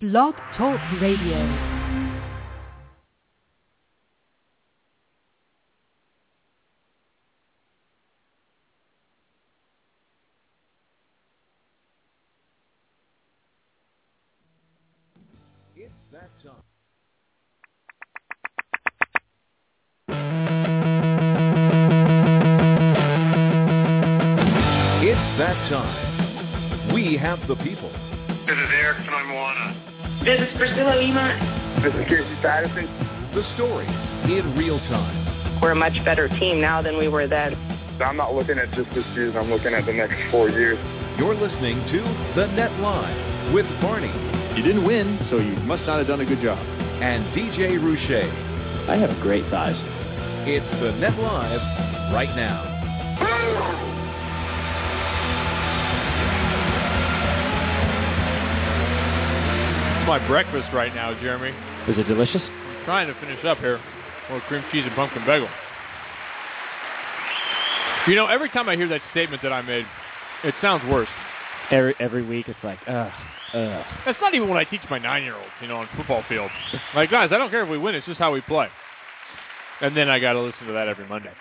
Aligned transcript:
Blog 0.00 0.36
Talk 0.56 0.78
Radio. 1.00 1.77
Stories 33.58 33.90
in 34.30 34.54
real 34.56 34.78
time. 34.86 35.60
We're 35.60 35.72
a 35.72 35.74
much 35.74 35.98
better 36.04 36.28
team 36.38 36.60
now 36.60 36.80
than 36.80 36.96
we 36.96 37.08
were 37.08 37.26
then. 37.26 37.54
I'm 38.00 38.16
not 38.16 38.32
looking 38.32 38.56
at 38.56 38.70
just 38.78 38.88
this 38.94 39.04
season. 39.18 39.36
I'm 39.36 39.50
looking 39.50 39.74
at 39.74 39.84
the 39.84 39.92
next 39.92 40.14
four 40.30 40.48
years. 40.48 40.78
You're 41.18 41.34
listening 41.34 41.82
to 41.90 41.98
The 42.38 42.46
Net 42.54 42.70
Live 42.78 43.52
with 43.52 43.66
Barney 43.82 44.14
You 44.56 44.62
didn't 44.62 44.86
win, 44.86 45.18
so 45.28 45.38
you 45.38 45.56
must 45.66 45.82
not 45.82 45.98
have 45.98 46.06
done 46.06 46.20
a 46.20 46.24
good 46.24 46.40
job. 46.40 46.58
and 47.02 47.26
DJ 47.34 47.82
Rouche. 47.82 48.30
I 48.88 48.94
have 48.96 49.20
great 49.20 49.42
thighs. 49.50 49.74
It's 50.46 50.64
The 50.80 50.92
Net 50.92 51.18
Live 51.18 51.60
right 52.14 52.34
now. 52.36 52.76
It's 59.98 60.06
my 60.06 60.24
breakfast 60.26 60.68
right 60.72 60.94
now, 60.94 61.12
Jeremy. 61.20 61.50
Is 61.90 61.98
it 61.98 62.06
delicious? 62.08 62.42
Trying 62.88 63.08
to 63.08 63.20
finish 63.20 63.44
up 63.44 63.58
here 63.58 63.78
with 64.32 64.42
cream 64.44 64.64
cheese 64.72 64.82
and 64.86 64.94
pumpkin 64.94 65.20
bagel. 65.26 65.50
You 68.06 68.14
know, 68.14 68.24
every 68.24 68.48
time 68.48 68.66
I 68.66 68.76
hear 68.76 68.88
that 68.88 69.02
statement 69.10 69.42
that 69.42 69.52
I 69.52 69.60
made, 69.60 69.84
it 70.42 70.54
sounds 70.62 70.82
worse. 70.90 71.08
Every 71.70 71.94
every 72.00 72.22
week 72.24 72.48
it's 72.48 72.58
like, 72.64 72.78
ugh, 72.86 73.12
ugh. 73.52 73.84
That's 74.06 74.18
not 74.22 74.34
even 74.34 74.48
what 74.48 74.56
I 74.56 74.64
teach 74.64 74.80
my 74.88 74.98
nine-year-olds, 74.98 75.50
you 75.60 75.68
know, 75.68 75.76
on 75.76 75.88
football 75.98 76.24
field. 76.30 76.50
Like, 76.94 77.10
guys, 77.10 77.28
I 77.30 77.36
don't 77.36 77.50
care 77.50 77.62
if 77.62 77.68
we 77.68 77.76
win; 77.76 77.94
it's 77.94 78.06
just 78.06 78.18
how 78.18 78.32
we 78.32 78.40
play. 78.40 78.68
And 79.82 79.94
then 79.94 80.08
I 80.08 80.18
got 80.18 80.32
to 80.32 80.40
listen 80.40 80.66
to 80.66 80.72
that 80.72 80.88
every 80.88 81.06
Monday. 81.06 81.32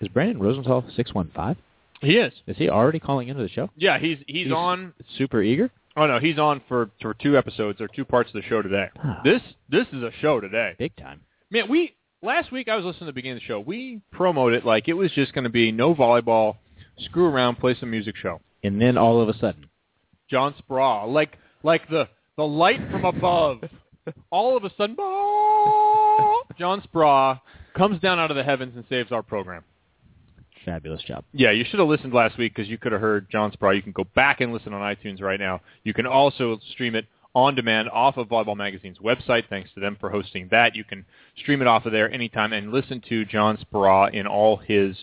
Is 0.00 0.06
Brandon 0.06 0.38
Rosenthal 0.38 0.84
six 0.94 1.12
one 1.12 1.28
five? 1.34 1.56
He 2.02 2.18
is. 2.18 2.32
Is 2.46 2.56
he 2.56 2.68
already 2.68 3.00
calling 3.00 3.26
into 3.26 3.42
the 3.42 3.48
show? 3.48 3.68
Yeah, 3.74 3.98
he's 3.98 4.18
he's, 4.28 4.52
on. 4.52 4.94
Super 5.18 5.42
eager. 5.42 5.72
Oh 5.96 6.06
no, 6.06 6.18
he's 6.18 6.38
on 6.38 6.60
for 6.68 6.90
for 7.00 7.14
two 7.14 7.38
episodes 7.38 7.80
or 7.80 7.88
two 7.88 8.04
parts 8.04 8.30
of 8.34 8.42
the 8.42 8.48
show 8.48 8.62
today. 8.62 8.86
This 9.22 9.42
this 9.68 9.86
is 9.92 10.02
a 10.02 10.10
show 10.20 10.40
today. 10.40 10.74
Big 10.78 10.96
time. 10.96 11.20
Man, 11.50 11.68
we 11.68 11.94
last 12.22 12.50
week 12.50 12.68
I 12.68 12.76
was 12.76 12.84
listening 12.84 13.00
to 13.00 13.06
the 13.06 13.12
beginning 13.12 13.36
of 13.36 13.42
the 13.42 13.46
show. 13.46 13.60
We 13.60 14.00
promoted 14.10 14.58
it 14.58 14.66
like 14.66 14.88
it 14.88 14.94
was 14.94 15.12
just 15.12 15.32
going 15.34 15.44
to 15.44 15.50
be 15.50 15.70
no 15.70 15.94
volleyball, 15.94 16.56
screw 16.98 17.26
around, 17.26 17.56
play 17.56 17.76
some 17.78 17.90
music 17.90 18.16
show. 18.16 18.40
And 18.64 18.80
then 18.80 18.96
all 18.98 19.20
of 19.20 19.28
a 19.28 19.38
sudden, 19.38 19.66
John 20.28 20.54
Speraw, 20.60 21.12
like 21.12 21.38
like 21.62 21.88
the 21.88 22.08
the 22.36 22.44
light 22.46 22.80
from 22.90 23.04
above. 23.04 23.58
All 24.30 24.54
of 24.54 24.64
a 24.64 24.70
sudden, 24.76 24.96
John 26.58 26.82
Speraw 26.82 27.40
comes 27.74 28.00
down 28.00 28.18
out 28.18 28.30
of 28.30 28.36
the 28.36 28.44
heavens 28.44 28.74
and 28.76 28.84
saves 28.90 29.10
our 29.12 29.22
program. 29.22 29.64
Fabulous 30.64 31.02
job. 31.02 31.24
Yeah, 31.32 31.50
you 31.50 31.64
should 31.68 31.78
have 31.78 31.88
listened 31.88 32.12
last 32.12 32.38
week 32.38 32.54
because 32.54 32.68
you 32.68 32.78
could 32.78 32.92
have 32.92 33.00
heard 33.00 33.28
John 33.30 33.52
Speraw. 33.52 33.76
You 33.76 33.82
can 33.82 33.92
go 33.92 34.04
back 34.14 34.40
and 34.40 34.52
listen 34.52 34.72
on 34.72 34.80
iTunes 34.80 35.20
right 35.20 35.40
now. 35.40 35.60
You 35.82 35.92
can 35.92 36.06
also 36.06 36.58
stream 36.72 36.94
it 36.94 37.06
on 37.34 37.54
demand 37.54 37.88
off 37.90 38.16
of 38.16 38.28
Volleyball 38.28 38.56
Magazine's 38.56 38.98
website. 38.98 39.48
Thanks 39.48 39.70
to 39.74 39.80
them 39.80 39.96
for 40.00 40.10
hosting 40.10 40.48
that. 40.50 40.74
You 40.74 40.84
can 40.84 41.04
stream 41.38 41.60
it 41.60 41.66
off 41.66 41.84
of 41.84 41.92
there 41.92 42.10
anytime 42.10 42.52
and 42.52 42.72
listen 42.72 43.02
to 43.08 43.24
John 43.24 43.58
Speraw 43.58 44.12
in 44.12 44.26
all 44.26 44.56
his 44.56 44.96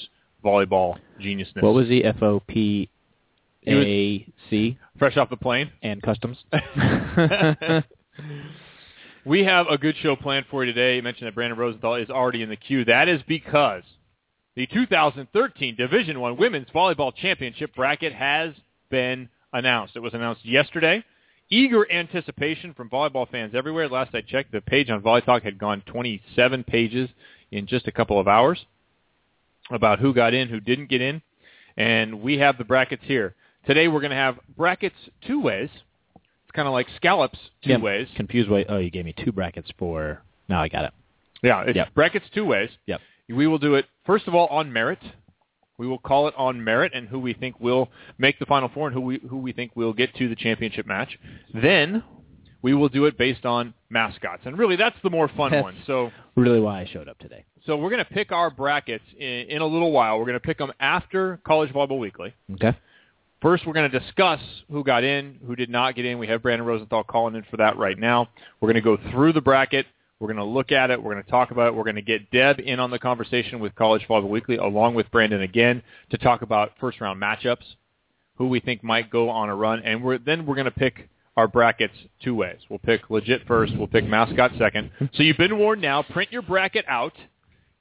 volleyball 0.43 0.97
geniusness. 1.21 1.61
What 1.61 1.73
was 1.73 1.87
the 1.87 2.03
F 2.05 2.21
O 2.21 2.39
P 2.39 2.89
A 3.67 4.27
C 4.49 4.77
fresh 4.97 5.17
off 5.17 5.29
the 5.29 5.37
plane? 5.37 5.71
and 5.83 6.01
customs? 6.01 6.37
we 9.25 9.43
have 9.43 9.67
a 9.67 9.77
good 9.77 9.95
show 10.01 10.15
planned 10.15 10.45
for 10.49 10.63
you 10.65 10.73
today. 10.73 10.95
You 10.95 11.03
mentioned 11.03 11.27
that 11.27 11.35
Brandon 11.35 11.59
Rosenthal 11.59 11.95
is 11.95 12.09
already 12.09 12.41
in 12.41 12.49
the 12.49 12.55
queue. 12.55 12.85
That 12.85 13.07
is 13.07 13.21
because 13.27 13.83
the 14.55 14.67
2013 14.67 15.75
Division 15.75 16.19
One 16.19 16.37
Women's 16.37 16.67
Volleyball 16.73 17.15
Championship 17.15 17.73
bracket 17.75 18.13
has 18.13 18.53
been 18.89 19.29
announced. 19.53 19.95
It 19.95 19.99
was 19.99 20.13
announced 20.13 20.45
yesterday. 20.45 21.03
Eager 21.49 21.89
anticipation 21.91 22.73
from 22.73 22.89
volleyball 22.89 23.29
fans 23.29 23.53
everywhere. 23.55 23.89
Last 23.89 24.15
I 24.15 24.21
checked, 24.21 24.51
the 24.51 24.61
page 24.61 24.89
on 24.89 25.01
Volley 25.01 25.21
Talk 25.21 25.43
had 25.43 25.57
gone 25.57 25.81
27 25.85 26.63
pages 26.63 27.09
in 27.51 27.67
just 27.67 27.87
a 27.87 27.91
couple 27.91 28.19
of 28.19 28.27
hours 28.27 28.65
about 29.69 29.99
who 29.99 30.13
got 30.13 30.33
in, 30.33 30.47
who 30.47 30.59
didn't 30.59 30.89
get 30.89 31.01
in, 31.01 31.21
and 31.77 32.21
we 32.21 32.37
have 32.37 32.57
the 32.57 32.63
brackets 32.63 33.03
here. 33.05 33.35
Today 33.65 33.87
we're 33.87 33.99
going 34.01 34.11
to 34.11 34.15
have 34.17 34.39
brackets 34.57 34.95
two 35.27 35.41
ways. 35.41 35.69
It's 36.15 36.51
kind 36.53 36.67
of 36.67 36.73
like 36.73 36.87
scallops 36.95 37.37
two 37.63 37.71
Yeah, 37.71 37.77
ways. 37.77 38.07
Confused 38.15 38.49
way. 38.49 38.65
Oh, 38.67 38.77
you 38.77 38.89
gave 38.89 39.05
me 39.05 39.13
two 39.23 39.31
brackets 39.31 39.69
for. 39.77 40.21
Now 40.49 40.61
I 40.61 40.67
got 40.69 40.85
it. 40.85 40.93
Yeah, 41.43 41.63
it's 41.63 41.75
Yep. 41.75 41.93
brackets 41.93 42.25
two 42.33 42.45
ways. 42.45 42.69
Yep. 42.87 43.01
We 43.35 43.47
will 43.47 43.59
do 43.59 43.75
it 43.75 43.85
first 44.05 44.27
of 44.27 44.35
all 44.35 44.47
on 44.47 44.71
merit. 44.71 44.99
We 45.77 45.87
will 45.87 45.97
call 45.99 46.27
it 46.27 46.33
on 46.37 46.63
merit 46.63 46.91
and 46.93 47.07
who 47.07 47.19
we 47.19 47.33
think 47.33 47.59
will 47.59 47.89
make 48.17 48.37
the 48.37 48.45
final 48.45 48.69
four 48.69 48.87
and 48.87 48.93
who 48.93 49.01
we 49.01 49.19
who 49.29 49.37
we 49.37 49.51
think 49.51 49.71
will 49.75 49.93
get 49.93 50.13
to 50.15 50.29
the 50.29 50.35
championship 50.35 50.85
match. 50.85 51.17
Then 51.53 52.03
we 52.61 52.75
will 52.75 52.89
do 52.89 53.05
it 53.05 53.17
based 53.17 53.45
on 53.45 53.73
mascots, 53.89 54.43
and 54.45 54.57
really 54.57 54.75
that's 54.75 54.95
the 55.03 55.09
more 55.09 55.27
fun 55.29 55.49
That's- 55.51 55.63
one. 55.63 55.75
So 55.87 56.11
Really, 56.35 56.59
why 56.59 56.81
I 56.81 56.85
showed 56.85 57.09
up 57.09 57.17
today. 57.19 57.43
so 57.65 57.75
we're 57.75 57.89
going 57.89 58.05
to 58.05 58.13
pick 58.13 58.31
our 58.31 58.49
brackets 58.49 59.03
in, 59.17 59.27
in 59.49 59.61
a 59.61 59.65
little 59.65 59.91
while. 59.91 60.17
We're 60.17 60.25
going 60.25 60.35
to 60.35 60.39
pick 60.39 60.57
them 60.59 60.71
after 60.79 61.39
College 61.45 61.71
Volleyball 61.73 61.99
Weekly. 61.99 62.33
Okay. 62.53 62.77
First, 63.41 63.65
we're 63.65 63.73
going 63.73 63.89
to 63.89 63.99
discuss 63.99 64.39
who 64.71 64.83
got 64.83 65.03
in, 65.03 65.39
who 65.45 65.55
did 65.55 65.69
not 65.69 65.95
get 65.95 66.05
in. 66.05 66.19
We 66.19 66.27
have 66.27 66.43
Brandon 66.43 66.65
Rosenthal 66.65 67.03
calling 67.03 67.33
in 67.35 67.43
for 67.49 67.57
that 67.57 67.75
right 67.75 67.97
now. 67.97 68.29
We're 68.61 68.71
going 68.71 68.75
to 68.75 68.81
go 68.81 68.97
through 69.11 69.33
the 69.33 69.41
bracket. 69.41 69.87
We're 70.21 70.27
going 70.27 70.37
to 70.37 70.43
look 70.45 70.71
at 70.71 70.91
it. 70.91 71.01
We're 71.01 71.13
going 71.13 71.23
to 71.23 71.29
talk 71.29 71.51
about 71.51 71.67
it. 71.67 71.75
We're 71.75 71.83
going 71.83 71.95
to 71.95 72.01
get 72.01 72.29
Deb 72.31 72.59
in 72.59 72.79
on 72.79 72.91
the 72.91 72.99
conversation 72.99 73.59
with 73.59 73.75
College 73.75 74.05
Volleyball 74.07 74.29
Weekly, 74.29 74.57
along 74.57 74.93
with 74.93 75.09
Brandon 75.11 75.41
again, 75.41 75.81
to 76.11 76.17
talk 76.17 76.43
about 76.43 76.73
first-round 76.79 77.21
matchups, 77.21 77.65
who 78.35 78.47
we 78.47 78.59
think 78.59 78.83
might 78.83 79.09
go 79.09 79.29
on 79.29 79.49
a 79.49 79.55
run, 79.55 79.81
and 79.83 80.03
we're, 80.03 80.19
then 80.19 80.45
we're 80.45 80.55
going 80.55 80.65
to 80.65 80.71
pick 80.71 81.09
our 81.35 81.47
brackets 81.47 81.95
two 82.23 82.35
ways. 82.35 82.59
We'll 82.69 82.79
pick 82.79 83.09
legit 83.09 83.47
first. 83.47 83.73
We'll 83.75 83.87
pick 83.87 84.05
mascot 84.05 84.51
second. 84.57 84.91
So 85.15 85.23
you've 85.23 85.37
been 85.37 85.57
warned 85.57 85.81
now. 85.81 86.03
Print 86.03 86.31
your 86.31 86.43
bracket 86.43 86.85
out 86.87 87.13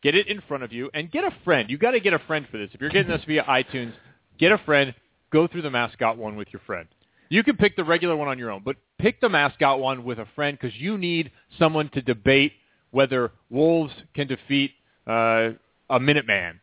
get 0.02 0.14
it 0.14 0.26
in 0.28 0.40
front 0.48 0.62
of 0.62 0.72
you, 0.72 0.90
and 0.94 1.10
get 1.10 1.24
a 1.24 1.34
friend. 1.44 1.70
You 1.70 1.78
got 1.78 1.92
to 1.92 2.00
get 2.00 2.12
a 2.12 2.18
friend 2.20 2.46
for 2.50 2.58
this. 2.58 2.70
If 2.72 2.80
you're 2.80 2.90
getting 2.90 3.10
this 3.10 3.22
via 3.26 3.44
iTunes, 3.44 3.92
get 4.38 4.52
a 4.52 4.58
friend. 4.58 4.94
Go 5.30 5.46
through 5.46 5.62
the 5.62 5.70
mascot 5.70 6.16
one 6.16 6.36
with 6.36 6.48
your 6.52 6.60
friend. 6.66 6.88
You 7.30 7.42
can 7.44 7.56
pick 7.56 7.76
the 7.76 7.84
regular 7.84 8.16
one 8.16 8.28
on 8.28 8.38
your 8.38 8.50
own, 8.50 8.62
but 8.64 8.76
pick 8.98 9.20
the 9.20 9.28
mascot 9.28 9.78
one 9.80 10.04
with 10.04 10.18
a 10.18 10.26
friend 10.34 10.58
because 10.60 10.76
you 10.78 10.98
need 10.98 11.30
someone 11.58 11.88
to 11.90 12.02
debate 12.02 12.52
whether 12.90 13.30
Wolves 13.48 13.92
can 14.14 14.26
defeat 14.26 14.72
uh, 15.06 15.50
a 15.88 15.98
Minuteman, 16.00 16.54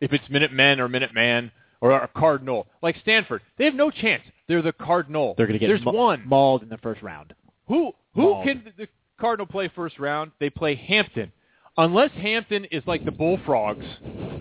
if 0.00 0.12
it's 0.12 0.24
Minutemen 0.28 0.80
or 0.80 0.88
Minuteman 0.88 1.50
or 1.80 1.92
a 1.92 2.08
Cardinal. 2.08 2.66
Like 2.82 2.96
Stanford, 3.02 3.40
they 3.56 3.64
have 3.66 3.74
no 3.74 3.90
chance. 3.90 4.22
They're 4.48 4.62
the 4.62 4.72
Cardinal. 4.72 5.34
They're 5.36 5.46
going 5.46 5.58
to 5.58 5.64
get 5.64 5.68
There's 5.68 5.84
ma- 5.84 5.92
one. 5.92 6.22
mauled 6.26 6.62
in 6.64 6.68
the 6.68 6.78
first 6.78 7.02
round. 7.02 7.32
Who 7.68 7.92
who 8.14 8.22
Mauled. 8.22 8.46
can 8.46 8.72
the 8.76 8.88
Cardinal 9.20 9.46
play 9.46 9.70
first 9.74 9.98
round? 9.98 10.32
They 10.40 10.50
play 10.50 10.74
Hampton. 10.74 11.30
Unless 11.78 12.12
Hampton 12.12 12.64
is 12.66 12.82
like 12.86 13.04
the 13.04 13.10
Bullfrogs, 13.12 13.84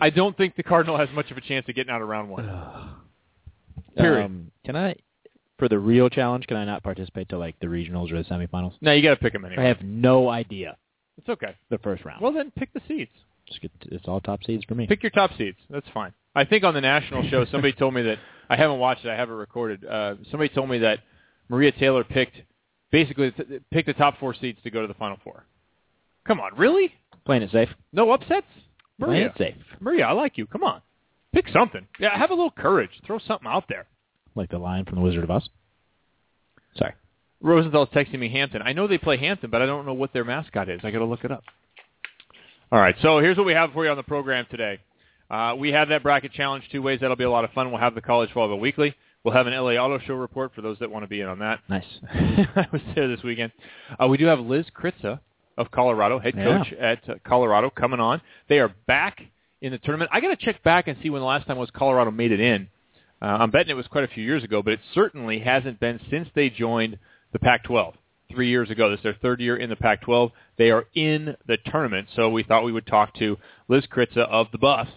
I 0.01 0.09
don't 0.09 0.35
think 0.37 0.55
the 0.55 0.63
Cardinal 0.63 0.97
has 0.97 1.09
much 1.13 1.29
of 1.31 1.37
a 1.37 1.41
chance 1.41 1.67
of 1.69 1.75
getting 1.75 1.91
out 1.91 2.01
of 2.01 2.07
round 2.07 2.29
one. 2.29 2.45
Period. 3.97 4.25
Um, 4.25 4.51
can 4.65 4.75
I, 4.75 4.95
for 5.57 5.69
the 5.69 5.79
real 5.79 6.09
challenge, 6.09 6.47
can 6.47 6.57
I 6.57 6.65
not 6.65 6.83
participate 6.83 7.29
to 7.29 7.37
like 7.37 7.59
the 7.59 7.67
regionals 7.67 8.11
or 8.11 8.21
the 8.21 8.29
semifinals? 8.29 8.73
No, 8.81 8.91
you 8.91 9.01
got 9.01 9.11
to 9.11 9.15
pick 9.21 9.33
them 9.33 9.45
anyway. 9.45 9.63
I 9.63 9.67
have 9.67 9.81
no 9.81 10.29
idea 10.29 10.77
It's 11.17 11.29
okay. 11.29 11.55
the 11.69 11.77
first 11.79 12.03
round. 12.05 12.21
Well, 12.21 12.33
then 12.33 12.51
pick 12.57 12.73
the 12.73 12.81
seeds. 12.87 13.11
Just 13.47 13.61
get, 13.61 13.71
it's 13.85 14.07
all 14.07 14.19
top 14.21 14.43
seeds 14.43 14.63
for 14.65 14.75
me. 14.75 14.87
Pick 14.87 15.03
your 15.03 15.11
top 15.11 15.31
seeds. 15.37 15.57
That's 15.69 15.85
fine. 15.93 16.13
I 16.35 16.43
think 16.45 16.63
on 16.63 16.73
the 16.73 16.81
national 16.81 17.27
show, 17.29 17.45
somebody 17.51 17.73
told 17.73 17.93
me 17.93 18.01
that 18.03 18.17
I 18.49 18.55
haven't 18.57 18.79
watched 18.79 19.05
it. 19.05 19.09
I 19.09 19.15
have 19.15 19.29
it 19.29 19.33
recorded. 19.33 19.85
Uh, 19.85 20.15
somebody 20.31 20.49
told 20.53 20.69
me 20.69 20.79
that 20.79 20.99
Maria 21.47 21.71
Taylor 21.71 22.03
picked 22.03 22.35
basically 22.91 23.31
th- 23.31 23.61
picked 23.71 23.87
the 23.87 23.93
top 23.93 24.19
four 24.19 24.33
seeds 24.33 24.59
to 24.63 24.71
go 24.71 24.81
to 24.81 24.87
the 24.87 24.93
final 24.95 25.17
four. 25.23 25.45
Come 26.27 26.39
on, 26.39 26.55
really? 26.57 26.91
Playing 27.25 27.43
it 27.43 27.51
safe. 27.51 27.69
No 27.93 28.11
upsets? 28.11 28.47
Playing 28.99 29.23
it 29.27 29.33
safe. 29.37 29.55
Maria, 29.79 30.05
I 30.07 30.11
like 30.13 30.37
you. 30.37 30.47
Come 30.47 30.63
on, 30.63 30.81
pick 31.33 31.45
something. 31.49 31.85
Yeah, 31.99 32.17
have 32.17 32.31
a 32.31 32.33
little 32.33 32.51
courage. 32.51 32.89
Throw 33.05 33.19
something 33.19 33.47
out 33.47 33.65
there. 33.69 33.85
Like 34.35 34.49
the 34.49 34.57
line 34.57 34.85
from 34.85 34.95
the 34.95 35.01
Wizard 35.01 35.23
of 35.23 35.31
Oz. 35.31 35.49
Sorry. 36.77 36.93
Rosenthal's 37.41 37.89
texting 37.89 38.19
me 38.19 38.29
Hampton. 38.29 38.61
I 38.61 38.73
know 38.73 38.87
they 38.87 38.97
play 38.97 39.17
Hampton, 39.17 39.49
but 39.49 39.61
I 39.61 39.65
don't 39.65 39.85
know 39.85 39.93
what 39.93 40.13
their 40.13 40.23
mascot 40.25 40.69
is. 40.69 40.81
I 40.83 40.91
got 40.91 40.99
to 40.99 41.05
look 41.05 41.23
it 41.23 41.31
up. 41.31 41.43
All 42.71 42.79
right, 42.79 42.95
so 43.01 43.19
here's 43.19 43.37
what 43.37 43.45
we 43.45 43.53
have 43.53 43.71
for 43.73 43.85
you 43.85 43.91
on 43.91 43.97
the 43.97 44.03
program 44.03 44.45
today. 44.49 44.79
Uh, 45.29 45.55
we 45.57 45.71
have 45.71 45.89
that 45.89 46.03
bracket 46.03 46.33
challenge 46.33 46.63
two 46.71 46.81
ways. 46.81 46.99
That'll 46.99 47.15
be 47.15 47.23
a 47.23 47.29
lot 47.29 47.45
of 47.45 47.51
fun. 47.51 47.71
We'll 47.71 47.79
have 47.79 47.95
the 47.95 48.01
college 48.01 48.29
football 48.29 48.59
weekly. 48.59 48.93
We'll 49.23 49.33
have 49.33 49.47
an 49.47 49.53
LA 49.53 49.71
Auto 49.73 49.99
Show 50.05 50.15
report 50.15 50.53
for 50.53 50.61
those 50.61 50.77
that 50.79 50.91
want 50.91 51.03
to 51.03 51.07
be 51.07 51.21
in 51.21 51.27
on 51.27 51.39
that. 51.39 51.59
Nice. 51.69 51.83
I 52.13 52.67
was 52.71 52.81
there 52.95 53.07
this 53.07 53.23
weekend. 53.23 53.51
Uh, 53.99 54.07
we 54.07 54.17
do 54.17 54.25
have 54.25 54.39
Liz 54.39 54.65
Kritza 54.75 55.19
of 55.57 55.71
Colorado, 55.71 56.19
head 56.19 56.33
Yeah. 56.37 56.43
coach 56.63 56.73
at 56.73 57.09
uh, 57.09 57.13
Colorado, 57.23 57.69
coming 57.69 57.99
on. 57.99 58.21
They 58.49 58.59
are 58.59 58.73
back 58.87 59.21
in 59.61 59.71
the 59.71 59.77
tournament. 59.79 60.11
I 60.13 60.19
got 60.19 60.27
to 60.29 60.35
check 60.45 60.61
back 60.63 60.87
and 60.87 60.97
see 61.01 61.09
when 61.09 61.21
the 61.21 61.25
last 61.27 61.47
time 61.47 61.57
was 61.57 61.69
Colorado 61.71 62.11
made 62.11 62.31
it 62.31 62.39
in. 62.39 62.67
Uh, 63.21 63.25
I'm 63.25 63.51
betting 63.51 63.69
it 63.71 63.75
was 63.75 63.87
quite 63.87 64.03
a 64.03 64.09
few 64.09 64.23
years 64.23 64.43
ago, 64.43 64.61
but 64.61 64.73
it 64.73 64.79
certainly 64.93 65.39
hasn't 65.39 65.79
been 65.79 65.99
since 66.09 66.27
they 66.35 66.49
joined 66.49 66.99
the 67.33 67.39
Pac-12 67.39 67.93
three 68.31 68.49
years 68.49 68.69
ago. 68.69 68.89
This 68.89 68.99
is 68.99 69.03
their 69.03 69.17
third 69.21 69.39
year 69.39 69.55
in 69.57 69.69
the 69.69 69.75
Pac-12. 69.75 70.31
They 70.57 70.71
are 70.71 70.85
in 70.93 71.35
the 71.47 71.57
tournament, 71.65 72.09
so 72.15 72.29
we 72.29 72.43
thought 72.43 72.63
we 72.63 72.71
would 72.71 72.87
talk 72.87 73.13
to 73.15 73.37
Liz 73.67 73.85
Kritza 73.91 74.27
of 74.29 74.47
the 74.51 74.57
Buffs. 74.57 74.91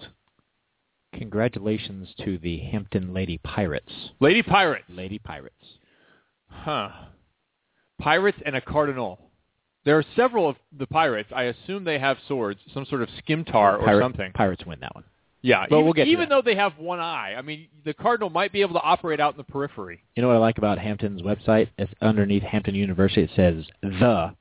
Congratulations 1.14 2.08
to 2.24 2.38
the 2.38 2.58
Hampton 2.58 3.14
Lady 3.14 3.38
Pirates. 3.38 3.92
Lady 4.20 4.42
Pirates. 4.42 4.84
Lady 4.88 5.18
Pirates. 5.18 5.54
Huh. 6.48 6.90
Pirates 8.00 8.38
and 8.44 8.54
a 8.56 8.60
Cardinal. 8.60 9.18
There 9.84 9.96
are 9.98 10.04
several 10.16 10.48
of 10.48 10.56
the 10.76 10.86
Pirates. 10.86 11.30
I 11.34 11.44
assume 11.44 11.84
they 11.84 11.98
have 11.98 12.18
swords, 12.26 12.60
some 12.74 12.84
sort 12.84 13.02
of 13.02 13.08
scimitar 13.26 13.78
or 13.78 13.84
Pirate- 13.84 14.04
something. 14.04 14.32
Pirates 14.32 14.66
win 14.66 14.80
that 14.80 14.94
one. 14.94 15.04
Yeah, 15.40 15.66
But 15.70 15.76
even, 15.76 15.84
we'll 15.84 15.92
get 15.94 16.08
even 16.08 16.28
though 16.28 16.42
they 16.42 16.56
have 16.56 16.76
one 16.78 16.98
eye. 16.98 17.34
I 17.38 17.42
mean, 17.42 17.68
the 17.84 17.94
Cardinal 17.94 18.28
might 18.28 18.52
be 18.52 18.60
able 18.60 18.74
to 18.74 18.80
operate 18.82 19.20
out 19.20 19.34
in 19.34 19.36
the 19.36 19.44
periphery. 19.44 20.00
You 20.16 20.22
know 20.22 20.28
what 20.28 20.34
I 20.36 20.40
like 20.40 20.58
about 20.58 20.78
Hampton's 20.78 21.22
website? 21.22 21.68
It's 21.78 21.92
underneath 22.00 22.42
Hampton 22.42 22.74
University. 22.74 23.22
It 23.22 23.30
says 23.36 23.64
the 23.82 24.34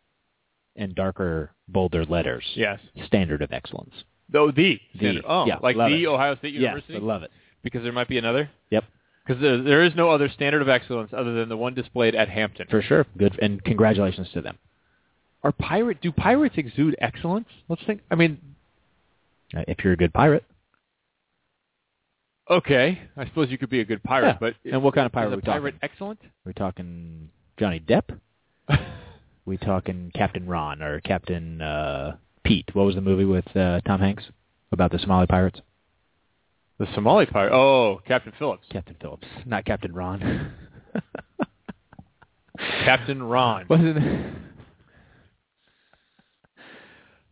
in 0.76 0.94
darker, 0.96 1.52
bolder 1.68 2.04
letters. 2.06 2.44
Yes. 2.56 2.80
Standard 3.06 3.42
of 3.44 3.52
excellence. 3.52 3.94
Though 4.30 4.48
the. 4.52 4.80
The. 4.94 5.00
standard- 5.00 5.26
Oh, 5.28 5.46
Yeah, 5.46 5.58
like 5.62 5.76
the 5.78 6.04
it. 6.04 6.08
Ohio 6.08 6.36
State 6.38 6.54
University? 6.54 6.94
Yes, 6.94 7.02
I 7.02 7.06
love 7.06 7.24
it. 7.24 7.32
Because 7.64 7.84
there 7.84 7.92
might 7.94 8.08
be 8.08 8.18
another? 8.18 8.50
Yep, 8.72 8.84
Because 9.26 9.42
there, 9.42 9.62
there 9.62 9.84
is 9.84 9.94
no 9.96 10.10
other 10.10 10.30
standard 10.30 10.62
of 10.62 10.70
excellence 10.70 11.12
other 11.16 11.34
than 11.34 11.48
the 11.50 11.58
one 11.58 11.74
displayed 11.76 12.16
at 12.16 12.28
Hampton. 12.30 12.68
for 12.70 12.82
sure. 12.82 13.06
Good, 13.18 13.38
and 13.42 13.64
congratulations 13.64 14.30
to 14.34 14.42
them. 14.42 14.58
Are 15.44 15.52
pirate? 15.52 16.02
Do 16.02 16.12
pirates 16.12 16.56
exude 16.58 16.96
excellence? 17.00 17.48
Let's 17.70 17.84
think. 17.86 18.02
I 18.10 18.16
mean, 18.16 18.40
Uh, 19.56 19.64
if 19.68 19.84
you're 19.84 19.94
a 19.94 19.98
good 19.98 20.14
pirate. 20.14 20.44
Okay. 22.50 23.00
I 23.16 23.26
suppose 23.26 23.50
you 23.50 23.58
could 23.58 23.70
be 23.70 23.80
a 23.82 23.86
good 23.86 24.04
pirate, 24.04 24.28
Yeah. 24.28 24.38
but 24.40 24.54
And 24.72 24.82
what 24.84 24.94
kind 24.96 25.06
of 25.06 25.12
pirate 25.12 25.28
is 25.30 25.32
are 25.32 25.34
a 25.34 25.38
we 25.38 25.42
talking? 25.42 25.62
pirate 25.62 25.76
excellent? 25.82 26.20
We're 26.46 26.54
talking 26.54 27.30
Johnny 27.60 27.80
Depp. 27.80 28.20
we 29.46 29.58
talking 29.58 30.12
Captain 30.16 30.48
Ron 30.48 30.82
or 30.82 31.00
Captain 31.02 31.62
uh, 31.62 32.18
Pete. 32.44 32.70
What 32.74 32.86
was 32.86 32.96
the 32.96 33.02
movie 33.02 33.26
with 33.26 33.46
uh, 33.56 33.82
Tom 33.82 34.00
Hanks 34.00 34.24
about 34.72 34.92
the 34.92 35.00
Somali 35.00 35.28
pirates? 35.28 35.62
The 36.80 36.88
Somali 36.94 37.26
pirate. 37.26 37.54
Oh, 37.54 38.02
Captain 38.08 38.34
Phillips. 38.38 38.66
Captain 38.72 38.96
Phillips, 39.02 39.28
not 39.46 39.66
Captain 39.66 39.94
Ron. 39.94 40.52
Captain 42.86 43.22
Ron. 43.24 43.66
Wasn't 43.70 43.98
it? 43.98 44.34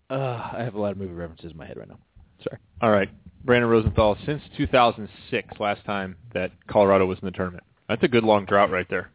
Uh, 0.07 0.51
I 0.53 0.61
have 0.63 0.75
a 0.75 0.79
lot 0.79 0.91
of 0.91 0.97
movie 0.97 1.13
references 1.13 1.49
in 1.51 1.57
my 1.57 1.65
head 1.65 1.77
right 1.77 1.89
now. 1.89 1.97
Sorry. 2.43 2.59
All 2.79 2.91
right. 2.91 3.09
Brandon 3.45 3.69
Rosenthal, 3.69 4.17
since 4.25 4.41
2006, 4.57 5.59
last 5.59 5.85
time 5.85 6.15
that 6.33 6.51
Colorado 6.67 7.05
was 7.05 7.19
in 7.21 7.25
the 7.25 7.31
tournament. 7.31 7.63
That's 7.87 8.03
a 8.03 8.07
good 8.07 8.23
long 8.23 8.45
drought 8.45 8.71
right 8.71 8.87
there. 8.89 9.11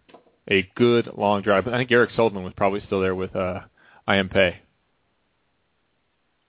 A 0.49 0.63
good 0.77 1.11
long 1.17 1.43
drought. 1.43 1.67
I 1.69 1.77
think 1.79 1.91
Eric 1.91 2.11
Sullivan 2.15 2.45
was 2.45 2.53
probably 2.57 2.81
still 2.87 3.01
there 3.01 3.15
with 3.15 3.35
uh, 3.35 3.61
IM 4.09 4.29
Pay. 4.29 4.57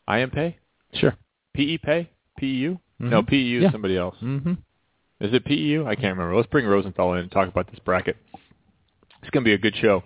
IM 0.07 0.30
Pay? 0.30 0.57
Sure. 0.94 1.16
PE 1.56 1.78
Pay? 1.80 2.10
PEU? 2.38 2.78
No, 3.00 3.22
Mhm. 3.24 3.28
PEU 3.28 3.57
is 3.60 3.63
Yeah. 3.63 3.72
somebody 3.72 3.98
else. 3.98 4.16
Mm-hmm. 4.22 4.54
Is 5.19 5.33
it 5.33 5.45
PEU? 5.45 5.86
I 5.88 5.95
can't 5.95 6.18
remember. 6.18 6.36
Let's 6.36 6.50
bring 6.50 6.66
Rosenthal 6.66 7.13
in 7.13 7.19
and 7.19 7.31
talk 7.31 7.48
about 7.48 7.68
this 7.69 7.80
bracket. 7.80 8.18
It's 9.22 9.30
going 9.31 9.44
to 9.44 9.48
be 9.50 9.54
a 9.54 9.57
good 9.57 9.75
show. 9.75 10.04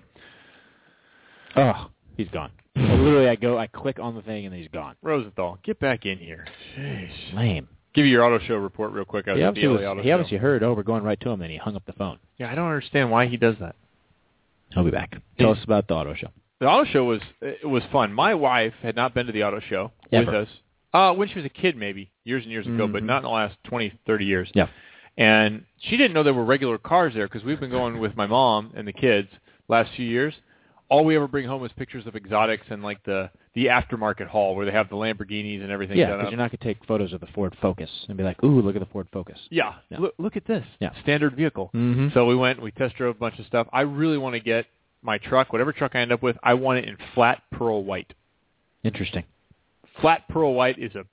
Oh, 1.56 1.90
he's 2.18 2.28
gone. 2.30 2.52
Literally, 2.76 3.30
I 3.30 3.36
go, 3.36 3.58
I 3.58 3.68
click 3.68 4.00
on 4.00 4.16
the 4.16 4.22
thing, 4.22 4.46
and 4.46 4.54
he's 4.54 4.68
gone. 4.68 4.96
Rosenthal, 5.02 5.60
get 5.64 5.80
back 5.80 6.06
in 6.06 6.18
here. 6.18 6.46
Jeez. 6.78 7.10
Lame. 7.34 7.68
Give 7.94 8.06
you 8.06 8.12
your 8.12 8.24
auto 8.24 8.44
show 8.46 8.56
report 8.56 8.92
real 8.92 9.06
quick. 9.06 9.28
I 9.28 9.32
was 9.34 9.40
He 9.40 9.44
obviously, 9.46 9.68
the 9.70 9.74
was, 9.74 9.82
auto 9.84 10.02
he 10.02 10.10
show. 10.10 10.14
obviously 10.16 10.38
heard, 10.38 10.64
oh, 10.64 10.74
we're 10.74 10.84
going 10.84 11.04
right 11.04 11.20
to 11.22 11.30
him, 11.30 11.42
and 11.42 11.50
he 11.52 11.58
hung 11.58 11.76
up 11.78 11.86
the 11.86 11.94
phone. 11.94 12.20
Yeah, 12.38 12.52
I 12.52 12.56
don't 12.56 12.68
understand 12.68 13.10
why 13.12 13.28
he 13.28 13.38
does 13.38 13.56
that. 13.62 13.76
He'll 14.74 14.84
be 14.84 14.92
back. 14.92 15.16
Tell 15.40 15.52
us 15.52 15.64
about 15.64 15.88
the 15.88 15.94
auto 15.94 16.14
show. 16.16 16.28
The 16.60 16.66
auto 16.68 16.90
show 16.92 17.04
was 17.06 17.22
it 17.42 17.66
was 17.68 17.84
fun. 17.92 18.12
My 18.14 18.34
wife 18.34 18.74
had 18.82 18.96
not 18.96 19.14
been 19.14 19.28
to 19.28 19.32
the 19.32 19.44
auto 19.44 19.60
show 19.62 19.92
Ever. 20.12 20.26
with 20.32 20.36
us. 20.36 20.48
Uh, 20.94 21.14
when 21.14 21.28
she 21.30 21.36
was 21.36 21.46
a 21.46 21.50
kid, 21.50 21.78
maybe 21.78 22.10
years 22.24 22.44
and 22.44 22.52
years 22.52 22.66
ago, 22.66 22.88
but 22.88 23.04
Mhm. 23.04 23.08
not 23.08 23.18
in 23.18 23.24
the 23.24 23.30
last 23.30 23.56
twenty, 23.66 23.92
thirty 24.06 24.26
years. 24.26 24.50
Yeah. 24.54 24.68
And 25.18 25.66
she 25.80 25.96
didn't 25.98 26.14
know 26.14 26.24
there 26.24 26.34
were 26.34 26.44
regular 26.46 26.78
cars 26.78 27.14
there 27.14 27.28
because 27.28 27.44
we've 27.44 27.60
been 27.60 27.70
going 27.70 28.00
with 28.00 28.16
my 28.18 28.26
mom 28.26 28.72
and 28.76 28.88
the 28.88 28.94
kids 28.94 29.30
last 29.68 29.92
few 29.96 30.06
years. 30.06 30.34
All 30.90 31.04
we 31.04 31.16
ever 31.16 31.28
bring 31.28 31.48
home 31.48 31.66
is 31.66 31.72
pictures 31.78 32.06
of 32.06 32.16
exotics 32.16 32.66
and 32.70 32.84
like 32.84 33.04
the 33.04 33.32
the 33.56 33.68
aftermarket 33.68 34.28
hall 34.28 34.56
where 34.56 34.66
they 34.66 34.72
have 34.72 34.90
the 34.90 34.96
Lamborghinis 34.96 35.62
and 35.62 35.72
everything. 35.72 35.98
Yeah, 35.98 36.18
because 36.18 36.32
you're 36.32 36.38
not 36.38 36.52
going 36.52 36.60
to 36.60 36.64
take 36.64 36.86
photos 36.86 37.14
of 37.14 37.22
the 37.22 37.28
Ford 37.28 37.56
Focus 37.62 37.90
and 38.08 38.18
be 38.18 38.24
like, 38.24 38.44
ooh, 38.44 38.62
look 38.62 38.76
at 38.76 38.80
the 38.80 38.88
Ford 38.88 39.08
Focus. 39.12 39.40
Yeah. 39.50 39.74
Yeah. 39.90 40.00
Look, 40.00 40.14
look 40.18 40.38
at 40.38 40.46
this. 40.46 40.66
Yeah. 40.80 40.92
Standard 41.02 41.36
vehicle. 41.36 41.72
Mm-hmm. 41.74 42.10
So 42.14 42.26
we 42.26 42.36
went, 42.36 42.62
we 42.62 42.72
test 42.72 42.96
drove 42.96 43.16
a 43.16 43.20
bunch 43.20 43.40
of 43.40 43.46
stuff. 43.46 43.68
I 43.74 43.82
really 43.82 44.18
want 44.18 44.36
to 44.36 44.40
get 44.40 44.66
my 45.02 45.18
truck, 45.18 45.54
whatever 45.54 45.72
truck 45.72 45.92
I 45.96 46.00
end 46.00 46.12
up 46.12 46.22
with, 46.22 46.36
I 46.44 46.56
want 46.56 46.80
it 46.80 46.86
in 46.86 46.98
flat 47.14 47.42
pearl 47.52 47.84
white. 47.84 48.14
Interesting. 48.84 49.24
Flat 50.02 50.28
pearl 50.28 50.54
white 50.54 50.78
is 50.78 50.94
a 50.96 51.06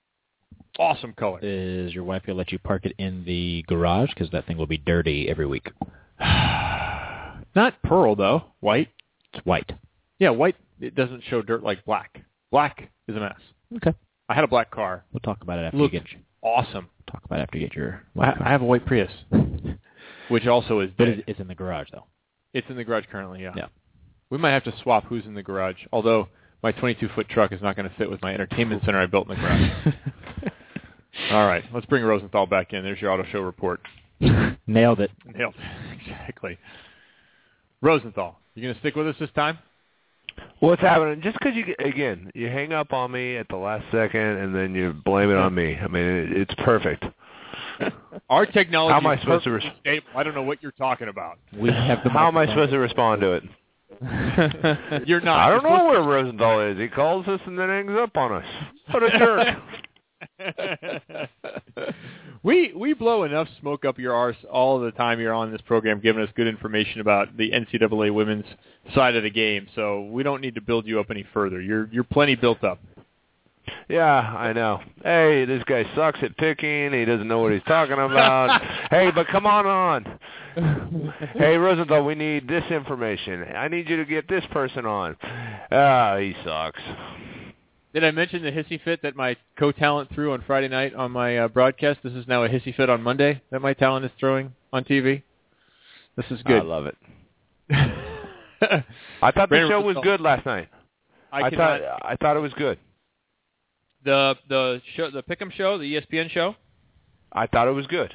awesome 0.79 1.13
color. 1.13 1.39
Is 1.43 1.95
your 1.95 2.05
wife 2.05 2.23
going 2.27 2.35
to 2.35 2.39
let 2.39 2.51
you 2.51 2.59
park 2.59 2.87
it 2.87 2.95
in 2.99 3.25
the 3.25 3.65
garage? 3.69 4.11
Because 4.11 4.31
that 4.31 4.47
thing 4.47 4.57
will 4.57 4.67
be 4.67 4.79
dirty 4.79 5.29
every 5.29 5.47
week. 5.47 5.71
Not 6.21 7.81
pearl 7.85 8.17
though, 8.17 8.45
white. 8.61 8.89
It's 9.32 9.44
white. 9.46 9.73
Yeah, 10.19 10.31
white. 10.31 10.56
It 10.81 10.94
doesn't 10.94 11.23
show 11.29 11.43
dirt 11.43 11.62
like 11.62 11.84
black. 11.84 12.23
Black 12.50 12.90
is 13.08 13.17
a 13.17 13.20
mess. 13.20 13.38
Okay. 13.76 13.94
I 14.29 14.34
had 14.34 14.44
a 14.44 14.49
black 14.49 14.70
car. 14.70 15.05
We'll 15.12 15.20
talk 15.20 15.43
about 15.43 15.58
it 15.58 15.62
after 15.67 15.79
Look, 15.79 15.93
you 15.93 16.00
get 16.00 16.08
awesome. 16.43 16.88
We'll 16.99 17.12
talk 17.12 17.25
about 17.25 17.38
it 17.40 17.43
after 17.43 17.58
you 17.58 17.67
get 17.67 17.76
your 17.76 18.02
I. 18.19 18.34
I 18.40 18.50
have 18.50 18.62
a 18.62 18.64
white 18.67 18.84
Prius, 18.87 19.11
which 20.29 20.46
also 20.46 20.81
is 20.81 20.90
but 20.96 21.05
dead. 21.06 21.25
it's 21.26 21.40
in 21.40 21.49
the 21.49 21.55
garage 21.55 21.88
though. 21.93 22.06
It's 22.55 22.69
in 22.69 22.76
the 22.76 22.84
garage 22.84 23.05
currently. 23.11 23.43
Yeah. 23.43 23.52
Yeah. 23.56 23.67
We 24.31 24.38
might 24.38 24.52
have 24.52 24.64
to 24.64 24.75
swap 24.82 25.05
who's 25.05 25.25
in 25.26 25.35
the 25.35 25.43
garage. 25.43 25.76
Although 25.93 26.28
my 26.62 26.73
22 26.73 27.08
foot 27.14 27.28
truck 27.28 27.52
is 27.52 27.61
not 27.61 27.76
going 27.76 27.88
to 27.88 27.94
fit 27.96 28.11
with 28.11 28.23
my 28.23 28.32
entertainment 28.32 28.82
center 28.85 29.00
I 29.00 29.06
built 29.06 29.28
in 29.28 29.37
the 29.37 29.40
garage. 29.40 29.94
All 31.31 31.46
right, 31.46 31.64
let's 31.75 31.87
bring 31.87 32.02
Rosenthal 32.05 32.46
back 32.46 32.73
in. 32.73 32.82
There's 32.82 33.00
your 33.00 33.11
auto 33.12 33.25
show 33.31 33.40
report. 33.40 33.81
Nailed 34.67 35.00
it. 35.00 35.11
Nailed 35.26 35.55
it. 35.58 36.00
exactly. 36.00 36.58
Rosenthal, 37.82 38.38
you 38.55 38.62
going 38.62 38.75
to 38.75 38.81
stick 38.81 38.94
with 38.96 39.08
us 39.08 39.17
this 39.19 39.31
time? 39.34 39.58
What's 40.61 40.81
happening? 40.81 41.20
Just 41.20 41.38
because 41.38 41.55
you 41.55 41.67
get- 41.67 41.84
again 41.84 42.30
you 42.35 42.47
hang 42.47 42.73
up 42.73 42.92
on 42.92 43.11
me 43.11 43.37
at 43.37 43.49
the 43.49 43.57
last 43.57 43.85
second 43.92 44.21
and 44.21 44.54
then 44.54 44.75
you 44.75 44.92
blame 45.04 45.30
it 45.30 45.37
on 45.37 45.54
me. 45.54 45.76
I 45.76 45.88
mean, 45.88 46.04
it, 46.04 46.33
it's 46.33 46.54
perfect. 46.59 47.04
Our 48.30 48.47
technology. 48.47 48.92
How 48.92 48.99
am 48.99 49.07
I 49.07 49.14
is 49.14 49.21
supposed 49.21 49.45
to 49.45 49.50
perfectly 49.50 49.71
res- 49.71 49.78
stable. 49.80 50.07
I 50.18 50.23
don't 50.23 50.35
know 50.35 50.42
what 50.42 50.62
you're 50.62 50.73
talking 50.73 51.09
about. 51.09 51.38
We 51.54 51.71
have 51.71 52.02
the 52.04 52.11
How 52.11 52.28
am 52.28 52.37
I 52.38 52.47
supposed 52.47 52.71
to 52.71 52.78
respond 52.78 53.21
to 53.21 53.33
it? 53.33 53.42
You're 55.07 55.21
not. 55.21 55.38
I 55.38 55.50
don't 55.50 55.62
know 55.62 55.85
where 55.87 56.02
Rosenthal 56.02 56.61
is. 56.61 56.78
He 56.78 56.88
calls 56.88 57.26
us 57.28 57.40
and 57.47 57.59
then 57.59 57.68
hangs 57.68 57.92
up 57.99 58.16
on 58.16 58.33
us. 58.33 58.45
What 58.90 59.02
a 59.02 59.18
jerk! 59.18 59.59
we 62.42 62.72
we 62.75 62.94
blow 62.94 63.25
enough 63.25 63.49
smoke 63.61 63.84
up 63.84 63.99
your 63.99 64.14
arse 64.14 64.37
all 64.50 64.80
the 64.80 64.90
time 64.92 65.20
you're 65.20 65.32
on 65.32 65.52
this 65.52 65.61
program, 65.62 66.00
giving 66.00 66.22
us 66.22 66.30
good 66.34 66.46
information 66.46 67.00
about 67.00 67.37
the 67.37 67.50
NCAA 67.50 68.12
women's 68.12 68.46
side 68.94 69.16
of 69.16 69.22
the 69.22 69.30
game. 69.30 69.66
So 69.75 70.02
we 70.04 70.22
don't 70.22 70.40
need 70.40 70.54
to 70.54 70.61
build 70.61 70.87
you 70.87 71.00
up 71.00 71.11
any 71.11 71.25
further. 71.32 71.61
You're 71.61 71.88
you're 71.92 72.04
plenty 72.04 72.34
built 72.34 72.64
up. 72.64 72.80
Yeah, 73.88 74.34
I 74.37 74.52
know. 74.52 74.80
Hey, 75.02 75.44
this 75.44 75.62
guy 75.64 75.84
sucks 75.94 76.20
at 76.22 76.37
picking. 76.37 76.92
He 76.92 77.04
doesn't 77.04 77.28
know 77.28 77.38
what 77.38 77.52
he's 77.52 77.62
talking 77.64 77.94
about. 77.94 78.61
hey, 78.90 79.11
but 79.14 79.26
come 79.28 79.46
on 79.46 79.66
on. 79.66 80.18
hey, 81.34 81.56
Rosenthal, 81.56 82.04
we 82.04 82.14
need 82.14 82.49
this 82.49 82.64
information. 82.70 83.44
I 83.54 83.68
need 83.68 83.88
you 83.88 83.96
to 83.96 84.04
get 84.04 84.28
this 84.28 84.44
person 84.50 84.87
on. 84.87 85.16
Ah, 85.70 86.18
he 86.18 86.34
sucks. 86.44 86.80
Did 87.92 88.04
I 88.04 88.11
mention 88.11 88.42
the 88.42 88.50
hissy 88.50 88.82
fit 88.82 89.02
that 89.02 89.16
my 89.16 89.37
co-talent 89.58 90.14
threw 90.14 90.32
on 90.32 90.42
Friday 90.46 90.68
night 90.68 90.94
on 90.94 91.11
my 91.11 91.37
uh, 91.38 91.49
broadcast? 91.49 92.00
This 92.02 92.14
is 92.14 92.26
now 92.26 92.42
a 92.44 92.49
hissy 92.49 92.75
fit 92.75 92.88
on 92.88 93.02
Monday 93.02 93.42
that 93.50 93.61
my 93.61 93.75
talent 93.75 94.06
is 94.06 94.11
throwing 94.18 94.54
on 94.72 94.84
TV. 94.84 95.22
This 96.16 96.25
is 96.30 96.42
good. 96.42 96.62
I 96.62 96.64
love 96.64 96.87
it. 96.87 96.96
I 99.20 99.30
thought 99.32 99.50
the 99.50 99.66
show 99.68 99.80
was 99.80 99.96
good 100.02 100.20
last 100.20 100.46
night. 100.46 100.68
I, 101.30 101.42
I 101.42 101.50
thought 101.50 101.80
I 102.02 102.16
thought 102.16 102.37
it 102.37 102.40
was 102.40 102.52
good. 102.54 102.78
the 104.04 104.37
the 104.49 104.80
show 104.96 105.11
the 105.11 105.22
Pick'em 105.22 105.52
show, 105.52 105.78
the 105.78 105.94
ESPN 105.94 106.30
show. 106.30 106.54
I 107.32 107.46
thought 107.46 107.68
it 107.68 107.72
was 107.72 107.87
good. 107.87 108.14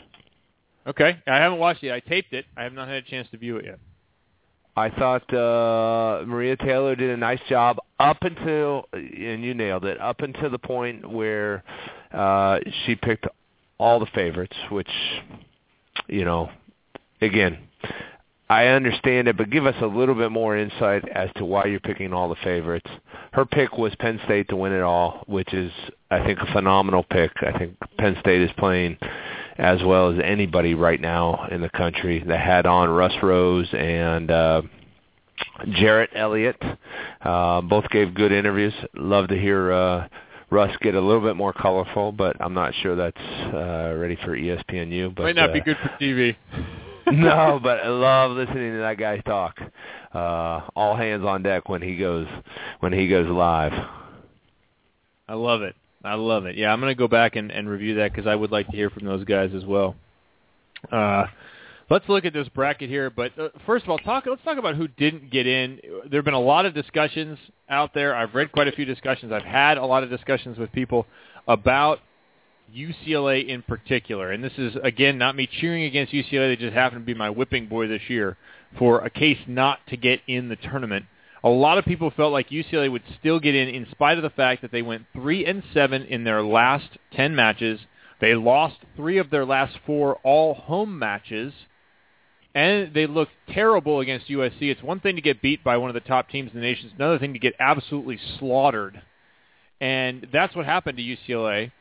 Okay, 0.88 1.18
I 1.28 1.36
haven't 1.38 1.60
watched 1.60 1.84
it. 1.84 1.92
I 1.92 2.00
taped 2.00 2.34
it. 2.34 2.46
I 2.56 2.64
have 2.64 2.74
not 2.74 2.88
had 2.88 2.98
a 2.98 3.02
chance 3.02 3.28
to 3.32 3.38
view 3.38 3.58
it 3.58 3.66
yet. 3.66 3.80
I 4.78 4.92
thought 4.92 5.34
uh, 5.34 6.24
Maria 6.28 6.56
Taylor 6.56 6.96
did 6.96 7.10
a 7.10 7.18
nice 7.18 7.40
job 7.50 7.78
up 8.00 8.18
until, 8.22 8.86
and 8.94 9.44
you 9.44 9.56
nailed 9.56 9.86
it, 9.86 10.00
up 10.00 10.22
until 10.22 10.52
the 10.52 10.60
point 10.60 11.10
where 11.10 11.64
uh, 12.14 12.60
she 12.86 12.94
picked 12.94 13.26
all 13.80 14.00
the 14.00 14.06
favorites, 14.14 14.56
which, 14.70 14.92
you 16.08 16.26
know, 16.26 16.52
again, 17.22 17.58
I 18.52 18.68
understand 18.68 19.28
it, 19.28 19.36
but 19.36 19.50
give 19.50 19.66
us 19.66 19.74
a 19.82 19.88
little 19.88 20.14
bit 20.14 20.32
more 20.32 20.56
insight 20.56 21.10
as 21.10 21.32
to 21.38 21.44
why 21.44 21.66
you're 21.66 21.80
picking 21.80 22.14
all 22.14 22.30
the 22.30 22.38
favorites. 22.44 22.90
Her 23.32 23.46
pick 23.46 23.80
was 23.80 23.96
Penn 23.96 24.20
State 24.26 24.48
to 24.50 24.56
win 24.56 24.74
it 24.74 24.82
all, 24.82 25.24
which 25.26 25.56
is, 25.56 25.72
I 26.12 26.24
think, 26.24 26.38
a 26.40 26.54
phenomenal 26.54 27.02
pick. 27.02 27.32
I 27.42 27.58
think 27.58 27.78
Penn 27.98 28.16
State 28.20 28.42
is 28.42 28.52
playing 28.60 29.00
as 29.58 29.82
well 29.84 30.12
as 30.12 30.20
anybody 30.24 30.76
right 30.76 31.02
now 31.02 31.48
in 31.52 31.62
the 31.62 31.70
country. 31.70 32.24
They 32.26 32.38
had 32.38 32.66
on 32.66 32.90
Russ 32.90 33.14
Rose 33.22 33.68
and 33.74 34.30
uh, 34.30 34.62
Jerritt 35.68 36.10
Elliott. 36.16 36.62
Uh, 37.22 37.62
both 37.62 37.90
gave 37.90 38.14
good 38.14 38.32
interviews. 38.32 38.74
Love 38.96 39.28
to 39.30 39.40
hear 39.40 39.72
uh, 39.72 40.08
Russ 40.50 40.76
get 40.82 40.96
a 40.96 41.02
little 41.02 41.22
bit 41.22 41.36
more 41.36 41.54
colorful, 41.54 42.12
but 42.12 42.36
I'm 42.40 42.54
not 42.54 42.74
sure 42.82 42.96
that's 42.96 43.18
uh, 43.18 43.94
ready 43.98 44.18
for 44.24 44.38
ESPNU. 44.38 45.16
But 45.16 45.24
Might 45.24 45.36
not 45.36 45.50
uh, 45.50 45.54
be 45.54 45.62
good 45.62 45.78
for 45.78 45.90
TV. 46.00 46.36
no, 47.12 47.58
but 47.64 47.80
I 47.80 47.88
love 47.88 48.32
listening 48.32 48.74
to 48.74 48.80
that 48.80 48.98
guy 48.98 49.20
talk. 49.20 49.58
Uh, 50.14 50.68
all 50.76 50.94
hands 50.94 51.24
on 51.24 51.42
deck 51.42 51.70
when 51.70 51.82
he 51.82 51.96
goes 51.96 52.28
when 52.82 52.92
he 52.92 53.08
goes 53.08 53.30
live. 53.30 53.72
I 55.30 55.34
love 55.34 55.62
it. 55.62 55.76
I 56.04 56.14
love 56.16 56.46
it. 56.46 56.56
Yeah, 56.56 56.72
I'm 56.72 56.80
going 56.80 56.92
to 56.92 56.98
go 56.98 57.08
back 57.08 57.36
and, 57.36 57.52
and 57.52 57.68
review 57.68 57.96
that 57.96 58.12
because 58.12 58.28
I 58.28 58.36
would 58.36 58.52
like 58.52 58.68
to 58.68 58.76
hear 58.76 58.90
from 58.90 59.06
those 59.06 59.24
guys 59.24 59.52
as 59.56 59.66
well. 59.66 59.96
Uh, 60.92 61.26
let's 61.90 62.08
look 62.08 62.26
at 62.26 62.34
this 62.34 62.48
bracket 62.50 62.90
here. 62.90 63.10
But 63.10 63.38
uh, 63.38 63.50
first 63.66 63.84
of 63.84 63.90
all, 63.90 63.98
talk. 63.98 64.26
Let's 64.28 64.44
talk 64.44 64.58
about 64.58 64.76
who 64.76 64.88
didn't 64.88 65.32
get 65.32 65.48
in. 65.48 65.80
There 66.10 66.20
have 66.20 66.26
been 66.26 66.34
a 66.34 66.40
lot 66.40 66.66
of 66.66 66.74
discussions 66.74 67.38
out 67.70 67.94
there. 67.94 68.16
I've 68.16 68.36
read 68.36 68.52
quite 68.52 68.68
a 68.68 68.72
few 68.72 68.86
discussions. 68.86 69.32
I've 69.32 69.44
had 69.44 69.78
a 69.78 69.86
lot 69.86 70.04
of 70.04 70.10
discussions 70.10 70.58
with 70.58 70.72
people 70.72 71.08
about 71.48 72.00
UCLA 72.76 73.48
in 73.48 73.62
particular. 73.62 74.32
And 74.32 74.44
this 74.44 74.54
is 74.58 74.76
again 74.84 75.18
not 75.18 75.36
me 75.36 75.48
cheering 75.60 75.84
against 75.84 76.14
UCLA. 76.14 76.52
They 76.52 76.56
just 76.58 76.74
happen 76.74 77.00
to 77.00 77.06
be 77.06 77.14
my 77.14 77.30
whipping 77.30 77.68
boy 77.68 77.88
this 77.88 78.02
year 78.08 78.38
for 78.78 79.00
a 79.00 79.10
case 79.10 79.40
not 79.48 79.80
to 79.88 79.98
get 79.98 80.20
in 80.28 80.50
the 80.50 80.58
tournament. 80.58 81.06
A 81.48 81.50
lot 81.50 81.78
of 81.78 81.86
people 81.86 82.12
felt 82.12 82.34
like 82.34 82.50
UCLA 82.50 82.92
would 82.92 83.04
still 83.18 83.40
get 83.40 83.56
in 83.56 83.70
in 83.70 83.88
spite 83.90 84.18
of 84.18 84.22
the 84.22 84.30
fact 84.30 84.62
that 84.64 84.72
they 84.74 84.82
went 84.82 85.06
3 85.14 85.46
and 85.46 85.64
7 85.74 86.04
in 86.04 86.26
their 86.26 86.44
last 86.44 86.98
10 87.14 87.38
matches. 87.38 87.80
They 88.20 88.36
lost 88.36 88.76
3 88.98 89.18
of 89.18 89.30
their 89.30 89.46
last 89.46 89.78
4 89.86 90.18
all 90.24 90.56
home 90.56 91.00
matches 91.00 91.54
and 92.54 92.94
they 92.94 93.08
looked 93.08 93.32
terrible 93.50 94.02
against 94.02 94.28
USC. 94.28 94.64
It's 94.64 94.84
one 94.84 95.00
thing 95.00 95.16
to 95.16 95.22
get 95.22 95.42
beat 95.42 95.64
by 95.64 95.78
one 95.78 95.90
of 95.90 95.94
the 95.94 96.02
top 96.02 96.30
teams 96.30 96.52
in 96.54 96.60
the 96.60 96.66
nation. 96.66 96.88
It's 96.88 96.96
another 96.96 97.18
thing 97.18 97.32
to 97.32 97.40
get 97.40 97.54
absolutely 97.62 98.20
slaughtered. 98.40 99.02
And 99.80 100.28
that's 100.34 100.54
what 100.54 100.66
happened 100.66 100.98
to 100.98 101.04
UCLA. 101.04 101.72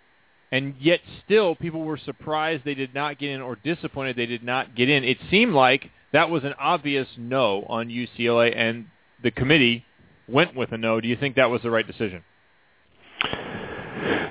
And 0.52 0.76
yet 0.78 1.00
still 1.24 1.56
people 1.56 1.80
were 1.80 1.98
surprised 1.98 2.64
they 2.64 2.74
did 2.74 2.94
not 2.94 3.18
get 3.18 3.30
in 3.30 3.40
or 3.40 3.56
disappointed 3.56 4.14
they 4.14 4.26
did 4.26 4.44
not 4.44 4.76
get 4.76 4.88
in. 4.88 5.02
It 5.02 5.18
seemed 5.28 5.54
like 5.54 5.90
that 6.12 6.30
was 6.30 6.44
an 6.44 6.54
obvious 6.56 7.08
no 7.18 7.64
on 7.68 7.88
UCLA 7.88 8.56
and 8.56 8.86
the 9.22 9.30
committee 9.30 9.84
went 10.28 10.54
with 10.54 10.72
a 10.72 10.78
no. 10.78 11.00
Do 11.00 11.08
you 11.08 11.16
think 11.16 11.36
that 11.36 11.50
was 11.50 11.62
the 11.62 11.70
right 11.70 11.86
decision? 11.86 12.22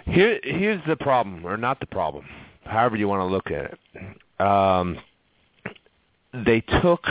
Here, 0.06 0.40
here's 0.44 0.82
the 0.88 0.96
problem, 0.96 1.46
or 1.46 1.58
not 1.58 1.80
the 1.80 1.88
problem, 1.88 2.26
however 2.64 2.96
you 2.96 3.08
want 3.08 3.22
to 3.22 3.26
look 3.26 3.52
at 3.52 3.74
it. 3.74 4.42
Um, 4.42 4.98
they 6.46 6.62
took 6.62 7.06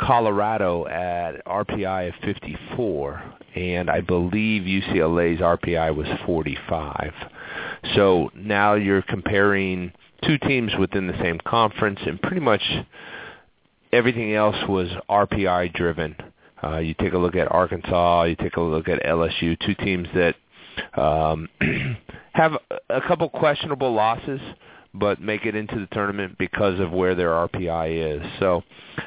Colorado 0.00 0.86
at 0.86 1.44
RPI 1.44 2.08
of 2.08 2.14
54, 2.24 3.22
and 3.54 3.90
I 3.90 4.00
believe 4.00 4.62
UCLA's 4.62 5.40
RPI 5.40 5.94
was 5.94 6.06
45. 6.24 7.12
So 7.94 8.30
now 8.34 8.74
you're 8.74 9.02
comparing 9.02 9.92
two 10.24 10.38
teams 10.38 10.72
within 10.78 11.06
the 11.06 11.18
same 11.20 11.38
conference, 11.46 12.00
and 12.06 12.20
pretty 12.20 12.40
much 12.40 12.62
everything 13.92 14.34
else 14.34 14.56
was 14.68 14.88
RPI 15.08 15.72
driven. 15.74 16.16
Uh, 16.62 16.78
you 16.78 16.94
take 17.00 17.14
a 17.14 17.18
look 17.18 17.36
at 17.36 17.50
Arkansas, 17.50 18.24
you 18.24 18.36
take 18.36 18.56
a 18.56 18.60
look 18.60 18.88
at 18.88 19.02
LSU, 19.02 19.58
two 19.64 19.74
teams 19.76 20.06
that 20.14 20.34
um, 21.00 21.48
have 22.32 22.52
a 22.90 23.00
couple 23.00 23.28
questionable 23.28 23.92
losses, 23.92 24.40
but 24.92 25.20
make 25.20 25.46
it 25.46 25.54
into 25.54 25.78
the 25.78 25.86
tournament 25.92 26.36
because 26.38 26.78
of 26.80 26.90
where 26.92 27.14
their 27.14 27.30
RPI 27.30 28.18
is. 28.18 28.32
So 28.40 28.62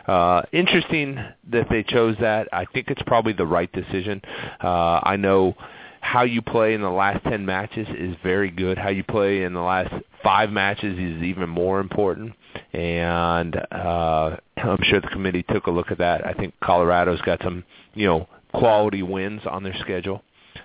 uh, 0.08 0.42
interesting 0.52 1.16
that 1.52 1.68
they 1.70 1.84
chose 1.84 2.16
that. 2.22 2.48
I 2.52 2.66
think 2.66 2.88
it's 2.90 3.02
probably 3.06 3.34
the 3.34 3.46
right 3.46 3.72
decision. 3.72 4.22
Uh, 4.64 5.00
I 5.04 5.18
know 5.18 5.56
how 6.04 6.24
you 6.24 6.42
play 6.42 6.74
in 6.74 6.82
the 6.82 6.90
last 6.90 7.24
10 7.24 7.46
matches 7.46 7.88
is 7.98 8.16
very 8.22 8.52
good. 8.52 8.78
How 8.78 8.90
you 8.90 9.06
play 9.06 9.44
in 9.44 9.54
the 9.54 9.62
last 9.62 9.92
five 10.22 10.52
matches 10.52 11.00
is 11.00 11.24
even 11.24 11.50
more 11.50 11.80
important. 11.80 12.34
And 12.74 13.56
uh, 13.72 14.36
I'm 14.58 14.84
sure 14.84 15.00
the 15.00 15.08
committee 15.08 15.46
took 15.50 15.68
a 15.68 15.72
look 15.72 15.92
at 15.92 16.00
that. 16.00 16.28
I 16.28 16.34
think 16.34 16.54
Colorado's 16.62 17.22
got 17.22 17.42
some, 17.42 17.64
you 17.94 18.06
know, 18.06 18.28
quality 18.54 19.02
wins 19.02 19.42
on 19.50 19.64
their 19.64 19.76
schedule. 19.80 20.22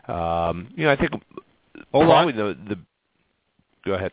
Um, 0.08 0.68
you 0.76 0.84
know, 0.84 0.90
I 0.90 0.96
think 0.96 1.12
Hold 1.92 2.06
probably 2.06 2.32
on. 2.32 2.38
the 2.66 2.74
the. 2.74 2.80
Go 3.86 3.94
ahead. 3.94 4.12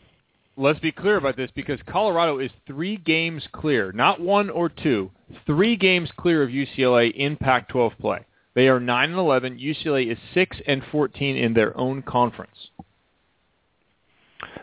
Let's 0.58 0.79
be 0.79 0.91
clear 0.91 1.17
about 1.17 1.36
this 1.36 1.50
because 1.55 1.79
Colorado 1.88 2.38
is 2.38 2.51
three 2.67 2.98
games 2.98 3.46
clear, 3.51 3.91
not 3.91 4.22
one 4.22 4.50
or 4.50 4.70
two, 4.70 5.12
three 5.46 5.75
games 5.75 6.10
clear 6.17 6.44
of 6.44 6.50
UCLA 6.50 7.13
in 7.13 7.36
Pac-12 7.36 7.98
play. 8.00 8.25
They 8.55 8.69
are 8.69 8.79
9 8.79 9.09
and 9.09 9.19
11. 9.19 9.59
UCLA 9.59 10.12
is 10.12 10.17
6 10.33 10.57
and 10.65 10.81
14 10.91 11.35
in 11.35 11.53
their 11.53 11.77
own 11.77 12.01
conference. 12.01 12.69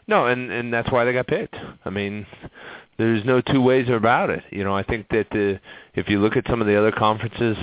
No, 0.07 0.27
and 0.27 0.51
and 0.51 0.73
that's 0.73 0.91
why 0.91 1.05
they 1.05 1.13
got 1.13 1.27
picked. 1.27 1.55
I 1.85 1.91
mean, 1.91 2.27
there's 2.99 3.25
no 3.25 3.41
two 3.41 3.63
ways 3.63 3.89
about 3.89 4.31
it. 4.31 4.43
You 4.51 4.65
know, 4.65 4.75
I 4.75 4.83
think 4.83 5.09
that 5.11 5.29
the 5.31 5.61
if 5.95 6.09
you 6.09 6.21
look 6.21 6.37
at 6.37 6.47
some 6.49 6.61
of 6.61 6.67
the 6.67 6.77
other 6.77 6.91
conferences, 6.91 7.57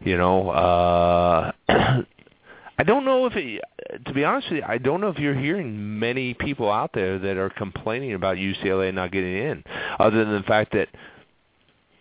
you 0.00 0.16
know, 0.18 0.50
uh 0.50 1.52
I 2.80 2.84
don't 2.84 3.04
know 3.04 3.26
if 3.26 3.32
it, 3.34 3.60
to 4.06 4.12
be 4.12 4.24
honest 4.24 4.50
with 4.50 4.58
you, 4.58 4.64
I 4.66 4.78
don't 4.78 5.00
know 5.00 5.08
if 5.08 5.18
you're 5.18 5.34
hearing 5.34 5.98
many 5.98 6.34
people 6.34 6.70
out 6.70 6.92
there 6.92 7.18
that 7.18 7.36
are 7.36 7.50
complaining 7.50 8.12
about 8.14 8.36
UCLA 8.36 8.94
not 8.94 9.10
getting 9.10 9.36
in, 9.36 9.64
other 9.98 10.24
than 10.24 10.34
the 10.34 10.44
fact 10.44 10.72
that 10.74 10.88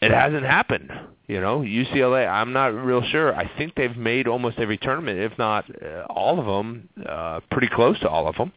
it 0.01 0.11
hasn't 0.11 0.45
happened. 0.45 0.91
You 1.27 1.41
know, 1.41 1.59
UCLA. 1.59 2.25
I'm 2.27 2.53
not 2.53 2.67
real 2.67 3.03
sure. 3.03 3.35
I 3.35 3.51
think 3.57 3.75
they've 3.75 3.97
made 3.97 4.27
almost 4.27 4.59
every 4.59 4.77
tournament, 4.77 5.19
if 5.19 5.37
not 5.37 5.65
uh, 5.83 6.03
all 6.09 6.39
of 6.39 6.45
them, 6.45 6.87
uh, 7.05 7.41
pretty 7.51 7.67
close 7.67 7.99
to 7.99 8.09
all 8.09 8.27
of 8.27 8.35
them. 8.37 8.53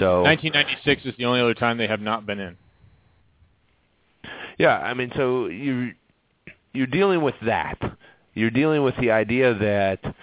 So 0.00 0.22
1996 0.22 1.06
is 1.06 1.14
the 1.16 1.24
only 1.24 1.40
other 1.40 1.54
time 1.54 1.78
they 1.78 1.86
have 1.86 2.00
not 2.00 2.26
been 2.26 2.40
in. 2.40 2.56
Yeah, 4.58 4.76
I 4.76 4.94
mean, 4.94 5.12
so 5.16 5.46
you 5.46 5.92
you're 6.72 6.88
dealing 6.88 7.22
with 7.22 7.36
that. 7.46 7.78
You're 8.34 8.50
dealing 8.50 8.82
with 8.82 8.96
the 9.00 9.12
idea 9.12 9.54
that 9.54 10.14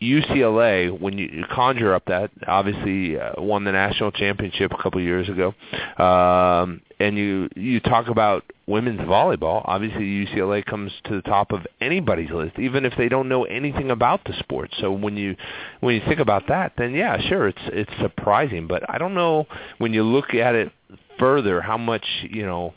UCLA, 0.00 0.98
when 0.98 1.18
you, 1.18 1.44
conjure 1.50 1.92
up 1.92 2.04
that, 2.06 2.30
obviously 2.46 3.18
uh, 3.18 3.32
won 3.38 3.64
the 3.64 3.72
national 3.72 4.12
championship 4.12 4.72
a 4.72 4.80
couple 4.80 5.00
years 5.00 5.28
ago, 5.28 5.54
um, 6.02 6.80
and 7.00 7.16
you 7.18 7.48
you 7.56 7.80
talk 7.80 8.06
about 8.06 8.44
women's 8.66 9.00
volleyball. 9.00 9.62
Obviously, 9.64 10.04
UCLA 10.04 10.64
comes 10.64 10.92
to 11.06 11.16
the 11.16 11.22
top 11.22 11.50
of 11.50 11.66
anybody's 11.80 12.30
list, 12.30 12.58
even 12.60 12.84
if 12.84 12.92
they 12.96 13.08
don't 13.08 13.28
know 13.28 13.44
anything 13.44 13.90
about 13.90 14.20
the 14.24 14.34
sport. 14.38 14.70
So 14.78 14.92
when 14.92 15.16
you 15.16 15.34
when 15.80 15.96
you 15.96 16.02
think 16.06 16.20
about 16.20 16.44
that, 16.48 16.74
then 16.78 16.94
yeah, 16.94 17.20
sure, 17.28 17.48
it's 17.48 17.58
it's 17.66 17.92
surprising, 18.00 18.68
but 18.68 18.88
I 18.88 18.98
don't 18.98 19.14
know 19.14 19.46
when 19.78 19.92
you 19.94 20.04
look 20.04 20.32
at 20.32 20.54
it 20.54 20.70
further 21.18 21.60
how 21.60 21.76
much 21.76 22.04
you 22.30 22.46
know 22.46 22.72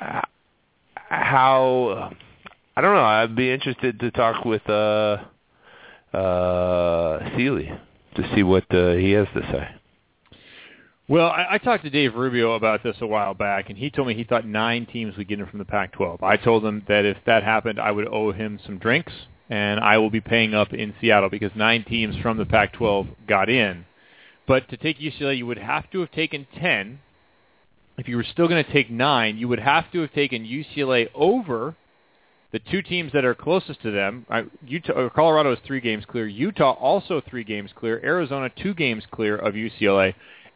uh, 0.00 0.20
how 0.94 2.12
I 2.76 2.80
don't 2.80 2.94
know. 2.94 3.02
I'd 3.02 3.34
be 3.34 3.50
interested 3.52 3.98
to 3.98 4.12
talk 4.12 4.44
with. 4.44 4.68
uh 4.70 5.24
uh, 6.14 7.36
Sealy 7.36 7.70
to 8.16 8.34
see 8.34 8.42
what 8.42 8.64
uh, 8.74 8.92
he 8.92 9.12
has 9.12 9.26
to 9.34 9.40
say. 9.52 9.68
Well, 11.06 11.28
I, 11.28 11.46
I 11.52 11.58
talked 11.58 11.84
to 11.84 11.90
Dave 11.90 12.14
Rubio 12.14 12.54
about 12.54 12.82
this 12.82 12.96
a 13.00 13.06
while 13.06 13.34
back, 13.34 13.68
and 13.68 13.76
he 13.76 13.90
told 13.90 14.08
me 14.08 14.14
he 14.14 14.24
thought 14.24 14.46
nine 14.46 14.86
teams 14.86 15.16
would 15.16 15.28
get 15.28 15.38
in 15.38 15.46
from 15.46 15.58
the 15.58 15.64
Pac-12. 15.64 16.22
I 16.22 16.36
told 16.38 16.64
him 16.64 16.82
that 16.88 17.04
if 17.04 17.18
that 17.26 17.42
happened, 17.42 17.78
I 17.78 17.90
would 17.90 18.08
owe 18.08 18.32
him 18.32 18.58
some 18.64 18.78
drinks, 18.78 19.12
and 19.50 19.80
I 19.80 19.98
will 19.98 20.08
be 20.08 20.22
paying 20.22 20.54
up 20.54 20.72
in 20.72 20.94
Seattle 21.00 21.28
because 21.28 21.50
nine 21.54 21.84
teams 21.84 22.16
from 22.22 22.38
the 22.38 22.46
Pac-12 22.46 23.08
got 23.28 23.50
in. 23.50 23.84
But 24.46 24.68
to 24.70 24.78
take 24.78 24.98
UCLA, 24.98 25.36
you 25.36 25.46
would 25.46 25.58
have 25.58 25.90
to 25.90 26.00
have 26.00 26.10
taken 26.12 26.46
10. 26.58 27.00
If 27.98 28.08
you 28.08 28.16
were 28.16 28.24
still 28.24 28.48
going 28.48 28.64
to 28.64 28.72
take 28.72 28.90
nine, 28.90 29.36
you 29.36 29.48
would 29.48 29.60
have 29.60 29.90
to 29.92 30.00
have 30.00 30.12
taken 30.12 30.44
UCLA 30.44 31.08
over 31.14 31.76
the 32.54 32.60
two 32.70 32.82
teams 32.82 33.10
that 33.12 33.24
are 33.24 33.34
closest 33.34 33.82
to 33.82 33.90
them, 33.90 34.24
Utah, 34.64 35.08
Colorado 35.08 35.52
is 35.52 35.58
three 35.66 35.80
games 35.80 36.04
clear. 36.06 36.28
Utah 36.28 36.74
also 36.74 37.20
three 37.28 37.42
games 37.42 37.70
clear. 37.74 38.00
Arizona 38.04 38.48
two 38.48 38.74
games 38.74 39.02
clear 39.10 39.34
of 39.36 39.54
UCLA, 39.54 40.14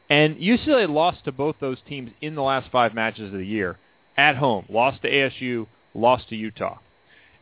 and 0.08 0.36
UCLA 0.36 0.88
lost 0.88 1.24
to 1.24 1.32
both 1.32 1.56
those 1.60 1.78
teams 1.88 2.12
in 2.20 2.36
the 2.36 2.42
last 2.42 2.70
five 2.70 2.94
matches 2.94 3.32
of 3.32 3.38
the 3.40 3.44
year 3.44 3.78
at 4.16 4.36
home. 4.36 4.64
Lost 4.68 5.02
to 5.02 5.10
ASU, 5.10 5.66
lost 5.92 6.28
to 6.28 6.36
Utah. 6.36 6.78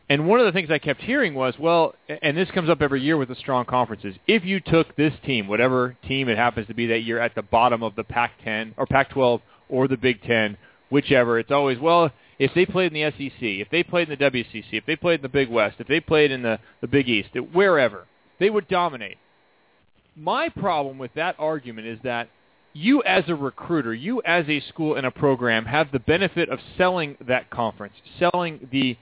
And 0.09 0.27
one 0.27 0.39
of 0.39 0.47
the 0.47 0.51
things 0.51 0.71
I 0.71 0.79
kept 0.79 1.01
hearing 1.01 1.35
was, 1.35 1.53
well, 1.59 1.93
and 2.23 2.35
this 2.35 2.49
comes 2.49 2.71
up 2.71 2.81
every 2.81 3.03
year 3.03 3.15
with 3.15 3.29
the 3.29 3.35
strong 3.35 3.63
conferences. 3.63 4.15
If 4.25 4.43
you 4.43 4.59
took 4.59 4.95
this 4.95 5.13
team, 5.23 5.47
whatever 5.47 5.95
team 6.07 6.29
it 6.29 6.37
happens 6.39 6.65
to 6.65 6.73
be 6.73 6.87
that 6.87 7.03
year, 7.03 7.19
at 7.19 7.35
the 7.35 7.43
bottom 7.43 7.83
of 7.83 7.95
the 7.95 8.03
Pac-10 8.03 8.73
or 8.75 8.87
Pac-12 8.87 9.39
or 9.69 9.87
the 9.87 9.97
Big 9.97 10.23
Ten, 10.23 10.57
whichever. 10.89 11.37
It's 11.37 11.51
always 11.51 11.77
well 11.77 12.09
if 12.39 12.53
they 12.53 12.65
played 12.65 12.93
in 12.93 13.01
the 13.01 13.11
SEC, 13.11 13.41
if 13.41 13.69
they 13.69 13.83
played 13.83 14.09
in 14.09 14.17
the 14.17 14.31
WCC, 14.31 14.65
if 14.73 14.85
they 14.85 14.95
played 14.95 15.19
in 15.19 15.23
the 15.23 15.29
Big 15.29 15.49
West, 15.49 15.77
if 15.79 15.87
they 15.87 15.99
played 15.99 16.31
in 16.31 16.41
the 16.41 16.59
the 16.81 16.87
Big 16.87 17.09
East, 17.09 17.29
wherever 17.53 18.05
they 18.39 18.49
would 18.49 18.67
dominate. 18.67 19.17
My 20.15 20.49
problem 20.49 20.97
with 20.97 21.13
that 21.15 21.35
argument 21.37 21.87
is 21.87 21.99
that 22.03 22.29
you 22.73 23.01
as 23.03 23.23
a 23.27 23.35
recruiter, 23.35 23.93
you 23.93 24.21
as 24.23 24.45
a 24.47 24.59
school 24.69 24.95
and 24.95 25.05
a 25.05 25.11
program 25.11 25.65
have 25.65 25.91
the 25.91 25.99
benefit 25.99 26.49
of 26.49 26.59
selling 26.77 27.17
that 27.27 27.49
conference, 27.49 27.95
selling 28.19 28.67
the 28.71 28.97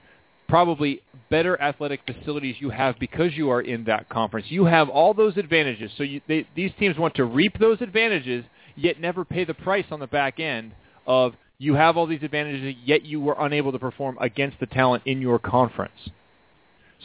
probably 0.48 1.02
better 1.30 1.60
athletic 1.60 2.00
facilities 2.06 2.56
you 2.60 2.70
have 2.70 2.98
because 2.98 3.32
you 3.34 3.50
are 3.50 3.60
in 3.60 3.84
that 3.84 4.08
conference. 4.08 4.46
You 4.48 4.64
have 4.64 4.88
all 4.88 5.12
those 5.12 5.36
advantages. 5.36 5.90
So 5.96 6.04
you, 6.04 6.20
they, 6.28 6.46
these 6.54 6.70
teams 6.78 6.96
want 6.96 7.14
to 7.16 7.24
reap 7.24 7.58
those 7.58 7.80
advantages, 7.80 8.44
yet 8.76 9.00
never 9.00 9.24
pay 9.24 9.44
the 9.44 9.54
price 9.54 9.86
on 9.90 10.00
the 10.00 10.06
back 10.06 10.38
end 10.38 10.72
of 11.06 11.34
you 11.58 11.74
have 11.74 11.96
all 11.96 12.06
these 12.06 12.22
advantages, 12.22 12.76
yet 12.84 13.04
you 13.04 13.20
were 13.20 13.36
unable 13.38 13.72
to 13.72 13.78
perform 13.78 14.18
against 14.20 14.60
the 14.60 14.66
talent 14.66 15.02
in 15.06 15.20
your 15.20 15.38
conference. 15.38 16.10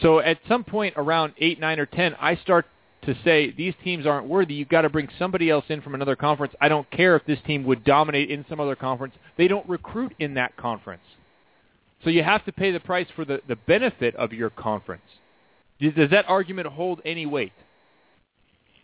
So 0.01 0.20
at 0.20 0.39
some 0.48 0.63
point 0.63 0.96
around 0.98 1.34
8, 1.38 1.60
9, 1.60 1.79
or 1.79 1.86
10, 1.86 2.15
I 2.20 2.36
start 2.38 2.65
to 3.03 3.15
say 3.24 3.51
these 3.51 3.74
teams 3.84 4.05
aren't 4.05 4.27
worthy. 4.27 4.53
You've 4.53 4.70
got 4.70 4.81
to 4.81 4.89
bring 4.89 5.10
somebody 5.17 5.50
else 5.50 5.65
in 5.70 5.81
from 5.81 5.96
another 5.96 6.15
conference. 6.15 6.53
I 6.62 6.70
don't 6.70 6.89
care 6.91 7.15
if 7.15 7.25
this 7.25 7.39
team 7.46 7.63
would 7.65 7.84
dominate 7.84 8.29
in 8.29 8.46
some 8.48 8.60
other 8.60 8.75
conference. 8.75 9.15
They 9.38 9.48
don't 9.48 9.67
recruit 9.67 10.13
in 10.20 10.36
that 10.36 10.55
conference. 10.58 11.01
So 12.03 12.10
you 12.10 12.24
have 12.24 12.46
to 12.46 12.51
pay 12.51 12.72
the 12.72 12.79
price 12.79 13.08
for 13.15 13.25
the, 13.25 13.41
the 13.48 13.55
benefit 13.55 14.15
of 14.15 14.34
your 14.34 14.50
conference. 14.50 15.03
Does 15.79 16.12
that 16.12 16.25
argument 16.27 16.67
hold 16.67 17.01
any 17.05 17.25
weight? 17.25 17.53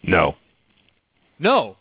No. 0.03 0.35
No. 1.39 1.77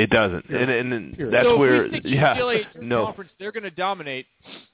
It 0.00 0.08
doesn't, 0.08 0.46
and, 0.48 0.70
and 0.70 1.32
that's 1.32 1.46
so 1.46 1.58
where 1.58 1.84
if 1.84 1.92
we 1.92 2.00
stick 2.00 2.12
yeah, 2.14 2.34
UCLA 2.34 2.64
no, 2.80 3.04
conference, 3.04 3.30
they're 3.38 3.52
going 3.52 3.64
to 3.64 3.70
dominate, 3.70 4.26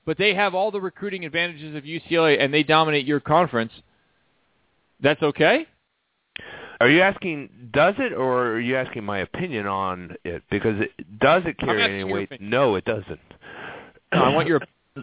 but 0.05 0.17
they 0.19 0.35
have 0.35 0.55
all 0.55 0.71
the 0.71 0.81
recruiting 0.81 1.25
advantages 1.25 1.75
of 1.75 1.83
UCLA, 1.83 2.41
and 2.41 2.55
they 2.55 2.63
dominate 2.63 3.07
your 3.07 3.19
conference. 3.19 3.73
That's 5.01 5.21
okay. 5.23 5.67
Are 6.79 6.89
you 6.89 7.01
asking 7.01 7.51
does 7.73 7.95
it, 7.99 8.13
or 8.13 8.53
are 8.53 8.61
you 8.61 8.77
asking 8.77 9.03
my 9.03 9.19
opinion 9.19 9.67
on 9.67 10.15
it? 10.23 10.45
Because 10.49 10.81
it, 10.81 11.19
does 11.19 11.43
it 11.45 11.59
carry 11.59 11.83
any 11.83 12.05
weight? 12.05 12.27
opinion. 12.27 12.49
No, 12.49 12.77
it 12.77 12.85
doesn't. 12.85 13.21
I 14.13 14.29
want 14.33 14.47
your. 14.47 14.61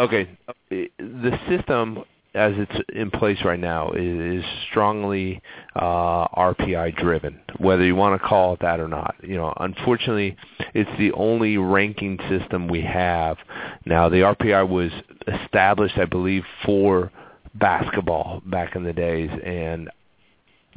Okay, 0.00 0.30
the 0.70 1.38
system 1.46 2.04
as 2.34 2.52
it's 2.56 2.88
in 2.94 3.10
place 3.10 3.38
right 3.44 3.58
now 3.58 3.90
is 3.92 4.44
strongly 4.70 5.42
uh, 5.74 6.28
RPI 6.28 6.96
driven, 6.96 7.40
whether 7.58 7.84
you 7.84 7.96
want 7.96 8.20
to 8.20 8.26
call 8.26 8.54
it 8.54 8.60
that 8.60 8.78
or 8.78 8.86
not. 8.86 9.16
You 9.22 9.36
know, 9.36 9.52
unfortunately, 9.58 10.36
it's 10.72 10.90
the 10.98 11.12
only 11.12 11.56
ranking 11.56 12.18
system 12.28 12.68
we 12.68 12.82
have 12.82 13.36
now. 13.84 14.08
The 14.08 14.18
RPI 14.18 14.68
was 14.68 14.92
established, 15.26 15.98
I 15.98 16.04
believe, 16.04 16.44
for 16.64 17.10
basketball 17.54 18.42
back 18.46 18.76
in 18.76 18.84
the 18.84 18.92
days, 18.92 19.30
and 19.44 19.90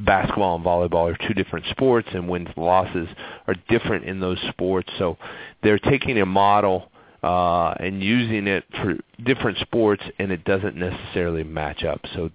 basketball 0.00 0.56
and 0.56 0.64
volleyball 0.64 1.12
are 1.12 1.28
two 1.28 1.34
different 1.34 1.66
sports, 1.70 2.08
and 2.12 2.28
wins 2.28 2.48
and 2.56 2.64
losses 2.64 3.08
are 3.46 3.54
different 3.68 4.06
in 4.06 4.18
those 4.18 4.38
sports. 4.48 4.90
So 4.98 5.18
they're 5.62 5.78
taking 5.78 6.18
a 6.18 6.26
model 6.26 6.90
uh, 7.24 7.74
and 7.80 8.02
using 8.02 8.46
it 8.46 8.64
for 8.82 8.96
different 9.24 9.56
sports, 9.58 10.02
and 10.18 10.30
it 10.30 10.44
doesn't 10.44 10.76
necessarily 10.76 11.42
match 11.42 11.82
up. 11.82 12.00
So 12.14 12.30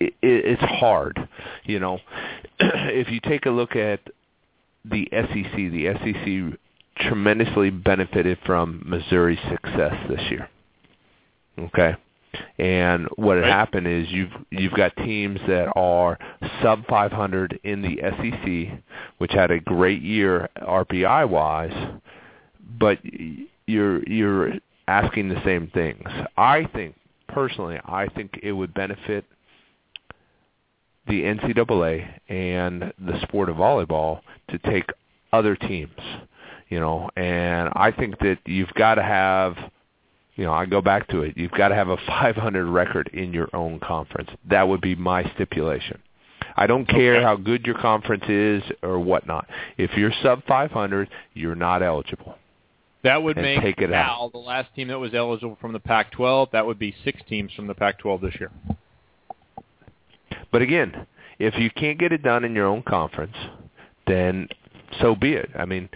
it, 0.00 0.14
it, 0.22 0.58
it's 0.60 0.62
hard, 0.62 1.28
you 1.64 1.78
know. 1.78 1.98
if 2.58 3.10
you 3.10 3.20
take 3.20 3.44
a 3.44 3.50
look 3.50 3.76
at 3.76 4.00
the 4.84 5.06
SEC, 5.12 5.54
the 5.54 5.92
SEC 6.02 6.58
tremendously 7.06 7.68
benefited 7.68 8.38
from 8.46 8.82
Missouri's 8.86 9.38
success 9.50 9.94
this 10.08 10.22
year. 10.30 10.48
Okay. 11.58 11.94
And 12.58 13.08
what 13.16 13.36
had 13.36 13.46
happened 13.46 13.86
is 13.86 14.06
you've 14.10 14.32
you've 14.50 14.72
got 14.72 14.96
teams 14.96 15.40
that 15.48 15.70
are 15.76 16.18
sub 16.62 16.86
500 16.86 17.60
in 17.64 17.82
the 17.82 17.98
SEC, 18.00 18.80
which 19.18 19.32
had 19.32 19.50
a 19.50 19.60
great 19.60 20.00
year 20.00 20.48
RPI 20.62 21.28
wise, 21.28 21.98
but 22.78 22.98
you're 23.68 24.02
you're 24.04 24.52
asking 24.86 25.28
the 25.28 25.42
same 25.44 25.68
things. 25.68 26.08
I 26.36 26.68
think 26.74 26.94
personally, 27.28 27.78
I 27.84 28.08
think 28.08 28.40
it 28.42 28.52
would 28.52 28.72
benefit 28.74 29.24
the 31.06 31.22
NCAA 31.22 32.06
and 32.28 32.92
the 32.98 33.20
sport 33.22 33.48
of 33.48 33.56
volleyball 33.56 34.20
to 34.50 34.58
take 34.58 34.84
other 35.32 35.56
teams, 35.56 35.98
you 36.68 36.80
know, 36.80 37.10
and 37.16 37.70
I 37.74 37.90
think 37.90 38.18
that 38.20 38.38
you've 38.46 38.72
got 38.74 38.96
to 38.96 39.02
have 39.02 39.56
you 40.38 40.44
know, 40.44 40.52
I 40.52 40.66
go 40.66 40.80
back 40.80 41.08
to 41.08 41.22
it. 41.22 41.36
You've 41.36 41.50
got 41.50 41.68
to 41.68 41.74
have 41.74 41.88
a 41.88 41.96
500 42.06 42.64
record 42.64 43.10
in 43.12 43.34
your 43.34 43.48
own 43.54 43.80
conference. 43.80 44.30
That 44.48 44.68
would 44.68 44.80
be 44.80 44.94
my 44.94 45.28
stipulation. 45.34 46.00
I 46.56 46.66
don't 46.66 46.86
care 46.86 47.22
how 47.22 47.36
good 47.36 47.66
your 47.66 47.78
conference 47.78 48.24
is 48.28 48.62
or 48.82 48.98
whatnot. 49.00 49.48
If 49.76 49.96
you're 49.96 50.12
sub 50.22 50.44
500, 50.46 51.08
you're 51.34 51.54
not 51.54 51.82
eligible. 51.82 52.36
That 53.04 53.22
would 53.22 53.36
make 53.36 53.60
take 53.60 53.78
it 53.78 53.92
out. 53.92 54.32
The 54.32 54.38
last 54.38 54.74
team 54.74 54.88
that 54.88 54.98
was 54.98 55.14
eligible 55.14 55.56
from 55.60 55.72
the 55.72 55.78
Pac-12. 55.78 56.50
That 56.50 56.66
would 56.66 56.78
be 56.78 56.94
six 57.04 57.20
teams 57.28 57.52
from 57.52 57.66
the 57.66 57.74
Pac-12 57.74 58.20
this 58.20 58.34
year. 58.40 58.50
But 60.50 60.62
again, 60.62 61.06
if 61.38 61.56
you 61.56 61.70
can't 61.70 61.98
get 61.98 62.12
it 62.12 62.22
done 62.22 62.44
in 62.44 62.54
your 62.54 62.66
own 62.66 62.82
conference, 62.82 63.36
then 64.06 64.48
so 65.00 65.14
be 65.14 65.34
it. 65.34 65.50
I 65.56 65.64
mean, 65.64 65.88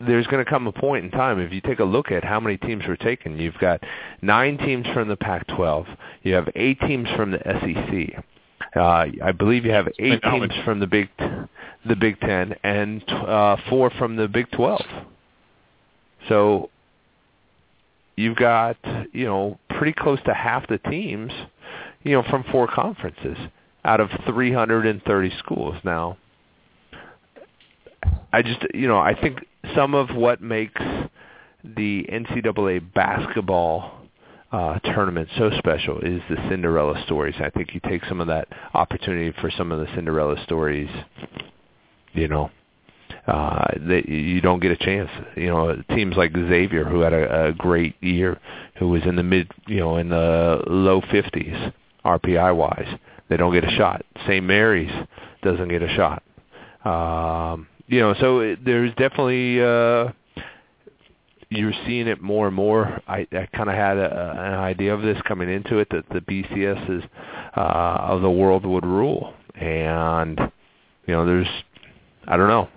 there's 0.00 0.26
going 0.26 0.44
to 0.44 0.50
come 0.50 0.66
a 0.66 0.72
point 0.72 1.04
in 1.04 1.10
time 1.10 1.38
if 1.38 1.52
you 1.52 1.60
take 1.60 1.78
a 1.78 1.84
look 1.84 2.10
at 2.10 2.24
how 2.24 2.40
many 2.40 2.58
teams 2.58 2.86
were 2.86 2.96
taken. 2.96 3.38
You've 3.38 3.58
got 3.58 3.82
nine 4.20 4.58
teams 4.58 4.86
from 4.92 5.08
the 5.08 5.16
Pac-12. 5.16 5.86
You 6.22 6.34
have 6.34 6.48
eight 6.56 6.80
teams 6.80 7.08
from 7.16 7.30
the 7.30 7.38
SEC. 7.38 8.24
Uh, 8.74 9.06
I 9.22 9.32
believe 9.32 9.64
you 9.64 9.72
have 9.72 9.88
eight 9.98 10.22
teams 10.22 10.52
from 10.64 10.80
the 10.80 10.86
Big 10.86 11.08
the 11.84 11.96
Big 11.96 12.18
Ten 12.20 12.54
and 12.62 13.02
uh, 13.08 13.56
four 13.68 13.90
from 13.90 14.16
the 14.16 14.28
Big 14.28 14.50
Twelve. 14.52 14.84
So 16.28 16.70
you've 18.16 18.36
got 18.36 18.76
you 19.12 19.24
know 19.24 19.58
pretty 19.70 19.92
close 19.92 20.20
to 20.26 20.34
half 20.34 20.66
the 20.68 20.78
teams, 20.78 21.32
you 22.02 22.12
know, 22.12 22.22
from 22.28 22.44
four 22.50 22.68
conferences 22.68 23.36
out 23.84 24.00
of 24.00 24.10
330 24.26 25.32
schools. 25.38 25.76
Now, 25.84 26.16
I 28.32 28.42
just 28.42 28.64
you 28.74 28.88
know 28.88 28.98
I 28.98 29.18
think 29.20 29.40
some 29.74 29.94
of 29.94 30.14
what 30.14 30.40
makes 30.40 30.80
the 31.64 32.06
NCAA 32.10 32.92
basketball 32.92 34.02
uh, 34.50 34.78
tournament 34.80 35.28
so 35.38 35.50
special 35.58 35.98
is 36.00 36.20
the 36.28 36.36
Cinderella 36.48 37.02
stories. 37.06 37.34
I 37.38 37.50
think 37.50 37.74
you 37.74 37.80
take 37.88 38.04
some 38.04 38.20
of 38.20 38.26
that 38.26 38.48
opportunity 38.74 39.34
for 39.40 39.50
some 39.50 39.72
of 39.72 39.80
the 39.80 39.86
Cinderella 39.94 40.42
stories. 40.44 40.90
You 42.12 42.28
know, 42.28 42.50
uh, 43.26 43.68
that 43.88 44.08
you 44.08 44.40
don't 44.40 44.60
get 44.60 44.72
a 44.72 44.76
chance. 44.76 45.10
You 45.36 45.46
know, 45.46 45.82
teams 45.90 46.16
like 46.16 46.32
Xavier, 46.32 46.84
who 46.84 47.00
had 47.00 47.12
a, 47.12 47.46
a 47.46 47.52
great 47.52 47.94
year, 48.02 48.40
who 48.76 48.88
was 48.88 49.02
in 49.04 49.16
the 49.16 49.22
mid, 49.22 49.50
you 49.66 49.78
know, 49.78 49.96
in 49.96 50.08
the 50.08 50.62
low 50.66 51.00
50s 51.00 51.72
RPI 52.04 52.56
wise, 52.56 52.98
they 53.28 53.36
don't 53.36 53.52
get 53.52 53.64
a 53.64 53.70
shot. 53.70 54.04
St. 54.26 54.44
Mary's 54.44 54.92
doesn't 55.42 55.68
get 55.68 55.82
a 55.82 55.88
shot. 55.88 56.22
Um, 56.84 57.68
you 57.86 58.00
know, 58.00 58.14
so 58.20 58.40
it, 58.40 58.64
there's 58.64 58.90
definitely 58.94 59.60
uh, 59.60 60.12
you're 61.48 61.72
seeing 61.86 62.08
it 62.08 62.20
more 62.20 62.46
and 62.46 62.56
more. 62.56 63.00
I, 63.06 63.26
I 63.32 63.48
kind 63.54 63.68
of 63.68 63.76
had 63.76 63.98
a, 63.98 64.30
an 64.32 64.54
idea 64.54 64.94
of 64.94 65.02
this 65.02 65.20
coming 65.28 65.48
into 65.48 65.78
it 65.78 65.88
that 65.90 66.08
the 66.08 66.20
BCSs 66.20 67.08
uh, 67.56 67.60
of 67.60 68.22
the 68.22 68.30
world 68.30 68.64
would 68.64 68.84
rule, 68.84 69.34
and 69.54 70.40
you 71.06 71.14
know, 71.14 71.26
there's 71.26 71.48
I 72.26 72.36
don't 72.36 72.48
know. 72.48 72.68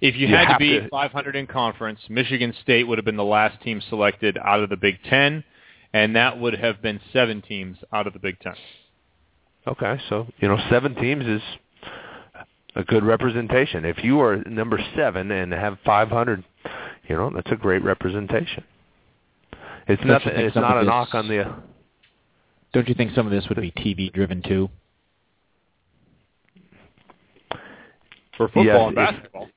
If 0.00 0.14
you, 0.16 0.28
You 0.28 0.36
had 0.36 0.52
to 0.52 0.58
be 0.58 0.80
to- 0.80 0.88
500 0.88 1.34
in 1.36 1.46
conference, 1.46 2.00
Michigan 2.08 2.54
State 2.62 2.86
would 2.86 2.98
have 2.98 3.04
been 3.04 3.16
the 3.16 3.24
last 3.24 3.60
team 3.62 3.80
selected 3.88 4.38
out 4.42 4.60
of 4.60 4.68
the 4.70 4.76
Big 4.76 5.02
Ten, 5.04 5.42
and 5.92 6.14
that 6.16 6.38
would 6.38 6.54
have 6.54 6.80
been 6.82 7.00
seven 7.12 7.42
teams 7.42 7.78
out 7.92 8.06
of 8.06 8.12
the 8.12 8.18
Big 8.18 8.38
Ten. 8.40 8.54
Okay, 9.66 10.00
so 10.08 10.26
you 10.38 10.48
know, 10.48 10.58
seven 10.70 10.94
teams 10.94 11.26
is 11.26 11.42
a 12.76 12.84
good 12.84 13.02
representation. 13.04 13.84
If 13.84 14.02
you 14.04 14.20
are 14.20 14.36
number 14.44 14.78
seven 14.94 15.30
and 15.30 15.52
have 15.52 15.78
500, 15.84 16.44
you 17.08 17.16
know, 17.16 17.30
that's 17.34 17.50
a 17.50 17.56
great 17.56 17.82
representation. 17.82 18.64
It's 19.88 20.00
Don't 20.00 20.08
nothing. 20.08 20.32
It's 20.36 20.54
not 20.54 20.76
a 20.76 20.80
this- 20.80 20.86
knock 20.86 21.14
on 21.14 21.28
the. 21.28 21.48
Uh, 21.48 21.52
Don't 22.72 22.86
you 22.88 22.94
think 22.94 23.12
some 23.14 23.26
of 23.26 23.32
this 23.32 23.48
would 23.48 23.58
be 23.60 23.70
TV 23.72 24.12
driven 24.12 24.42
too? 24.42 24.68
For 28.36 28.48
football 28.48 28.64
Yes, 28.64 28.76
and 28.76 28.90
if- 28.90 28.94
basketball. 28.94 29.48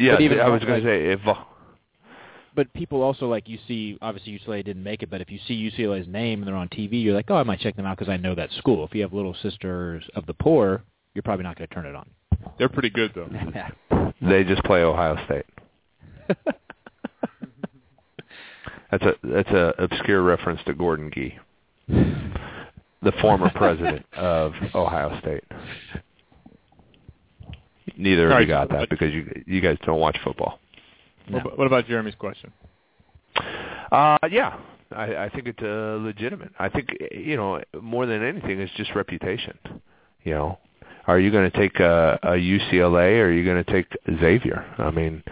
Yeah, 0.00 0.18
even 0.20 0.40
I 0.40 0.48
was 0.48 0.60
like- 0.60 0.68
going 0.68 0.80
to 0.82 0.86
say 0.86 1.06
if. 1.12 1.20
Uh, 1.26 1.34
But 2.54 2.72
people 2.72 3.02
also 3.02 3.28
like 3.28 3.48
you 3.48 3.58
see. 3.68 3.96
Obviously, 4.02 4.32
UCLA 4.38 4.64
didn't 4.64 4.82
make 4.82 5.02
it, 5.02 5.10
but 5.10 5.20
if 5.20 5.30
you 5.30 5.38
see 5.46 5.54
UCLA's 5.70 6.08
name 6.08 6.40
and 6.40 6.48
they're 6.48 6.56
on 6.56 6.68
TV, 6.68 7.02
you're 7.02 7.14
like, 7.14 7.30
oh, 7.30 7.36
I 7.36 7.42
might 7.44 7.60
check 7.60 7.76
them 7.76 7.86
out 7.86 7.96
because 7.98 8.10
I 8.10 8.16
know 8.16 8.34
that 8.34 8.50
school. 8.52 8.84
If 8.84 8.94
you 8.94 9.02
have 9.02 9.12
Little 9.12 9.34
Sisters 9.42 10.04
of 10.16 10.26
the 10.26 10.34
Poor, 10.34 10.82
you're 11.14 11.22
probably 11.22 11.44
not 11.44 11.56
going 11.56 11.68
to 11.68 11.74
turn 11.74 11.86
it 11.86 11.94
on. 11.94 12.08
They're 12.58 12.68
pretty 12.68 12.90
good, 12.90 13.12
though. 13.14 13.28
they 14.22 14.42
just 14.44 14.64
play 14.64 14.82
Ohio 14.82 15.16
State. 15.26 15.46
That's 18.90 19.04
a 19.04 19.14
that's 19.22 19.50
a 19.50 19.72
obscure 19.78 20.22
reference 20.22 20.60
to 20.66 20.74
Gordon 20.74 21.10
Gee, 21.14 21.38
the 21.88 23.12
former 23.20 23.48
president 23.54 24.04
of 24.16 24.52
Ohio 24.74 25.16
State. 25.20 25.44
Neither 28.00 28.30
of 28.30 28.40
you 28.40 28.46
got 28.46 28.70
that 28.70 28.88
because 28.88 29.12
you 29.12 29.42
you 29.46 29.60
guys 29.60 29.76
don't 29.84 30.00
watch 30.00 30.16
football. 30.24 30.58
No. 31.28 31.36
What, 31.36 31.46
about, 31.46 31.58
what 31.58 31.66
about 31.66 31.86
Jeremy's 31.86 32.14
question? 32.14 32.52
Uh, 33.92 34.18
yeah, 34.30 34.58
I, 34.90 35.24
I 35.24 35.28
think 35.28 35.46
it's 35.46 35.62
uh, 35.62 35.98
legitimate. 36.02 36.50
I 36.58 36.68
think 36.68 36.88
you 37.12 37.36
know 37.36 37.62
more 37.80 38.06
than 38.06 38.24
anything, 38.24 38.60
it's 38.60 38.72
just 38.74 38.94
reputation. 38.94 39.58
You 40.24 40.34
know, 40.34 40.58
are 41.06 41.18
you 41.18 41.30
going 41.30 41.50
to 41.50 41.56
take 41.56 41.78
a, 41.80 42.18
a 42.22 42.30
UCLA 42.30 43.18
or 43.18 43.26
are 43.26 43.32
you 43.32 43.44
going 43.44 43.62
to 43.62 43.72
take 43.72 43.86
Xavier? 44.20 44.64
I 44.78 44.90
mean, 44.90 45.22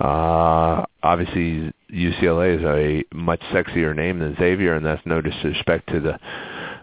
uh, 0.00 0.84
obviously 1.02 1.72
UCLA 1.92 2.58
is 2.58 2.64
a 2.64 3.14
much 3.14 3.40
sexier 3.52 3.94
name 3.94 4.18
than 4.18 4.36
Xavier, 4.36 4.74
and 4.74 4.84
that's 4.84 5.04
no 5.04 5.20
disrespect 5.20 5.88
to 5.90 6.00
the 6.00 6.18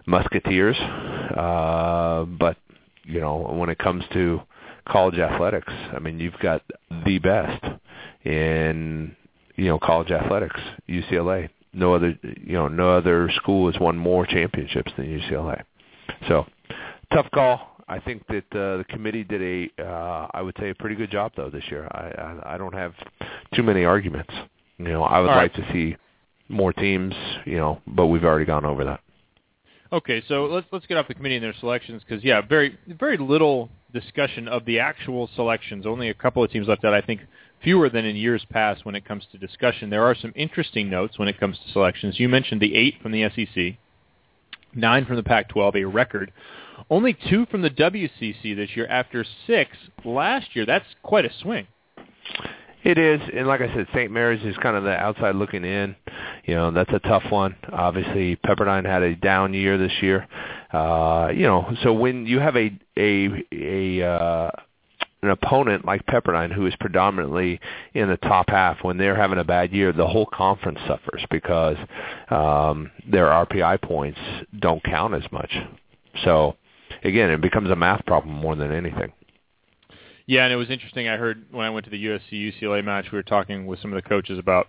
Musketeers. 0.06 0.76
Uh, 0.78 2.24
but 2.24 2.56
you 3.04 3.20
know, 3.20 3.38
when 3.38 3.68
it 3.68 3.78
comes 3.78 4.04
to 4.12 4.40
college 4.86 5.18
athletics, 5.18 5.72
I 5.94 5.98
mean, 5.98 6.18
you've 6.20 6.38
got 6.40 6.62
the 7.04 7.18
best 7.18 7.64
in 8.24 9.16
you 9.56 9.66
know 9.66 9.78
college 9.78 10.10
athletics, 10.10 10.60
UCLA. 10.88 11.48
No 11.72 11.94
other 11.94 12.18
you 12.22 12.52
know 12.52 12.68
no 12.68 12.90
other 12.90 13.30
school 13.36 13.70
has 13.70 13.80
won 13.80 13.96
more 13.96 14.26
championships 14.26 14.92
than 14.96 15.06
UCLA. 15.06 15.62
So 16.28 16.46
tough 17.12 17.30
call. 17.34 17.68
I 17.88 17.98
think 17.98 18.26
that 18.28 18.44
uh, 18.52 18.78
the 18.78 18.84
committee 18.88 19.24
did 19.24 19.42
a 19.42 19.82
uh, 19.82 20.28
I 20.32 20.42
would 20.42 20.56
say 20.58 20.70
a 20.70 20.74
pretty 20.74 20.96
good 20.96 21.10
job 21.10 21.32
though 21.36 21.50
this 21.50 21.64
year. 21.70 21.88
I 21.90 22.22
I, 22.48 22.54
I 22.54 22.58
don't 22.58 22.74
have 22.74 22.94
too 23.54 23.62
many 23.62 23.84
arguments. 23.84 24.32
You 24.78 24.88
know, 24.88 25.02
I 25.02 25.20
would 25.20 25.30
All 25.30 25.36
like 25.36 25.56
right. 25.56 25.66
to 25.66 25.72
see 25.72 25.96
more 26.48 26.72
teams. 26.72 27.14
You 27.44 27.56
know, 27.56 27.80
but 27.86 28.06
we've 28.06 28.24
already 28.24 28.46
gone 28.46 28.64
over 28.64 28.84
that. 28.84 29.00
Okay, 29.92 30.22
so 30.26 30.46
let's 30.46 30.66
let's 30.72 30.86
get 30.86 30.96
off 30.96 31.08
the 31.08 31.14
committee 31.14 31.36
and 31.36 31.44
their 31.44 31.54
selections 31.60 32.02
because 32.06 32.24
yeah, 32.24 32.40
very 32.40 32.78
very 32.98 33.18
little 33.18 33.68
discussion 33.92 34.48
of 34.48 34.64
the 34.64 34.78
actual 34.78 35.28
selections. 35.34 35.86
Only 35.86 36.08
a 36.08 36.14
couple 36.14 36.42
of 36.42 36.50
teams 36.50 36.68
left 36.68 36.84
out. 36.84 36.94
I 36.94 37.00
think 37.00 37.20
fewer 37.62 37.88
than 37.88 38.04
in 38.04 38.16
years 38.16 38.44
past 38.50 38.84
when 38.84 38.94
it 38.94 39.04
comes 39.04 39.26
to 39.32 39.38
discussion. 39.38 39.90
There 39.90 40.04
are 40.04 40.14
some 40.14 40.32
interesting 40.34 40.90
notes 40.90 41.18
when 41.18 41.28
it 41.28 41.38
comes 41.38 41.58
to 41.58 41.72
selections. 41.72 42.18
You 42.18 42.28
mentioned 42.28 42.60
the 42.60 42.74
eight 42.74 42.94
from 43.02 43.12
the 43.12 43.28
SEC, 43.28 43.78
nine 44.74 45.04
from 45.04 45.16
the 45.16 45.22
Pac-12, 45.22 45.82
a 45.82 45.84
record. 45.84 46.32
Only 46.90 47.16
two 47.30 47.46
from 47.46 47.62
the 47.62 47.70
WCC 47.70 48.56
this 48.56 48.70
year 48.74 48.86
after 48.86 49.24
six 49.46 49.76
last 50.04 50.56
year. 50.56 50.66
That's 50.66 50.86
quite 51.02 51.24
a 51.24 51.30
swing. 51.40 51.66
It 52.84 52.98
is, 52.98 53.20
and 53.32 53.46
like 53.46 53.60
I 53.60 53.72
said, 53.74 53.86
St. 53.94 54.10
Mary's 54.10 54.44
is 54.44 54.56
kind 54.56 54.76
of 54.76 54.82
the 54.82 54.90
outside 54.90 55.36
looking 55.36 55.64
in. 55.64 55.94
You 56.44 56.56
know, 56.56 56.70
that's 56.72 56.92
a 56.92 56.98
tough 56.98 57.22
one. 57.30 57.54
Obviously, 57.72 58.36
Pepperdine 58.36 58.84
had 58.84 59.02
a 59.02 59.14
down 59.14 59.54
year 59.54 59.78
this 59.78 59.92
year. 60.00 60.26
Uh, 60.72 61.30
you 61.32 61.42
know, 61.42 61.72
so 61.84 61.92
when 61.92 62.26
you 62.26 62.40
have 62.40 62.56
a 62.56 62.76
a 62.98 63.44
a 63.52 64.04
uh, 64.04 64.50
an 65.22 65.30
opponent 65.30 65.84
like 65.84 66.04
Pepperdine 66.06 66.52
who 66.52 66.66
is 66.66 66.74
predominantly 66.80 67.60
in 67.94 68.08
the 68.08 68.16
top 68.16 68.48
half, 68.48 68.82
when 68.82 68.98
they're 68.98 69.14
having 69.14 69.38
a 69.38 69.44
bad 69.44 69.72
year, 69.72 69.92
the 69.92 70.06
whole 70.06 70.26
conference 70.26 70.80
suffers 70.88 71.24
because 71.30 71.76
um, 72.30 72.90
their 73.08 73.26
RPI 73.26 73.80
points 73.82 74.18
don't 74.58 74.82
count 74.82 75.14
as 75.14 75.30
much. 75.30 75.54
So 76.24 76.56
again, 77.04 77.30
it 77.30 77.40
becomes 77.40 77.70
a 77.70 77.76
math 77.76 78.04
problem 78.06 78.34
more 78.34 78.56
than 78.56 78.72
anything. 78.72 79.12
Yeah, 80.26 80.44
and 80.44 80.52
it 80.52 80.56
was 80.56 80.70
interesting. 80.70 81.08
I 81.08 81.16
heard 81.16 81.44
when 81.50 81.66
I 81.66 81.70
went 81.70 81.84
to 81.86 81.90
the 81.90 82.04
USC 82.06 82.32
UCLA 82.32 82.84
match, 82.84 83.06
we 83.10 83.18
were 83.18 83.22
talking 83.22 83.66
with 83.66 83.80
some 83.80 83.92
of 83.92 84.02
the 84.02 84.08
coaches 84.08 84.38
about 84.38 84.68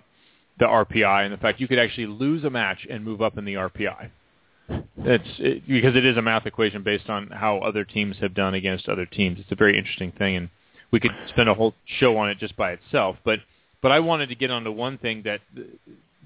the 0.59 0.65
RPI 0.65 1.23
and 1.25 1.33
the 1.33 1.37
fact 1.37 1.59
you 1.59 1.67
could 1.67 1.79
actually 1.79 2.07
lose 2.07 2.43
a 2.43 2.49
match 2.49 2.85
and 2.89 3.03
move 3.03 3.21
up 3.21 3.37
in 3.37 3.45
the 3.45 3.55
RPI. 3.55 4.09
It's 4.97 5.27
it, 5.39 5.67
because 5.67 5.95
it 5.95 6.05
is 6.05 6.17
a 6.17 6.21
math 6.21 6.45
equation 6.45 6.83
based 6.83 7.09
on 7.09 7.27
how 7.27 7.57
other 7.59 7.83
teams 7.83 8.17
have 8.21 8.33
done 8.33 8.53
against 8.53 8.87
other 8.87 9.05
teams. 9.05 9.39
It's 9.39 9.51
a 9.51 9.55
very 9.55 9.77
interesting 9.77 10.11
thing, 10.11 10.35
and 10.35 10.49
we 10.91 10.99
could 10.99 11.11
spend 11.29 11.49
a 11.49 11.53
whole 11.53 11.73
show 11.85 12.17
on 12.17 12.29
it 12.29 12.37
just 12.37 12.55
by 12.55 12.71
itself. 12.71 13.17
But 13.23 13.39
but 13.81 13.91
I 13.91 13.99
wanted 13.99 14.29
to 14.29 14.35
get 14.35 14.51
onto 14.51 14.71
one 14.71 14.97
thing 14.97 15.23
that 15.23 15.41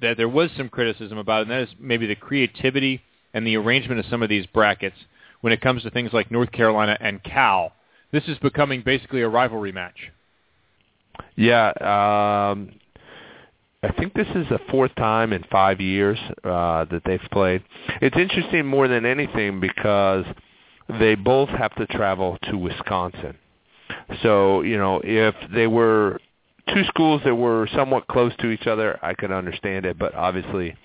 that 0.02 0.18
there 0.18 0.30
was 0.30 0.52
some 0.56 0.70
criticism 0.70 1.18
about, 1.18 1.44
and 1.44 1.52
that 1.52 1.62
is 1.64 1.70
maybe 1.80 2.06
the 2.06 2.16
creativity 2.16 3.02
and 3.34 3.46
the 3.46 3.58
arrangement 3.58 4.00
of 4.00 4.06
some 4.06 4.22
of 4.22 4.30
these 4.30 4.46
brackets 4.46 4.98
when 5.42 5.54
it 5.54 5.62
comes 5.62 5.84
to 5.84 5.90
things 5.90 6.14
like 6.14 6.30
North 6.30 6.52
Carolina 6.52 6.98
and 7.00 7.24
Cal. 7.24 7.74
This 8.12 8.24
is 8.28 8.38
becoming 8.40 8.82
basically 8.86 9.22
a 9.22 9.30
rivalry 9.30 9.72
match. 9.72 10.12
Yeah, 11.36 11.70
um, 12.52 12.72
I 13.84 13.92
think 13.92 14.14
this 14.14 14.28
is 14.36 14.48
the 14.50 14.60
fourth 14.70 14.94
time 14.96 15.34
in 15.34 15.44
five 15.52 15.82
years 15.82 16.18
uh, 16.44 16.86
that 16.86 17.02
they've 17.06 17.20
played. 17.32 17.64
It's 18.02 18.18
interesting 18.18 18.66
more 18.66 18.88
than 18.88 19.06
anything 19.06 19.60
because 19.60 20.26
they 21.00 21.16
both 21.16 21.50
have 21.50 21.76
to 21.76 21.86
travel 21.88 22.38
to 22.44 22.58
Wisconsin. 22.58 23.38
So 24.24 24.62
you 24.62 24.78
know, 24.78 25.02
if 25.04 25.36
they 25.54 25.68
were 25.68 26.20
two 26.74 26.84
schools 26.86 27.22
that 27.26 27.36
were 27.36 27.68
somewhat 27.76 28.08
close 28.08 28.34
to 28.40 28.50
each 28.50 28.68
other, 28.68 29.00
I 29.04 29.14
could 29.14 29.32
understand 29.32 29.86
it. 29.86 29.98
But 29.98 30.16
obviously, 30.16 30.76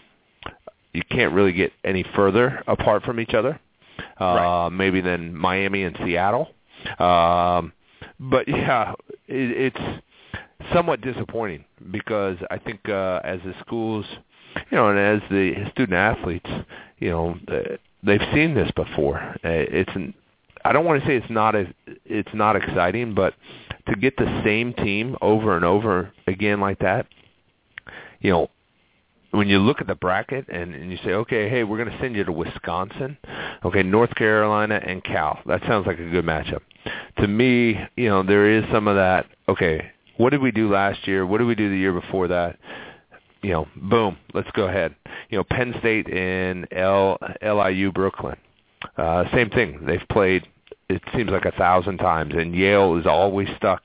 you 0.92 1.02
can't 1.10 1.32
really 1.32 1.52
get 1.52 1.72
any 1.84 2.04
further 2.14 2.62
apart 2.66 3.04
from 3.04 3.20
each 3.20 3.34
other. 3.34 3.58
Uh, 4.20 4.24
Right. 4.24 4.68
Maybe 4.70 5.00
than 5.00 5.34
Miami 5.36 5.82
and 5.84 5.96
Seattle. 6.04 6.48
Um, 6.98 7.72
but 8.18 8.46
yeah, 8.48 8.92
it, 9.28 9.74
it's 9.74 10.02
somewhat 10.72 11.00
disappointing 11.00 11.64
because 11.90 12.36
I 12.50 12.58
think 12.58 12.88
uh, 12.88 13.20
as 13.24 13.40
the 13.44 13.54
schools, 13.60 14.06
you 14.70 14.76
know, 14.76 14.88
and 14.88 14.98
as 14.98 15.20
the 15.30 15.54
student 15.72 15.94
athletes, 15.94 16.50
you 16.98 17.10
know, 17.10 17.36
uh, 17.48 17.76
they've 18.02 18.20
seen 18.32 18.54
this 18.54 18.70
before. 18.72 19.18
Uh, 19.44 19.48
It's 19.48 19.90
an, 19.94 20.14
I 20.64 20.72
don't 20.72 20.84
want 20.84 21.00
to 21.02 21.06
say 21.08 21.16
it's 21.16 21.30
not 21.30 21.54
a, 21.54 21.66
it's 22.04 22.32
not 22.34 22.56
exciting, 22.56 23.14
but 23.14 23.34
to 23.88 23.96
get 23.96 24.16
the 24.16 24.42
same 24.44 24.72
team 24.74 25.16
over 25.20 25.56
and 25.56 25.64
over 25.64 26.12
again 26.26 26.60
like 26.60 26.78
that, 26.80 27.06
you 28.20 28.30
know, 28.30 28.50
when 29.32 29.48
you 29.48 29.58
look 29.58 29.80
at 29.80 29.86
the 29.86 29.94
bracket 29.94 30.46
and, 30.48 30.74
and 30.74 30.90
you 30.90 30.98
say, 31.04 31.12
okay, 31.12 31.48
hey, 31.48 31.64
we're 31.64 31.78
going 31.78 31.90
to 31.90 31.98
send 32.00 32.14
you 32.14 32.22
to 32.22 32.32
Wisconsin, 32.32 33.16
okay, 33.64 33.82
North 33.82 34.14
Carolina 34.14 34.80
and 34.86 35.02
Cal. 35.02 35.38
That 35.46 35.62
sounds 35.66 35.86
like 35.86 35.98
a 35.98 36.08
good 36.08 36.24
matchup. 36.24 36.60
To 37.18 37.26
me, 37.26 37.78
you 37.96 38.08
know, 38.08 38.22
there 38.22 38.50
is 38.50 38.64
some 38.72 38.86
of 38.88 38.96
that. 38.96 39.26
Okay, 39.48 39.90
what 40.18 40.30
did 40.30 40.42
we 40.42 40.50
do 40.50 40.70
last 40.70 41.08
year? 41.08 41.26
What 41.26 41.38
did 41.38 41.46
we 41.46 41.54
do 41.54 41.70
the 41.70 41.76
year 41.76 41.98
before 41.98 42.28
that? 42.28 42.58
You 43.42 43.52
know, 43.52 43.68
boom, 43.74 44.18
let's 44.34 44.50
go 44.52 44.68
ahead. 44.68 44.94
You 45.30 45.38
know, 45.38 45.44
Penn 45.44 45.74
State 45.80 46.12
and 46.12 46.68
L, 46.70 47.18
LIU 47.42 47.90
Brooklyn. 47.90 48.36
Uh, 48.96 49.24
same 49.32 49.48
thing. 49.50 49.80
They've 49.86 50.06
played. 50.10 50.46
It 50.88 51.00
seems 51.16 51.30
like 51.30 51.46
a 51.46 51.52
thousand 51.52 51.98
times, 51.98 52.34
and 52.36 52.54
Yale 52.54 52.98
is 52.98 53.06
always 53.06 53.48
stuck, 53.56 53.82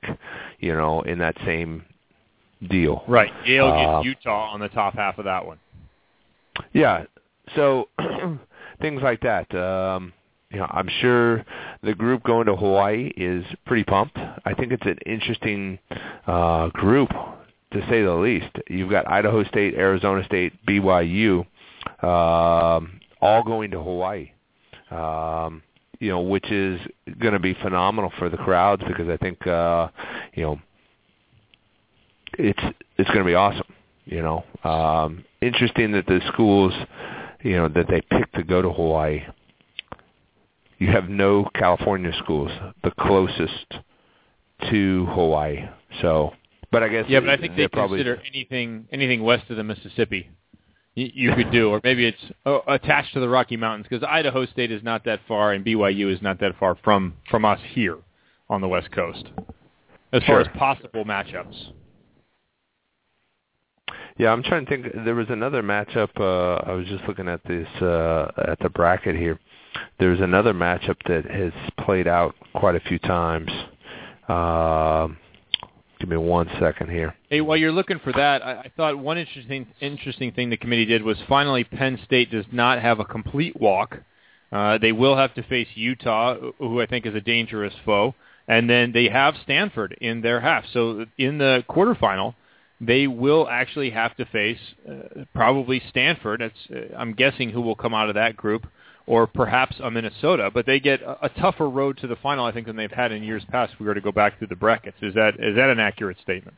you 0.58 0.74
know, 0.74 1.00
in 1.02 1.18
that 1.20 1.36
same 1.46 1.84
deal. 2.68 3.04
Right. 3.08 3.30
Yale 3.44 3.66
Uh, 3.66 4.02
gets 4.02 4.06
Utah 4.06 4.52
on 4.52 4.60
the 4.60 4.68
top 4.68 4.94
half 4.94 5.18
of 5.18 5.24
that 5.24 5.44
one. 5.46 5.58
Yeah. 6.72 7.04
So 7.56 7.88
things 8.80 9.02
like 9.02 9.20
that. 9.20 9.52
Um, 9.54 10.12
you 10.50 10.58
know, 10.58 10.66
I'm 10.70 10.88
sure 11.00 11.44
the 11.82 11.94
group 11.94 12.22
going 12.22 12.46
to 12.46 12.56
Hawaii 12.56 13.12
is 13.16 13.44
pretty 13.66 13.84
pumped. 13.84 14.18
I 14.44 14.54
think 14.54 14.72
it's 14.72 14.86
an 14.86 14.98
interesting 15.04 15.78
uh, 16.26 16.68
group 16.68 17.10
to 17.72 17.80
say 17.90 18.02
the 18.02 18.14
least. 18.14 18.50
You've 18.68 18.90
got 18.90 19.06
Idaho 19.06 19.44
State, 19.44 19.74
Arizona 19.74 20.24
State, 20.24 20.54
BYU, 20.66 21.40
um, 22.02 23.00
all 23.20 23.42
going 23.44 23.70
to 23.72 23.82
Hawaii. 23.82 24.32
Um, 24.90 25.62
you 26.00 26.08
know, 26.08 26.20
which 26.20 26.50
is 26.50 26.80
going 27.18 27.34
to 27.34 27.40
be 27.40 27.54
phenomenal 27.54 28.12
for 28.18 28.28
the 28.28 28.36
crowds 28.36 28.82
because 28.86 29.08
I 29.08 29.16
think 29.16 29.46
uh, 29.46 29.88
you 30.34 30.44
know 30.44 30.60
it's 32.38 32.76
it's 32.96 33.08
going 33.10 33.20
to 33.20 33.24
be 33.24 33.34
awesome. 33.34 33.66
You 34.04 34.22
know, 34.22 34.44
um, 34.64 35.24
interesting 35.42 35.92
that 35.92 36.06
the 36.06 36.20
schools, 36.32 36.72
you 37.42 37.56
know, 37.56 37.68
that 37.68 37.86
they 37.88 38.00
picked 38.00 38.34
to 38.36 38.42
go 38.42 38.62
to 38.62 38.72
Hawaii. 38.72 39.22
You 40.78 40.88
have 40.92 41.08
no 41.08 41.48
California 41.54 42.12
schools, 42.22 42.50
the 42.84 42.92
closest 43.00 43.74
to 44.70 45.06
Hawaii. 45.10 45.68
So, 46.00 46.32
but 46.70 46.82
I 46.82 46.88
guess 46.88 47.04
Yeah, 47.08 47.20
but 47.20 47.30
I 47.30 47.36
think 47.36 47.56
they 47.56 47.68
probably 47.68 47.98
consider 47.98 48.22
anything 48.32 48.86
anything 48.92 49.22
west 49.22 49.50
of 49.50 49.56
the 49.56 49.64
Mississippi 49.64 50.30
you, 50.98 51.10
you 51.14 51.34
could 51.34 51.52
do, 51.52 51.70
or 51.70 51.80
maybe 51.84 52.06
it's 52.06 52.18
oh, 52.44 52.62
attached 52.66 53.14
to 53.14 53.20
the 53.20 53.28
Rocky 53.28 53.56
Mountains 53.56 53.86
because 53.88 54.06
Idaho 54.08 54.46
State 54.46 54.72
is 54.72 54.82
not 54.82 55.04
that 55.04 55.20
far 55.28 55.52
and 55.52 55.64
BYU 55.64 56.12
is 56.12 56.20
not 56.20 56.40
that 56.40 56.58
far 56.58 56.76
from 56.82 57.14
from 57.30 57.44
us 57.44 57.60
here 57.72 57.98
on 58.50 58.60
the 58.60 58.68
West 58.68 58.90
Coast 58.90 59.24
as 60.12 60.22
far 60.24 60.40
as 60.40 60.48
possible 60.56 61.04
matchups. 61.04 61.72
Yeah, 64.18 64.32
I'm 64.32 64.42
trying 64.42 64.66
to 64.66 64.70
think. 64.70 65.04
There 65.04 65.14
was 65.14 65.28
another 65.30 65.62
matchup. 65.62 66.10
Uh, 66.18 66.68
I 66.68 66.72
was 66.72 66.86
just 66.86 67.04
looking 67.06 67.28
at 67.28 67.40
this 67.44 67.68
uh, 67.80 68.30
at 68.48 68.58
the 68.60 68.68
bracket 68.68 69.16
here. 69.16 69.38
There's 70.00 70.20
another 70.20 70.52
matchup 70.52 70.96
that 71.06 71.24
has 71.30 71.52
played 71.84 72.08
out 72.08 72.34
quite 72.54 72.74
a 72.74 72.80
few 72.80 72.98
times. 72.98 73.50
Um 74.28 75.18
Give 76.00 76.08
me 76.08 76.16
one 76.16 76.48
second 76.60 76.90
here. 76.90 77.14
Hey, 77.28 77.40
while 77.40 77.56
you're 77.56 77.72
looking 77.72 77.98
for 77.98 78.12
that, 78.12 78.44
I, 78.44 78.52
I 78.52 78.72
thought 78.76 78.96
one 78.98 79.18
interesting 79.18 79.66
interesting 79.80 80.32
thing 80.32 80.48
the 80.48 80.56
committee 80.56 80.84
did 80.84 81.02
was 81.02 81.18
finally 81.28 81.64
Penn 81.64 81.98
State 82.04 82.30
does 82.30 82.44
not 82.52 82.80
have 82.80 83.00
a 83.00 83.04
complete 83.04 83.60
walk. 83.60 83.98
Uh, 84.52 84.78
they 84.78 84.92
will 84.92 85.16
have 85.16 85.34
to 85.34 85.42
face 85.42 85.66
Utah, 85.74 86.36
who 86.58 86.80
I 86.80 86.86
think 86.86 87.04
is 87.04 87.14
a 87.14 87.20
dangerous 87.20 87.74
foe, 87.84 88.14
and 88.46 88.70
then 88.70 88.92
they 88.92 89.08
have 89.08 89.34
Stanford 89.42 89.96
in 90.00 90.22
their 90.22 90.40
half. 90.40 90.64
So 90.72 91.04
in 91.18 91.38
the 91.38 91.64
quarterfinal, 91.68 92.34
they 92.80 93.06
will 93.06 93.48
actually 93.48 93.90
have 93.90 94.16
to 94.16 94.24
face 94.26 94.58
uh, 94.88 95.24
probably 95.34 95.82
Stanford. 95.88 96.40
That's, 96.40 96.54
uh, 96.70 96.96
I'm 96.96 97.12
guessing 97.12 97.50
who 97.50 97.60
will 97.60 97.74
come 97.74 97.94
out 97.94 98.08
of 98.08 98.14
that 98.14 98.36
group, 98.36 98.66
or 99.06 99.26
perhaps 99.26 99.76
a 99.82 99.90
Minnesota. 99.90 100.50
But 100.52 100.66
they 100.66 100.78
get 100.78 101.02
a, 101.02 101.26
a 101.26 101.28
tougher 101.28 101.68
road 101.68 101.98
to 101.98 102.06
the 102.06 102.16
final, 102.16 102.44
I 102.44 102.52
think, 102.52 102.66
than 102.66 102.76
they've 102.76 102.90
had 102.90 103.10
in 103.10 103.22
years 103.22 103.44
past. 103.50 103.72
If 103.74 103.80
we 103.80 103.86
were 103.86 103.94
to 103.94 104.00
go 104.00 104.12
back 104.12 104.38
through 104.38 104.48
the 104.48 104.56
brackets. 104.56 104.96
Is 105.02 105.14
that 105.14 105.34
is 105.38 105.56
that 105.56 105.70
an 105.70 105.80
accurate 105.80 106.18
statement? 106.22 106.56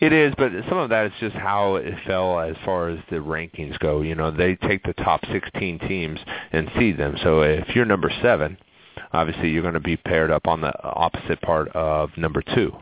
It 0.00 0.12
is, 0.12 0.32
but 0.38 0.52
some 0.68 0.78
of 0.78 0.90
that 0.90 1.06
is 1.06 1.12
just 1.20 1.36
how 1.36 1.76
it 1.76 1.94
fell 2.06 2.38
as 2.38 2.56
far 2.64 2.88
as 2.88 2.98
the 3.10 3.16
rankings 3.16 3.78
go. 3.80 4.02
You 4.02 4.14
know, 4.14 4.30
they 4.30 4.56
take 4.56 4.82
the 4.84 4.92
top 4.94 5.20
16 5.30 5.80
teams 5.80 6.18
and 6.52 6.70
seed 6.78 6.96
them. 6.96 7.16
So 7.22 7.42
if 7.42 7.74
you're 7.74 7.84
number 7.84 8.10
seven, 8.22 8.56
obviously 9.12 9.50
you're 9.50 9.62
going 9.62 9.74
to 9.74 9.80
be 9.80 9.96
paired 9.96 10.30
up 10.30 10.46
on 10.46 10.60
the 10.60 10.72
opposite 10.82 11.40
part 11.42 11.68
of 11.68 12.10
number 12.16 12.42
two. 12.54 12.72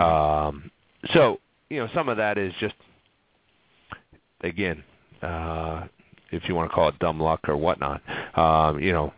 Um, 0.00 0.70
so 1.12 1.40
you 1.70 1.78
know, 1.78 1.88
some 1.94 2.08
of 2.08 2.16
that 2.16 2.38
is 2.38 2.52
just 2.60 2.74
again, 4.42 4.82
uh, 5.22 5.84
if 6.30 6.48
you 6.48 6.54
want 6.54 6.70
to 6.70 6.74
call 6.74 6.88
it 6.88 6.98
dumb 6.98 7.20
luck 7.20 7.40
or 7.48 7.56
whatnot. 7.56 8.00
Um, 8.36 8.80
you 8.80 8.92
know, 8.92 9.12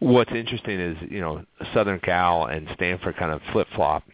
what's 0.00 0.32
interesting 0.32 0.78
is 0.80 0.96
you 1.10 1.20
know 1.20 1.44
Southern 1.72 2.00
Cal 2.00 2.46
and 2.46 2.68
Stanford 2.74 3.16
kind 3.16 3.32
of 3.32 3.40
flip 3.52 3.68
flop 3.74 4.04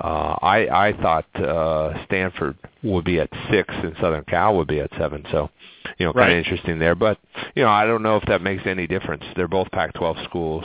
uh, 0.00 0.36
I 0.42 0.88
I 0.88 0.92
thought 1.00 1.26
uh, 1.36 2.04
Stanford 2.06 2.56
would 2.82 3.04
be 3.04 3.20
at 3.20 3.28
six 3.50 3.72
and 3.74 3.94
Southern 4.00 4.24
Cal 4.24 4.56
would 4.56 4.68
be 4.68 4.80
at 4.80 4.90
seven. 4.98 5.24
So, 5.30 5.50
you 5.98 6.06
know, 6.06 6.12
kind 6.12 6.28
Right. 6.28 6.32
of 6.32 6.38
interesting 6.38 6.78
there. 6.78 6.94
But 6.94 7.18
you 7.54 7.62
know, 7.62 7.70
I 7.70 7.86
don't 7.86 8.02
know 8.02 8.16
if 8.16 8.24
that 8.26 8.42
makes 8.42 8.66
any 8.66 8.86
difference. 8.86 9.24
They're 9.36 9.48
both 9.48 9.70
Pac-12 9.70 10.24
schools. 10.24 10.64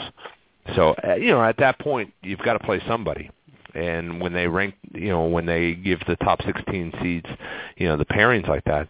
So, 0.76 0.96
uh, 1.08 1.16
you 1.16 1.32
know, 1.32 1.44
at 1.44 1.58
that 1.58 1.80
point, 1.80 2.13
you've 2.22 2.39
got 2.39 2.54
to 2.54 2.60
play 2.60 2.82
somebody. 2.88 3.30
And 3.73 4.21
when 4.21 4.33
they 4.33 4.47
rank, 4.47 4.75
you 4.93 5.09
know, 5.09 5.25
when 5.25 5.45
they 5.45 5.73
give 5.73 5.99
the 6.07 6.15
top 6.17 6.41
16 6.43 6.93
seeds, 7.01 7.25
you 7.77 7.88
know, 7.88 7.97
the 7.97 8.05
pairings 8.05 8.47
like 8.47 8.63
that, 8.65 8.88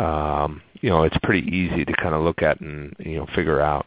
um, 0.00 0.62
you 0.80 0.90
know, 0.90 1.02
it's 1.02 1.16
pretty 1.22 1.46
easy 1.48 1.84
to 1.84 1.92
kind 1.94 2.14
of 2.14 2.22
look 2.22 2.42
at 2.42 2.60
and 2.60 2.94
you 2.98 3.16
know 3.16 3.26
figure 3.34 3.60
out. 3.60 3.86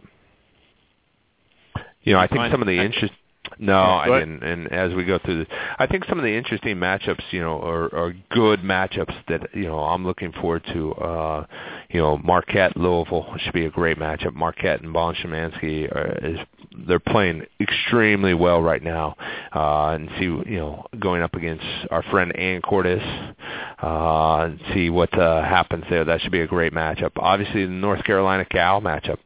You 2.03 2.13
know, 2.13 2.19
I 2.19 2.27
think 2.27 2.51
some 2.51 2.61
of 2.61 2.67
the 2.67 2.79
interest. 2.79 3.13
No, 3.59 3.75
I 3.75 4.19
didn't. 4.19 4.43
And 4.43 4.71
as 4.71 4.93
we 4.93 5.05
go 5.05 5.19
through 5.23 5.39
this, 5.39 5.47
I 5.79 5.87
think 5.87 6.05
some 6.05 6.17
of 6.17 6.23
the 6.23 6.35
interesting 6.35 6.77
matchups, 6.77 7.21
you 7.31 7.39
know, 7.39 7.61
are, 7.61 7.93
are 7.95 8.13
good 8.29 8.61
matchups 8.61 9.13
that 9.27 9.49
you 9.53 9.65
know 9.65 9.79
I'm 9.79 10.05
looking 10.05 10.31
forward 10.33 10.63
to. 10.73 10.93
Uh, 10.93 11.45
you 11.89 12.01
know, 12.01 12.17
Marquette 12.17 12.75
Louisville 12.75 13.35
should 13.39 13.53
be 13.53 13.65
a 13.65 13.69
great 13.69 13.97
matchup. 13.97 14.33
Marquette 14.33 14.81
and 14.81 14.91
Bond 14.93 15.17
Shymansky 15.17 15.91
are, 15.91 16.17
is 16.23 16.39
they're 16.87 16.99
playing 16.99 17.45
extremely 17.59 18.33
well 18.33 18.61
right 18.61 18.81
now, 18.81 19.15
uh, 19.55 19.89
and 19.89 20.09
see 20.17 20.25
you 20.25 20.57
know 20.57 20.85
going 20.99 21.21
up 21.21 21.35
against 21.35 21.65
our 21.91 22.03
friend 22.03 22.35
Anne 22.35 22.61
Kordes, 22.61 23.33
uh, 23.81 24.45
and 24.45 24.59
see 24.73 24.89
what 24.89 25.17
uh, 25.17 25.43
happens 25.43 25.85
there. 25.89 26.03
That 26.05 26.21
should 26.21 26.31
be 26.31 26.41
a 26.41 26.47
great 26.47 26.73
matchup. 26.73 27.11
Obviously, 27.17 27.65
the 27.65 27.71
North 27.71 28.03
Carolina 28.03 28.45
Cal 28.45 28.81
matchup. 28.81 29.17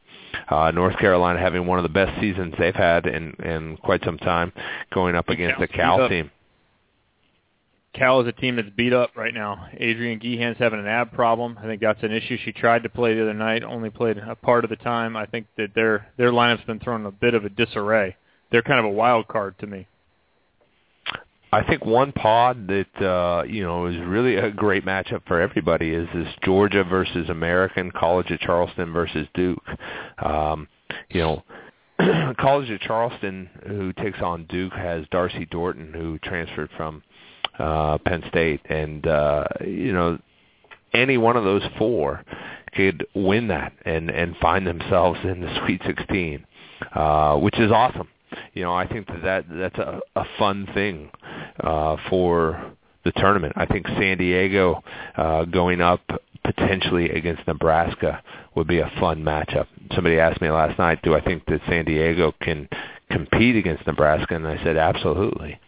Uh, 0.50 0.72
North 0.72 0.98
Carolina 0.98 1.40
having 1.40 1.66
one 1.66 1.78
of 1.78 1.84
the 1.84 1.90
best 1.90 2.20
seasons 2.22 2.54
they've 2.58 2.76
had 2.76 3.06
in 3.06 3.34
in 3.44 3.78
quite 3.78 4.04
some 4.04 4.18
time, 4.18 4.54
going 4.94 5.16
up 5.16 5.30
against 5.30 5.60
the 5.60 5.68
Cal 5.68 6.08
team. 6.08 6.32
Cal 7.94 8.22
is 8.22 8.28
a 8.28 8.32
team 8.32 8.58
that's 8.58 8.70
beat 8.70 8.94
up 8.94 9.16
right 9.16 9.34
now. 9.34 9.68
Adrienne 9.74 10.20
Gehan's 10.20 10.58
having 10.60 10.80
an 10.80 10.88
ab 10.88 11.12
problem. 11.14 11.58
I 11.60 11.66
think 11.66 11.82
that's 11.82 12.02
an 12.04 12.12
issue. 12.12 12.38
She 12.46 12.52
tried 12.52 12.84
to 12.84 12.90
play 12.90 13.16
the 13.16 13.24
other 13.24 13.34
night, 13.34 13.64
only 13.64 13.90
played 13.90 14.18
a 14.20 14.36
part 14.36 14.64
of 14.64 14.70
the 14.70 14.76
time. 14.76 15.18
I 15.18 15.26
think 15.26 15.48
that 15.58 15.74
their 15.74 16.08
their 16.18 16.32
lineup's 16.32 16.64
been 16.66 16.80
thrown 16.80 17.02
in 17.02 17.08
a 17.08 17.12
bit 17.12 17.34
of 17.34 17.44
a 17.44 17.50
disarray. 17.50 18.16
They're 18.52 18.62
kind 18.62 18.80
of 18.80 18.86
a 18.86 18.90
wild 18.90 19.28
card 19.28 19.58
to 19.60 19.68
me. 19.68 19.88
I 21.52 21.64
think 21.64 21.86
one 21.86 22.12
pod 22.12 22.68
that 22.68 23.06
uh, 23.06 23.44
you 23.44 23.64
know 23.64 23.86
is 23.86 23.96
really 24.06 24.36
a 24.36 24.52
great 24.52 24.86
matchup 24.86 25.22
for 25.28 25.40
everybody 25.40 25.92
is 25.92 26.08
this 26.14 26.28
Georgia 26.44 26.84
versus 26.84 27.30
American, 27.30 27.92
College 27.92 28.32
of 28.32 28.40
Charleston 28.40 28.92
versus 28.92 29.28
Duke. 29.34 29.64
Um, 30.24 30.68
you 31.10 31.22
know, 31.22 31.44
College 32.40 32.70
of 32.70 32.82
Charleston, 32.82 33.50
who 33.66 33.94
takes 33.94 34.20
on 34.22 34.46
Duke, 34.50 34.74
has 34.74 35.06
Darcy 35.10 35.46
Dorton, 35.46 35.94
who 35.94 36.20
transferred 36.20 36.70
from 36.76 37.02
uh, 37.58 37.98
Penn 38.00 38.24
State, 38.28 38.62
and 38.70 39.08
uh, 39.08 39.46
you 39.66 39.94
know, 39.94 40.20
any 40.94 41.18
one 41.18 41.38
of 41.38 41.46
those 41.46 41.64
four 41.78 42.26
could 42.76 43.08
win 43.16 43.48
that 43.48 43.72
and 43.86 44.10
and 44.10 44.36
find 44.42 44.68
themselves 44.68 45.20
in 45.24 45.40
the 45.40 45.60
Sweet 45.66 45.82
16, 45.86 46.46
uh, 46.94 47.38
which 47.38 47.58
is 47.58 47.72
awesome. 47.72 48.10
You 48.54 48.64
know, 48.64 48.74
I 48.74 48.86
think 48.86 49.08
that, 49.08 49.22
that 49.24 49.46
that's 49.50 49.78
a, 49.78 50.02
a 50.18 50.26
fun 50.38 50.68
thing 50.74 51.10
uh, 51.62 51.98
for 52.10 52.74
the 53.04 53.12
tournament. 53.14 53.54
I 53.56 53.66
think 53.66 53.88
San 53.88 54.18
Diego 54.18 54.84
uh, 55.16 55.46
going 55.46 55.82
up 55.82 56.02
potentially 56.44 57.10
against 57.12 57.46
Nebraska 57.48 58.22
would 58.56 58.68
be 58.68 58.80
a 58.80 58.92
fun 59.00 59.24
matchup. 59.24 59.68
Somebody 59.94 60.20
asked 60.20 60.42
me 60.42 60.50
last 60.50 60.78
night, 60.80 61.02
do 61.04 61.14
I 61.14 61.22
think 61.22 61.46
that 61.46 61.62
San 61.68 61.86
Diego 61.86 62.34
can 62.42 62.68
compete 63.12 63.56
against 63.56 63.86
Nebraska? 63.86 64.36
And 64.36 64.48
I 64.48 64.62
said, 64.64 64.78
absolutely. 64.78 65.60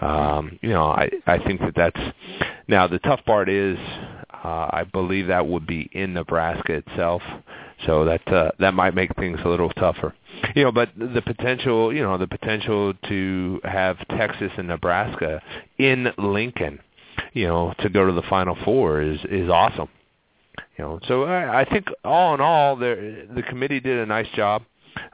Um, 0.00 0.58
you 0.60 0.68
know, 0.70 0.84
I 0.84 1.10
I 1.26 1.38
think 1.38 1.60
that 1.60 1.74
that's 1.74 2.00
now 2.68 2.86
the 2.86 2.98
tough 2.98 3.24
part 3.24 3.48
is 3.48 3.78
uh, 4.44 4.68
I 4.70 4.84
believe 4.92 5.28
that 5.28 5.46
would 5.46 5.66
be 5.66 5.88
in 5.92 6.12
Nebraska 6.14 6.74
itself, 6.74 7.22
so 7.86 8.04
that 8.04 8.26
uh, 8.28 8.50
that 8.58 8.74
might 8.74 8.94
make 8.94 9.14
things 9.16 9.38
a 9.44 9.48
little 9.48 9.70
tougher. 9.70 10.14
You 10.54 10.64
know, 10.64 10.72
but 10.72 10.90
the 10.96 11.22
potential, 11.22 11.92
you 11.92 12.02
know, 12.02 12.18
the 12.18 12.26
potential 12.26 12.94
to 13.08 13.60
have 13.64 13.96
Texas 14.08 14.50
and 14.56 14.68
Nebraska 14.68 15.42
in 15.78 16.08
Lincoln, 16.18 16.80
you 17.32 17.46
know, 17.46 17.74
to 17.80 17.88
go 17.88 18.06
to 18.06 18.12
the 18.12 18.22
Final 18.22 18.56
Four 18.64 19.00
is 19.00 19.20
is 19.30 19.48
awesome. 19.48 19.88
You 20.76 20.84
know, 20.84 21.00
so 21.06 21.24
I, 21.24 21.60
I 21.60 21.64
think 21.64 21.86
all 22.04 22.34
in 22.34 22.40
all, 22.40 22.76
the 22.76 23.26
the 23.34 23.42
committee 23.42 23.80
did 23.80 23.98
a 23.98 24.06
nice 24.06 24.28
job. 24.34 24.62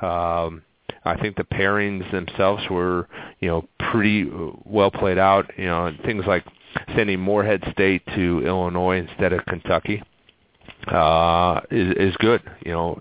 Um, 0.00 0.62
I 1.04 1.16
think 1.20 1.36
the 1.36 1.44
pairings 1.44 2.10
themselves 2.10 2.62
were, 2.70 3.08
you 3.40 3.48
know, 3.48 3.68
pretty 3.90 4.26
well 4.64 4.90
played 4.90 5.18
out. 5.18 5.50
You 5.58 5.66
know, 5.66 5.94
things 6.04 6.24
like 6.26 6.44
sending 6.96 7.20
Morehead 7.20 7.62
State 7.72 8.02
to 8.14 8.42
Illinois 8.44 8.98
instead 8.98 9.32
of 9.32 9.44
Kentucky 9.46 10.02
uh, 10.88 11.60
is 11.70 11.94
is 11.96 12.16
good. 12.16 12.42
You 12.64 12.72
know, 12.72 13.00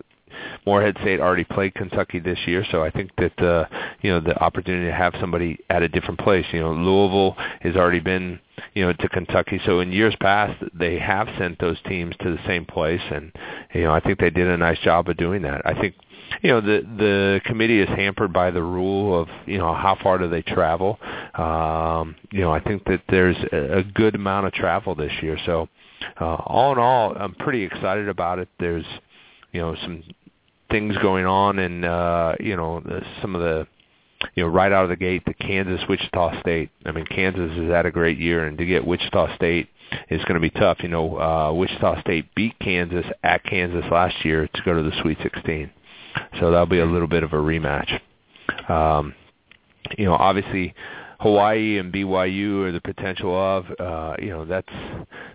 Morehead 0.65 0.97
State 1.01 1.19
already 1.19 1.43
played 1.43 1.73
Kentucky 1.75 2.19
this 2.19 2.39
year, 2.45 2.65
so 2.71 2.83
I 2.83 2.89
think 2.89 3.11
that 3.17 3.39
uh, 3.39 3.65
you 4.01 4.11
know 4.11 4.19
the 4.19 4.37
opportunity 4.41 4.87
to 4.87 4.93
have 4.93 5.13
somebody 5.19 5.59
at 5.69 5.83
a 5.83 5.89
different 5.89 6.19
place. 6.19 6.45
You 6.51 6.59
know, 6.59 6.73
Louisville 6.73 7.35
has 7.61 7.75
already 7.75 7.99
been 7.99 8.39
you 8.73 8.85
know 8.85 8.93
to 8.93 9.09
Kentucky, 9.09 9.59
so 9.65 9.79
in 9.79 9.91
years 9.91 10.15
past 10.19 10.63
they 10.73 10.99
have 10.99 11.27
sent 11.37 11.59
those 11.59 11.77
teams 11.87 12.15
to 12.21 12.31
the 12.31 12.39
same 12.47 12.65
place, 12.65 13.01
and 13.11 13.31
you 13.73 13.83
know 13.83 13.91
I 13.91 13.99
think 13.99 14.19
they 14.19 14.29
did 14.29 14.47
a 14.47 14.57
nice 14.57 14.79
job 14.79 15.09
of 15.09 15.17
doing 15.17 15.41
that. 15.43 15.61
I 15.65 15.79
think 15.79 15.95
you 16.41 16.49
know 16.49 16.61
the 16.61 16.81
the 16.97 17.41
committee 17.45 17.81
is 17.81 17.89
hampered 17.89 18.33
by 18.33 18.51
the 18.51 18.63
rule 18.63 19.19
of 19.19 19.27
you 19.45 19.57
know 19.57 19.73
how 19.73 19.97
far 20.01 20.17
do 20.17 20.29
they 20.29 20.41
travel. 20.41 20.99
Um, 21.35 22.15
you 22.31 22.41
know 22.41 22.51
I 22.51 22.59
think 22.59 22.85
that 22.85 23.01
there's 23.09 23.37
a 23.51 23.79
a 23.79 23.83
good 23.83 24.15
amount 24.15 24.47
of 24.47 24.53
travel 24.53 24.95
this 24.95 25.11
year, 25.21 25.37
so 25.45 25.67
uh, 26.19 26.35
all 26.45 26.73
in 26.73 26.79
all, 26.79 27.15
I'm 27.17 27.35
pretty 27.35 27.63
excited 27.63 28.09
about 28.09 28.39
it. 28.39 28.49
There's 28.59 28.85
you 29.53 29.61
know 29.61 29.75
some 29.81 30.03
things 30.69 30.97
going 30.97 31.25
on 31.25 31.59
and 31.59 31.85
uh 31.85 32.33
you 32.39 32.57
know 32.57 32.81
the, 32.81 33.01
some 33.21 33.35
of 33.35 33.41
the 33.41 33.67
you 34.35 34.43
know 34.43 34.49
right 34.49 34.71
out 34.71 34.83
of 34.83 34.89
the 34.89 34.95
gate 34.95 35.23
the 35.25 35.33
Kansas 35.33 35.79
Wichita 35.87 36.39
State. 36.41 36.71
I 36.85 36.91
mean 36.91 37.05
Kansas 37.05 37.51
has 37.57 37.69
had 37.69 37.85
a 37.85 37.91
great 37.91 38.17
year 38.17 38.45
and 38.47 38.57
to 38.57 38.65
get 38.65 38.85
Wichita 38.85 39.35
State 39.35 39.69
is 40.09 40.23
going 40.23 40.33
to 40.33 40.39
be 40.39 40.49
tough. 40.49 40.79
You 40.81 40.89
know 40.89 41.19
uh 41.19 41.53
Wichita 41.53 42.01
State 42.01 42.33
beat 42.35 42.57
Kansas 42.59 43.05
at 43.23 43.43
Kansas 43.43 43.85
last 43.91 44.25
year 44.25 44.47
to 44.47 44.61
go 44.63 44.73
to 44.73 44.83
the 44.83 44.99
Sweet 45.01 45.19
16 45.21 45.69
so 46.39 46.51
that'll 46.51 46.65
be 46.65 46.79
a 46.79 46.85
little 46.85 47.07
bit 47.07 47.23
of 47.23 47.33
a 47.33 47.37
rematch. 47.37 47.99
Um 48.67 49.13
you 49.97 50.05
know 50.05 50.15
obviously 50.15 50.73
Hawaii 51.23 51.77
and 51.79 51.91
BYU 51.93 52.65
are 52.65 52.71
the 52.73 52.81
potential 52.81 53.33
of 53.33 53.65
uh 53.79 54.15
you 54.19 54.29
know 54.29 54.43
that's 54.45 54.73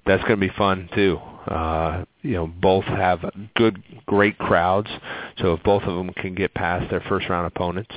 that's 0.06 0.22
going 0.24 0.38
to 0.38 0.46
be 0.46 0.52
fun 0.56 0.88
too. 0.94 1.16
Uh 1.46 2.04
you 2.22 2.34
know 2.34 2.46
both 2.46 2.84
have 2.84 3.20
good 3.56 3.82
great 4.06 4.36
crowds. 4.38 4.90
So 5.38 5.54
if 5.54 5.62
both 5.62 5.82
of 5.84 5.94
them 5.96 6.12
can 6.14 6.34
get 6.34 6.52
past 6.54 6.90
their 6.90 7.00
first 7.08 7.28
round 7.28 7.46
opponents 7.46 7.94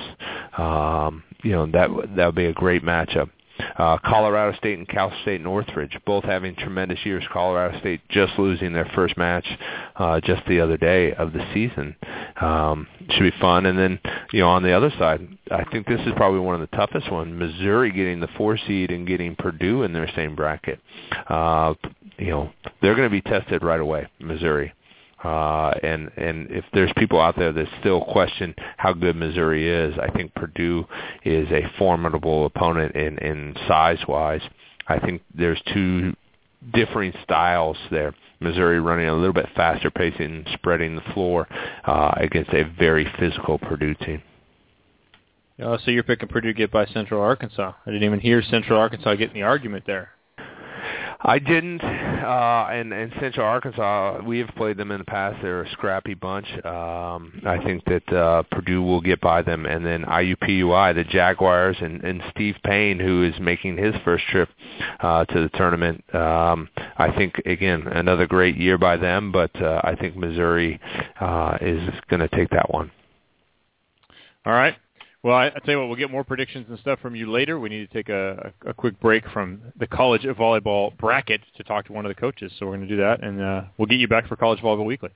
um 0.58 1.22
you 1.42 1.52
know 1.52 1.66
that 1.66 1.88
that 2.16 2.26
would 2.26 2.34
be 2.34 2.46
a 2.46 2.52
great 2.52 2.82
matchup 2.82 3.30
Uh, 3.76 3.98
Colorado 3.98 4.56
State 4.56 4.78
and 4.78 4.88
Cal 4.88 5.12
State 5.22 5.40
Northridge 5.40 5.96
both 6.06 6.24
having 6.24 6.54
tremendous 6.56 6.98
years. 7.04 7.24
Colorado 7.32 7.78
State 7.80 8.00
just 8.08 8.38
losing 8.38 8.72
their 8.72 8.90
first 8.94 9.16
match 9.16 9.46
uh, 9.96 10.20
just 10.20 10.42
the 10.46 10.60
other 10.60 10.76
day 10.76 11.12
of 11.14 11.32
the 11.32 11.44
season. 11.54 11.96
Um, 12.40 12.86
should 13.10 13.22
be 13.22 13.40
fun. 13.40 13.66
And 13.66 13.78
then 13.78 13.98
you 14.32 14.40
know 14.40 14.48
on 14.48 14.62
the 14.62 14.72
other 14.72 14.90
side, 14.98 15.26
I 15.50 15.64
think 15.64 15.86
this 15.86 16.00
is 16.00 16.12
probably 16.16 16.40
one 16.40 16.60
of 16.60 16.60
the 16.60 16.76
toughest 16.76 17.10
ones. 17.10 17.32
Missouri 17.38 17.92
getting 17.92 18.20
the 18.20 18.28
four 18.36 18.56
seed 18.56 18.90
and 18.90 19.06
getting 19.06 19.36
Purdue 19.36 19.82
in 19.82 19.92
their 19.92 20.10
same 20.14 20.34
bracket. 20.34 20.80
Uh, 21.28 21.74
you 22.18 22.30
know 22.30 22.50
they're 22.80 22.94
going 22.94 23.08
to 23.08 23.10
be 23.10 23.22
tested 23.22 23.62
right 23.62 23.80
away. 23.80 24.08
Missouri. 24.20 24.72
Uh, 25.22 25.72
and 25.82 26.10
and 26.16 26.50
if 26.50 26.64
there's 26.72 26.92
people 26.96 27.20
out 27.20 27.36
there 27.36 27.52
that 27.52 27.66
still 27.80 28.04
question 28.04 28.54
how 28.76 28.92
good 28.92 29.14
Missouri 29.14 29.68
is, 29.68 29.94
I 29.98 30.10
think 30.10 30.34
Purdue 30.34 30.84
is 31.24 31.48
a 31.50 31.70
formidable 31.78 32.46
opponent 32.46 32.96
in 32.96 33.18
in 33.18 33.54
size 33.68 34.00
wise. 34.08 34.42
I 34.88 34.98
think 34.98 35.22
there's 35.34 35.62
two 35.72 36.14
differing 36.72 37.12
styles 37.22 37.76
there. 37.90 38.14
Missouri 38.40 38.80
running 38.80 39.06
a 39.06 39.14
little 39.14 39.32
bit 39.32 39.48
faster 39.54 39.90
pacing, 39.90 40.44
spreading 40.54 40.96
the 40.96 41.12
floor 41.14 41.46
uh, 41.84 42.12
against 42.16 42.52
a 42.52 42.64
very 42.78 43.06
physical 43.18 43.58
Purdue 43.58 43.94
team. 43.94 44.22
Uh, 45.62 45.78
so 45.84 45.92
you're 45.92 46.02
picking 46.02 46.28
Purdue 46.28 46.52
get 46.52 46.72
by 46.72 46.86
Central 46.86 47.22
Arkansas. 47.22 47.72
I 47.86 47.90
didn't 47.90 48.02
even 48.02 48.20
hear 48.20 48.42
Central 48.42 48.78
Arkansas 48.78 49.14
getting 49.14 49.34
the 49.34 49.42
argument 49.42 49.84
there. 49.86 50.10
I 51.24 51.38
didn't, 51.38 51.82
uh, 51.82 52.68
and 52.70 52.92
and 52.92 53.12
Central 53.20 53.46
Arkansas, 53.46 54.22
we 54.24 54.38
have 54.38 54.48
played 54.56 54.76
them 54.76 54.90
in 54.90 54.98
the 54.98 55.04
past. 55.04 55.38
They're 55.40 55.62
a 55.62 55.70
scrappy 55.70 56.14
bunch. 56.14 56.46
Um, 56.64 57.40
I 57.46 57.58
think 57.64 57.84
that 57.84 58.12
uh, 58.12 58.42
Purdue 58.50 58.82
will 58.82 59.00
get 59.00 59.20
by 59.20 59.42
them, 59.42 59.64
and 59.66 59.86
then 59.86 60.02
IUPUI, 60.04 60.94
the 60.94 61.04
Jaguars, 61.04 61.76
and 61.80 62.02
and 62.02 62.22
Steve 62.30 62.56
Payne, 62.64 62.98
who 62.98 63.22
is 63.22 63.34
making 63.40 63.76
his 63.76 63.94
first 64.04 64.24
trip 64.30 64.48
uh, 65.00 65.24
to 65.26 65.42
the 65.42 65.48
tournament. 65.50 66.02
Um, 66.14 66.68
I 66.98 67.12
think 67.16 67.34
again 67.46 67.86
another 67.86 68.26
great 68.26 68.56
year 68.56 68.76
by 68.76 68.96
them, 68.96 69.30
but 69.30 69.54
uh, 69.62 69.80
I 69.84 69.94
think 69.94 70.16
Missouri 70.16 70.80
uh, 71.20 71.56
is 71.60 71.88
going 72.08 72.20
to 72.20 72.28
take 72.28 72.50
that 72.50 72.72
one. 72.72 72.90
All 74.44 74.52
right. 74.52 74.76
Well, 75.22 75.36
I, 75.36 75.46
I 75.46 75.58
tell 75.64 75.74
you 75.74 75.78
what, 75.78 75.86
we'll 75.86 75.96
get 75.96 76.10
more 76.10 76.24
predictions 76.24 76.66
and 76.68 76.78
stuff 76.80 76.98
from 77.00 77.14
you 77.14 77.30
later. 77.30 77.60
We 77.60 77.68
need 77.68 77.88
to 77.88 77.94
take 77.94 78.08
a, 78.08 78.52
a, 78.66 78.70
a 78.70 78.74
quick 78.74 78.98
break 79.00 79.28
from 79.30 79.60
the 79.78 79.86
college 79.86 80.22
volleyball 80.22 80.96
bracket 80.98 81.40
to 81.56 81.62
talk 81.62 81.86
to 81.86 81.92
one 81.92 82.04
of 82.04 82.10
the 82.10 82.20
coaches. 82.20 82.50
So 82.58 82.66
we're 82.66 82.76
going 82.76 82.88
to 82.88 82.96
do 82.96 83.00
that, 83.02 83.22
and 83.22 83.40
uh, 83.40 83.62
we'll 83.78 83.86
get 83.86 84.00
you 84.00 84.08
back 84.08 84.26
for 84.26 84.34
College 84.34 84.58
Volleyball 84.60 84.84
Weekly. 84.84 85.10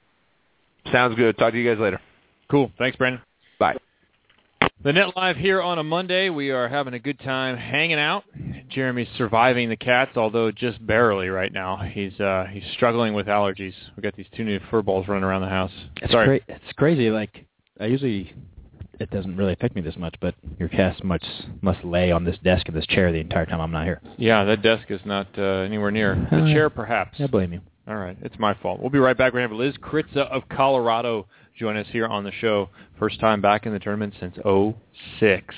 Sounds 0.93 1.17
good. 1.17 1.37
Talk 1.39 1.53
to 1.53 1.59
you 1.59 1.69
guys 1.69 1.81
later. 1.81 2.01
Cool. 2.49 2.71
Thanks, 2.79 2.97
Brandon. 2.97 3.21
Bye. 3.59 3.77
The 4.85 4.93
Net 4.93 5.17
Live 5.17 5.37
here 5.37 5.61
on 5.61 5.79
a 5.79 5.83
Monday. 5.83 6.31
We 6.31 6.51
are 6.51 6.69
having 6.69 6.95
a 6.95 7.01
good 7.01 7.19
time 7.19 7.57
hanging 7.57 7.99
out. 7.99 8.23
Jeremy's 8.69 9.09
surviving 9.17 9.69
the 9.69 9.77
cats, 9.77 10.17
although 10.17 10.53
just 10.53 10.85
barely 10.87 11.29
right 11.29 11.53
now. 11.53 11.79
He's 11.79 12.19
uh, 12.21 12.47
he's 12.51 12.63
struggling 12.75 13.15
with 13.15 13.27
allergies. 13.27 13.73
We 13.97 14.03
got 14.03 14.15
these 14.15 14.27
two 14.37 14.45
new 14.45 14.61
fur 14.71 14.83
balls 14.83 15.09
running 15.09 15.25
around 15.25 15.43
the 15.43 15.49
house. 15.49 15.73
It's 16.03 16.13
Sorry. 16.13 16.41
cra- 16.41 16.57
it's 16.57 16.73
crazy. 16.77 17.11
Like 17.11 17.47
I 17.81 17.87
usually, 17.87 18.33
it 18.99 19.11
doesn't 19.11 19.37
really 19.37 19.53
affect 19.53 19.75
me 19.75 19.83
this 19.83 19.97
much, 19.97 20.15
but 20.21 20.35
your 20.59 20.69
cast 20.69 21.03
must 21.05 21.25
must 21.61 21.85
lay 21.85 22.11
on 22.11 22.25
this 22.25 22.37
desk 22.43 22.67
and 22.69 22.77
this 22.77 22.87
chair 22.87 23.13
the 23.13 23.19
entire 23.19 23.47
time 23.47 23.61
I'm 23.61 23.71
not 23.71 23.85
here. 23.85 24.01
Yeah, 24.17 24.45
that 24.45 24.63
desk 24.63 24.91
is 24.91 25.01
not 25.05 25.27
uh, 25.39 25.43
anywhere 25.43 25.91
near. 25.91 26.15
The 26.31 26.43
Uh, 26.45 26.53
chair, 26.53 26.71
perhaps. 26.71 27.19
I 27.21 27.27
blame 27.27 27.53
you. 27.53 27.61
All 27.89 27.97
right, 27.97 28.17
it's 28.23 28.39
my 28.39 28.55
fault. 28.55 28.81
We'll 28.81 28.91
be 28.91 28.99
right 28.99 29.17
back. 29.17 29.33
We're 29.33 29.47
going 29.47 29.51
to 29.51 29.65
have 29.65 29.75
Liz 29.75 29.77
Kritza 29.81 30.29
of 30.29 30.49
Colorado 30.49 31.27
join 31.57 31.77
us 31.77 31.87
here 31.93 32.07
on 32.07 32.25
the 32.25 32.33
show. 32.33 32.69
First 32.99 33.21
time 33.21 33.41
back 33.41 33.65
in 33.65 33.73
the 33.73 33.79
tournament 33.79 34.15
since 34.19 34.35
'06. 34.37 35.55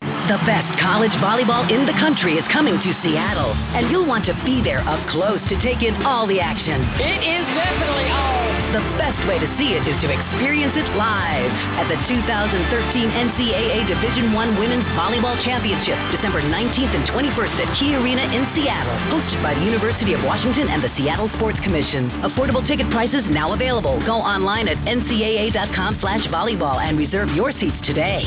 The 0.00 0.38
best 0.46 0.80
college 0.80 1.12
volleyball 1.12 1.70
in 1.70 1.86
the 1.86 1.92
country 1.92 2.34
is 2.34 2.44
coming 2.52 2.74
to 2.74 3.00
Seattle, 3.02 3.52
and 3.52 3.90
you'll 3.90 4.06
want 4.06 4.26
to 4.26 4.34
be 4.44 4.62
there 4.62 4.80
up 4.86 5.08
close 5.10 5.40
to 5.48 5.62
take 5.62 5.82
in 5.82 5.94
all 6.04 6.26
the 6.26 6.40
action. 6.40 6.82
It 7.00 7.20
is 7.24 7.44
definitely 7.56 8.10
on. 8.10 8.33
The 8.74 8.82
best 8.98 9.22
way 9.30 9.38
to 9.38 9.46
see 9.54 9.78
it 9.78 9.86
is 9.86 9.94
to 10.02 10.10
experience 10.10 10.74
it 10.74 10.98
live 10.98 11.52
at 11.78 11.86
the 11.86 11.94
2013 12.10 13.06
NCAA 13.06 13.86
Division 13.86 14.34
I 14.34 14.50
Women's 14.58 14.82
Volleyball 14.98 15.38
Championship, 15.46 15.94
December 16.10 16.42
19th 16.42 16.90
and 16.90 17.06
21st 17.06 17.54
at 17.54 17.78
Key 17.78 17.94
Arena 17.94 18.26
in 18.34 18.42
Seattle, 18.50 18.98
hosted 19.14 19.40
by 19.44 19.54
the 19.54 19.62
University 19.62 20.12
of 20.12 20.24
Washington 20.24 20.66
and 20.66 20.82
the 20.82 20.90
Seattle 20.98 21.30
Sports 21.38 21.58
Commission. 21.62 22.10
Affordable 22.26 22.66
ticket 22.66 22.90
prices 22.90 23.22
now 23.30 23.52
available. 23.52 24.02
Go 24.04 24.18
online 24.18 24.66
at 24.66 24.78
ncaa.com 24.78 25.98
slash 26.00 26.26
volleyball 26.26 26.82
and 26.82 26.98
reserve 26.98 27.28
your 27.28 27.52
seats 27.52 27.78
today. 27.86 28.26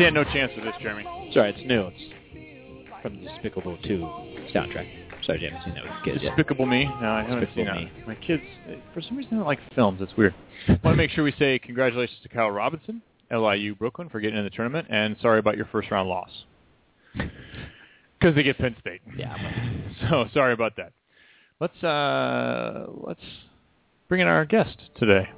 Stand 0.00 0.14
no 0.14 0.24
chance 0.24 0.50
with 0.56 0.64
this, 0.64 0.74
Jeremy. 0.80 1.04
Sorry, 1.34 1.50
it's 1.50 1.68
new. 1.68 1.88
It's 1.88 3.02
from 3.02 3.22
the 3.22 3.28
Despicable 3.28 3.76
2 3.84 3.98
soundtrack. 4.54 4.88
Sorry, 5.26 5.46
I 5.46 5.50
haven't 5.50 5.64
seen 5.64 5.74
that 5.74 5.84
with 5.84 6.04
kids 6.04 6.22
yet. 6.22 6.30
Despicable 6.30 6.64
Me. 6.64 6.84
No, 6.84 7.10
I 7.10 7.22
haven't 7.22 7.40
Despicable 7.40 7.74
seen 7.74 7.84
Me. 7.84 7.92
that. 7.98 8.08
My 8.08 8.14
kids, 8.14 8.42
for 8.94 9.02
some 9.02 9.18
reason, 9.18 9.36
don't 9.36 9.46
like 9.46 9.58
films. 9.74 10.00
It's 10.00 10.16
weird. 10.16 10.34
want 10.68 10.82
to 10.84 10.94
make 10.96 11.10
sure 11.10 11.22
we 11.22 11.34
say 11.38 11.58
congratulations 11.58 12.18
to 12.22 12.30
Kyle 12.30 12.50
Robinson, 12.50 13.02
LIU 13.30 13.74
Brooklyn, 13.74 14.08
for 14.08 14.20
getting 14.20 14.38
in 14.38 14.44
the 14.44 14.50
tournament, 14.50 14.88
and 14.90 15.16
sorry 15.20 15.38
about 15.38 15.58
your 15.58 15.66
first 15.66 15.90
round 15.90 16.08
loss 16.08 16.30
because 17.14 18.34
they 18.34 18.42
get 18.42 18.56
Penn 18.56 18.76
State. 18.80 19.02
Yeah. 19.16 19.36
So 20.08 20.24
sorry 20.32 20.54
about 20.54 20.76
that. 20.76 20.92
Let's 21.60 21.84
uh, 21.84 22.86
let's 23.06 23.20
bring 24.08 24.22
in 24.22 24.28
our 24.28 24.46
guest 24.46 24.78
today. 24.96 25.28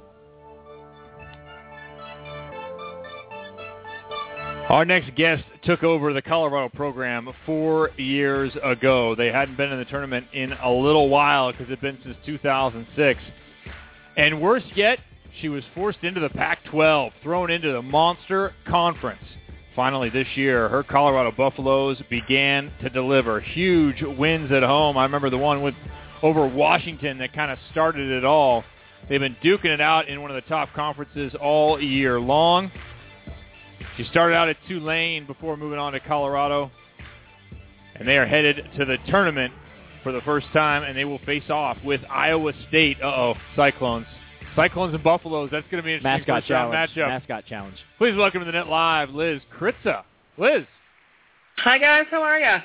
Our 4.73 4.85
next 4.85 5.13
guest 5.13 5.43
took 5.65 5.83
over 5.83 6.13
the 6.13 6.21
Colorado 6.23 6.67
program 6.67 7.29
four 7.45 7.91
years 7.95 8.51
ago. 8.63 9.13
They 9.13 9.27
hadn't 9.27 9.55
been 9.55 9.71
in 9.71 9.77
the 9.77 9.85
tournament 9.85 10.25
in 10.33 10.51
a 10.51 10.71
little 10.71 11.09
while 11.09 11.51
because 11.51 11.67
it's 11.69 11.79
been 11.79 11.99
since 12.03 12.17
2006. 12.25 13.19
And 14.17 14.41
worse 14.41 14.63
yet, 14.73 14.97
she 15.39 15.47
was 15.47 15.63
forced 15.75 15.99
into 16.01 16.21
the 16.21 16.29
Pac-12, 16.29 17.11
thrown 17.21 17.51
into 17.51 17.71
the 17.71 17.83
Monster 17.83 18.55
Conference. 18.67 19.21
Finally, 19.75 20.09
this 20.09 20.27
year, 20.33 20.67
her 20.69 20.81
Colorado 20.81 21.31
Buffaloes 21.31 22.01
began 22.09 22.71
to 22.81 22.89
deliver 22.89 23.41
huge 23.41 24.01
wins 24.01 24.51
at 24.51 24.63
home. 24.63 24.97
I 24.97 25.03
remember 25.03 25.29
the 25.29 25.37
one 25.37 25.61
with 25.61 25.75
over 26.23 26.47
Washington 26.47 27.19
that 27.19 27.31
kind 27.33 27.51
of 27.51 27.59
started 27.69 28.09
it 28.09 28.25
all. 28.25 28.63
They've 29.07 29.19
been 29.19 29.37
duking 29.43 29.65
it 29.65 29.81
out 29.81 30.07
in 30.07 30.23
one 30.23 30.31
of 30.31 30.35
the 30.35 30.49
top 30.49 30.73
conferences 30.73 31.35
all 31.39 31.79
year 31.79 32.19
long. 32.19 32.71
She 33.97 34.03
started 34.05 34.35
out 34.35 34.49
at 34.49 34.57
Tulane 34.67 35.25
before 35.27 35.55
moving 35.55 35.77
on 35.77 35.93
to 35.93 35.99
Colorado, 35.99 36.71
and 37.95 38.07
they 38.07 38.17
are 38.17 38.25
headed 38.25 38.67
to 38.77 38.85
the 38.85 38.97
tournament 39.07 39.53
for 40.01 40.11
the 40.11 40.21
first 40.21 40.47
time, 40.51 40.83
and 40.83 40.97
they 40.97 41.05
will 41.05 41.19
face 41.19 41.49
off 41.49 41.77
with 41.85 42.01
Iowa 42.09 42.53
State. 42.69 42.97
Uh-oh, 43.01 43.35
Cyclones. 43.55 44.07
Cyclones 44.55 44.93
and 44.93 45.03
Buffaloes. 45.03 45.49
That's 45.51 45.65
going 45.69 45.81
to 45.81 45.85
be 45.85 45.93
an 45.93 45.97
interesting 45.97 46.33
Mascot 46.33 46.47
challenge. 46.47 46.91
matchup. 46.91 47.07
Mascot 47.07 47.45
challenge. 47.45 47.77
Please 47.97 48.15
welcome 48.15 48.41
to 48.41 48.45
the 48.45 48.51
Net 48.51 48.67
Live, 48.67 49.09
Liz 49.11 49.41
Kritza. 49.59 50.03
Liz. 50.37 50.65
Hi 51.57 51.77
guys, 51.77 52.05
how 52.09 52.23
are 52.23 52.39
you? 52.39 52.57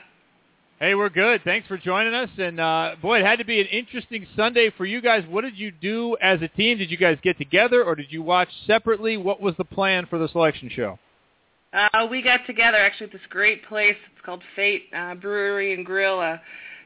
Hey, 0.81 0.95
we're 0.95 1.11
good. 1.11 1.43
Thanks 1.45 1.69
for 1.69 1.77
joining 1.77 2.15
us. 2.15 2.31
And 2.39 2.59
uh, 2.59 2.95
boy, 3.03 3.19
it 3.19 3.27
had 3.27 3.39
to 3.41 3.45
be 3.45 3.61
an 3.61 3.67
interesting 3.67 4.27
Sunday 4.35 4.73
for 4.77 4.87
you 4.87 5.03
guys. 5.03 5.25
What 5.29 5.43
did 5.43 5.59
you 5.59 5.73
do 5.73 6.17
as 6.23 6.41
a 6.41 6.49
team? 6.49 6.79
Did 6.79 6.91
you 6.91 6.97
guys 6.97 7.19
get 7.23 7.37
together, 7.37 7.85
or 7.85 7.95
did 7.97 8.07
you 8.11 8.23
watch 8.23 8.49
separately? 8.67 9.17
What 9.17 9.41
was 9.41 9.55
the 9.59 9.65
plan 9.65 10.07
for 10.07 10.19
the 10.19 10.29
selection 10.29 10.71
show? 10.75 10.99
Uh, 11.73 12.07
we 12.11 12.23
got 12.23 12.47
together 12.47 12.79
actually 12.79 13.07
at 13.07 13.13
this 13.13 13.21
great 13.29 13.65
place. 13.67 13.97
It's 14.13 14.25
called 14.25 14.43
Fate 14.57 14.85
uh, 14.97 15.15
Brewery 15.15 15.75
and 15.75 15.85
Grill. 15.85 16.19
Uh, 16.19 16.39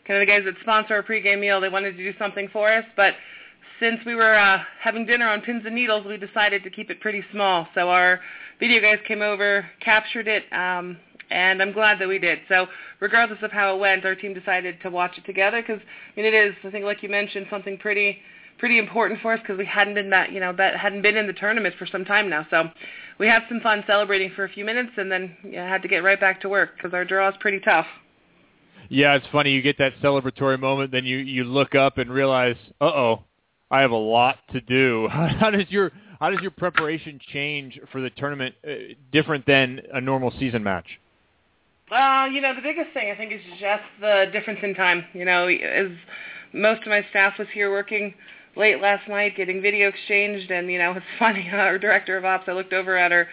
kind 0.07 0.21
of 0.21 0.27
the 0.27 0.27
guys 0.27 0.43
that 0.45 0.55
sponsor 0.63 0.95
our 0.95 1.03
pregame 1.03 1.41
meal. 1.41 1.61
They 1.61 1.69
wanted 1.69 1.97
to 1.97 1.99
do 1.99 2.17
something 2.19 2.49
for 2.53 2.73
us, 2.73 2.85
but 2.97 3.15
since 3.79 4.01
we 4.05 4.17
were 4.17 4.35
uh, 4.35 4.59
having 4.81 5.07
dinner 5.07 5.29
on 5.29 5.41
pins 5.43 5.63
and 5.65 5.75
needles, 5.75 6.05
we 6.07 6.17
decided 6.17 6.65
to 6.65 6.71
keep 6.71 6.91
it 6.91 7.01
pretty 7.01 7.25
small. 7.33 7.69
So 7.75 7.91
our 7.91 8.21
video 8.59 8.81
guys 8.81 8.99
came 9.07 9.23
over, 9.23 9.65
captured 9.81 10.27
it, 10.27 10.45
um, 10.53 10.97
and 11.31 11.63
I'm 11.63 11.73
glad 11.73 12.01
that 12.01 12.09
we 12.09 12.19
did. 12.19 12.41
So 12.49 12.67
regardless 12.99 13.39
of 13.43 13.53
how 13.53 13.77
it 13.77 13.79
went, 13.79 14.05
our 14.05 14.17
team 14.17 14.35
decided 14.35 14.81
to 14.83 14.91
watch 14.91 15.17
it 15.17 15.25
together 15.25 15.63
because 15.63 15.81
I 15.81 16.21
mean 16.21 16.27
it 16.27 16.35
is, 16.35 16.55
I 16.65 16.71
think, 16.71 16.85
like 16.85 17.05
you 17.05 17.09
mentioned, 17.09 17.47
something 17.51 17.79
pretty 17.79 18.19
pretty 18.59 18.79
important 18.79 19.21
for 19.21 19.33
us 19.33 19.41
because 19.41 19.59
we 19.59 19.65
hadn't 19.65 19.95
been 19.95 20.11
that 20.11 20.31
you 20.31 20.39
know 20.39 20.53
that 20.53 20.77
hadn't 20.77 21.03
been 21.03 21.17
in 21.17 21.27
the 21.27 21.33
tournament 21.33 21.75
for 21.79 21.87
some 21.87 22.05
time 22.05 22.29
now. 22.29 22.47
So 22.51 22.71
we 23.23 23.29
had 23.29 23.45
some 23.49 23.61
fun 23.61 23.85
celebrating 23.87 24.33
for 24.35 24.43
a 24.43 24.49
few 24.49 24.65
minutes 24.65 24.91
and 24.97 25.11
then 25.11 25.37
know, 25.45 25.65
had 25.65 25.81
to 25.81 25.87
get 25.87 26.03
right 26.03 26.19
back 26.19 26.41
to 26.41 26.49
work 26.49 26.71
because 26.75 26.93
our 26.93 27.05
draw 27.05 27.29
is 27.29 27.37
pretty 27.39 27.61
tough. 27.61 27.87
Yeah, 28.89 29.15
it's 29.15 29.27
funny. 29.31 29.53
You 29.53 29.63
get 29.63 29.79
that 29.79 29.93
celebratory 30.03 30.59
moment, 30.59 30.91
then 30.91 31.05
you 31.05 31.19
you 31.19 31.45
look 31.45 31.77
up 31.77 31.99
and 31.99 32.11
realize, 32.11 32.57
uh 32.81 32.87
oh, 32.87 33.23
I 33.71 33.83
have 33.83 33.93
a 33.93 33.97
lot 33.97 34.39
to 34.51 34.61
do. 34.61 35.07
How 35.13 35.51
does 35.51 35.67
your 35.69 35.93
how 36.19 36.31
does 36.31 36.41
your 36.41 36.51
preparation 36.51 37.21
change 37.33 37.79
for 37.93 38.01
the 38.01 38.11
tournament 38.11 38.57
uh, 38.67 38.73
different 39.13 39.47
than 39.47 39.83
a 39.93 40.01
normal 40.01 40.33
season 40.41 40.65
match? 40.65 40.99
Uh, 41.93 42.27
you 42.33 42.41
know, 42.41 42.57
the 42.57 42.61
biggest 42.61 42.93
thing 42.93 43.13
I 43.13 43.17
think 43.17 43.33
is 43.33 43.41
just 43.61 43.85
the 44.01 44.25
difference 44.33 44.59
in 44.65 44.75
time. 44.75 45.05
You 45.13 45.27
know, 45.27 45.47
as 45.47 45.93
most 46.53 46.83
of 46.83 46.89
my 46.89 47.07
staff 47.11 47.35
was 47.39 47.47
here 47.55 47.71
working 47.71 48.15
late 48.57 48.81
last 48.81 49.09
night 49.09 49.37
getting 49.37 49.63
video 49.63 49.89
exchanged, 49.89 50.51
and 50.51 50.71
you 50.71 50.79
know, 50.79 50.93
it's 50.93 51.07
funny. 51.19 51.49
Our 51.53 51.79
director 51.79 52.17
of 52.17 52.25
ops, 52.25 52.45
I 52.49 52.53
looked 52.53 52.73
over 52.73 52.97
at 52.97 53.13
her 53.13 53.29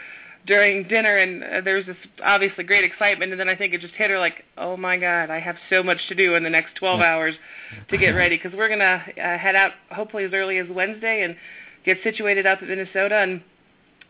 during 0.45 0.87
dinner, 0.87 1.17
and 1.17 1.43
uh, 1.43 1.61
there 1.61 1.75
was 1.75 1.85
this 1.85 1.97
obviously 2.23 2.63
great 2.63 2.83
excitement, 2.83 3.31
and 3.31 3.39
then 3.39 3.49
I 3.49 3.55
think 3.55 3.73
it 3.73 3.81
just 3.81 3.93
hit 3.95 4.09
her 4.09 4.19
like, 4.19 4.45
oh 4.57 4.77
my 4.77 4.97
God, 4.97 5.29
I 5.29 5.39
have 5.39 5.57
so 5.69 5.83
much 5.83 5.99
to 6.07 6.15
do 6.15 6.35
in 6.35 6.43
the 6.43 6.49
next 6.49 6.75
12 6.75 7.01
hours 7.01 7.35
to 7.89 7.97
get 7.97 8.11
ready 8.11 8.37
because 8.37 8.57
we're 8.57 8.69
gonna 8.69 9.03
uh, 9.17 9.37
head 9.37 9.55
out 9.55 9.73
hopefully 9.91 10.23
as 10.23 10.31
early 10.33 10.57
as 10.57 10.67
Wednesday 10.69 11.23
and 11.23 11.35
get 11.85 11.97
situated 12.03 12.45
up 12.47 12.61
in 12.61 12.67
Minnesota 12.67 13.15
and 13.15 13.41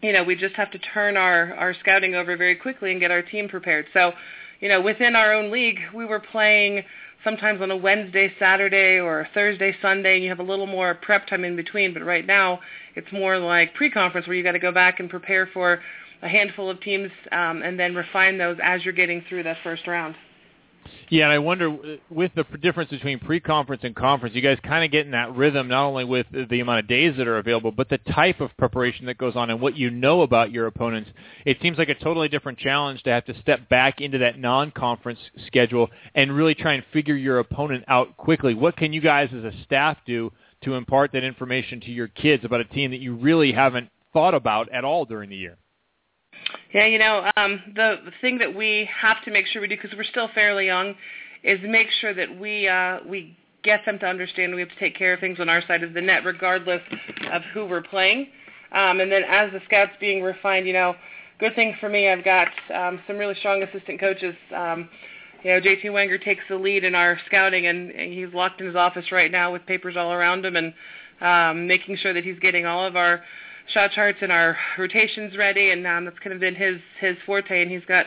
you 0.01 0.13
know, 0.13 0.23
we 0.23 0.35
just 0.35 0.55
have 0.55 0.71
to 0.71 0.79
turn 0.79 1.17
our, 1.17 1.53
our 1.55 1.73
scouting 1.79 2.15
over 2.15 2.37
very 2.37 2.55
quickly 2.55 2.91
and 2.91 2.99
get 2.99 3.11
our 3.11 3.21
team 3.21 3.49
prepared. 3.49 3.85
So, 3.93 4.13
you 4.59 4.69
know, 4.69 4.81
within 4.81 5.15
our 5.15 5.33
own 5.33 5.51
league, 5.51 5.79
we 5.93 6.05
were 6.05 6.19
playing 6.19 6.83
sometimes 7.23 7.61
on 7.61 7.71
a 7.71 7.77
Wednesday, 7.77 8.31
Saturday, 8.39 8.99
or 8.99 9.21
a 9.21 9.29
Thursday, 9.33 9.75
Sunday, 9.81 10.15
and 10.15 10.23
you 10.23 10.29
have 10.29 10.39
a 10.39 10.43
little 10.43 10.67
more 10.67 10.95
prep 10.95 11.27
time 11.27 11.43
in 11.43 11.55
between. 11.55 11.93
But 11.93 12.03
right 12.03 12.25
now, 12.25 12.59
it's 12.95 13.11
more 13.11 13.37
like 13.37 13.73
pre-conference 13.73 14.27
where 14.27 14.35
you 14.35 14.43
got 14.43 14.53
to 14.53 14.59
go 14.59 14.71
back 14.71 14.99
and 14.99 15.09
prepare 15.09 15.47
for 15.53 15.79
a 16.21 16.27
handful 16.27 16.69
of 16.69 16.81
teams 16.81 17.11
um, 17.31 17.61
and 17.61 17.79
then 17.79 17.95
refine 17.95 18.37
those 18.37 18.57
as 18.63 18.83
you're 18.83 18.93
getting 18.93 19.23
through 19.29 19.43
that 19.43 19.57
first 19.63 19.87
round. 19.87 20.15
Yeah, 21.09 21.25
and 21.25 21.33
I 21.33 21.39
wonder 21.39 21.75
with 22.09 22.31
the 22.35 22.43
difference 22.61 22.91
between 22.91 23.19
pre-conference 23.19 23.81
and 23.83 23.95
conference, 23.95 24.35
you 24.35 24.41
guys 24.41 24.59
kind 24.63 24.85
of 24.85 24.91
get 24.91 25.05
in 25.05 25.11
that 25.11 25.35
rhythm 25.35 25.67
not 25.67 25.85
only 25.87 26.05
with 26.05 26.27
the 26.31 26.59
amount 26.59 26.79
of 26.79 26.87
days 26.87 27.17
that 27.17 27.27
are 27.27 27.39
available, 27.39 27.71
but 27.71 27.89
the 27.89 27.97
type 27.97 28.41
of 28.41 28.55
preparation 28.57 29.07
that 29.07 29.17
goes 29.17 29.35
on 29.35 29.49
and 29.49 29.59
what 29.59 29.75
you 29.75 29.89
know 29.89 30.21
about 30.21 30.51
your 30.51 30.67
opponents. 30.67 31.09
It 31.45 31.57
seems 31.61 31.77
like 31.79 31.89
a 31.89 31.95
totally 31.95 32.29
different 32.29 32.59
challenge 32.59 33.01
to 33.03 33.09
have 33.09 33.25
to 33.25 33.39
step 33.41 33.67
back 33.69 34.01
into 34.01 34.19
that 34.19 34.37
non-conference 34.37 35.19
schedule 35.47 35.89
and 36.13 36.35
really 36.35 36.53
try 36.53 36.73
and 36.73 36.83
figure 36.93 37.15
your 37.15 37.39
opponent 37.39 37.85
out 37.87 38.15
quickly. 38.17 38.53
What 38.53 38.77
can 38.77 38.93
you 38.93 39.01
guys 39.01 39.29
as 39.33 39.43
a 39.43 39.53
staff 39.63 39.97
do 40.05 40.31
to 40.63 40.75
impart 40.75 41.11
that 41.13 41.23
information 41.23 41.79
to 41.81 41.91
your 41.91 42.07
kids 42.07 42.45
about 42.45 42.61
a 42.61 42.65
team 42.65 42.91
that 42.91 42.99
you 42.99 43.15
really 43.15 43.51
haven't 43.51 43.89
thought 44.13 44.35
about 44.35 44.69
at 44.69 44.83
all 44.83 45.05
during 45.05 45.29
the 45.29 45.35
year? 45.35 45.57
Yeah, 46.73 46.85
you 46.85 46.99
know, 46.99 47.29
um, 47.35 47.61
the, 47.75 47.95
the 48.05 48.11
thing 48.21 48.37
that 48.37 48.55
we 48.55 48.87
have 48.95 49.23
to 49.25 49.31
make 49.31 49.47
sure 49.47 49.61
we 49.61 49.67
do, 49.67 49.75
because 49.75 49.97
we're 49.97 50.03
still 50.03 50.29
fairly 50.35 50.67
young, 50.67 50.93
is 51.43 51.59
make 51.63 51.87
sure 51.99 52.13
that 52.13 52.39
we 52.39 52.67
uh, 52.67 52.99
we 53.07 53.35
get 53.63 53.83
them 53.85 53.97
to 53.99 54.05
understand 54.05 54.53
we 54.53 54.61
have 54.61 54.69
to 54.69 54.79
take 54.79 54.95
care 54.95 55.13
of 55.13 55.19
things 55.19 55.39
on 55.39 55.49
our 55.49 55.61
side 55.65 55.83
of 55.83 55.93
the 55.93 56.01
net, 56.01 56.23
regardless 56.25 56.81
of 57.31 57.41
who 57.53 57.65
we're 57.65 57.81
playing. 57.81 58.27
Um, 58.71 58.99
and 58.99 59.11
then 59.11 59.23
as 59.27 59.51
the 59.51 59.61
scouts 59.65 59.91
being 59.99 60.21
refined, 60.21 60.67
you 60.67 60.73
know, 60.73 60.95
good 61.39 61.55
thing 61.55 61.75
for 61.79 61.89
me, 61.89 62.07
I've 62.07 62.23
got 62.23 62.49
um, 62.73 62.99
some 63.07 63.17
really 63.17 63.35
strong 63.35 63.63
assistant 63.63 63.99
coaches. 63.99 64.35
Um, 64.55 64.89
you 65.43 65.51
know, 65.51 65.61
JT 65.61 65.91
Wenger 65.91 66.19
takes 66.19 66.43
the 66.49 66.55
lead 66.55 66.83
in 66.83 66.93
our 66.93 67.17
scouting, 67.25 67.65
and, 67.65 67.89
and 67.91 68.13
he's 68.13 68.31
locked 68.33 68.61
in 68.61 68.67
his 68.67 68.75
office 68.75 69.11
right 69.11 69.31
now 69.31 69.51
with 69.51 69.65
papers 69.65 69.95
all 69.97 70.11
around 70.11 70.45
him, 70.45 70.55
and 70.55 70.73
um, 71.21 71.67
making 71.67 71.97
sure 71.97 72.13
that 72.13 72.23
he's 72.23 72.37
getting 72.39 72.67
all 72.67 72.85
of 72.85 72.95
our 72.95 73.21
shot 73.73 73.91
charts 73.91 74.19
and 74.21 74.31
our 74.31 74.57
rotations 74.77 75.37
ready, 75.37 75.71
and 75.71 75.85
um, 75.85 76.05
that's 76.05 76.19
kind 76.19 76.33
of 76.33 76.39
been 76.39 76.55
his 76.55 76.77
his 76.99 77.15
forte. 77.25 77.61
And 77.61 77.71
he's 77.71 77.85
got 77.87 78.05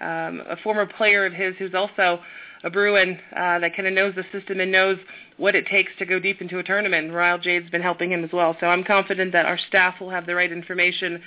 um, 0.00 0.42
a 0.48 0.56
former 0.62 0.86
player 0.86 1.26
of 1.26 1.32
his 1.32 1.54
who's 1.58 1.74
also 1.74 2.20
a 2.64 2.70
Bruin 2.70 3.18
uh, 3.36 3.58
that 3.60 3.76
kind 3.76 3.86
of 3.86 3.94
knows 3.94 4.14
the 4.14 4.24
system 4.32 4.60
and 4.60 4.72
knows 4.72 4.98
what 5.36 5.54
it 5.54 5.66
takes 5.66 5.92
to 5.98 6.04
go 6.04 6.18
deep 6.18 6.40
into 6.40 6.58
a 6.58 6.62
tournament. 6.62 7.06
And 7.06 7.14
Ryle 7.14 7.38
Jade's 7.38 7.70
been 7.70 7.82
helping 7.82 8.10
him 8.10 8.24
as 8.24 8.30
well. 8.32 8.56
So 8.60 8.66
I'm 8.66 8.84
confident 8.84 9.32
that 9.32 9.46
our 9.46 9.58
staff 9.68 10.00
will 10.00 10.10
have 10.10 10.26
the 10.26 10.34
right 10.34 10.50
information 10.50 11.22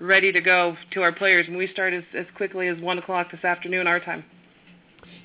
ready 0.00 0.30
to 0.32 0.40
go 0.40 0.76
to 0.92 1.02
our 1.02 1.12
players, 1.12 1.46
and 1.48 1.56
we 1.56 1.66
start 1.68 1.92
as, 1.92 2.04
as 2.16 2.26
quickly 2.36 2.68
as 2.68 2.78
1 2.80 2.98
o'clock 2.98 3.30
this 3.30 3.44
afternoon 3.44 3.86
our 3.86 4.00
time. 4.00 4.24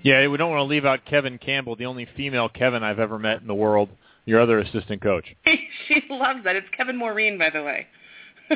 Yeah, 0.03 0.27
we 0.27 0.37
don't 0.37 0.49
want 0.49 0.61
to 0.61 0.65
leave 0.65 0.85
out 0.85 1.05
Kevin 1.05 1.37
Campbell, 1.37 1.75
the 1.75 1.85
only 1.85 2.07
female 2.15 2.49
Kevin 2.49 2.83
I've 2.83 2.99
ever 2.99 3.19
met 3.19 3.41
in 3.41 3.47
the 3.47 3.55
world, 3.55 3.89
your 4.25 4.39
other 4.39 4.59
assistant 4.59 5.01
coach. 5.01 5.25
she 5.87 6.03
loves 6.09 6.43
that. 6.43 6.55
It's 6.55 6.67
Kevin 6.75 6.97
Maureen, 6.97 7.37
by 7.37 7.49
the 7.49 7.63
way. 7.63 7.87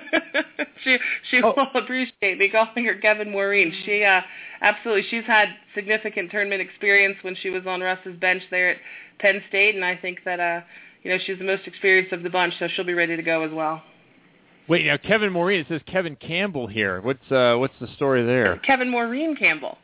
she 0.83 0.97
she 1.29 1.41
oh. 1.43 1.53
will 1.55 1.81
appreciate 1.81 2.37
me 2.37 2.49
calling 2.49 2.85
her 2.85 2.95
Kevin 2.95 3.31
Maureen. 3.31 3.73
She 3.85 4.03
uh 4.03 4.21
absolutely 4.61 5.03
she's 5.09 5.25
had 5.25 5.49
significant 5.73 6.31
tournament 6.31 6.61
experience 6.61 7.17
when 7.21 7.35
she 7.35 7.49
was 7.49 7.65
on 7.65 7.81
Russ's 7.81 8.17
bench 8.19 8.43
there 8.51 8.69
at 8.71 8.77
Penn 9.19 9.41
State 9.49 9.75
and 9.75 9.85
I 9.85 9.95
think 9.95 10.19
that 10.25 10.39
uh 10.39 10.61
you 11.03 11.11
know 11.11 11.17
she's 11.25 11.37
the 11.37 11.45
most 11.45 11.63
experienced 11.65 12.13
of 12.13 12.23
the 12.23 12.29
bunch 12.29 12.53
so 12.59 12.67
she'll 12.75 12.85
be 12.85 12.93
ready 12.93 13.15
to 13.15 13.23
go 13.23 13.43
as 13.43 13.51
well. 13.51 13.81
Wait, 14.67 14.85
now 14.85 14.97
Kevin 14.97 15.31
Maureen 15.31 15.61
it 15.61 15.67
says 15.67 15.81
Kevin 15.85 16.15
Campbell 16.15 16.67
here. 16.67 17.01
What's 17.01 17.31
uh 17.31 17.55
what's 17.57 17.75
the 17.79 17.87
story 17.95 18.25
there? 18.25 18.57
Kevin 18.59 18.89
Maureen 18.89 19.35
Campbell. 19.35 19.77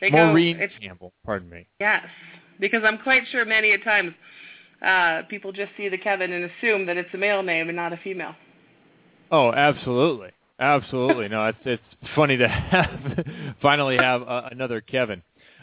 They 0.00 0.10
Maureen 0.10 0.58
go, 0.58 0.64
it's, 0.64 0.74
Campbell, 0.82 1.12
pardon 1.24 1.48
me. 1.48 1.66
Yes. 1.78 2.04
Because 2.58 2.82
I'm 2.84 2.98
quite 2.98 3.22
sure 3.30 3.44
many 3.44 3.72
a 3.72 3.78
times 3.78 4.12
uh 4.84 5.22
people 5.28 5.52
just 5.52 5.72
see 5.76 5.88
the 5.88 5.98
Kevin 5.98 6.32
and 6.32 6.50
assume 6.50 6.86
that 6.86 6.96
it's 6.96 7.12
a 7.14 7.18
male 7.18 7.42
name 7.42 7.68
and 7.68 7.76
not 7.76 7.92
a 7.92 7.96
female. 7.98 8.34
Oh, 9.32 9.50
absolutely, 9.50 10.28
absolutely. 10.60 11.28
No, 11.28 11.46
it's 11.46 11.58
it's 11.64 11.82
funny 12.14 12.36
to 12.36 12.46
have 12.48 13.24
finally 13.62 13.96
have 13.96 14.22
uh, 14.22 14.48
another 14.50 14.82
Kevin. 14.82 15.22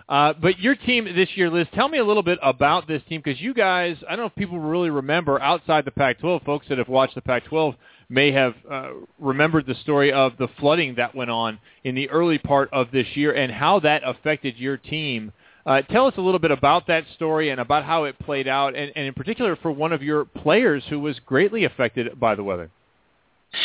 Uh, 0.10 0.34
but 0.34 0.58
your 0.58 0.74
team 0.74 1.06
this 1.16 1.30
year, 1.36 1.52
Liz, 1.52 1.68
tell 1.76 1.88
me 1.88 2.00
a 2.00 2.04
little 2.04 2.24
bit 2.24 2.40
about 2.42 2.88
this 2.88 3.04
team 3.08 3.22
because 3.24 3.40
you 3.40 3.54
guys, 3.54 3.96
I 4.08 4.16
don't 4.16 4.22
know 4.22 4.26
if 4.26 4.36
people 4.36 4.58
really 4.60 4.90
remember 4.90 5.40
outside 5.40 5.86
the 5.86 5.92
Pac-12, 5.92 6.44
folks 6.44 6.68
that 6.70 6.80
have 6.80 6.88
watched 6.88 7.14
the 7.14 7.22
Pac-12 7.22 7.76
may 8.10 8.32
have 8.32 8.56
uh, 8.72 8.90
remembered 9.20 9.68
the 9.68 9.76
story 9.76 10.12
of 10.12 10.36
the 10.40 10.48
flooding 10.60 10.96
that 10.96 11.14
went 11.14 11.30
on 11.30 11.60
in 11.84 11.94
the 11.94 12.10
early 12.10 12.40
part 12.40 12.70
of 12.74 12.90
this 12.90 13.06
year 13.14 13.34
and 13.34 13.52
how 13.52 13.80
that 13.82 14.02
affected 14.04 14.58
your 14.58 14.78
team. 14.78 15.32
Uh, 15.64 15.84
tell 15.84 16.08
us 16.08 16.16
a 16.18 16.22
little 16.22 16.40
bit 16.40 16.50
about 16.50 16.88
that 16.88 17.04
story 17.14 17.52
and 17.52 17.62
about 17.62 17.86
how 17.86 18.06
it 18.06 18.18
played 18.18 18.48
out, 18.48 18.74
and, 18.74 18.92
and 18.96 19.06
in 19.06 19.14
particular 19.14 19.56
for 19.58 19.72
one 19.72 19.94
of 19.94 20.02
your 20.02 20.26
players 20.26 20.84
who 20.90 21.00
was 21.00 21.20
greatly 21.28 21.66
affected 21.66 22.20
by 22.20 22.34
the 22.34 22.44
weather. 22.44 22.72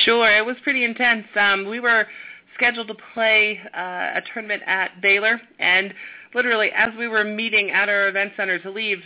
Sure, 0.04 0.30
it 0.34 0.44
was 0.44 0.56
pretty 0.62 0.84
intense. 0.84 1.26
Um, 1.38 1.68
we 1.68 1.80
were 1.80 2.06
scheduled 2.54 2.88
to 2.88 2.94
play 3.12 3.60
uh, 3.76 4.18
a 4.18 4.22
tournament 4.32 4.62
at 4.66 5.00
Baylor, 5.02 5.40
and 5.58 5.92
literally 6.34 6.70
as 6.74 6.90
we 6.98 7.08
were 7.08 7.24
meeting 7.24 7.70
at 7.70 7.88
our 7.88 8.08
event 8.08 8.32
center 8.36 8.58
to 8.60 8.70
leave, 8.70 8.98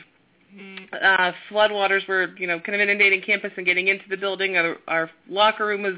uh, 0.93 1.33
floodwaters 1.51 2.07
were, 2.09 2.35
you 2.39 2.47
know, 2.47 2.61
kind 2.61 2.74
of 2.74 2.81
inundating 2.81 3.20
campus 3.22 3.51
and 3.57 3.66
getting 3.66 3.89
into 3.89 4.05
the 4.09 4.16
building. 4.16 4.57
Our, 4.57 4.76
our 4.87 5.11
locker 5.29 5.66
room 5.66 5.83
was 5.83 5.97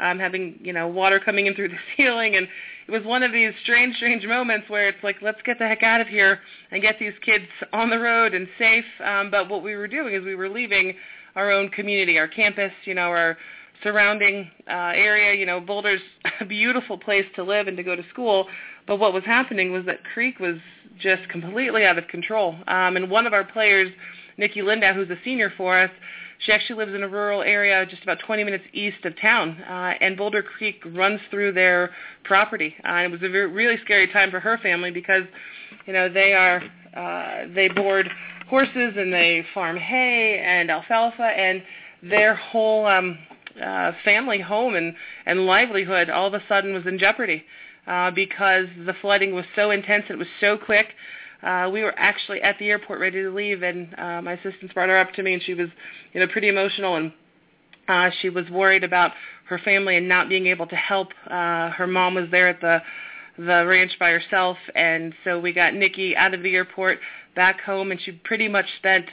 um, 0.00 0.18
having, 0.18 0.58
you 0.60 0.72
know, 0.72 0.88
water 0.88 1.20
coming 1.20 1.46
in 1.46 1.54
through 1.54 1.68
the 1.68 1.78
ceiling, 1.96 2.36
and 2.36 2.48
it 2.86 2.90
was 2.90 3.04
one 3.04 3.22
of 3.22 3.32
these 3.32 3.52
strange, 3.62 3.96
strange 3.96 4.26
moments 4.26 4.68
where 4.68 4.88
it's 4.88 5.02
like, 5.02 5.16
let's 5.22 5.40
get 5.44 5.58
the 5.58 5.66
heck 5.66 5.82
out 5.82 6.00
of 6.00 6.08
here 6.08 6.40
and 6.70 6.82
get 6.82 6.98
these 6.98 7.14
kids 7.24 7.44
on 7.72 7.90
the 7.90 7.98
road 7.98 8.34
and 8.34 8.48
safe. 8.58 8.84
Um, 9.04 9.30
but 9.30 9.48
what 9.48 9.62
we 9.62 9.74
were 9.76 9.88
doing 9.88 10.14
is 10.14 10.24
we 10.24 10.34
were 10.34 10.48
leaving 10.48 10.94
our 11.36 11.50
own 11.50 11.68
community, 11.70 12.18
our 12.18 12.28
campus, 12.28 12.72
you 12.84 12.94
know, 12.94 13.08
our 13.08 13.36
surrounding 13.84 14.50
uh, 14.68 14.92
area. 14.96 15.38
You 15.38 15.46
know, 15.46 15.60
Boulder's 15.60 16.00
a 16.40 16.44
beautiful 16.44 16.98
place 16.98 17.26
to 17.36 17.44
live 17.44 17.68
and 17.68 17.76
to 17.76 17.84
go 17.84 17.94
to 17.94 18.02
school. 18.12 18.48
But 18.88 18.96
what 18.96 19.12
was 19.12 19.24
happening 19.24 19.70
was 19.70 19.86
that 19.86 19.98
Creek 20.12 20.40
was 20.40 20.56
just 20.98 21.28
completely 21.28 21.84
out 21.84 21.98
of 21.98 22.08
control. 22.08 22.56
Um, 22.66 22.96
and 22.96 23.08
one 23.08 23.26
of 23.26 23.32
our 23.32 23.44
players, 23.44 23.90
Nikki 24.36 24.62
Lindau, 24.62 24.94
who's 24.94 25.10
a 25.10 25.18
senior 25.24 25.52
for 25.56 25.78
us, 25.78 25.90
she 26.40 26.52
actually 26.52 26.76
lives 26.76 26.94
in 26.94 27.02
a 27.02 27.08
rural 27.08 27.42
area 27.42 27.86
just 27.86 28.02
about 28.02 28.18
20 28.26 28.44
minutes 28.44 28.64
east 28.72 29.04
of 29.04 29.18
town, 29.20 29.62
uh, 29.62 29.94
and 30.00 30.16
Boulder 30.16 30.42
Creek 30.42 30.82
runs 30.84 31.20
through 31.30 31.52
their 31.52 31.90
property. 32.24 32.74
Uh, 32.84 32.88
and 32.88 33.06
it 33.06 33.20
was 33.20 33.22
a 33.22 33.30
very, 33.30 33.46
really 33.46 33.76
scary 33.84 34.08
time 34.08 34.30
for 34.30 34.40
her 34.40 34.58
family 34.58 34.90
because, 34.90 35.22
you 35.86 35.92
know, 35.92 36.12
they 36.12 36.32
are 36.34 36.62
uh, 36.96 37.46
they 37.54 37.68
board 37.68 38.08
horses 38.48 38.94
and 38.96 39.12
they 39.12 39.44
farm 39.54 39.76
hay 39.76 40.38
and 40.44 40.70
alfalfa, 40.70 41.22
and 41.22 41.62
their 42.02 42.34
whole 42.34 42.86
um, 42.86 43.18
uh, 43.62 43.92
family 44.04 44.40
home 44.40 44.74
and 44.74 44.94
and 45.26 45.46
livelihood 45.46 46.10
all 46.10 46.26
of 46.26 46.34
a 46.34 46.42
sudden 46.48 46.74
was 46.74 46.86
in 46.86 46.98
jeopardy 46.98 47.44
uh, 47.86 48.10
because 48.10 48.66
the 48.86 48.94
flooding 49.00 49.34
was 49.34 49.44
so 49.54 49.70
intense. 49.70 50.04
It 50.08 50.18
was 50.18 50.28
so 50.40 50.56
quick. 50.56 50.88
Uh, 51.42 51.68
we 51.70 51.82
were 51.82 51.94
actually 51.98 52.40
at 52.40 52.58
the 52.58 52.68
airport 52.68 53.00
ready 53.00 53.22
to 53.22 53.30
leave, 53.30 53.62
and 53.62 53.94
uh, 53.98 54.22
my 54.22 54.32
assistants 54.32 54.72
brought 54.72 54.88
her 54.88 54.96
up 54.96 55.12
to 55.12 55.22
me, 55.22 55.34
and 55.34 55.42
she 55.42 55.52
was, 55.52 55.68
you 56.14 56.20
know, 56.20 56.26
pretty 56.26 56.48
emotional, 56.48 56.96
and 56.96 57.12
uh, 57.86 58.10
she 58.22 58.30
was 58.30 58.48
worried 58.48 58.82
about 58.82 59.12
her 59.48 59.58
family 59.58 59.98
and 59.98 60.08
not 60.08 60.30
being 60.30 60.46
able 60.46 60.66
to 60.66 60.76
help. 60.76 61.08
Uh, 61.26 61.68
her 61.70 61.86
mom 61.86 62.14
was 62.14 62.30
there 62.30 62.48
at 62.48 62.60
the 62.60 62.80
the 63.36 63.66
ranch 63.66 63.90
by 63.98 64.10
herself, 64.10 64.56
and 64.76 65.12
so 65.24 65.40
we 65.40 65.52
got 65.52 65.74
Nikki 65.74 66.16
out 66.16 66.34
of 66.34 66.42
the 66.44 66.54
airport 66.54 67.00
back 67.34 67.60
home, 67.60 67.90
and 67.90 68.00
she 68.00 68.12
pretty 68.12 68.46
much 68.46 68.66
spent 68.78 69.06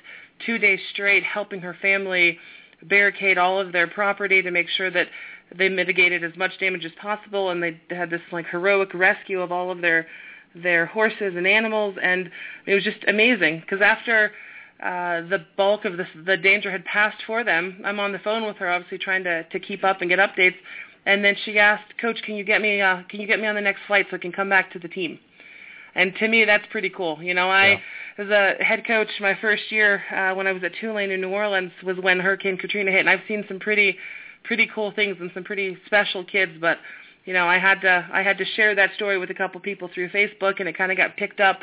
two 0.46 0.60
days 0.60 0.80
straight 0.92 1.24
helping 1.24 1.60
her 1.60 1.76
family 1.82 2.38
barricade 2.84 3.38
all 3.38 3.60
of 3.60 3.72
their 3.72 3.88
property 3.88 4.42
to 4.42 4.52
make 4.52 4.68
sure 4.70 4.92
that 4.92 5.08
they 5.58 5.70
mitigated 5.70 6.24
as 6.24 6.36
much 6.38 6.58
damage 6.60 6.86
as 6.86 6.92
possible, 7.02 7.50
and 7.50 7.62
they 7.62 7.80
had 7.90 8.10
this 8.10 8.22
like 8.32 8.46
heroic 8.48 8.94
rescue 8.94 9.42
of 9.42 9.52
all 9.52 9.72
of 9.72 9.82
their 9.82 10.08
their 10.56 10.86
horses 10.86 11.34
and 11.36 11.48
animals, 11.48 11.96
and 12.02 12.30
it 12.66 12.74
was 12.74 12.84
just 12.84 13.04
amazing 13.08 13.60
because 13.62 13.82
after 13.82 14.32
uh, 14.84 15.22
the 15.30 15.46
bulk 15.58 15.86
of 15.86 15.98
the, 15.98 16.06
the 16.26 16.38
danger 16.38 16.72
had 16.72 16.84
passed 16.86 17.22
for 17.26 17.44
them, 17.44 17.82
I'm 17.86 18.00
on 18.00 18.12
the 18.12 18.20
phone 18.20 18.46
with 18.46 18.58
her, 18.58 18.70
obviously 18.70 18.98
trying 18.98 19.24
to 19.26 19.44
to 19.44 19.60
keep 19.60 19.84
up 19.84 20.02
and 20.02 20.10
get 20.10 20.20
updates, 20.20 20.56
and 21.06 21.24
then 21.24 21.36
she 21.44 21.60
asked, 21.60 21.98
"Coach, 22.00 22.22
can 22.24 22.36
you 22.36 22.44
get 22.44 22.62
me 22.62 22.82
uh, 22.82 23.04
can 23.10 23.20
you 23.20 23.28
get 23.28 23.40
me 23.40 23.48
on 23.48 23.56
the 23.56 23.62
next 23.62 23.82
flight 23.88 24.08
so 24.10 24.18
I 24.18 24.20
can 24.20 24.32
come 24.32 24.50
back 24.50 24.72
to 24.74 24.80
the 24.80 24.88
team?" 24.88 25.20
And 25.94 26.16
to 26.16 26.28
me, 26.28 26.46
that's 26.46 26.66
pretty 26.72 26.90
cool. 26.90 27.22
You 27.22 27.34
know, 27.34 27.50
I 27.50 27.68
yeah. 27.68 27.80
As 28.18 28.28
a 28.30 28.64
head 28.64 28.86
coach, 28.86 29.08
my 29.20 29.38
first 29.42 29.64
year 29.72 30.04
uh, 30.12 30.36
when 30.36 30.48
I 30.48 30.52
was 30.52 30.64
at 30.64 30.74
Tulane 30.80 31.12
in 31.12 31.22
New 31.22 31.30
Orleans 31.30 31.72
was 31.84 31.98
when 31.98 32.20
Hurricane 32.20 32.58
Katrina 32.58 32.92
hit, 32.92 33.00
and 33.00 33.10
I've 33.10 33.22
seen 33.28 33.46
some 33.48 33.60
pretty 33.60 33.98
pretty 34.44 34.70
cool 34.74 34.92
things 34.92 35.18
and 35.20 35.30
some 35.34 35.44
pretty 35.44 35.78
special 35.86 36.24
kids, 36.24 36.54
but 36.60 36.78
you 37.26 37.34
know, 37.34 37.48
I 37.48 37.60
had 37.60 37.82
to 37.82 38.08
I 38.12 38.24
had 38.24 38.38
to 38.40 38.46
share 38.46 38.74
that 38.76 38.92
story 38.96 39.18
with 39.18 39.30
a 39.30 39.34
couple 39.34 39.62
people 39.62 39.90
through 39.94 40.10
Facebook, 40.10 40.60
and 40.60 40.68
it 40.68 40.78
kind 40.78 40.92
of 40.92 40.98
got 40.98 41.16
picked 41.18 41.40
up 41.40 41.60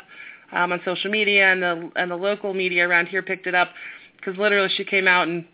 um, 0.51 0.71
on 0.71 0.81
social 0.85 1.11
media, 1.11 1.51
and 1.51 1.61
the 1.61 1.91
and 1.95 2.11
the 2.11 2.15
local 2.15 2.53
media 2.53 2.87
around 2.87 3.07
here 3.07 3.21
picked 3.21 3.47
it 3.47 3.55
up 3.55 3.69
because 4.17 4.37
literally 4.37 4.69
she 4.75 4.85
came 4.85 5.07
out 5.07 5.27
and 5.27 5.45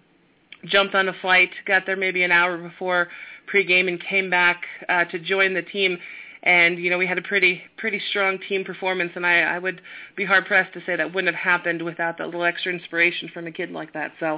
jumped 0.66 0.96
on 0.96 1.08
a 1.08 1.14
flight, 1.22 1.50
got 1.66 1.86
there 1.86 1.96
maybe 1.96 2.24
an 2.24 2.32
hour 2.32 2.58
before 2.58 3.08
pregame, 3.52 3.88
and 3.88 4.02
came 4.04 4.30
back 4.30 4.64
uh, 4.89 5.06
to 5.06 5.20
join 5.20 5.54
the 5.54 5.62
team. 5.64 5.98
And 6.46 6.78
you 6.78 6.91
know, 6.91 6.98
we 6.98 7.08
had 7.08 7.18
a 7.18 7.24
pretty 7.24 7.62
pretty 7.78 8.00
strong 8.10 8.38
team 8.48 8.64
performance, 8.64 9.12
and 9.16 9.26
I, 9.26 9.41
I 9.41 9.60
would 9.60 9.82
be 10.16 10.26
hard 10.26 10.46
pressed 10.46 10.74
to 10.74 10.82
say 10.86 10.96
that 10.96 11.14
wouldn't 11.14 11.36
have 11.36 11.43
happened 11.43 11.82
without 11.82 12.18
that 12.20 12.26
little 12.26 12.43
extra 12.43 12.72
inspiration 12.72 13.30
from 13.34 13.48
a 13.48 13.52
kid 13.52 13.72
like 13.72 13.93
that. 13.93 14.12
So 14.20 14.36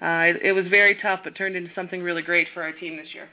uh, 0.00 0.30
it, 0.30 0.36
it 0.42 0.52
was 0.52 0.66
very 0.68 0.96
tough, 1.02 1.20
but 1.24 1.34
turned 1.34 1.56
into 1.56 1.70
something 1.74 2.00
really 2.00 2.22
great 2.22 2.46
for 2.54 2.62
our 2.62 2.72
team 2.72 2.96
this 2.96 3.08
year. 3.12 3.28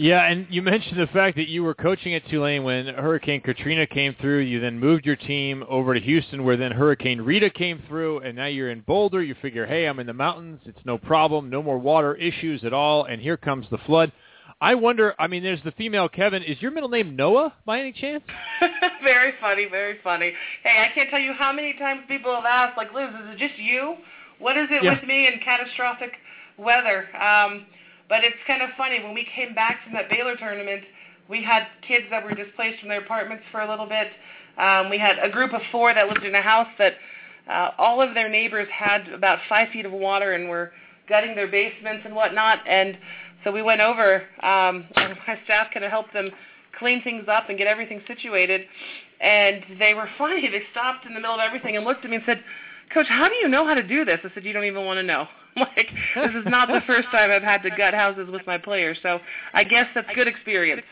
Yeah, 0.00 0.30
and 0.30 0.46
you 0.48 0.62
mentioned 0.62 1.00
the 1.00 1.08
fact 1.08 1.36
that 1.38 1.48
you 1.48 1.64
were 1.64 1.74
coaching 1.74 2.14
at 2.14 2.24
Tulane 2.28 2.62
when 2.62 2.86
Hurricane 2.86 3.40
Katrina 3.40 3.84
came 3.84 4.14
through. 4.20 4.38
You 4.38 4.60
then 4.60 4.78
moved 4.78 5.04
your 5.04 5.16
team 5.16 5.64
over 5.68 5.92
to 5.92 5.98
Houston, 6.00 6.44
where 6.44 6.56
then 6.56 6.70
Hurricane 6.70 7.20
Rita 7.20 7.50
came 7.50 7.82
through, 7.88 8.20
and 8.20 8.36
now 8.36 8.46
you're 8.46 8.70
in 8.70 8.82
Boulder. 8.82 9.20
You 9.20 9.34
figure, 9.42 9.66
hey, 9.66 9.86
I'm 9.86 9.98
in 9.98 10.06
the 10.06 10.12
mountains. 10.12 10.60
It's 10.66 10.78
no 10.84 10.98
problem. 10.98 11.50
No 11.50 11.64
more 11.64 11.78
water 11.78 12.14
issues 12.14 12.62
at 12.62 12.72
all. 12.72 13.06
And 13.06 13.20
here 13.20 13.36
comes 13.36 13.66
the 13.72 13.78
flood. 13.86 14.12
I 14.60 14.74
wonder. 14.74 15.14
I 15.18 15.28
mean, 15.28 15.42
there's 15.42 15.62
the 15.64 15.70
female 15.72 16.08
Kevin. 16.08 16.42
Is 16.42 16.60
your 16.60 16.70
middle 16.72 16.88
name 16.88 17.14
Noah 17.14 17.54
by 17.64 17.78
any 17.80 17.92
chance? 17.92 18.24
very 19.02 19.32
funny, 19.40 19.66
very 19.70 19.98
funny. 20.02 20.32
Hey, 20.64 20.84
I 20.84 20.92
can't 20.94 21.08
tell 21.10 21.20
you 21.20 21.32
how 21.32 21.52
many 21.52 21.74
times 21.74 22.02
people 22.08 22.34
have 22.34 22.44
asked, 22.44 22.76
like, 22.76 22.92
Liz, 22.92 23.08
is 23.10 23.34
it 23.34 23.38
just 23.38 23.58
you? 23.58 23.96
What 24.40 24.56
is 24.56 24.66
it 24.70 24.82
Yeah. 24.82 24.94
with 24.94 25.04
me 25.04 25.26
and 25.28 25.40
catastrophic 25.42 26.12
weather? 26.56 27.06
Um, 27.14 27.66
but 28.08 28.24
it's 28.24 28.36
kind 28.48 28.62
of 28.62 28.70
funny. 28.76 29.00
When 29.02 29.14
we 29.14 29.26
came 29.34 29.54
back 29.54 29.84
from 29.84 29.92
that 29.92 30.10
Baylor 30.10 30.34
tournament, 30.36 30.82
we 31.28 31.42
had 31.42 31.66
kids 31.86 32.06
that 32.10 32.24
were 32.24 32.34
displaced 32.34 32.80
from 32.80 32.88
their 32.88 33.00
apartments 33.00 33.44
for 33.52 33.60
a 33.60 33.68
little 33.68 33.86
bit. 33.86 34.08
Um, 34.58 34.90
we 34.90 34.98
had 34.98 35.18
a 35.22 35.28
group 35.28 35.52
of 35.52 35.60
four 35.70 35.94
that 35.94 36.08
lived 36.08 36.24
in 36.24 36.34
a 36.34 36.42
house 36.42 36.68
that 36.78 36.94
uh, 37.48 37.70
all 37.78 38.02
of 38.02 38.12
their 38.14 38.28
neighbors 38.28 38.66
had 38.72 39.08
about 39.08 39.38
five 39.48 39.68
feet 39.68 39.86
of 39.86 39.92
water 39.92 40.32
and 40.32 40.48
were 40.48 40.72
gutting 41.08 41.34
their 41.36 41.46
basements 41.46 42.02
and 42.04 42.14
whatnot. 42.14 42.58
And 42.66 42.98
so 43.44 43.52
we 43.52 43.62
went 43.62 43.80
over, 43.80 44.22
um, 44.42 44.84
and 44.96 45.16
my 45.26 45.38
staff 45.44 45.68
kind 45.72 45.84
of 45.84 45.90
helped 45.90 46.12
them 46.12 46.30
clean 46.78 47.02
things 47.02 47.24
up 47.28 47.48
and 47.48 47.58
get 47.58 47.66
everything 47.66 48.00
situated. 48.06 48.62
And 49.20 49.64
they 49.78 49.94
were 49.94 50.08
funny. 50.18 50.48
They 50.48 50.62
stopped 50.70 51.06
in 51.06 51.14
the 51.14 51.20
middle 51.20 51.34
of 51.34 51.40
everything 51.40 51.76
and 51.76 51.84
looked 51.84 52.04
at 52.04 52.10
me 52.10 52.16
and 52.16 52.24
said, 52.26 52.42
Coach, 52.92 53.06
how 53.08 53.28
do 53.28 53.34
you 53.34 53.48
know 53.48 53.66
how 53.66 53.74
to 53.74 53.82
do 53.82 54.04
this? 54.04 54.18
I 54.24 54.30
said, 54.32 54.44
you 54.44 54.52
don't 54.52 54.64
even 54.64 54.84
want 54.84 54.98
to 54.98 55.02
know. 55.02 55.26
like, 55.56 55.88
this 56.14 56.30
is 56.34 56.44
not 56.46 56.68
the 56.68 56.80
first 56.86 57.08
time 57.10 57.30
I've 57.30 57.42
had 57.42 57.62
to 57.62 57.70
gut 57.70 57.92
houses 57.92 58.28
with 58.30 58.46
my 58.46 58.56
players. 58.56 58.98
So 59.02 59.18
I 59.52 59.64
guess 59.64 59.86
that's 59.94 60.08
good 60.14 60.28
experience. 60.28 60.82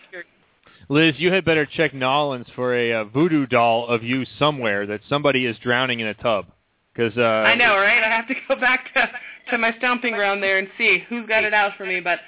Liz, 0.89 1.15
you 1.19 1.33
had 1.33 1.45
better 1.45 1.67
check 1.67 1.93
Nollins 1.93 2.47
for 2.55 2.77
a 2.77 2.93
uh, 2.93 3.05
voodoo 3.05 3.47
doll 3.47 3.87
of 3.89 4.03
you 4.03 4.25
somewhere 4.39 4.87
that 4.87 5.01
somebody 5.09 5.47
is 5.47 5.57
drowning 5.59 6.01
in 6.01 6.07
a 6.07 6.15
tub. 6.15 6.47
Because 6.93 7.17
uh, 7.19 7.21
I 7.21 7.55
know, 7.55 7.77
right? 7.77 8.03
I 8.03 8.09
have 8.09 8.29
to 8.29 8.35
go 8.49 8.57
back 8.57 8.93
to 8.95 9.11
to 9.51 9.59
my 9.59 9.73
stomping 9.79 10.15
ground 10.15 10.43
there 10.43 10.59
and 10.59 10.69
see 10.77 11.05
who's 11.09 11.27
got 11.29 11.45
it 11.45 11.55
out 11.55 11.73
for 11.77 11.87
me. 11.87 12.01
But 12.01 12.21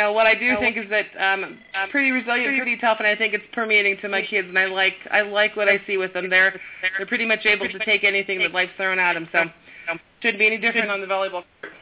know, 0.00 0.12
what 0.12 0.26
I 0.26 0.34
do 0.34 0.56
think 0.58 0.76
is 0.76 0.84
that 0.90 1.06
um, 1.18 1.58
I'm 1.74 1.88
pretty 1.90 2.10
resilient, 2.10 2.56
pretty 2.56 2.76
tough, 2.76 2.96
and 2.98 3.06
I 3.06 3.16
think 3.16 3.34
it's 3.34 3.44
permeating 3.52 3.96
to 4.02 4.08
my 4.08 4.22
kids. 4.22 4.48
And 4.48 4.58
I 4.58 4.66
like 4.66 4.94
I 5.10 5.22
like 5.22 5.56
what 5.56 5.68
I 5.68 5.80
see 5.86 5.96
with 5.96 6.12
them. 6.12 6.30
They're 6.30 6.60
they're 6.96 7.06
pretty 7.06 7.26
much 7.26 7.46
able 7.46 7.68
to 7.68 7.78
take 7.84 8.04
anything 8.04 8.38
that 8.40 8.52
life's 8.52 8.72
thrown 8.76 8.98
at 8.98 9.14
them. 9.14 9.28
So 9.32 9.44
shouldn't 10.22 10.38
be 10.38 10.46
any 10.46 10.58
different 10.58 10.90
on 10.90 11.00
the 11.00 11.06
volleyball. 11.06 11.44
court. 11.60 11.72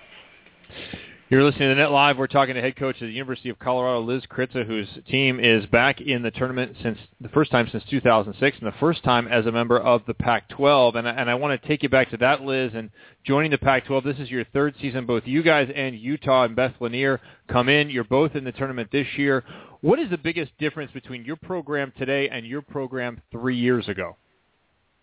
You're 1.30 1.44
listening 1.44 1.68
to 1.68 1.74
Net 1.74 1.90
Live. 1.90 2.16
We're 2.16 2.26
talking 2.26 2.54
to 2.54 2.60
head 2.62 2.76
coach 2.76 2.94
of 3.02 3.06
the 3.08 3.12
University 3.12 3.50
of 3.50 3.58
Colorado, 3.58 4.00
Liz 4.00 4.22
Kritza, 4.30 4.64
whose 4.66 4.88
team 5.10 5.38
is 5.40 5.66
back 5.66 6.00
in 6.00 6.22
the 6.22 6.30
tournament 6.30 6.74
since 6.82 6.96
the 7.20 7.28
first 7.28 7.50
time 7.50 7.68
since 7.70 7.84
2006, 7.90 8.56
and 8.58 8.66
the 8.66 8.74
first 8.80 9.04
time 9.04 9.28
as 9.28 9.44
a 9.44 9.52
member 9.52 9.78
of 9.78 10.00
the 10.06 10.14
Pac-12. 10.14 10.94
And, 10.94 11.06
I- 11.06 11.10
and 11.12 11.28
I 11.28 11.34
want 11.34 11.60
to 11.60 11.68
take 11.68 11.82
you 11.82 11.90
back 11.90 12.08
to 12.12 12.16
that, 12.16 12.40
Liz, 12.44 12.72
and 12.74 12.88
joining 13.26 13.50
the 13.50 13.58
Pac-12. 13.58 14.04
This 14.04 14.18
is 14.18 14.30
your 14.30 14.44
third 14.54 14.74
season. 14.80 15.04
Both 15.04 15.24
you 15.26 15.42
guys 15.42 15.68
and 15.74 15.94
Utah 15.98 16.44
and 16.44 16.56
Beth 16.56 16.72
Launiere 16.80 17.18
come 17.46 17.68
in. 17.68 17.90
You're 17.90 18.04
both 18.04 18.34
in 18.34 18.44
the 18.44 18.52
tournament 18.52 18.88
this 18.90 19.06
year. 19.18 19.44
What 19.82 19.98
is 19.98 20.08
the 20.08 20.16
biggest 20.18 20.56
difference 20.58 20.92
between 20.92 21.26
your 21.26 21.36
program 21.36 21.92
today 21.98 22.30
and 22.30 22.46
your 22.46 22.62
program 22.62 23.20
three 23.30 23.56
years 23.58 23.86
ago? 23.86 24.16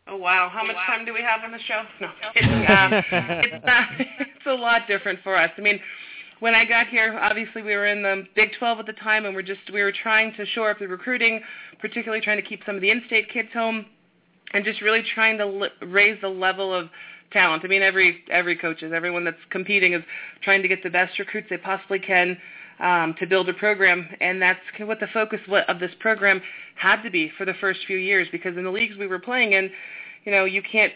Oh 0.07 0.17
wow! 0.17 0.49
How 0.53 0.63
much 0.63 0.75
time 0.85 1.03
do 1.03 1.15
we 1.15 1.21
have 1.21 1.43
on 1.43 1.51
the 1.51 1.57
show? 1.67 1.81
No, 1.99 2.07
it's, 2.35 2.69
uh, 2.69 3.01
it's, 3.43 3.65
uh, 3.67 3.85
it's 4.19 4.45
a 4.45 4.53
lot 4.53 4.87
different 4.87 5.17
for 5.23 5.35
us. 5.35 5.49
I 5.57 5.61
mean, 5.61 5.79
when 6.39 6.53
I 6.53 6.65
got 6.65 6.87
here, 6.87 7.17
obviously 7.19 7.61
we 7.61 7.75
were 7.75 7.87
in 7.87 8.03
the 8.03 8.27
Big 8.35 8.49
12 8.59 8.79
at 8.79 8.85
the 8.85 8.93
time, 8.93 9.25
and 9.25 9.35
we're 9.35 9.41
just 9.41 9.61
we 9.71 9.81
were 9.81 9.91
trying 9.91 10.33
to 10.35 10.45
shore 10.47 10.69
up 10.71 10.79
the 10.79 10.87
recruiting, 10.87 11.41
particularly 11.79 12.21
trying 12.21 12.41
to 12.41 12.47
keep 12.47 12.61
some 12.65 12.75
of 12.75 12.81
the 12.81 12.91
in-state 12.91 13.29
kids 13.31 13.49
home. 13.53 13.85
and 14.53 14.63
just 14.63 14.81
really 14.81 15.03
trying 15.13 15.37
to 15.37 15.45
li- 15.45 15.69
raise 15.81 16.19
the 16.21 16.29
level 16.29 16.73
of 16.73 16.89
talent. 17.31 17.63
I 17.65 17.67
mean, 17.67 17.81
every 17.81 18.23
every 18.31 18.55
coach 18.55 18.83
is 18.83 18.93
everyone 18.93 19.23
that's 19.25 19.37
competing 19.49 19.93
is 19.93 20.03
trying 20.41 20.61
to 20.61 20.67
get 20.67 20.83
the 20.83 20.89
best 20.89 21.17
recruits 21.19 21.47
they 21.49 21.57
possibly 21.57 21.99
can 21.99 22.37
um, 22.79 23.15
to 23.19 23.25
build 23.25 23.49
a 23.49 23.53
program, 23.53 24.07
and 24.21 24.41
that's 24.41 24.59
what 24.79 24.99
the 24.99 25.07
focus 25.13 25.39
of 25.67 25.79
this 25.79 25.91
program 25.99 26.41
had 26.75 27.01
to 27.03 27.09
be 27.09 27.31
for 27.37 27.45
the 27.45 27.53
first 27.55 27.79
few 27.87 27.97
years. 27.97 28.27
Because 28.31 28.57
in 28.57 28.63
the 28.63 28.71
leagues 28.71 28.97
we 28.97 29.07
were 29.07 29.19
playing 29.19 29.53
in, 29.53 29.69
you 30.25 30.31
know, 30.31 30.45
you 30.45 30.61
can't 30.61 30.93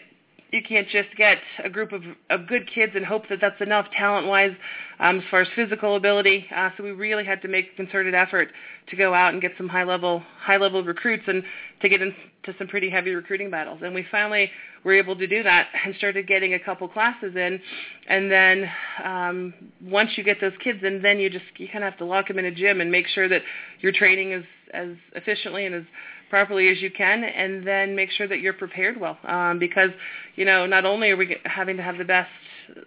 you 0.52 0.62
can't 0.62 0.88
just 0.88 1.08
get 1.16 1.38
a 1.62 1.70
group 1.70 1.92
of, 1.92 2.02
of 2.28 2.46
good 2.48 2.68
kids 2.72 2.92
and 2.96 3.04
hope 3.04 3.28
that 3.28 3.38
that's 3.40 3.60
enough 3.60 3.86
talent-wise 3.96 4.52
um, 4.98 5.18
as 5.18 5.24
far 5.30 5.40
as 5.42 5.48
physical 5.54 5.96
ability. 5.96 6.46
Uh, 6.54 6.70
so 6.76 6.82
we 6.82 6.90
really 6.90 7.24
had 7.24 7.40
to 7.42 7.48
make 7.48 7.68
a 7.72 7.76
concerted 7.76 8.14
effort 8.14 8.48
to 8.88 8.96
go 8.96 9.14
out 9.14 9.32
and 9.32 9.40
get 9.40 9.52
some 9.56 9.68
high-level 9.68 10.22
high-level 10.40 10.82
recruits 10.82 11.22
and 11.28 11.42
to 11.80 11.88
get 11.88 12.02
into 12.02 12.16
some 12.58 12.66
pretty 12.66 12.90
heavy 12.90 13.14
recruiting 13.14 13.50
battles. 13.50 13.80
And 13.82 13.94
we 13.94 14.04
finally 14.10 14.50
were 14.82 14.94
able 14.94 15.14
to 15.16 15.26
do 15.26 15.42
that 15.42 15.68
and 15.84 15.94
started 15.96 16.26
getting 16.26 16.54
a 16.54 16.58
couple 16.58 16.88
classes 16.88 17.36
in. 17.36 17.60
And 18.08 18.30
then 18.30 18.70
um, 19.04 19.54
once 19.82 20.10
you 20.16 20.24
get 20.24 20.40
those 20.40 20.52
kids 20.64 20.80
in, 20.82 21.00
then 21.02 21.18
you 21.18 21.30
just 21.30 21.44
you 21.58 21.68
kind 21.68 21.84
of 21.84 21.92
have 21.92 21.98
to 21.98 22.04
lock 22.04 22.28
them 22.28 22.38
in 22.38 22.46
a 22.46 22.54
gym 22.54 22.80
and 22.80 22.90
make 22.90 23.06
sure 23.06 23.28
that 23.28 23.42
your 23.80 23.92
training 23.92 24.32
is 24.32 24.44
as 24.74 24.90
efficiently 25.14 25.66
and 25.66 25.74
as 25.74 25.82
properly 26.30 26.68
as 26.68 26.80
you 26.80 26.90
can 26.90 27.24
and 27.24 27.66
then 27.66 27.94
make 27.94 28.10
sure 28.10 28.26
that 28.28 28.40
you're 28.40 28.52
prepared 28.52 28.98
well. 28.98 29.18
Um, 29.24 29.58
because 29.58 29.90
you 30.36 30.44
know 30.44 30.64
not 30.66 30.86
only 30.86 31.10
are 31.10 31.16
we 31.16 31.36
having 31.44 31.76
to 31.76 31.82
have 31.82 31.98
the 31.98 32.04
best 32.04 32.30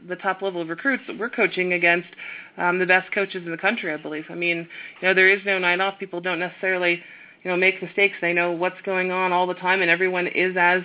the 0.07 0.15
top 0.15 0.41
level 0.41 0.61
of 0.61 0.69
recruits 0.69 1.03
we're 1.19 1.29
coaching 1.29 1.73
against 1.73 2.07
um, 2.57 2.79
the 2.79 2.85
best 2.85 3.11
coaches 3.13 3.43
in 3.45 3.51
the 3.51 3.57
country 3.57 3.93
I 3.93 3.97
believe. 3.97 4.25
I 4.29 4.35
mean 4.35 4.67
you 5.01 5.07
know 5.07 5.13
there 5.13 5.29
is 5.29 5.41
no 5.45 5.59
night 5.59 5.81
off. 5.81 5.99
People 5.99 6.21
don't 6.21 6.39
necessarily 6.39 7.01
you 7.43 7.51
know 7.51 7.57
make 7.57 7.81
mistakes. 7.83 8.15
They 8.21 8.33
know 8.33 8.51
what's 8.53 8.81
going 8.85 9.11
on 9.11 9.31
all 9.31 9.45
the 9.45 9.53
time 9.55 9.81
and 9.81 9.91
everyone 9.91 10.27
is 10.27 10.55
as 10.57 10.81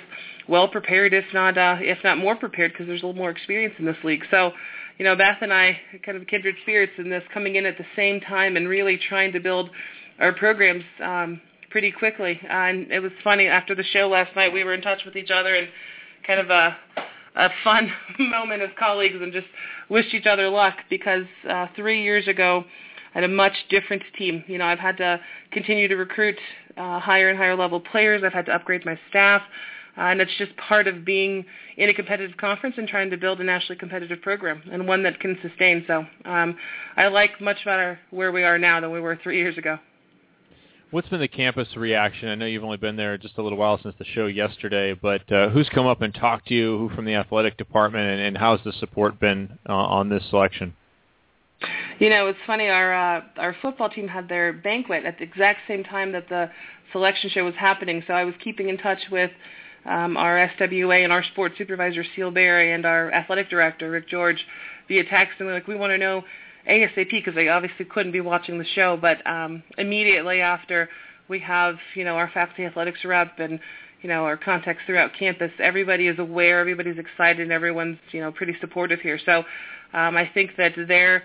well 0.48 0.68
prepared 0.68 1.14
if 1.14 1.24
not 1.32 1.56
uh, 1.56 1.76
if 1.80 1.98
not 2.04 2.18
more 2.18 2.36
prepared 2.36 2.72
because 2.72 2.86
there's 2.86 3.02
a 3.02 3.06
little 3.06 3.18
more 3.18 3.30
experience 3.30 3.74
in 3.78 3.86
this 3.86 3.96
league. 4.04 4.24
So 4.30 4.52
you 4.98 5.04
know 5.04 5.16
Beth 5.16 5.38
and 5.40 5.52
I 5.52 5.78
kind 6.04 6.18
of 6.18 6.26
kindred 6.26 6.56
spirits 6.62 6.92
in 6.98 7.08
this 7.08 7.22
coming 7.32 7.54
in 7.54 7.66
at 7.66 7.78
the 7.78 7.86
same 7.94 8.20
time 8.20 8.56
and 8.56 8.68
really 8.68 8.98
trying 9.08 9.32
to 9.32 9.40
build 9.40 9.70
our 10.18 10.32
programs 10.32 10.82
um, 11.00 11.40
pretty 11.70 11.92
quickly. 11.92 12.40
Uh, 12.44 12.52
and 12.52 12.90
it 12.90 13.00
was 13.00 13.12
funny 13.22 13.46
after 13.46 13.74
the 13.74 13.84
show 13.84 14.08
last 14.08 14.34
night. 14.36 14.52
We 14.52 14.64
were 14.64 14.74
in 14.74 14.82
touch 14.82 15.04
with 15.04 15.16
each 15.16 15.30
other 15.30 15.54
and 15.54 15.68
kind 16.26 16.40
of 16.40 16.50
a 16.50 16.76
a 17.36 17.50
fun 17.62 17.90
moment 18.18 18.62
as 18.62 18.70
colleagues 18.78 19.16
and 19.20 19.32
just 19.32 19.46
wished 19.88 20.12
each 20.12 20.26
other 20.26 20.48
luck 20.48 20.74
because 20.90 21.24
uh, 21.48 21.66
three 21.76 22.02
years 22.02 22.26
ago 22.26 22.64
I 23.14 23.20
had 23.20 23.24
a 23.24 23.28
much 23.28 23.52
different 23.70 24.02
team. 24.18 24.44
You 24.46 24.58
know, 24.58 24.66
I've 24.66 24.78
had 24.78 24.96
to 24.98 25.20
continue 25.52 25.88
to 25.88 25.96
recruit 25.96 26.36
uh, 26.76 26.98
higher 27.00 27.28
and 27.28 27.38
higher 27.38 27.56
level 27.56 27.80
players. 27.80 28.22
I've 28.24 28.32
had 28.32 28.46
to 28.46 28.52
upgrade 28.52 28.84
my 28.84 28.98
staff. 29.08 29.42
Uh, 29.96 30.02
and 30.02 30.20
it's 30.20 30.30
just 30.38 30.56
part 30.56 30.86
of 30.86 31.04
being 31.04 31.44
in 31.76 31.88
a 31.88 31.94
competitive 31.94 32.36
conference 32.36 32.76
and 32.78 32.86
trying 32.86 33.10
to 33.10 33.16
build 33.16 33.40
a 33.40 33.44
nationally 33.44 33.76
competitive 33.78 34.20
program 34.22 34.62
and 34.70 34.86
one 34.86 35.02
that 35.02 35.18
can 35.18 35.36
sustain. 35.42 35.82
So 35.88 36.06
um, 36.24 36.56
I 36.96 37.08
like 37.08 37.40
much 37.40 37.64
better 37.64 37.98
where 38.10 38.30
we 38.30 38.44
are 38.44 38.58
now 38.58 38.80
than 38.80 38.92
we 38.92 39.00
were 39.00 39.18
three 39.20 39.38
years 39.38 39.58
ago. 39.58 39.78
What's 40.90 41.08
been 41.10 41.20
the 41.20 41.28
campus 41.28 41.68
reaction? 41.76 42.30
I 42.30 42.34
know 42.34 42.46
you've 42.46 42.64
only 42.64 42.78
been 42.78 42.96
there 42.96 43.18
just 43.18 43.36
a 43.36 43.42
little 43.42 43.58
while 43.58 43.78
since 43.82 43.94
the 43.98 44.06
show 44.06 44.24
yesterday, 44.26 44.94
but 44.94 45.30
uh, 45.30 45.50
who's 45.50 45.68
come 45.68 45.86
up 45.86 46.00
and 46.00 46.14
talked 46.14 46.48
to 46.48 46.54
you? 46.54 46.78
Who 46.78 46.88
from 46.96 47.04
the 47.04 47.14
athletic 47.14 47.58
department, 47.58 48.08
and, 48.08 48.20
and 48.22 48.38
how's 48.38 48.60
the 48.64 48.72
support 48.72 49.20
been 49.20 49.58
uh, 49.68 49.74
on 49.74 50.08
this 50.08 50.22
selection? 50.30 50.74
You 51.98 52.08
know, 52.08 52.28
it's 52.28 52.38
funny. 52.46 52.68
Our 52.68 52.94
uh, 52.94 53.22
our 53.36 53.54
football 53.60 53.90
team 53.90 54.08
had 54.08 54.30
their 54.30 54.54
banquet 54.54 55.04
at 55.04 55.18
the 55.18 55.24
exact 55.24 55.60
same 55.68 55.84
time 55.84 56.12
that 56.12 56.30
the 56.30 56.50
selection 56.92 57.28
show 57.28 57.44
was 57.44 57.54
happening. 57.56 58.02
So 58.06 58.14
I 58.14 58.24
was 58.24 58.34
keeping 58.42 58.70
in 58.70 58.78
touch 58.78 59.00
with 59.12 59.30
um, 59.84 60.16
our 60.16 60.50
SWA 60.58 61.04
and 61.04 61.12
our 61.12 61.22
sports 61.22 61.56
supervisor 61.58 62.02
Ceal 62.16 62.32
Barry 62.32 62.72
and 62.72 62.86
our 62.86 63.12
athletic 63.12 63.50
director 63.50 63.90
Rick 63.90 64.08
George 64.08 64.42
via 64.88 65.04
text, 65.04 65.34
and 65.38 65.48
we're 65.48 65.54
like, 65.54 65.68
we 65.68 65.76
want 65.76 65.90
to 65.90 65.98
know 65.98 66.24
ASAP 66.68 67.10
because 67.10 67.34
they 67.34 67.48
obviously 67.48 67.84
couldn't 67.84 68.12
be 68.12 68.20
watching 68.20 68.58
the 68.58 68.64
show. 68.64 68.96
But 69.00 69.26
um, 69.26 69.62
immediately 69.76 70.40
after, 70.40 70.88
we 71.28 71.38
have 71.40 71.76
you 71.94 72.04
know 72.04 72.16
our 72.16 72.30
faculty 72.32 72.64
athletics 72.64 73.04
rep 73.04 73.38
and 73.38 73.60
you 74.02 74.08
know 74.08 74.24
our 74.24 74.36
contacts 74.36 74.82
throughout 74.86 75.12
campus. 75.18 75.50
Everybody 75.58 76.08
is 76.08 76.18
aware. 76.18 76.60
Everybody's 76.60 76.98
excited. 76.98 77.42
and 77.42 77.52
Everyone's 77.52 77.98
you 78.12 78.20
know 78.20 78.32
pretty 78.32 78.56
supportive 78.60 79.00
here. 79.00 79.18
So 79.24 79.44
um, 79.92 80.16
I 80.16 80.30
think 80.32 80.52
that 80.56 80.72
they're 80.88 81.22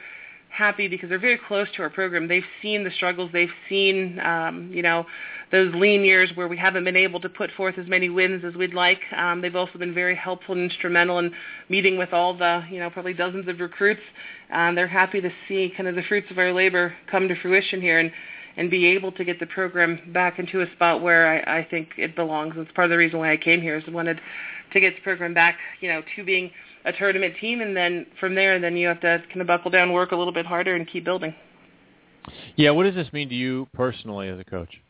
happy 0.50 0.88
because 0.88 1.10
they're 1.10 1.20
very 1.20 1.40
close 1.48 1.68
to 1.76 1.82
our 1.82 1.90
program. 1.90 2.28
They've 2.28 2.44
seen 2.62 2.84
the 2.84 2.92
struggles. 2.92 3.32
They've 3.34 3.50
seen, 3.68 4.20
um, 4.20 4.70
you 4.72 4.84
know, 4.84 5.06
those 5.54 5.74
lean 5.74 6.04
years 6.04 6.30
where 6.36 6.50
we 6.50 6.58
haven't 6.58 6.84
been 6.84 6.98
able 6.98 7.22
to 7.22 7.30
put 7.30 7.50
forth 7.52 7.78
as 7.78 7.88
many 7.88 8.10
wins 8.10 8.44
as 8.44 8.56
we'd 8.56 8.74
like. 8.74 9.00
Um, 9.16 9.42
they've 9.42 9.56
also 9.56 9.80
been 9.80 9.94
very 9.94 10.16
helpful 10.16 10.54
and 10.56 10.70
instrumental 10.70 11.20
in 11.20 11.32
meeting 11.70 11.98
with 11.98 12.12
all 12.12 12.38
the, 12.38 12.66
you 12.70 12.80
know, 12.80 12.90
probably 12.90 13.14
dozens 13.14 13.48
of 13.48 13.60
recruits. 13.60 14.02
Um, 14.52 14.76
they're 14.76 14.88
happy 14.88 15.22
to 15.22 15.30
see 15.48 15.72
kind 15.78 15.88
of 15.88 15.96
the 15.96 16.04
fruits 16.04 16.30
of 16.30 16.38
our 16.38 16.52
labor 16.52 16.94
come 17.10 17.30
to 17.30 17.36
fruition 17.42 17.80
here 17.80 18.00
and 18.00 18.12
and 18.56 18.70
be 18.70 18.86
able 18.86 19.12
to 19.12 19.24
get 19.26 19.40
the 19.40 19.48
program 19.48 20.00
back 20.14 20.38
into 20.38 20.62
a 20.62 20.72
spot 20.74 21.02
where 21.02 21.44
I, 21.50 21.60
I 21.60 21.68
think 21.72 21.90
it 21.98 22.16
belongs. 22.16 22.54
It's 22.56 22.72
part 22.74 22.86
of 22.86 22.92
the 22.92 22.98
reason 22.98 23.18
why 23.18 23.32
I 23.32 23.38
came 23.38 23.62
here 23.62 23.78
is 23.78 23.84
I 23.88 23.92
wanted 23.92 24.22
to 24.74 24.80
get 24.80 24.94
the 24.96 25.02
program 25.02 25.34
back, 25.34 25.58
you 25.82 25.90
know, 25.90 26.04
to 26.16 26.24
being– 26.24 26.52
a 26.86 26.94
tournament 26.94 27.36
team, 27.40 27.62
and 27.62 27.76
then 27.76 28.06
from 28.20 28.36
there, 28.36 28.60
then 28.60 28.76
you 28.76 28.88
have 28.88 29.00
to 29.02 29.24
kind 29.30 29.42
of 29.42 29.48
buckle 29.48 29.72
down, 29.72 29.94
work 29.94 30.12
a 30.12 30.16
little 30.16 30.34
bit 30.34 30.46
harder, 30.46 30.76
and 30.76 30.88
keep 30.88 31.06
building. 31.06 31.34
Yeah, 32.56 32.72
what 32.72 32.84
does 32.84 32.96
this 32.96 33.12
mean 33.14 33.30
to 33.30 33.36
you 33.36 33.68
personally 33.74 34.30
as 34.30 34.40
a 34.40 34.44
coach? 34.44 34.82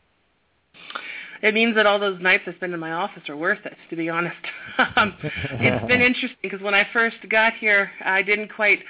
It 1.42 1.52
means 1.52 1.74
that 1.74 1.84
all 1.84 1.98
those 1.98 2.20
nights 2.22 2.44
I 2.46 2.54
spend 2.54 2.72
in 2.72 2.80
my 2.80 2.92
office 2.92 3.28
are 3.28 3.36
worth 3.36 3.64
it, 3.66 3.76
to 3.90 3.96
be 3.96 4.08
honest. 4.08 4.36
um, 4.96 5.14
it's 5.20 5.86
been 5.86 6.00
interesting 6.00 6.38
because 6.42 6.62
when 6.62 6.74
I 6.74 6.86
first 6.92 7.16
got 7.28 7.54
here, 7.54 7.90
I 8.04 8.22
didn't 8.22 8.48
quite 8.48 8.80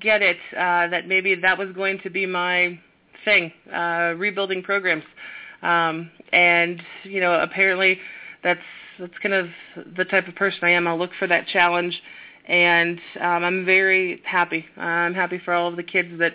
get 0.00 0.20
it 0.20 0.36
uh, 0.52 0.88
that 0.88 1.06
maybe 1.06 1.34
that 1.36 1.56
was 1.56 1.72
going 1.72 2.00
to 2.00 2.10
be 2.10 2.26
my 2.26 2.78
thing, 3.24 3.52
uh, 3.72 4.14
rebuilding 4.16 4.62
programs. 4.62 5.04
Um, 5.62 6.10
and 6.32 6.82
you 7.04 7.20
know, 7.20 7.40
apparently, 7.40 7.98
that's 8.42 8.60
that's 8.98 9.16
kind 9.22 9.34
of 9.34 9.46
the 9.96 10.04
type 10.04 10.28
of 10.28 10.34
person 10.34 10.60
I 10.64 10.70
am. 10.70 10.86
I'll 10.86 10.98
look 10.98 11.12
for 11.18 11.26
that 11.28 11.46
challenge 11.46 11.98
and 12.46 12.98
um, 13.20 13.44
I'm 13.44 13.64
very 13.64 14.20
happy. 14.24 14.64
I'm 14.76 15.14
happy 15.14 15.40
for 15.44 15.54
all 15.54 15.68
of 15.68 15.76
the 15.76 15.82
kids 15.82 16.18
that 16.18 16.32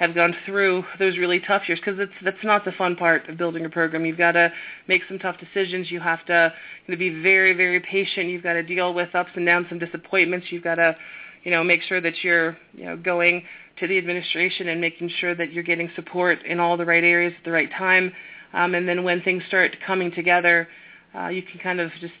have 0.00 0.14
gone 0.14 0.34
through 0.46 0.82
those 0.98 1.18
really 1.18 1.38
tough 1.40 1.68
years 1.68 1.78
because 1.78 2.00
it's 2.00 2.12
that's 2.24 2.42
not 2.42 2.64
the 2.64 2.72
fun 2.72 2.96
part 2.96 3.28
of 3.28 3.36
building 3.36 3.66
a 3.66 3.68
program. 3.68 4.06
You've 4.06 4.16
got 4.16 4.32
to 4.32 4.50
make 4.88 5.02
some 5.06 5.18
tough 5.18 5.36
decisions. 5.38 5.90
You 5.90 6.00
have 6.00 6.24
to 6.24 6.52
you 6.86 6.94
know, 6.94 6.98
be 6.98 7.22
very 7.22 7.52
very 7.52 7.80
patient. 7.80 8.28
You've 8.28 8.42
got 8.42 8.54
to 8.54 8.62
deal 8.62 8.94
with 8.94 9.14
ups 9.14 9.30
and 9.36 9.44
downs, 9.44 9.66
some 9.68 9.78
disappointments. 9.78 10.46
You've 10.50 10.64
got 10.64 10.76
to 10.76 10.96
you 11.44 11.50
know 11.50 11.62
make 11.62 11.82
sure 11.82 12.00
that 12.00 12.24
you're 12.24 12.56
you 12.72 12.86
know 12.86 12.96
going 12.96 13.44
to 13.78 13.86
the 13.86 13.98
administration 13.98 14.68
and 14.68 14.80
making 14.80 15.10
sure 15.20 15.34
that 15.34 15.52
you're 15.52 15.62
getting 15.62 15.90
support 15.94 16.42
in 16.46 16.58
all 16.58 16.78
the 16.78 16.86
right 16.86 17.04
areas 17.04 17.34
at 17.38 17.44
the 17.44 17.52
right 17.52 17.70
time. 17.76 18.10
Um, 18.54 18.74
and 18.74 18.88
then 18.88 19.04
when 19.04 19.20
things 19.20 19.42
start 19.48 19.76
coming 19.86 20.10
together, 20.12 20.66
uh, 21.14 21.28
you 21.28 21.42
can 21.42 21.60
kind 21.60 21.78
of 21.78 21.90
just 22.00 22.14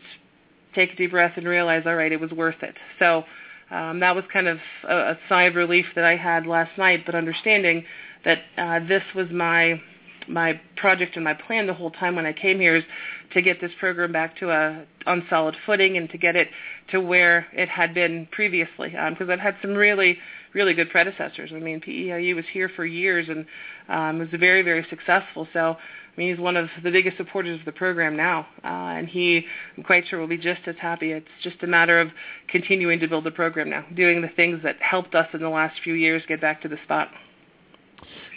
take 0.74 0.92
a 0.92 0.96
deep 0.96 1.12
breath 1.12 1.32
and 1.36 1.48
realize, 1.48 1.84
all 1.86 1.96
right, 1.96 2.12
it 2.12 2.20
was 2.20 2.30
worth 2.30 2.62
it. 2.62 2.76
So 2.98 3.24
um, 3.70 4.00
that 4.00 4.14
was 4.14 4.24
kind 4.32 4.48
of 4.48 4.58
a, 4.88 4.94
a 4.94 5.18
sigh 5.28 5.44
of 5.44 5.54
relief 5.54 5.86
that 5.94 6.04
I 6.04 6.16
had 6.16 6.46
last 6.46 6.76
night, 6.76 7.04
but 7.06 7.14
understanding 7.14 7.84
that 8.24 8.38
uh, 8.56 8.80
this 8.86 9.02
was 9.14 9.28
my 9.30 9.80
my 10.28 10.60
project 10.76 11.16
and 11.16 11.24
my 11.24 11.34
plan 11.34 11.66
the 11.66 11.74
whole 11.74 11.90
time 11.90 12.14
when 12.14 12.26
I 12.26 12.32
came 12.32 12.60
here 12.60 12.76
is 12.76 12.84
to 13.32 13.42
get 13.42 13.60
this 13.60 13.72
program 13.80 14.12
back 14.12 14.36
to 14.38 14.50
a 14.50 14.84
on 15.06 15.24
solid 15.30 15.56
footing 15.66 15.96
and 15.96 16.08
to 16.10 16.18
get 16.18 16.36
it 16.36 16.48
to 16.90 17.00
where 17.00 17.46
it 17.52 17.68
had 17.68 17.94
been 17.94 18.28
previously. 18.30 18.90
Because 18.90 19.28
um, 19.28 19.30
I've 19.30 19.40
had 19.40 19.56
some 19.62 19.74
really 19.74 20.18
really 20.52 20.74
good 20.74 20.90
predecessors. 20.90 21.52
I 21.54 21.60
mean, 21.60 21.80
Pi'i 21.80 22.06
Aiu 22.06 22.34
was 22.34 22.44
here 22.52 22.68
for 22.68 22.84
years 22.84 23.28
and 23.28 23.46
um, 23.88 24.18
was 24.18 24.28
very 24.38 24.62
very 24.62 24.86
successful. 24.90 25.48
So 25.52 25.76
I 26.16 26.20
mean, 26.20 26.30
he's 26.34 26.40
one 26.40 26.56
of 26.56 26.68
the 26.82 26.90
biggest 26.90 27.16
supporters 27.16 27.60
of 27.60 27.64
the 27.64 27.72
program 27.72 28.16
now, 28.16 28.46
uh, 28.64 28.66
and 28.66 29.08
he, 29.08 29.46
I'm 29.76 29.84
quite 29.84 30.06
sure, 30.08 30.18
will 30.18 30.26
be 30.26 30.36
just 30.36 30.60
as 30.66 30.74
happy. 30.80 31.12
It's 31.12 31.26
just 31.42 31.62
a 31.62 31.66
matter 31.66 32.00
of 32.00 32.10
continuing 32.48 32.98
to 33.00 33.08
build 33.08 33.24
the 33.24 33.30
program 33.30 33.70
now, 33.70 33.84
doing 33.94 34.20
the 34.20 34.28
things 34.28 34.60
that 34.64 34.76
helped 34.80 35.14
us 35.14 35.28
in 35.32 35.40
the 35.40 35.48
last 35.48 35.80
few 35.82 35.94
years 35.94 36.22
get 36.26 36.40
back 36.40 36.62
to 36.62 36.68
the 36.68 36.78
spot. 36.84 37.08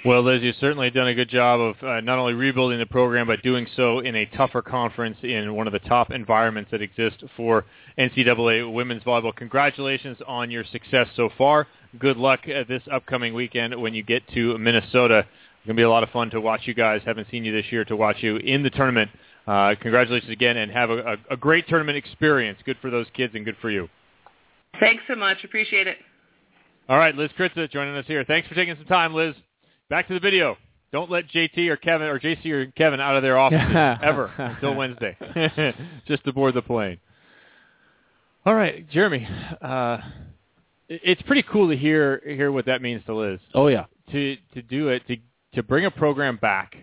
Well, 0.06 0.22
Liz, 0.22 0.42
you've 0.44 0.58
certainly 0.58 0.92
done 0.92 1.08
a 1.08 1.16
good 1.16 1.30
job 1.30 1.62
of 1.62 1.82
uh, 1.82 2.02
not 2.02 2.20
only 2.20 2.34
rebuilding 2.34 2.78
the 2.78 2.86
program, 2.86 3.28
but 3.28 3.42
doing 3.42 3.66
so 3.74 4.00
in 4.00 4.16
a 4.16 4.26
tougher 4.26 4.62
conference 4.62 5.16
in 5.24 5.56
one 5.56 5.66
of 5.66 5.72
the 5.72 5.80
top 5.80 6.12
environments 6.12 6.72
that 6.72 6.82
exist 6.82 7.24
for 7.38 7.64
NCAA 7.98 8.72
women's 8.72 9.04
volleyball. 9.04 9.34
Congratulations 9.34 10.18
on 10.28 10.52
your 10.52 10.66
success 10.66 11.08
so 11.16 11.30
far. 11.38 11.68
Good 12.00 12.18
luck 12.18 12.42
this 12.46 12.84
upcoming 12.92 13.34
weekend 13.34 13.80
when 13.80 13.94
you 13.94 14.04
get 14.04 14.28
to 14.34 14.58
Minnesota. 14.58 15.26
It's 15.64 15.68
going 15.68 15.78
to 15.78 15.80
be 15.80 15.86
a 15.86 15.90
lot 15.90 16.04
of 16.04 16.10
fun 16.10 16.30
to 16.32 16.42
watch 16.42 16.64
you 16.66 16.74
guys. 16.74 17.00
Haven't 17.06 17.30
seen 17.32 17.46
you 17.46 17.54
this 17.54 17.72
year 17.72 17.86
to 17.86 17.96
watch 17.96 18.18
you 18.20 18.36
in 18.36 18.64
the 18.64 18.70
tournament. 18.70 19.10
Uh, 19.48 19.74
congratulations 19.80 20.30
again, 20.30 20.58
and 20.58 20.70
have 20.70 20.90
a, 20.90 20.98
a, 20.98 21.18
a 21.32 21.38
great 21.38 21.70
tournament 21.70 21.98
experience. 21.98 22.60
Good 22.66 22.76
for 22.82 22.90
those 22.90 23.06
kids 23.14 23.34
and 23.34 23.46
good 23.46 23.56
for 23.62 23.70
you. 23.70 23.88
Thanks 24.82 25.04
so 25.08 25.16
much. 25.16 25.38
Appreciate 25.46 25.88
it. 25.88 26.00
All 26.90 26.98
right, 26.98 27.16
Liz 27.16 27.30
Kritza 27.40 27.72
joining 27.72 27.96
us 27.96 28.04
here. 28.08 28.26
Thanks 28.26 28.50
for 28.50 28.56
taking 28.56 28.76
some 28.76 28.88
time, 28.88 29.14
Liz. 29.14 29.36
Back 29.90 30.10
to 30.10 30.14
the 30.14 30.20
video. 30.20 30.58
Don't 30.92 31.10
let 31.10 31.30
JT 31.30 31.70
or 31.70 31.78
Kevin 31.78 32.08
or 32.08 32.20
JC 32.20 32.46
or 32.52 32.66
Kevin 32.74 33.00
out 33.00 33.16
of 33.16 33.24
their 33.24 33.38
offices 33.38 33.98
ever 34.04 34.26
until 34.38 34.76
Wednesday, 34.76 35.16
just 36.10 36.26
to 36.26 36.34
board 36.34 36.56
the 36.56 36.62
plane. 36.62 37.00
All 38.46 38.54
right, 38.54 38.90
Jeremy. 38.90 39.26
Uh, 39.62 40.00
it's 40.90 41.22
pretty 41.22 41.44
cool 41.44 41.70
to 41.70 41.78
hear 41.78 42.22
hear 42.26 42.52
what 42.52 42.66
that 42.66 42.82
means 42.82 43.02
to 43.06 43.16
Liz. 43.16 43.40
Oh 43.54 43.68
yeah. 43.68 43.86
To 44.12 44.36
to 44.56 44.62
do 44.62 44.90
it 44.90 45.08
to 45.08 45.16
to 45.56 45.64
bring 45.64 45.86
a 45.86 45.92
program 45.92 46.38
back 46.38 46.76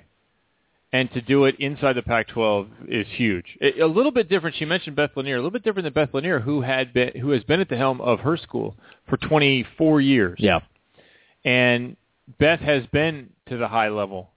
and 0.92 1.10
to 1.12 1.20
do 1.20 1.44
it 1.44 1.54
inside 1.60 1.94
the 1.94 2.02
Pac-12 2.02 2.68
is 2.88 3.06
huge. 3.14 3.56
A 3.60 3.80
a 3.80 3.86
little 3.86 4.10
bit 4.10 4.28
different. 4.28 4.56
She 4.56 4.64
mentioned 4.64 4.96
Beth 4.96 5.10
Launiere. 5.16 5.34
A 5.34 5.36
little 5.36 5.50
bit 5.50 5.62
different 5.62 5.84
than 5.84 5.92
Beth 5.92 6.12
Launiere, 6.12 6.42
who 6.42 6.62
had 6.62 6.92
been 6.92 7.12
who 7.20 7.30
has 7.30 7.44
been 7.44 7.60
at 7.60 7.68
the 7.68 7.76
helm 7.76 8.00
of 8.00 8.20
her 8.20 8.36
school 8.36 8.76
for 9.08 9.16
24 9.16 10.00
years. 10.00 10.38
Yeah. 10.40 10.60
And 11.44 11.96
Beth 12.38 12.60
has 12.60 12.84
been 12.92 13.30
to 13.48 13.56
the 13.56 13.68
high 13.68 13.88
level 13.88 14.30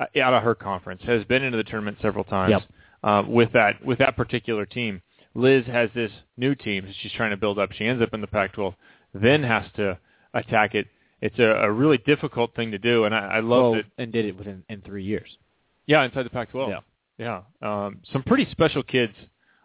uh, 0.00 0.06
out 0.20 0.34
of 0.34 0.42
her 0.42 0.54
conference, 0.54 1.02
has 1.04 1.24
been 1.24 1.42
into 1.42 1.56
the 1.56 1.64
tournament 1.64 1.98
several 2.02 2.24
times 2.24 2.50
Yep. 2.50 2.62
uh, 3.04 3.22
with 3.28 3.52
that 3.52 3.84
with 3.84 3.98
that 3.98 4.16
particular 4.16 4.66
team. 4.66 5.02
Liz 5.34 5.64
has 5.66 5.88
this 5.94 6.10
new 6.36 6.54
team 6.54 6.84
that 6.84 6.94
she's 7.00 7.12
trying 7.12 7.30
to 7.30 7.36
build 7.38 7.58
up. 7.58 7.72
She 7.72 7.86
ends 7.86 8.02
up 8.02 8.12
in 8.12 8.20
the 8.20 8.26
Pac-12, 8.26 8.74
then 9.14 9.42
has 9.42 9.64
to 9.76 9.98
attack 10.34 10.74
it. 10.74 10.88
It's 11.22 11.38
a, 11.38 11.44
a 11.44 11.70
really 11.70 11.98
difficult 11.98 12.54
thing 12.54 12.72
to 12.72 12.78
do, 12.78 13.04
and 13.04 13.14
I, 13.14 13.36
I 13.36 13.40
love 13.40 13.76
it. 13.76 13.86
and 13.96 14.12
did 14.12 14.26
it 14.26 14.36
within 14.36 14.64
in 14.68 14.82
three 14.82 15.04
years. 15.04 15.38
Yeah, 15.86 16.02
inside 16.04 16.24
the 16.24 16.30
Pac-12. 16.30 16.68
Yeah. 16.68 17.42
yeah. 17.62 17.86
Um, 17.86 18.00
some 18.12 18.24
pretty 18.24 18.48
special 18.50 18.82
kids 18.82 19.14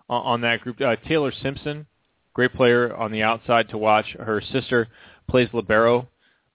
on, 0.07 0.21
on 0.25 0.41
that 0.41 0.61
group. 0.61 0.79
Uh, 0.79 0.95
Taylor 1.07 1.33
Simpson, 1.41 1.87
great 2.33 2.53
player 2.53 2.95
on 2.95 3.11
the 3.11 3.23
outside 3.23 3.69
to 3.69 3.77
watch. 3.77 4.05
Her 4.19 4.41
sister 4.51 4.87
plays 5.27 5.49
libero, 5.51 6.07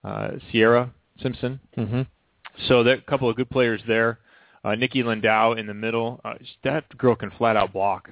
uh, 0.04 0.30
Sierra 0.50 0.92
Simpson. 1.20 1.58
Mm-hmm. 1.76 2.02
So 2.68 2.84
there 2.84 2.94
a 2.96 3.00
couple 3.00 3.28
of 3.28 3.36
good 3.36 3.50
players 3.50 3.80
there. 3.88 4.20
Uh, 4.64 4.76
Nikki 4.76 5.02
Lindau 5.02 5.54
in 5.54 5.66
the 5.66 5.74
middle. 5.74 6.20
Uh, 6.24 6.34
that 6.62 6.96
girl 6.96 7.16
can 7.16 7.32
flat 7.32 7.56
out 7.56 7.72
block. 7.72 8.08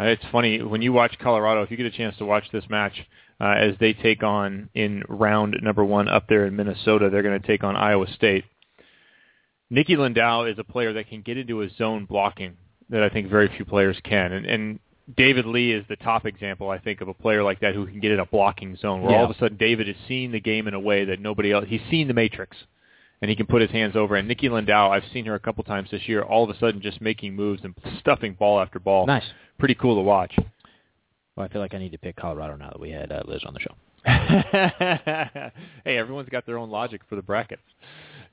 Uh, 0.00 0.04
it's 0.04 0.24
funny 0.32 0.62
when 0.62 0.80
you 0.82 0.92
watch 0.92 1.18
Colorado. 1.18 1.62
If 1.62 1.70
you 1.70 1.76
get 1.76 1.86
a 1.86 1.90
chance 1.90 2.16
to 2.18 2.24
watch 2.24 2.44
this 2.52 2.64
match 2.70 2.94
uh, 3.40 3.54
as 3.58 3.74
they 3.80 3.92
take 3.92 4.22
on 4.22 4.70
in 4.74 5.02
round 5.08 5.56
number 5.62 5.84
one 5.84 6.08
up 6.08 6.26
there 6.28 6.46
in 6.46 6.56
Minnesota, 6.56 7.10
they're 7.10 7.22
going 7.22 7.40
to 7.40 7.46
take 7.46 7.64
on 7.64 7.76
Iowa 7.76 8.06
State. 8.14 8.44
Nikki 9.68 9.96
Lindau 9.96 10.44
is 10.44 10.58
a 10.58 10.64
player 10.64 10.92
that 10.94 11.08
can 11.08 11.22
get 11.22 11.36
into 11.38 11.62
a 11.62 11.68
zone 11.76 12.04
blocking 12.06 12.56
that 12.88 13.02
I 13.02 13.08
think 13.08 13.28
very 13.30 13.48
few 13.54 13.64
players 13.64 13.96
can, 14.02 14.32
and, 14.32 14.46
and 14.46 14.80
David 15.16 15.46
Lee 15.46 15.72
is 15.72 15.84
the 15.88 15.96
top 15.96 16.24
example 16.26 16.70
I 16.70 16.78
think 16.78 17.00
of 17.00 17.08
a 17.08 17.14
player 17.14 17.42
like 17.42 17.60
that 17.60 17.74
who 17.74 17.86
can 17.86 18.00
get 18.00 18.12
in 18.12 18.20
a 18.20 18.26
blocking 18.26 18.76
zone 18.76 19.02
where 19.02 19.12
Yeah. 19.12 19.18
all 19.18 19.24
of 19.24 19.30
a 19.30 19.38
sudden 19.38 19.56
David 19.56 19.88
is 19.88 19.96
seeing 20.08 20.32
the 20.32 20.40
game 20.40 20.66
in 20.68 20.74
a 20.74 20.80
way 20.80 21.04
that 21.04 21.20
nobody 21.20 21.52
else. 21.52 21.64
He's 21.68 21.80
seen 21.90 22.08
the 22.08 22.14
matrix 22.14 22.56
and 23.20 23.28
he 23.28 23.36
can 23.36 23.46
put 23.46 23.60
his 23.60 23.70
hands 23.70 23.96
over. 23.96 24.16
And 24.16 24.26
Nikki 24.28 24.48
Lindau, 24.48 24.90
I've 24.90 25.04
seen 25.12 25.26
her 25.26 25.34
a 25.34 25.40
couple 25.40 25.62
times 25.64 25.90
this 25.90 26.08
year, 26.08 26.22
all 26.22 26.44
of 26.44 26.50
a 26.50 26.58
sudden 26.58 26.80
just 26.80 27.00
making 27.00 27.34
moves 27.34 27.62
and 27.64 27.74
stuffing 27.98 28.34
ball 28.34 28.60
after 28.60 28.78
ball. 28.78 29.06
Nice. 29.06 29.24
Pretty 29.60 29.74
cool 29.74 29.94
to 29.96 30.02
watch. 30.02 30.34
Well, 31.36 31.46
I 31.46 31.52
feel 31.52 31.60
like 31.60 31.74
I 31.74 31.78
need 31.78 31.92
to 31.92 31.98
pick 31.98 32.16
Colorado 32.16 32.56
now 32.56 32.70
that 32.70 32.80
we 32.80 32.90
had 32.90 33.12
uh, 33.12 33.22
Liz 33.26 33.42
on 33.46 33.54
the 33.54 33.60
show. 33.60 33.74
hey, 35.84 35.98
everyone's 35.98 36.30
got 36.30 36.46
their 36.46 36.56
own 36.56 36.70
logic 36.70 37.02
for 37.08 37.16
the 37.16 37.22
brackets. 37.22 37.62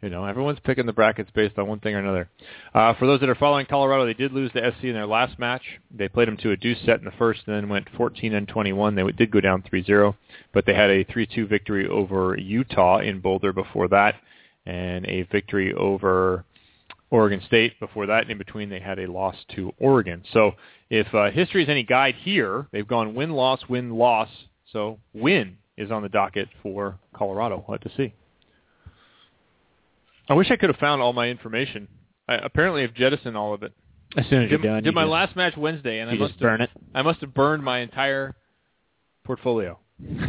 You 0.01 0.09
know, 0.09 0.25
everyone's 0.25 0.59
picking 0.63 0.85
the 0.85 0.93
brackets 0.93 1.29
based 1.33 1.57
on 1.57 1.67
one 1.67 1.79
thing 1.79 1.95
or 1.95 1.99
another. 1.99 2.29
Uh, 2.73 2.93
for 2.93 3.07
those 3.07 3.19
that 3.19 3.29
are 3.29 3.35
following 3.35 3.65
Colorado, 3.65 4.05
they 4.05 4.13
did 4.13 4.31
lose 4.31 4.51
to 4.53 4.71
SC 4.71 4.85
in 4.85 4.93
their 4.93 5.07
last 5.07 5.37
match. 5.37 5.63
They 5.93 6.07
played 6.07 6.27
them 6.27 6.37
to 6.37 6.51
a 6.51 6.57
deuce 6.57 6.77
set 6.85 6.99
in 6.99 7.05
the 7.05 7.11
first, 7.17 7.41
and 7.45 7.55
then 7.55 7.67
went 7.67 7.89
14 7.97 8.33
and 8.33 8.47
21. 8.47 8.95
They 8.95 9.03
did 9.11 9.31
go 9.31 9.41
down 9.41 9.63
3-0, 9.63 10.15
but 10.53 10.65
they 10.65 10.75
had 10.75 10.91
a 10.91 11.03
3-2 11.05 11.49
victory 11.49 11.87
over 11.89 12.37
Utah 12.37 12.99
in 12.99 13.19
Boulder 13.19 13.51
before 13.51 13.87
that, 13.89 14.15
and 14.65 15.05
a 15.07 15.23
victory 15.23 15.73
over 15.73 16.45
Oregon 17.09 17.41
State 17.45 17.79
before 17.79 18.05
that. 18.07 18.29
In 18.29 18.37
between, 18.37 18.69
they 18.69 18.79
had 18.79 18.99
a 18.99 19.11
loss 19.11 19.35
to 19.55 19.73
Oregon. 19.79 20.23
So 20.33 20.53
if 20.89 21.13
uh, 21.13 21.31
history 21.31 21.63
is 21.63 21.69
any 21.69 21.83
guide 21.83 22.15
here, 22.15 22.67
they've 22.71 22.87
gone 22.87 23.15
win, 23.15 23.31
loss, 23.31 23.61
win, 23.69 23.91
loss. 23.91 24.29
So 24.73 24.99
win 25.13 25.57
is 25.77 25.91
on 25.91 26.01
the 26.01 26.09
docket 26.09 26.49
for 26.61 26.99
Colorado. 27.13 27.63
We'll 27.67 27.77
have 27.77 27.89
to 27.89 27.97
see. 27.97 28.13
I 30.29 30.33
wish 30.33 30.51
I 30.51 30.57
could 30.57 30.69
have 30.69 30.79
found 30.79 31.01
all 31.01 31.13
my 31.13 31.29
information. 31.29 31.87
I 32.27 32.35
apparently 32.35 32.81
have 32.81 32.93
jettisoned 32.93 33.37
all 33.37 33.53
of 33.53 33.63
it. 33.63 33.71
As 34.17 34.25
soon 34.29 34.43
as 34.43 34.49
Did, 34.49 34.63
you're 34.63 34.71
done, 34.73 34.83
did 34.83 34.89
you 34.89 34.91
my 34.93 35.03
just- 35.03 35.11
last 35.11 35.35
match 35.35 35.57
Wednesday, 35.57 35.99
and 35.99 36.09
I 36.09 36.15
must 36.15 36.39
burn 36.39 36.59
have, 36.59 36.69
it. 36.75 36.81
I 36.93 37.01
must 37.01 37.21
have 37.21 37.33
burned 37.33 37.63
my 37.63 37.79
entire 37.79 38.35
portfolio. 39.23 39.79
it's 40.03 40.23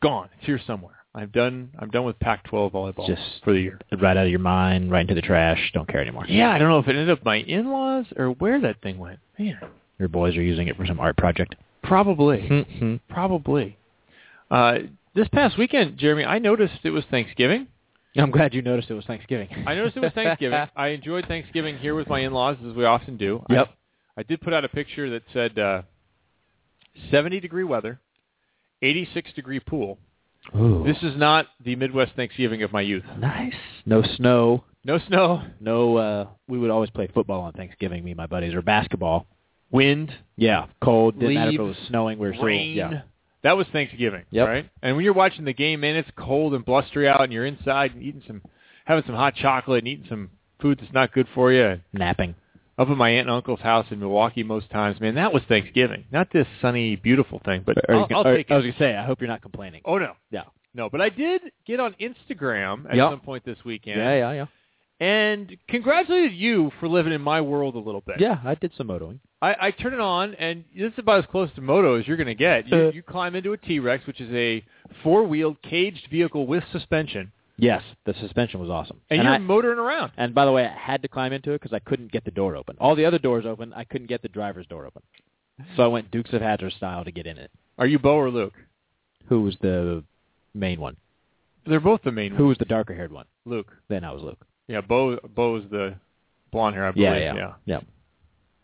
gone. 0.00 0.28
It's 0.38 0.46
here 0.46 0.60
somewhere. 0.66 0.94
I'm 1.16 1.30
done. 1.30 1.70
I'm 1.78 1.88
done 1.90 2.04
with 2.04 2.18
Pac-12 2.20 2.72
volleyball 2.72 3.06
Just 3.06 3.22
for 3.42 3.52
the 3.54 3.60
year. 3.60 3.80
right 4.00 4.16
out 4.16 4.24
of 4.26 4.30
your 4.30 4.38
mind, 4.38 4.90
right 4.90 5.00
into 5.00 5.14
the 5.14 5.22
trash. 5.22 5.70
Don't 5.72 5.88
care 5.88 6.00
anymore. 6.02 6.26
Yeah, 6.28 6.50
I 6.50 6.58
don't 6.58 6.68
know 6.68 6.78
if 6.78 6.86
it 6.86 6.90
ended 6.90 7.10
up 7.10 7.24
my 7.24 7.36
in-laws 7.36 8.04
or 8.16 8.28
where 8.32 8.60
that 8.60 8.82
thing 8.82 8.98
went. 8.98 9.18
Man, 9.38 9.58
Your 9.98 10.08
boys 10.08 10.36
are 10.36 10.42
using 10.42 10.68
it 10.68 10.76
for 10.76 10.84
some 10.86 11.00
art 11.00 11.16
project. 11.16 11.54
probably, 11.82 12.38
Mm-hmm. 12.42 12.96
probably. 13.08 13.78
Uh, 14.50 14.78
this 15.14 15.26
past 15.28 15.56
weekend, 15.56 15.96
Jeremy, 15.96 16.24
I 16.24 16.38
noticed 16.38 16.74
it 16.84 16.90
was 16.90 17.04
Thanksgiving. 17.10 17.68
I'm 18.18 18.30
glad 18.30 18.54
you 18.54 18.62
noticed 18.62 18.90
it 18.90 18.94
was 18.94 19.04
Thanksgiving. 19.06 19.48
I 19.66 19.74
noticed 19.74 19.96
it 19.96 20.00
was 20.00 20.12
Thanksgiving. 20.12 20.58
I 20.76 20.88
enjoyed 20.88 21.26
Thanksgiving 21.26 21.76
here 21.78 21.94
with 21.94 22.08
my 22.08 22.20
in-laws, 22.20 22.56
as 22.66 22.74
we 22.74 22.84
often 22.84 23.16
do. 23.18 23.42
Yep. 23.50 23.68
I, 24.16 24.20
I 24.20 24.22
did 24.22 24.40
put 24.40 24.52
out 24.54 24.64
a 24.64 24.68
picture 24.68 25.10
that 25.10 25.22
said 25.32 25.58
uh, 25.58 25.82
70 27.10 27.40
degree 27.40 27.64
weather, 27.64 28.00
86 28.82 29.32
degree 29.34 29.60
pool. 29.60 29.98
Ooh. 30.54 30.84
This 30.86 30.98
is 31.02 31.16
not 31.16 31.46
the 31.64 31.76
Midwest 31.76 32.12
Thanksgiving 32.14 32.62
of 32.62 32.72
my 32.72 32.80
youth. 32.80 33.04
nice. 33.18 33.54
No 33.84 34.02
snow. 34.02 34.64
No 34.84 34.98
snow, 34.98 35.42
No. 35.60 35.96
uh 35.96 36.26
We 36.48 36.58
would 36.58 36.70
always 36.70 36.90
play 36.90 37.08
football 37.12 37.40
on 37.42 37.52
Thanksgiving, 37.52 38.04
me 38.04 38.12
and 38.12 38.18
my 38.18 38.26
buddies, 38.26 38.54
or 38.54 38.62
basketball. 38.62 39.26
wind, 39.72 40.12
Yeah, 40.36 40.66
cold. 40.80 41.18
Didn't 41.18 41.34
matter 41.34 41.50
if 41.50 41.58
it 41.58 41.62
was 41.62 41.76
snowing. 41.88 42.18
We 42.18 42.28
were 42.28 42.34
still. 42.34 42.46
rain. 42.46 42.76
Yeah. 42.76 43.02
That 43.42 43.56
was 43.56 43.66
Thanksgiving, 43.68 44.22
Yep. 44.30 44.48
right? 44.48 44.68
And 44.82 44.96
when 44.96 45.04
you're 45.04 45.12
watching 45.14 45.44
the 45.44 45.52
game, 45.52 45.80
man, 45.80 45.96
it's 45.96 46.10
cold 46.16 46.54
and 46.54 46.64
blustery 46.64 47.08
out, 47.08 47.20
and 47.22 47.32
you're 47.32 47.44
inside 47.46 47.92
and 47.94 48.02
eating 48.02 48.22
some, 48.26 48.42
having 48.84 49.04
some 49.04 49.14
hot 49.16 49.34
chocolate 49.34 49.80
and 49.80 49.88
eating 49.88 50.06
some 50.08 50.30
food 50.60 50.78
that's 50.80 50.92
not 50.92 51.12
good 51.12 51.26
for 51.34 51.52
you. 51.52 51.64
And 51.64 51.80
Napping. 51.92 52.34
Up 52.78 52.88
at 52.88 52.96
my 52.96 53.08
aunt 53.10 53.28
and 53.28 53.30
uncle's 53.30 53.60
house 53.60 53.86
in 53.90 53.98
Milwaukee 54.00 54.42
most 54.42 54.68
times, 54.70 55.00
man, 55.00 55.14
that 55.14 55.32
was 55.32 55.42
Thanksgiving. 55.48 56.04
Not 56.12 56.28
this 56.32 56.46
sunny, 56.60 56.96
beautiful 56.96 57.40
thing, 57.44 57.62
but 57.64 57.76
I'll, 57.90 58.06
I'll 58.14 58.24
take 58.24 58.50
I 58.50 58.56
was 58.56 58.64
gonna 58.66 58.78
say. 58.78 58.94
I 58.94 59.04
hope 59.04 59.20
you're 59.20 59.28
not 59.28 59.42
complaining. 59.42 59.82
Oh 59.84 59.98
no, 59.98 60.12
Yeah. 60.30 60.42
no, 60.74 60.90
but 60.90 61.00
I 61.00 61.08
did 61.08 61.40
get 61.66 61.80
on 61.80 61.94
Instagram 62.00 62.86
at 62.88 62.96
Yep. 62.96 63.10
some 63.12 63.20
point 63.20 63.44
this 63.44 63.58
weekend, 63.64 63.98
Yeah, 63.98 64.14
yeah, 64.16 64.32
yeah. 64.32 64.46
and 65.00 65.56
congratulated 65.68 66.32
you 66.34 66.70
for 66.80 66.88
living 66.88 67.12
in 67.12 67.20
my 67.20 67.40
world 67.40 67.74
a 67.76 67.78
little 67.78 68.02
bit. 68.02 68.20
Yeah, 68.20 68.38
I 68.44 68.54
did 68.54 68.72
some 68.76 68.88
motoing. 68.88 69.20
I, 69.42 69.56
I 69.60 69.70
turn 69.70 69.92
it 69.92 70.00
on, 70.00 70.34
and 70.34 70.64
this 70.74 70.92
is 70.92 70.98
about 70.98 71.18
as 71.20 71.26
close 71.30 71.50
to 71.56 71.60
moto 71.60 71.94
as 71.98 72.06
you're 72.08 72.16
going 72.16 72.26
to 72.26 72.34
get. 72.34 72.68
You, 72.68 72.90
you 72.94 73.02
climb 73.02 73.34
into 73.34 73.52
a 73.52 73.56
T-Rex, 73.58 74.06
which 74.06 74.20
is 74.20 74.32
a 74.32 74.64
four-wheeled 75.02 75.60
caged 75.62 76.08
vehicle 76.10 76.46
with 76.46 76.64
suspension, 76.72 77.32
Yes, 77.58 77.82
the 78.04 78.14
suspension 78.20 78.60
was 78.60 78.68
awesome. 78.68 79.00
and, 79.10 79.20
and 79.20 79.26
you're 79.26 79.34
I, 79.34 79.38
motoring 79.38 79.78
around. 79.78 80.12
And 80.16 80.34
by 80.34 80.44
the 80.44 80.52
way, 80.52 80.66
I 80.66 80.76
had 80.78 81.02
to 81.02 81.08
climb 81.08 81.32
into 81.32 81.52
it 81.52 81.60
because 81.60 81.72
I 81.74 81.78
couldn't 81.78 82.12
get 82.12 82.24
the 82.24 82.30
door 82.30 82.54
open. 82.54 82.76
All 82.78 82.94
the 82.94 83.06
other 83.06 83.18
doors 83.18 83.46
open, 83.46 83.72
I 83.74 83.84
couldn't 83.84 84.08
get 84.08 84.20
the 84.22 84.28
driver's 84.28 84.66
door 84.66 84.84
open. 84.86 85.02
So 85.76 85.82
I 85.82 85.86
went 85.86 86.10
Dukes 86.10 86.32
of 86.34 86.42
Hazzard 86.42 86.72
style 86.74 87.04
to 87.04 87.10
get 87.10 87.26
in 87.26 87.38
it. 87.38 87.50
Are 87.78 87.86
you 87.86 87.98
Bo 87.98 88.16
or 88.16 88.30
Luke? 88.30 88.52
Who 89.28 89.40
was 89.42 89.56
the 89.62 90.04
main 90.54 90.80
one? 90.80 90.96
They're 91.66 91.80
both 91.80 92.02
the 92.04 92.12
main. 92.12 92.32
Who 92.34 92.46
was 92.48 92.58
the 92.58 92.64
darker 92.66 92.94
haired 92.94 93.10
one? 93.10 93.24
Luke? 93.46 93.72
Then 93.88 94.04
I 94.04 94.12
was 94.12 94.22
Luke. 94.22 94.44
Yeah, 94.68 94.82
Bo. 94.82 95.16
Bo 95.16 95.28
Bo's 95.28 95.64
the 95.70 95.94
blonde 96.52 96.74
hair, 96.76 96.86
I 96.86 96.90
believe. 96.92 97.06
Yeah, 97.10 97.34
yeah, 97.34 97.52
yeah. 97.64 97.80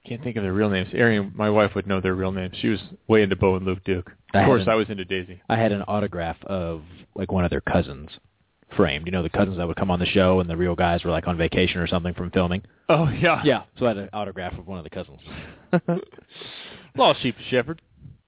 Can't 0.06 0.22
think 0.22 0.36
of 0.36 0.42
their 0.42 0.52
real 0.52 0.68
names. 0.68 0.90
Arian, 0.92 1.32
my 1.34 1.48
wife, 1.48 1.74
would 1.74 1.86
know 1.86 2.00
their 2.00 2.14
real 2.14 2.32
names. 2.32 2.56
She 2.60 2.68
was 2.68 2.80
way 3.08 3.22
into 3.22 3.36
Bo 3.36 3.56
and 3.56 3.64
Luke 3.64 3.82
Duke. 3.84 4.10
I 4.34 4.40
Of 4.40 4.46
course, 4.46 4.60
haven't- 4.60 4.72
I 4.72 4.76
was 4.76 4.88
into 4.90 5.04
Daisy. 5.04 5.40
I 5.48 5.56
had 5.56 5.72
an 5.72 5.82
autograph 5.88 6.36
of 6.44 6.82
like 7.14 7.30
one 7.32 7.44
of 7.44 7.50
their 7.50 7.60
cousins 7.60 8.10
framed. 8.76 9.06
You 9.06 9.12
know, 9.12 9.22
the 9.22 9.30
cousins 9.30 9.56
that 9.58 9.66
would 9.66 9.76
come 9.76 9.90
on 9.90 9.98
the 9.98 10.06
show 10.06 10.40
and 10.40 10.48
the 10.50 10.56
real 10.56 10.74
guys 10.74 11.04
were 11.04 11.10
like 11.10 11.26
on 11.28 11.36
vacation 11.36 11.80
or 11.80 11.86
something 11.86 12.14
from 12.14 12.30
filming. 12.30 12.62
Oh 12.88 13.08
yeah, 13.08 13.40
Yeah. 13.44 13.62
So 13.78 13.86
I 13.86 13.88
had 13.88 13.96
an 13.98 14.08
autograph 14.12 14.58
of 14.58 14.66
one 14.66 14.78
of 14.78 14.84
the 14.84 14.90
cousins. 14.90 15.20
Lost 16.96 17.22
sheep 17.22 17.36
to 17.36 17.42
shepherd. 17.44 17.80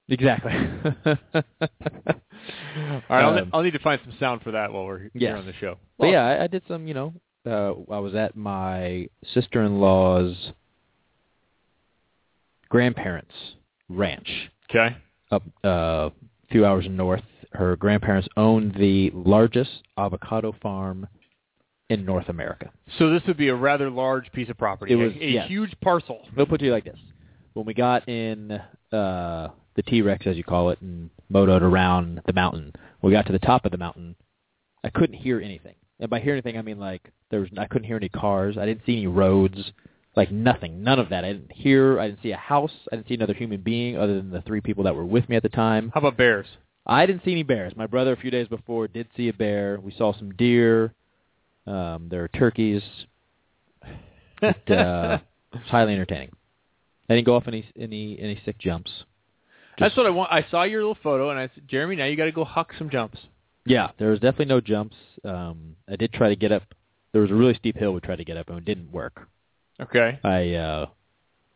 exactly. 0.08 0.52
All 1.06 3.02
right, 3.08 3.22
I'll, 3.24 3.38
Um, 3.38 3.50
I'll 3.52 3.62
need 3.62 3.72
to 3.72 3.78
find 3.78 4.00
some 4.04 4.14
sound 4.18 4.42
for 4.42 4.50
that 4.52 4.72
while 4.72 4.84
we're 4.84 4.98
here 5.00 5.10
Yes. 5.14 5.38
on 5.38 5.46
the 5.46 5.52
show. 5.54 5.76
But 5.98 6.06
yeah, 6.08 6.24
I, 6.24 6.44
I 6.44 6.46
did 6.46 6.62
some. 6.68 6.86
You 6.86 6.94
know, 6.94 7.14
uh, 7.46 7.72
I 7.92 7.98
was 7.98 8.14
at 8.14 8.36
my 8.36 9.08
sister-in-law's 9.32 10.52
grandparents' 12.68 13.34
ranch 13.88 14.28
Okay. 14.70 14.96
up 15.30 15.42
uh, 15.64 15.68
a 15.68 16.12
few 16.50 16.64
hours 16.66 16.86
north. 16.88 17.22
Her 17.54 17.76
grandparents 17.76 18.28
owned 18.36 18.74
the 18.74 19.10
largest 19.14 19.70
avocado 19.96 20.54
farm 20.60 21.06
in 21.88 22.04
North 22.04 22.28
America. 22.28 22.70
So 22.98 23.10
this 23.10 23.22
would 23.26 23.36
be 23.36 23.48
a 23.48 23.54
rather 23.54 23.90
large 23.90 24.30
piece 24.32 24.48
of 24.48 24.58
property. 24.58 24.92
It 24.92 24.96
was- 24.96 25.12
a, 25.14 25.24
a 25.24 25.30
yes. 25.30 25.48
huge 25.48 25.74
parcel. 25.80 26.20
We'll 26.36 26.46
put 26.46 26.56
it 26.56 26.58
to 26.58 26.64
you 26.66 26.72
like 26.72 26.84
this: 26.84 26.98
when 27.52 27.66
we 27.66 27.74
got 27.74 28.08
in 28.08 28.52
uh, 28.92 29.48
the 29.76 29.82
T-Rex, 29.86 30.26
as 30.26 30.36
you 30.36 30.44
call 30.44 30.70
it, 30.70 30.80
and 30.80 31.10
motoed 31.32 31.62
around 31.62 32.20
the 32.26 32.32
mountain, 32.32 32.72
we 33.02 33.12
got 33.12 33.26
to 33.26 33.32
the 33.32 33.38
top 33.38 33.64
of 33.64 33.70
the 33.70 33.78
mountain. 33.78 34.16
I 34.82 34.90
couldn't 34.90 35.16
hear 35.16 35.40
anything. 35.40 35.74
And 36.00 36.10
by 36.10 36.20
hear 36.20 36.32
anything, 36.32 36.58
I 36.58 36.62
mean 36.62 36.78
like 36.78 37.10
there 37.30 37.40
was 37.40 37.48
I 37.56 37.66
couldn't 37.66 37.86
hear 37.86 37.96
any 37.96 38.08
cars. 38.08 38.58
I 38.58 38.66
didn't 38.66 38.82
see 38.84 38.96
any 38.96 39.06
roads. 39.06 39.72
Like 40.16 40.30
nothing, 40.30 40.84
none 40.84 41.00
of 41.00 41.08
that. 41.08 41.24
I 41.24 41.32
didn't 41.32 41.50
hear. 41.52 41.98
I 41.98 42.06
didn't 42.08 42.22
see 42.22 42.30
a 42.30 42.36
house. 42.36 42.70
I 42.92 42.96
didn't 42.96 43.08
see 43.08 43.14
another 43.14 43.34
human 43.34 43.62
being 43.62 43.96
other 43.96 44.14
than 44.14 44.30
the 44.30 44.42
three 44.42 44.60
people 44.60 44.84
that 44.84 44.94
were 44.94 45.04
with 45.04 45.28
me 45.28 45.34
at 45.34 45.42
the 45.42 45.48
time. 45.48 45.90
How 45.92 45.98
about 46.00 46.16
bears? 46.16 46.46
I 46.86 47.06
didn't 47.06 47.24
see 47.24 47.32
any 47.32 47.42
bears. 47.42 47.74
My 47.76 47.86
brother 47.86 48.12
a 48.12 48.16
few 48.16 48.30
days 48.30 48.48
before 48.48 48.88
did 48.88 49.08
see 49.16 49.28
a 49.28 49.32
bear. 49.32 49.78
We 49.82 49.92
saw 49.96 50.12
some 50.16 50.32
deer. 50.34 50.94
Um, 51.66 52.08
there 52.10 52.22
are 52.24 52.28
turkeys. 52.28 52.82
It, 54.42 54.56
uh, 54.68 55.18
it 55.52 55.58
was 55.58 55.68
highly 55.68 55.94
entertaining. 55.94 56.32
I 57.08 57.14
didn't 57.14 57.26
go 57.26 57.36
off 57.36 57.44
any 57.46 57.66
any 57.78 58.18
any 58.18 58.40
sick 58.44 58.58
jumps. 58.58 58.90
That's 59.78 59.96
what 59.96 60.06
I 60.06 60.10
want. 60.10 60.32
I 60.32 60.46
saw 60.50 60.62
your 60.62 60.80
little 60.80 60.98
photo, 61.02 61.30
and 61.30 61.38
I 61.38 61.50
said, 61.54 61.64
Jeremy, 61.68 61.96
now 61.96 62.04
you 62.04 62.16
got 62.16 62.26
to 62.26 62.32
go 62.32 62.44
huck 62.44 62.72
some 62.78 62.90
jumps. 62.90 63.18
Yeah, 63.66 63.88
there 63.98 64.10
was 64.10 64.20
definitely 64.20 64.46
no 64.46 64.60
jumps. 64.60 64.96
Um, 65.24 65.76
I 65.90 65.96
did 65.96 66.12
try 66.12 66.28
to 66.28 66.36
get 66.36 66.52
up. 66.52 66.62
There 67.12 67.22
was 67.22 67.30
a 67.30 67.34
really 67.34 67.54
steep 67.54 67.76
hill 67.76 67.92
we 67.92 68.00
tried 68.00 68.16
to 68.16 68.24
get 68.24 68.36
up, 68.36 68.48
and 68.48 68.58
it 68.58 68.64
didn't 68.64 68.92
work. 68.92 69.28
Okay. 69.80 70.18
I 70.22 70.54
uh, 70.54 70.86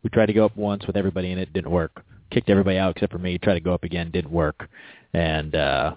we 0.02 0.10
tried 0.10 0.26
to 0.26 0.32
go 0.32 0.44
up 0.44 0.56
once 0.56 0.86
with 0.86 0.96
everybody 0.96 1.30
in 1.30 1.38
it, 1.38 1.52
didn't 1.52 1.70
work. 1.70 2.04
Kicked 2.30 2.50
everybody 2.50 2.76
out 2.76 2.96
except 2.96 3.12
for 3.12 3.18
me. 3.18 3.38
Tried 3.38 3.54
to 3.54 3.60
go 3.60 3.72
up 3.74 3.84
again, 3.84 4.10
didn't 4.10 4.30
work. 4.32 4.68
And 5.14 5.54
uh, 5.54 5.94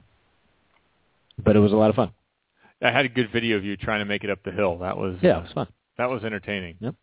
but 1.44 1.56
it 1.56 1.60
was 1.60 1.72
a 1.74 1.76
lot 1.76 1.90
of 1.90 1.96
fun. 1.96 2.12
I 2.82 2.92
had 2.92 3.06
a 3.06 3.10
good 3.10 3.32
video 3.32 3.58
of 3.58 3.64
you 3.66 3.78
trying 3.78 4.00
to 4.00 4.06
make 4.06 4.24
it 4.24 4.30
up 4.30 4.40
the 4.44 4.52
hill. 4.52 4.80
That 4.80 4.98
was 4.98 5.18
Yeah, 5.22 5.40
it 5.40 5.44
was 5.44 5.52
fun. 5.54 5.68
that 5.98 6.10
was 6.10 6.24
entertaining. 6.24 6.78
Yep. 6.80 6.96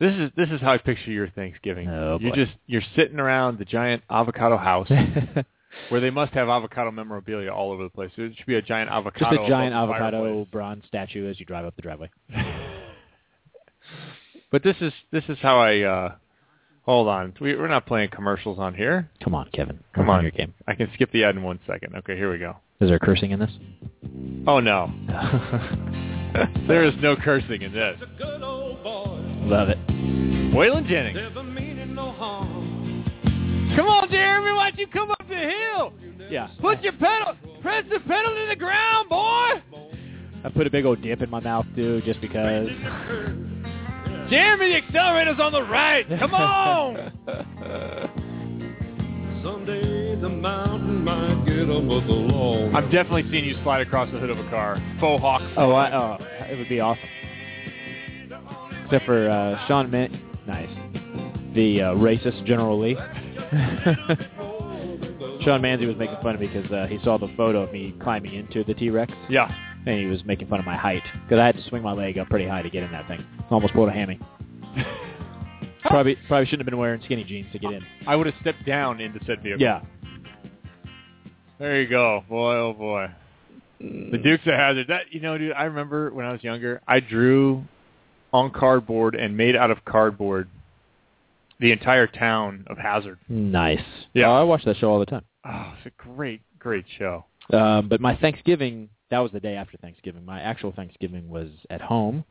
This 0.00 0.14
is 0.14 0.30
this 0.36 0.48
is 0.50 0.60
how 0.60 0.72
I 0.72 0.78
picture 0.78 1.10
your 1.12 1.28
Thanksgiving. 1.28 1.88
Oh, 1.88 2.18
you 2.20 2.32
just 2.32 2.52
you're 2.66 2.82
sitting 2.96 3.20
around 3.20 3.58
the 3.58 3.64
giant 3.64 4.02
avocado 4.10 4.56
house 4.56 4.90
where 5.88 6.00
they 6.00 6.10
must 6.10 6.32
have 6.32 6.48
avocado 6.48 6.90
memorabilia 6.90 7.50
all 7.50 7.70
over 7.70 7.84
the 7.84 7.90
place. 7.90 8.10
There 8.16 8.28
should 8.34 8.46
be 8.46 8.56
a 8.56 8.62
giant 8.62 8.90
avocado. 8.90 9.36
Just 9.36 9.46
a 9.46 9.48
giant 9.48 9.74
avocado 9.74 10.22
fireplace. 10.24 10.48
bronze 10.50 10.84
statue 10.88 11.30
as 11.30 11.38
you 11.38 11.46
drive 11.46 11.64
up 11.64 11.76
the 11.76 11.82
driveway. 11.82 12.10
But 14.50 14.62
this 14.62 14.76
is 14.82 14.92
this 15.10 15.24
is 15.28 15.38
how 15.40 15.58
I. 15.60 15.80
uh 15.80 16.14
Hold 16.84 17.06
on, 17.08 17.32
we, 17.40 17.54
we're 17.54 17.68
not 17.68 17.86
playing 17.86 18.10
commercials 18.10 18.58
on 18.58 18.74
here. 18.74 19.08
Come 19.22 19.34
on, 19.34 19.48
Kevin. 19.54 19.78
Come 19.94 20.08
Work 20.08 20.18
on, 20.18 20.22
your 20.24 20.32
game. 20.32 20.52
I 20.66 20.74
can 20.74 20.90
skip 20.94 21.12
the 21.12 21.22
ad 21.24 21.36
in 21.36 21.42
one 21.42 21.60
second. 21.66 21.94
Okay, 21.96 22.16
here 22.16 22.30
we 22.32 22.38
go. 22.38 22.56
Is 22.80 22.88
there 22.88 22.98
cursing 22.98 23.30
in 23.30 23.38
this? 23.38 23.50
Oh 24.46 24.58
no, 24.58 24.92
there 26.66 26.84
is 26.84 26.94
no 27.00 27.14
cursing 27.14 27.62
in 27.62 27.72
this. 27.72 28.00
Love 28.20 29.68
it. 29.68 29.78
Waylon 30.52 30.88
Jennings. 30.88 31.18
Come 33.76 33.86
on, 33.86 34.10
Jeremy, 34.10 34.52
why 34.52 34.70
don't 34.70 34.78
you 34.80 34.86
come 34.88 35.10
up 35.12 35.22
the 35.28 35.34
hill? 35.36 35.92
Yeah. 36.28 36.48
Put 36.60 36.82
your 36.82 36.92
pedal, 36.94 37.36
press 37.62 37.84
the 37.90 38.00
pedal 38.00 38.34
to 38.34 38.46
the 38.48 38.56
ground, 38.56 39.08
boy. 39.08 39.62
I 40.44 40.50
put 40.52 40.66
a 40.66 40.70
big 40.70 40.84
old 40.84 41.00
dip 41.00 41.22
in 41.22 41.30
my 41.30 41.40
mouth 41.40 41.66
too, 41.76 42.02
just 42.04 42.20
because. 42.20 42.68
Jeremy, 44.32 44.68
the 44.70 44.76
accelerator's 44.76 45.38
on 45.38 45.52
the 45.52 45.62
right. 45.62 46.06
Come 46.18 46.34
on. 46.34 47.12
Someday 49.44 50.16
the 50.20 50.28
mountain 50.28 51.04
might 51.04 51.44
get 51.44 51.58
a 51.68 51.80
muzzle 51.80 52.26
long. 52.28 52.74
I'm 52.74 52.90
definitely 52.90 53.24
seeing 53.30 53.44
you 53.44 53.56
slide 53.62 53.80
across 53.80 54.10
the 54.12 54.18
hood 54.18 54.30
of 54.30 54.38
a 54.38 54.48
car. 54.50 54.76
Faux 55.00 55.20
hawk. 55.20 55.42
Oh, 55.56 55.72
I, 55.72 55.92
oh, 55.92 56.18
it 56.50 56.56
would 56.56 56.68
be 56.68 56.80
awesome. 56.80 57.04
Except 58.84 59.04
for 59.04 59.28
uh, 59.28 59.66
Sean 59.66 59.90
Mint, 59.90 60.12
nice. 60.46 60.70
The 61.54 61.82
uh, 61.82 61.94
racist 61.94 62.44
General 62.46 62.80
Lee. 62.80 62.94
Sean 65.42 65.60
Manzi 65.60 65.86
was 65.86 65.96
making 65.98 66.16
fun 66.22 66.34
of 66.36 66.40
me 66.40 66.46
because 66.46 66.70
uh, 66.70 66.86
he 66.88 66.98
saw 67.02 67.18
the 67.18 67.28
photo 67.36 67.62
of 67.64 67.72
me 67.72 67.94
climbing 68.02 68.34
into 68.34 68.62
the 68.64 68.74
T-Rex, 68.74 69.12
Yeah. 69.28 69.50
And 69.84 69.98
he 69.98 70.06
was 70.06 70.24
making 70.24 70.48
fun 70.48 70.60
of 70.60 70.66
my 70.66 70.76
height 70.76 71.02
because 71.24 71.38
I 71.40 71.46
had 71.46 71.56
to 71.56 71.68
swing 71.68 71.82
my 71.82 71.92
leg 71.92 72.18
up 72.18 72.28
pretty 72.28 72.46
high 72.46 72.62
to 72.62 72.70
get 72.70 72.84
in 72.84 72.92
that 72.92 73.08
thing. 73.08 73.24
Almost 73.50 73.74
pulled 73.74 73.88
a 73.88 73.92
hammy. 73.92 74.20
probably 75.84 76.16
probably 76.28 76.46
shouldn't 76.46 76.60
have 76.60 76.66
been 76.66 76.78
wearing 76.78 77.02
skinny 77.04 77.24
jeans 77.24 77.46
to 77.52 77.58
get 77.58 77.72
in. 77.72 77.82
I 78.06 78.16
would 78.16 78.26
have 78.26 78.36
stepped 78.40 78.64
down 78.64 79.00
into 79.00 79.18
said 79.26 79.42
vehicle. 79.42 79.60
Yeah. 79.60 79.82
There 81.58 81.80
you 81.80 81.88
go. 81.88 82.24
Boy, 82.28 82.54
oh 82.54 82.72
boy. 82.72 83.10
The 83.80 84.18
Dukes 84.22 84.46
of 84.46 84.54
Hazzard. 84.54 84.86
That 84.88 85.12
you 85.12 85.20
know, 85.20 85.36
dude. 85.36 85.52
I 85.52 85.64
remember 85.64 86.12
when 86.12 86.24
I 86.24 86.32
was 86.32 86.42
younger, 86.42 86.80
I 86.86 87.00
drew 87.00 87.64
on 88.32 88.50
cardboard 88.50 89.14
and 89.14 89.36
made 89.36 89.56
out 89.56 89.70
of 89.70 89.84
cardboard 89.84 90.48
the 91.60 91.72
entire 91.72 92.06
town 92.06 92.64
of 92.68 92.78
Hazzard. 92.78 93.18
Nice. 93.28 93.80
Yeah. 94.14 94.28
Oh, 94.28 94.34
I 94.34 94.42
watch 94.42 94.64
that 94.64 94.76
show 94.78 94.90
all 94.90 94.98
the 94.98 95.06
time. 95.06 95.24
Oh, 95.44 95.74
it's 95.76 95.86
a 95.86 96.02
great, 96.02 96.40
great 96.58 96.84
show. 96.98 97.24
Um, 97.52 97.88
but 97.88 98.00
my 98.00 98.16
Thanksgiving, 98.16 98.88
that 99.12 99.18
was 99.20 99.30
the 99.30 99.40
day 99.40 99.56
after 99.56 99.76
Thanksgiving. 99.76 100.24
My 100.24 100.40
actual 100.40 100.72
Thanksgiving 100.72 101.28
was 101.28 101.50
at 101.68 101.82
home. 101.82 102.24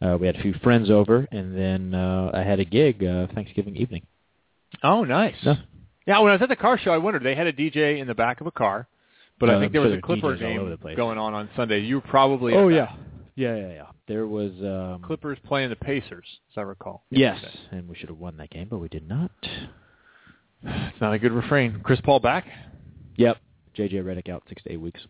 Uh, 0.00 0.16
we 0.18 0.26
had 0.26 0.34
a 0.34 0.40
few 0.42 0.54
friends 0.64 0.90
over, 0.90 1.28
and 1.30 1.56
then 1.56 1.94
uh, 1.94 2.30
I 2.32 2.42
had 2.42 2.58
a 2.58 2.64
gig 2.64 3.04
uh, 3.04 3.26
Thanksgiving 3.34 3.76
evening. 3.76 4.02
Oh, 4.82 5.04
nice. 5.04 5.36
Yeah. 5.42 5.56
Yeah, 6.06 6.18
when 6.20 6.30
I 6.30 6.32
was 6.32 6.42
at 6.42 6.48
the 6.48 6.56
car 6.56 6.78
show, 6.78 6.90
I 6.90 6.96
wondered 6.96 7.22
they 7.22 7.34
had 7.36 7.46
a 7.46 7.52
DJ 7.52 8.00
in 8.00 8.08
the 8.08 8.14
back 8.14 8.40
of 8.40 8.46
a 8.46 8.50
car, 8.50 8.88
but 9.38 9.50
I 9.50 9.60
think 9.60 9.66
I'm 9.66 9.72
there 9.72 9.82
sure 9.82 9.90
was 9.90 9.98
a 9.98 10.02
Clipper 10.02 10.36
DJs 10.36 10.54
all 10.56 10.60
over 10.62 10.70
the 10.70 10.76
game 10.88 10.96
going 10.96 11.18
on 11.18 11.34
on 11.34 11.48
Sunday. 11.54 11.80
You 11.80 11.96
were 11.96 12.00
probably 12.00 12.54
Oh 12.54 12.66
yeah, 12.68 12.86
that. 12.86 12.98
yeah, 13.36 13.54
yeah, 13.54 13.72
yeah. 13.72 13.86
There 14.08 14.26
was 14.26 14.50
um, 14.62 15.02
Clippers 15.02 15.38
playing 15.46 15.68
the 15.70 15.76
Pacers, 15.76 16.26
as 16.50 16.58
I 16.58 16.62
recall. 16.62 17.04
Yes, 17.10 17.38
yesterday. 17.40 17.64
and 17.70 17.88
we 17.88 17.94
should 17.94 18.08
have 18.08 18.18
won 18.18 18.36
that 18.38 18.50
game, 18.50 18.66
but 18.68 18.78
we 18.78 18.88
did 18.88 19.06
not. 19.08 19.30
It's 20.64 21.00
not 21.00 21.12
a 21.12 21.18
good 21.20 21.32
refrain. 21.32 21.80
Chris 21.84 22.00
Paul 22.02 22.18
back? 22.18 22.46
Yep. 23.16 23.36
JJ 23.76 24.02
Redick 24.02 24.28
out 24.28 24.42
six 24.48 24.62
to 24.64 24.72
eight 24.72 24.80
weeks. 24.80 25.00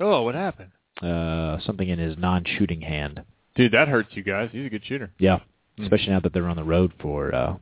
Oh, 0.00 0.22
what 0.22 0.34
happened? 0.34 0.70
Uh, 1.02 1.58
something 1.60 1.88
in 1.88 1.98
his 1.98 2.16
non-shooting 2.18 2.80
hand. 2.80 3.22
Dude, 3.54 3.72
that 3.72 3.88
hurts 3.88 4.10
you 4.12 4.22
guys. 4.22 4.48
He's 4.52 4.66
a 4.66 4.70
good 4.70 4.84
shooter. 4.84 5.10
Yeah, 5.18 5.40
Hmm. 5.76 5.84
especially 5.84 6.10
now 6.10 6.20
that 6.20 6.32
they're 6.32 6.48
on 6.48 6.56
the 6.56 6.64
road 6.64 6.92
for. 7.00 7.34
Uh, 7.34 7.56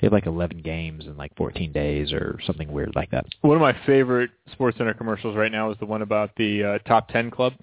they 0.00 0.06
have 0.06 0.12
like 0.12 0.26
11 0.26 0.58
games 0.62 1.06
in 1.06 1.16
like 1.16 1.34
14 1.36 1.72
days 1.72 2.12
or 2.12 2.38
something 2.46 2.70
weird 2.72 2.94
like 2.94 3.10
that. 3.10 3.26
One 3.40 3.56
of 3.56 3.60
my 3.60 3.76
favorite 3.86 4.30
Sports 4.52 4.78
Center 4.78 4.94
commercials 4.94 5.36
right 5.36 5.50
now 5.52 5.70
is 5.70 5.78
the 5.78 5.86
one 5.86 6.02
about 6.02 6.30
the 6.36 6.62
uh, 6.64 6.78
top 6.88 7.08
10 7.08 7.30
club. 7.30 7.54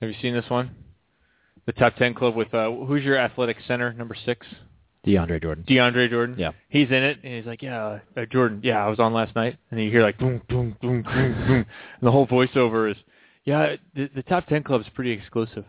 Have 0.00 0.08
you 0.10 0.16
seen 0.22 0.32
this 0.34 0.48
one? 0.48 0.70
The 1.66 1.72
top 1.72 1.96
10 1.96 2.14
club 2.14 2.34
with 2.36 2.52
uh, 2.54 2.70
who's 2.70 3.04
your 3.04 3.16
athletic 3.18 3.58
center 3.66 3.92
number 3.92 4.14
6? 4.24 4.46
DeAndre 5.06 5.40
Jordan. 5.40 5.64
DeAndre 5.66 6.10
Jordan. 6.10 6.36
Yeah. 6.38 6.52
He's 6.68 6.88
in 6.88 7.02
it, 7.02 7.18
and 7.22 7.34
he's 7.34 7.46
like, 7.46 7.62
"Yeah, 7.62 8.00
uh, 8.16 8.26
Jordan. 8.30 8.60
Yeah, 8.62 8.84
I 8.84 8.88
was 8.88 8.98
on 8.98 9.12
last 9.14 9.34
night." 9.34 9.56
And 9.70 9.78
then 9.78 9.84
you 9.86 9.90
hear 9.90 10.02
like 10.02 10.18
boom, 10.18 10.42
boom, 10.48 10.76
boom, 10.80 11.02
boom, 11.02 11.34
boom, 11.46 11.52
and 11.52 11.66
the 12.02 12.10
whole 12.10 12.26
voiceover 12.26 12.90
is, 12.90 12.96
"Yeah, 13.44 13.76
the, 13.94 14.10
the 14.14 14.22
top 14.22 14.46
ten 14.46 14.62
club 14.62 14.82
is 14.82 14.86
pretty 14.94 15.10
exclusive. 15.12 15.64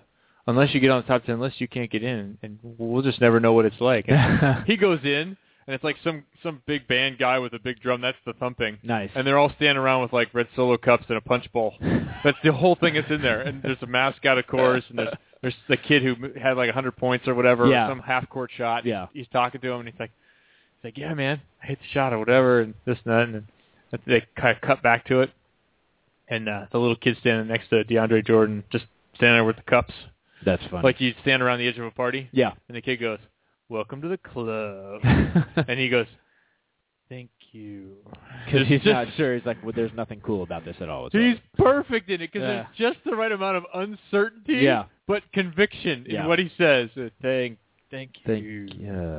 Unless 0.47 0.73
you 0.73 0.79
get 0.81 0.89
on 0.89 1.01
the 1.01 1.07
top 1.07 1.23
ten 1.23 1.39
list, 1.39 1.61
you 1.61 1.67
can't 1.67 1.89
get 1.89 2.03
in, 2.03 2.37
and 2.41 2.59
we'll 2.61 3.03
just 3.03 3.21
never 3.21 3.39
know 3.39 3.53
what 3.53 3.65
it's 3.65 3.79
like." 3.79 4.05
And 4.09 4.63
he 4.67 4.75
goes 4.75 4.99
in, 5.03 5.37
and 5.67 5.75
it's 5.75 5.83
like 5.83 5.95
some 6.03 6.25
some 6.43 6.61
big 6.65 6.87
band 6.87 7.17
guy 7.17 7.39
with 7.39 7.53
a 7.53 7.59
big 7.59 7.79
drum. 7.79 8.01
That's 8.01 8.17
the 8.25 8.33
thumping. 8.33 8.79
Nice. 8.83 9.11
And 9.15 9.25
they're 9.25 9.37
all 9.37 9.53
standing 9.55 9.77
around 9.77 10.01
with 10.01 10.11
like 10.11 10.33
red 10.33 10.47
solo 10.55 10.75
cups 10.75 11.05
and 11.07 11.17
a 11.17 11.21
punch 11.21 11.49
bowl. 11.53 11.75
That's 12.23 12.37
the 12.43 12.51
whole 12.51 12.75
thing 12.75 12.95
that's 12.95 13.09
in 13.09 13.21
there. 13.21 13.41
And 13.41 13.63
there's 13.63 13.81
a 13.81 13.87
mascot, 13.87 14.37
of 14.37 14.45
course, 14.45 14.83
and 14.89 14.99
there's 14.99 15.13
there's 15.41 15.55
the 15.67 15.77
kid 15.77 16.03
who 16.03 16.15
had 16.39 16.57
like 16.57 16.69
a 16.69 16.73
hundred 16.73 16.95
points 16.97 17.27
or 17.27 17.33
whatever, 17.35 17.67
Yeah. 17.67 17.87
some 17.89 17.99
half 17.99 18.29
court 18.29 18.51
shot. 18.55 18.85
Yeah. 18.85 19.07
He's 19.13 19.27
talking 19.31 19.59
to 19.61 19.71
him, 19.71 19.79
and 19.81 19.89
he's 19.89 19.99
like, 19.99 20.11
he's 20.77 20.85
like, 20.85 20.97
yeah, 20.97 21.13
man, 21.13 21.41
I 21.63 21.67
hit 21.67 21.79
the 21.79 21.87
shot 21.93 22.13
or 22.13 22.19
whatever, 22.19 22.61
and 22.61 22.73
this 22.85 22.97
and 23.05 23.13
that, 23.13 23.21
and 23.23 23.33
then 23.35 23.47
they 24.05 24.23
kind 24.39 24.55
of 24.55 24.61
cut 24.61 24.81
back 24.83 25.05
to 25.07 25.21
it, 25.21 25.31
and 26.27 26.47
uh, 26.47 26.65
the 26.71 26.77
little 26.79 26.95
kid 26.95 27.17
standing 27.19 27.47
next 27.47 27.69
to 27.69 27.83
DeAndre 27.83 28.25
Jordan, 28.25 28.63
just 28.71 28.85
standing 29.15 29.35
there 29.35 29.43
with 29.43 29.57
the 29.57 29.63
cups, 29.63 29.93
That's 30.45 30.63
funny. 30.71 30.83
like 30.83 31.01
you 31.01 31.13
stand 31.21 31.41
around 31.41 31.59
the 31.59 31.67
edge 31.67 31.77
of 31.77 31.85
a 31.85 31.91
party. 31.91 32.29
yeah. 32.31 32.51
And 32.67 32.77
the 32.77 32.81
kid 32.81 32.97
goes, 32.97 33.19
"Welcome 33.69 34.01
to 34.03 34.07
the 34.07 34.17
club," 34.17 35.01
and 35.67 35.79
he 35.79 35.89
goes, 35.89 36.07
"Thank 37.09 37.29
you." 37.53 37.97
Because 38.45 38.67
he's 38.67 38.81
just- 38.81 38.93
not 38.93 39.07
sure. 39.15 39.35
He's 39.35 39.45
like, 39.45 39.57
well, 39.63 39.73
there's 39.75 39.93
nothing 39.93 40.19
cool 40.21 40.43
about 40.43 40.65
this 40.65 40.75
at 40.81 40.89
all. 40.89 41.07
It's 41.07 41.15
He's 41.15 41.37
perfect 41.57 42.09
in 42.09 42.15
it 42.21 42.31
because 42.31 42.41
Yeah. 42.41 42.47
there's 42.77 42.93
just 42.93 43.03
the 43.05 43.15
right 43.15 43.31
amount 43.31 43.57
of 43.57 43.65
uncertainty, 43.73 44.57
Yeah. 44.57 44.85
but 45.07 45.23
conviction 45.31 46.05
Yeah. 46.09 46.23
in 46.23 46.27
what 46.27 46.39
he 46.39 46.49
says. 46.57 46.89
Thank, 47.21 47.57
thank 47.91 48.11
you. 48.17 48.23
Thank 48.25 48.43
you. 48.45 48.67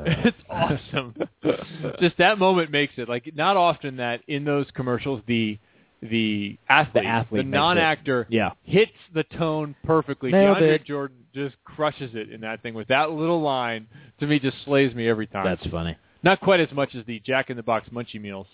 it's 0.06 0.38
awesome. 0.50 1.14
just 2.00 2.16
that 2.18 2.38
moment 2.38 2.70
makes 2.70 2.94
it 2.98 3.08
like 3.08 3.34
not 3.34 3.56
often 3.56 3.96
that 3.96 4.22
in 4.26 4.44
those 4.44 4.70
commercials 4.72 5.22
the 5.26 5.58
the 6.04 6.58
athlete, 6.68 7.04
The 7.04 7.08
athlete 7.08 7.46
makes 7.46 7.54
it. 7.54 7.58
non-actor, 7.60 8.26
Yeah. 8.28 8.50
hits 8.64 8.90
the 9.14 9.22
tone 9.22 9.76
perfectly. 9.84 10.32
Nailed 10.32 10.56
DeAndre 10.56 10.62
it. 10.74 10.84
Jordan 10.84 11.18
just 11.32 11.54
crushes 11.62 12.16
it 12.16 12.28
in 12.28 12.40
that 12.40 12.60
thing 12.60 12.74
with 12.74 12.88
that 12.88 13.12
little 13.12 13.40
line. 13.40 13.86
To 14.18 14.26
me, 14.26 14.40
just 14.40 14.56
slays 14.64 14.92
me 14.96 15.06
every 15.08 15.28
time. 15.28 15.44
That's 15.44 15.64
funny. 15.68 15.94
Not 16.22 16.40
quite 16.40 16.60
as 16.60 16.70
much 16.72 16.94
as 16.94 17.04
the 17.06 17.20
Jack 17.20 17.50
in 17.50 17.56
the 17.56 17.62
Box 17.62 17.88
Munchie 17.90 18.20
Meals, 18.20 18.46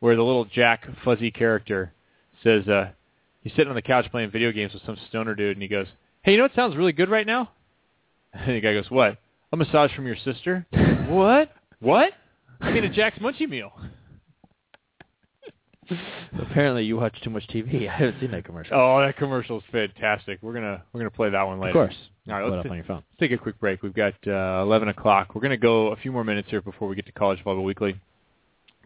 where 0.00 0.16
the 0.16 0.22
little 0.22 0.44
Jack 0.44 0.86
fuzzy 1.04 1.30
character 1.30 1.92
says, 2.42 2.66
uh, 2.68 2.90
he's 3.42 3.52
sitting 3.52 3.68
on 3.68 3.74
the 3.74 3.82
couch 3.82 4.06
playing 4.10 4.30
video 4.30 4.52
games 4.52 4.72
with 4.72 4.84
some 4.84 4.96
stoner 5.08 5.34
dude, 5.34 5.56
and 5.56 5.62
he 5.62 5.68
goes, 5.68 5.86
"Hey, 6.22 6.32
you 6.32 6.38
know 6.38 6.44
what 6.44 6.54
sounds 6.54 6.76
really 6.76 6.92
good 6.92 7.10
right 7.10 7.26
now?" 7.26 7.50
And 8.32 8.56
the 8.56 8.60
guy 8.60 8.74
goes, 8.74 8.90
"What? 8.90 9.18
A 9.52 9.56
massage 9.56 9.92
from 9.94 10.06
your 10.06 10.16
sister?" 10.16 10.66
what? 11.08 11.50
What? 11.80 12.12
I 12.60 12.72
mean 12.72 12.84
a 12.84 12.88
Jack's 12.88 13.18
Munchie 13.18 13.48
Meal. 13.48 13.72
Apparently, 16.40 16.84
you 16.84 16.96
watch 16.96 17.20
too 17.22 17.30
much 17.30 17.46
TV. 17.48 17.88
I 17.90 17.96
haven't 17.96 18.20
seen 18.20 18.30
that 18.32 18.44
commercial. 18.44 18.76
Oh, 18.76 19.00
that 19.00 19.16
commercial 19.16 19.58
is 19.58 19.64
fantastic. 19.72 20.38
We're 20.42 20.54
gonna 20.54 20.82
we're 20.92 21.00
gonna 21.00 21.10
play 21.10 21.30
that 21.30 21.42
one 21.42 21.60
later. 21.60 21.70
of 21.70 21.88
course. 21.88 21.96
All 22.28 22.34
right, 22.34 22.50
let's 22.50 22.66
up 22.66 22.70
on 22.70 22.76
your 22.76 22.84
phone. 22.84 22.96
Let's 22.96 23.20
take 23.20 23.32
a 23.32 23.38
quick 23.42 23.58
break. 23.58 23.82
We've 23.82 23.94
got 23.94 24.12
uh, 24.26 24.62
11 24.62 24.88
o'clock. 24.88 25.34
We're 25.34 25.40
going 25.40 25.50
to 25.52 25.56
go 25.56 25.88
a 25.88 25.96
few 25.96 26.12
more 26.12 26.24
minutes 26.24 26.50
here 26.50 26.60
before 26.60 26.86
we 26.86 26.94
get 26.94 27.06
to 27.06 27.12
College 27.12 27.42
Volleyball 27.42 27.64
Weekly. 27.64 27.98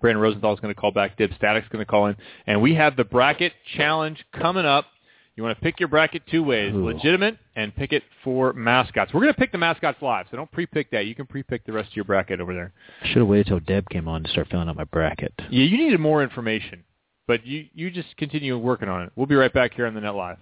Brandon 0.01 0.23
Rosenthal 0.23 0.55
is 0.55 0.61
going 0.61 0.73
to 0.73 0.81
call 0.81 0.93
back. 0.93 1.17
Dib 1.17 1.33
Static's 1.37 1.67
going 1.69 1.85
to 1.85 1.91
call 1.91 2.07
in. 2.07 2.17
And 2.47 2.63
we 2.63 2.75
have 2.77 2.97
the 2.97 3.05
bracket 3.05 3.53
challenge 3.77 4.25
coming 4.33 4.65
up. 4.65 4.87
You 5.35 5.43
want 5.43 5.57
to 5.57 5.63
pick 5.63 5.81
your 5.81 5.89
bracket 5.89 6.23
two 6.31 6.45
ways, 6.45 6.75
Ooh. 6.75 6.85
legitimate 6.85 7.39
and 7.57 7.75
pick 7.75 7.93
it 7.93 8.03
for 8.23 8.53
mascots. 8.53 9.13
We're 9.15 9.23
going 9.23 9.33
to 9.33 9.41
pick 9.41 9.51
the 9.51 9.59
mascots 9.59 10.01
live, 10.03 10.27
so 10.31 10.37
don't 10.37 10.53
pre-pick 10.53 10.91
that. 10.91 11.07
You 11.07 11.15
can 11.15 11.27
pre-pick 11.27 11.65
the 11.65 11.73
rest 11.73 11.91
of 11.91 11.97
your 11.97 12.05
bracket 12.05 12.41
over 12.41 12.55
there. 12.55 12.73
I 13.03 13.09
should 13.09 13.19
have 13.19 13.29
waited 13.29 13.47
till 13.47 13.61
Deb 13.61 13.89
came 13.89 14.07
on 14.07 14.25
to 14.25 14.31
start 14.31 14.49
filling 14.51 14.69
out 14.69 14.77
my 14.77 14.85
bracket. 14.85 15.33
Yeah, 15.51 15.65
you 15.65 15.79
needed 15.79 16.01
more 16.01 16.23
information, 16.23 16.85
but 17.27 17.47
you, 17.47 17.67
you 17.75 17.91
just 17.91 18.17
continue 18.17 18.57
working 18.59 18.89
on 18.89 19.03
it. 19.03 19.13
We'll 19.17 19.27
be 19.27 19.35
right 19.35 19.53
back 19.53 19.75
here 19.75 19.87
on 19.87 19.95
the 19.95 20.01
Net 20.01 20.15
Live. 20.15 20.39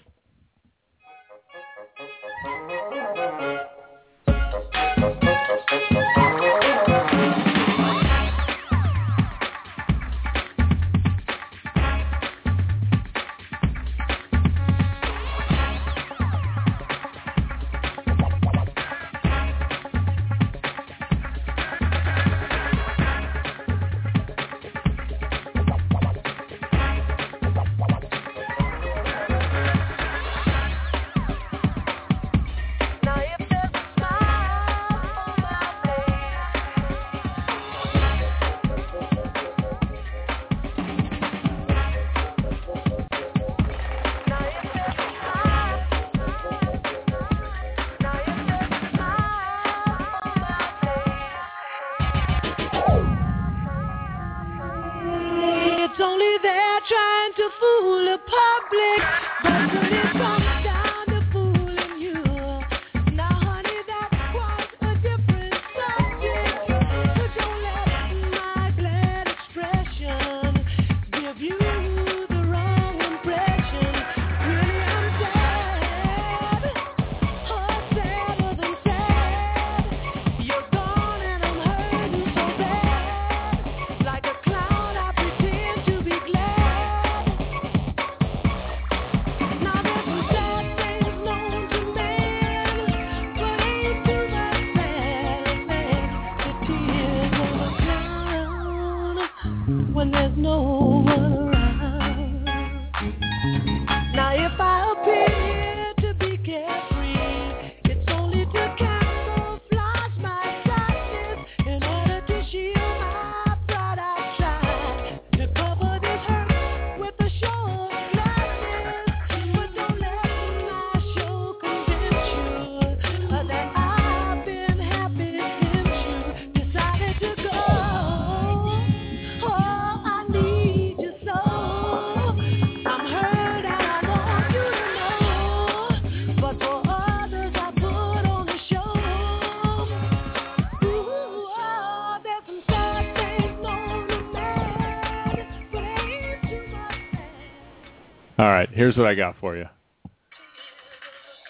Here's 148.80 148.96
what 148.96 149.06
I 149.06 149.14
got 149.14 149.34
for 149.38 149.58
you. 149.58 149.66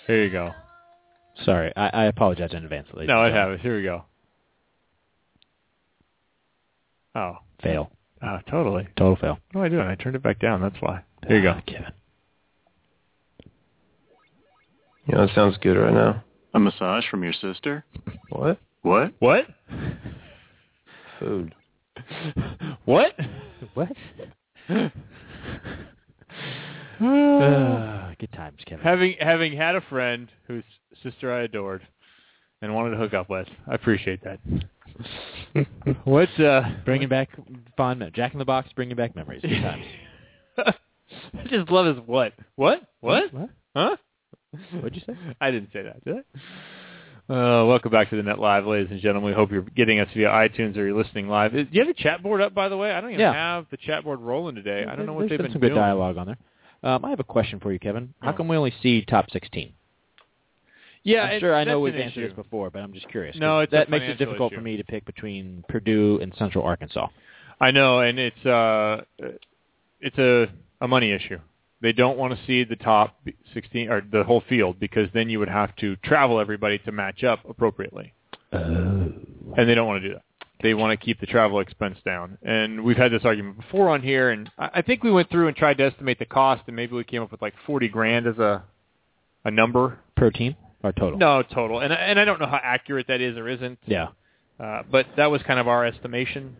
Here 0.08 0.24
you 0.24 0.30
go. 0.30 0.50
Sorry, 1.44 1.72
I, 1.76 1.88
I 1.90 2.04
apologize 2.06 2.50
in 2.50 2.64
advance. 2.64 2.88
ladies 2.92 3.06
No, 3.06 3.20
I 3.20 3.30
have 3.30 3.52
it. 3.52 3.60
Here 3.60 3.76
we 3.76 3.84
go. 3.84 4.04
Oh, 7.14 7.36
Fail. 7.62 7.92
oh, 8.20 8.38
totally. 8.50 8.88
Total 8.96 9.14
fail. 9.16 9.38
What 9.52 9.60
am 9.60 9.66
I 9.66 9.68
doing? 9.68 9.86
I 9.86 9.94
turned 9.94 10.16
it 10.16 10.24
back 10.24 10.40
down. 10.40 10.60
That's 10.60 10.74
why. 10.80 11.04
Here 11.28 11.36
you 11.36 11.42
go. 11.44 11.54
Ah, 11.56 11.62
Kevin. 11.68 11.92
You 15.06 15.14
know, 15.14 15.22
it 15.22 15.30
sounds 15.32 15.56
good 15.58 15.76
right 15.76 15.94
now. 15.94 16.24
A 16.54 16.58
massage 16.58 17.04
from 17.08 17.22
your 17.22 17.32
sister? 17.32 17.84
What? 18.30 18.58
What? 18.82 19.12
What? 19.20 19.44
Food. 21.20 21.54
What? 22.86 23.12
What? 23.74 23.88
Ah, 27.02 28.12
good 28.18 28.32
times, 28.32 28.58
Kevin. 28.66 28.84
having 28.84 29.14
having 29.20 29.56
had 29.56 29.74
a 29.76 29.80
friend 29.82 30.28
whose 30.46 30.64
sister 31.02 31.32
I 31.32 31.42
adored 31.44 31.80
and 32.60 32.74
wanted 32.74 32.90
to 32.90 32.96
hook 32.98 33.14
up 33.14 33.30
with, 33.30 33.48
I 33.66 33.74
appreciate 33.74 34.20
that. 34.24 34.38
what? 36.04 36.28
Uh, 36.38 36.62
Bringing 36.84 37.08
back 37.08 37.30
fond 37.76 37.98
memories. 38.00 38.14
Jack 38.16 38.32
in 38.34 38.38
the 38.38 38.44
Box, 38.44 38.68
bringing 38.74 38.96
back 38.96 39.16
memories. 39.16 39.40
Good 39.42 39.62
times. 39.62 39.84
I 40.58 41.46
just 41.48 41.70
love 41.70 41.86
his 41.96 42.04
what? 42.06 42.34
What? 42.56 42.82
What? 43.00 43.32
What? 43.32 43.50
Huh? 43.74 43.96
What'd 44.74 44.94
you 44.96 45.02
say? 45.06 45.18
I 45.40 45.50
didn't 45.50 45.70
say 45.72 45.82
that, 45.82 46.04
did 46.04 46.16
I? 46.18 46.20
Uh, 47.32 47.64
welcome 47.64 47.92
back 47.92 48.10
to 48.10 48.16
the 48.16 48.22
Net 48.24 48.38
Live, 48.40 48.66
ladies 48.66 48.90
and 48.90 49.00
gentlemen. 49.00 49.30
We 49.30 49.34
hope 49.34 49.52
you're 49.52 49.62
getting 49.62 50.00
us 50.00 50.08
via 50.14 50.26
iTunes 50.28 50.76
or 50.76 50.84
you're 50.86 50.96
listening 51.00 51.28
live. 51.28 51.52
Do 51.52 51.64
you 51.70 51.80
have 51.80 51.88
a 51.88 51.94
chat 51.94 52.22
board 52.22 52.40
up, 52.42 52.52
by 52.54 52.68
the 52.68 52.76
way? 52.76 52.90
I 52.90 53.00
don't 53.00 53.10
even 53.10 53.20
Yeah. 53.20 53.32
have 53.32 53.66
the 53.70 53.76
chat 53.78 54.02
board 54.04 54.20
rolling 54.20 54.56
today. 54.56 54.84
I 54.86 54.96
don't 54.96 55.06
know 55.06 55.12
what 55.12 55.20
There's 55.20 55.30
they've 55.30 55.38
been 55.38 55.46
been 55.46 55.52
some 55.52 55.60
doing. 55.60 55.72
good 55.74 55.78
dialogue 55.78 56.16
on 56.18 56.26
there. 56.26 56.38
Um, 56.82 57.04
I 57.04 57.10
have 57.10 57.20
a 57.20 57.24
question 57.24 57.60
for 57.60 57.72
you, 57.72 57.78
Kevin. 57.78 58.14
How 58.20 58.32
come 58.32 58.48
we 58.48 58.56
only 58.56 58.72
see 58.82 59.02
top 59.04 59.30
16? 59.30 59.72
Yeah, 61.02 61.22
I'm 61.24 61.36
it- 61.36 61.40
sure 61.40 61.54
I 61.54 61.64
know 61.64 61.80
we've 61.80 61.94
an 61.94 62.02
answered 62.02 62.20
issue. 62.24 62.28
this 62.28 62.36
before, 62.36 62.70
but 62.70 62.80
I'm 62.82 62.92
just 62.92 63.08
curious. 63.08 63.36
No, 63.38 63.60
it's 63.60 63.72
a 63.72 63.76
that 63.76 63.90
makes 63.90 64.04
it 64.06 64.18
difficult 64.18 64.52
issue. 64.52 64.58
for 64.60 64.64
me 64.64 64.76
to 64.76 64.84
pick 64.84 65.04
between 65.06 65.64
Purdue 65.68 66.18
and 66.20 66.34
Central 66.36 66.64
Arkansas. 66.64 67.08
I 67.60 67.70
know, 67.70 68.00
and 68.00 68.18
it's 68.18 68.46
uh, 68.46 69.02
it's 70.00 70.18
a 70.18 70.48
a 70.80 70.88
money 70.88 71.12
issue. 71.12 71.38
They 71.82 71.92
don't 71.92 72.18
want 72.18 72.38
to 72.38 72.46
see 72.46 72.64
the 72.64 72.76
top 72.76 73.16
16 73.54 73.88
or 73.90 74.02
the 74.02 74.22
whole 74.24 74.42
field 74.48 74.78
because 74.78 75.08
then 75.14 75.30
you 75.30 75.38
would 75.38 75.48
have 75.48 75.74
to 75.76 75.96
travel 75.96 76.38
everybody 76.38 76.78
to 76.80 76.92
match 76.92 77.24
up 77.24 77.40
appropriately, 77.48 78.12
Oh. 78.52 78.58
and 78.58 79.68
they 79.68 79.74
don't 79.74 79.86
want 79.86 80.02
to 80.02 80.08
do 80.08 80.14
that. 80.14 80.22
They 80.62 80.74
want 80.74 80.98
to 80.98 81.04
keep 81.04 81.20
the 81.20 81.26
travel 81.26 81.60
expense 81.60 81.98
down. 82.04 82.36
And 82.42 82.84
we've 82.84 82.96
had 82.96 83.12
this 83.12 83.24
argument 83.24 83.56
before 83.60 83.88
on 83.88 84.02
here, 84.02 84.30
and 84.30 84.50
I 84.58 84.82
think 84.82 85.02
we 85.02 85.10
went 85.10 85.30
through 85.30 85.48
and 85.48 85.56
tried 85.56 85.78
to 85.78 85.84
estimate 85.84 86.18
the 86.18 86.26
cost, 86.26 86.62
and 86.66 86.76
maybe 86.76 86.94
we 86.94 87.04
came 87.04 87.22
up 87.22 87.30
with 87.32 87.40
like 87.42 87.54
40 87.66 87.88
grand 87.88 88.26
as 88.26 88.38
a 88.38 88.62
a 89.44 89.50
number. 89.50 89.98
Per 90.16 90.30
team 90.30 90.54
or 90.82 90.92
total? 90.92 91.18
No, 91.18 91.42
total. 91.42 91.80
And 91.80 91.92
I- 91.94 91.96
and 91.96 92.20
I 92.20 92.24
don't 92.26 92.38
know 92.40 92.46
how 92.46 92.60
accurate 92.62 93.06
that 93.06 93.22
is 93.22 93.38
or 93.38 93.48
isn't. 93.48 93.78
Yeah. 93.86 94.08
Uh, 94.58 94.82
but 94.90 95.06
that 95.16 95.30
was 95.30 95.42
kind 95.44 95.58
of 95.58 95.66
our 95.66 95.86
estimation. 95.86 96.56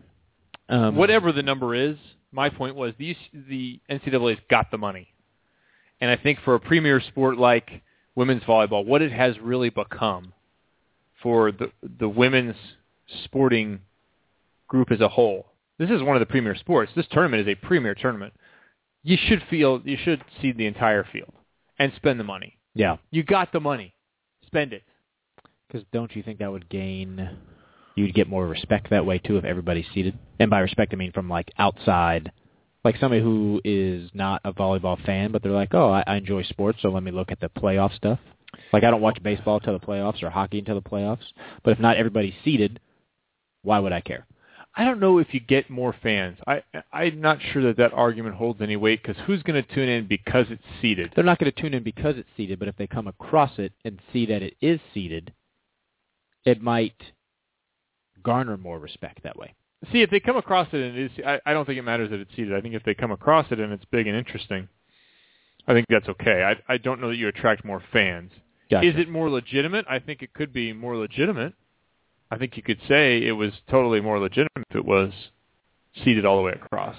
Um, 0.67 0.95
Whatever 0.95 1.31
the 1.31 1.43
number 1.43 1.75
is, 1.75 1.97
my 2.31 2.49
point 2.49 2.75
was 2.75 2.93
the 2.97 3.15
the 3.33 3.79
NCAA's 3.89 4.39
got 4.49 4.71
the 4.71 4.77
money, 4.79 5.09
and 5.99 6.09
I 6.09 6.15
think 6.15 6.39
for 6.39 6.55
a 6.55 6.59
premier 6.59 6.99
sport 7.01 7.37
like 7.37 7.81
women's 8.15 8.41
volleyball, 8.43 8.83
what 8.85 9.01
it 9.03 9.11
has 9.11 9.37
really 9.39 9.69
become 9.69 10.33
for 11.21 11.51
the 11.51 11.71
the 11.99 12.09
women's 12.09 12.55
sporting 13.25 13.81
group 14.71 14.89
as 14.89 15.01
a 15.01 15.09
whole, 15.09 15.47
This 15.77 15.89
is 15.89 16.01
one 16.01 16.15
of 16.15 16.21
the 16.21 16.25
premier 16.25 16.55
sports. 16.55 16.93
This 16.95 17.05
tournament 17.11 17.45
is 17.45 17.51
a 17.51 17.67
premier 17.67 17.93
tournament. 17.93 18.33
You 19.03 19.17
should 19.27 19.43
feel 19.49 19.81
you 19.83 19.97
should 20.01 20.23
see 20.41 20.53
the 20.53 20.65
entire 20.65 21.03
field 21.11 21.33
and 21.77 21.91
spend 21.97 22.19
the 22.19 22.23
money. 22.23 22.57
Yeah. 22.73 22.97
You 23.11 23.23
got 23.23 23.51
the 23.51 23.59
money. 23.59 23.93
Spend 24.45 24.71
it. 24.71 24.83
Because 25.67 25.85
don't 25.91 26.15
you 26.15 26.23
think 26.23 26.39
that 26.39 26.51
would 26.51 26.69
gain? 26.69 27.37
You'd 27.95 28.15
get 28.15 28.29
more 28.29 28.47
respect 28.47 28.91
that 28.91 29.05
way 29.05 29.17
too 29.17 29.35
if 29.37 29.43
everybody's 29.43 29.87
seated. 29.93 30.17
And 30.39 30.49
by 30.49 30.59
respect, 30.59 30.93
I 30.93 30.95
mean 30.95 31.11
from 31.11 31.27
like 31.27 31.51
outside, 31.57 32.31
like 32.85 32.95
somebody 32.97 33.21
who 33.21 33.59
is 33.65 34.09
not 34.13 34.41
a 34.45 34.53
volleyball 34.53 35.03
fan, 35.05 35.33
but 35.33 35.43
they're 35.43 35.51
like, 35.51 35.73
oh, 35.73 35.91
I, 35.91 36.03
I 36.07 36.15
enjoy 36.15 36.43
sports, 36.43 36.79
so 36.81 36.89
let 36.89 37.03
me 37.03 37.11
look 37.11 37.31
at 37.31 37.41
the 37.41 37.49
playoff 37.49 37.93
stuff. 37.95 38.19
Like 38.71 38.85
I 38.85 38.91
don't 38.91 39.01
watch 39.01 39.21
baseball 39.21 39.57
until 39.57 39.77
the 39.77 39.85
playoffs 39.85 40.23
or 40.23 40.29
hockey 40.29 40.59
until 40.59 40.75
the 40.75 40.89
playoffs. 40.89 41.27
But 41.63 41.71
if 41.71 41.79
not 41.79 41.97
everybody's 41.97 42.35
seated, 42.45 42.79
why 43.63 43.79
would 43.79 43.91
I 43.91 43.99
care? 44.01 44.25
I 44.73 44.85
don't 44.85 44.99
know 44.99 45.17
if 45.17 45.33
you 45.33 45.41
get 45.41 45.69
more 45.69 45.93
fans. 46.01 46.37
I 46.47 46.63
I'm 46.93 47.19
not 47.19 47.39
sure 47.51 47.61
that 47.63 47.77
that 47.77 47.93
argument 47.93 48.35
holds 48.35 48.61
any 48.61 48.77
weight 48.77 49.03
because 49.03 49.21
who's 49.25 49.43
going 49.43 49.61
to 49.61 49.75
tune 49.75 49.89
in 49.89 50.07
because 50.07 50.45
it's 50.49 50.63
seated? 50.81 51.11
They're 51.13 51.25
not 51.25 51.39
going 51.39 51.51
to 51.51 51.61
tune 51.61 51.73
in 51.73 51.83
because 51.83 52.15
it's 52.17 52.29
seated, 52.37 52.57
but 52.57 52.69
if 52.69 52.77
they 52.77 52.87
come 52.87 53.07
across 53.07 53.51
it 53.57 53.73
and 53.83 53.99
see 54.13 54.25
that 54.27 54.41
it 54.41 54.55
is 54.61 54.79
seated, 54.93 55.33
it 56.45 56.61
might 56.61 56.95
garner 58.23 58.57
more 58.57 58.79
respect 58.79 59.23
that 59.23 59.37
way. 59.37 59.53
See, 59.91 60.01
if 60.01 60.09
they 60.09 60.19
come 60.19 60.37
across 60.37 60.67
it 60.71 60.77
and 60.77 60.97
it 60.97 61.11
is, 61.11 61.25
I, 61.25 61.39
I 61.45 61.53
don't 61.53 61.65
think 61.65 61.79
it 61.79 61.83
matters 61.83 62.11
that 62.11 62.19
it's 62.19 62.31
seated. 62.35 62.53
I 62.53 62.61
think 62.61 62.75
if 62.75 62.83
they 62.83 62.93
come 62.93 63.11
across 63.11 63.47
it 63.51 63.59
and 63.59 63.73
it's 63.73 63.85
big 63.85 64.07
and 64.07 64.15
interesting, 64.15 64.69
I 65.67 65.73
think 65.73 65.87
that's 65.89 66.07
okay. 66.07 66.43
I 66.43 66.73
I 66.73 66.77
don't 66.77 67.01
know 67.01 67.09
that 67.09 67.17
you 67.17 67.27
attract 67.27 67.65
more 67.65 67.83
fans. 67.91 68.31
Gotcha. 68.69 68.87
Is 68.87 68.95
it 68.95 69.09
more 69.09 69.29
legitimate? 69.29 69.85
I 69.89 69.99
think 69.99 70.21
it 70.21 70.33
could 70.33 70.53
be 70.53 70.71
more 70.71 70.95
legitimate. 70.95 71.53
I 72.31 72.37
think 72.37 72.55
you 72.55 72.63
could 72.63 72.79
say 72.87 73.21
it 73.21 73.33
was 73.33 73.51
totally 73.69 73.99
more 73.99 74.17
legitimate 74.17 74.65
if 74.69 74.75
it 74.77 74.85
was 74.85 75.11
seated 76.03 76.25
all 76.25 76.37
the 76.37 76.43
way 76.43 76.53
across. 76.53 76.95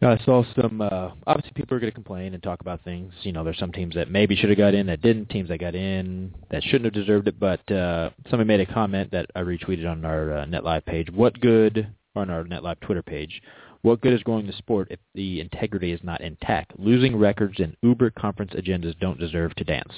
I 0.00 0.16
saw 0.24 0.44
some. 0.54 0.80
Uh, 0.80 1.10
obviously, 1.26 1.50
people 1.54 1.76
are 1.76 1.80
going 1.80 1.90
to 1.90 1.94
complain 1.94 2.32
and 2.32 2.42
talk 2.42 2.60
about 2.60 2.82
things. 2.84 3.12
You 3.22 3.32
know, 3.32 3.42
there's 3.42 3.58
some 3.58 3.72
teams 3.72 3.94
that 3.96 4.10
maybe 4.10 4.36
should 4.36 4.48
have 4.48 4.58
got 4.58 4.74
in 4.74 4.86
that 4.86 5.02
didn't. 5.02 5.28
Teams 5.28 5.48
that 5.48 5.58
got 5.58 5.74
in 5.74 6.32
that 6.50 6.62
shouldn't 6.62 6.84
have 6.84 6.94
deserved 6.94 7.28
it. 7.28 7.40
But 7.40 7.70
uh, 7.70 8.10
somebody 8.30 8.46
made 8.46 8.60
a 8.60 8.72
comment 8.72 9.10
that 9.10 9.26
I 9.34 9.40
retweeted 9.40 9.90
on 9.90 10.04
our 10.04 10.38
uh, 10.38 10.44
NetLive 10.46 10.84
page. 10.86 11.10
What 11.10 11.40
good 11.40 11.88
on 12.14 12.30
our 12.30 12.44
NetLive 12.44 12.80
Twitter 12.80 13.02
page? 13.02 13.42
What 13.82 14.00
good 14.00 14.12
is 14.12 14.22
growing 14.22 14.46
the 14.46 14.52
sport 14.52 14.88
if 14.90 15.00
the 15.14 15.40
integrity 15.40 15.92
is 15.92 16.00
not 16.02 16.20
intact? 16.20 16.78
Losing 16.78 17.16
records 17.16 17.58
and 17.58 17.76
Uber 17.82 18.10
conference 18.10 18.52
agendas 18.52 18.98
don't 18.98 19.18
deserve 19.18 19.54
to 19.56 19.64
dance. 19.64 19.92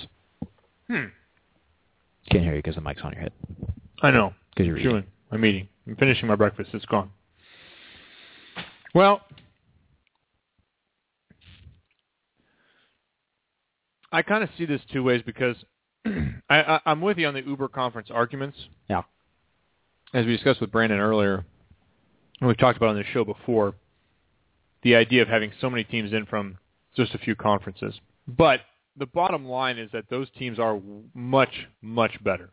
Hmm. 0.89 1.05
Can't 2.31 2.45
hear 2.45 2.55
you 2.55 2.63
because 2.63 2.75
the 2.75 2.81
mic's 2.81 3.03
on 3.03 3.13
your 3.13 3.23
head. 3.23 3.33
I 4.03 4.11
know. 4.11 4.33
Because 4.59 4.67
you're 4.67 4.91
Chewing. 4.91 5.05
I'm 5.31 5.45
eating. 5.45 5.69
I'm 5.87 5.95
finishing 5.95 6.27
my 6.27 6.35
breakfast. 6.35 6.71
It's 6.73 6.85
gone. 6.87 7.11
Well, 8.93 9.21
I 14.11 14.23
kind 14.23 14.43
of 14.43 14.51
see 14.59 14.65
this 14.65 14.81
two 14.93 15.05
ways 15.05 15.23
because 15.25 15.55
I, 16.51 16.81
I'm 16.85 17.01
with 17.01 17.19
you 17.19 17.29
on 17.29 17.35
the 17.35 17.43
Uber 17.47 17.69
conference 17.69 18.09
arguments. 18.13 18.59
Yeah. 18.91 19.03
As 20.13 20.27
we 20.27 20.33
discussed 20.33 20.61
with 20.61 20.73
Brandon 20.73 20.99
earlier, 20.99 21.45
and 22.41 22.49
we've 22.49 22.59
talked 22.59 22.79
about 22.79 22.89
on 22.89 22.97
this 22.97 23.07
show 23.13 23.25
before, 23.25 23.75
the 24.83 24.97
idea 24.97 25.23
of 25.23 25.29
having 25.29 25.53
so 25.61 25.71
many 25.71 25.85
teams 25.85 26.13
in 26.13 26.27
from 26.27 26.59
just 26.97 27.15
a 27.15 27.19
few 27.19 27.37
conferences. 27.37 27.95
But 28.27 28.63
the 28.97 29.07
bottom 29.07 29.45
line 29.45 29.79
is 29.79 29.89
that 29.93 30.11
those 30.11 30.29
teams 30.37 30.59
are 30.59 30.81
much, 31.15 31.69
much 31.81 32.13
better 32.25 32.51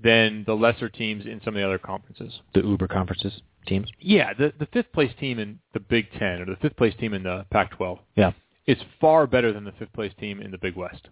than 0.00 0.44
the 0.46 0.54
lesser 0.54 0.88
teams 0.88 1.26
in 1.26 1.40
some 1.44 1.54
of 1.54 1.60
the 1.60 1.66
other 1.66 1.78
conferences. 1.78 2.40
The 2.54 2.62
Uber 2.62 2.88
conferences 2.88 3.42
teams. 3.66 3.88
Yeah, 4.00 4.32
the 4.34 4.52
the 4.58 4.66
fifth 4.66 4.92
place 4.92 5.12
team 5.20 5.38
in 5.38 5.58
the 5.74 5.80
Big 5.80 6.10
Ten 6.18 6.40
or 6.40 6.46
the 6.46 6.56
fifth 6.56 6.76
place 6.76 6.94
team 6.98 7.14
in 7.14 7.22
the 7.22 7.46
Pac-12 7.50 7.98
Yeah. 8.16 8.32
is 8.66 8.78
far 9.00 9.26
better 9.26 9.52
than 9.52 9.64
the 9.64 9.72
fifth 9.72 9.92
place 9.92 10.12
team 10.18 10.40
in 10.40 10.50
the 10.50 10.58
Big 10.58 10.76
West. 10.76 11.08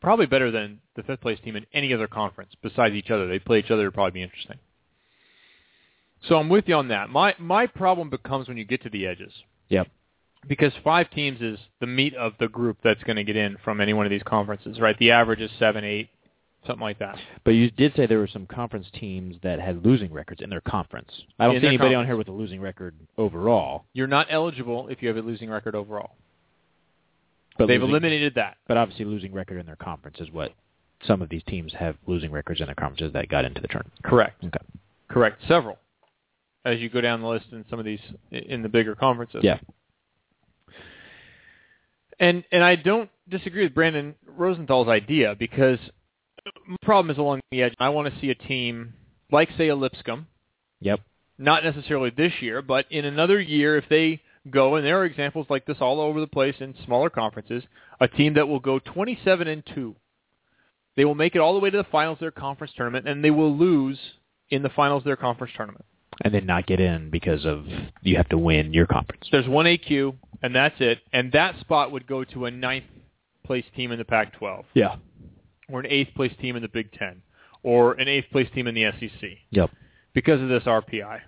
Probably 0.00 0.26
better 0.26 0.50
than 0.50 0.80
the 0.96 1.02
fifth 1.02 1.20
place 1.20 1.38
team 1.44 1.56
in 1.56 1.66
any 1.74 1.92
other 1.92 2.06
conference 2.06 2.52
besides 2.62 2.94
each 2.94 3.10
other. 3.10 3.28
They 3.28 3.38
play 3.38 3.58
each 3.58 3.70
other; 3.70 3.82
it'd 3.82 3.94
probably 3.94 4.12
be 4.12 4.22
interesting. 4.22 4.56
So 6.22 6.36
I'm 6.36 6.48
with 6.48 6.68
you 6.68 6.74
on 6.74 6.88
that. 6.88 7.10
My 7.10 7.34
my 7.38 7.66
problem 7.66 8.10
becomes 8.10 8.48
when 8.48 8.56
you 8.56 8.64
get 8.64 8.82
to 8.82 8.90
the 8.90 9.06
edges. 9.06 9.32
Yep. 9.68 9.88
Because 10.48 10.72
five 10.82 11.10
teams 11.10 11.42
is 11.42 11.58
the 11.80 11.86
meat 11.86 12.14
of 12.14 12.32
the 12.40 12.48
group 12.48 12.78
that's 12.82 13.02
going 13.02 13.16
to 13.16 13.24
get 13.24 13.36
in 13.36 13.58
from 13.62 13.78
any 13.80 13.92
one 13.92 14.06
of 14.06 14.10
these 14.10 14.22
conferences, 14.22 14.80
right? 14.80 14.98
The 14.98 15.10
average 15.10 15.40
is 15.40 15.50
seven, 15.58 15.84
eight, 15.84 16.08
something 16.66 16.82
like 16.82 16.98
that. 16.98 17.16
But 17.44 17.52
you 17.52 17.70
did 17.70 17.94
say 17.96 18.06
there 18.06 18.18
were 18.18 18.26
some 18.26 18.46
conference 18.46 18.86
teams 18.98 19.36
that 19.42 19.60
had 19.60 19.84
losing 19.84 20.12
records 20.12 20.40
in 20.42 20.50
their 20.50 20.60
conference. 20.60 21.10
I 21.38 21.46
don't 21.46 21.56
In 21.56 21.62
see 21.62 21.68
anybody 21.68 21.94
on 21.94 22.06
here 22.06 22.16
with 22.16 22.28
a 22.28 22.32
losing 22.32 22.60
record 22.60 22.94
overall. 23.18 23.84
You're 23.92 24.06
not 24.06 24.26
eligible 24.30 24.88
if 24.88 25.00
you 25.02 25.08
have 25.08 25.16
a 25.16 25.22
losing 25.22 25.48
record 25.50 25.74
overall. 25.74 26.12
But 27.58 27.66
They've 27.66 27.80
losing- 27.80 27.90
eliminated 27.90 28.34
that. 28.34 28.56
But 28.68 28.76
obviously, 28.76 29.04
losing 29.04 29.32
record 29.32 29.58
in 29.58 29.66
their 29.66 29.76
conference 29.76 30.18
is 30.20 30.30
what 30.30 30.52
some 31.06 31.22
of 31.22 31.28
these 31.28 31.42
teams 31.44 31.72
have 31.72 31.96
losing 32.06 32.30
records 32.30 32.60
in 32.60 32.66
their 32.66 32.74
conferences 32.74 33.12
that 33.14 33.28
got 33.28 33.44
into 33.44 33.60
the 33.60 33.68
tournament. 33.68 33.94
Correct. 34.02 34.42
Okay. 34.44 34.58
Correct. 35.08 35.40
Several. 35.48 35.78
As 36.64 36.78
you 36.78 36.90
go 36.90 37.00
down 37.00 37.22
the 37.22 37.26
list 37.28 37.46
in 37.52 37.64
some 37.70 37.78
of 37.78 37.84
these 37.86 38.00
in 38.30 38.62
the 38.62 38.68
bigger 38.68 38.94
conferences. 38.94 39.42
Yeah. 39.42 39.58
And 42.18 42.44
and 42.52 42.62
I 42.62 42.76
don't 42.76 43.08
disagree 43.28 43.64
with 43.64 43.74
Brandon 43.74 44.14
Rosenthal's 44.26 44.88
idea 44.88 45.34
because 45.38 45.78
my 46.70 46.76
problem 46.82 47.10
is 47.10 47.18
along 47.18 47.40
the 47.50 47.62
edge. 47.62 47.74
I 47.80 47.88
want 47.88 48.12
to 48.12 48.20
see 48.20 48.30
a 48.30 48.34
team 48.34 48.94
like 49.32 49.48
say 49.58 49.68
a 49.68 49.74
Lipscomb. 49.74 50.28
Yep. 50.80 51.00
Not 51.36 51.64
necessarily 51.64 52.10
this 52.10 52.32
year, 52.40 52.62
but 52.62 52.86
in 52.90 53.04
another 53.04 53.40
year 53.40 53.76
if 53.76 53.84
they 53.88 54.22
go 54.48 54.76
and 54.76 54.86
there 54.86 55.00
are 55.00 55.04
examples 55.04 55.46
like 55.50 55.66
this 55.66 55.78
all 55.80 56.00
over 56.00 56.20
the 56.20 56.28
place 56.28 56.54
in 56.60 56.74
smaller 56.84 57.10
conferences, 57.10 57.64
a 57.98 58.06
team 58.06 58.34
that 58.34 58.46
will 58.46 58.60
go 58.60 58.78
27 58.78 59.48
and 59.48 59.64
2. 59.74 59.96
They 60.96 61.04
will 61.04 61.16
make 61.16 61.34
it 61.34 61.40
all 61.40 61.54
the 61.54 61.60
way 61.60 61.70
to 61.70 61.76
the 61.76 61.84
finals 61.84 62.16
of 62.16 62.20
their 62.20 62.30
conference 62.30 62.72
tournament 62.76 63.08
and 63.08 63.24
they 63.24 63.30
will 63.30 63.56
lose 63.56 63.98
in 64.48 64.62
the 64.62 64.68
finals 64.68 65.00
of 65.00 65.06
their 65.06 65.16
conference 65.16 65.52
tournament. 65.56 65.84
And 66.22 66.32
then 66.32 66.46
not 66.46 66.66
get 66.66 66.80
in 66.80 67.10
because 67.10 67.44
of 67.44 67.64
you 68.02 68.16
have 68.16 68.28
to 68.28 68.38
win 68.38 68.72
your 68.72 68.86
conference. 68.86 69.24
There's 69.32 69.48
one 69.48 69.64
AQ, 69.64 70.16
and 70.42 70.54
that's 70.54 70.74
it. 70.78 70.98
And 71.12 71.32
that 71.32 71.58
spot 71.60 71.92
would 71.92 72.06
go 72.06 72.24
to 72.24 72.44
a 72.44 72.50
ninth 72.50 72.84
place 73.46 73.64
team 73.74 73.90
in 73.90 73.98
the 73.98 74.04
Pac-12, 74.04 74.64
Yeah. 74.74 74.96
Or 75.72 75.80
an 75.80 75.86
eighth 75.86 76.14
place 76.14 76.32
team 76.40 76.56
in 76.56 76.62
the 76.62 76.68
Big 76.68 76.92
Ten, 76.92 77.22
or 77.62 77.94
an 77.94 78.08
eighth 78.08 78.30
place 78.32 78.48
team 78.54 78.66
in 78.66 78.74
the 78.74 78.84
SEC 78.98 79.30
Yep. 79.50 79.70
because 80.14 80.40
of 80.40 80.48
this 80.48 80.64
RPI. 80.64 81.20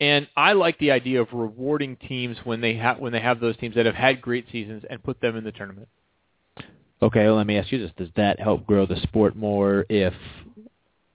And 0.00 0.26
I 0.36 0.52
like 0.54 0.78
the 0.78 0.90
idea 0.90 1.20
of 1.22 1.28
rewarding 1.32 1.96
teams 1.96 2.36
when 2.44 2.60
they 2.60 2.74
have 2.74 2.98
when 2.98 3.12
they 3.12 3.20
have 3.20 3.38
those 3.38 3.56
teams 3.58 3.76
that 3.76 3.86
have 3.86 3.94
had 3.94 4.20
great 4.20 4.46
seasons 4.50 4.82
and 4.90 5.02
put 5.02 5.20
them 5.20 5.36
in 5.36 5.44
the 5.44 5.52
tournament. 5.52 5.88
Okay, 7.00 7.24
well, 7.26 7.36
let 7.36 7.46
me 7.46 7.56
ask 7.56 7.70
you 7.72 7.78
this. 7.78 7.90
Does 7.96 8.08
that 8.16 8.38
help 8.40 8.66
grow 8.66 8.86
the 8.86 8.96
sport 9.02 9.34
more 9.36 9.84
if 9.88 10.14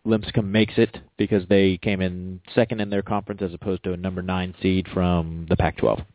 Lipscomb 0.05 0.51
makes 0.51 0.73
it 0.77 0.97
because 1.17 1.43
they 1.49 1.77
came 1.77 2.01
in 2.01 2.39
second 2.55 2.79
in 2.81 2.89
their 2.89 3.01
conference 3.01 3.41
as 3.41 3.53
opposed 3.53 3.83
to 3.83 3.93
a 3.93 3.97
number 3.97 4.21
nine 4.21 4.53
seed 4.61 4.87
from 4.93 5.45
the 5.49 5.55
Pac-12? 5.57 6.05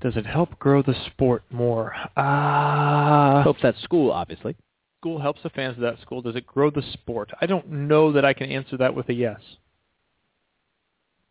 Does 0.00 0.16
it 0.16 0.26
help 0.26 0.58
grow 0.58 0.82
the 0.82 0.94
sport 1.06 1.44
more? 1.50 1.94
Uh, 2.16 3.42
Helps 3.42 3.62
that 3.62 3.76
school, 3.82 4.10
obviously. 4.10 4.56
School 5.02 5.20
helps 5.20 5.42
the 5.42 5.50
fans 5.50 5.76
of 5.76 5.82
that 5.82 6.00
school. 6.00 6.22
Does 6.22 6.36
it 6.36 6.46
grow 6.46 6.70
the 6.70 6.82
sport? 6.92 7.32
I 7.40 7.46
don't 7.46 7.68
know 7.68 8.12
that 8.12 8.24
I 8.24 8.32
can 8.32 8.48
answer 8.48 8.76
that 8.76 8.94
with 8.94 9.08
a 9.08 9.12
yes. 9.12 9.40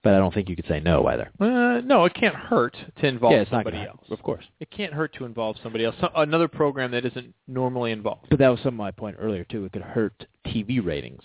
But 0.03 0.13
I 0.13 0.17
don't 0.17 0.33
think 0.33 0.49
you 0.49 0.57
could 0.57 0.67
say 0.67 0.81
no 0.81 1.05
either. 1.07 1.29
Uh, 1.39 1.79
no, 1.85 2.03
it 2.03 2.13
can't 2.13 2.35
hurt 2.35 2.75
to 2.99 3.07
involve 3.07 3.33
yeah, 3.33 3.45
somebody 3.49 3.77
else. 3.77 4.03
Of 4.09 4.21
course. 4.23 4.43
It 4.59 4.69
can't 4.71 4.91
hurt 4.93 5.13
to 5.15 5.25
involve 5.25 5.55
somebody 5.63 5.85
else, 5.85 5.95
so- 6.01 6.09
another 6.15 6.49
program 6.49 6.91
that 6.91 7.05
isn't 7.05 7.33
normally 7.47 7.91
involved. 7.91 8.27
But 8.29 8.39
that 8.39 8.49
was 8.49 8.59
some 8.59 8.73
of 8.73 8.77
my 8.77 8.91
point 8.91 9.15
earlier 9.19 9.45
too. 9.45 9.63
It 9.63 9.71
could 9.71 9.83
hurt 9.83 10.25
TV 10.45 10.83
ratings. 10.83 11.21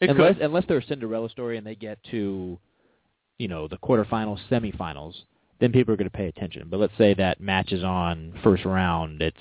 It 0.00 0.08
unless 0.10 0.36
could. 0.36 0.44
unless 0.44 0.64
they're 0.68 0.78
a 0.78 0.86
Cinderella 0.86 1.28
story 1.28 1.58
and 1.58 1.66
they 1.66 1.74
get 1.74 1.98
to, 2.12 2.58
you 3.38 3.48
know, 3.48 3.68
the 3.68 3.76
quarterfinals, 3.78 4.38
semifinals, 4.50 5.14
then 5.60 5.72
people 5.72 5.92
are 5.92 5.96
going 5.98 6.10
to 6.10 6.16
pay 6.16 6.28
attention. 6.28 6.68
But 6.70 6.78
let's 6.78 6.96
say 6.96 7.12
that 7.14 7.40
match 7.40 7.72
is 7.72 7.84
on 7.84 8.38
first 8.42 8.64
round. 8.64 9.20
It's, 9.20 9.36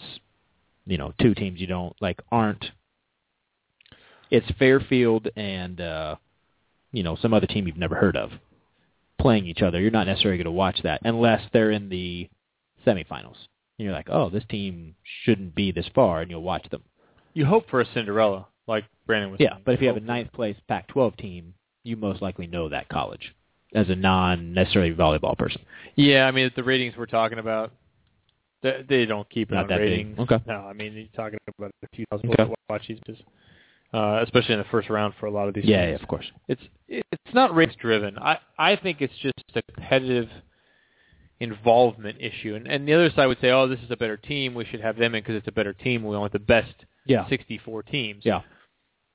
you 0.88 0.98
know, 0.98 1.14
two 1.22 1.36
teams 1.36 1.60
you 1.60 1.68
don't 1.68 1.96
like 2.02 2.20
aren't. 2.32 2.66
It's 4.30 4.48
Fairfield 4.60 5.30
and, 5.36 5.80
uh, 5.80 6.16
you 6.92 7.04
know, 7.04 7.16
some 7.22 7.34
other 7.34 7.48
team 7.48 7.68
you've 7.68 7.78
never 7.78 7.96
heard 7.96 8.18
of 8.18 8.32
playing 9.20 9.46
each 9.46 9.62
other. 9.62 9.80
You're 9.80 9.92
not 9.92 10.08
necessarily 10.08 10.38
going 10.38 10.46
to 10.46 10.52
watch 10.52 10.80
that 10.84 11.02
unless 11.04 11.42
they're 11.54 11.72
in 11.72 11.90
the 11.90 12.30
semifinals. 12.86 13.38
And 13.80 13.86
you're 13.86 13.94
like, 13.94 14.10
oh, 14.10 14.30
this 14.30 14.44
team 14.50 14.96
shouldn't 15.24 15.56
be 15.56 15.72
this 15.72 15.86
far, 15.94 16.22
and 16.22 16.32
you'll 16.32 16.42
watch 16.42 16.68
them. 16.70 16.82
You 17.34 17.46
hope 17.46 17.70
for 17.70 17.80
a 17.82 17.86
Cinderella, 17.94 18.48
like 18.68 18.86
Brandon 19.06 19.32
was 19.32 19.40
Yeah, 19.40 19.52
saying. 19.52 19.62
but 19.66 19.76
if 19.76 19.82
you 19.82 19.88
have 19.88 19.98
a 19.98 20.02
ninth 20.02 20.32
place 20.34 20.56
Pac-12 20.68 21.16
team, 21.18 21.54
you 21.84 21.96
most 21.96 22.22
likely 22.22 22.48
know 22.48 22.70
that 22.70 22.90
college 22.90 23.34
as 23.76 23.90
a 23.90 23.96
non 23.96 24.54
necessarily 24.54 24.94
volleyball 24.94 25.38
person. 25.38 25.62
Yeah, 25.96 26.26
I 26.26 26.32
mean, 26.32 26.50
the 26.56 26.64
ratings 26.64 26.96
we're 26.98 27.06
talking 27.06 27.38
about, 27.40 27.72
they, 28.88 28.98
they 29.00 29.06
don't 29.06 29.30
keep 29.30 29.52
it 29.52 29.56
Not 29.56 29.64
on 29.64 29.68
that 29.70 29.78
big. 29.80 29.90
ratings. 29.90 30.20
Okay. 30.20 30.40
No, 30.48 30.56
I 30.66 30.74
mean, 30.74 30.94
you're 30.94 31.06
talking 31.16 31.40
about 31.58 31.72
a 31.84 31.96
few 31.96 32.06
thousand 32.10 32.30
Okay. 32.30 32.44
people 32.44 32.56
that 32.68 32.74
watch 32.74 32.88
these. 32.88 33.00
Uh, 33.94 34.20
especially 34.22 34.54
in 34.54 34.60
the 34.60 34.66
first 34.70 34.90
round 34.90 35.14
for 35.20 35.28
a 35.28 35.32
lot 35.32 35.48
of 35.48 35.54
these. 35.54 35.64
Yeah, 35.66 35.86
teams. 35.86 35.98
yeah, 35.98 36.04
of 36.04 36.08
course. 36.10 36.26
It's 36.50 36.62
it's 36.90 37.34
not 37.34 37.56
race 37.56 37.74
driven. 37.80 38.18
I 38.18 38.38
I 38.58 38.76
think 38.76 39.02
it's 39.02 39.14
just 39.22 39.34
a 39.56 39.62
competitive 39.62 40.28
involvement 41.40 42.18
issue. 42.20 42.56
And 42.56 42.68
and 42.68 42.88
the 42.88 42.94
other 42.94 43.10
side 43.16 43.28
would 43.28 43.40
say, 43.40 43.52
oh, 43.52 43.68
this 43.68 43.80
is 43.80 43.92
a 43.92 43.98
better 43.98 44.18
team. 44.18 44.54
We 44.54 44.66
should 44.66 44.82
have 44.82 44.98
them 44.98 45.16
in 45.16 45.22
because 45.24 45.36
it's 45.36 45.48
a 45.48 45.52
better 45.52 45.74
team. 45.74 46.04
We 46.04 46.18
want 46.18 46.34
the 46.34 46.40
best 46.40 46.74
Yeah. 47.06 47.28
64 47.30 47.84
teams. 47.84 48.24
Yeah. 48.26 48.42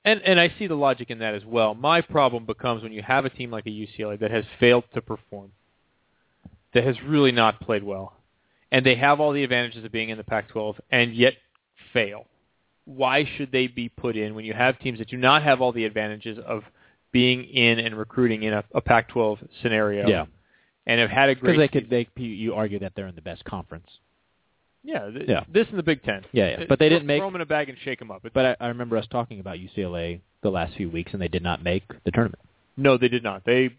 And 0.05 0.21
and 0.23 0.39
I 0.39 0.51
see 0.57 0.67
the 0.67 0.75
logic 0.75 1.09
in 1.11 1.19
that 1.19 1.35
as 1.35 1.45
well. 1.45 1.75
My 1.75 2.01
problem 2.01 2.45
becomes 2.45 2.83
when 2.83 2.91
you 2.91 3.01
have 3.03 3.25
a 3.25 3.29
team 3.29 3.51
like 3.51 3.65
a 3.65 3.69
UCLA 3.69 4.19
that 4.19 4.31
has 4.31 4.43
failed 4.59 4.83
to 4.95 5.01
perform, 5.01 5.51
that 6.73 6.83
has 6.83 6.95
really 7.03 7.31
not 7.31 7.59
played 7.61 7.83
well, 7.83 8.13
and 8.73 8.85
they 8.85 8.95
have 8.95 9.19
all 9.21 9.31
the 9.31 9.43
advantages 9.43 9.85
of 9.85 9.91
being 9.91 10.09
in 10.09 10.17
the 10.17 10.23
Pac-12 10.23 10.79
and 10.91 11.13
yet 11.13 11.33
fail. 11.93 12.25
Why 12.85 13.23
should 13.37 13.51
they 13.51 13.67
be 13.67 13.87
put 13.87 14.17
in 14.17 14.35
when 14.35 14.43
you 14.43 14.53
have 14.53 14.77
teams 14.79 14.99
that 14.99 15.07
do 15.07 15.15
not 15.17 15.43
have 15.43 15.61
all 15.61 15.71
the 15.71 15.85
advantages 15.85 16.37
of 16.45 16.63
being 17.13 17.45
in 17.45 17.79
and 17.79 17.95
recruiting 17.97 18.43
in 18.43 18.51
a, 18.53 18.63
a 18.73 18.81
Pac-12 18.81 19.37
scenario? 19.61 20.07
Yeah. 20.09 20.25
and 20.85 20.99
have 20.99 21.09
had 21.09 21.29
a 21.29 21.35
great 21.35 21.55
Because 21.55 21.89
they 21.89 22.03
could, 22.05 22.17
they 22.17 22.23
you- 22.23 22.53
argue 22.55 22.79
that 22.79 22.91
they're 22.95 23.07
in 23.07 23.15
the 23.15 23.21
best 23.21 23.45
conference. 23.45 23.87
yeah, 24.83 25.09
th- 25.09 25.29
Yeah. 25.29 25.43
this 25.47 25.67
in 25.69 25.77
the 25.77 25.83
Big 25.83 26.03
Ten. 26.03 26.25
Yeah, 26.33 26.49
yeah. 26.59 26.65
But 26.67 26.79
they 26.79 26.89
didn't 26.89 27.07
make- 27.07 27.19
throw 27.21 27.27
them 27.27 27.35
in 27.35 27.41
a 27.41 27.45
bag 27.45 27.69
and 27.69 27.77
shake 27.85 27.99
them 27.99 28.11
up. 28.11 28.25
It's- 28.25 28.31
But 28.33 28.57
I, 28.59 28.65
I 28.65 28.67
remember 28.69 28.97
us 28.97 29.07
talking 29.09 29.39
about 29.39 29.59
UCLA 29.59 30.19
the 30.41 30.49
last 30.51 30.75
few 30.75 30.89
weeks, 30.89 31.13
and 31.13 31.21
they 31.21 31.29
did 31.29 31.41
not 31.43 31.63
make 31.63 31.83
the 32.03 32.11
tournament. 32.11 32.41
No, 32.75 32.97
they 32.97 33.07
did 33.07 33.23
not. 33.23 33.45
They 33.45 33.69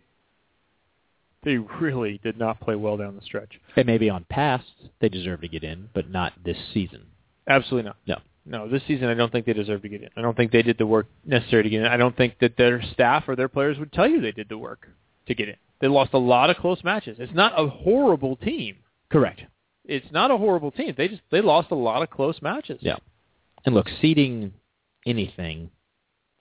they 1.45 1.57
really 1.57 2.21
did 2.23 2.39
not 2.39 2.61
play 2.61 2.75
well 2.75 2.97
down 2.97 3.17
the 3.17 3.23
stretch. 3.23 3.61
And 3.77 3.87
maybe 3.87 4.11
on 4.11 4.25
past 4.29 4.65
they 5.01 5.09
deserve 5.09 5.41
to 5.43 5.49
get 5.49 5.65
in, 5.65 5.89
but 5.95 6.11
not 6.11 6.33
this 6.45 6.57
season. 6.73 7.07
Absolutely 7.49 7.89
not. 7.89 7.97
No. 8.07 8.17
No, 8.47 8.69
this 8.69 8.83
season 8.87 9.09
I 9.09 9.15
don't 9.15 9.33
think 9.33 9.47
they 9.47 9.55
deserve 9.55 9.83
to 9.83 9.89
get 9.89 10.03
in. 10.03 10.11
I 10.17 10.21
don't 10.21 10.37
think 10.37 10.53
they 10.53 10.63
did 10.63 10.77
the 10.77 10.87
work 10.87 11.07
necessary 11.25 11.63
to 11.63 11.71
get 11.71 11.81
in. 11.81 11.87
I 11.87 11.97
don't 11.97 12.17
think 12.17 12.39
that 12.41 12.57
their 12.59 12.83
staff 12.93 13.25
or 13.27 13.37
their 13.37 13.49
players 13.49 13.79
would 13.79 13.93
tell 13.93 14.07
you 14.07 14.21
they 14.21 14.33
did 14.33 14.51
the 14.51 14.59
work 14.59 14.87
to 15.27 15.35
get 15.35 15.49
in. 15.49 15.57
They 15.81 15.89
lost 15.89 16.13
a 16.13 16.19
lot 16.19 16.51
of 16.51 16.59
close 16.59 16.85
matches. 16.85 17.17
It's 17.19 17.33
not 17.33 17.59
a 17.59 17.67
horrible 17.69 18.37
team. 18.37 18.77
Correct. 19.11 19.41
It's 19.87 20.11
not 20.13 20.31
a 20.31 20.37
horrible 20.37 20.71
team. 20.71 20.95
They 20.97 21.09
just 21.09 21.23
they 21.31 21.41
lost 21.41 21.71
a 21.71 21.75
lot 21.75 22.03
of 22.03 22.11
close 22.11 22.41
matches. 22.43 22.79
Yeah. 22.81 22.97
And 23.65 23.75
look, 23.75 23.89
seeding 24.01 24.53
anything 25.07 25.71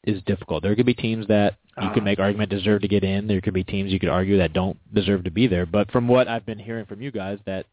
is 0.03 0.21
difficult. 0.23 0.63
There 0.63 0.75
could 0.75 0.85
be 0.85 0.93
teams 0.93 1.27
that 1.27 1.55
you 1.81 1.89
could 1.89 1.99
uh-huh. 1.99 2.05
make 2.05 2.19
argument 2.19 2.49
deserve 2.49 2.81
to 2.81 2.87
get 2.87 3.03
in. 3.03 3.27
There 3.27 3.41
could 3.41 3.53
be 3.53 3.63
teams 3.63 3.91
you 3.91 3.99
could 3.99 4.09
argue 4.09 4.37
that 4.37 4.53
don't 4.53 4.77
deserve 4.93 5.23
to 5.23 5.31
be 5.31 5.47
there. 5.47 5.65
But 5.65 5.91
from 5.91 6.07
what 6.07 6.27
I've 6.27 6.45
been 6.45 6.59
hearing 6.59 6.85
from 6.85 7.01
you 7.01 7.11
guys, 7.11 7.39
that 7.45 7.65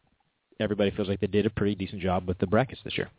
everybody 0.59 0.91
feels 0.91 1.09
like 1.09 1.19
they 1.19 1.27
did 1.27 1.45
a 1.45 1.49
pretty 1.49 1.75
decent 1.75 2.01
job 2.01 2.27
with 2.27 2.37
the 2.39 2.47
brackets 2.47 2.81
this 2.83 2.97
year. 2.97 3.09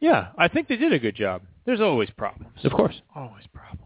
Yeah, 0.00 0.28
I 0.36 0.48
think 0.48 0.68
they 0.68 0.76
did 0.76 0.92
a 0.92 0.98
good 0.98 1.16
job. 1.16 1.42
There's 1.64 1.80
always 1.80 2.10
problems. 2.10 2.64
Of 2.64 2.72
course. 2.72 3.00
Always 3.14 3.46
problems. 3.52 3.84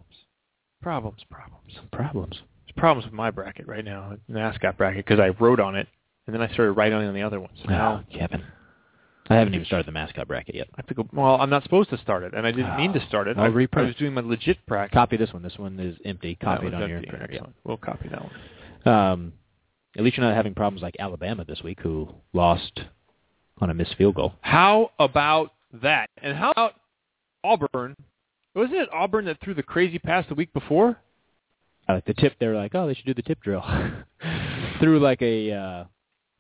Problems, 0.83 1.21
problems. 1.31 1.73
Problems. 1.93 2.37
There's 2.67 2.77
problems 2.77 3.07
with 3.07 3.15
my 3.15 3.31
bracket 3.31 3.67
right 3.67 3.85
now, 3.85 4.17
the 4.29 4.35
mascot 4.35 4.77
bracket, 4.77 5.07
because 5.07 5.21
I 5.21 5.29
wrote 5.43 5.61
on 5.61 5.77
it, 5.77 5.89
and 6.27 6.35
then 6.35 6.43
I 6.43 6.53
started 6.53 6.73
writing 6.73 6.99
on 6.99 7.15
the 7.15 7.23
other 7.23 7.41
ones. 7.41 7.57
So 7.63 7.71
now 7.71 8.05
Oh, 8.05 8.17
Kevin. 8.19 8.43
I 9.29 9.37
haven't 9.37 9.55
even 9.55 9.67
started 9.67 9.87
the 9.87 9.93
mascot 9.93 10.27
bracket 10.27 10.55
yet. 10.55 10.69
I 10.75 10.79
have 10.79 10.87
to 10.89 10.95
go. 10.95 11.09
Well, 11.13 11.37
I'm 11.37 11.51
not 11.51 11.63
supposed 11.63 11.91
to 11.91 11.99
start 11.99 12.23
it, 12.25 12.35
and 12.35 12.47
I 12.47 12.51
didn't 12.51 12.77
mean 12.77 12.93
to 12.93 13.07
start 13.07 13.29
it. 13.29 13.37
I'll 13.39 13.45
I, 13.45 13.49
reprint. 13.49 13.87
I 13.87 13.89
was 13.89 13.97
doing 13.97 14.15
my 14.15 14.21
legit 14.21 14.65
practice. 14.67 14.95
Copy 14.95 15.17
this 15.17 15.33
one. 15.33 15.43
This 15.43 15.57
one 15.57 15.79
is 15.79 15.97
empty. 16.05 16.35
Copy 16.35 16.67
it 16.67 16.75
on 16.75 16.89
your 16.89 16.99
empty. 16.99 17.11
printer. 17.11 17.29
Yeah. 17.33 17.47
We'll 17.65 17.77
copy 17.77 18.09
that 18.09 18.23
one. 18.23 18.95
Um, 18.95 19.33
at 19.97 20.03
least 20.03 20.17
you're 20.17 20.27
not 20.27 20.35
having 20.35 20.55
problems 20.55 20.83
like 20.83 20.97
Alabama 20.99 21.45
this 21.45 21.63
week, 21.63 21.81
who 21.81 22.09
lost 22.33 22.81
on 23.61 23.71
a 23.71 23.75
missed 23.75 23.95
field 23.97 24.17
goal. 24.17 24.35
How 24.41 24.91
about 24.99 25.53
that? 25.83 26.11
And 26.21 26.37
how 26.37 26.51
about 26.51 26.75
Auburn? 27.45 27.97
Wasn't 28.55 28.75
it 28.75 28.89
Auburn 28.93 29.27
that 29.27 29.39
threw 29.43 29.55
the 29.55 29.63
crazy 29.63 29.99
pass 29.99 30.27
the 30.29 30.35
week 30.35 30.53
before? 30.53 30.99
I 31.89 31.95
like 31.95 32.05
the 32.05 32.15
tip, 32.15 32.35
they 32.39 32.47
were 32.47 32.55
like, 32.55 32.75
oh, 32.75 32.87
they 32.87 32.95
should 32.95 33.07
do 33.07 33.15
the 33.15 33.23
tip 33.23 33.43
drill. 33.43 33.65
Threw 34.81 35.01
like 35.01 35.21
a 35.21 35.53
uh, 35.53 35.85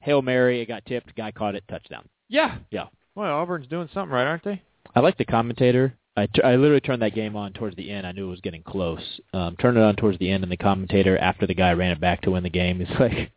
hail 0.01 0.23
mary. 0.23 0.61
It 0.61 0.67
got 0.67 0.85
tipped. 0.87 1.15
Guy 1.17 1.33
caught 1.33 1.55
it. 1.55 1.65
Touchdown. 1.69 2.09
Yeah. 2.33 2.57
Yeah. 2.71 2.87
Well, 3.15 3.31
Auburn's 3.31 3.69
doing 3.69 3.91
something 3.93 4.13
right, 4.13 4.27
aren't 4.27 4.43
they? 4.43 4.63
I 4.97 5.01
like 5.01 5.19
the 5.19 5.27
commentator. 5.27 5.95
I, 6.17 6.27
t- 6.27 6.43
I 6.43 6.57
literally 6.57 6.81
turned 6.81 7.03
that 7.03 7.15
game 7.15 7.37
on 7.37 7.53
towards 7.53 7.77
the 7.77 7.91
end. 7.91 8.07
I 8.07 8.13
knew 8.13 8.27
it 8.27 8.31
was 8.31 8.41
getting 8.41 8.63
close. 8.63 9.21
Um, 9.35 9.55
turned 9.57 9.77
it 9.77 9.83
on 9.83 9.97
towards 9.97 10.19
the 10.19 10.31
end, 10.31 10.43
and 10.43 10.51
the 10.51 10.57
commentator, 10.57 11.19
after 11.19 11.47
the 11.47 11.55
guy 11.55 11.73
ran 11.73 11.93
it 11.93 12.01
back 12.01 12.23
to 12.23 12.31
win 12.31 12.43
the 12.43 12.51
game, 12.51 12.81
is 12.81 12.89
like, 13.01 13.31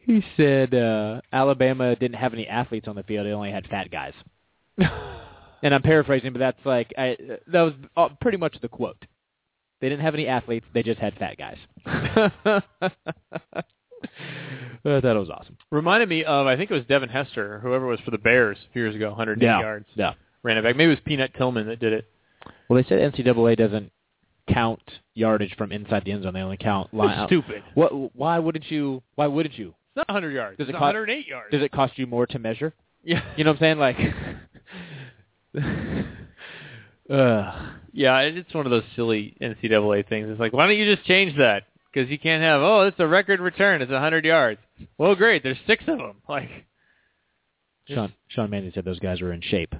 he 0.00 0.24
said 0.36 0.74
uh, 0.74 1.20
Alabama 1.32 1.94
didn't 1.94 2.16
have 2.16 2.34
any 2.34 2.48
athletes 2.48 2.88
on 2.88 2.96
the 2.96 3.04
field; 3.04 3.26
they 3.26 3.32
only 3.32 3.52
had 3.52 3.66
fat 3.68 3.90
guys. 3.90 4.12
and 4.78 5.74
I'm 5.74 5.82
paraphrasing, 5.82 6.32
but 6.32 6.40
that's 6.40 6.64
like 6.64 6.92
I, 6.98 7.16
that 7.46 7.62
was 7.62 7.74
pretty 8.20 8.38
much 8.38 8.56
the 8.60 8.68
quote. 8.68 9.04
They 9.80 9.88
didn't 9.88 10.02
have 10.02 10.14
any 10.14 10.26
athletes; 10.26 10.66
they 10.74 10.82
just 10.82 11.00
had 11.00 11.14
fat 11.14 11.36
guys. 11.38 11.58
I 14.84 15.00
thought 15.00 15.16
it 15.16 15.18
was 15.18 15.30
awesome. 15.30 15.56
Reminded 15.70 16.08
me 16.08 16.24
of 16.24 16.46
I 16.46 16.56
think 16.56 16.70
it 16.70 16.74
was 16.74 16.84
Devin 16.84 17.08
Hester, 17.08 17.56
or 17.56 17.58
whoever 17.60 17.86
was 17.86 18.00
for 18.00 18.10
the 18.10 18.18
Bears 18.18 18.58
a 18.68 18.72
few 18.72 18.82
years 18.82 18.94
ago, 18.94 19.08
180 19.10 19.44
Yeah. 19.46 19.60
yards. 19.60 19.86
Yeah. 19.94 20.12
Ran 20.42 20.58
it 20.58 20.62
back. 20.62 20.76
Maybe 20.76 20.88
it 20.92 20.96
was 20.96 21.00
Peanut 21.06 21.32
Tillman 21.34 21.66
that 21.68 21.80
did 21.80 21.92
it. 21.94 22.06
Well, 22.68 22.76
they 22.82 22.86
said 22.88 22.98
NCAA 23.00 23.56
doesn't 23.56 23.90
count 24.52 24.82
yardage 25.14 25.54
from 25.56 25.72
inside 25.72 26.04
the 26.04 26.12
end 26.12 26.22
zone. 26.24 26.34
They 26.34 26.40
only 26.40 26.58
count 26.58 26.92
line. 26.92 27.16
That's 27.16 27.28
stupid. 27.30 27.62
What? 27.74 28.14
Why 28.14 28.38
wouldn't 28.38 28.70
you? 28.70 29.02
Why 29.14 29.26
wouldn't 29.26 29.56
you? 29.58 29.68
It's 29.68 29.96
not 29.96 30.08
100 30.08 30.32
yards. 30.32 30.58
Does 30.58 30.68
it's 30.68 30.74
it 30.76 30.78
cost- 30.78 30.94
108 30.94 31.26
yards. 31.26 31.50
Does 31.50 31.62
it 31.62 31.72
cost 31.72 31.96
you 31.98 32.06
more 32.06 32.26
to 32.26 32.38
measure? 32.38 32.74
Yeah. 33.02 33.22
You 33.36 33.44
know 33.44 33.52
what 33.52 33.62
I'm 33.62 33.78
saying? 33.78 33.78
Like, 33.78 33.96
uh, 37.10 37.68
Yeah, 37.92 38.18
it's 38.20 38.52
one 38.52 38.66
of 38.66 38.70
those 38.70 38.82
silly 38.96 39.36
NCAA 39.40 40.08
things. 40.08 40.28
It's 40.30 40.40
like, 40.40 40.52
why 40.52 40.66
don't 40.66 40.76
you 40.76 40.94
just 40.94 41.06
change 41.06 41.36
that? 41.38 41.64
Because 41.92 42.10
you 42.10 42.18
can't 42.18 42.42
have, 42.42 42.60
oh, 42.60 42.82
it's 42.82 42.98
a 42.98 43.06
record 43.06 43.40
return. 43.40 43.80
It's 43.82 43.92
100 43.92 44.24
yards. 44.24 44.60
Well, 44.98 45.14
great. 45.14 45.42
There's 45.42 45.58
six 45.66 45.84
of 45.88 45.98
them. 45.98 46.16
Like, 46.28 46.48
Sean 47.88 48.12
Sean 48.28 48.50
Manning 48.50 48.72
said 48.74 48.84
those 48.84 48.98
guys 49.00 49.20
were 49.20 49.32
in 49.32 49.40
shape. 49.42 49.74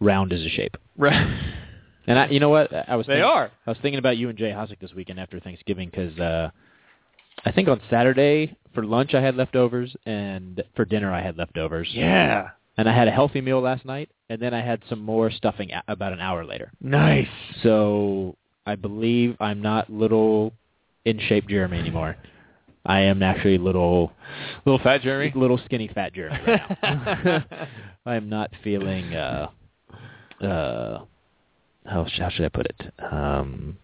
Round 0.00 0.32
is 0.32 0.44
a 0.44 0.48
shape. 0.48 0.76
right. 0.96 1.58
And 2.04 2.18
I, 2.18 2.26
you 2.28 2.40
know 2.40 2.48
what? 2.48 2.72
I 2.74 2.96
was 2.96 3.06
They 3.06 3.12
thinking, 3.12 3.24
are. 3.30 3.50
I 3.64 3.70
was 3.70 3.78
thinking 3.80 4.00
about 4.00 4.16
you 4.16 4.28
and 4.28 4.36
Jay 4.36 4.50
Hosick 4.50 4.80
this 4.80 4.92
weekend 4.92 5.20
after 5.20 5.38
Thanksgiving 5.38 5.88
because 5.88 6.18
uh, 6.18 6.50
I 7.44 7.52
think 7.52 7.68
on 7.68 7.80
Saturday 7.88 8.56
for 8.74 8.84
lunch 8.84 9.14
I 9.14 9.20
had 9.20 9.36
leftovers 9.36 9.94
and 10.04 10.64
for 10.74 10.84
dinner 10.84 11.12
I 11.12 11.22
had 11.22 11.36
leftovers. 11.38 11.88
Yeah. 11.92 12.48
And 12.76 12.88
I 12.88 12.92
had 12.96 13.06
a 13.06 13.12
healthy 13.12 13.40
meal 13.40 13.60
last 13.60 13.84
night, 13.84 14.08
and 14.30 14.40
then 14.42 14.52
I 14.54 14.62
had 14.62 14.82
some 14.88 14.98
more 15.00 15.30
stuffing 15.30 15.70
a- 15.70 15.84
about 15.86 16.12
an 16.14 16.18
hour 16.20 16.44
later. 16.44 16.72
Nice. 16.80 17.28
So 17.62 18.34
I 18.66 18.74
believe 18.74 19.36
I'm 19.38 19.60
not 19.62 19.88
little 19.88 20.54
in 21.04 21.20
shape 21.20 21.46
Jeremy 21.48 21.78
anymore. 21.78 22.16
I 22.84 23.00
am 23.02 23.22
actually 23.22 23.58
little, 23.58 24.12
Little 24.64 24.80
fat 24.82 25.02
Jeremy. 25.02 25.32
little 25.36 25.58
skinny 25.64 25.88
fat 25.88 26.12
Jeremy 26.14 26.38
right 26.46 26.60
now. 26.82 27.44
I 28.06 28.16
am 28.16 28.28
not 28.28 28.50
feeling. 28.64 29.14
uh 29.14 29.48
uh 30.40 31.04
how, 31.86 32.06
how 32.18 32.28
should 32.30 32.44
I 32.44 32.48
put 32.48 32.66
it? 32.66 32.92
Um 33.12 33.76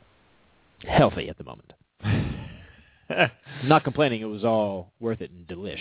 Healthy 0.85 1.29
at 1.29 1.37
the 1.39 1.45
moment. 1.45 1.73
Not 3.65 3.83
complaining. 3.85 4.21
It 4.21 4.27
was 4.27 4.45
all 4.45 4.93
worth 5.01 5.21
it 5.21 5.31
and 5.33 5.47
delish. 5.47 5.81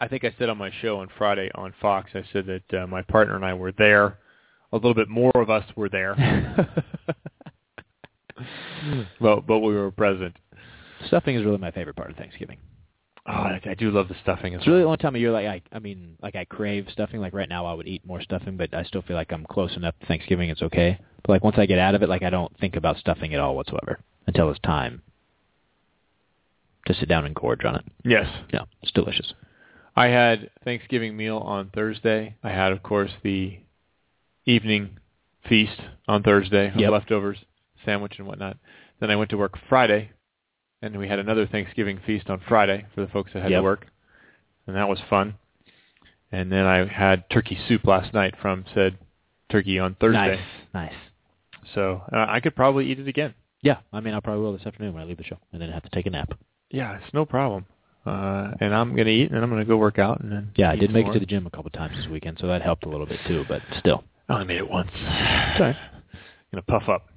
I 0.00 0.08
think 0.08 0.24
I 0.24 0.34
said 0.38 0.48
on 0.50 0.58
my 0.58 0.70
show 0.82 0.98
on 0.98 1.08
Friday 1.16 1.50
on 1.54 1.72
Fox, 1.80 2.10
I 2.14 2.22
said 2.32 2.46
that 2.46 2.82
uh, 2.82 2.86
my 2.86 3.02
partner 3.02 3.34
and 3.36 3.44
I 3.44 3.54
were 3.54 3.72
there. 3.72 4.18
A 4.72 4.76
little 4.76 4.94
bit 4.94 5.08
more 5.08 5.32
of 5.34 5.48
us 5.48 5.64
were 5.74 5.88
there, 5.88 6.14
but 9.20 9.46
but 9.46 9.58
we 9.60 9.74
were 9.74 9.90
present. 9.90 10.36
Stuffing 11.06 11.36
is 11.36 11.44
really 11.44 11.58
my 11.58 11.70
favorite 11.70 11.96
part 11.96 12.10
of 12.10 12.16
Thanksgiving. 12.16 12.58
Oh, 13.26 13.32
I, 13.32 13.60
I 13.64 13.74
do 13.74 13.90
love 13.90 14.08
the 14.08 14.16
stuffing 14.22 14.54
as 14.54 14.60
It's 14.60 14.66
really 14.66 14.80
the 14.80 14.86
only 14.86 14.96
time 14.96 15.14
of 15.14 15.20
year 15.20 15.30
like 15.30 15.46
I 15.46 15.60
I 15.70 15.78
mean 15.80 16.16
like 16.22 16.34
I 16.34 16.44
crave 16.44 16.86
stuffing. 16.90 17.20
Like 17.20 17.34
right 17.34 17.48
now 17.48 17.66
I 17.66 17.74
would 17.74 17.86
eat 17.86 18.04
more 18.06 18.22
stuffing, 18.22 18.56
but 18.56 18.72
I 18.72 18.84
still 18.84 19.02
feel 19.02 19.16
like 19.16 19.32
I'm 19.32 19.44
close 19.44 19.76
enough 19.76 19.94
to 20.00 20.06
Thanksgiving 20.06 20.48
it's 20.50 20.62
okay. 20.62 20.98
But 21.22 21.30
like 21.32 21.44
once 21.44 21.56
I 21.58 21.66
get 21.66 21.78
out 21.78 21.94
of 21.94 22.02
it, 22.02 22.08
like 22.08 22.22
I 22.22 22.30
don't 22.30 22.56
think 22.58 22.74
about 22.76 22.96
stuffing 22.96 23.34
at 23.34 23.40
all 23.40 23.54
whatsoever 23.54 24.00
until 24.26 24.50
it's 24.50 24.60
time 24.60 25.02
to 26.86 26.94
sit 26.94 27.08
down 27.08 27.26
and 27.26 27.34
gorge 27.34 27.64
on 27.64 27.76
it. 27.76 27.84
Yes. 28.04 28.26
Yeah, 28.52 28.62
it's 28.82 28.92
delicious. 28.92 29.34
I 29.94 30.06
had 30.06 30.50
Thanksgiving 30.64 31.16
meal 31.16 31.38
on 31.38 31.70
Thursday. 31.70 32.36
I 32.42 32.50
had, 32.50 32.72
of 32.72 32.82
course, 32.82 33.10
the 33.22 33.58
evening 34.46 34.98
feast 35.48 35.80
on 36.06 36.22
Thursday 36.22 36.72
Yep. 36.76 36.90
leftovers, 36.90 37.38
sandwich 37.84 38.14
and 38.18 38.26
whatnot. 38.26 38.56
Then 39.00 39.10
I 39.10 39.16
went 39.16 39.30
to 39.30 39.36
work 39.36 39.58
Friday, 39.68 40.10
and 40.82 40.96
we 40.98 41.08
had 41.08 41.18
another 41.18 41.46
Thanksgiving 41.46 42.00
feast 42.06 42.30
on 42.30 42.40
Friday 42.48 42.86
for 42.94 43.00
the 43.00 43.08
folks 43.08 43.32
that 43.34 43.42
had 43.42 43.50
Yep. 43.50 43.58
to 43.60 43.62
work, 43.64 43.86
and 44.66 44.76
that 44.76 44.88
was 44.88 45.00
fun. 45.10 45.34
And 46.30 46.52
then 46.52 46.66
I 46.66 46.84
had 46.86 47.28
turkey 47.30 47.58
soup 47.68 47.86
last 47.86 48.12
night 48.12 48.34
from 48.40 48.64
said 48.74 48.98
turkey 49.50 49.78
on 49.78 49.94
Thursday. 49.94 50.36
Nice, 50.36 50.40
nice. 50.74 50.92
So 51.74 52.02
uh, 52.12 52.26
I 52.28 52.40
could 52.40 52.54
probably 52.54 52.90
eat 52.90 52.98
it 52.98 53.08
again. 53.08 53.34
Yeah, 53.62 53.78
I 53.92 54.00
mean 54.00 54.14
I'll 54.14 54.20
probably 54.20 54.42
will 54.42 54.52
this 54.56 54.66
afternoon 54.66 54.94
when 54.94 55.02
I 55.02 55.06
leave 55.06 55.16
the 55.18 55.24
show, 55.24 55.38
and 55.52 55.60
then 55.60 55.70
have 55.70 55.82
to 55.82 55.90
take 55.90 56.06
a 56.06 56.10
nap. 56.10 56.32
Yeah, 56.70 56.96
it's 57.02 57.12
no 57.14 57.24
problem. 57.24 57.66
Uh, 58.06 58.52
and 58.60 58.74
I'm 58.74 58.94
gonna 58.96 59.10
eat, 59.10 59.30
and 59.32 59.42
I'm 59.42 59.50
gonna 59.50 59.64
go 59.64 59.76
work 59.76 59.98
out, 59.98 60.20
and 60.20 60.30
then 60.30 60.50
Yeah, 60.56 60.70
I 60.70 60.76
did 60.76 60.90
make 60.92 61.04
more. 61.06 61.12
it 61.12 61.14
to 61.14 61.20
the 61.20 61.26
gym 61.26 61.46
a 61.46 61.50
couple 61.50 61.70
times 61.70 61.96
this 61.96 62.06
weekend, 62.06 62.38
so 62.40 62.46
that 62.46 62.62
helped 62.62 62.84
a 62.84 62.88
little 62.88 63.06
bit 63.06 63.20
too. 63.26 63.44
But 63.48 63.62
still, 63.78 64.04
I 64.28 64.34
only 64.34 64.46
made 64.46 64.58
it 64.58 64.70
once. 64.70 64.90
Sorry. 65.56 65.76
Gonna 66.52 66.62
puff 66.62 66.88
up. 66.88 67.08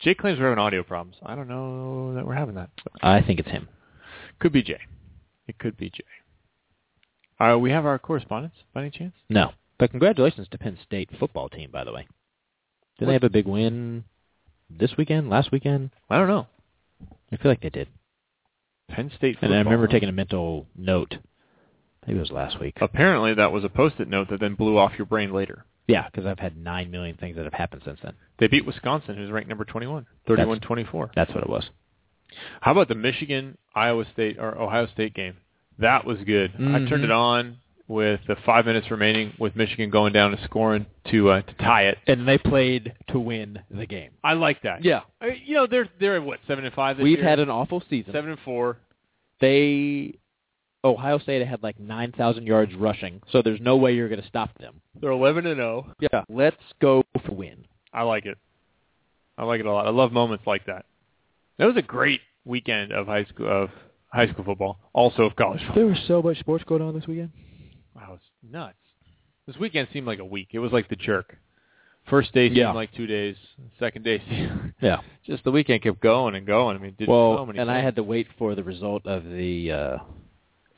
Jay 0.00 0.14
claims 0.14 0.38
we're 0.38 0.46
having 0.48 0.58
audio 0.58 0.82
problems. 0.82 1.16
I 1.22 1.34
don't 1.34 1.48
know 1.48 2.14
that 2.14 2.26
we're 2.26 2.34
having 2.34 2.54
that. 2.54 2.70
I 3.02 3.20
think 3.20 3.38
it's 3.38 3.50
him. 3.50 3.68
Could 4.38 4.52
be 4.52 4.62
Jay. 4.62 4.80
It 5.46 5.58
could 5.58 5.76
be 5.76 5.90
Jay. 5.90 6.04
Uh, 7.38 7.58
we 7.58 7.70
have 7.70 7.86
our 7.86 7.98
correspondence 7.98 8.54
by 8.72 8.82
any 8.82 8.90
chance? 8.90 9.14
No. 9.28 9.52
But 9.78 9.90
congratulations 9.90 10.48
to 10.50 10.58
Penn 10.58 10.78
State 10.84 11.10
football 11.18 11.48
team, 11.48 11.70
by 11.70 11.84
the 11.84 11.92
way. 11.92 12.06
Did 12.98 13.08
they 13.08 13.14
have 13.14 13.24
a 13.24 13.30
big 13.30 13.46
win 13.46 14.04
this 14.68 14.92
weekend, 14.96 15.30
last 15.30 15.50
weekend? 15.52 15.90
I 16.08 16.18
don't 16.18 16.28
know. 16.28 16.46
I 17.32 17.36
feel 17.36 17.50
like 17.50 17.62
they 17.62 17.70
did. 17.70 17.88
Penn 18.90 19.10
State 19.16 19.36
football. 19.36 19.52
And 19.52 19.58
I 19.58 19.70
remember 19.70 19.86
taking 19.86 20.08
a 20.08 20.12
mental 20.12 20.66
note. 20.76 21.16
Maybe 22.06 22.18
it 22.18 22.22
was 22.22 22.30
last 22.30 22.60
week. 22.60 22.78
Apparently, 22.80 23.34
that 23.34 23.52
was 23.52 23.64
a 23.64 23.68
post-it 23.68 24.08
note 24.08 24.28
that 24.30 24.40
then 24.40 24.54
blew 24.54 24.78
off 24.78 24.92
your 24.98 25.06
brain 25.06 25.32
later. 25.32 25.64
Yeah, 25.90 26.06
because 26.06 26.26
I've 26.26 26.38
had 26.38 26.56
nine 26.56 26.90
million 26.90 27.16
things 27.16 27.36
that 27.36 27.44
have 27.44 27.52
happened 27.52 27.82
since 27.84 27.98
then. 28.02 28.14
They 28.38 28.46
beat 28.46 28.64
Wisconsin, 28.64 29.16
who's 29.16 29.30
ranked 29.30 29.48
number 29.48 29.64
21, 29.64 30.06
31-24. 30.28 31.10
That's 31.14 31.32
what 31.34 31.42
it 31.42 31.48
was. 31.50 31.68
How 32.60 32.72
about 32.72 32.88
the 32.88 32.94
Michigan 32.94 33.58
Iowa 33.74 34.04
State 34.12 34.38
or 34.38 34.56
Ohio 34.56 34.86
State 34.86 35.14
game? 35.14 35.36
That 35.78 36.04
was 36.04 36.18
good. 36.26 36.52
I 36.58 36.86
turned 36.88 37.04
it 37.04 37.10
on 37.10 37.56
with 37.88 38.20
the 38.28 38.36
five 38.46 38.66
minutes 38.66 38.88
remaining, 38.90 39.32
with 39.40 39.56
Michigan 39.56 39.90
going 39.90 40.12
down 40.12 40.32
and 40.32 40.40
scoring 40.44 40.86
to 41.10 41.30
uh, 41.30 41.42
to 41.42 41.54
tie 41.54 41.86
it. 41.86 41.98
And 42.06 42.28
they 42.28 42.38
played 42.38 42.94
to 43.08 43.18
win 43.18 43.58
the 43.70 43.86
game. 43.86 44.10
I 44.22 44.34
like 44.34 44.62
that. 44.62 44.84
Yeah. 44.84 45.00
I 45.20 45.30
mean, 45.30 45.42
you 45.44 45.54
know 45.54 45.66
they're 45.66 45.88
they're 45.98 46.22
what 46.22 46.38
seven 46.46 46.64
and 46.64 46.72
five. 46.74 46.98
This 46.98 47.04
We've 47.04 47.18
year? 47.18 47.28
had 47.28 47.40
an 47.40 47.50
awful 47.50 47.82
season. 47.90 48.12
seven 48.12 48.30
and 48.30 48.38
four. 48.44 48.76
They 49.40 50.19
Ohio 50.84 51.18
State 51.18 51.46
had 51.46 51.62
like 51.62 51.78
nine 51.78 52.12
thousand 52.12 52.46
yards 52.46 52.74
rushing, 52.74 53.20
so 53.30 53.42
there's 53.42 53.60
no 53.60 53.76
way 53.76 53.94
you're 53.94 54.08
going 54.08 54.20
to 54.22 54.26
stop 54.28 54.56
them. 54.58 54.80
They're 55.00 55.10
eleven 55.10 55.46
and 55.46 55.56
zero. 55.56 55.92
Yeah, 56.00 56.22
let's 56.28 56.56
go 56.80 57.02
for 57.26 57.32
win. 57.34 57.66
I 57.92 58.02
like 58.02 58.24
it. 58.26 58.38
I 59.36 59.44
like 59.44 59.60
it 59.60 59.66
a 59.66 59.72
lot. 59.72 59.86
I 59.86 59.90
love 59.90 60.12
moments 60.12 60.46
like 60.46 60.66
that. 60.66 60.86
That 61.58 61.66
was 61.66 61.76
a 61.76 61.82
great 61.82 62.20
weekend 62.44 62.92
of 62.92 63.06
high 63.06 63.24
school 63.24 63.48
of 63.48 63.70
high 64.08 64.28
school 64.30 64.44
football, 64.44 64.78
also 64.92 65.24
of 65.24 65.36
college 65.36 65.60
football. 65.60 65.74
There 65.76 65.86
was 65.86 65.98
so 66.08 66.22
much 66.22 66.38
sports 66.38 66.64
going 66.64 66.82
on 66.82 66.94
this 66.94 67.06
weekend. 67.06 67.30
Wow, 67.94 68.14
it's 68.14 68.24
nuts. 68.50 68.74
This 69.46 69.56
weekend 69.56 69.88
seemed 69.92 70.06
like 70.06 70.18
a 70.18 70.24
week. 70.24 70.48
It 70.52 70.60
was 70.60 70.72
like 70.72 70.88
the 70.88 70.96
jerk. 70.96 71.36
First 72.08 72.32
day 72.32 72.46
seemed 72.46 72.56
Yeah. 72.56 72.72
like 72.72 72.92
two 72.94 73.06
days. 73.06 73.36
Second 73.78 74.04
day 74.04 74.22
seemed 74.30 74.72
Yeah. 74.80 75.00
just 75.26 75.44
the 75.44 75.50
weekend 75.50 75.82
kept 75.82 76.00
going 76.00 76.34
and 76.34 76.46
going. 76.46 76.76
I 76.76 76.80
mean, 76.80 76.94
did 76.98 77.08
well, 77.08 77.36
so 77.36 77.46
many 77.46 77.58
and 77.58 77.70
I 77.70 77.80
had 77.80 77.96
to 77.96 78.02
wait 78.02 78.26
for 78.38 78.54
the 78.54 78.64
result 78.64 79.06
of 79.06 79.24
the 79.24 79.70
uh, 79.72 79.98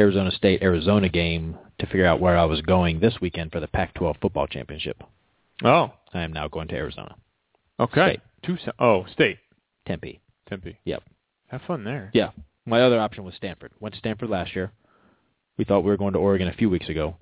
Arizona 0.01 0.31
State 0.31 0.63
Arizona 0.63 1.09
game 1.09 1.57
to 1.79 1.87
figure 1.87 2.07
out 2.07 2.21
where 2.21 2.37
I 2.37 2.45
was 2.45 2.61
going 2.63 3.01
this 3.01 3.15
weekend 3.21 3.53
for 3.53 3.61
the 3.61 3.69
Pac-12 3.69 4.21
football 4.21 4.47
championship. 4.47 5.03
Oh, 5.65 5.93
I 6.13 6.23
am 6.23 6.33
now 6.33 6.49
going 6.49 6.69
to 6.69 6.75
Arizona, 6.75 7.15
okay. 7.79 8.15
State. 8.15 8.21
Two. 8.45 8.57
Oh, 8.79 9.05
state. 9.13 9.39
Tempe. 9.87 10.21
Tempe. 10.49 10.79
Yep. 10.85 11.03
Have 11.49 11.63
fun 11.67 11.85
there. 11.85 12.11
Yeah. 12.13 12.31
My 12.67 12.83
other 12.83 13.01
option 13.01 13.25
was 13.25 13.35
Stanford. 13.35 13.73
Went 13.81 13.95
to 13.95 13.99
Stanford 13.99 14.31
last 14.31 14.55
year. 14.55 14.73
We 15.57 15.65
thought 15.65 15.81
we 15.81 15.91
were 15.91 15.97
going 15.97 16.15
to 16.15 16.19
Oregon 16.19 16.49
a 16.49 16.53
few 16.55 16.71
weeks 16.71 16.89
ago. 16.89 17.17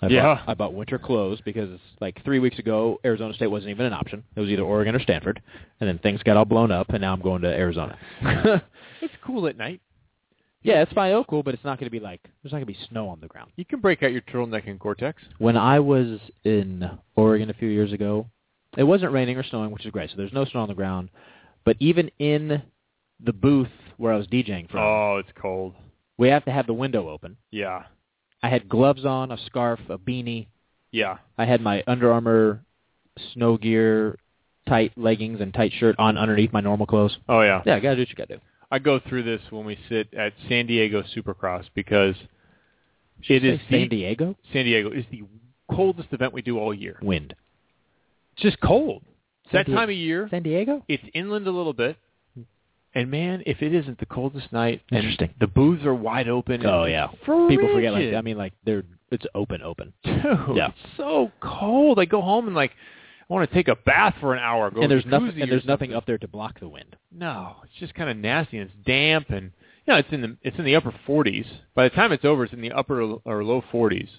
I 0.00 0.08
Yeah. 0.08 0.22
Bought, 0.22 0.48
I 0.48 0.54
bought 0.54 0.74
winter 0.74 0.98
clothes 0.98 1.40
because 1.44 1.78
like 2.00 2.24
three 2.24 2.38
weeks 2.40 2.58
ago, 2.58 2.98
Arizona 3.04 3.34
State 3.34 3.48
wasn't 3.48 3.70
even 3.70 3.86
an 3.86 3.92
option. 3.92 4.24
It 4.34 4.40
was 4.40 4.48
either 4.48 4.62
Oregon 4.62 4.96
or 4.96 5.00
Stanford, 5.00 5.40
and 5.80 5.88
then 5.88 5.98
things 5.98 6.22
got 6.24 6.36
all 6.36 6.44
blown 6.44 6.72
up, 6.72 6.88
and 6.90 7.00
now 7.00 7.12
I'm 7.12 7.20
going 7.22 7.42
to 7.42 7.48
Arizona. 7.48 7.96
It's 9.02 9.14
cool 9.24 9.48
at 9.48 9.56
night. 9.56 9.80
Yeah, 10.62 10.82
it's 10.82 10.92
fine, 10.92 11.12
oh, 11.12 11.24
cool, 11.24 11.42
but 11.42 11.54
it's 11.54 11.64
not 11.64 11.78
going 11.78 11.86
to 11.86 11.90
be 11.90 12.00
like 12.00 12.20
there's 12.42 12.52
not 12.52 12.58
going 12.58 12.66
to 12.66 12.72
be 12.72 12.78
snow 12.90 13.08
on 13.08 13.18
the 13.20 13.26
ground. 13.28 13.50
You 13.56 13.64
can 13.64 13.80
break 13.80 14.02
out 14.02 14.12
your 14.12 14.20
turtleneck 14.22 14.68
and 14.68 14.78
Gore-Tex. 14.78 15.22
When 15.38 15.56
I 15.56 15.80
was 15.80 16.18
in 16.44 16.88
Oregon 17.16 17.50
a 17.50 17.54
few 17.54 17.68
years 17.68 17.92
ago, 17.92 18.26
it 18.76 18.84
wasn't 18.84 19.12
raining 19.12 19.36
or 19.36 19.42
snowing, 19.44 19.70
which 19.70 19.84
is 19.84 19.90
great. 19.92 20.10
So 20.10 20.16
there's 20.16 20.32
no 20.32 20.44
snow 20.44 20.60
on 20.60 20.68
the 20.68 20.74
ground. 20.74 21.10
But 21.64 21.76
even 21.80 22.10
in 22.18 22.62
the 23.24 23.32
booth 23.32 23.68
where 23.98 24.12
I 24.12 24.16
was 24.16 24.26
DJing 24.26 24.70
from, 24.70 24.80
Oh, 24.80 25.16
it's 25.18 25.28
cold. 25.40 25.74
we 26.18 26.28
have 26.28 26.44
to 26.46 26.50
have 26.50 26.66
the 26.66 26.72
window 26.74 27.08
open. 27.08 27.36
Yeah. 27.50 27.84
I 28.42 28.48
had 28.48 28.68
gloves 28.68 29.04
on, 29.04 29.30
a 29.30 29.38
scarf, 29.46 29.78
a 29.88 29.98
beanie. 29.98 30.48
Yeah. 30.90 31.18
I 31.38 31.44
had 31.44 31.60
my 31.60 31.84
Under 31.86 32.12
Armour 32.12 32.60
snow 33.34 33.56
gear, 33.56 34.18
tight 34.68 34.92
leggings, 34.96 35.40
and 35.40 35.52
tight 35.54 35.72
shirt 35.78 35.94
on 35.98 36.16
underneath 36.16 36.52
my 36.52 36.60
normal 36.60 36.86
clothes. 36.86 37.16
Oh 37.28 37.42
yeah. 37.42 37.62
Yeah, 37.66 37.78
gotta 37.78 37.96
do 37.96 38.02
what 38.02 38.08
you 38.08 38.14
gotta 38.16 38.36
do. 38.36 38.40
I 38.72 38.78
go 38.80 38.98
through 39.06 39.22
this 39.24 39.40
when 39.50 39.64
we 39.66 39.78
sit 39.88 40.12
at 40.14 40.32
San 40.48 40.66
Diego 40.66 41.04
Supercross 41.14 41.64
because 41.74 42.16
it 43.28 43.44
is 43.44 43.60
San 43.70 43.82
the, 43.82 43.88
Diego 43.88 44.34
San 44.52 44.64
Diego 44.64 44.90
is 44.90 45.04
the 45.12 45.22
coldest 45.70 46.08
event 46.12 46.32
we 46.32 46.42
do 46.42 46.58
all 46.58 46.72
year. 46.74 46.98
wind. 47.02 47.34
It's 48.34 48.42
just 48.42 48.60
cold. 48.60 49.02
It's 49.44 49.52
that 49.52 49.66
Di- 49.66 49.74
time 49.74 49.90
of 49.90 49.94
year. 49.94 50.26
San 50.30 50.42
Diego. 50.42 50.82
It's 50.88 51.02
inland 51.14 51.46
a 51.46 51.50
little 51.50 51.74
bit. 51.74 51.96
And 52.94 53.10
man, 53.10 53.42
if 53.46 53.62
it 53.62 53.74
isn't 53.74 53.98
the 54.00 54.06
coldest 54.06 54.52
night, 54.52 54.82
Interesting. 54.90 55.30
the 55.40 55.46
booths 55.46 55.84
are 55.84 55.94
wide 55.94 56.28
open. 56.28 56.64
Oh 56.66 56.84
yeah, 56.84 57.08
it's 57.12 57.48
people 57.48 57.68
forget. 57.72 57.92
Like. 57.92 58.14
I 58.14 58.20
mean, 58.22 58.36
like 58.38 58.52
they're 58.64 58.84
it's 59.10 59.24
open, 59.34 59.60
open. 59.62 59.92
dude, 60.04 60.16
Yeah. 60.56 60.68
it's 60.68 60.96
so 60.96 61.30
cold. 61.40 61.98
I 61.98 62.06
go 62.06 62.20
home 62.22 62.46
and 62.46 62.56
like 62.56 62.72
I 63.32 63.34
want 63.34 63.48
to 63.48 63.54
take 63.54 63.68
a 63.68 63.76
bath 63.76 64.16
for 64.20 64.34
an 64.34 64.40
hour. 64.40 64.70
Go 64.70 64.82
and 64.82 64.90
there's 64.90 65.06
nothing. 65.06 65.40
And 65.40 65.50
there's 65.50 65.64
nothing 65.64 65.94
up 65.94 66.04
there 66.04 66.18
to 66.18 66.28
block 66.28 66.60
the 66.60 66.68
wind. 66.68 66.96
No, 67.10 67.56
it's 67.64 67.72
just 67.80 67.94
kind 67.94 68.10
of 68.10 68.16
nasty 68.18 68.58
and 68.58 68.68
it's 68.68 68.86
damp 68.86 69.30
and 69.30 69.52
you 69.86 69.92
know 69.92 69.96
it's 69.96 70.12
in 70.12 70.20
the 70.20 70.36
it's 70.42 70.58
in 70.58 70.66
the 70.66 70.76
upper 70.76 70.94
40s. 71.08 71.46
By 71.74 71.84
the 71.84 71.94
time 71.94 72.12
it's 72.12 72.26
over, 72.26 72.44
it's 72.44 72.52
in 72.52 72.60
the 72.60 72.72
upper 72.72 73.00
or 73.24 73.42
low 73.42 73.62
40s, 73.72 74.10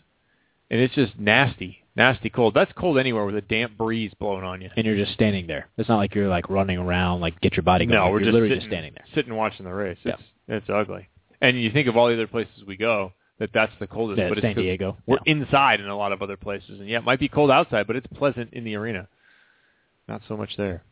and 0.71 0.81
it's 0.81 0.95
just 0.95 1.19
nasty, 1.19 1.85
nasty 1.95 2.31
cold. 2.31 2.55
That's 2.55 2.71
cold 2.73 2.97
anywhere 2.97 3.23
with 3.23 3.35
a 3.35 3.41
damp 3.41 3.77
breeze 3.77 4.11
blowing 4.19 4.43
on 4.43 4.61
you. 4.61 4.71
And 4.75 4.83
you're 4.83 4.97
just 4.97 5.13
standing 5.13 5.45
there. 5.45 5.69
It's 5.77 5.89
not 5.89 5.97
like 5.97 6.15
you're 6.15 6.27
like 6.27 6.49
running 6.49 6.79
around, 6.79 7.21
like 7.21 7.39
get 7.39 7.53
your 7.55 7.63
body 7.63 7.85
going. 7.85 7.99
No, 7.99 8.09
we're 8.09 8.19
you're 8.19 8.31
just 8.31 8.33
literally 8.33 8.55
sitting, 8.55 8.61
just 8.61 8.71
standing 8.71 8.93
there. 8.95 9.05
sitting 9.13 9.35
watching 9.35 9.65
the 9.65 9.73
race. 9.73 9.99
Yeah. 10.03 10.13
It's 10.13 10.23
it's 10.47 10.69
ugly. 10.69 11.07
And 11.39 11.61
you 11.61 11.69
think 11.69 11.87
of 11.87 11.97
all 11.97 12.07
the 12.07 12.15
other 12.15 12.25
places 12.25 12.63
we 12.65 12.77
go 12.77 13.13
that 13.39 13.51
that's 13.53 13.73
the 13.79 13.87
coldest, 13.87 14.19
Yeah, 14.19 14.29
but 14.29 14.37
it's 14.37 14.45
San 14.45 14.53
'cause 14.55 14.61
Diego. 14.63 14.97
We're 15.05 15.17
Yeah. 15.25 15.33
inside 15.33 15.79
in 15.79 15.87
a 15.87 15.95
lot 15.97 16.11
of 16.11 16.21
other 16.21 16.37
places, 16.37 16.79
and 16.79 16.87
yeah, 16.87 16.99
it 16.99 17.03
might 17.03 17.19
be 17.19 17.27
cold 17.27 17.49
outside, 17.51 17.87
but 17.87 17.95
it's 17.95 18.07
pleasant 18.07 18.53
in 18.53 18.63
the 18.63 18.75
arena. 18.75 19.07
Not 20.07 20.21
so 20.27 20.37
much 20.37 20.55
there. 20.57 20.83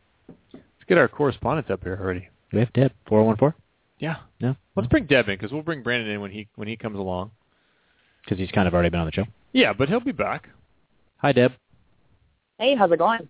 Let's 0.53 0.85
get 0.87 0.97
our 0.97 1.07
correspondents 1.07 1.69
up 1.69 1.83
here 1.83 1.97
already. 2.01 2.27
We 2.51 2.59
have 2.59 2.73
Deb 2.73 2.91
four 3.05 3.23
one 3.23 3.37
four. 3.37 3.55
Yeah. 3.99 4.17
No, 4.39 4.55
Let's 4.75 4.87
bring 4.89 5.05
Deb 5.05 5.29
in 5.29 5.35
because 5.35 5.51
we'll 5.51 5.61
bring 5.61 5.83
Brandon 5.83 6.09
in 6.09 6.21
when 6.21 6.31
he 6.31 6.47
when 6.55 6.67
he 6.67 6.75
comes 6.75 6.97
along. 6.97 7.31
because 8.23 8.37
he's 8.37 8.51
kind 8.51 8.67
of 8.67 8.73
already 8.73 8.89
been 8.89 8.99
on 8.99 9.05
the 9.07 9.11
show. 9.11 9.25
Yeah, 9.51 9.73
but 9.73 9.89
he'll 9.89 9.99
be 9.99 10.11
back. 10.11 10.47
Hi, 11.17 11.31
Deb. 11.31 11.53
Hey, 12.59 12.75
how's 12.75 12.91
it 12.91 12.97
going? 12.99 13.27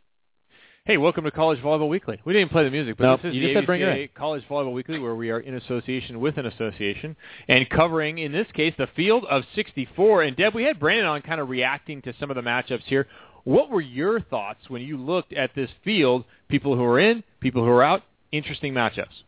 Hey, 0.85 0.97
welcome 0.97 1.25
to 1.25 1.31
College 1.31 1.59
Volleyball 1.59 1.89
Weekly. 1.89 2.19
We 2.25 2.33
didn't 2.33 2.49
play 2.49 2.63
the 2.63 2.71
music, 2.71 2.97
but 2.97 3.03
Nope, 3.03 3.21
this 3.21 3.29
is 3.29 3.35
you 3.35 3.41
the 3.41 3.47
just 3.49 3.57
said 3.59 3.65
bring 3.67 3.81
her 3.81 4.07
College 4.15 4.43
Volleyball 4.49 4.73
Weekly, 4.73 4.97
where 4.97 5.13
we 5.13 5.29
are 5.29 5.39
in 5.39 5.53
association 5.53 6.19
with 6.19 6.37
an 6.37 6.47
association 6.47 7.15
and 7.47 7.69
covering, 7.69 8.17
in 8.17 8.31
this 8.31 8.47
case, 8.55 8.73
the 8.79 8.87
field 8.95 9.23
of 9.29 9.43
64. 9.53 10.23
And 10.23 10.35
Deb, 10.35 10.55
we 10.55 10.63
had 10.63 10.79
Brandon 10.79 11.05
on, 11.05 11.21
kind 11.21 11.39
of 11.39 11.49
reacting 11.49 12.01
to 12.01 12.13
some 12.19 12.31
of 12.31 12.35
the 12.35 12.41
matchups 12.41 12.85
here. 12.85 13.05
What 13.43 13.69
were 13.69 13.81
your 13.81 14.21
thoughts 14.21 14.61
when 14.69 14.81
you 14.81 14.97
looked 14.97 15.33
at 15.33 15.53
this 15.53 15.69
field? 15.83 16.25
People 16.49 16.75
who 16.75 16.83
are 16.83 16.99
in, 16.99 17.23
people 17.41 17.63
who 17.63 17.69
are 17.69 17.83
out. 17.83 18.01
Interesting 18.31 18.73
matchups. 18.73 19.21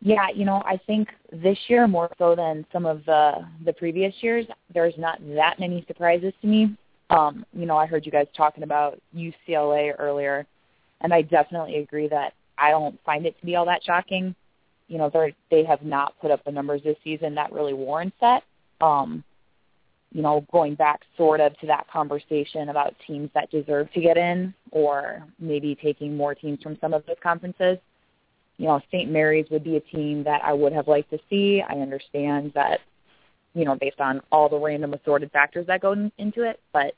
Yeah, 0.00 0.28
you 0.32 0.44
know, 0.44 0.62
I 0.64 0.78
think 0.86 1.08
this 1.32 1.58
year 1.66 1.88
more 1.88 2.12
so 2.16 2.36
than 2.36 2.64
some 2.72 2.86
of 2.86 3.04
the 3.06 3.44
the 3.64 3.72
previous 3.72 4.14
years, 4.20 4.46
there's 4.72 4.94
not 4.98 5.18
that 5.34 5.58
many 5.58 5.84
surprises 5.88 6.32
to 6.42 6.46
me. 6.46 6.76
Um, 7.10 7.44
you 7.52 7.66
know, 7.66 7.76
I 7.76 7.86
heard 7.86 8.04
you 8.04 8.12
guys 8.12 8.26
talking 8.36 8.64
about 8.64 9.00
UCLA 9.16 9.94
earlier, 9.98 10.46
and 11.00 11.12
I 11.12 11.22
definitely 11.22 11.78
agree 11.78 12.08
that 12.08 12.34
I 12.58 12.70
don't 12.70 12.98
find 13.04 13.24
it 13.24 13.38
to 13.40 13.46
be 13.46 13.56
all 13.56 13.66
that 13.66 13.84
shocking. 13.84 14.34
You 14.88 14.98
know, 14.98 15.10
they 15.10 15.34
they 15.50 15.64
have 15.64 15.82
not 15.82 16.18
put 16.20 16.30
up 16.30 16.44
the 16.44 16.52
numbers 16.52 16.82
this 16.82 16.96
season 17.04 17.34
that 17.36 17.52
really 17.52 17.74
warrants 17.74 18.16
that. 18.20 18.42
Um, 18.80 19.24
you 20.12 20.22
know, 20.22 20.46
going 20.52 20.74
back 20.74 21.02
sort 21.16 21.40
of 21.40 21.58
to 21.58 21.66
that 21.66 21.86
conversation 21.90 22.70
about 22.70 22.94
teams 23.06 23.30
that 23.34 23.50
deserve 23.50 23.92
to 23.92 24.00
get 24.00 24.16
in, 24.16 24.54
or 24.70 25.22
maybe 25.38 25.74
taking 25.74 26.16
more 26.16 26.34
teams 26.34 26.62
from 26.62 26.78
some 26.80 26.94
of 26.94 27.04
those 27.06 27.16
conferences 27.22 27.78
you 28.58 28.66
know, 28.66 28.80
St. 28.90 29.10
Mary's 29.10 29.46
would 29.50 29.64
be 29.64 29.76
a 29.76 29.80
team 29.80 30.24
that 30.24 30.42
I 30.44 30.52
would 30.52 30.72
have 30.72 30.88
liked 30.88 31.10
to 31.10 31.18
see. 31.30 31.62
I 31.66 31.74
understand 31.74 32.52
that, 32.54 32.80
you 33.58 33.64
know, 33.64 33.74
based 33.74 34.00
on 34.00 34.20
all 34.30 34.48
the 34.48 34.56
random 34.56 34.94
assorted 34.94 35.32
factors 35.32 35.66
that 35.66 35.80
go 35.80 35.92
in, 35.92 36.12
into 36.18 36.48
it, 36.48 36.60
but 36.72 36.94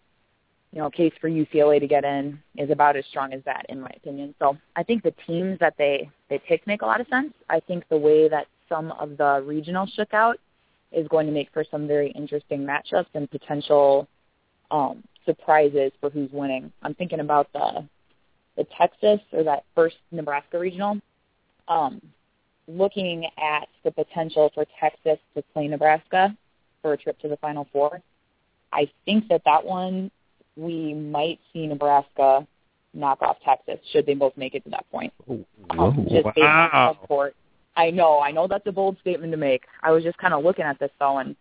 you 0.73 0.79
know, 0.79 0.91
case 0.91 1.13
for 1.21 1.29
UCLA 1.29 1.81
to 1.81 1.87
get 1.87 2.05
in 2.05 2.39
is 2.57 2.71
about 2.71 2.97
as 2.97 3.05
strong 3.07 3.33
as 3.33 3.43
that, 3.45 3.67
in 3.71 3.81
my 3.81 3.91
opinion. 3.97 4.35
So 4.39 4.57
I 4.77 4.83
think 4.83 5.03
the 5.03 5.15
teams 5.27 5.59
that 5.59 5.75
they 5.79 6.09
they 6.29 6.39
picked 6.39 6.67
make 6.67 6.83
a 6.83 6.87
lot 6.87 7.01
of 7.01 7.09
sense. 7.09 7.33
I 7.49 7.61
think 7.61 7.85
the 7.89 7.97
way 7.97 8.29
that 8.29 8.47
some 8.69 8.93
of 8.93 9.17
the 9.17 9.43
regionals 9.47 9.93
shook 9.95 10.13
out 10.13 10.39
is 10.93 11.09
going 11.09 11.27
to 11.27 11.33
make 11.33 11.49
for 11.53 11.65
some 11.71 11.89
very 11.89 12.11
interesting 12.11 12.61
matchups 12.61 13.07
and 13.15 13.29
potential 13.31 14.07
um, 14.71 15.03
surprises 15.25 15.93
for 16.01 16.11
who's 16.11 16.31
winning. 16.31 16.71
I'm 16.83 16.95
thinking 16.95 17.21
about 17.21 17.51
the 17.55 17.89
the 18.57 18.67
Texas 18.77 19.21
or 19.33 19.43
that 19.45 19.65
first 19.75 19.97
Nebraska 20.13 20.59
regional 20.59 21.01
um, 21.69 22.03
looking 22.69 23.27
at 23.39 23.69
the 23.85 23.91
potential 23.91 24.51
for 24.55 24.65
Texas 24.79 25.19
to 25.35 25.43
play 25.53 25.67
Nebraska 25.67 26.37
for 26.83 26.93
a 26.93 26.97
trip 26.97 27.19
to 27.21 27.29
the 27.29 27.37
Final 27.39 27.67
Four, 27.73 28.01
I 28.73 28.91
think 29.05 29.29
that 29.29 29.43
that 29.45 29.65
one 29.65 30.11
we 30.57 30.95
might 30.95 31.41
see 31.53 31.67
Nebraska 31.67 32.47
knock 32.93 33.23
off 33.23 33.37
Texas 33.45 33.79
should 33.93 34.07
they 34.07 34.15
both 34.15 34.37
make 34.37 34.55
it 34.55 34.65
to 34.65 34.71
that 34.71 34.91
point. 34.91 35.13
Whoa, 35.27 35.45
Um, 35.71 36.07
just 36.09 36.25
based 36.25 36.39
on 36.39 36.71
wow. 36.73 36.99
court. 37.07 37.35
I 37.77 37.91
know, 37.91 38.21
I 38.21 38.33
know 38.33 38.47
that's 38.49 38.67
a 38.67 38.73
bold 38.73 38.97
statement 39.01 39.33
to 39.33 39.37
make. 39.37 39.63
I 39.83 39.93
was 39.93 40.03
just 40.03 40.19
kind 40.19 40.35
of 40.35 40.45
looking 40.45 40.65
at 40.65 40.79
this 40.79 40.91
though, 40.99 41.19
and 41.19 41.37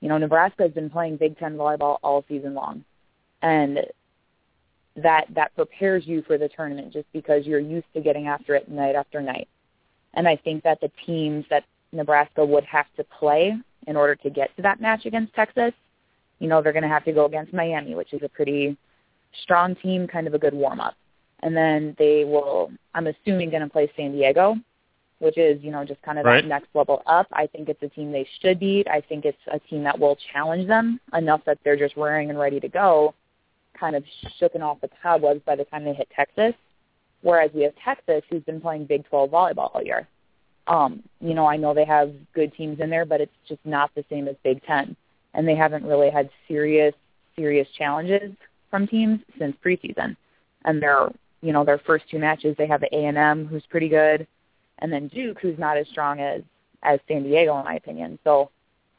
you 0.00 0.08
know, 0.08 0.16
Nebraska 0.16 0.62
has 0.62 0.72
been 0.72 0.88
playing 0.88 1.16
Big 1.16 1.38
Ten 1.38 1.56
volleyball 1.56 1.98
all 2.02 2.24
season 2.28 2.54
long, 2.54 2.84
and 3.42 3.80
that 4.96 5.26
that 5.34 5.54
prepares 5.54 6.06
you 6.06 6.22
for 6.22 6.38
the 6.38 6.48
tournament 6.48 6.92
just 6.92 7.06
because 7.12 7.46
you're 7.46 7.60
used 7.60 7.86
to 7.94 8.00
getting 8.00 8.26
after 8.26 8.54
it 8.54 8.68
night 8.68 8.94
after 8.94 9.20
night. 9.20 9.48
And 10.14 10.26
I 10.26 10.36
think 10.36 10.64
that 10.64 10.80
the 10.80 10.90
teams 11.06 11.44
that 11.50 11.64
Nebraska 11.92 12.44
would 12.44 12.64
have 12.64 12.86
to 12.96 13.04
play 13.04 13.54
in 13.90 13.96
order 13.96 14.14
to 14.14 14.30
get 14.30 14.54
to 14.54 14.62
that 14.62 14.80
match 14.80 15.04
against 15.04 15.34
Texas, 15.34 15.72
you 16.38 16.46
know, 16.48 16.62
they're 16.62 16.72
going 16.72 16.84
to 16.84 16.88
have 16.88 17.04
to 17.04 17.12
go 17.12 17.26
against 17.26 17.52
Miami, 17.52 17.96
which 17.96 18.12
is 18.12 18.22
a 18.22 18.28
pretty 18.28 18.76
strong 19.42 19.74
team, 19.74 20.06
kind 20.06 20.28
of 20.28 20.32
a 20.32 20.38
good 20.38 20.54
warm 20.54 20.78
up. 20.80 20.94
And 21.40 21.56
then 21.56 21.96
they 21.98 22.24
will, 22.24 22.70
I'm 22.94 23.08
assuming, 23.08 23.50
going 23.50 23.62
to 23.62 23.68
play 23.68 23.90
San 23.96 24.12
Diego, 24.12 24.54
which 25.18 25.36
is, 25.36 25.60
you 25.60 25.72
know, 25.72 25.84
just 25.84 26.00
kind 26.02 26.20
of 26.20 26.24
Right. 26.24 26.40
that 26.42 26.48
next 26.48 26.68
level 26.72 27.02
up. 27.06 27.26
I 27.32 27.48
think 27.48 27.68
it's 27.68 27.82
a 27.82 27.88
team 27.88 28.12
they 28.12 28.28
should 28.40 28.60
beat. 28.60 28.86
I 28.88 29.00
think 29.00 29.24
it's 29.24 29.44
a 29.52 29.58
team 29.58 29.82
that 29.82 29.98
will 29.98 30.16
challenge 30.32 30.68
them 30.68 31.00
enough 31.12 31.40
that 31.46 31.58
they're 31.64 31.76
just 31.76 31.96
raring 31.96 32.30
and 32.30 32.38
ready 32.38 32.60
to 32.60 32.68
go, 32.68 33.12
kind 33.74 33.96
of 33.96 34.04
shooken 34.40 34.60
off 34.62 34.80
the 34.80 34.90
cobwebs 35.02 35.42
by 35.44 35.56
the 35.56 35.64
time 35.64 35.84
they 35.84 35.94
hit 35.94 36.08
Texas. 36.14 36.54
Whereas 37.22 37.50
we 37.52 37.62
have 37.62 37.74
Texas, 37.84 38.22
who's 38.30 38.44
been 38.44 38.60
playing 38.60 38.84
Big 38.84 39.04
12 39.08 39.30
volleyball 39.30 39.74
all 39.74 39.82
year. 39.82 40.06
Um, 40.70 41.02
you 41.20 41.34
know, 41.34 41.46
I 41.46 41.56
know 41.56 41.74
they 41.74 41.84
have 41.84 42.14
good 42.32 42.54
teams 42.54 42.80
in 42.80 42.90
there, 42.90 43.04
but 43.04 43.20
it's 43.20 43.34
just 43.46 43.60
not 43.64 43.90
the 43.94 44.04
same 44.08 44.28
as 44.28 44.36
Big 44.44 44.62
Ten, 44.64 44.96
and 45.34 45.46
they 45.46 45.56
haven't 45.56 45.84
really 45.84 46.10
had 46.10 46.30
serious, 46.46 46.94
serious 47.36 47.68
challenges 47.76 48.32
from 48.70 48.86
teams 48.86 49.20
since 49.38 49.56
preseason. 49.64 50.16
And 50.64 50.80
their, 50.80 51.08
you 51.42 51.52
know, 51.52 51.64
their 51.64 51.78
first 51.78 52.04
two 52.08 52.20
matches, 52.20 52.54
they 52.56 52.68
have 52.68 52.80
the 52.80 52.94
A 52.94 53.06
and 53.06 53.18
M, 53.18 53.46
who's 53.46 53.64
pretty 53.68 53.88
good, 53.88 54.26
and 54.78 54.92
then 54.92 55.08
Duke, 55.08 55.40
who's 55.40 55.58
not 55.58 55.76
as 55.76 55.88
strong 55.88 56.20
as 56.20 56.42
as 56.82 57.00
San 57.08 57.24
Diego, 57.24 57.58
in 57.58 57.64
my 57.64 57.74
opinion. 57.74 58.18
So 58.24 58.50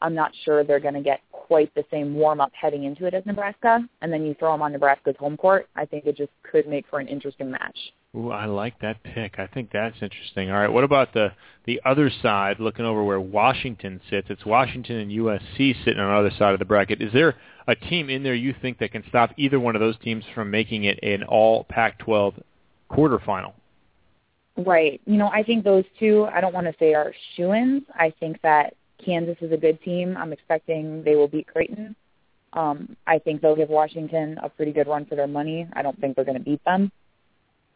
I'm 0.02 0.14
not 0.14 0.32
sure 0.44 0.62
they're 0.62 0.78
going 0.78 0.94
to 0.94 1.00
get 1.00 1.20
quite 1.32 1.74
the 1.74 1.84
same 1.90 2.14
warm 2.14 2.40
up 2.40 2.52
heading 2.54 2.84
into 2.84 3.06
it 3.06 3.14
as 3.14 3.26
Nebraska. 3.26 3.80
And 4.02 4.12
then 4.12 4.24
you 4.24 4.34
throw 4.34 4.52
them 4.52 4.62
on 4.62 4.72
Nebraska's 4.72 5.16
home 5.18 5.36
court, 5.36 5.68
I 5.74 5.84
think 5.84 6.06
it 6.06 6.16
just 6.16 6.30
could 6.42 6.68
make 6.68 6.86
for 6.88 7.00
an 7.00 7.08
interesting 7.08 7.50
match. 7.50 7.76
Ooh, 8.14 8.30
I 8.30 8.44
like 8.44 8.78
that 8.80 9.02
pick. 9.02 9.38
I 9.38 9.46
think 9.46 9.70
that's 9.72 9.96
interesting. 10.02 10.50
All 10.50 10.58
right, 10.58 10.70
what 10.70 10.84
about 10.84 11.14
the 11.14 11.32
the 11.64 11.80
other 11.84 12.10
side, 12.10 12.60
looking 12.60 12.84
over 12.84 13.02
where 13.02 13.20
Washington 13.20 14.00
sits? 14.10 14.28
It's 14.28 14.44
Washington 14.44 14.96
and 14.96 15.10
USC 15.10 15.82
sitting 15.84 15.98
on 15.98 16.10
the 16.10 16.28
other 16.28 16.36
side 16.36 16.52
of 16.52 16.58
the 16.58 16.66
bracket. 16.66 17.00
Is 17.00 17.12
there 17.12 17.36
a 17.66 17.74
team 17.74 18.10
in 18.10 18.22
there 18.22 18.34
you 18.34 18.54
think 18.60 18.78
that 18.78 18.92
can 18.92 19.02
stop 19.08 19.30
either 19.38 19.58
one 19.58 19.76
of 19.76 19.80
those 19.80 19.96
teams 20.00 20.24
from 20.34 20.50
making 20.50 20.84
it 20.84 20.98
an 21.02 21.22
all 21.22 21.64
Pac-12 21.64 22.42
quarterfinal? 22.90 23.52
Right. 24.56 25.00
You 25.06 25.16
know, 25.16 25.28
I 25.28 25.42
think 25.42 25.64
those 25.64 25.84
two, 25.98 26.26
I 26.32 26.40
don't 26.42 26.52
want 26.52 26.66
to 26.66 26.74
say 26.78 26.92
are 26.92 27.14
shoo-ins. 27.36 27.84
I 27.94 28.12
think 28.20 28.42
that 28.42 28.74
Kansas 29.02 29.36
is 29.40 29.52
a 29.52 29.56
good 29.56 29.80
team. 29.82 30.16
I'm 30.18 30.32
expecting 30.32 31.02
they 31.02 31.16
will 31.16 31.28
beat 31.28 31.46
Creighton. 31.46 31.96
Um, 32.52 32.96
I 33.06 33.18
think 33.18 33.40
they'll 33.40 33.56
give 33.56 33.70
Washington 33.70 34.38
a 34.42 34.50
pretty 34.50 34.72
good 34.72 34.86
run 34.86 35.06
for 35.06 35.14
their 35.14 35.26
money. 35.26 35.66
I 35.72 35.80
don't 35.80 35.98
think 35.98 36.16
they're 36.16 36.26
going 36.26 36.36
to 36.36 36.44
beat 36.44 36.62
them. 36.66 36.92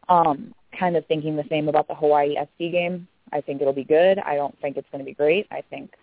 Um, 0.09 0.55
kind 0.79 0.97
of 0.97 1.07
thinking 1.07 1.37
the 1.37 1.45
same 1.49 1.69
about 1.69 1.89
the 1.89 1.95
Hawaii 1.95 2.37
SC 2.37 2.71
game. 2.71 3.09
I 3.33 3.41
think 3.41 3.61
it'll 3.61 3.73
be 3.73 3.85
good. 3.85 4.19
I 4.19 4.37
don't 4.37 4.57
think 4.61 4.77
it's 4.77 4.89
going 4.91 5.01
to 5.01 5.05
be 5.05 5.15
great. 5.15 5.47
I 5.51 5.63
think, 5.69 5.95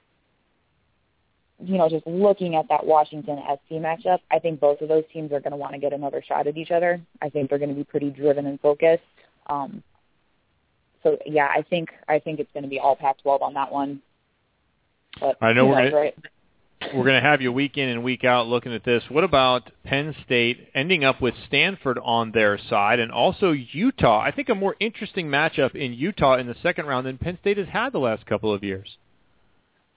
you 1.64 1.78
know, 1.78 1.88
just 1.88 2.06
looking 2.06 2.56
at 2.56 2.68
that 2.70 2.86
Washington 2.86 3.40
SC 3.48 3.76
matchup, 3.76 4.20
I 4.30 4.40
think 4.40 4.60
both 4.60 4.82
of 4.82 4.90
those 4.90 5.04
teams 5.14 5.32
are 5.32 5.40
going 5.40 5.52
to 5.52 5.58
want 5.58 5.74
to 5.74 5.80
get 5.80 5.94
another 5.94 6.22
shot 6.22 6.48
at 6.48 6.58
each 6.58 6.72
other. 6.72 7.02
I 7.22 7.30
think 7.30 7.50
they're 7.50 7.60
going 7.60 7.70
to 7.70 7.76
be 7.76 7.86
pretty 7.86 8.10
driven 8.10 8.46
and 8.46 8.60
focused. 8.60 9.04
Um, 9.48 9.84
so 11.02 11.18
yeah, 11.26 11.48
I 11.48 11.62
think 11.62 11.90
I 12.08 12.20
think 12.20 12.40
it's 12.40 12.52
going 12.54 12.64
to 12.64 12.70
be 12.70 12.80
all 12.80 12.96
Pac-12 12.96 13.42
on 13.42 13.54
that 13.54 13.72
one. 13.72 14.02
But 15.20 15.38
I 15.42 15.54
know 15.54 15.68
we're 15.68 15.92
right. 15.92 16.16
We're 16.94 17.04
going 17.04 17.22
to 17.22 17.28
have 17.28 17.42
you 17.42 17.52
week 17.52 17.78
in 17.78 17.90
and 17.90 18.04
week 18.04 18.24
out 18.24 18.48
looking 18.48 18.74
at 18.74 18.84
this. 18.84 19.04
What 19.10 19.24
about 19.24 19.70
Penn 19.84 20.16
State 20.26 20.70
ending 20.76 21.04
up 21.04 21.22
with 21.22 21.34
Stanford 21.48 21.98
on 22.04 22.32
their 22.32 22.60
side 22.70 23.00
and 23.00 23.12
also 23.12 23.52
Utah? 23.52 24.20
I 24.20 24.32
think 24.32 24.50
a 24.50 24.56
more 24.56 24.76
interesting 24.80 25.28
matchup 25.28 25.76
in 25.76 25.94
Utah 25.94 26.38
in 26.38 26.48
the 26.48 26.56
second 26.62 26.86
round 26.86 27.08
than 27.08 27.18
Penn 27.18 27.38
State 27.42 27.58
has 27.58 27.68
had 27.68 27.94
the 27.94 28.00
last 28.00 28.26
couple 28.26 28.54
of 28.54 28.64
years. 28.64 28.98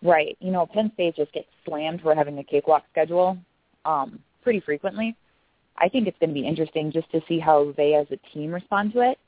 Right. 0.03 0.37
You 0.41 0.53
know, 0.53 0.67
Penn 0.67 0.91
State 0.95 1.17
just 1.17 1.33
gets 1.33 1.49
slammed 1.67 2.03
for 2.03 2.15
having 2.15 2.39
a 2.39 2.45
cakewalk 2.45 2.85
schedule 2.93 3.39
um, 3.85 4.21
pretty 4.43 4.61
frequently. 4.61 5.17
I 5.79 5.89
think 5.89 6.07
it's 6.07 6.19
going 6.19 6.31
to 6.31 6.35
be 6.35 6.47
interesting 6.47 6.93
just 6.93 7.11
to 7.13 7.21
see 7.29 7.39
how 7.39 7.75
they 7.77 7.95
as 7.95 8.07
a 8.11 8.17
team 8.33 8.53
respond 8.53 8.93
to 8.95 9.01
it. 9.01 9.19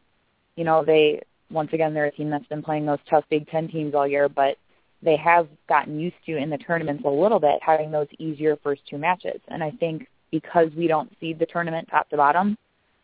You 0.56 0.64
know, 0.64 0.84
they 0.84 1.22
once 1.50 1.70
again 1.72 1.94
they're 1.94 2.06
a 2.06 2.12
team 2.12 2.30
that's 2.30 2.46
been 2.46 2.62
playing 2.62 2.86
those 2.86 2.98
tough 3.08 3.24
Big 3.30 3.48
Ten 3.48 3.68
teams 3.68 3.94
all 3.94 4.06
year, 4.06 4.28
but 4.28 4.56
they 5.02 5.16
have 5.16 5.48
gotten 5.68 5.98
used 5.98 6.16
to 6.26 6.36
in 6.36 6.50
the 6.50 6.58
tournaments 6.58 7.04
a 7.06 7.10
little 7.10 7.38
bit 7.38 7.60
having 7.62 7.90
those 7.90 8.08
easier 8.18 8.56
first 8.62 8.82
two 8.88 8.98
matches. 8.98 9.40
And 9.48 9.62
I 9.62 9.70
think 9.70 10.08
because 10.30 10.68
we 10.76 10.86
don't 10.86 11.10
seed 11.20 11.38
the 11.38 11.46
tournament 11.46 11.88
top 11.90 12.10
to 12.10 12.16
bottom, 12.16 12.56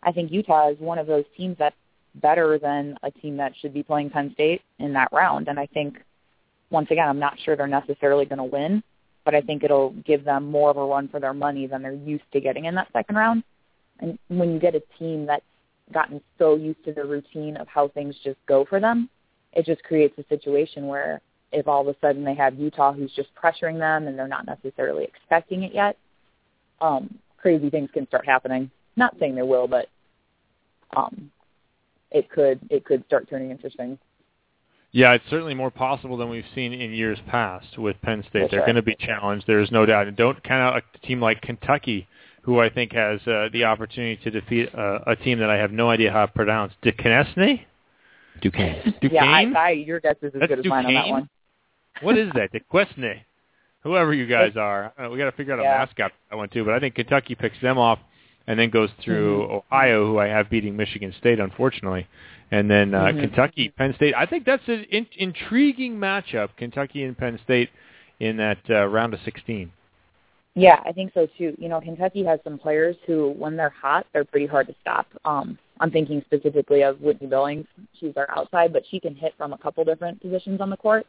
I 0.02 0.12
think 0.12 0.32
Utah 0.32 0.70
is 0.70 0.78
one 0.78 0.98
of 0.98 1.06
those 1.06 1.24
teams 1.36 1.56
that's 1.58 1.76
better 2.16 2.58
than 2.58 2.96
a 3.02 3.10
team 3.10 3.36
that 3.38 3.52
should 3.60 3.72
be 3.72 3.82
playing 3.82 4.10
Penn 4.10 4.32
State 4.34 4.62
in 4.78 4.92
that 4.92 5.08
round. 5.12 5.48
And 5.48 5.58
I 5.58 5.66
think 5.66 5.98
once 6.70 6.90
again, 6.90 7.08
I'm 7.08 7.18
not 7.18 7.38
sure 7.44 7.56
they're 7.56 7.66
necessarily 7.66 8.24
going 8.24 8.38
to 8.38 8.44
win, 8.44 8.82
but 9.24 9.34
I 9.34 9.40
think 9.40 9.64
it'll 9.64 9.90
give 10.04 10.24
them 10.24 10.50
more 10.50 10.70
of 10.70 10.76
a 10.76 10.84
run 10.84 11.08
for 11.08 11.20
their 11.20 11.34
money 11.34 11.66
than 11.66 11.82
they're 11.82 11.94
used 11.94 12.24
to 12.32 12.40
getting 12.40 12.66
in 12.66 12.74
that 12.74 12.92
second 12.92 13.16
round. 13.16 13.44
And 14.00 14.18
when 14.28 14.52
you 14.52 14.58
get 14.58 14.74
a 14.74 14.82
team 14.98 15.26
that's 15.26 15.44
gotten 15.92 16.20
so 16.38 16.56
used 16.56 16.84
to 16.84 16.92
the 16.92 17.04
routine 17.04 17.56
of 17.56 17.68
how 17.68 17.88
things 17.88 18.16
just 18.24 18.38
go 18.46 18.64
for 18.64 18.80
them, 18.80 19.08
it 19.52 19.64
just 19.64 19.82
creates 19.84 20.18
a 20.18 20.24
situation 20.28 20.86
where 20.86 21.20
if 21.54 21.68
all 21.68 21.80
of 21.80 21.88
a 21.88 21.96
sudden 22.00 22.24
they 22.24 22.34
have 22.34 22.58
Utah 22.58 22.92
who's 22.92 23.12
just 23.12 23.28
pressuring 23.34 23.78
them 23.78 24.08
and 24.08 24.18
they're 24.18 24.28
not 24.28 24.46
necessarily 24.46 25.04
expecting 25.04 25.62
it 25.62 25.72
yet, 25.72 25.96
um, 26.80 27.18
crazy 27.38 27.70
things 27.70 27.90
can 27.92 28.06
start 28.08 28.26
happening. 28.26 28.70
Not 28.96 29.16
saying 29.18 29.34
they 29.34 29.42
will, 29.42 29.68
but 29.68 29.88
um, 30.96 31.30
it 32.10 32.30
could 32.30 32.60
it 32.70 32.84
could 32.84 33.04
start 33.06 33.28
turning 33.28 33.50
interesting. 33.50 33.98
Yeah, 34.92 35.14
it's 35.14 35.24
certainly 35.28 35.54
more 35.54 35.72
possible 35.72 36.16
than 36.16 36.28
we've 36.28 36.44
seen 36.54 36.72
in 36.72 36.92
years 36.92 37.18
past 37.28 37.78
with 37.78 38.00
Penn 38.02 38.22
State. 38.28 38.42
That's 38.42 38.50
They're 38.52 38.60
right. 38.60 38.66
going 38.66 38.76
to 38.76 38.82
be 38.82 38.94
challenged. 38.94 39.44
There 39.44 39.58
is 39.58 39.72
no 39.72 39.84
doubt. 39.84 40.06
And 40.06 40.16
don't 40.16 40.40
count 40.44 40.62
out 40.62 40.82
a 40.94 40.98
team 41.04 41.20
like 41.20 41.40
Kentucky, 41.40 42.06
who 42.42 42.60
I 42.60 42.70
think 42.70 42.92
has 42.92 43.20
uh, 43.26 43.48
the 43.52 43.64
opportunity 43.64 44.22
to 44.22 44.30
defeat 44.30 44.72
uh, 44.72 45.00
a 45.04 45.16
team 45.16 45.40
that 45.40 45.50
I 45.50 45.56
have 45.56 45.72
no 45.72 45.90
idea 45.90 46.12
how 46.12 46.26
to 46.26 46.32
pronounce. 46.32 46.74
Duquesne? 46.80 47.58
Duquesne. 48.40 48.84
Yeah, 49.10 49.24
I, 49.24 49.44
Duquesne? 49.44 49.56
I, 49.56 49.70
your 49.70 49.98
guess 49.98 50.14
is 50.22 50.32
as 50.32 50.40
That's 50.40 50.50
good 50.50 50.58
as 50.60 50.66
mine 50.66 50.86
on 50.86 50.94
that 50.94 51.08
one. 51.08 51.28
What 52.02 52.18
is 52.18 52.30
that? 52.34 52.52
Duquesne. 52.52 53.20
Whoever 53.82 54.14
you 54.14 54.26
guys 54.26 54.56
are. 54.56 54.92
Uh, 54.98 55.10
we 55.10 55.18
got 55.18 55.26
to 55.26 55.32
figure 55.32 55.52
out 55.52 55.60
a 55.60 55.62
Yeah. 55.62 55.78
mascot 55.78 56.12
that 56.30 56.36
one 56.36 56.48
too. 56.48 56.64
But 56.64 56.74
I 56.74 56.80
think 56.80 56.94
Kentucky 56.94 57.34
picks 57.34 57.60
them 57.60 57.76
off 57.78 57.98
and 58.46 58.58
then 58.58 58.70
goes 58.70 58.90
through 59.02 59.42
Mm-hmm. 59.42 59.54
Ohio, 59.74 60.06
who 60.06 60.18
I 60.18 60.26
have 60.26 60.48
beating 60.50 60.76
Michigan 60.76 61.14
State, 61.18 61.38
unfortunately. 61.38 62.06
And 62.50 62.70
then 62.70 62.94
uh, 62.94 63.06
Mhm. 63.06 63.20
Kentucky, 63.20 63.68
Penn 63.70 63.94
State. 63.94 64.14
I 64.16 64.26
think 64.26 64.44
that's 64.44 64.66
an 64.68 64.84
in- 64.90 65.06
intriguing 65.16 65.96
matchup, 65.96 66.50
Kentucky 66.56 67.04
and 67.04 67.16
Penn 67.16 67.38
State 67.44 67.70
in 68.20 68.36
that 68.38 68.58
uh, 68.70 68.86
round 68.86 69.12
of 69.14 69.20
16. 69.24 69.70
Yeah, 70.56 70.80
I 70.84 70.92
think 70.92 71.12
so 71.14 71.26
too. 71.36 71.54
You 71.58 71.68
know, 71.68 71.80
Kentucky 71.80 72.24
has 72.24 72.38
some 72.44 72.58
players 72.58 72.96
who, 73.06 73.30
when 73.36 73.56
they're 73.56 73.70
hot, 73.82 74.06
they're 74.12 74.24
pretty 74.24 74.46
hard 74.46 74.68
to 74.68 74.74
stop. 74.80 75.06
Um, 75.24 75.58
I'm 75.80 75.90
thinking 75.90 76.22
specifically 76.26 76.82
of 76.82 77.00
Whitney 77.00 77.26
Billings. 77.26 77.66
She's 77.98 78.12
our 78.16 78.30
outside, 78.30 78.72
but 78.72 78.84
she 78.88 79.00
can 79.00 79.16
hit 79.16 79.34
from 79.36 79.52
a 79.52 79.58
couple 79.58 79.84
different 79.84 80.20
positions 80.22 80.60
on 80.60 80.70
the 80.70 80.76
court. 80.76 81.06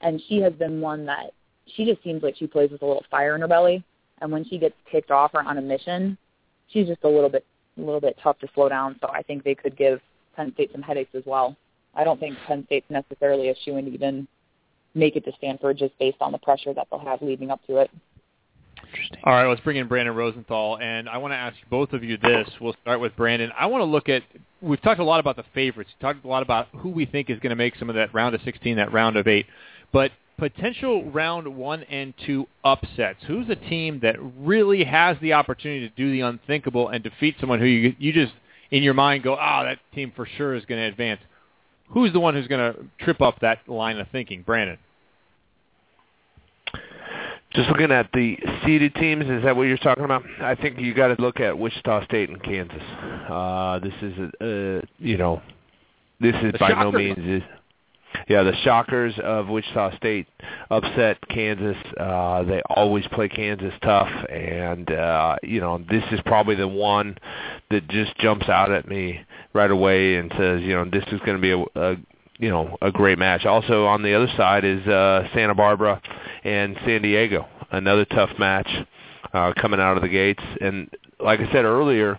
And 0.00 0.20
she 0.28 0.38
has 0.38 0.52
been 0.54 0.80
one 0.80 1.06
that 1.06 1.32
she 1.66 1.84
just 1.84 2.02
seems 2.02 2.22
like 2.22 2.36
she 2.36 2.46
plays 2.46 2.70
with 2.70 2.82
a 2.82 2.86
little 2.86 3.04
fire 3.10 3.34
in 3.34 3.40
her 3.40 3.48
belly. 3.48 3.84
And 4.20 4.30
when 4.30 4.44
she 4.44 4.58
gets 4.58 4.74
kicked 4.90 5.10
off 5.10 5.32
or 5.34 5.42
on 5.42 5.58
a 5.58 5.62
mission, 5.62 6.16
she's 6.68 6.86
just 6.86 7.04
a 7.04 7.08
little 7.08 7.28
bit, 7.28 7.44
a 7.78 7.80
little 7.80 8.00
bit 8.00 8.18
tough 8.22 8.38
to 8.40 8.48
slow 8.54 8.68
down. 8.68 8.96
So 9.00 9.08
I 9.08 9.22
think 9.22 9.44
they 9.44 9.54
could 9.54 9.76
give 9.76 10.00
Penn 10.36 10.52
State 10.54 10.72
some 10.72 10.82
headaches 10.82 11.14
as 11.14 11.22
well. 11.26 11.56
I 11.94 12.04
don't 12.04 12.20
think 12.20 12.36
Penn 12.46 12.64
State's 12.66 12.90
necessarily 12.90 13.48
a 13.48 13.54
shoe 13.64 13.76
in 13.76 13.88
even 13.88 14.28
make 14.94 15.16
it 15.16 15.24
to 15.24 15.32
Stanford 15.38 15.78
just 15.78 15.96
based 15.98 16.18
on 16.20 16.32
the 16.32 16.38
pressure 16.38 16.74
that 16.74 16.86
they'll 16.90 17.00
have 17.00 17.22
leading 17.22 17.50
up 17.50 17.64
to 17.66 17.78
it. 17.78 17.90
All 19.24 19.32
right, 19.32 19.46
let's 19.46 19.60
bring 19.60 19.76
in 19.76 19.88
Brandon 19.88 20.14
Rosenthal, 20.14 20.78
and 20.78 21.08
I 21.08 21.18
want 21.18 21.32
to 21.32 21.36
ask 21.36 21.56
both 21.68 21.92
of 21.92 22.02
you 22.02 22.16
this. 22.16 22.48
We'll 22.60 22.76
start 22.82 23.00
with 23.00 23.14
Brandon. 23.16 23.52
I 23.58 23.66
want 23.66 23.82
to 23.82 23.84
look 23.84 24.08
at. 24.08 24.22
We've 24.62 24.80
talked 24.80 25.00
a 25.00 25.04
lot 25.04 25.20
about 25.20 25.36
the 25.36 25.44
favorites. 25.54 25.90
We 25.98 26.02
talked 26.02 26.24
a 26.24 26.28
lot 26.28 26.42
about 26.42 26.68
who 26.76 26.88
we 26.88 27.06
think 27.06 27.30
is 27.30 27.38
going 27.38 27.50
to 27.50 27.56
make 27.56 27.76
some 27.76 27.88
of 27.88 27.96
that 27.96 28.12
round 28.14 28.34
of 28.34 28.40
16, 28.42 28.76
that 28.76 28.92
round 28.92 29.16
of 29.16 29.26
eight, 29.26 29.46
but 29.92 30.12
potential 30.38 31.10
round 31.10 31.46
one 31.54 31.82
and 31.84 32.14
two 32.26 32.46
upsets. 32.64 33.18
Who's 33.26 33.48
a 33.48 33.56
team 33.56 34.00
that 34.00 34.16
really 34.38 34.84
has 34.84 35.16
the 35.20 35.34
opportunity 35.34 35.88
to 35.88 35.94
do 35.94 36.10
the 36.10 36.22
unthinkable 36.22 36.88
and 36.88 37.02
defeat 37.02 37.36
someone 37.38 37.60
who 37.60 37.66
you 37.66 37.94
you 37.98 38.12
just 38.12 38.32
in 38.70 38.82
your 38.82 38.94
mind 38.94 39.22
go, 39.22 39.36
ah, 39.38 39.64
that 39.64 39.78
team 39.94 40.12
for 40.14 40.26
sure 40.36 40.54
is 40.54 40.64
going 40.64 40.80
to 40.80 40.86
advance. 40.86 41.20
Who's 41.88 42.12
the 42.12 42.20
one 42.20 42.34
who's 42.34 42.46
going 42.46 42.72
to 42.72 42.84
trip 43.04 43.20
up 43.20 43.40
that 43.40 43.68
line 43.68 43.98
of 43.98 44.08
thinking, 44.10 44.42
Brandon? 44.42 44.78
Just 47.52 47.68
looking 47.68 47.90
at 47.90 48.08
the 48.14 48.38
seeded 48.64 48.94
teams, 48.94 49.24
is 49.24 49.42
that 49.42 49.56
what 49.56 49.64
you're 49.64 49.76
talking 49.76 50.04
about? 50.04 50.22
I 50.40 50.54
think 50.54 50.78
you 50.78 50.94
got 50.94 51.08
to 51.08 51.20
look 51.20 51.40
at 51.40 51.58
Wichita 51.58 52.04
State 52.04 52.30
and 52.30 52.40
Kansas. 52.40 52.80
Uh, 53.28 53.80
this 53.80 53.92
is, 54.02 54.14
a, 54.40 54.78
uh, 54.78 54.82
you 55.00 55.18
know, 55.18 55.42
this 56.20 56.36
is 56.44 56.52
The 56.52 56.58
by 56.58 56.68
no 56.80 56.92
means 56.92 57.18
is. 57.18 57.42
Yeah, 58.28 58.42
the 58.42 58.54
Shockers 58.64 59.14
of 59.22 59.48
Wichita 59.48 59.96
State 59.96 60.26
upset 60.70 61.18
Kansas. 61.28 61.76
Uh, 61.98 62.42
they 62.44 62.62
always 62.68 63.06
play 63.08 63.28
Kansas 63.28 63.72
tough, 63.82 64.10
and 64.28 64.90
uh, 64.90 65.36
you 65.42 65.60
know 65.60 65.82
this 65.90 66.04
is 66.12 66.20
probably 66.24 66.54
the 66.54 66.68
one 66.68 67.16
that 67.70 67.88
just 67.88 68.16
jumps 68.18 68.48
out 68.48 68.70
at 68.70 68.88
me 68.88 69.20
right 69.52 69.70
away 69.70 70.16
and 70.16 70.32
says, 70.36 70.60
you 70.62 70.74
know, 70.74 70.84
this 70.84 71.04
is 71.12 71.20
going 71.20 71.36
to 71.36 71.38
be 71.40 71.52
a, 71.52 71.80
a 71.80 71.96
you 72.38 72.50
know 72.50 72.76
a 72.82 72.90
great 72.90 73.18
match. 73.18 73.44
Also 73.46 73.86
on 73.86 74.02
the 74.02 74.14
other 74.14 74.28
side 74.36 74.64
is 74.64 74.86
uh, 74.86 75.28
Santa 75.34 75.54
Barbara 75.54 76.00
and 76.44 76.76
San 76.84 77.02
Diego, 77.02 77.46
another 77.70 78.04
tough 78.04 78.30
match 78.38 78.68
uh, 79.32 79.52
coming 79.60 79.80
out 79.80 79.96
of 79.96 80.02
the 80.02 80.08
gates. 80.08 80.42
And 80.60 80.90
like 81.18 81.40
I 81.40 81.50
said 81.52 81.64
earlier, 81.64 82.18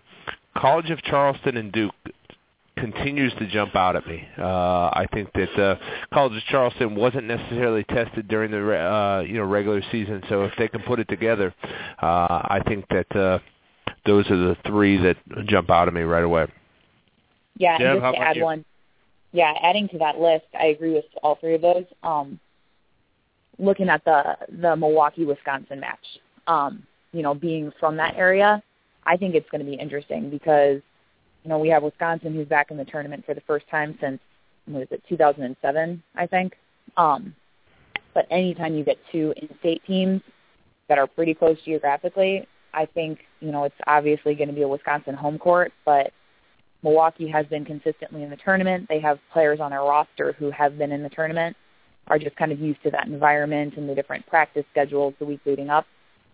College 0.55 0.89
of 0.89 1.01
Charleston 1.03 1.57
and 1.57 1.71
Duke 1.71 1.95
continues 2.81 3.31
to 3.39 3.47
jump 3.47 3.75
out 3.75 3.95
at 3.95 4.05
me. 4.07 4.27
Uh, 4.37 4.43
I 4.43 5.05
think 5.13 5.31
that 5.33 5.61
uh, 5.61 5.75
College 6.13 6.35
of 6.35 6.43
Charleston 6.49 6.95
wasn't 6.95 7.25
necessarily 7.25 7.83
tested 7.85 8.27
during 8.27 8.51
the 8.51 8.61
re- 8.61 8.77
uh, 8.77 9.21
you 9.21 9.35
know 9.35 9.43
regular 9.43 9.81
season, 9.91 10.21
so 10.27 10.43
if 10.43 10.51
they 10.57 10.67
can 10.67 10.81
put 10.81 10.99
it 10.99 11.07
together, 11.07 11.53
uh, 12.01 12.05
I 12.05 12.59
think 12.67 12.85
that 12.89 13.15
uh, 13.15 13.39
those 14.05 14.29
are 14.31 14.37
the 14.37 14.57
three 14.65 14.97
that 14.97 15.17
jump 15.45 15.69
out 15.69 15.87
at 15.87 15.93
me 15.93 16.01
right 16.01 16.23
away. 16.23 16.47
Yeah, 17.57 17.77
Deb, 17.77 17.87
and 17.87 18.01
just 18.01 18.15
to 18.15 18.21
add 18.21 18.35
you? 18.37 18.43
one, 18.43 18.65
yeah, 19.31 19.53
adding 19.61 19.87
to 19.89 19.97
that 19.99 20.19
list, 20.19 20.45
I 20.59 20.67
agree 20.67 20.93
with 20.93 21.05
all 21.21 21.35
three 21.35 21.55
of 21.55 21.61
those. 21.61 21.85
Um, 22.03 22.39
looking 23.59 23.89
at 23.89 24.03
the 24.03 24.35
the 24.59 24.75
Milwaukee 24.75 25.25
Wisconsin 25.25 25.79
match, 25.79 26.05
um, 26.47 26.83
you 27.13 27.21
know, 27.21 27.35
being 27.35 27.71
from 27.79 27.95
that 27.97 28.15
area, 28.15 28.61
I 29.05 29.17
think 29.17 29.35
it's 29.35 29.49
going 29.51 29.63
to 29.63 29.69
be 29.69 29.77
interesting 29.77 30.29
because 30.29 30.81
you 31.43 31.49
know 31.49 31.57
we 31.57 31.69
have 31.69 31.83
Wisconsin 31.83 32.33
who's 32.33 32.47
back 32.47 32.71
in 32.71 32.77
the 32.77 32.85
tournament 32.85 33.25
for 33.25 33.33
the 33.33 33.41
first 33.41 33.67
time 33.69 33.97
since 34.01 34.19
what 34.65 34.83
is 34.83 34.87
it 34.91 35.03
2007, 35.09 36.03
I 36.15 36.27
think. 36.27 36.53
Um, 36.97 37.35
but 38.13 38.27
anytime 38.29 38.75
you 38.75 38.83
get 38.83 38.97
two 39.11 39.33
in-state 39.37 39.81
teams 39.85 40.21
that 40.87 40.97
are 40.97 41.07
pretty 41.07 41.33
close 41.33 41.57
geographically, 41.63 42.47
I 42.73 42.85
think 42.85 43.19
you 43.39 43.51
know 43.51 43.63
it's 43.63 43.75
obviously 43.87 44.35
going 44.35 44.49
to 44.49 44.55
be 44.55 44.61
a 44.61 44.67
Wisconsin 44.67 45.15
home 45.15 45.37
court, 45.37 45.71
but 45.85 46.11
Milwaukee 46.83 47.27
has 47.27 47.45
been 47.47 47.65
consistently 47.65 48.23
in 48.23 48.29
the 48.29 48.37
tournament. 48.37 48.87
They 48.89 48.99
have 48.99 49.19
players 49.31 49.59
on 49.59 49.71
their 49.71 49.81
roster 49.81 50.33
who 50.33 50.49
have 50.51 50.77
been 50.77 50.91
in 50.91 51.03
the 51.03 51.09
tournament, 51.09 51.55
are 52.07 52.17
just 52.17 52.35
kind 52.35 52.51
of 52.51 52.59
used 52.59 52.81
to 52.83 52.91
that 52.91 53.07
environment 53.07 53.75
and 53.77 53.87
the 53.87 53.95
different 53.95 54.25
practice 54.27 54.65
schedules 54.71 55.13
the 55.19 55.25
week 55.25 55.41
leading 55.45 55.69
up. 55.69 55.85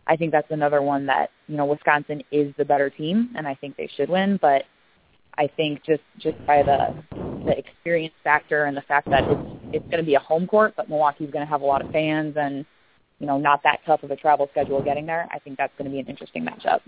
I 0.08 0.16
think 0.16 0.32
that's 0.32 0.52
another 0.52 0.82
one 0.82 1.06
that, 1.08 1.32
you 1.48 1.58
know, 1.58 1.66
Wisconsin 1.66 2.24
is 2.32 2.54
the 2.58 2.64
better 2.64 2.90
team 2.90 3.32
and 3.36 3.48
I 3.48 3.56
think 3.56 3.76
they 3.76 3.90
should 3.96 4.10
win, 4.10 4.40
but 4.42 4.64
I 5.38 5.48
think 5.56 5.84
just 5.84 6.04
just 6.20 6.38
by 6.46 6.64
the 6.64 6.96
the 7.46 7.58
experience 7.58 8.14
factor 8.24 8.66
and 8.66 8.76
the 8.76 8.82
fact 8.82 9.10
that 9.10 9.24
it's 9.24 9.50
it's 9.74 9.86
going 9.86 10.00
to 10.00 10.04
be 10.04 10.16
a 10.16 10.20
home 10.20 10.48
court, 10.48 10.74
but 10.76 10.90
Milwaukee's 10.90 11.32
going 11.32 11.46
to 11.46 11.50
have 11.50 11.62
a 11.62 11.66
lot 11.66 11.84
of 11.84 11.92
fans 11.92 12.36
and 12.38 12.66
you 13.20 13.28
know, 13.28 13.38
not 13.38 13.64
that 13.64 13.80
tough 13.86 14.04
of 14.04 14.12
a 14.12 14.16
travel 14.16 14.48
schedule 14.52 14.82
getting 14.82 15.06
there. 15.06 15.28
I 15.32 15.40
think 15.40 15.58
that's 15.58 15.74
going 15.78 15.90
to 15.90 15.92
be 15.92 16.00
an 16.00 16.08
interesting 16.08 16.46
matchup. 16.46 16.82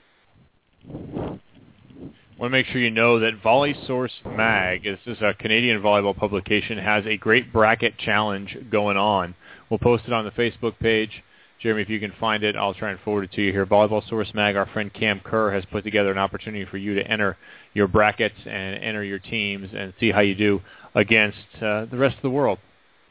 I 0.87 2.41
want 2.41 2.51
to 2.51 2.57
make 2.57 2.67
sure 2.67 2.79
you 2.79 2.91
know 2.91 3.19
that 3.19 3.41
Volley 3.43 3.75
Source 3.85 4.13
Mag, 4.25 4.83
this 4.83 4.99
is 5.05 5.17
a 5.21 5.33
Canadian 5.33 5.81
volleyball 5.81 6.15
publication, 6.15 6.77
has 6.77 7.05
a 7.05 7.17
great 7.17 7.51
bracket 7.51 7.97
challenge 7.97 8.55
going 8.71 8.95
on. 8.95 9.35
We'll 9.69 9.79
post 9.79 10.05
it 10.07 10.13
on 10.13 10.23
the 10.23 10.31
Facebook 10.31 10.79
page. 10.79 11.23
Jeremy, 11.61 11.81
if 11.81 11.89
you 11.89 11.99
can 11.99 12.13
find 12.19 12.43
it, 12.43 12.55
I'll 12.55 12.73
try 12.73 12.91
and 12.91 12.99
forward 13.01 13.25
it 13.25 13.31
to 13.33 13.41
you 13.41 13.51
here. 13.51 13.65
Volleyball 13.65 14.07
Source 14.07 14.31
Mag, 14.33 14.55
our 14.55 14.65
friend 14.67 14.93
Cam 14.93 15.19
Kerr 15.19 15.51
has 15.51 15.65
put 15.65 15.83
together 15.83 16.11
an 16.11 16.17
opportunity 16.17 16.63
for 16.63 16.77
you 16.77 16.95
to 16.95 17.05
enter 17.05 17.37
your 17.73 17.87
brackets 17.87 18.35
and 18.45 18.81
enter 18.81 19.03
your 19.03 19.19
teams 19.19 19.69
and 19.73 19.93
see 19.99 20.11
how 20.11 20.21
you 20.21 20.35
do 20.35 20.61
against 20.95 21.37
uh, 21.61 21.85
the 21.85 21.97
rest 21.97 22.15
of 22.15 22.21
the 22.21 22.29
world. 22.29 22.59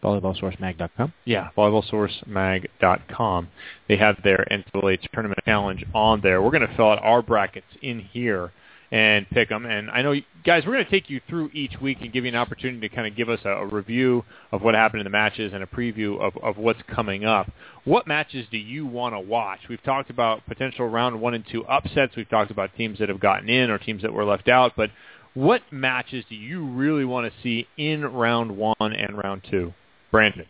VolleyballSourceMag.com. 0.03 1.13
Yeah, 1.25 1.51
volleyballsourcemag.com. 1.57 3.49
They 3.89 3.97
have 3.97 4.17
their 4.25 4.47
NCAA 4.51 5.01
tournament 5.13 5.41
challenge 5.45 5.85
on 5.95 6.21
there. 6.23 6.41
We're 6.41 6.51
going 6.51 6.67
to 6.67 6.75
fill 6.77 6.91
out 6.91 7.03
our 7.03 7.21
brackets 7.21 7.67
in 7.83 8.01
here 8.01 8.53
and 8.91 9.29
pick 9.31 9.49
them. 9.51 9.67
And 9.67 9.91
I 9.91 10.03
know, 10.03 10.13
you- 10.13 10.23
guys, 10.45 10.65
we're 10.65 10.73
going 10.73 10.85
to 10.85 10.91
take 10.91 11.11
you 11.11 11.21
through 11.29 11.51
each 11.53 11.79
week 11.81 11.99
and 12.01 12.13
give 12.13 12.25
you 12.25 12.31
an 12.31 12.37
opportunity 12.37 12.89
to 12.89 12.95
kind 12.95 13.07
of 13.07 13.15
give 13.15 13.29
us 13.29 13.41
a, 13.45 13.51
a 13.51 13.67
review 13.67 14.25
of 14.51 14.63
what 14.63 14.75
happened 14.75 15.01
in 15.01 15.05
the 15.05 15.11
matches 15.11 15.53
and 15.53 15.63
a 15.63 15.67
preview 15.67 16.19
of, 16.21 16.37
of 16.43 16.57
what's 16.57 16.81
coming 16.89 17.25
up. 17.25 17.51
What 17.85 18.07
matches 18.07 18.47
do 18.51 18.57
you 18.57 18.87
want 18.87 19.15
to 19.15 19.21
watch? 19.21 19.61
We've 19.69 19.83
talked 19.83 20.11
about 20.11 20.45
potential 20.47 20.89
round 20.89 21.21
one 21.21 21.35
and 21.35 21.45
two 21.51 21.65
upsets. 21.67 22.17
We've 22.17 22.29
talked 22.29 22.51
about 22.51 22.75
teams 22.77 22.99
that 22.99 23.09
have 23.09 23.21
gotten 23.21 23.49
in 23.49 23.71
or 23.71 23.79
teams 23.79 24.03
that 24.03 24.13
were 24.13 24.25
left 24.25 24.49
out. 24.49 24.73
But 24.77 24.91
what 25.35 25.63
matches 25.71 26.25
do 26.29 26.35
you 26.35 26.65
really 26.65 27.05
want 27.05 27.31
to 27.31 27.43
see 27.43 27.67
in 27.77 28.05
round 28.05 28.57
one 28.57 28.75
and 28.81 29.17
round 29.17 29.43
two? 29.51 29.75
Brandon. 30.11 30.47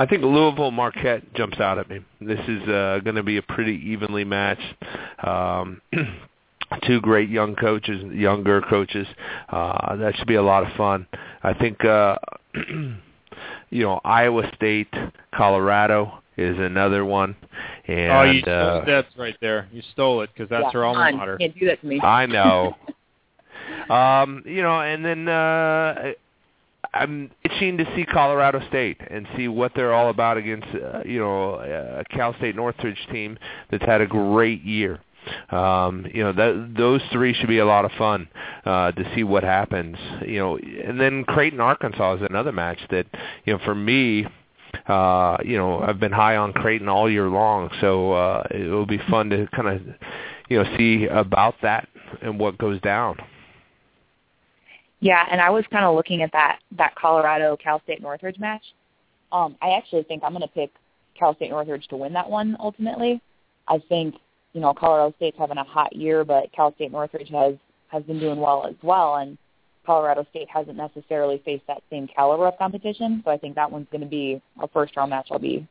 I 0.00 0.06
think 0.06 0.22
Louisville 0.22 0.70
Marquette 0.70 1.34
jumps 1.34 1.60
out 1.60 1.78
at 1.78 1.90
me. 1.90 2.00
This 2.22 2.40
is 2.48 2.62
uh, 2.62 3.00
going 3.04 3.16
to 3.16 3.22
be 3.22 3.36
a 3.36 3.42
pretty 3.42 3.74
evenly 3.84 4.24
matched. 4.24 4.74
Um, 5.22 5.82
two 6.86 7.02
great 7.02 7.28
young 7.28 7.54
coaches, 7.54 8.02
younger 8.10 8.62
coaches. 8.62 9.06
Uh, 9.50 9.96
that 9.96 10.16
should 10.16 10.26
be 10.26 10.36
a 10.36 10.42
lot 10.42 10.66
of 10.66 10.74
fun. 10.74 11.06
I 11.42 11.52
think 11.52 11.84
uh, 11.84 12.16
you 12.54 13.82
know 13.82 14.00
Iowa 14.02 14.50
State, 14.56 14.88
Colorado 15.34 16.22
is 16.38 16.56
another 16.58 17.04
one. 17.04 17.36
And 17.86 18.10
oh, 18.10 18.22
you 18.22 18.42
uh, 18.44 18.86
that's 18.86 19.14
right 19.18 19.36
there. 19.42 19.68
You 19.70 19.82
stole 19.92 20.22
it 20.22 20.30
because 20.32 20.48
that's 20.48 20.64
yeah, 20.64 20.72
her 20.72 20.84
alma 20.86 21.12
mater. 21.12 21.36
Can't 21.36 21.58
do 21.58 21.66
that 21.66 21.82
to 21.82 21.86
me. 21.86 22.00
I 22.00 22.24
know. 22.24 22.74
um, 23.94 24.44
you 24.46 24.62
know, 24.62 24.80
and 24.80 25.04
then 25.04 25.28
uh 25.28 26.12
I'm 26.92 27.30
itching 27.44 27.78
to 27.78 27.84
see 27.94 28.04
Colorado 28.04 28.60
State 28.68 28.98
and 29.10 29.26
see 29.36 29.48
what 29.48 29.72
they're 29.74 29.92
all 29.92 30.10
about 30.10 30.36
against 30.36 30.66
uh, 30.68 31.02
you 31.04 31.20
know 31.20 31.54
a 31.54 32.04
Cal 32.10 32.34
State 32.34 32.56
Northridge 32.56 33.06
team 33.12 33.38
that's 33.70 33.84
had 33.84 34.00
a 34.00 34.06
great 34.06 34.62
year. 34.62 35.00
Um, 35.50 36.06
you 36.12 36.22
know 36.22 36.32
that 36.32 36.74
those 36.76 37.02
three 37.12 37.34
should 37.34 37.48
be 37.48 37.58
a 37.58 37.66
lot 37.66 37.84
of 37.84 37.92
fun 37.92 38.28
uh, 38.64 38.92
to 38.92 39.14
see 39.14 39.22
what 39.22 39.44
happens. 39.44 39.96
You 40.26 40.38
know, 40.38 40.56
and 40.56 41.00
then 41.00 41.24
Creighton 41.24 41.60
Arkansas 41.60 42.14
is 42.14 42.22
another 42.28 42.52
match 42.52 42.78
that 42.90 43.06
you 43.44 43.52
know 43.52 43.60
for 43.64 43.74
me. 43.74 44.26
Uh, 44.86 45.36
you 45.44 45.56
know, 45.56 45.80
I've 45.80 45.98
been 45.98 46.12
high 46.12 46.36
on 46.36 46.52
Creighton 46.52 46.88
all 46.88 47.10
year 47.10 47.28
long, 47.28 47.70
so 47.80 48.12
uh, 48.12 48.46
it 48.50 48.70
will 48.70 48.86
be 48.86 48.98
fun 49.10 49.28
to 49.30 49.48
kind 49.48 49.68
of, 49.68 49.82
you 50.48 50.62
know, 50.62 50.76
see 50.76 51.06
about 51.06 51.56
that 51.62 51.88
and 52.22 52.38
what 52.38 52.56
goes 52.56 52.80
down. 52.80 53.16
Yeah, 55.00 55.24
and 55.30 55.40
I 55.40 55.50
was 55.50 55.64
kind 55.70 55.84
of 55.84 55.94
looking 55.94 56.22
at 56.22 56.32
that 56.32 56.58
that 56.76 56.94
Colorado 56.94 57.56
Cal 57.56 57.80
State 57.82 58.02
Northridge 58.02 58.38
match. 58.38 58.62
Um, 59.32 59.56
I 59.62 59.70
actually 59.70 60.02
think 60.04 60.22
I'm 60.22 60.32
going 60.32 60.42
to 60.42 60.48
pick 60.48 60.70
Cal 61.18 61.34
State 61.36 61.50
Northridge 61.50 61.86
to 61.88 61.96
win 61.96 62.12
that 62.12 62.28
one 62.28 62.56
ultimately. 62.60 63.20
I 63.66 63.82
think 63.88 64.16
you 64.52 64.60
know 64.60 64.74
Colorado 64.74 65.14
State's 65.16 65.38
having 65.38 65.58
a 65.58 65.64
hot 65.64 65.94
year, 65.96 66.24
but 66.24 66.52
Cal 66.52 66.74
State 66.74 66.92
Northridge 66.92 67.30
has 67.30 67.54
has 67.88 68.02
been 68.04 68.20
doing 68.20 68.38
well 68.38 68.66
as 68.66 68.74
well, 68.82 69.16
and 69.16 69.38
Colorado 69.86 70.26
State 70.30 70.48
hasn't 70.52 70.76
necessarily 70.76 71.40
faced 71.44 71.66
that 71.66 71.82
same 71.90 72.06
caliber 72.06 72.46
of 72.46 72.58
competition. 72.58 73.22
So 73.24 73.30
I 73.30 73.38
think 73.38 73.54
that 73.54 73.70
one's 73.70 73.88
going 73.90 74.02
to 74.02 74.06
be 74.06 74.40
a 74.62 74.68
first 74.68 74.96
round 74.96 75.10
match 75.10 75.28
I'll 75.30 75.38
be 75.38 75.66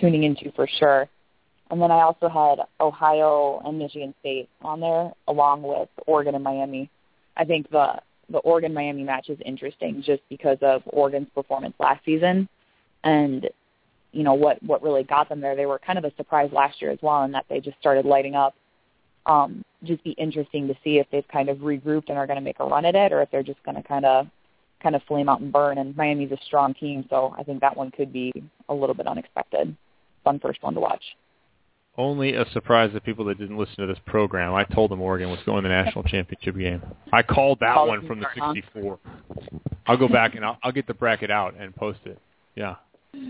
tuning 0.00 0.22
into 0.22 0.52
for 0.52 0.68
sure. 0.78 1.08
And 1.70 1.82
then 1.82 1.90
I 1.90 2.00
also 2.00 2.28
had 2.28 2.60
Ohio 2.80 3.60
and 3.64 3.78
Michigan 3.78 4.14
State 4.20 4.48
on 4.62 4.80
there, 4.80 5.12
along 5.26 5.62
with 5.62 5.88
Oregon 6.06 6.34
and 6.34 6.44
Miami. 6.44 6.88
I 7.36 7.44
think 7.44 7.70
the 7.70 8.00
the 8.30 8.38
Oregon 8.38 8.74
Miami 8.74 9.04
match 9.04 9.28
is 9.28 9.38
interesting 9.44 10.02
just 10.02 10.22
because 10.28 10.58
of 10.62 10.82
Oregon's 10.86 11.28
performance 11.34 11.74
last 11.78 12.04
season 12.04 12.48
and 13.04 13.48
you 14.12 14.22
know 14.22 14.34
what 14.34 14.62
what 14.62 14.82
really 14.82 15.04
got 15.04 15.28
them 15.28 15.40
there. 15.40 15.56
They 15.56 15.66
were 15.66 15.78
kind 15.78 15.98
of 15.98 16.04
a 16.04 16.14
surprise 16.16 16.50
last 16.52 16.80
year 16.80 16.90
as 16.90 16.98
well 17.02 17.24
in 17.24 17.32
that 17.32 17.46
they 17.48 17.60
just 17.60 17.78
started 17.78 18.04
lighting 18.04 18.34
up. 18.34 18.54
Um, 19.26 19.64
just 19.84 20.02
be 20.04 20.12
interesting 20.12 20.66
to 20.68 20.74
see 20.82 20.98
if 20.98 21.06
they've 21.12 21.28
kind 21.28 21.48
of 21.48 21.58
regrouped 21.58 22.08
and 22.08 22.16
are 22.16 22.26
going 22.26 22.38
to 22.38 22.42
make 22.42 22.60
a 22.60 22.64
run 22.64 22.86
at 22.86 22.94
it, 22.94 23.12
or 23.12 23.20
if 23.20 23.30
they're 23.30 23.42
just 23.42 23.62
going 23.62 23.76
to 23.76 23.82
kind 23.82 24.06
of 24.06 24.26
kind 24.82 24.96
of 24.96 25.02
flame 25.06 25.28
out 25.28 25.40
and 25.40 25.52
burn. 25.52 25.78
And 25.78 25.96
Miami's 25.96 26.32
a 26.32 26.38
strong 26.46 26.72
team, 26.74 27.04
so 27.10 27.34
I 27.36 27.42
think 27.42 27.60
that 27.60 27.76
one 27.76 27.90
could 27.90 28.12
be 28.12 28.32
a 28.68 28.74
little 28.74 28.94
bit 28.94 29.06
unexpected. 29.06 29.76
Fun 30.24 30.38
first 30.40 30.62
one 30.62 30.74
to 30.74 30.80
watch. 30.80 31.02
Only 31.98 32.34
a 32.34 32.48
surprise 32.52 32.92
to 32.94 33.00
people 33.00 33.24
that 33.24 33.38
didn't 33.38 33.58
listen 33.58 33.74
to 33.78 33.86
this 33.86 33.98
program. 34.06 34.54
I 34.54 34.62
told 34.62 34.92
them 34.92 35.00
Oregon 35.00 35.30
was 35.30 35.40
going 35.44 35.64
to 35.64 35.68
the 35.68 35.74
national 35.74 36.04
championship 36.04 36.56
game. 36.56 36.80
I 37.12 37.22
called 37.24 37.58
that 37.60 37.76
one 37.76 38.06
from 38.06 38.20
the 38.20 38.26
from 38.36 38.54
64. 38.54 38.98
I'll 39.86 39.96
go 39.96 40.08
back 40.08 40.36
and 40.36 40.44
I'll, 40.44 40.56
I'll 40.62 40.70
get 40.70 40.86
the 40.86 40.94
bracket 40.94 41.30
out 41.30 41.54
and 41.58 41.74
post 41.74 41.98
it. 42.04 42.20
Yeah, 42.54 42.76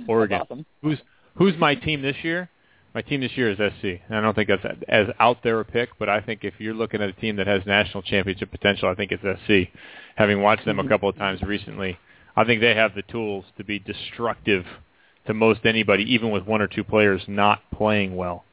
Oregon. 0.06 0.42
Awesome. 0.42 0.66
Who's 0.82 0.98
who's 1.36 1.56
my 1.56 1.74
team 1.76 2.02
this 2.02 2.16
year? 2.22 2.50
My 2.94 3.00
team 3.00 3.22
this 3.22 3.32
year 3.36 3.50
is 3.50 3.56
SC. 3.56 4.02
And 4.08 4.18
I 4.18 4.20
don't 4.20 4.34
think 4.34 4.48
that's 4.48 4.64
as 4.86 5.06
out 5.18 5.38
there 5.42 5.60
a 5.60 5.64
pick, 5.64 5.90
but 5.98 6.10
I 6.10 6.20
think 6.20 6.44
if 6.44 6.54
you're 6.58 6.74
looking 6.74 7.00
at 7.00 7.08
a 7.08 7.12
team 7.14 7.36
that 7.36 7.46
has 7.46 7.62
national 7.64 8.02
championship 8.02 8.50
potential, 8.50 8.88
I 8.88 8.94
think 8.94 9.12
it's 9.12 9.22
SC. 9.46 9.72
Having 10.16 10.42
watched 10.42 10.66
them 10.66 10.78
a 10.78 10.88
couple 10.88 11.08
of 11.08 11.16
times 11.16 11.40
recently, 11.42 11.98
I 12.36 12.44
think 12.44 12.60
they 12.60 12.74
have 12.74 12.94
the 12.94 13.02
tools 13.02 13.44
to 13.56 13.64
be 13.64 13.78
destructive 13.78 14.64
to 15.26 15.32
most 15.32 15.60
anybody, 15.64 16.04
even 16.12 16.30
with 16.30 16.44
one 16.44 16.60
or 16.60 16.66
two 16.66 16.84
players 16.84 17.22
not 17.28 17.60
playing 17.72 18.16
well. 18.16 18.44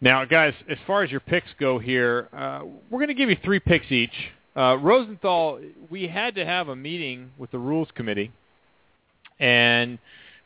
Now, 0.00 0.24
guys, 0.24 0.54
as 0.68 0.78
far 0.86 1.02
as 1.02 1.10
your 1.10 1.20
picks 1.20 1.48
go 1.58 1.78
here, 1.78 2.28
uh, 2.32 2.62
we're 2.90 2.98
going 2.98 3.08
to 3.08 3.14
give 3.14 3.30
you 3.30 3.36
three 3.42 3.60
picks 3.60 3.90
each. 3.90 4.10
Uh, 4.54 4.76
Rosenthal, 4.80 5.60
we 5.90 6.06
had 6.06 6.34
to 6.34 6.44
have 6.44 6.68
a 6.68 6.76
meeting 6.76 7.30
with 7.38 7.50
the 7.50 7.58
rules 7.58 7.88
committee, 7.94 8.32
and 9.38 9.98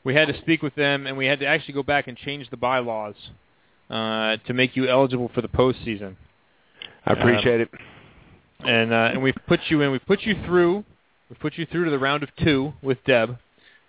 we 0.04 0.14
had 0.14 0.28
to 0.28 0.38
speak 0.38 0.62
with 0.62 0.74
them, 0.74 1.06
and 1.06 1.16
we 1.16 1.26
had 1.26 1.40
to 1.40 1.46
actually 1.46 1.74
go 1.74 1.82
back 1.82 2.08
and 2.08 2.16
change 2.16 2.48
the 2.50 2.56
bylaws 2.56 3.14
uh, 3.88 4.36
to 4.46 4.54
make 4.54 4.76
you 4.76 4.88
eligible 4.88 5.30
for 5.34 5.42
the 5.42 5.48
postseason. 5.48 6.16
I 7.04 7.12
appreciate 7.12 7.60
it. 7.60 7.70
And 8.60 8.92
uh, 8.92 9.10
and 9.12 9.22
we've 9.22 9.36
put 9.46 9.60
you 9.68 9.80
in. 9.82 9.90
We've 9.90 10.04
put 10.06 10.22
you 10.22 10.34
through. 10.44 10.84
We've 11.28 11.38
put 11.38 11.56
you 11.56 11.66
through 11.66 11.86
to 11.86 11.90
the 11.90 11.98
round 11.98 12.22
of 12.22 12.28
two 12.42 12.74
with 12.82 12.98
Deb. 13.04 13.38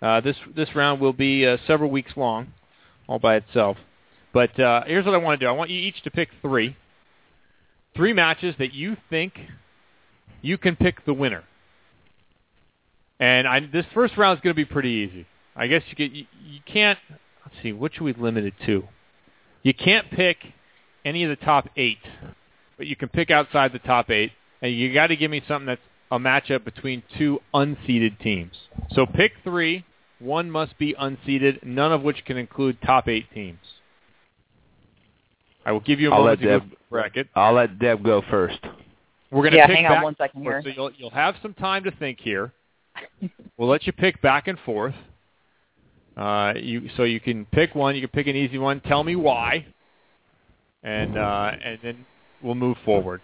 Uh, 0.00 0.20
this 0.20 0.36
this 0.56 0.74
round 0.74 1.00
will 1.00 1.12
be 1.12 1.46
uh, 1.46 1.58
several 1.66 1.90
weeks 1.90 2.12
long, 2.16 2.52
all 3.06 3.18
by 3.18 3.36
itself. 3.36 3.76
But 4.32 4.58
uh, 4.58 4.84
here's 4.86 5.04
what 5.04 5.14
I 5.14 5.18
want 5.18 5.38
to 5.40 5.46
do. 5.46 5.48
I 5.48 5.52
want 5.52 5.70
you 5.70 5.78
each 5.78 6.02
to 6.04 6.10
pick 6.10 6.30
three, 6.40 6.76
three 7.94 8.12
matches 8.12 8.54
that 8.58 8.72
you 8.72 8.96
think 9.10 9.34
you 10.40 10.58
can 10.58 10.76
pick 10.76 11.04
the 11.04 11.14
winner. 11.14 11.44
And 13.20 13.46
I, 13.46 13.60
this 13.60 13.86
first 13.94 14.16
round 14.16 14.38
is 14.38 14.42
going 14.42 14.54
to 14.54 14.56
be 14.56 14.64
pretty 14.64 14.88
easy. 14.88 15.26
I 15.54 15.66
guess 15.66 15.82
you, 15.96 16.06
you 16.06 16.26
you 16.44 16.60
can't. 16.66 16.98
Let's 17.44 17.62
see, 17.62 17.72
what 17.72 17.94
should 17.94 18.04
we 18.04 18.14
limit 18.14 18.44
it 18.44 18.54
to? 18.66 18.84
You 19.62 19.74
can't 19.74 20.10
pick 20.10 20.38
any 21.04 21.24
of 21.24 21.30
the 21.30 21.44
top 21.44 21.68
eight, 21.76 21.98
but 22.76 22.86
you 22.86 22.96
can 22.96 23.08
pick 23.08 23.30
outside 23.30 23.72
the 23.72 23.78
top 23.78 24.10
eight, 24.10 24.32
and 24.62 24.72
you 24.72 24.92
got 24.94 25.08
to 25.08 25.16
give 25.16 25.30
me 25.30 25.42
something 25.46 25.66
that's 25.66 25.80
a 26.10 26.18
matchup 26.18 26.64
between 26.64 27.02
two 27.18 27.40
unseeded 27.54 28.18
teams. 28.20 28.56
So 28.92 29.06
pick 29.06 29.32
three. 29.44 29.84
One 30.18 30.50
must 30.50 30.78
be 30.78 30.94
unseeded, 30.94 31.64
none 31.64 31.92
of 31.92 32.02
which 32.02 32.24
can 32.24 32.36
include 32.36 32.78
top 32.80 33.08
eight 33.08 33.26
teams. 33.34 33.58
I 35.64 35.72
will 35.72 35.80
give 35.80 36.00
you 36.00 36.10
a 36.10 36.12
I'll 36.12 36.20
moment 36.22 36.40
let 36.40 36.46
to 36.46 36.58
Deb 36.58 36.70
go 36.70 36.76
bracket. 36.90 37.28
I'll 37.34 37.54
let 37.54 37.78
Deb 37.78 38.04
go 38.04 38.22
first. 38.30 38.58
We're 39.30 39.42
going 39.42 39.52
to 39.52 39.58
Yeah, 39.58 39.66
pick 39.66 39.76
hang 39.76 39.86
on 39.86 39.92
back 39.92 40.04
one 40.04 40.16
second 40.16 40.42
here. 40.42 40.60
So 40.62 40.70
you'll, 40.70 40.90
you'll 40.96 41.10
have 41.10 41.36
some 41.42 41.54
time 41.54 41.84
to 41.84 41.90
think 41.92 42.18
here. 42.20 42.52
we'll 43.56 43.68
let 43.68 43.86
you 43.86 43.92
pick 43.92 44.20
back 44.20 44.48
and 44.48 44.58
forth. 44.60 44.94
Uh, 46.16 46.52
you 46.56 46.90
so 46.96 47.04
you 47.04 47.20
can 47.20 47.46
pick 47.46 47.74
one. 47.74 47.94
You 47.94 48.02
can 48.02 48.10
pick 48.10 48.26
an 48.26 48.36
easy 48.36 48.58
one. 48.58 48.80
Tell 48.82 49.02
me 49.02 49.16
why, 49.16 49.64
and 50.82 51.16
uh, 51.16 51.52
and 51.64 51.78
then 51.82 52.04
we'll 52.42 52.54
move 52.54 52.76
forward. 52.84 53.22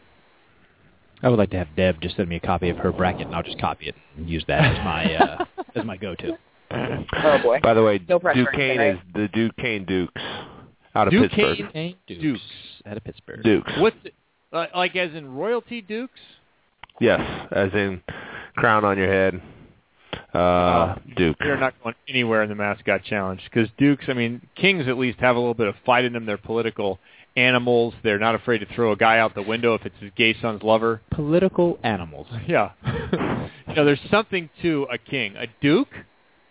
I 1.22 1.28
would 1.28 1.38
like 1.38 1.50
to 1.50 1.58
have 1.58 1.68
Deb 1.76 2.00
just 2.00 2.16
send 2.16 2.30
me 2.30 2.36
a 2.36 2.40
copy 2.40 2.70
of 2.70 2.78
her 2.78 2.92
bracket, 2.92 3.26
and 3.26 3.36
I'll 3.36 3.42
just 3.42 3.60
copy 3.60 3.88
it 3.88 3.94
and 4.16 4.26
use 4.30 4.42
that 4.48 4.64
as 4.64 4.84
my 4.84 5.14
uh, 5.16 5.44
as 5.76 5.84
my 5.84 5.98
go-to. 5.98 6.38
Oh 6.70 7.38
boy. 7.42 7.60
By 7.62 7.74
the 7.74 7.82
way, 7.82 8.00
No 8.08 8.18
pressure, 8.18 8.44
Duquesne 8.44 8.78
right? 8.78 8.94
is 8.94 9.00
the 9.14 9.28
Duquesne 9.28 9.84
Dukes 9.84 10.22
out 10.94 11.08
of 11.08 11.12
Duquesne 11.12 11.56
Pittsburgh. 11.56 11.94
Dukes, 12.06 12.20
Dukes. 12.20 12.42
out 12.86 12.96
of 12.96 13.04
Pittsburgh. 13.04 13.42
Dukes. 13.42 13.72
What's 13.78 13.96
it, 14.04 14.14
uh, 14.52 14.66
like 14.74 14.96
as 14.96 15.14
in 15.14 15.34
royalty 15.34 15.80
dukes? 15.80 16.20
Yes, 17.00 17.20
as 17.52 17.72
in 17.74 18.02
crown 18.56 18.84
on 18.84 18.98
your 18.98 19.08
head. 19.08 19.40
Uh, 20.34 20.96
Duke. 21.16 21.36
They're 21.38 21.58
not 21.58 21.74
going 21.82 21.94
anywhere 22.08 22.42
in 22.42 22.48
the 22.48 22.54
mascot 22.54 23.02
challenge 23.04 23.40
because 23.44 23.68
Dukes. 23.78 24.04
I 24.08 24.12
mean, 24.14 24.46
Kings 24.56 24.86
at 24.88 24.98
least 24.98 25.18
have 25.20 25.36
a 25.36 25.38
little 25.38 25.54
bit 25.54 25.68
of 25.68 25.74
fight 25.86 26.04
in 26.04 26.12
them. 26.12 26.26
They're 26.26 26.36
political 26.36 26.98
animals. 27.36 27.94
They're 28.02 28.18
not 28.18 28.34
afraid 28.34 28.58
to 28.58 28.66
throw 28.74 28.92
a 28.92 28.96
guy 28.96 29.18
out 29.18 29.34
the 29.34 29.42
window 29.42 29.74
if 29.74 29.86
it's 29.86 29.94
his 30.00 30.10
gay 30.16 30.36
son's 30.40 30.62
lover. 30.62 31.00
Political 31.10 31.78
animals. 31.82 32.26
Yeah. 32.46 32.72
you 33.68 33.74
know, 33.74 33.84
there's 33.84 34.00
something 34.10 34.50
to 34.62 34.86
a 34.92 34.98
king. 34.98 35.36
A 35.36 35.46
duke, 35.60 35.88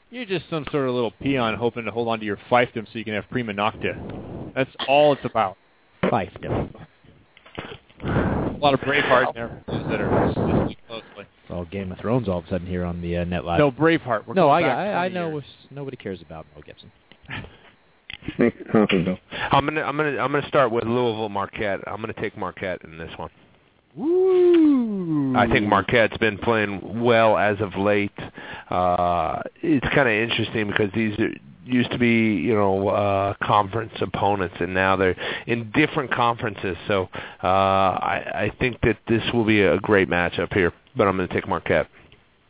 you're 0.09 0.25
just 0.25 0.45
some 0.49 0.65
sort 0.71 0.87
of 0.87 0.95
little 0.95 1.11
peon 1.21 1.55
hoping 1.55 1.85
to 1.85 1.91
hold 1.91 2.07
on 2.07 2.19
to 2.19 2.25
your 2.25 2.39
fiefdom 2.49 2.85
so 2.91 2.97
you 2.97 3.05
can 3.05 3.13
have 3.13 3.29
prima 3.29 3.53
nocta. 3.53 4.53
That's 4.55 4.69
all 4.87 5.13
it's 5.13 5.25
about. 5.25 5.57
Fiefdom. 6.03 6.73
A 8.03 8.57
lot 8.59 8.73
of 8.73 8.79
Braveheart 8.81 9.35
references 9.35 9.89
that 9.89 10.01
are 10.01 10.27
listening 10.27 10.75
closely. 10.87 11.05
It's 11.17 11.51
all 11.51 11.65
Game 11.65 11.91
of 11.91 11.99
Thrones 11.99 12.27
all 12.27 12.39
of 12.39 12.45
a 12.45 12.49
sudden 12.49 12.67
here 12.67 12.85
on 12.85 13.01
the 13.01 13.17
uh, 13.17 13.23
net 13.25 13.43
live. 13.45 13.59
No, 13.59 13.71
Braveheart. 13.71 14.27
We're 14.27 14.33
no, 14.33 14.49
I, 14.49 14.61
going 14.61 14.71
back 14.71 14.95
I, 14.95 15.05
I 15.05 15.09
know 15.09 15.29
years. 15.31 15.43
nobody 15.71 15.97
cares 15.97 16.21
about 16.21 16.45
Mel 16.53 16.63
Gibson. 16.63 16.91
I'm 19.51 19.65
gonna 19.65 19.81
I'm 19.81 19.97
gonna 19.97 20.17
I'm 20.17 20.31
gonna 20.31 20.47
start 20.47 20.71
with 20.71 20.83
Louisville 20.83 21.29
Marquette. 21.29 21.79
I'm 21.87 22.01
gonna 22.01 22.13
take 22.13 22.37
Marquette 22.37 22.81
in 22.83 22.97
this 22.97 23.11
one. 23.17 23.29
Woo! 23.97 25.35
I 25.35 25.47
think 25.47 25.67
Marquette's 25.67 26.17
been 26.17 26.37
playing 26.37 27.01
well 27.03 27.35
as 27.35 27.59
of 27.59 27.75
late. 27.75 28.11
Uh, 28.69 29.41
it's 29.63 29.87
kind 29.93 30.07
of 30.07 30.13
interesting 30.13 30.67
because 30.67 30.91
these 30.93 31.17
are, 31.19 31.31
used 31.65 31.91
to 31.91 31.97
be, 31.97 32.35
you 32.35 32.53
know, 32.53 32.89
uh, 32.89 33.33
conference 33.43 33.91
opponents, 33.99 34.55
and 34.59 34.73
now 34.73 34.95
they're 34.95 35.15
in 35.47 35.71
different 35.71 36.11
conferences. 36.11 36.77
So 36.87 37.09
uh, 37.43 37.47
I, 37.47 38.23
I 38.33 38.53
think 38.59 38.79
that 38.81 38.97
this 39.07 39.23
will 39.33 39.45
be 39.45 39.61
a 39.61 39.79
great 39.79 40.09
matchup 40.09 40.53
here. 40.53 40.71
But 40.95 41.07
I'm 41.07 41.17
going 41.17 41.27
to 41.27 41.33
take 41.33 41.47
Marquette. 41.47 41.87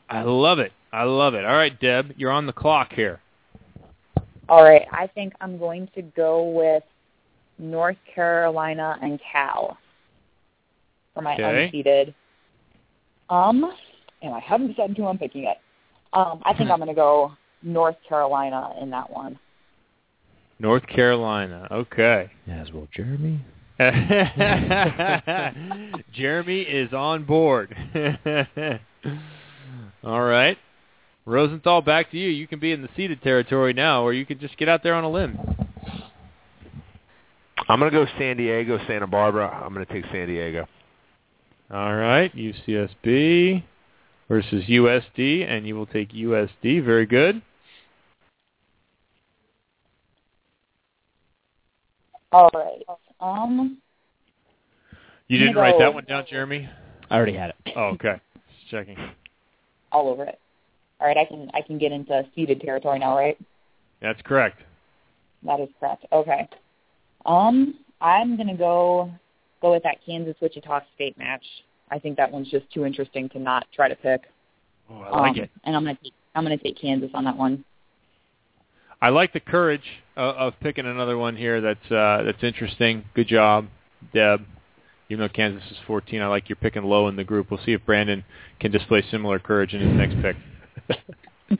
I 0.09 0.21
love 0.21 0.59
it. 0.59 0.71
I 0.91 1.03
love 1.03 1.33
it. 1.33 1.45
All 1.45 1.55
right, 1.55 1.77
Deb, 1.79 2.13
you're 2.17 2.31
on 2.31 2.45
the 2.45 2.53
clock 2.53 2.93
here. 2.93 3.19
All 4.49 4.63
right, 4.63 4.85
I 4.91 5.07
think 5.07 5.33
I'm 5.41 5.57
going 5.57 5.89
to 5.95 6.01
go 6.01 6.43
with 6.43 6.83
North 7.57 7.97
Carolina 8.13 8.97
and 9.01 9.19
Cal 9.31 9.77
for 11.18 11.23
my 11.23 11.34
Okay. 11.34 11.72
unseeded. 11.73 12.14
Um, 13.30 13.73
and 14.22 14.34
I 14.34 14.39
haven't 14.39 14.68
decided 14.68 14.95
who 14.95 15.07
I'm 15.07 15.18
picking 15.18 15.44
yet. 15.44 15.61
Um, 16.14 16.41
I 16.45 16.53
think 16.53 16.69
I'm 16.69 16.77
going 16.77 16.89
to 16.89 16.94
go 16.94 17.34
North 17.64 17.98
Carolina 18.07 18.73
in 18.80 18.91
that 18.91 19.10
one. 19.10 19.38
North 20.60 20.85
Carolina. 20.88 21.68
Okay. 21.72 22.30
As 22.49 22.72
will 22.72 22.88
Jeremy. 22.94 23.39
Jeremy 26.14 26.61
is 26.61 26.94
on 26.94 27.26
board. 27.26 27.76
All 30.03 30.22
right. 30.22 30.57
Rosenthal, 31.26 31.81
back 31.81 32.11
to 32.11 32.18
you. 32.18 32.30
You 32.30 32.48
can 32.48 32.60
be 32.60 32.72
in 32.72 32.81
the 32.81 32.89
seeded 32.95 33.22
territory 33.22 33.73
now, 33.73 34.03
or 34.03 34.14
you 34.14 34.26
can 34.26 34.39
just 34.39 34.57
get 34.57 34.69
out 34.69 34.84
there 34.84 34.94
on 34.94 35.03
a 35.03 35.10
limb. 35.10 35.38
I'm 37.68 37.80
going 37.80 37.91
to 37.91 38.06
go 38.06 38.10
San 38.18 38.38
Diego, 38.38 38.80
Santa 38.88 39.07
Barbara. 39.07 39.49
I'm 39.49 39.73
going 39.73 39.85
to 39.85 39.94
take 39.94 40.06
San 40.11 40.27
Diego. 40.27 40.68
All 41.72 41.95
right. 41.95 42.34
UCSB 42.35 43.64
versus 44.30 44.64
USD, 44.65 45.48
and 45.49 45.68
you 45.68 45.76
will 45.76 45.85
take 45.85 46.11
USD. 46.11 46.84
Very 46.84 47.06
good. 47.06 47.41
All 52.31 52.49
right. 52.53 52.81
Um, 53.19 53.77
You 55.27 55.39
didn't 55.39 55.56
write 55.56 55.80
that 55.80 55.94
one 55.94 56.06
down, 56.06 56.26
Jeremy? 56.30 56.69
I 57.10 57.15
already 57.15 57.34
had 57.34 57.49
it. 57.49 57.73
Oh, 57.76 57.91
okay. 57.95 58.19
Just 58.60 58.69
checking. 58.69 58.98
all 59.91 60.10
over 60.10 60.23
it. 60.23 60.39
All 60.99 61.07
right, 61.07 61.18
I 61.18 61.26
can 61.26 61.49
I 61.53 61.61
can 61.61 61.77
get 61.77 61.91
into 61.91 62.26
seeded 62.35 62.60
territory 62.61 62.99
now, 62.99 63.15
right? 63.15 63.38
That's 64.02 64.22
correct. 64.23 64.61
That 65.44 65.60
is 65.60 65.69
correct. 65.80 66.06
Okay. 66.11 66.49
Um, 67.26 67.76
I'm 68.02 68.35
gonna 68.35 68.57
go 68.57 69.11
go 69.61 69.71
with 69.71 69.84
that 69.84 69.97
Kansas 70.05 70.35
Wichita 70.41 70.81
State 70.95 71.17
match. 71.17 71.43
I 71.89 71.99
think 71.99 72.17
that 72.17 72.31
one's 72.31 72.49
just 72.49 72.69
too 72.73 72.85
interesting 72.85 73.29
to 73.29 73.39
not 73.39 73.65
try 73.73 73.88
to 73.88 73.95
pick. 73.95 74.21
Oh, 74.89 74.99
I 75.01 75.19
like 75.21 75.38
Um, 75.38 75.43
it. 75.43 75.49
And 75.63 75.75
I'm 75.75 75.84
gonna 75.84 75.97
take 76.01 76.13
I'm 76.35 76.43
gonna 76.43 76.57
take 76.57 76.79
Kansas 76.79 77.09
on 77.13 77.23
that 77.25 77.38
one. 77.38 77.63
I 79.01 79.09
like 79.09 79.31
the 79.34 79.39
courage 79.39 79.84
of, 80.15 80.35
of 80.35 80.59
picking 80.59 80.85
another 80.85 81.17
one 81.17 81.35
here. 81.35 81.61
That's 81.61 81.91
uh, 81.91 82.23
that's 82.25 82.43
interesting. 82.43 83.05
Good 83.13 83.27
job, 83.27 83.67
Deb. 84.13 84.41
Even 85.09 85.21
though 85.21 85.29
Kansas 85.29 85.63
is 85.71 85.77
14, 85.88 86.21
I 86.21 86.27
like 86.27 86.49
you're 86.49 86.57
picking 86.57 86.84
low 86.84 87.07
in 87.07 87.15
the 87.15 87.23
group. 87.23 87.49
We'll 87.49 87.63
see 87.63 87.71
if 87.71 87.85
Brandon 87.85 88.25
can 88.59 88.71
display 88.71 89.01
similar 89.09 89.39
courage 89.39 89.73
in 89.73 89.79
his 89.79 89.93
next 89.93 90.15
pick. 90.21 90.35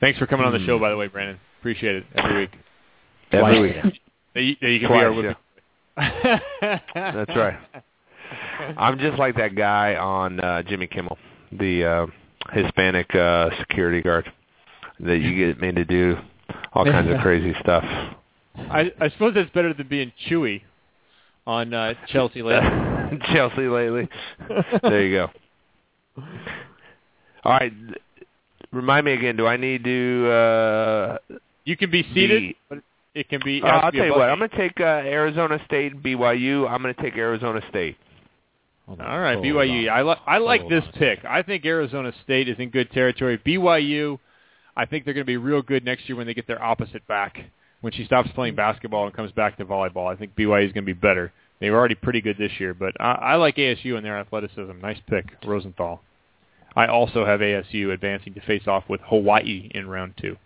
Thanks 0.00 0.18
for 0.18 0.26
coming 0.26 0.46
on 0.46 0.52
the 0.54 0.64
show, 0.64 0.78
by 0.78 0.88
the 0.88 0.96
way, 0.96 1.08
Brandon. 1.08 1.38
Appreciate 1.60 1.96
it 1.96 2.04
every 2.16 2.40
week. 2.40 2.50
Every 3.32 3.60
week. 3.60 3.76
That 4.32 4.42
you, 4.42 4.54
that 4.60 4.70
you 4.70 4.78
can 4.78 4.88
Twice, 4.90 5.00
be 5.00 5.04
our 5.04 5.12
women. 5.12 5.36
That's 6.94 7.36
right. 7.36 7.58
I'm 8.78 8.96
just 8.96 9.18
like 9.18 9.36
that 9.38 9.56
guy 9.56 9.96
on 9.96 10.38
uh, 10.38 10.62
Jimmy 10.62 10.86
Kimmel, 10.86 11.18
the 11.50 11.84
uh, 11.84 12.06
Hispanic 12.52 13.12
uh, 13.12 13.50
security 13.58 14.00
guard 14.00 14.32
that 15.00 15.18
you 15.18 15.34
get 15.34 15.60
made 15.60 15.74
to 15.74 15.84
do 15.84 16.16
all 16.72 16.84
kinds 16.84 17.10
of 17.10 17.18
crazy 17.22 17.52
stuff. 17.60 17.82
I, 18.54 18.92
I 19.00 19.10
suppose 19.10 19.34
that's 19.34 19.50
better 19.50 19.74
than 19.74 19.88
being 19.88 20.12
Chuy 20.28 20.62
on 21.44 21.74
uh, 21.74 21.94
Chelsea 22.06 22.42
lately. 22.42 22.70
Chelsea 23.34 23.66
lately. 23.66 24.08
there 24.82 25.06
you 25.06 25.16
go. 25.16 25.30
All 27.42 27.52
right. 27.52 27.72
Remind 28.70 29.06
me 29.06 29.12
again. 29.14 29.36
Do 29.36 29.46
I 29.48 29.56
need 29.56 29.82
to? 29.82 30.30
Uh, 30.30 31.18
You 31.70 31.76
can 31.76 31.90
be 31.90 32.02
seated, 32.12 32.40
be- 32.42 32.56
but 32.68 32.78
it 33.14 33.28
can 33.28 33.40
be. 33.44 33.58
it 33.58 33.64
Uh, 33.64 33.68
I'll 33.68 33.92
be 33.92 33.98
tell 33.98 34.06
you 34.08 34.12
what. 34.14 34.28
I'm 34.28 34.38
going 34.38 34.50
to 34.50 34.56
take 34.56 34.80
uh, 34.80 34.84
Arizona 34.84 35.60
State, 35.66 36.02
BYU. 36.02 36.68
I'm 36.68 36.82
going 36.82 36.92
to 36.94 37.00
take 37.00 37.16
Arizona 37.16 37.60
State. 37.70 37.96
All 38.88 38.96
right, 39.20 39.34
Hold 39.34 39.46
BYU. 39.46 39.90
on. 39.90 39.96
I 39.98 40.02
like 40.02 40.18
I 40.26 40.38
like 40.38 40.60
Hold 40.62 40.72
this 40.72 40.84
on. 40.84 40.92
pick. 40.94 41.24
I 41.24 41.42
think 41.42 41.64
Arizona 41.64 42.12
State 42.24 42.48
is 42.48 42.56
in 42.58 42.70
good 42.70 42.90
territory. 42.90 43.38
BYU, 43.38 44.18
I 44.76 44.84
think 44.84 45.04
they're 45.04 45.14
going 45.14 45.22
to 45.24 45.30
be 45.30 45.36
real 45.36 45.62
good 45.62 45.84
next 45.84 46.08
year 46.08 46.16
when 46.16 46.26
they 46.26 46.34
get 46.34 46.48
their 46.48 46.62
opposite 46.62 47.06
back. 47.06 47.38
When 47.82 47.92
she 47.92 48.04
stops 48.04 48.28
playing 48.34 48.56
basketball 48.56 49.06
and 49.06 49.14
comes 49.14 49.32
back 49.32 49.56
to 49.58 49.64
volleyball, 49.64 50.12
I 50.12 50.16
think 50.16 50.34
BYU 50.34 50.66
is 50.66 50.72
going 50.72 50.84
to 50.84 50.92
be 50.94 51.00
better. 51.08 51.32
They 51.60 51.70
were 51.70 51.78
already 51.78 51.94
pretty 51.94 52.20
good 52.20 52.36
this 52.36 52.52
year, 52.58 52.74
but 52.74 52.94
I, 53.00 53.12
I 53.12 53.34
like 53.36 53.56
ASU 53.56 53.96
and 53.96 54.04
their 54.04 54.18
athleticism. 54.18 54.72
Nice 54.82 54.98
pick, 55.08 55.26
Rosenthal. 55.46 56.02
I 56.74 56.86
also 56.86 57.24
have 57.24 57.40
ASU 57.40 57.92
advancing 57.92 58.34
to 58.34 58.40
face 58.40 58.66
off 58.66 58.84
with 58.88 59.00
Hawaii 59.02 59.70
in 59.74 59.88
round 59.88 60.14
two. 60.20 60.36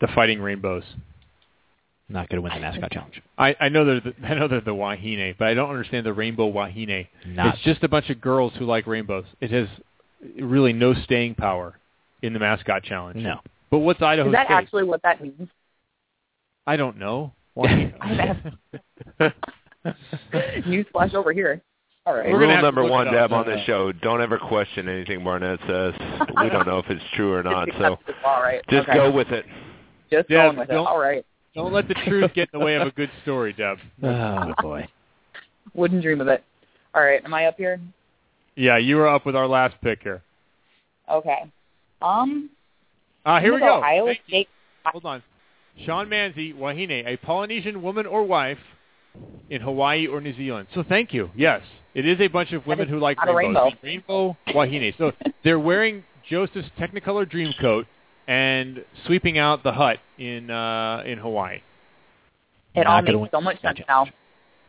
The 0.00 0.08
Fighting 0.14 0.40
Rainbows. 0.40 0.84
Not 2.08 2.28
going 2.28 2.36
to 2.36 2.42
win 2.42 2.52
the 2.54 2.60
mascot 2.60 2.92
challenge. 2.92 3.20
I, 3.36 3.56
I 3.60 3.68
know 3.68 3.84
they're 3.84 4.00
the, 4.00 4.14
I 4.24 4.34
know 4.34 4.46
they're 4.46 4.60
the 4.60 4.74
Wahine, 4.74 5.34
but 5.38 5.48
I 5.48 5.54
don't 5.54 5.70
understand 5.70 6.06
the 6.06 6.12
Rainbow 6.12 6.46
Wahine. 6.50 7.08
Not- 7.26 7.54
It's 7.56 7.64
just 7.64 7.82
a 7.82 7.88
bunch 7.88 8.10
of 8.10 8.20
girls 8.20 8.52
who 8.58 8.64
like 8.64 8.86
rainbows. 8.86 9.24
It 9.40 9.50
has 9.50 9.66
really 10.40 10.72
no 10.72 10.94
staying 10.94 11.34
power 11.34 11.76
in 12.22 12.32
the 12.32 12.38
mascot 12.38 12.84
challenge. 12.84 13.16
No. 13.16 13.40
But 13.70 13.78
what's 13.78 14.00
Idaho 14.00 14.28
Is 14.28 14.32
that 14.34 14.46
State? 14.46 14.54
actually 14.54 14.84
what 14.84 15.02
that 15.02 15.20
means? 15.20 15.48
I 16.66 16.76
don't 16.76 16.96
know. 16.96 17.32
Wahine. 17.56 17.92
Newsflash 19.84 21.14
over 21.14 21.32
here. 21.32 21.60
All 22.04 22.14
right. 22.14 22.26
We're 22.26 22.34
gonna 22.34 22.46
Rule 22.46 22.54
have 22.54 22.62
number 22.62 22.84
one. 22.84 23.06
Deb, 23.12 23.32
on 23.32 23.46
this 23.46 23.64
show: 23.66 23.90
don't 23.90 24.20
ever 24.22 24.38
question 24.38 24.88
anything 24.88 25.24
Barnett 25.24 25.58
says. 25.66 25.92
we 26.40 26.48
don't 26.50 26.66
know 26.66 26.78
if 26.78 26.86
it's 26.88 27.02
true 27.14 27.32
or 27.32 27.42
not, 27.42 27.68
so 27.78 27.98
All 28.24 28.42
right. 28.42 28.60
just 28.70 28.88
okay. 28.88 28.96
go 28.96 29.10
with 29.10 29.28
it. 29.28 29.44
Just 30.10 30.28
Deb, 30.28 30.36
going 30.50 30.56
with 30.58 30.70
it. 30.70 30.72
don't- 30.72 30.86
All 30.86 30.98
right. 30.98 31.24
Don't 31.54 31.72
let 31.72 31.88
the 31.88 31.94
truth 31.94 32.32
get 32.34 32.50
in 32.52 32.60
the 32.60 32.64
way 32.64 32.74
of 32.74 32.86
a 32.86 32.90
good 32.90 33.10
story, 33.22 33.52
Deb. 33.54 33.78
Oh 34.02 34.52
boy. 34.60 34.86
Wouldn't 35.74 36.02
dream 36.02 36.20
of 36.20 36.28
it. 36.28 36.44
All 36.94 37.02
right. 37.02 37.24
Am 37.24 37.32
I 37.34 37.46
up 37.46 37.56
here? 37.56 37.80
Yeah, 38.56 38.76
you 38.78 38.96
were 38.96 39.08
up 39.08 39.24
with 39.26 39.34
our 39.36 39.46
last 39.46 39.74
pick 39.82 40.02
here. 40.02 40.22
Okay. 41.10 41.44
Um. 42.02 42.50
Uh, 43.24 43.40
here 43.40 43.52
we 43.54 43.60
gonna 43.60 43.80
go. 43.80 43.86
Iowa 43.86 44.06
Thank 44.08 44.18
you. 44.26 44.30
State. 44.32 44.48
Hold 44.84 45.04
on. 45.06 45.22
Sean 45.84 46.08
Manzi, 46.08 46.54
Wahine, 46.54 47.04
a 47.06 47.16
Polynesian 47.18 47.82
woman 47.82 48.06
or 48.06 48.22
wife 48.22 48.58
in 49.50 49.60
Hawaii 49.60 50.06
or 50.06 50.20
New 50.20 50.34
Zealand. 50.36 50.68
So 50.74 50.82
thank 50.88 51.12
you. 51.12 51.30
Yes, 51.34 51.60
it 51.94 52.06
is 52.06 52.20
a 52.20 52.28
bunch 52.28 52.52
of 52.52 52.66
women 52.66 52.88
who 52.88 52.98
like 52.98 53.18
rainbows. 53.24 53.72
rainbow. 53.82 54.36
Rainbow 54.46 54.54
Wahine. 54.54 54.94
So 54.98 55.12
they're 55.44 55.58
wearing 55.58 56.04
Joseph's 56.28 56.68
Technicolor 56.78 57.28
Dream 57.28 57.52
Coat 57.60 57.86
and 58.28 58.84
sweeping 59.06 59.38
out 59.38 59.62
the 59.62 59.72
hut 59.72 59.98
in 60.18 60.50
uh, 60.50 61.02
in 61.06 61.18
Hawaii. 61.18 61.60
It 62.74 62.84
Not 62.84 62.86
all 62.86 63.02
makes 63.02 63.14
win 63.16 63.28
so 63.32 63.40
much 63.40 63.60
sense 63.62 63.80
now. 63.88 64.06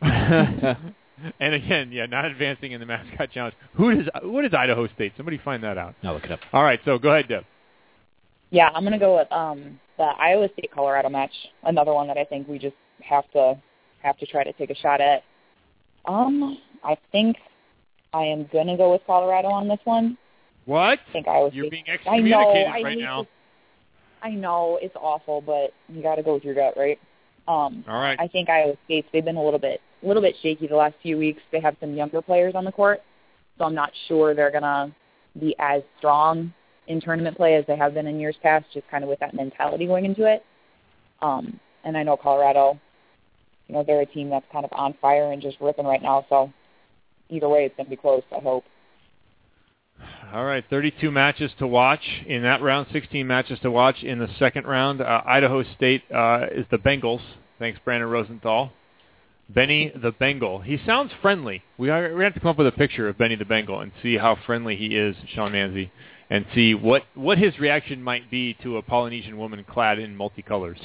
and 1.40 1.54
again, 1.54 1.90
yeah, 1.92 2.06
not 2.06 2.24
advancing 2.24 2.72
in 2.72 2.80
the 2.80 2.86
mascot 2.86 3.30
challenge. 3.32 3.54
Who 3.74 3.94
does 3.94 4.08
what 4.22 4.44
is 4.44 4.54
Idaho 4.54 4.86
State? 4.88 5.12
Somebody 5.16 5.38
find 5.38 5.62
that 5.64 5.76
out. 5.76 5.94
I'll 6.02 6.14
look 6.14 6.24
it 6.24 6.32
up. 6.32 6.40
All 6.52 6.62
right, 6.62 6.80
so 6.84 6.98
go 6.98 7.10
ahead, 7.10 7.28
Deb. 7.28 7.44
Yeah, 8.50 8.68
I'm 8.74 8.84
gonna 8.84 8.98
go 8.98 9.16
with 9.16 9.30
um 9.32 9.78
the 9.98 10.04
Iowa 10.04 10.48
State 10.52 10.70
Colorado 10.72 11.08
match. 11.08 11.32
Another 11.64 11.92
one 11.92 12.06
that 12.06 12.16
I 12.16 12.24
think 12.24 12.48
we 12.48 12.58
just 12.58 12.76
have 13.02 13.30
to 13.32 13.60
have 14.02 14.16
to 14.18 14.26
try 14.26 14.44
to 14.44 14.52
take 14.54 14.70
a 14.70 14.76
shot 14.76 15.00
at. 15.00 15.22
Um, 16.06 16.58
I 16.84 16.96
think 17.12 17.36
I 18.14 18.22
am 18.22 18.48
gonna 18.52 18.76
go 18.76 18.92
with 18.92 19.02
Colorado 19.06 19.48
on 19.48 19.68
this 19.68 19.80
one. 19.84 20.16
What? 20.66 21.00
I 21.08 21.12
think 21.12 21.26
Iowa 21.28 21.50
You're 21.52 21.66
State. 21.66 21.84
being 21.86 21.98
I 22.06 22.18
know. 22.20 22.38
excommunicated 22.40 22.66
I 22.68 22.82
right 22.82 22.98
now. 22.98 23.22
to- 23.24 23.28
I 24.22 24.30
know 24.30 24.78
it's 24.80 24.96
awful, 24.96 25.40
but 25.40 25.72
you 25.88 26.02
got 26.02 26.16
to 26.16 26.22
go 26.22 26.34
with 26.34 26.44
your 26.44 26.54
gut, 26.54 26.74
right? 26.76 26.98
Um, 27.46 27.84
All 27.88 28.00
right. 28.00 28.18
I 28.20 28.28
think 28.28 28.50
Iowa 28.50 28.74
State's 28.84 29.08
they've 29.12 29.24
been 29.24 29.36
a 29.36 29.44
little 29.44 29.58
bit 29.58 29.80
a 30.02 30.06
little 30.06 30.22
bit 30.22 30.36
shaky 30.42 30.66
the 30.66 30.76
last 30.76 30.94
few 31.02 31.16
weeks. 31.16 31.40
They 31.50 31.60
have 31.60 31.76
some 31.80 31.94
younger 31.94 32.20
players 32.20 32.54
on 32.54 32.64
the 32.64 32.72
court, 32.72 33.00
so 33.56 33.64
I'm 33.64 33.74
not 33.74 33.90
sure 34.06 34.34
they're 34.34 34.50
gonna 34.50 34.94
be 35.38 35.54
as 35.58 35.82
strong 35.98 36.52
in 36.88 37.00
tournament 37.00 37.36
play 37.36 37.54
as 37.54 37.64
they 37.66 37.76
have 37.76 37.94
been 37.94 38.06
in 38.06 38.20
years 38.20 38.36
past, 38.42 38.66
just 38.72 38.88
kind 38.90 39.02
of 39.02 39.10
with 39.10 39.20
that 39.20 39.34
mentality 39.34 39.86
going 39.86 40.04
into 40.04 40.24
it. 40.24 40.44
Um, 41.20 41.58
and 41.84 41.96
I 41.96 42.02
know 42.02 42.16
Colorado, 42.16 42.78
you 43.66 43.74
know, 43.74 43.82
they're 43.82 44.00
a 44.00 44.06
team 44.06 44.30
that's 44.30 44.46
kind 44.52 44.64
of 44.64 44.72
on 44.72 44.94
fire 45.00 45.32
and 45.32 45.40
just 45.40 45.58
ripping 45.60 45.86
right 45.86 46.02
now. 46.02 46.26
So 46.28 46.52
either 47.30 47.48
way, 47.48 47.64
it's 47.64 47.76
gonna 47.76 47.88
be 47.88 47.96
close. 47.96 48.22
I 48.36 48.40
hope. 48.40 48.64
All 50.32 50.44
right, 50.44 50.64
32 50.68 51.10
matches 51.10 51.50
to 51.58 51.66
watch 51.66 52.02
in 52.26 52.42
that 52.42 52.60
round. 52.60 52.86
16 52.92 53.26
matches 53.26 53.58
to 53.60 53.70
watch 53.70 54.02
in 54.02 54.18
the 54.18 54.28
second 54.38 54.66
round. 54.66 55.00
Uh, 55.00 55.22
Idaho 55.24 55.62
State 55.74 56.02
uh, 56.14 56.46
is 56.52 56.66
the 56.70 56.78
Bengals. 56.78 57.22
Thanks, 57.58 57.80
Brandon 57.84 58.08
Rosenthal. 58.08 58.70
Benny 59.48 59.90
the 59.94 60.12
Bengal. 60.12 60.60
He 60.60 60.78
sounds 60.84 61.10
friendly. 61.22 61.62
We 61.78 61.88
are, 61.88 62.14
we 62.14 62.22
have 62.24 62.34
to 62.34 62.40
come 62.40 62.50
up 62.50 62.58
with 62.58 62.66
a 62.66 62.72
picture 62.72 63.08
of 63.08 63.16
Benny 63.16 63.34
the 63.34 63.46
Bengal 63.46 63.80
and 63.80 63.92
see 64.02 64.18
how 64.18 64.36
friendly 64.44 64.76
he 64.76 64.96
is, 64.96 65.16
Sean 65.34 65.52
Manzi, 65.52 65.90
and 66.28 66.44
see 66.54 66.74
what 66.74 67.04
what 67.14 67.38
his 67.38 67.58
reaction 67.58 68.02
might 68.02 68.30
be 68.30 68.54
to 68.62 68.76
a 68.76 68.82
Polynesian 68.82 69.38
woman 69.38 69.64
clad 69.64 69.98
in 69.98 70.16
multicolors. 70.16 70.78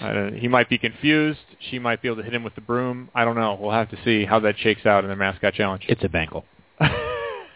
I 0.00 0.12
don't, 0.12 0.36
he 0.36 0.48
might 0.48 0.68
be 0.68 0.76
confused. 0.76 1.38
She 1.70 1.78
might 1.78 2.02
be 2.02 2.08
able 2.08 2.16
to 2.16 2.22
hit 2.24 2.34
him 2.34 2.42
with 2.42 2.56
the 2.56 2.60
broom. 2.60 3.10
I 3.14 3.24
don't 3.24 3.36
know. 3.36 3.56
We'll 3.60 3.70
have 3.70 3.90
to 3.90 3.98
see 4.04 4.24
how 4.24 4.40
that 4.40 4.58
shakes 4.58 4.84
out 4.84 5.04
in 5.04 5.10
the 5.10 5.16
mascot 5.16 5.54
challenge. 5.54 5.84
It's 5.88 6.02
a 6.02 6.08
Bengal. 6.08 6.44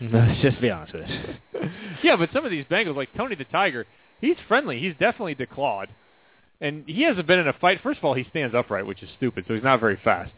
Let's 0.13 0.41
just 0.41 0.61
be 0.61 0.71
honest 0.71 0.95
with 0.95 1.05
us. 1.05 1.11
yeah, 2.03 2.17
but 2.17 2.31
some 2.33 2.45
of 2.45 2.51
these 2.51 2.65
Bengals, 2.67 2.97
like 2.97 3.09
Tony 3.17 3.35
the 3.35 3.45
Tiger, 3.45 3.87
he's 4.21 4.37
friendly. 4.47 4.79
He's 4.81 4.95
definitely 4.99 5.35
declawed. 5.35 5.87
And 6.61 6.85
he 6.87 7.03
hasn't 7.03 7.27
been 7.27 7.39
in 7.39 7.49
a 7.49 7.53
fight. 7.53 7.81
First 7.83 7.99
of 7.99 8.05
all, 8.05 8.15
he 8.15 8.25
stands 8.31 8.55
upright, 8.55 8.87
which 8.87 9.03
is 9.03 9.09
stupid, 9.17 9.45
so 9.47 9.55
he's 9.55 9.63
not 9.63 9.79
very 9.81 9.99
fast. 10.03 10.33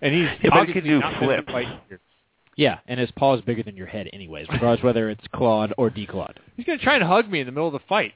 And 0.00 0.14
he's 0.14 0.28
Yeah, 0.42 0.50
obviously 0.52 0.80
do 0.82 0.98
not 1.00 1.20
been 1.20 1.30
in 1.30 1.40
a. 1.48 1.98
Yeah, 2.56 2.78
and 2.88 2.98
his 2.98 3.10
paw 3.12 3.34
is 3.34 3.40
bigger 3.42 3.62
than 3.62 3.76
your 3.76 3.86
head 3.86 4.08
anyways, 4.12 4.46
regardless 4.50 4.82
whether 4.82 5.10
it's 5.10 5.24
clawed 5.34 5.72
or 5.78 5.90
declawed. 5.90 6.36
He's 6.56 6.66
going 6.66 6.78
to 6.78 6.84
try 6.84 6.94
and 6.96 7.04
hug 7.04 7.30
me 7.30 7.40
in 7.40 7.46
the 7.46 7.52
middle 7.52 7.68
of 7.68 7.72
the 7.72 7.86
fight, 7.88 8.14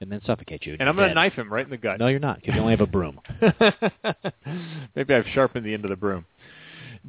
And 0.00 0.12
then 0.12 0.20
suffocate 0.26 0.66
you. 0.66 0.76
and 0.78 0.88
I'm 0.88 0.96
going 0.96 1.08
to 1.08 1.14
knife 1.14 1.32
him 1.32 1.50
right 1.50 1.64
in 1.64 1.70
the 1.70 1.78
gut. 1.78 1.98
No, 1.98 2.08
you're 2.08 2.18
not, 2.20 2.40
because 2.40 2.54
you 2.56 2.60
only 2.60 2.72
have 2.72 2.80
a 2.82 2.86
broom. 2.86 3.20
Maybe 4.94 5.14
I've 5.14 5.26
sharpened 5.32 5.64
the 5.64 5.72
end 5.74 5.84
of 5.84 5.90
the 5.90 5.96
broom. 5.96 6.26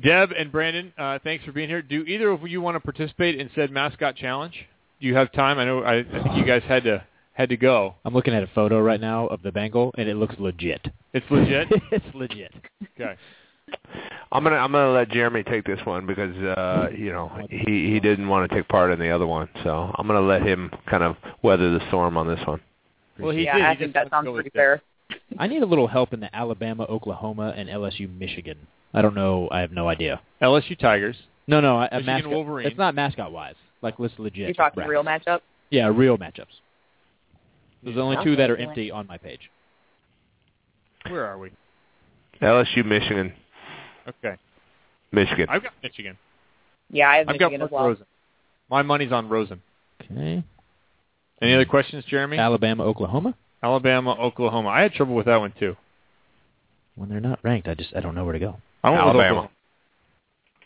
Deb 0.02 0.32
and 0.32 0.52
Brandon, 0.52 0.94
uh, 0.98 1.20
thanks 1.24 1.44
for 1.44 1.52
being 1.52 1.70
here. 1.70 1.82
Do 1.82 2.04
either 2.04 2.30
of 2.30 2.48
you 2.48 2.62
want 2.62 2.76
to 2.76 2.80
participate 2.80 3.40
in 3.40 3.50
said 3.56 3.72
mascot 3.72 4.16
challenge? 4.16 4.54
Do 5.00 5.08
you 5.08 5.16
have 5.16 5.32
time? 5.32 5.60
I 5.60 5.66
know. 5.66 5.82
I, 5.82 6.00
I 6.00 6.04
think 6.04 6.38
you 6.38 6.46
guys 6.46 6.64
had 6.68 6.84
to 6.86 7.04
had 7.34 7.50
to 7.50 7.58
go. 7.58 7.96
I'm 8.06 8.14
looking 8.14 8.34
at 8.34 8.44
a 8.44 8.48
photo 8.48 8.80
right 8.80 9.02
now 9.02 9.28
of 9.28 9.42
the 9.42 9.52
Bengal, 9.52 9.94
and 9.98 10.08
it 10.08 10.16
looks 10.16 10.36
legit. 10.38 10.88
It's 11.14 11.26
legit. 11.30 11.68
it's 11.92 12.16
legit. 12.16 12.54
Okay. 13.00 13.16
I'm 14.32 14.44
gonna 14.44 14.58
I'm 14.58 14.72
gonna 14.72 14.92
let 14.92 15.10
Jeremy 15.10 15.44
take 15.44 15.66
this 15.66 15.80
one 15.86 16.06
because 16.06 16.36
uh, 16.36 16.88
you 16.96 17.12
know 17.12 17.32
he 17.50 17.92
he 17.92 18.00
didn't 18.00 18.28
want 18.28 18.50
to 18.50 18.56
take 18.56 18.68
part 18.68 18.92
in 18.92 19.00
the 19.00 19.10
other 19.10 19.28
one, 19.28 19.50
so 19.64 19.94
I'm 19.98 20.08
gonna 20.08 20.22
let 20.22 20.42
him 20.42 20.72
kind 20.90 21.04
of 21.04 21.16
weather 21.42 21.78
the 21.78 21.86
storm 21.88 22.18
on 22.18 22.28
this 22.28 22.40
one. 22.46 22.62
Well, 23.20 23.32
he 23.32 23.44
yeah, 23.44 23.58
did. 23.58 23.66
I 23.66 23.74
He 23.74 23.80
think 23.80 23.94
that 23.94 24.10
sounds 24.10 24.30
pretty 24.30 24.50
fair. 24.52 24.82
I 25.38 25.48
need 25.48 25.64
a 25.64 25.66
little 25.66 25.88
help 25.88 26.14
in 26.14 26.22
the 26.22 26.34
Alabama, 26.36 26.84
Oklahoma, 26.84 27.54
and 27.56 27.68
LSU, 27.68 28.14
Michigan. 28.18 28.58
I 28.94 29.02
don't 29.02 29.16
know. 29.16 29.48
I 29.52 29.62
have 29.62 29.72
no 29.72 29.88
idea. 29.88 30.22
LSU 30.42 30.78
Tigers. 30.78 31.16
No, 31.48 31.60
no, 31.60 31.78
I, 31.78 31.86
a 31.88 31.96
Michigan 31.96 32.06
mascot. 32.16 32.32
Wolverines. 32.32 32.70
It's 32.70 32.78
not 32.78 32.96
mascot 32.96 33.32
wise. 33.32 33.56
Like 33.82 33.96
let's 34.00 34.14
legit. 34.18 34.46
You're 34.48 34.54
talking 34.54 34.76
bracket. 34.76 34.90
real 34.90 35.04
matchup. 35.04 35.42
Yeah, 35.70 35.88
real 35.94 36.18
matchups. 36.18 36.46
There's 37.84 37.98
only 37.98 38.18
two 38.24 38.36
that 38.36 38.50
are 38.52 38.58
empty 38.58 38.92
on 38.92 39.08
my 39.08 39.18
page. 39.18 39.50
Where 41.10 41.26
are 41.26 41.38
we? 41.38 41.52
LSU, 42.42 42.86
Michigan, 42.86 43.34
Okay. 44.08 44.36
Michigan. 45.12 45.48
I've 45.50 45.64
got 45.64 45.74
Michigan. 45.82 46.18
Yeah, 46.90 47.10
I 47.10 47.18
have 47.18 47.30
I've 47.30 47.40
got 47.40 47.52
Michigan 47.52 47.66
as 47.66 47.72
Mark 47.72 47.82
well. 47.82 47.88
Rosen. 47.90 48.06
My 48.70 48.82
money's 48.82 49.12
on 49.12 49.30
Rosen. 49.30 49.62
Okay. 50.04 50.44
Any 51.42 51.54
other 51.54 51.66
questions, 51.66 52.04
Jeremy? 52.06 52.38
Alabama, 52.38 52.84
Oklahoma. 52.84 53.36
Alabama, 53.64 54.16
Oklahoma. 54.20 54.70
I 54.70 54.82
had 54.82 54.94
trouble 54.94 55.16
with 55.16 55.26
that 55.26 55.38
one 55.38 55.54
too. 55.60 55.76
When 56.96 57.10
they're 57.10 57.20
not 57.20 57.40
ranked, 57.44 57.68
I 57.68 57.74
just 57.76 57.96
I 57.96 58.00
don't 58.00 58.16
know 58.16 58.26
where 58.26 58.34
to 58.34 58.40
go. 58.40 58.58
I 58.84 58.90
went 58.90 59.06
with 59.06 59.16
Alabama. 59.16 59.50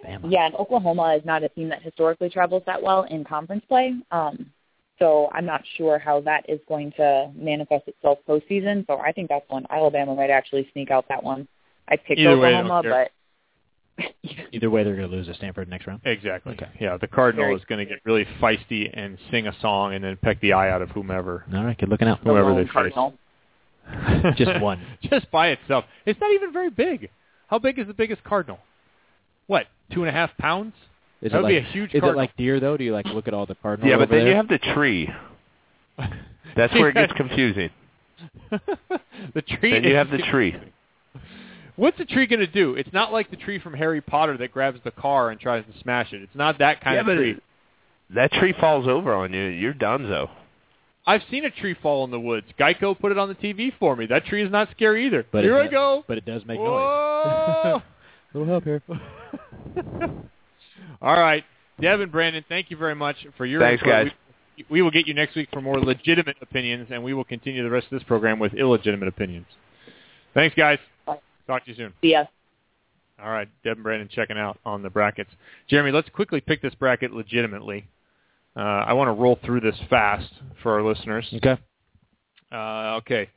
Oklahoma. 0.03 0.27
Yeah, 0.29 0.45
and 0.45 0.55
Oklahoma 0.55 1.15
is 1.17 1.25
not 1.25 1.43
a 1.43 1.49
team 1.49 1.69
that 1.69 1.81
historically 1.81 2.29
travels 2.29 2.63
that 2.65 2.81
well 2.81 3.03
in 3.03 3.23
conference 3.23 3.63
play. 3.67 3.93
Um, 4.11 4.51
so 4.99 5.29
I'm 5.33 5.45
not 5.45 5.61
sure 5.77 5.97
how 5.99 6.21
that 6.21 6.47
is 6.49 6.59
going 6.67 6.91
to 6.97 7.31
manifest 7.35 7.87
itself 7.87 8.19
postseason. 8.27 8.85
So 8.87 8.97
I 8.97 9.11
think 9.11 9.29
that's 9.29 9.49
one 9.49 9.65
Alabama 9.69 10.15
might 10.15 10.29
actually 10.29 10.69
sneak 10.73 10.91
out 10.91 11.05
that 11.09 11.23
one. 11.23 11.47
I 11.87 11.97
picked 11.97 12.19
Either 12.19 12.37
way, 12.37 12.53
I 12.53 12.59
Oklahoma, 12.59 12.81
care. 12.83 13.09
but 13.97 14.05
Either 14.51 14.69
way, 14.69 14.83
they're 14.83 14.95
going 14.95 15.09
to 15.09 15.15
lose 15.15 15.27
to 15.27 15.33
Stanford 15.33 15.69
next 15.69 15.87
round. 15.87 16.01
Exactly. 16.05 16.53
Okay. 16.53 16.67
Yeah, 16.79 16.97
the 16.97 17.07
Cardinal 17.07 17.45
Very- 17.45 17.55
is 17.55 17.63
going 17.65 17.79
to 17.79 17.85
get 17.85 17.99
really 18.05 18.25
feisty 18.41 18.89
and 18.93 19.17
sing 19.31 19.47
a 19.47 19.53
song 19.61 19.93
and 19.93 20.03
then 20.03 20.17
peck 20.21 20.39
the 20.41 20.53
eye 20.53 20.69
out 20.69 20.81
of 20.81 20.89
whomever. 20.91 21.45
All 21.53 21.63
right, 21.63 21.77
good 21.77 21.89
looking 21.89 22.07
out. 22.07 22.23
the 22.23 22.29
Whoever 22.29 22.51
lone 22.51 22.57
they 22.57 22.63
face. 22.63 22.71
Cardinal. 22.73 23.13
Just 24.35 24.61
one. 24.61 24.81
Just 25.03 25.29
by 25.31 25.49
itself. 25.49 25.85
It's 26.05 26.19
not 26.19 26.31
even 26.31 26.51
very 26.53 26.69
big. 26.69 27.09
How 27.47 27.59
big 27.59 27.77
is 27.79 27.87
the 27.87 27.93
biggest 27.93 28.23
cardinal? 28.23 28.59
What, 29.47 29.67
two 29.93 30.01
and 30.01 30.09
a 30.09 30.11
half 30.11 30.35
pounds? 30.37 30.73
Is 31.21 31.31
That 31.31 31.39
it 31.39 31.41
would 31.41 31.47
be 31.49 31.57
a 31.57 31.61
huge 31.61 31.93
Is 31.93 32.01
cardinal. 32.01 32.19
it 32.19 32.23
like 32.23 32.37
deer 32.37 32.59
though? 32.59 32.77
Do 32.77 32.83
you 32.83 32.93
like 32.93 33.05
look 33.05 33.27
at 33.27 33.33
all 33.33 33.45
the 33.45 33.55
cardinals? 33.55 33.89
Yeah, 33.89 33.97
but 33.97 34.03
over 34.09 34.15
then 34.15 34.25
there? 34.25 34.29
you 34.31 34.35
have 34.35 34.47
the 34.47 34.57
tree. 34.59 35.09
That's 36.55 36.73
where 36.73 36.89
it 36.89 36.93
gets 36.95 37.13
confusing. 37.13 37.69
the 38.49 39.41
tree. 39.41 39.71
Then 39.71 39.83
you 39.83 39.91
is- 39.91 39.95
have 39.95 40.09
the 40.09 40.17
tree. 40.19 40.55
What's 41.77 41.97
the 41.97 42.05
tree 42.05 42.25
going 42.25 42.39
to 42.39 42.47
do? 42.47 42.75
It's 42.75 42.93
not 42.93 43.11
like 43.11 43.29
the 43.29 43.35
tree 43.35 43.59
from 43.59 43.73
Harry 43.73 43.99
Potter 43.99 44.37
that 44.37 44.53
grabs 44.53 44.79
the 44.85 44.91
car 44.91 45.29
and 45.29 45.39
tries 45.39 45.65
to 45.65 45.77
smash 45.81 46.13
it. 46.13 46.21
It's 46.21 46.33
not 46.35 46.59
that 46.59 46.79
kind 46.79 46.95
yeah, 46.95 47.01
of 47.01 47.05
but 47.07 47.15
tree. 47.15 47.37
that 48.11 48.31
tree 48.31 48.53
falls 48.57 48.87
over 48.87 49.13
on 49.13 49.33
you. 49.33 49.43
You're 49.47 49.73
donezo. 49.73 50.29
I've 51.07 51.21
seen 51.29 51.45
a 51.45 51.51
tree 51.51 51.75
fall 51.81 52.03
in 52.03 52.11
the 52.11 52.19
woods. 52.19 52.47
Geico 52.59 52.97
put 52.99 53.11
it 53.11 53.17
on 53.17 53.27
the 53.29 53.35
TV 53.35 53.71
for 53.79 53.95
me. 53.95 54.05
That 54.07 54.25
tree 54.25 54.43
is 54.43 54.51
not 54.51 54.69
scary 54.71 55.05
either. 55.05 55.25
But 55.31 55.43
Here 55.43 55.55
it 55.57 55.59
I 55.59 55.63
does- 55.63 55.71
go. 55.71 56.03
But 56.07 56.17
it 56.17 56.25
does 56.25 56.43
make 56.45 56.59
noise. 56.59 56.67
Whoa! 56.67 57.81
Little 58.33 58.47
help 58.47 58.63
here. 58.63 58.81
All 61.01 61.19
right, 61.19 61.43
Devin, 61.79 62.03
and 62.03 62.11
Brandon, 62.11 62.43
thank 62.49 62.69
you 62.71 62.77
very 62.77 62.95
much 62.95 63.15
for 63.37 63.45
your 63.45 63.61
Thanks, 63.61 63.81
input. 63.83 64.07
guys. 64.07 64.11
We, 64.57 64.65
we 64.69 64.81
will 64.81 64.91
get 64.91 65.07
you 65.07 65.13
next 65.13 65.35
week 65.35 65.49
for 65.51 65.61
more 65.61 65.79
legitimate 65.79 66.37
opinions, 66.41 66.87
and 66.91 67.03
we 67.03 67.13
will 67.13 67.23
continue 67.23 67.63
the 67.63 67.69
rest 67.69 67.85
of 67.91 67.91
this 67.99 68.03
program 68.03 68.39
with 68.39 68.53
illegitimate 68.53 69.07
opinions. 69.07 69.45
Thanks, 70.33 70.55
guys. 70.55 70.79
Talk 71.47 71.63
to 71.65 71.71
you 71.71 71.75
soon. 71.77 71.93
See 72.01 72.11
ya. 72.11 72.25
All 73.21 73.29
right, 73.29 73.47
Deb 73.63 73.77
and 73.77 73.83
Brandon 73.83 74.09
checking 74.11 74.37
out 74.37 74.57
on 74.65 74.81
the 74.81 74.89
brackets. 74.89 75.29
Jeremy, 75.69 75.91
let's 75.91 76.09
quickly 76.09 76.41
pick 76.41 76.61
this 76.61 76.73
bracket 76.75 77.13
legitimately. 77.13 77.87
Uh, 78.55 78.59
I 78.59 78.93
want 78.93 79.09
to 79.09 79.13
roll 79.13 79.37
through 79.43 79.61
this 79.61 79.75
fast 79.89 80.31
for 80.63 80.73
our 80.73 80.83
listeners. 80.83 81.27
Okay. 81.33 81.57
Uh, 82.51 82.97
okay. 82.97 83.29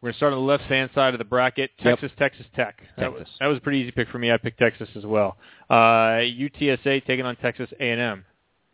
We're 0.00 0.08
going 0.08 0.12
to 0.14 0.16
start 0.18 0.32
on 0.34 0.38
the 0.40 0.44
left-hand 0.44 0.90
side 0.94 1.14
of 1.14 1.18
the 1.18 1.24
bracket. 1.24 1.70
Yep. 1.78 2.00
Texas, 2.00 2.12
Texas 2.18 2.46
Tech. 2.54 2.78
That 2.98 3.10
was, 3.10 3.20
Texas. 3.20 3.36
that 3.40 3.46
was 3.46 3.58
a 3.58 3.60
pretty 3.60 3.78
easy 3.78 3.90
pick 3.90 4.08
for 4.08 4.18
me. 4.18 4.30
I 4.30 4.36
picked 4.36 4.58
Texas 4.58 4.88
as 4.96 5.06
well. 5.06 5.38
Uh, 5.70 6.20
UTSA 6.20 7.06
taking 7.06 7.24
on 7.24 7.36
Texas 7.36 7.70
A&M. 7.80 8.24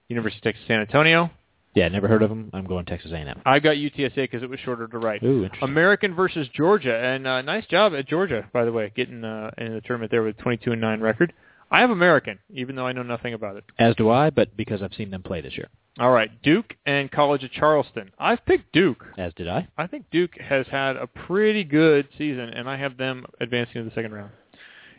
University 0.09 0.39
of 0.40 0.43
Texas 0.43 0.64
San 0.66 0.81
Antonio. 0.81 1.31
Yeah, 1.74 1.86
never 1.86 2.09
heard 2.09 2.22
of 2.22 2.31
them. 2.31 2.51
I'm 2.52 2.66
going 2.66 2.85
Texas 2.85 3.12
A&M. 3.12 3.43
I 3.47 3.60
got 3.60 3.77
UTSA 3.77 4.16
because 4.16 4.43
it 4.43 4.51
was 4.51 4.59
shorter 4.59 4.89
to 4.89 4.98
write. 4.98 5.22
Ooh, 5.22 5.44
interesting. 5.44 5.68
American 5.68 6.14
versus 6.16 6.48
Georgia, 6.52 6.97
and 6.97 7.27
uh, 7.28 7.43
nice 7.43 7.64
job 7.66 7.94
at 7.94 8.09
Georgia, 8.09 8.48
by 8.52 8.64
the 8.64 8.72
way, 8.72 8.93
getting 8.97 9.22
uh, 9.22 9.52
in 9.56 9.74
the 9.74 9.81
tournament 9.82 10.10
there 10.10 10.24
with 10.24 10.36
22 10.39 10.72
and 10.72 10.81
9 10.81 11.01
record. 11.01 11.32
I 11.70 11.81
have 11.81 11.90
American, 11.90 12.40
even 12.52 12.74
though 12.74 12.86
I 12.86 12.93
know 12.93 13.05
nothing 13.05 13.35
about 13.35 13.56
it. 13.56 13.64
As 13.78 13.94
do 13.94 14.10
I, 14.10 14.31
but 14.31 14.56
because 14.56 14.82
I've 14.82 14.94
seen 14.94 15.10
them 15.10 15.22
play 15.22 15.40
this 15.40 15.56
year. 15.56 15.68
All 16.01 16.10
right, 16.10 16.31
Duke 16.43 16.74
and 16.86 17.10
College 17.10 17.44
of 17.44 17.52
Charleston. 17.52 18.10
I've 18.18 18.44
picked 18.47 18.72
Duke. 18.72 19.05
As 19.18 19.35
did 19.35 19.48
I. 19.48 19.68
I 19.77 19.86
think 19.86 20.06
Duke 20.10 20.32
has 20.40 20.66
had 20.68 20.97
a 20.97 21.06
pretty 21.06 21.62
good 21.62 22.09
season, 22.16 22.48
and 22.48 22.70
I 22.70 22.78
have 22.78 22.97
them 22.97 23.27
advancing 23.39 23.74
to 23.74 23.85
the 23.85 23.94
second 23.94 24.12
round. 24.12 24.31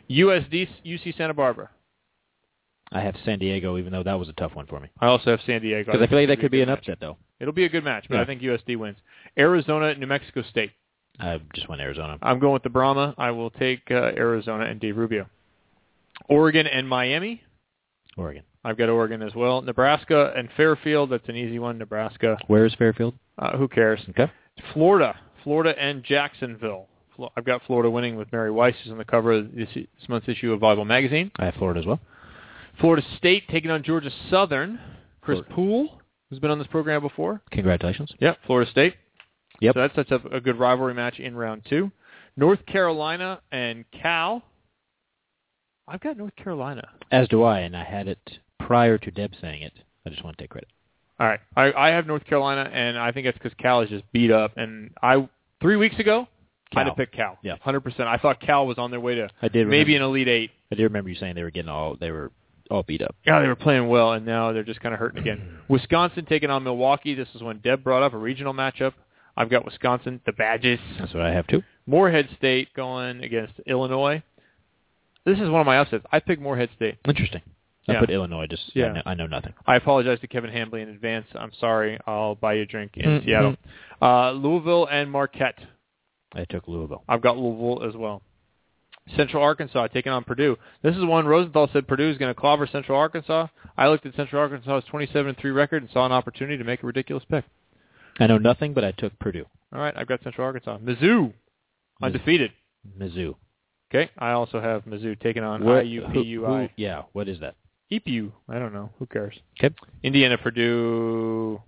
USD, 0.08 0.68
UC 0.86 1.16
Santa 1.16 1.34
Barbara. 1.34 1.70
I 2.92 3.00
have 3.00 3.16
San 3.24 3.40
Diego, 3.40 3.78
even 3.78 3.90
though 3.90 4.04
that 4.04 4.16
was 4.18 4.28
a 4.28 4.32
tough 4.34 4.54
one 4.54 4.66
for 4.66 4.78
me. 4.78 4.90
I 5.00 5.06
also 5.06 5.32
have 5.32 5.40
San 5.44 5.60
Diego. 5.60 5.90
Because 5.90 6.06
I 6.06 6.08
feel 6.08 6.20
like 6.20 6.28
that 6.28 6.38
could 6.40 6.52
be 6.52 6.60
an 6.60 6.68
match. 6.68 6.78
upset, 6.80 6.98
though. 7.00 7.16
It'll 7.40 7.52
be 7.52 7.64
a 7.64 7.68
good 7.68 7.82
match, 7.82 8.06
but 8.08 8.16
Yeah. 8.16 8.22
I 8.22 8.24
think 8.24 8.40
USD 8.42 8.76
wins. 8.76 8.98
Arizona, 9.36 9.94
New 9.96 10.06
Mexico 10.06 10.42
State. 10.42 10.70
I 11.18 11.40
just 11.54 11.68
went 11.68 11.80
Arizona. 11.80 12.16
I'm 12.22 12.38
going 12.38 12.52
with 12.52 12.62
the 12.62 12.70
Brahma. 12.70 13.14
I 13.18 13.32
will 13.32 13.50
take 13.50 13.90
uh, 13.90 13.94
Arizona 13.94 14.66
and 14.66 14.78
Dave 14.78 14.96
Rubio. 14.96 15.26
Oregon 16.28 16.66
and 16.68 16.88
Miami. 16.88 17.42
Oregon. 18.16 18.44
I've 18.64 18.78
got 18.78 18.88
Oregon 18.88 19.22
as 19.22 19.34
well. 19.34 19.60
Nebraska 19.62 20.32
and 20.36 20.48
Fairfield. 20.56 21.10
That's 21.10 21.28
an 21.28 21.36
easy 21.36 21.58
one. 21.58 21.78
Nebraska. 21.78 22.38
Where 22.46 22.64
is 22.64 22.74
Fairfield? 22.74 23.14
Uh, 23.38 23.56
who 23.56 23.66
cares? 23.68 24.00
Okay. 24.10 24.30
Florida. 24.72 25.16
Florida 25.42 25.74
and 25.78 26.04
Jacksonville. 26.04 26.86
I've 27.36 27.44
got 27.44 27.62
Florida 27.66 27.90
winning 27.90 28.16
with 28.16 28.30
Mary 28.32 28.50
Wise, 28.50 28.74
who's 28.82 28.92
on 28.92 28.98
the 28.98 29.04
cover 29.04 29.32
of 29.32 29.54
this, 29.54 29.68
this 29.74 30.08
month's 30.08 30.28
issue 30.28 30.52
of 30.52 30.60
Volleyball 30.60 30.86
Magazine. 30.86 31.30
I 31.36 31.46
have 31.46 31.54
Florida 31.54 31.80
as 31.80 31.86
well. 31.86 32.00
Florida 32.80 33.06
State 33.18 33.48
taking 33.48 33.70
on 33.70 33.82
Georgia 33.82 34.10
Southern. 34.30 34.78
Chris 35.20 35.36
Florida. 35.36 35.54
Poole, 35.54 36.00
who's 36.30 36.38
been 36.38 36.50
on 36.50 36.58
this 36.58 36.66
program 36.68 37.02
before. 37.02 37.42
Congratulations. 37.50 38.12
Yep, 38.20 38.38
Florida 38.46 38.70
State. 38.70 38.94
Yep. 39.60 39.74
So 39.74 39.80
that 39.80 39.94
sets 39.94 40.10
up 40.10 40.24
a 40.32 40.40
good 40.40 40.58
rivalry 40.58 40.94
match 40.94 41.20
in 41.20 41.36
round 41.36 41.62
two. 41.68 41.90
North 42.36 42.64
Carolina 42.66 43.40
and 43.52 43.84
Cal. 43.92 44.42
I've 45.86 46.00
got 46.00 46.16
North 46.16 46.34
Carolina. 46.36 46.88
As 47.10 47.28
do 47.28 47.42
I, 47.42 47.60
and 47.60 47.76
I 47.76 47.84
had 47.84 48.08
it 48.08 48.38
prior 48.66 48.98
to 48.98 49.10
Deb 49.10 49.32
saying 49.40 49.62
it. 49.62 49.72
I 50.06 50.10
just 50.10 50.24
want 50.24 50.36
to 50.36 50.42
take 50.42 50.50
credit. 50.50 50.68
All 51.20 51.26
right, 51.28 51.40
I, 51.56 51.72
I 51.72 51.88
have 51.90 52.06
North 52.06 52.24
Carolina, 52.24 52.68
and 52.72 52.98
I 52.98 53.12
think 53.12 53.26
that's 53.26 53.38
because 53.38 53.52
Cal 53.58 53.80
is 53.82 53.90
just 53.90 54.04
beat 54.12 54.30
up. 54.30 54.56
And 54.56 54.90
I 55.02 55.28
three 55.60 55.76
weeks 55.76 55.98
ago, 55.98 56.26
I'd 56.74 56.86
have 56.86 56.96
picked 56.96 57.14
Cal. 57.14 57.38
Yeah. 57.42 57.56
hundred 57.60 57.80
percent. 57.80 58.08
I 58.08 58.16
thought 58.16 58.40
Cal 58.40 58.66
was 58.66 58.78
on 58.78 58.90
their 58.90 59.00
way 59.00 59.14
to 59.16 59.28
I 59.40 59.48
did 59.48 59.68
maybe 59.68 59.94
remember, 59.94 60.04
an 60.06 60.10
Elite 60.10 60.28
Eight. 60.28 60.50
I 60.72 60.74
did 60.74 60.84
remember 60.84 61.10
you 61.10 61.16
saying 61.16 61.34
they 61.34 61.42
were 61.42 61.50
getting 61.50 61.68
all 61.68 61.96
they 62.00 62.10
were 62.10 62.32
all 62.70 62.82
beat 62.82 63.02
up. 63.02 63.14
Yeah, 63.26 63.40
they 63.40 63.46
were 63.46 63.54
playing 63.54 63.88
well, 63.88 64.12
and 64.12 64.24
now 64.26 64.52
they're 64.52 64.64
just 64.64 64.80
kind 64.80 64.94
of 64.94 64.98
hurting 64.98 65.20
again. 65.20 65.58
Wisconsin 65.68 66.24
taking 66.24 66.50
on 66.50 66.64
Milwaukee. 66.64 67.14
This 67.14 67.28
is 67.34 67.42
when 67.42 67.58
Deb 67.58 67.84
brought 67.84 68.02
up 68.02 68.14
a 68.14 68.18
regional 68.18 68.54
matchup. 68.54 68.94
I've 69.36 69.50
got 69.50 69.64
Wisconsin, 69.64 70.20
the 70.26 70.32
Badgers. 70.32 70.80
That's 70.98 71.14
what 71.14 71.22
I 71.22 71.32
have 71.32 71.46
too. 71.46 71.62
Morehead 71.86 72.28
State 72.36 72.68
going 72.74 73.22
against 73.22 73.54
Illinois. 73.66 74.22
This 75.24 75.38
is 75.38 75.48
one 75.48 75.60
of 75.60 75.66
my 75.66 75.78
upsets. 75.78 76.04
I 76.10 76.18
picked 76.20 76.42
Morehead 76.42 76.70
State. 76.74 76.96
Interesting. 77.06 77.42
I 77.88 77.92
Yeah. 77.94 78.00
put 78.00 78.10
Illinois. 78.10 78.46
Just 78.46 78.74
Yeah. 78.76 78.86
I, 78.86 78.92
know, 78.92 79.02
I 79.06 79.14
know 79.14 79.26
nothing. 79.26 79.54
I 79.66 79.76
apologize 79.76 80.20
to 80.20 80.28
Kevin 80.28 80.50
Hambly 80.50 80.82
in 80.82 80.88
advance. 80.88 81.26
I'm 81.34 81.52
sorry. 81.54 81.98
I'll 82.06 82.34
buy 82.36 82.54
you 82.54 82.62
a 82.62 82.66
drink 82.66 82.96
in 82.96 83.04
Mhm. 83.20 83.24
Seattle. 83.24 83.56
Uh, 84.00 84.30
Louisville 84.32 84.86
and 84.86 85.10
Marquette. 85.10 85.58
I 86.34 86.44
took 86.44 86.68
Louisville. 86.68 87.02
I've 87.08 87.20
got 87.20 87.36
Louisville 87.36 87.84
as 87.86 87.96
well. 87.96 88.22
Central 89.16 89.42
Arkansas 89.42 89.88
taking 89.88 90.12
on 90.12 90.22
Purdue. 90.22 90.56
This 90.82 90.96
is 90.96 91.04
one 91.04 91.26
Rosenthal 91.26 91.66
said 91.72 91.88
Purdue 91.88 92.08
is 92.08 92.18
going 92.18 92.32
to 92.32 92.40
clobber 92.40 92.66
Central 92.68 92.96
Arkansas. 92.96 93.48
I 93.76 93.88
looked 93.88 94.06
at 94.06 94.14
Central 94.14 94.40
Arkansas's 94.40 94.88
27-3 94.88 95.50
record 95.50 95.82
and 95.82 95.90
saw 95.90 96.06
an 96.06 96.12
opportunity 96.12 96.56
to 96.56 96.64
make 96.64 96.82
a 96.84 96.86
ridiculous 96.86 97.24
pick. 97.24 97.44
I 98.20 98.28
know 98.28 98.38
nothing, 98.38 98.74
but 98.74 98.84
I 98.84 98.92
took 98.92 99.18
Purdue. 99.18 99.46
All 99.72 99.80
right, 99.80 99.92
I've 99.96 100.06
got 100.06 100.22
Central 100.22 100.46
Arkansas. 100.46 100.78
Mizzou, 100.78 101.32
undefeated. 102.00 102.52
Mizzou. 102.96 103.34
Okay, 103.90 104.08
I 104.18 104.30
also 104.32 104.60
have 104.60 104.84
Mizzou 104.84 105.18
taking 105.18 105.42
on 105.42 105.64
What- 105.64 105.84
IUPUI. 105.84 106.12
who- 106.34 106.46
who- 106.46 106.68
yeah, 106.76 107.02
what 107.12 107.28
is 107.28 107.40
that? 107.40 107.56
EPU. 107.90 108.32
I 108.48 108.58
don't 108.58 108.72
know. 108.72 108.90
Who 108.98 109.06
cares? 109.06 109.34
Okay. 109.58 109.74
Indiana, 110.02 110.38
Purdue, 110.38 111.60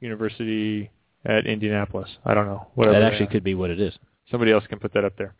University 0.00 0.90
at 1.24 1.46
Indianapolis. 1.46 2.08
I 2.24 2.34
don't 2.34 2.46
know. 2.46 2.68
Whatever. 2.74 3.00
that 3.00 3.12
actually 3.12 3.28
could 3.28 3.44
be 3.44 3.54
what 3.54 3.70
it 3.70 3.80
is. 3.80 3.94
Somebody 4.30 4.52
else 4.52 4.64
can 4.68 4.78
put 4.78 4.92
that 4.94 5.04
up 5.04 5.16
there. 5.16 5.34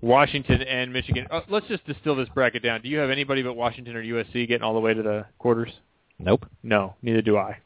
Washington 0.00 0.62
and 0.62 0.92
Michigan. 0.92 1.26
Uh, 1.30 1.40
let's 1.48 1.66
just 1.66 1.84
distill 1.86 2.14
this 2.14 2.28
bracket 2.34 2.62
down. 2.62 2.82
Do 2.82 2.88
you 2.88 2.98
have 2.98 3.10
anybody 3.10 3.42
but 3.42 3.54
Washington 3.54 3.96
or 3.96 4.02
USC 4.02 4.46
getting 4.46 4.62
all 4.62 4.74
the 4.74 4.80
way 4.80 4.94
to 4.94 5.02
the 5.02 5.26
quarters? 5.38 5.72
Nope. 6.18 6.46
No, 6.62 6.94
neither 7.02 7.22
do 7.22 7.36
I. 7.36 7.58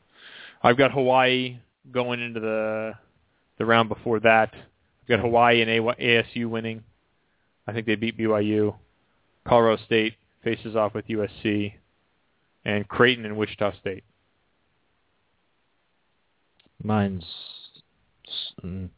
I've 0.62 0.76
got 0.76 0.92
Hawaii 0.92 1.58
going 1.90 2.20
into 2.20 2.40
the 2.40 2.92
the 3.58 3.66
round 3.66 3.88
before 3.88 4.20
that. 4.20 4.50
I've 4.54 5.08
got 5.08 5.20
Hawaii 5.20 5.60
and 5.60 5.70
ASU 5.70 6.48
winning. 6.48 6.82
I 7.66 7.72
think 7.72 7.86
they 7.86 7.96
beat 7.96 8.18
BYU. 8.18 8.74
Colorado 9.46 9.82
State 9.84 10.14
faces 10.42 10.76
off 10.76 10.94
with 10.94 11.06
USC, 11.06 11.74
and 12.64 12.88
Creighton 12.88 13.24
and 13.24 13.36
Wichita 13.36 13.72
State. 13.80 14.04
Mine's. 16.82 17.24
Mm, 18.64 18.88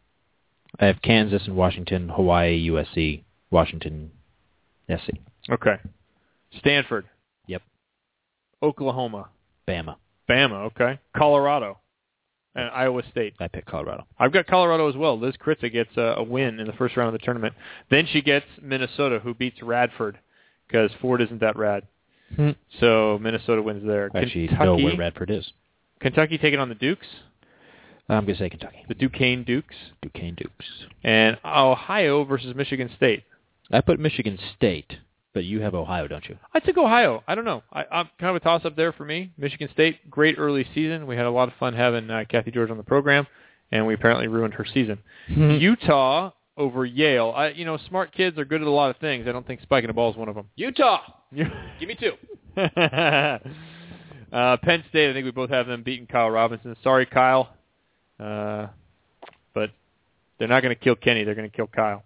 I 0.80 0.86
have 0.86 1.02
Kansas 1.02 1.42
and 1.46 1.56
Washington, 1.56 2.08
Hawaii, 2.08 2.68
USC, 2.70 3.22
Washington, 3.50 4.10
SC, 4.88 5.10
Okay. 5.50 5.76
Stanford. 6.58 7.06
Yep. 7.46 7.62
Oklahoma. 8.62 9.28
Bama. 9.68 9.96
Bama. 10.28 10.66
Okay. 10.66 10.98
Colorado. 11.16 11.78
And 12.54 12.70
Iowa 12.70 13.02
State. 13.10 13.34
I 13.40 13.48
picked 13.48 13.66
Colorado. 13.66 14.06
I've 14.18 14.32
got 14.32 14.46
Colorado 14.46 14.88
as 14.88 14.94
well. 14.94 15.18
Liz 15.18 15.34
Kritza 15.44 15.72
gets 15.72 15.90
a, 15.96 16.14
a 16.18 16.22
win 16.22 16.60
in 16.60 16.66
the 16.68 16.72
first 16.74 16.96
round 16.96 17.12
of 17.12 17.20
the 17.20 17.24
tournament. 17.24 17.54
Then 17.90 18.06
she 18.12 18.22
gets 18.22 18.46
Minnesota, 18.62 19.18
who 19.18 19.34
beats 19.34 19.60
Radford, 19.60 20.18
because 20.66 20.90
Ford 21.00 21.20
isn't 21.22 21.40
that 21.40 21.56
rad. 21.56 21.86
Hmm. 22.36 22.50
So 22.80 23.18
Minnesota 23.20 23.62
wins 23.62 23.86
there. 23.86 24.10
I 24.14 24.20
actually 24.22 24.48
Kentucky, 24.48 24.64
know 24.64 24.76
where 24.76 24.96
Radford 24.96 25.30
is. 25.30 25.50
Kentucky 26.00 26.38
taking 26.38 26.58
on 26.58 26.68
the 26.68 26.74
Dukes, 26.74 27.06
I'm 28.08 28.24
going 28.24 28.36
to 28.36 28.42
say 28.42 28.50
Kentucky. 28.50 28.84
the 28.88 28.94
Duquesne 28.94 29.44
Dukes, 29.44 29.74
Duquesne 30.02 30.34
Dukes. 30.34 30.66
and 31.02 31.38
Ohio 31.44 32.24
versus 32.24 32.54
Michigan 32.54 32.90
State. 32.96 33.24
I 33.72 33.80
put 33.80 33.98
Michigan 33.98 34.38
State, 34.56 34.92
but 35.32 35.44
you 35.44 35.60
have 35.62 35.74
Ohio, 35.74 36.06
don't 36.08 36.26
you? 36.28 36.36
I 36.52 36.60
took 36.60 36.76
Ohio. 36.76 37.22
I 37.26 37.34
don't 37.34 37.44
know. 37.46 37.62
I, 37.72 37.84
I'm 37.90 38.10
kind 38.20 38.30
of 38.30 38.36
a 38.36 38.40
toss 38.40 38.64
up 38.64 38.76
there 38.76 38.92
for 38.92 39.04
me. 39.04 39.32
Michigan 39.38 39.68
State, 39.72 40.10
great 40.10 40.34
early 40.38 40.66
season. 40.74 41.06
We 41.06 41.16
had 41.16 41.24
a 41.26 41.30
lot 41.30 41.48
of 41.48 41.54
fun 41.58 41.72
having 41.74 42.10
uh, 42.10 42.24
Cathy 42.28 42.50
George 42.50 42.70
on 42.70 42.76
the 42.76 42.82
program, 42.82 43.26
and 43.72 43.86
we 43.86 43.94
apparently 43.94 44.28
ruined 44.28 44.54
her 44.54 44.66
season. 44.66 44.98
Utah 45.28 46.32
over 46.56 46.85
Yale. 46.85 47.32
I, 47.35 47.48
you 47.48 47.64
know, 47.64 47.78
smart 47.89 48.12
kids 48.12 48.39
are 48.39 48.44
good 48.44 48.60
at 48.60 48.66
a 48.66 48.70
lot 48.70 48.90
of 48.90 48.97
things. 48.98 49.26
I 49.28 49.32
don't 49.32 49.47
think 49.47 49.60
spiking 49.62 49.90
a 49.90 49.93
ball 49.93 50.10
is 50.10 50.16
one 50.16 50.28
of 50.28 50.35
them. 50.35 50.48
Utah. 50.56 51.01
Give 51.35 51.48
me 51.89 51.97
two. 51.98 52.12
uh, 52.60 53.39
Penn 54.59 54.85
State, 54.89 55.10
I 55.10 55.12
think 55.12 55.24
we 55.24 55.31
both 55.31 55.51
have 55.51 55.66
them 55.66 55.82
beating 55.82 56.06
Kyle 56.06 56.31
Robinson. 56.31 56.76
Sorry, 56.82 57.06
Kyle, 57.06 57.51
uh, 58.20 58.68
but 59.52 59.70
they're 60.39 60.48
not 60.48 60.62
going 60.62 60.74
to 60.74 60.81
kill 60.81 60.94
Kenny. 60.94 61.24
They're 61.24 61.35
going 61.35 61.51
to 61.51 61.56
kill 61.56 61.66
Kyle. 61.66 62.05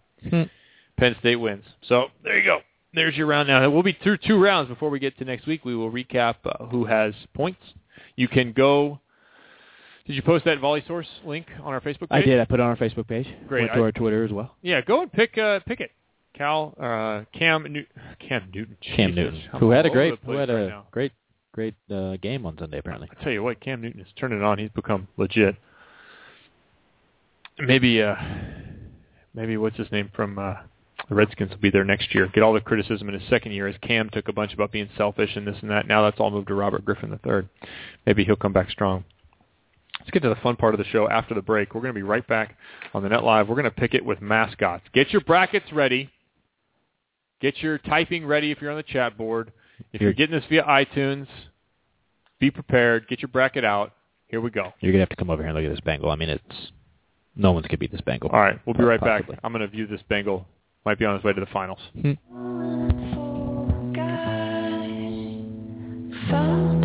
Penn 0.99 1.17
State 1.21 1.37
wins. 1.37 1.65
So 1.89 2.07
there 2.25 2.39
you 2.39 2.45
go. 2.45 2.61
There's 2.95 3.17
your 3.17 3.27
round 3.27 3.49
now. 3.49 3.69
We'll 3.69 3.83
be 3.83 3.97
through 4.03 4.19
two 4.19 4.41
rounds 4.41 4.69
before 4.69 4.89
we 4.89 4.99
get 4.99 5.19
to 5.19 5.25
next 5.25 5.47
week. 5.47 5.65
We 5.65 5.77
will 5.77 5.91
recap 5.91 6.37
uh, 6.45 6.65
who 6.67 6.87
has 6.87 7.13
points. 7.35 7.61
You 8.17 8.29
can 8.29 8.53
go. 8.53 9.01
Did 10.09 10.17
you 10.17 10.23
post 10.23 10.47
that 10.47 10.59
Volley 10.59 10.83
Source 10.89 11.07
link 11.25 11.47
on 11.63 11.75
our 11.75 11.81
Facebook 11.83 12.09
page? 12.09 12.11
I 12.11 12.23
did. 12.23 12.41
I 12.41 12.47
put 12.47 12.61
it 12.61 12.63
on 12.63 12.71
our 12.71 12.77
Facebook 12.77 13.07
page. 13.07 13.27
Great. 13.47 13.61
Went 13.63 13.73
to 13.75 13.79
I- 13.79 13.83
our 13.83 13.93
Twitter 13.93 14.25
as 14.25 14.33
well. 14.33 14.57
Yeah, 14.63 14.81
go 14.81 15.03
and 15.03 15.13
pick 15.13 15.37
uh, 15.39 15.61
pick 15.67 15.81
it. 15.81 15.91
Cal 16.35 16.75
uh, 16.81 17.25
Cam 17.39 17.65
New- 17.71 17.85
Cam 18.19 18.51
Newton. 18.55 18.77
Cam 18.81 19.15
Newton, 19.15 19.43
I'm 19.53 19.61
who 19.61 19.71
had 19.71 19.85
a 19.87 19.91
great 19.91 20.19
who 20.25 20.33
had 20.33 20.49
right 20.49 20.59
a 20.63 20.69
now. 20.69 20.87
great 20.91 21.13
great 21.53 21.75
uh, 21.91 22.17
game 22.23 22.47
on 22.47 22.57
Sunday 22.59 22.79
apparently. 22.79 23.09
I 23.11 23.23
tell 23.23 23.33
you 23.33 23.43
what, 23.43 23.61
Cam 23.61 23.83
Newton 23.83 24.01
has 24.01 24.09
turned 24.19 24.33
it 24.33 24.43
on. 24.43 24.59
He's 24.59 24.71
become 24.71 25.09
legit. 25.19 25.57
Maybe, 27.59 28.01
uh, 28.03 28.15
maybe 29.35 29.57
what's 29.57 29.77
his 29.77 29.91
name 29.91 30.11
from 30.15 30.39
uh, 30.39 30.55
the 31.09 31.15
Redskins 31.17 31.51
will 31.51 31.59
be 31.59 31.71
there 31.71 31.85
next 31.85 32.15
year. 32.15 32.29
Get 32.33 32.43
all 32.45 32.53
the 32.53 32.61
criticism 32.61 33.09
in 33.09 33.19
his 33.19 33.29
second 33.29 33.51
year 33.53 33.67
as 33.67 33.75
Cam 33.83 34.09
took 34.11 34.29
a 34.29 34.33
bunch 34.33 34.55
about 34.55 34.71
being 34.71 34.89
selfish 34.97 35.35
and 35.35 35.45
this 35.47 35.57
and 35.61 35.71
that. 35.71 35.89
Now 35.89 36.03
that's 36.03 36.21
all 36.21 36.31
moved 36.31 36.49
to 36.49 36.55
Robert 36.55 36.85
Griffin 36.85 37.19
III. 37.27 37.49
Maybe 38.07 38.25
he'll 38.25 38.37
come 38.37 38.53
back 38.53 38.71
strong. 38.71 39.05
Let's 40.01 40.11
get 40.11 40.23
to 40.23 40.29
the 40.29 40.37
fun 40.37 40.57
part 40.57 40.75
of 40.75 40.79
the 40.79 40.85
show 40.87 41.09
after 41.09 41.35
the 41.35 41.43
break. 41.43 41.75
We're 41.75 41.81
going 41.83 41.93
to 41.95 41.99
be 41.99 42.03
right 42.03 42.27
back 42.27 42.57
on 42.95 43.03
the 43.03 43.09
Net 43.09 43.25
Live. 43.25 43.49
We're 43.49 43.57
going 43.57 43.65
to 43.65 43.71
pick 43.71 43.95
it 43.95 44.05
with 44.05 44.21
mascots. 44.23 44.85
Get 44.93 45.11
your 45.11 45.21
brackets 45.21 45.73
ready. 45.73 46.11
Get 47.41 47.59
your 47.63 47.79
typing 47.79 48.27
ready 48.27 48.51
if 48.51 48.61
you're 48.61 48.71
on 48.71 48.77
the 48.77 48.83
chat 48.83 49.17
board. 49.17 49.53
If 49.93 50.01
you're 50.01 50.13
getting 50.13 50.35
this 50.35 50.45
via 50.49 50.65
iTunes, 50.65 51.27
be 52.41 52.51
prepared. 52.51 53.07
Get 53.09 53.21
your 53.23 53.29
bracket 53.29 53.65
out. 53.65 53.93
Here 54.27 54.41
we 54.41 54.51
go. 54.51 54.73
You're 54.81 54.93
gonna 54.93 55.03
have 55.03 55.09
to 55.11 55.17
come 55.17 55.31
over 55.31 55.43
here 55.43 55.51
and 55.51 55.57
look 55.57 55.65
at 55.65 55.75
this 55.75 55.85
Bengal. 55.85 56.11
I 56.11 56.17
mean, 56.17 56.29
it's 56.29 56.73
no 57.37 57.53
one's 57.53 57.67
gonna 57.67 57.79
beat 57.79 57.93
this 57.93 58.01
Bengal. 58.01 58.31
All 58.31 58.41
right, 58.41 58.59
we'll 58.67 58.75
be 58.75 58.83
right 58.83 59.01
Possibly. 59.01 59.37
back. 59.37 59.41
I'm 59.45 59.53
going 59.53 59.63
to 59.63 59.69
view 59.69 59.87
this 59.87 60.03
Bengal. 60.09 60.47
Might 60.85 60.99
be 60.99 61.05
on 61.05 61.15
his 61.15 61.25
way 61.25 61.33
to 61.33 61.41
the 61.41 61.47
finals. 61.47 61.79
Hmm. 62.01 62.13
Fall 66.31 66.81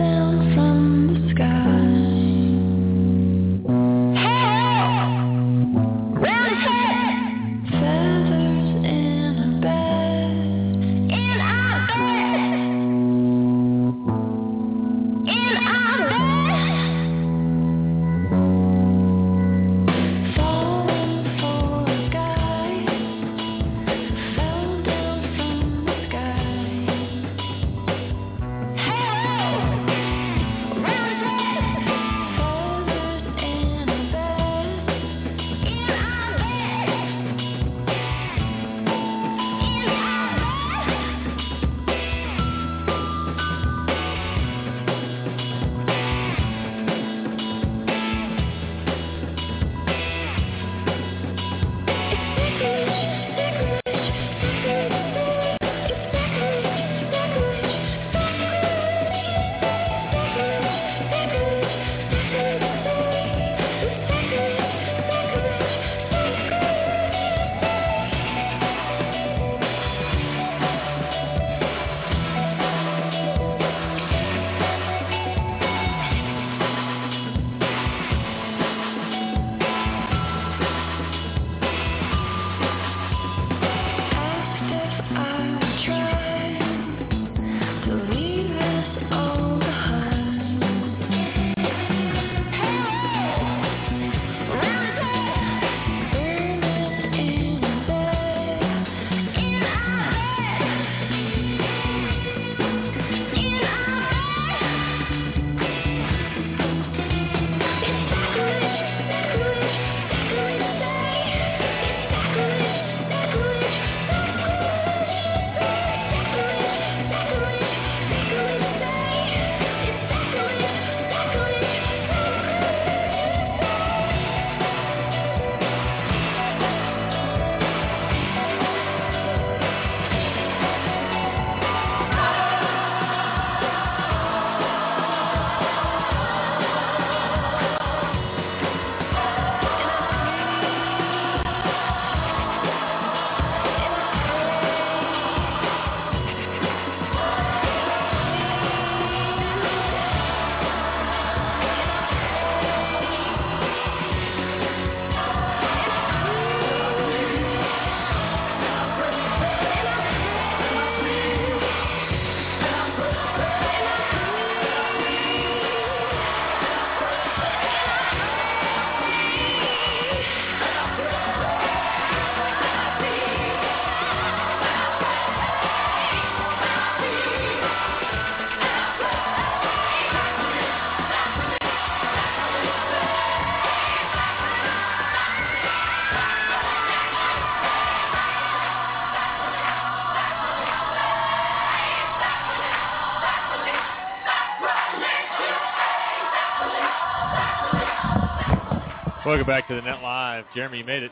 Welcome 199.34 199.48
back 199.48 199.68
to 199.70 199.74
the 199.74 199.82
Net 199.82 200.04
Live. 200.04 200.46
Jeremy, 200.54 200.78
you 200.78 200.84
made 200.84 201.02
it. 201.02 201.12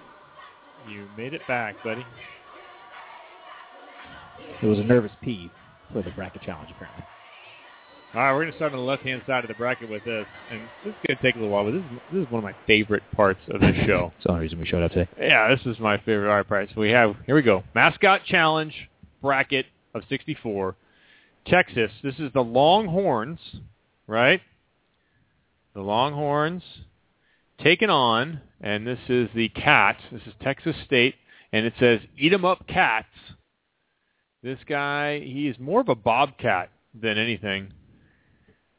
You 0.87 1.07
made 1.17 1.33
it 1.33 1.41
back, 1.47 1.83
buddy. 1.83 2.05
It 4.61 4.65
was 4.67 4.77
a 4.77 4.83
nervous 4.83 5.11
pee 5.23 5.49
for 5.91 6.03
the 6.03 6.11
bracket 6.11 6.43
challenge, 6.43 6.69
apparently. 6.69 7.03
All 8.13 8.21
right, 8.21 8.31
we're 8.31 8.41
going 8.41 8.51
to 8.51 8.57
start 8.59 8.73
on 8.73 8.77
the 8.77 8.85
left-hand 8.85 9.23
side 9.25 9.43
of 9.43 9.47
the 9.47 9.55
bracket 9.55 9.89
with 9.89 10.03
this, 10.05 10.27
and 10.51 10.61
this 10.85 10.93
is 10.93 11.07
going 11.07 11.17
to 11.17 11.23
take 11.23 11.33
a 11.33 11.39
little 11.39 11.51
while, 11.51 11.63
but 11.63 11.71
this 11.71 11.81
is, 11.81 11.99
this 12.13 12.27
is 12.27 12.31
one 12.31 12.37
of 12.37 12.43
my 12.43 12.55
favorite 12.67 13.01
parts 13.15 13.39
of 13.49 13.59
this 13.59 13.75
show. 13.87 14.13
It's 14.17 14.25
the 14.25 14.29
only 14.29 14.43
reason 14.43 14.59
we 14.59 14.67
showed 14.67 14.83
up 14.83 14.91
today. 14.91 15.09
Yeah, 15.19 15.55
this 15.55 15.65
is 15.65 15.79
my 15.79 15.97
favorite. 15.97 16.29
All 16.31 16.43
right, 16.47 16.69
so 16.75 16.79
we 16.79 16.91
have, 16.91 17.15
here 17.25 17.33
we 17.33 17.41
go, 17.41 17.63
mascot 17.73 18.23
challenge 18.25 18.87
bracket 19.23 19.65
of 19.95 20.03
64. 20.09 20.75
Texas, 21.47 21.89
this 22.03 22.19
is 22.19 22.31
the 22.33 22.43
Longhorns, 22.43 23.39
right? 24.05 24.41
The 25.73 25.81
Longhorns 25.81 26.61
taken 27.63 27.89
on, 27.89 28.41
and 28.61 28.85
this 28.85 28.99
is 29.07 29.29
the 29.35 29.49
Cats. 29.49 29.99
This 30.11 30.21
is 30.27 30.33
Texas 30.41 30.75
State, 30.85 31.15
and 31.51 31.65
it 31.65 31.73
says 31.79 31.99
"Eat 32.17 32.33
'em 32.33 32.45
up, 32.45 32.67
Cats." 32.67 33.07
This 34.43 34.59
guy, 34.67 35.19
he 35.19 35.47
is 35.47 35.59
more 35.59 35.81
of 35.81 35.89
a 35.89 35.95
bobcat 35.95 36.71
than 36.93 37.17
anything. 37.17 37.73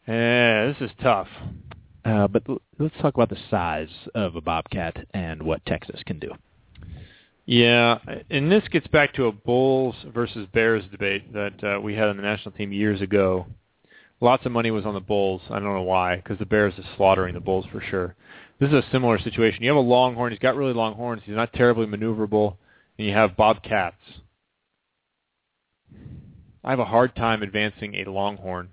Yeah, 0.06 0.66
this 0.66 0.90
is 0.90 0.90
tough. 1.00 1.28
Uh, 2.04 2.26
but 2.26 2.42
l- 2.48 2.60
let's 2.78 2.96
talk 3.00 3.14
about 3.14 3.28
the 3.28 3.38
size 3.48 4.08
of 4.14 4.34
a 4.34 4.40
bobcat 4.40 5.06
and 5.14 5.42
what 5.42 5.64
Texas 5.64 6.02
can 6.04 6.18
do. 6.18 6.32
Yeah, 7.46 7.98
and 8.30 8.50
this 8.50 8.66
gets 8.68 8.86
back 8.88 9.14
to 9.14 9.26
a 9.26 9.32
Bulls 9.32 9.94
versus 10.12 10.46
Bears 10.52 10.84
debate 10.90 11.32
that 11.32 11.64
uh, 11.64 11.80
we 11.80 11.94
had 11.94 12.08
on 12.08 12.16
the 12.16 12.22
national 12.22 12.52
team 12.52 12.72
years 12.72 13.00
ago. 13.00 13.46
Lots 14.20 14.46
of 14.46 14.52
money 14.52 14.70
was 14.70 14.86
on 14.86 14.94
the 14.94 15.00
Bulls. 15.00 15.42
I 15.50 15.54
don't 15.58 15.74
know 15.74 15.82
why, 15.82 16.16
because 16.16 16.38
the 16.38 16.46
Bears 16.46 16.74
is 16.78 16.84
slaughtering 16.96 17.34
the 17.34 17.40
Bulls 17.40 17.66
for 17.72 17.80
sure. 17.80 18.14
This 18.62 18.68
is 18.68 18.74
a 18.74 18.90
similar 18.92 19.18
situation. 19.18 19.64
You 19.64 19.70
have 19.70 19.76
a 19.76 19.80
Longhorn. 19.80 20.30
He's 20.30 20.38
got 20.38 20.54
really 20.54 20.72
long 20.72 20.94
horns. 20.94 21.22
He's 21.24 21.34
not 21.34 21.52
terribly 21.52 21.84
maneuverable. 21.84 22.58
And 22.96 23.08
you 23.08 23.12
have 23.12 23.36
Bobcats. 23.36 23.96
I 26.62 26.70
have 26.70 26.78
a 26.78 26.84
hard 26.84 27.16
time 27.16 27.42
advancing 27.42 27.96
a 27.96 28.04
Longhorn. 28.08 28.68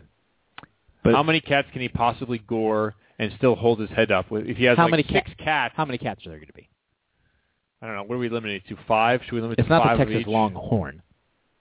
But 1.03 1.16
how 1.16 1.24
many 1.24 1.41
cats 1.41 1.70
can 1.74 1.82
he 1.82 1.90
possibly 1.90 2.38
gore 2.38 2.94
and 3.18 3.34
still 3.38 3.56
hold 3.56 3.80
his 3.80 3.90
head 3.90 4.11
up? 4.11 4.28
If 4.30 4.57
he 4.57 4.66
has 4.66 4.78
how 4.78 4.84
like 4.84 4.91
many 4.91 5.06
six 5.11 5.32
ca- 5.40 5.44
cats, 5.44 5.74
How 5.76 5.86
many 5.86 5.98
cats 5.98 6.24
are 6.24 6.30
there 6.30 6.38
going 6.38 6.49
to 6.49 6.53
be? 6.53 6.70
I 7.82 7.88
don't 7.88 7.95
know. 7.95 8.03
What 8.03 8.14
are 8.14 8.20
we 8.20 8.30
limited 8.30 8.61
to? 8.70 8.78
Five? 8.88 9.22
Should 9.24 9.34
we 9.34 9.41
limit 9.41 9.57
It's 9.57 9.68
to 9.70 9.74
not 9.74 9.88
five 9.88 9.98
the 9.98 10.06
Texas? 10.06 10.28
Longhorn. 10.28 11.02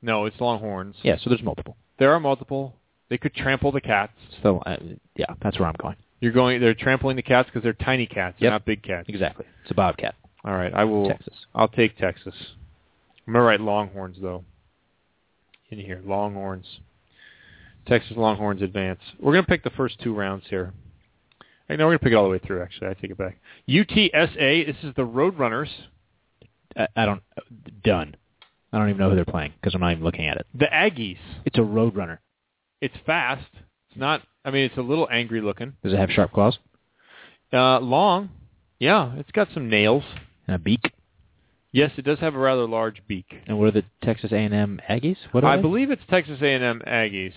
No, 0.03 0.27
it's 0.27 0.39
Longhorns. 0.39 0.97
Yeah, 1.03 1.17
so 1.17 1.31
there's 1.31 1.43
multiple. 1.43 1.79
There 1.99 2.13
are 2.13 2.21
multiple. 2.21 2.77
They 3.09 3.17
could 3.17 3.35
trample 3.35 3.73
the 3.73 3.81
cats. 3.81 4.13
So 4.43 4.59
uh, 4.59 4.77
yeah, 5.17 5.33
that's 5.41 5.59
where 5.59 5.67
I'm 5.67 5.77
going. 5.81 5.97
You're 6.21 6.33
going. 6.33 6.61
They're 6.61 6.75
trampling 6.75 7.17
the 7.17 7.23
cats 7.23 7.49
because 7.49 7.63
they're 7.63 7.73
tiny 7.73 8.07
cats. 8.07 8.37
Yep. 8.39 8.51
not 8.51 8.65
big 8.65 8.83
cats. 8.83 9.09
Exactly. 9.09 9.47
It's 9.63 9.71
a 9.71 9.75
bobcat. 9.75 10.15
All 10.45 10.55
right. 10.55 10.73
I 10.75 10.85
will. 10.85 11.09
Texas. 11.09 11.35
I'll 11.55 11.69
take 11.69 11.97
Texas. 11.97 12.35
I'm 13.27 13.33
gonna 13.33 13.45
write 13.45 13.61
Longhorns 13.61 14.17
though. 14.21 14.45
In 15.71 15.79
here, 15.79 16.01
Longhorns. 16.05 16.81
Texas 17.87 18.17
Longhorns 18.17 18.63
advance. 18.63 19.01
We're 19.21 19.33
gonna 19.33 19.47
pick 19.47 19.63
the 19.63 19.71
first 19.71 20.01
two 20.01 20.15
rounds 20.15 20.45
here. 20.49 20.73
No, 21.69 21.77
we're 21.77 21.93
gonna 21.93 21.99
pick 21.99 22.13
it 22.13 22.17
all 22.17 22.25
the 22.25 22.31
way 22.31 22.39
through. 22.39 22.63
Actually, 22.63 22.89
I 22.89 22.95
take 22.95 23.11
it 23.11 23.19
back. 23.19 23.39
UTSA. 23.69 24.67
This 24.67 24.77
is 24.83 24.95
the 24.97 25.07
Roadrunners. 25.07 25.69
I, 26.77 26.89
I 26.97 27.05
don't. 27.05 27.23
Done. 27.85 28.17
I 28.73 28.79
don't 28.79 28.89
even 28.89 28.99
know 28.99 29.11
who 29.11 29.17
they're 29.17 29.25
playing 29.25 29.53
because 29.61 29.75
I'm 29.75 29.81
not 29.81 29.93
even 29.93 30.05
looking 30.05 30.27
at 30.27 30.39
it. 30.39 30.47
The 30.55 30.67
Aggies. 30.67 31.19
It's 31.45 31.59
a 31.59 31.63
Roadrunner. 31.63 32.19
It's 32.81 32.95
fast. 33.07 33.45
Not. 33.99 34.23
I 34.45 34.51
mean, 34.51 34.65
it's 34.65 34.77
a 34.79 34.83
little 34.83 35.09
angry 35.11 35.41
looking. 35.41 35.75
Does 35.83 35.93
it 35.93 35.99
have 35.99 36.11
sharp 36.11 36.33
claws 36.33 36.59
Uh, 37.53 37.81
long. 37.81 38.31
Yeah, 38.79 39.13
it's 39.17 39.31
got 39.33 39.49
some 39.53 39.69
nails. 39.69 40.05
and 40.47 40.55
a 40.57 40.59
beak? 40.59 40.93
Yes, 41.73 41.91
it 41.99 42.03
does 42.07 42.19
have 42.21 42.35
a 42.35 42.39
rather 42.39 42.67
large 42.67 43.03
beak. 43.07 43.27
And 43.47 43.59
what 43.59 43.69
are 43.69 43.73
the 43.73 43.85
Texas 44.03 44.33
A&M 44.33 44.81
Aggies? 44.89 45.17
What 45.33 45.45
are 45.45 45.53
I 45.53 45.57
they? 45.57 45.63
believe 45.63 45.91
it's 45.91 46.03
Texas 46.09 46.39
A&M 46.41 46.81
Aggies. 46.87 47.35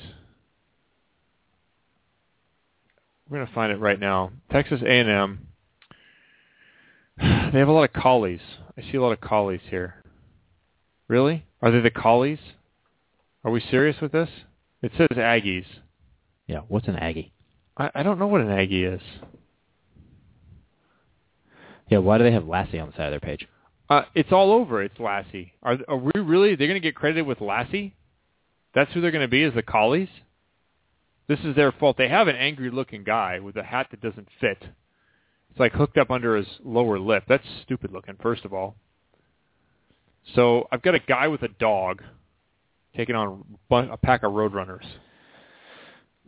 We're 3.30 3.38
going 3.40 3.48
to 3.48 3.54
find 3.54 3.72
it 3.72 3.78
right 3.80 4.00
now. 4.00 4.32
Texas 4.52 4.82
A&M. 4.86 5.48
They 7.54 7.60
have 7.60 7.68
a 7.68 7.72
lot 7.74 7.84
of 7.84 7.94
collies. 8.02 8.40
I 8.78 8.82
see 8.82 8.96
a 8.98 9.02
lot 9.02 9.12
of 9.12 9.20
collies 9.20 9.60
here. 9.70 9.96
Really? 11.10 11.46
Are 11.62 11.70
they 11.70 11.82
the 11.82 11.92
collies? 11.92 12.40
Are 13.44 13.52
we 13.52 13.60
serious 13.60 13.98
with 14.02 14.14
this? 14.14 14.30
It 14.82 14.94
says 14.98 15.10
Aggies. 15.12 15.66
Yeah. 16.52 16.60
What's 16.68 16.90
an 16.90 16.98
Aggie? 16.98 17.32
I, 17.78 17.90
I 17.96 18.04
don't 18.04 18.20
know 18.20 18.28
what 18.28 18.42
an 18.42 18.52
Aggie 18.52 18.84
is. 18.84 19.02
Yeah. 21.88 22.00
Why 22.00 22.18
do 22.18 22.26
they 22.26 22.34
have 22.34 22.46
Lassie 22.46 22.78
on 22.78 22.90
the 22.90 22.98
side 22.98 23.14
of 23.14 23.22
their 23.22 23.22
page? 23.22 23.48
Uh, 23.90 24.02
it's 24.14 24.34
all 24.34 24.52
over. 24.52 24.84
It's 24.84 25.00
Lassie. 25.00 25.54
Are, 25.64 25.78
are 25.88 25.98
we 25.98 26.12
really? 26.16 26.56
They're 26.56 26.68
going 26.68 26.82
to 26.82 26.86
get 26.86 26.94
credited 26.94 27.26
with 27.26 27.40
Lassie? 27.40 27.96
That's 28.76 28.92
who 28.92 29.00
they're 29.00 29.12
going 29.12 29.24
to 29.24 29.30
be 29.30 29.44
as 29.44 29.54
the 29.54 29.64
collies? 29.64 30.10
This 31.30 31.40
is 31.40 31.56
their 31.56 31.72
fault. 31.72 31.96
They 31.98 32.10
have 32.10 32.28
an 32.28 32.36
angry-looking 32.36 33.06
guy 33.06 33.40
with 33.40 33.56
a 33.56 33.64
hat 33.64 33.88
that 33.92 34.02
doesn't 34.02 34.28
fit. 34.42 34.58
It's 35.52 35.60
like 35.60 35.72
hooked 35.72 35.98
up 35.98 36.12
under 36.12 36.36
his 36.36 36.48
lower 36.66 37.00
lip. 37.00 37.24
That's 37.30 37.48
stupid 37.64 37.94
looking, 37.94 38.16
first 38.22 38.44
of 38.44 38.54
all. 38.54 38.76
So 40.36 40.68
I've 40.70 40.82
got 40.82 40.96
a 40.96 41.00
guy 41.00 41.30
with 41.30 41.44
a 41.44 41.48
dog 41.48 42.04
taking 42.96 43.16
on 43.16 43.46
a 43.70 43.98
pack 43.98 44.24
of 44.24 44.34
roadrunners. 44.34 44.86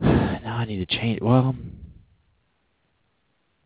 now 0.00 0.56
I 0.56 0.64
need 0.64 0.86
to 0.86 0.98
change. 0.98 1.20
Well, 1.20 1.54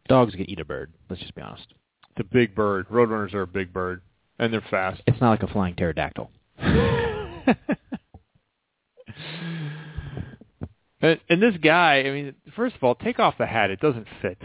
dogs 0.08 0.34
can 0.34 0.48
eat 0.48 0.60
a 0.60 0.64
bird. 0.64 0.92
Let's 1.08 1.22
just 1.22 1.34
be 1.34 1.42
honest. 1.42 1.66
It's 2.10 2.20
a 2.20 2.24
big 2.24 2.54
bird. 2.54 2.88
Roadrunners 2.88 3.34
are 3.34 3.42
a 3.42 3.46
big 3.46 3.72
bird, 3.72 4.02
and 4.38 4.52
they're 4.52 4.64
fast. 4.70 5.02
It's 5.06 5.20
not 5.20 5.30
like 5.30 5.42
a 5.42 5.48
flying 5.48 5.74
pterodactyl. 5.74 6.30
And, 11.00 11.20
and 11.28 11.42
this 11.42 11.54
guy, 11.62 12.00
I 12.00 12.10
mean, 12.10 12.34
first 12.56 12.74
of 12.76 12.82
all, 12.82 12.94
take 12.94 13.18
off 13.18 13.38
the 13.38 13.46
hat. 13.46 13.70
It 13.70 13.80
doesn't 13.80 14.06
fit. 14.20 14.38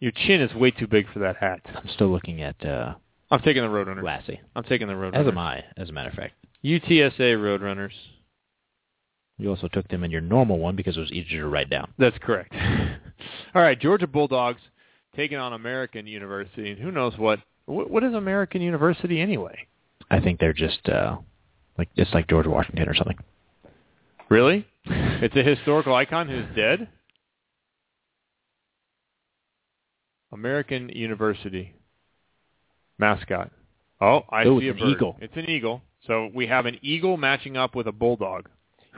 Your 0.00 0.10
chin 0.10 0.40
is 0.40 0.52
way 0.54 0.72
too 0.72 0.88
big 0.88 1.06
for 1.12 1.20
that 1.20 1.36
hat. 1.36 1.60
I'm 1.74 1.88
still 1.94 2.08
looking 2.08 2.42
at 2.42 2.64
uh, 2.64 2.94
I'm 3.30 3.40
taking 3.40 3.62
the 3.62 3.68
Roadrunner. 3.68 4.02
Lassie. 4.02 4.40
I'm 4.56 4.64
taking 4.64 4.88
the 4.88 4.94
Roadrunner. 4.94 5.20
As 5.20 5.26
am 5.28 5.38
I, 5.38 5.64
as 5.76 5.88
a 5.88 5.92
matter 5.92 6.10
of 6.10 6.16
fact. 6.16 6.34
UTSA 6.64 7.36
Roadrunners. 7.36 7.92
You 9.38 9.48
also 9.50 9.68
took 9.68 9.88
them 9.88 10.04
in 10.04 10.10
your 10.10 10.20
normal 10.20 10.58
one 10.58 10.76
because 10.76 10.96
it 10.96 11.00
was 11.00 11.10
easier 11.12 11.40
to 11.42 11.48
write 11.48 11.70
down. 11.70 11.92
That's 11.98 12.16
correct. 12.18 12.54
All 13.54 13.62
right, 13.62 13.78
Georgia 13.80 14.06
Bulldogs 14.06 14.60
taking 15.16 15.38
on 15.38 15.52
American 15.52 16.06
University, 16.06 16.70
and 16.70 16.78
who 16.80 16.90
knows 16.90 17.16
what? 17.18 17.40
What, 17.66 18.02
is 18.04 18.12
American 18.14 18.60
University 18.60 19.20
anyway? 19.20 19.66
I 20.10 20.20
think 20.20 20.38
they're 20.40 20.52
just 20.52 20.88
uh, 20.88 21.16
like 21.78 21.88
it's 21.96 22.12
like 22.12 22.28
George 22.28 22.46
Washington 22.46 22.88
or 22.88 22.94
something. 22.94 23.18
Really? 24.28 24.66
It's 25.24 25.36
a 25.36 25.42
historical 25.44 25.94
icon 25.94 26.28
who's 26.28 26.44
dead. 26.56 26.88
American 30.32 30.88
University 30.88 31.74
mascot. 32.98 33.50
Oh, 34.00 34.22
I 34.30 34.44
Oh, 34.44 34.58
see 34.58 34.66
it's 34.68 34.80
a 34.80 34.82
an 34.82 34.88
bird. 34.88 34.96
eagle. 34.96 35.16
It's 35.20 35.36
an 35.36 35.48
eagle. 35.48 35.82
So 36.06 36.28
we 36.34 36.48
have 36.48 36.66
an 36.66 36.78
eagle 36.82 37.16
matching 37.16 37.56
up 37.56 37.76
with 37.76 37.86
a 37.86 37.92
bulldog. 37.92 38.48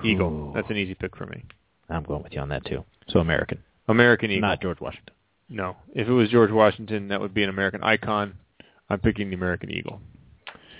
Eagle. 0.02 0.30
Ooh. 0.30 0.52
That's 0.54 0.70
an 0.70 0.76
easy 0.76 0.94
pick 0.94 1.16
for 1.16 1.26
me. 1.26 1.44
I'm 1.88 2.02
going 2.02 2.22
with 2.22 2.32
you 2.32 2.40
on 2.40 2.48
that 2.48 2.64
too. 2.64 2.84
So 3.08 3.20
American, 3.20 3.62
American 3.88 4.30
eagle. 4.30 4.48
not 4.48 4.62
George 4.62 4.80
Washington. 4.80 5.14
No. 5.48 5.76
If 5.94 6.08
it 6.08 6.12
was 6.12 6.30
George 6.30 6.50
Washington, 6.50 7.08
that 7.08 7.20
would 7.20 7.34
be 7.34 7.42
an 7.42 7.50
American 7.50 7.82
icon. 7.82 8.34
I'm 8.88 9.00
picking 9.00 9.28
the 9.30 9.36
American 9.36 9.70
eagle. 9.70 10.00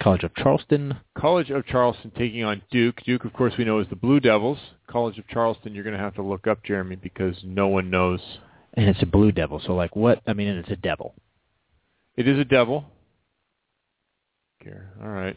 College 0.01 0.25
of 0.25 0.35
Charleston. 0.35 0.97
College 1.17 1.51
of 1.51 1.67
Charleston 1.67 2.11
taking 2.17 2.45
on 2.45 2.63
Duke. 2.71 3.01
Duke, 3.05 3.25
of 3.25 3.33
course, 3.33 3.55
we 3.57 3.65
know 3.65 3.79
is 3.79 3.89
the 3.89 3.97
Blue 3.97 4.21
Devils. 4.21 4.59
College 4.87 5.19
of 5.19 5.27
Charleston, 5.29 5.75
you're 5.75 5.85
going 5.85 5.97
to 5.97 6.03
have 6.03 6.15
to 6.17 6.23
look 6.23 6.47
up, 6.47 6.63
Jeremy, 6.65 6.97
because 6.97 7.37
no 7.45 7.69
one 7.69 7.91
knows. 7.91 8.21
And 8.75 8.89
it's 8.89 9.03
a 9.03 9.07
blue 9.07 9.33
devil. 9.33 9.61
So 9.65 9.75
like 9.75 9.95
what? 9.95 10.21
I 10.27 10.33
mean, 10.33 10.49
and 10.49 10.59
it's 10.59 10.71
a 10.71 10.77
devil. 10.77 11.15
It 12.17 12.27
is 12.29 12.39
a 12.39 12.45
devil. 12.45 12.85
Okay, 14.61 14.77
All 15.03 15.09
right. 15.09 15.37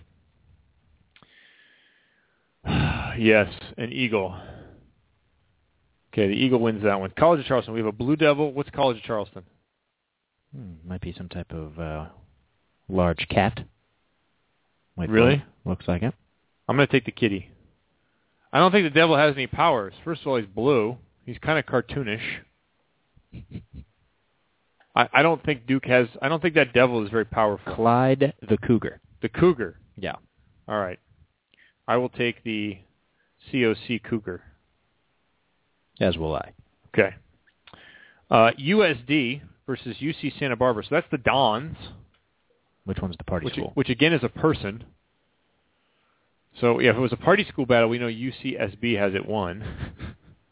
Yes, 3.17 3.51
an 3.77 3.91
eagle. 3.91 4.35
Okay, 6.13 6.27
the 6.27 6.33
eagle 6.33 6.59
wins 6.59 6.83
that 6.83 6.99
one. 6.99 7.11
College 7.17 7.41
of 7.41 7.45
Charleston. 7.45 7.73
We 7.73 7.79
have 7.79 7.87
a 7.87 7.91
blue 7.91 8.15
devil. 8.15 8.51
What's 8.51 8.69
College 8.71 8.97
of 8.97 9.03
Charleston? 9.03 9.43
Hmm, 10.55 10.73
might 10.87 11.01
be 11.01 11.13
some 11.17 11.29
type 11.29 11.51
of 11.51 11.77
uh, 11.79 12.05
large 12.89 13.27
cat. 13.29 13.59
Might 14.95 15.09
Really? 15.09 15.35
look- 15.35 15.43
Looks 15.65 15.87
like 15.87 16.01
it. 16.01 16.13
I'm 16.69 16.77
going 16.77 16.87
to 16.87 16.91
take 16.91 17.05
the 17.05 17.11
kitty. 17.11 17.49
I 18.53 18.59
don't 18.59 18.71
think 18.71 18.85
the 18.85 18.89
devil 18.97 19.17
has 19.17 19.33
any 19.35 19.47
powers. 19.47 19.93
First 20.05 20.21
of 20.21 20.27
all, 20.27 20.37
he's 20.37 20.45
blue. 20.47 20.97
He's 21.25 21.37
kind 21.39 21.59
of 21.59 21.65
cartoonish. 21.65 22.21
I, 24.95 25.09
I 25.13 25.21
don't 25.21 25.43
think 25.43 25.67
Duke 25.67 25.85
has. 25.85 26.07
I 26.21 26.29
don't 26.29 26.41
think 26.41 26.55
that 26.55 26.73
devil 26.73 27.03
is 27.03 27.11
very 27.11 27.25
powerful. 27.25 27.75
Clyde 27.75 28.33
the 28.47 28.57
Cougar. 28.57 29.01
The 29.21 29.29
cougar. 29.29 29.77
Yeah. 29.97 30.15
All 30.67 30.79
right. 30.79 30.99
I 31.87 31.97
will 31.97 32.09
take 32.09 32.43
the 32.43 32.77
COC 33.51 34.03
cougar. 34.03 34.41
As 35.99 36.17
will 36.17 36.35
I. 36.35 36.53
Okay. 36.89 37.15
Uh, 38.29 38.51
USD 38.59 39.41
versus 39.65 39.97
UC 40.01 40.37
Santa 40.39 40.55
Barbara. 40.55 40.83
So 40.83 40.89
that's 40.91 41.07
the 41.11 41.17
Dons, 41.17 41.77
Which 42.85 42.99
one's 43.01 43.17
the 43.17 43.23
party 43.23 43.45
which, 43.45 43.55
school? 43.55 43.71
which 43.73 43.89
again 43.89 44.13
is 44.13 44.23
a 44.23 44.29
person. 44.29 44.83
So 46.59 46.79
yeah, 46.79 46.91
if 46.91 46.97
it 46.97 46.99
was 46.99 47.13
a 47.13 47.17
party 47.17 47.45
school 47.47 47.65
battle, 47.65 47.89
we 47.89 47.99
know 47.99 48.07
UCSB 48.07 48.97
has 48.97 49.13
it 49.13 49.27
won. 49.27 49.63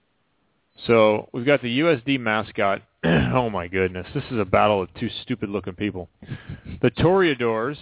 so 0.87 1.29
we've 1.33 1.45
got 1.45 1.61
the 1.61 1.79
USD 1.79 2.19
mascot. 2.19 2.81
oh 3.03 3.49
my 3.49 3.67
goodness, 3.67 4.07
this 4.13 4.23
is 4.31 4.39
a 4.39 4.45
battle 4.45 4.81
of 4.81 4.93
two 4.99 5.09
stupid-looking 5.23 5.73
people. 5.73 6.09
The 6.81 6.91
Toreadors, 6.91 7.77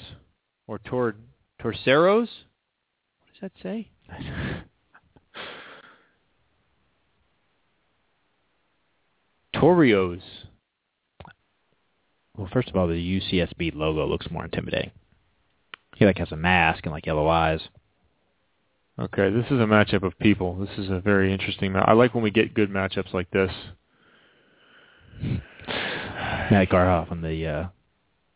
or 0.67 0.79
Tor 0.79 1.15
Torceros. 1.61 2.29
What 2.29 3.33
does 3.33 3.41
that 3.41 3.51
say? 3.61 3.89
Torios. 9.63 10.21
Well, 12.35 12.49
first 12.51 12.67
of 12.67 12.75
all, 12.75 12.87
the 12.87 13.21
UCSB 13.21 13.73
logo 13.75 14.05
looks 14.05 14.29
more 14.29 14.43
intimidating. 14.43 14.91
He 15.95 16.05
like 16.05 16.17
has 16.17 16.33
a 16.33 16.35
mask 16.35 16.85
and 16.85 16.91
like 16.91 17.05
yellow 17.05 17.29
eyes. 17.29 17.61
Okay, 18.99 19.29
this 19.29 19.45
is 19.45 19.59
a 19.59 19.65
matchup 19.65 20.03
of 20.03 20.19
people. 20.19 20.55
This 20.57 20.77
is 20.77 20.89
a 20.89 20.99
very 20.99 21.31
interesting. 21.31 21.71
Ma- 21.71 21.85
I 21.87 21.93
like 21.93 22.13
when 22.13 22.23
we 22.23 22.31
get 22.31 22.53
good 22.53 22.69
matchups 22.69 23.13
like 23.13 23.31
this. 23.31 23.51
Matt 25.21 26.69
Garhoff 26.69 27.09
on 27.09 27.21
the 27.21 27.47
uh, 27.47 27.67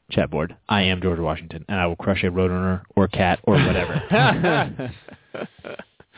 chat 0.10 0.32
board. 0.32 0.56
I 0.70 0.84
am 0.84 1.02
George 1.02 1.20
Washington, 1.20 1.66
and 1.68 1.78
I 1.78 1.88
will 1.88 1.98
crush 1.98 2.24
a 2.24 2.28
roadrunner 2.28 2.84
or 2.96 3.10
cat 3.10 3.40
or 3.44 3.56
whatever. 3.56 4.02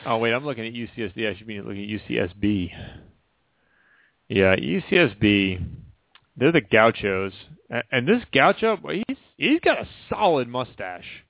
oh 0.05 0.17
wait, 0.19 0.33
I'm 0.33 0.45
looking 0.45 0.67
at 0.67 0.73
UCSD. 0.73 1.27
I 1.27 1.35
should 1.35 1.47
be 1.47 1.61
looking 1.61 1.83
at 1.83 2.01
UCSB. 2.01 2.71
Yeah, 4.29 4.55
UCSB. 4.55 5.65
They're 6.37 6.51
the 6.51 6.61
Gauchos, 6.61 7.33
and 7.91 8.07
this 8.07 8.23
Gaucho, 8.31 8.77
he's 8.87 9.17
he's 9.37 9.59
got 9.59 9.79
a 9.79 9.87
solid 10.07 10.47
mustache. 10.47 11.25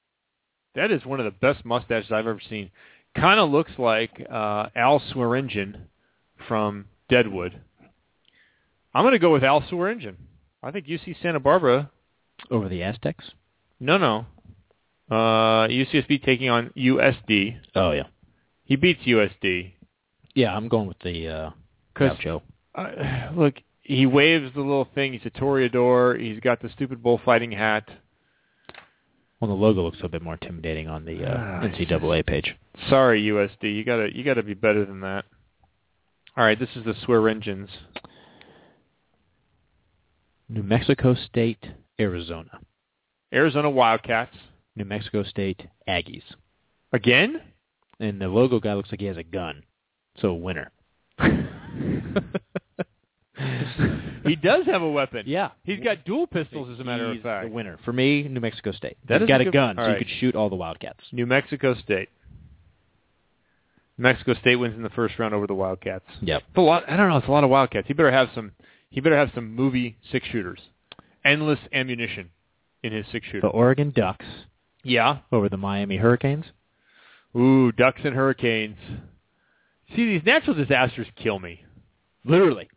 That 0.76 0.92
is 0.92 1.06
one 1.06 1.20
of 1.20 1.26
the 1.26 1.32
best 1.32 1.66
mustaches 1.66 2.12
I've 2.12 2.28
ever 2.28 2.42
seen. 2.48 2.70
Kind 3.16 3.40
of 3.40 3.50
looks 3.50 3.72
like 3.80 4.24
uh, 4.30 4.68
Al 4.76 5.02
Swearingen 5.12 5.88
from 6.48 6.86
Deadwood. 7.10 7.60
I'm 8.94 9.04
going 9.04 9.14
to 9.14 9.20
go 9.20 9.34
with 9.34 9.44
Al 9.44 9.64
Swearingen. 9.68 10.18
I 10.62 10.72
think 10.72 10.86
UC 10.86 11.22
Santa 11.22 11.40
Barbara 11.40 11.90
Over 12.52 12.70
the 12.70 12.84
Aztecs? 12.84 13.32
No, 13.80 13.98
no. 13.98 14.26
Uh, 15.10 15.68
UCSB 15.68 16.24
taking 16.24 16.50
on 16.50 16.72
USD. 16.78 17.58
Oh 17.76 17.92
yeah. 17.92 18.04
He 18.64 18.76
beats 18.76 19.02
USD. 19.06 19.74
Yeah, 20.36 20.56
I'm 20.56 20.68
going 20.68 20.88
with 20.88 21.00
the 21.00 21.28
uh, 21.28 21.50
Gaucho. 21.98 22.44
Look, 23.36 23.56
he 23.82 24.06
waves 24.06 24.52
the 24.54 24.62
little 24.62 24.88
thing. 24.94 25.14
He's 25.14 25.26
a 25.26 25.30
toreador. 25.32 26.20
He's 26.20 26.40
got 26.40 26.62
the 26.62 26.70
stupid 26.70 27.02
bullfighting 27.02 27.52
hat. 27.52 27.90
Well, 29.40 29.50
the 29.50 29.56
logo 29.56 29.84
looks 29.84 30.00
a 30.04 30.10
bit 30.10 30.22
more 30.22 30.34
intimidating 30.34 30.88
on 30.90 31.06
the 31.06 31.24
uh, 31.24 31.38
Ah, 31.38 31.62
NCAA 31.64 32.26
page. 32.26 32.56
Sorry, 32.90 33.24
USD. 33.24 33.74
You 33.74 33.84
gotta 33.86 34.10
you 34.14 34.24
gotta 34.24 34.44
be 34.44 34.54
better 34.54 34.86
than 34.86 35.00
that. 35.02 35.24
All 36.36 36.44
right, 36.44 36.60
this 36.60 36.70
is 36.76 36.84
the 36.84 36.94
Swearingens. 37.08 37.70
New 40.50 40.64
Mexico 40.64 41.16
State, 41.16 41.64
Arizona. 42.00 42.60
Arizona 43.34 43.70
Wildcats. 43.70 44.36
New 44.76 44.86
Mexico 44.86 45.24
State, 45.24 45.62
Aggies. 45.88 46.24
Again? 46.92 47.42
And 48.00 48.20
the 48.20 48.28
logo 48.28 48.60
guy 48.60 48.74
looks 48.74 48.92
like 48.92 49.00
he 49.00 49.06
has 49.08 49.18
a 49.18 49.24
gun. 49.24 49.64
So 50.20 50.34
winner. 50.34 50.72
he 54.30 54.36
does 54.36 54.66
have 54.66 54.82
a 54.82 54.90
weapon. 54.90 55.24
Yeah. 55.26 55.50
He's 55.64 55.80
got 55.84 56.06
dual 56.06 56.28
pistols, 56.28 56.70
as 56.74 56.80
a 56.80 56.84
matter 56.84 57.10
He's 57.12 57.20
of 57.20 57.24
fact. 57.24 57.48
the 57.48 57.52
winner. 57.54 57.78
For 57.86 57.92
me, 57.94 58.24
New 58.24 58.40
Mexico 58.40 58.72
State. 58.72 58.98
That 59.08 59.22
He's 59.22 59.24
is 59.24 59.28
got 59.28 59.40
a 59.40 59.42
a, 59.42 59.46
good- 59.46 59.54
gun, 59.54 59.78
all 59.80 59.86
so 59.86 59.90
right. 59.92 60.00
you 60.00 60.06
could 60.06 60.14
shoot 60.20 60.36
all 60.36 60.50
the 60.50 60.56
Wildcats. 60.56 61.00
New 61.12 61.26
Mexico 61.26 61.76
State. 61.76 62.10
Mexico 63.98 64.34
State 64.36 64.56
wins 64.56 64.76
in 64.76 64.84
the 64.84 64.90
first 64.90 65.20
round 65.20 65.34
over 65.34 65.46
the 65.48 65.54
Wildcats. 65.54 66.06
Yep. 66.22 66.44
It's 66.50 66.58
a 66.58 66.62
lot. 66.62 66.84
I 66.90 66.96
don't 66.96 67.10
know. 67.10 67.18
It's 67.18 67.28
a 67.28 67.32
lot 67.32 67.44
of 67.44 67.50
Wildcats. 67.50 67.88
He 67.88 67.94
better 67.94 68.12
have 68.12 68.30
some. 68.34 68.54
He 68.90 69.02
better 69.02 69.18
have 69.18 69.32
some 69.36 69.54
movie 69.56 69.98
six 70.12 70.26
shooters, 70.28 70.60
endless 71.26 71.60
ammunition 71.74 72.30
in 72.82 72.94
his 72.94 73.06
six 73.12 73.26
shooter. 73.28 73.42
The 73.42 73.48
Oregon 73.48 73.92
Ducks 73.96 74.26
yeah. 74.84 75.20
over 75.32 75.50
the 75.50 75.58
Miami 75.58 75.98
Hurricanes. 75.98 76.46
Ooh, 77.36 77.72
ducks 77.72 78.02
and 78.04 78.16
hurricanes. 78.16 78.78
See, 79.96 80.06
these 80.08 80.24
natural 80.26 80.56
disasters 80.56 81.08
kill 81.22 81.40
me. 81.40 81.64
Literally. 82.26 82.70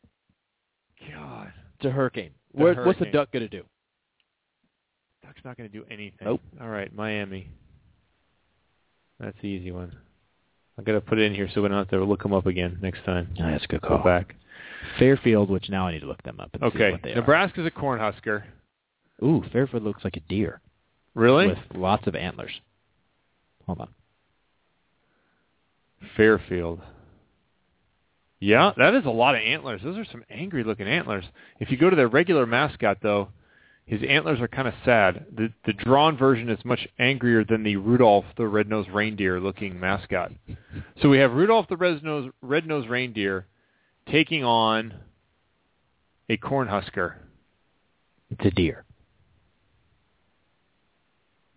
God, 1.11 1.53
It's 1.79 1.87
a 1.87 1.91
hurricane. 1.91 2.31
The 2.55 2.63
What, 2.63 2.87
what's 2.87 2.99
the 2.99 3.07
duck 3.07 3.33
going 3.33 3.43
to 3.43 3.49
do? 3.49 3.65
duck's 5.25 5.41
not 5.45 5.57
going 5.57 5.71
to 5.71 5.77
do 5.77 5.85
anything. 5.91 6.19
Nope. 6.27 6.41
All 6.61 6.69
right, 6.69 6.95
Miami. 6.95 7.49
That's 9.21 9.37
the 9.41 9.49
easy 9.49 9.71
one. 9.71 9.93
I 10.79 10.83
got 10.83 10.93
to 10.93 11.01
put 11.01 11.19
it 11.19 11.23
in 11.27 11.35
here 11.35 11.49
so 11.55 11.63
we 11.63 11.69
don't 11.69 11.79
have 11.79 11.89
to 11.91 12.05
look 12.05 12.23
them 12.23 12.33
up 12.33 12.47
again 12.47 12.79
next 12.83 13.05
time. 13.05 13.29
Oh, 13.41 13.51
that's 13.51 13.65
a 13.65 13.69
good 13.69 13.81
Go 13.83 13.89
call. 13.89 13.99
back. 14.05 14.35
Fairfield, 14.99 15.49
which 15.51 15.69
now 15.71 15.87
I 15.87 15.93
need 15.93 16.01
to 16.01 16.07
look 16.07 16.23
them 16.23 16.41
up 16.41 16.51
and 16.55 16.61
see 16.63 16.67
Okay, 16.77 16.93
what 16.93 17.03
they 17.03 17.15
Nebraska's 17.15 17.67
a 17.67 17.71
cornhusker. 17.71 18.43
are. 18.43 19.25
Ooh, 19.25 19.45
Fairfield 19.53 19.85
looks 19.85 20.03
like 20.03 20.17
a 20.17 20.21
deer 20.29 20.61
Really? 21.15 21.49
with 21.49 21.59
lots 21.75 22.07
of 22.09 22.17
antlers. 22.17 22.51
Hold 23.67 23.81
on. 23.83 23.89
Fairfield. 26.17 26.81
Yeah, 28.43 28.73
that 28.77 28.97
is 28.97 29.05
a 29.05 29.11
lot 29.11 29.37
of 29.37 29.41
antlers. 29.41 29.83
Those 29.85 29.97
are 29.97 30.05
some 30.11 30.25
angry 30.29 30.65
looking 30.65 30.89
antlers. 30.89 31.25
If 31.61 31.71
you 31.71 31.77
go 31.77 31.89
to 31.89 31.95
their 31.95 32.09
regular 32.09 32.45
mascot 32.45 32.99
though, 33.01 33.29
his 33.87 34.01
antlers 34.03 34.41
are 34.41 34.49
kind 34.49 34.67
of 34.67 34.75
sad. 34.85 35.27
The 35.33 35.53
the 35.65 35.73
drawn 35.73 36.17
version 36.17 36.49
is 36.49 36.59
much 36.65 36.89
angrier 36.99 37.45
than 37.45 37.63
the 37.63 37.77
Rudolph 37.77 38.25
the 38.37 38.49
red-nosed 38.49 38.91
reindeer 38.91 39.39
looking 39.39 39.79
mascot. 39.79 40.33
So 41.01 41.09
we 41.09 41.19
have 41.19 41.31
Rudolph 41.31 41.69
the 41.69 41.77
red-nosed 41.77 42.31
red-nosed 42.43 42.89
reindeer 42.89 43.47
taking 44.11 44.43
on 44.43 44.93
a 46.29 46.37
cornhusker. 46.37 47.15
It's 48.29 48.45
a 48.45 48.51
deer. 48.51 48.85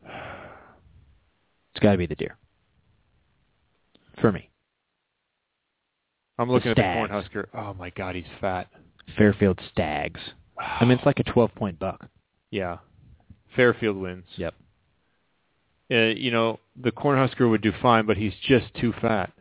It's 0.06 1.82
got 1.82 1.94
to 1.94 1.98
be 1.98 2.06
the 2.06 2.14
deer. 2.14 2.38
For 4.22 4.32
me. 4.32 4.52
I'm 6.38 6.50
looking 6.52 6.72
at 6.72 6.78
Stags. 6.78 7.10
the 7.10 7.14
cornhusker. 7.16 7.46
Oh 7.54 7.74
my 7.74 7.90
god, 7.92 8.16
he's 8.16 8.26
fat. 8.42 8.68
Fairfield 9.18 9.60
Stags. 9.72 10.20
I 10.60 10.84
mean, 10.86 10.98
it's 10.98 11.06
like 11.06 11.20
a 11.20 11.24
12-point 11.32 11.80
buck. 11.80 12.08
Yeah. 12.52 12.78
Fairfield 13.56 13.98
wins. 13.98 14.26
Yep. 14.36 14.54
uh, 15.92 15.96
you 15.96 16.32
know, 16.32 16.60
the 16.82 16.92
Cornhusker 16.92 17.50
would 17.50 17.62
do 17.62 17.72
fine, 17.82 18.06
but 18.06 18.18
he's 18.18 18.34
just 18.48 18.74
too 18.76 18.94
fat. 19.02 19.32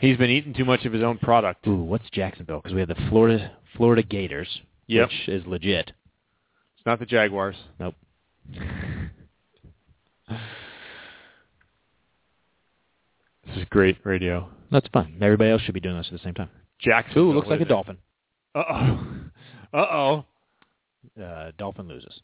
He's 0.00 0.16
been 0.16 0.30
eating 0.30 0.52
too 0.54 0.64
much 0.64 0.84
of 0.84 0.92
his 0.92 1.02
own 1.02 1.18
product. 1.18 1.66
Ooh, 1.66 1.76
what's 1.82 2.08
Jacksonville? 2.10 2.58
Because 2.60 2.74
we 2.74 2.80
have 2.80 2.88
the 2.88 3.06
Florida 3.08 3.52
Florida 3.76 4.02
Gators, 4.02 4.60
Yep. 4.88 5.08
which 5.08 5.28
is 5.28 5.46
legit. 5.46 5.92
It's 6.76 6.86
not 6.86 6.98
the 6.98 7.06
Jaguars. 7.06 7.56
Nope. 7.80 7.94
This 13.46 13.56
is 13.56 13.64
great 13.70 13.98
radio. 14.04 14.48
That's 14.72 14.88
fun. 14.88 15.18
Everybody 15.20 15.50
else 15.50 15.62
should 15.62 15.74
be 15.74 15.80
doing 15.80 15.98
this 15.98 16.06
at 16.06 16.12
the 16.14 16.24
same 16.24 16.34
time. 16.34 16.48
Jackson. 16.80 17.18
Ooh, 17.18 17.32
looks 17.32 17.48
like 17.48 17.60
a 17.60 17.64
dolphin. 17.64 17.98
Uh 18.54 18.64
oh. 18.68 19.06
Uh 19.74 19.86
oh. 19.90 20.24
Uh, 21.18 21.50
dolphin 21.56 21.88
loses. 21.88 22.20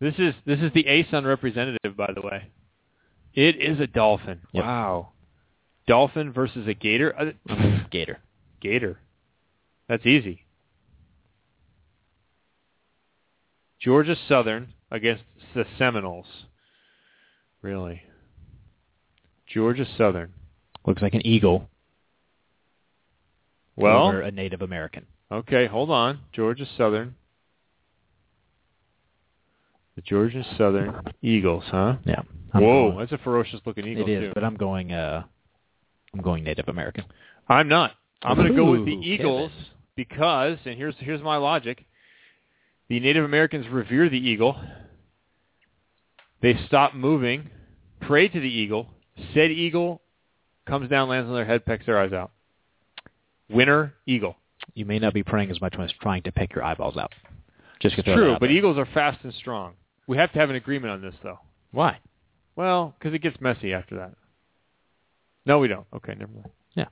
This 0.00 0.14
is 0.16 0.32
this 0.46 0.60
is 0.60 0.70
the 0.74 0.84
ASUN 0.84 1.24
representative, 1.26 1.96
by 1.96 2.12
the 2.14 2.20
way. 2.20 2.52
It 3.34 3.56
is 3.56 3.80
a 3.80 3.88
dolphin. 3.88 4.42
Yep. 4.52 4.64
Wow. 4.64 5.08
Dolphin 5.88 6.32
versus 6.32 6.68
a 6.68 6.74
gator. 6.74 7.12
Uh, 7.18 7.80
Gator. 7.90 8.18
Gator. 8.60 9.00
That's 9.88 10.06
easy. 10.06 10.44
Georgia 13.80 14.16
Southern 14.28 14.74
against 14.92 15.24
the 15.54 15.64
Seminoles. 15.78 16.26
Really? 17.62 18.02
Georgia 19.52 19.86
Southern. 19.96 20.32
Looks 20.88 21.02
like 21.02 21.12
an 21.12 21.26
eagle 21.26 21.68
Well, 23.76 24.08
over 24.08 24.22
a 24.22 24.30
Native 24.30 24.62
American. 24.62 25.04
okay, 25.30 25.66
hold 25.66 25.90
on. 25.90 26.20
Georgia 26.32 26.64
Southern. 26.78 27.14
The 29.96 30.00
Georgia 30.02 30.42
Southern 30.56 30.94
Eagles, 31.20 31.64
huh? 31.66 31.96
Yeah. 32.06 32.22
I'm 32.54 32.62
Whoa, 32.62 32.86
going- 32.92 32.98
that's 33.00 33.12
a 33.12 33.18
ferocious 33.18 33.60
looking 33.66 33.86
eagle 33.86 34.08
it 34.08 34.10
is, 34.10 34.20
too. 34.28 34.32
but 34.34 34.42
I'm 34.44 34.56
going. 34.56 34.90
Uh, 34.92 35.24
I'm 36.14 36.22
going 36.22 36.42
Native 36.44 36.68
American. 36.68 37.04
I'm 37.50 37.68
not. 37.68 37.92
I'm 38.22 38.36
going 38.36 38.48
to 38.48 38.54
go 38.56 38.70
with 38.70 38.86
the 38.86 38.92
Eagles 38.92 39.50
Kevin. 39.50 39.66
because, 39.94 40.58
and 40.64 40.74
here's 40.74 40.94
here's 41.00 41.20
my 41.20 41.36
logic: 41.36 41.84
the 42.88 42.98
Native 42.98 43.24
Americans 43.26 43.66
revere 43.68 44.08
the 44.08 44.16
eagle. 44.16 44.56
They 46.40 46.58
stop 46.66 46.94
moving, 46.94 47.50
pray 48.00 48.28
to 48.28 48.40
the 48.40 48.48
eagle. 48.48 48.88
Said 49.34 49.50
eagle 49.50 50.00
comes 50.68 50.88
down, 50.88 51.08
lands 51.08 51.28
on 51.28 51.34
their 51.34 51.44
head, 51.44 51.64
pecks 51.66 51.86
their 51.86 51.98
eyes 51.98 52.12
out. 52.12 52.30
Winner, 53.50 53.94
eagle. 54.06 54.36
You 54.74 54.84
may 54.84 54.98
not 54.98 55.14
be 55.14 55.22
praying 55.22 55.50
as 55.50 55.60
much 55.60 55.76
when 55.76 55.88
it's 55.88 55.98
trying 56.00 56.22
to 56.24 56.32
pick 56.32 56.54
your 56.54 56.62
eyeballs 56.64 56.96
out. 56.96 57.12
Just 57.80 57.94
to 57.96 58.00
It's 58.00 58.06
true, 58.16 58.32
but 58.34 58.46
there. 58.48 58.50
eagles 58.50 58.76
are 58.78 58.86
fast 58.92 59.18
and 59.24 59.32
strong. 59.34 59.74
We 60.06 60.16
have 60.16 60.32
to 60.32 60.38
have 60.38 60.50
an 60.50 60.56
agreement 60.56 60.92
on 60.92 61.00
this, 61.00 61.14
though. 61.22 61.38
Why? 61.72 61.98
Well, 62.56 62.94
because 62.98 63.14
it 63.14 63.20
gets 63.22 63.40
messy 63.40 63.72
after 63.72 63.96
that. 63.96 64.12
No, 65.46 65.58
we 65.58 65.68
don't. 65.68 65.86
Okay, 65.94 66.14
never 66.18 66.32
mind. 66.32 66.50
Yeah. 66.74 66.86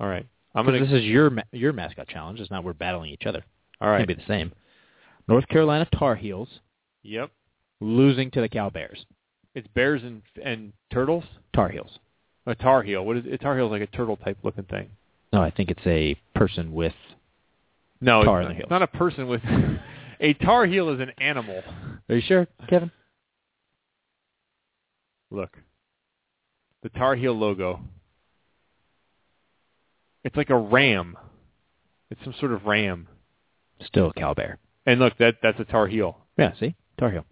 All 0.00 0.08
right. 0.08 0.26
I'm 0.54 0.64
gonna. 0.66 0.80
This 0.80 0.90
is 0.92 1.04
your 1.04 1.30
ma- 1.30 1.42
your 1.52 1.72
mascot 1.72 2.08
challenge. 2.08 2.40
It's 2.40 2.50
not 2.50 2.64
we're 2.64 2.72
battling 2.74 3.10
each 3.10 3.26
other. 3.26 3.44
all 3.80 3.90
right. 3.90 3.98
Can't 3.98 4.08
be 4.08 4.14
the 4.14 4.22
same. 4.28 4.52
North 5.28 5.48
Carolina 5.48 5.86
Tar 5.96 6.14
Heels 6.16 6.48
Yep. 7.02 7.30
losing 7.80 8.30
to 8.32 8.40
the 8.40 8.48
Cal 8.48 8.70
Bears. 8.70 9.04
It's 9.54 9.66
bears 9.68 10.02
and 10.02 10.22
and 10.42 10.72
turtles. 10.92 11.24
Tar 11.54 11.68
Heels. 11.70 11.98
A 12.46 12.54
tar 12.54 12.82
heel. 12.82 13.04
What 13.04 13.16
is 13.16 13.24
a 13.30 13.38
tar 13.38 13.56
heel? 13.56 13.66
Is 13.66 13.70
like 13.70 13.82
a 13.82 13.86
turtle 13.86 14.16
type 14.16 14.38
looking 14.42 14.64
thing. 14.64 14.90
No, 15.32 15.42
I 15.42 15.50
think 15.50 15.70
it's 15.70 15.86
a 15.86 16.16
person 16.34 16.72
with. 16.72 16.92
No, 18.00 18.22
Tar 18.22 18.42
it's, 18.42 18.46
in 18.46 18.48
the 18.48 18.54
not, 18.54 18.62
it's 18.62 18.70
not 18.70 18.82
a 18.82 18.86
person 18.86 19.28
with. 19.28 19.40
a 20.20 20.34
tar 20.34 20.66
heel 20.66 20.90
is 20.90 21.00
an 21.00 21.10
animal. 21.18 21.62
Are 22.08 22.14
you 22.14 22.20
sure, 22.20 22.46
Kevin? 22.68 22.90
Look, 25.30 25.56
the 26.82 26.90
tar 26.90 27.16
heel 27.16 27.32
logo. 27.32 27.80
It's 30.22 30.36
like 30.36 30.50
a 30.50 30.56
ram. 30.56 31.16
It's 32.10 32.22
some 32.24 32.34
sort 32.38 32.52
of 32.52 32.64
ram. 32.64 33.08
Still 33.84 34.10
a 34.10 34.14
Cal 34.14 34.34
Bear. 34.34 34.58
And 34.86 35.00
look, 35.00 35.16
that 35.18 35.36
that's 35.42 35.58
a 35.58 35.64
tar 35.64 35.86
heel. 35.86 36.18
Yeah. 36.36 36.52
See. 36.60 36.74
Tar 36.98 37.10
Heel. 37.10 37.24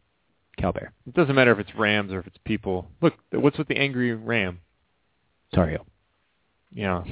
Cal 0.59 0.73
Bear. 0.73 0.93
It 1.07 1.15
doesn't 1.15 1.35
matter 1.35 1.53
if 1.53 1.59
it's 1.59 1.75
rams 1.75 2.13
or 2.13 2.21
if 2.21 2.27
it's 2.27 2.39
people. 2.45 2.89
Look, 3.01 3.15
what's 3.31 3.59
with 3.59 3.69
the 3.69 3.79
angry 3.79 4.15
ram? 4.15 4.61
Tar 5.55 5.69
Heel. 5.69 5.87
Yeah, 6.73 7.05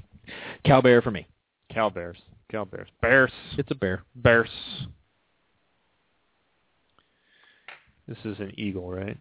Cal 0.64 0.82
Bear 0.82 1.02
for 1.02 1.10
me. 1.10 1.26
Cal 1.72 1.90
Bears. 1.90 2.18
Cal 2.50 2.64
Bears. 2.64 2.88
Bears. 3.00 3.32
It's 3.56 3.70
a 3.70 3.74
bear. 3.74 4.02
Bears. 4.14 4.48
This 8.06 8.18
is 8.24 8.38
an 8.38 8.52
eagle, 8.58 8.90
right? 8.90 9.18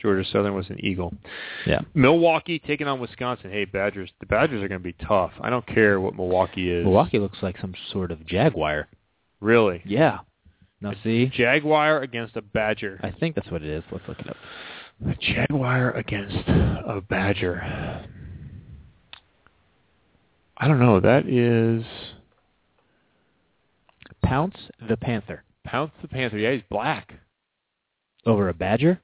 Georgia 0.00 0.28
Southern 0.30 0.54
was 0.54 0.68
an 0.70 0.82
eagle. 0.84 1.12
Yeah. 1.66 1.80
Milwaukee 1.94 2.58
taking 2.58 2.86
on 2.86 3.00
Wisconsin. 3.00 3.50
Hey, 3.50 3.64
Badgers. 3.64 4.10
The 4.20 4.26
Badgers 4.26 4.62
are 4.62 4.68
going 4.68 4.80
to 4.80 4.84
be 4.84 4.94
tough. 5.06 5.32
I 5.40 5.50
don't 5.50 5.66
care 5.66 6.00
what 6.00 6.14
Milwaukee 6.14 6.70
is. 6.70 6.84
Milwaukee 6.84 7.18
looks 7.18 7.38
like 7.42 7.58
some 7.60 7.74
sort 7.92 8.10
of 8.10 8.26
jaguar. 8.26 8.88
Really? 9.40 9.82
Yeah. 9.84 10.18
Now 10.80 10.92
see, 11.02 11.26
Jaguar 11.26 12.00
against 12.02 12.36
a 12.36 12.42
Badger. 12.42 13.00
I 13.02 13.10
think 13.10 13.34
that's 13.34 13.50
what 13.50 13.62
it 13.62 13.68
is. 13.68 13.82
Let's 13.90 14.06
look 14.06 14.20
it 14.20 14.28
up. 14.28 14.36
A 15.04 15.14
Jaguar 15.20 15.90
against 15.92 16.48
a 16.48 17.02
Badger. 17.06 17.60
I 20.56 20.68
don't 20.68 20.80
know. 20.80 21.00
That 21.00 21.26
is 21.28 21.84
Pounce 24.22 24.56
the 24.88 24.96
Panther 24.96 25.44
Pounce 25.64 25.92
the 26.00 26.08
Panther. 26.08 26.38
Yeah, 26.38 26.52
he's 26.52 26.62
black. 26.70 27.12
over 28.24 28.48
a 28.48 28.54
badger. 28.54 29.00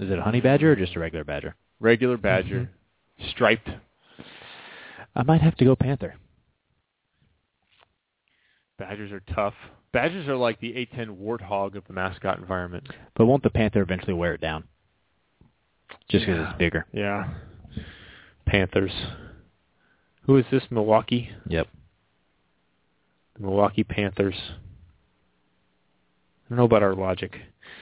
Is 0.00 0.10
it 0.10 0.18
a 0.18 0.22
honey 0.22 0.40
badger 0.40 0.72
or 0.72 0.76
just 0.76 0.96
a 0.96 1.00
regular 1.00 1.24
badger? 1.24 1.54
Regular 1.78 2.16
mm-hmm. 2.16 2.22
Badger. 2.22 2.70
Striped. 3.30 3.68
I 5.14 5.22
might 5.22 5.42
have 5.42 5.56
to 5.56 5.64
go 5.64 5.76
Panther. 5.76 6.14
Badgers 8.78 9.12
are 9.12 9.22
tough. 9.34 9.54
Badgers 9.92 10.26
are 10.26 10.36
like 10.36 10.58
the 10.60 10.72
A10 10.72 11.18
warthog 11.18 11.76
of 11.76 11.84
the 11.86 11.92
mascot 11.92 12.38
environment. 12.38 12.88
But 13.14 13.26
won't 13.26 13.42
the 13.42 13.50
Panther 13.50 13.82
eventually 13.82 14.14
wear 14.14 14.34
it 14.34 14.40
down? 14.40 14.64
Just 16.08 16.26
because 16.26 16.48
it's 16.48 16.58
bigger. 16.58 16.86
Yeah. 16.92 17.28
Panthers. 18.46 18.92
Who 20.26 20.36
is 20.36 20.44
this? 20.50 20.62
Milwaukee? 20.70 21.30
Yep. 21.48 21.68
The 23.34 23.42
Milwaukee 23.42 23.84
Panthers. 23.84 24.36
I 26.46 26.48
don't 26.50 26.58
know 26.58 26.64
about 26.64 26.82
our 26.82 26.94
logic. 26.94 27.36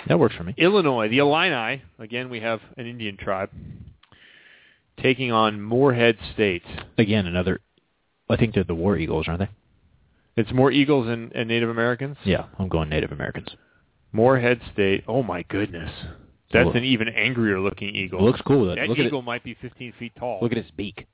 That 0.06 0.18
works 0.18 0.34
for 0.36 0.44
me. 0.44 0.54
Illinois, 0.56 1.08
the 1.08 1.18
Illini. 1.18 1.82
Again, 1.98 2.30
we 2.30 2.40
have 2.40 2.60
an 2.76 2.86
Indian 2.86 3.16
tribe 3.16 3.50
taking 5.02 5.32
on 5.32 5.60
Morehead 5.60 6.18
State. 6.32 6.62
Again, 6.98 7.26
another. 7.26 7.60
I 8.28 8.36
think 8.36 8.54
they're 8.54 8.64
the 8.64 8.74
War 8.74 8.96
Eagles, 8.96 9.26
aren't 9.28 9.40
they? 9.40 9.48
It's 10.36 10.52
more 10.52 10.70
Eagles 10.70 11.08
and, 11.08 11.32
and 11.34 11.48
Native 11.48 11.68
Americans. 11.68 12.16
Yeah, 12.24 12.44
I'm 12.58 12.68
going 12.68 12.88
Native 12.88 13.12
Americans. 13.12 13.48
Morehead 14.12 14.60
State. 14.72 15.04
Oh 15.08 15.22
my 15.22 15.42
goodness, 15.42 15.90
that's 16.52 16.74
an 16.74 16.84
even 16.84 17.08
angrier 17.08 17.60
looking 17.60 17.94
eagle. 17.94 18.20
It 18.20 18.22
looks 18.22 18.40
cool. 18.42 18.66
Though. 18.66 18.74
That 18.74 18.88
look 18.88 18.98
eagle 18.98 19.22
might 19.22 19.44
be 19.44 19.54
15 19.60 19.92
feet 19.98 20.12
tall. 20.18 20.38
Look 20.42 20.52
at 20.52 20.58
its 20.58 20.70
beak. 20.72 21.06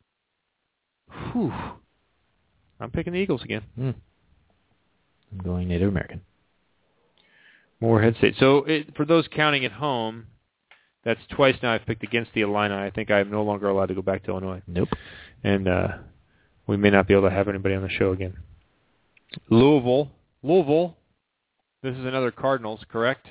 Whew. 1.33 1.53
I'm 2.81 2.91
picking 2.91 3.13
the 3.13 3.19
Eagles 3.19 3.43
again. 3.43 3.63
Hmm. 3.75 3.91
I'm 5.33 5.39
going 5.43 5.69
Native 5.69 5.89
American. 5.89 6.23
Morehead 7.81 8.17
State. 8.17 8.35
So 8.39 8.65
it, 8.65 8.97
for 8.97 9.05
those 9.05 9.27
counting 9.29 9.65
at 9.65 9.73
home, 9.73 10.27
that's 11.05 11.21
twice 11.31 11.57
now 11.63 11.73
I've 11.73 11.87
picked 11.87 12.03
against 12.03 12.33
the 12.35 12.41
Illini. 12.41 12.75
I 12.75 12.91
think 12.91 13.11
I 13.11 13.21
am 13.21 13.31
no 13.31 13.43
longer 13.43 13.69
allowed 13.69 13.87
to 13.87 13.95
go 13.95 14.03
back 14.03 14.25
to 14.25 14.31
Illinois. 14.31 14.63
Nope. 14.67 14.89
And 15.45 15.69
uh, 15.69 15.89
we 16.67 16.77
may 16.77 16.91
not 16.91 17.07
be 17.07 17.15
able 17.15 17.29
to 17.29 17.35
have 17.35 17.49
anybody 17.49 17.75
on 17.75 17.83
the 17.83 17.89
show 17.89 18.13
again. 18.13 18.37
Louisville. 19.51 20.11
Louisville. 20.43 20.97
This 21.83 21.95
is 21.97 22.05
another 22.05 22.31
Cardinals, 22.31 22.81
correct? 22.89 23.29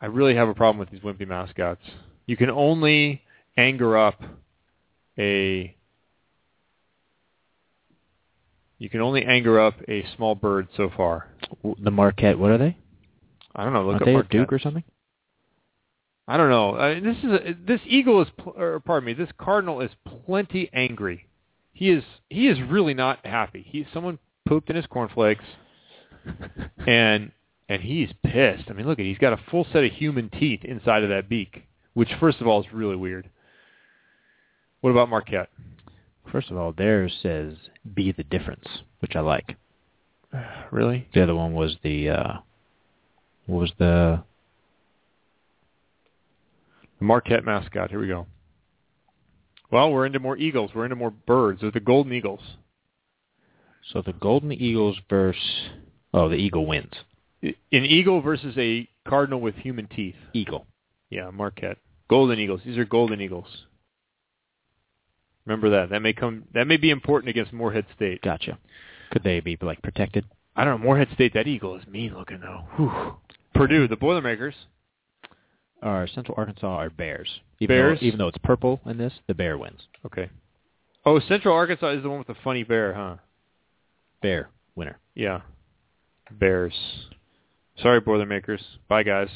I 0.00 0.06
really 0.06 0.34
have 0.34 0.48
a 0.48 0.54
problem 0.54 0.78
with 0.78 0.90
these 0.90 1.00
wimpy 1.00 1.26
mascots. 1.28 1.82
You 2.26 2.36
can 2.36 2.50
only 2.50 3.22
anger 3.56 3.98
up 3.98 4.22
a 5.18 5.76
you 8.78 8.88
can 8.88 9.00
only 9.00 9.24
anger 9.24 9.60
up 9.60 9.74
a 9.88 10.06
small 10.16 10.34
bird 10.34 10.68
so 10.76 10.90
far. 10.96 11.28
The 11.82 11.90
Marquette. 11.90 12.38
What 12.38 12.50
are 12.50 12.58
they? 12.58 12.78
I 13.54 13.64
don't 13.64 13.74
know. 13.74 13.82
Look 13.84 13.94
Aren't 13.94 14.02
up 14.02 14.06
they 14.06 14.12
a 14.12 14.14
Marquette. 14.14 14.30
Duke 14.30 14.52
or 14.54 14.58
something? 14.58 14.84
I 16.26 16.36
don't 16.36 16.48
know. 16.48 16.76
I 16.76 16.94
mean, 16.94 17.04
this 17.04 17.18
is 17.18 17.24
a, 17.24 17.54
this 17.66 17.80
eagle 17.86 18.22
is, 18.22 18.28
pl- 18.38 18.54
or 18.56 18.80
pardon 18.80 19.06
me, 19.06 19.12
this 19.12 19.28
cardinal 19.36 19.80
is 19.80 19.90
plenty 20.24 20.70
angry. 20.72 21.26
He 21.72 21.90
is 21.90 22.04
he 22.28 22.46
is 22.46 22.58
really 22.62 22.94
not 22.94 23.24
happy. 23.26 23.66
He 23.68 23.86
someone 23.92 24.18
pooped 24.46 24.70
in 24.70 24.76
his 24.76 24.86
cornflakes, 24.86 25.44
and 26.86 27.32
and 27.70 27.80
he's 27.80 28.10
pissed. 28.24 28.64
I 28.68 28.72
mean, 28.72 28.86
look 28.86 28.98
at 28.98 29.04
he's 29.06 29.16
got 29.16 29.32
a 29.32 29.40
full 29.48 29.64
set 29.72 29.84
of 29.84 29.92
human 29.92 30.28
teeth 30.28 30.64
inside 30.64 31.04
of 31.04 31.08
that 31.10 31.28
beak, 31.28 31.62
which 31.94 32.10
first 32.18 32.40
of 32.40 32.48
all 32.48 32.60
is 32.60 32.66
really 32.72 32.96
weird. 32.96 33.30
What 34.80 34.90
about 34.90 35.08
Marquette? 35.08 35.50
First 36.32 36.50
of 36.50 36.56
all, 36.56 36.72
theirs 36.72 37.16
says 37.22 37.54
"Be 37.94 38.10
the 38.10 38.24
difference," 38.24 38.66
which 38.98 39.16
I 39.16 39.20
like. 39.20 39.56
Really? 40.70 41.08
The 41.12 41.24
other 41.24 41.34
one 41.34 41.54
was 41.54 41.76
the 41.82 42.10
uh, 42.10 42.34
what 43.46 43.60
was 43.60 43.72
the 43.78 44.22
The 46.98 47.04
Marquette 47.04 47.44
mascot. 47.44 47.90
Here 47.90 48.00
we 48.00 48.06
go. 48.06 48.26
Well, 49.72 49.90
we're 49.90 50.06
into 50.06 50.20
more 50.20 50.36
eagles. 50.36 50.70
We're 50.74 50.84
into 50.84 50.96
more 50.96 51.10
birds. 51.10 51.60
They're 51.60 51.72
the 51.72 51.80
golden 51.80 52.12
eagles. 52.12 52.40
so 53.92 54.02
the 54.02 54.12
Golden 54.12 54.52
Eagles 54.52 54.98
versus 55.08 55.42
oh 56.14 56.28
the 56.28 56.36
Eagle 56.36 56.66
wins. 56.66 56.94
An 57.42 57.54
eagle 57.72 58.20
versus 58.20 58.54
a 58.58 58.88
cardinal 59.08 59.40
with 59.40 59.54
human 59.56 59.86
teeth. 59.88 60.16
Eagle. 60.32 60.66
Yeah, 61.08 61.30
Marquette. 61.30 61.78
Golden 62.08 62.38
Eagles. 62.38 62.60
These 62.64 62.78
are 62.78 62.84
golden 62.84 63.20
eagles. 63.20 63.46
Remember 65.46 65.70
that. 65.70 65.90
That 65.90 66.02
may 66.02 66.12
come. 66.12 66.44
That 66.54 66.66
may 66.66 66.76
be 66.76 66.90
important 66.90 67.30
against 67.30 67.52
Morehead 67.52 67.86
State. 67.96 68.22
Gotcha. 68.22 68.58
Could 69.10 69.22
they 69.22 69.40
be 69.40 69.56
like 69.60 69.82
protected? 69.82 70.24
I 70.54 70.64
don't 70.64 70.80
know. 70.80 70.84
Morehead 70.84 71.08
State. 71.14 71.34
That 71.34 71.46
eagle 71.46 71.76
is 71.76 71.86
mean 71.86 72.14
looking 72.14 72.40
though. 72.40 72.64
Whew. 72.76 73.16
Purdue, 73.54 73.88
the 73.88 73.96
Boilermakers. 73.96 74.54
Our 75.82 76.06
Central 76.06 76.34
Arkansas 76.36 76.66
are 76.66 76.90
Bears. 76.90 77.40
Even 77.58 77.76
Bears? 77.76 78.00
Though, 78.00 78.06
even 78.06 78.18
though 78.18 78.28
it's 78.28 78.38
purple 78.38 78.80
in 78.84 78.98
this, 78.98 79.14
the 79.26 79.34
bear 79.34 79.56
wins. 79.56 79.80
Okay. 80.04 80.28
Oh, 81.06 81.18
Central 81.20 81.54
Arkansas 81.54 81.92
is 81.92 82.02
the 82.02 82.10
one 82.10 82.18
with 82.18 82.26
the 82.26 82.36
funny 82.44 82.62
bear, 82.62 82.92
huh? 82.92 83.16
Bear 84.20 84.50
winner. 84.76 84.98
Yeah. 85.14 85.40
Bears. 86.30 86.74
Sorry, 87.82 88.00
Boilermakers. 88.00 88.60
Bye, 88.88 89.02
guys. 89.02 89.28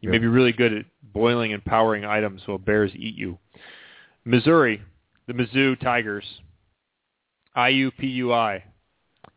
You 0.00 0.10
may 0.10 0.18
be 0.18 0.26
really 0.26 0.52
good 0.52 0.72
at 0.72 0.84
boiling 1.12 1.52
and 1.52 1.64
powering 1.64 2.04
items 2.04 2.42
while 2.46 2.58
bears 2.58 2.92
eat 2.94 3.16
you. 3.16 3.38
Missouri, 4.24 4.82
the 5.26 5.32
Mizzou 5.32 5.78
Tigers. 5.80 6.24
IUPUI. 7.56 8.62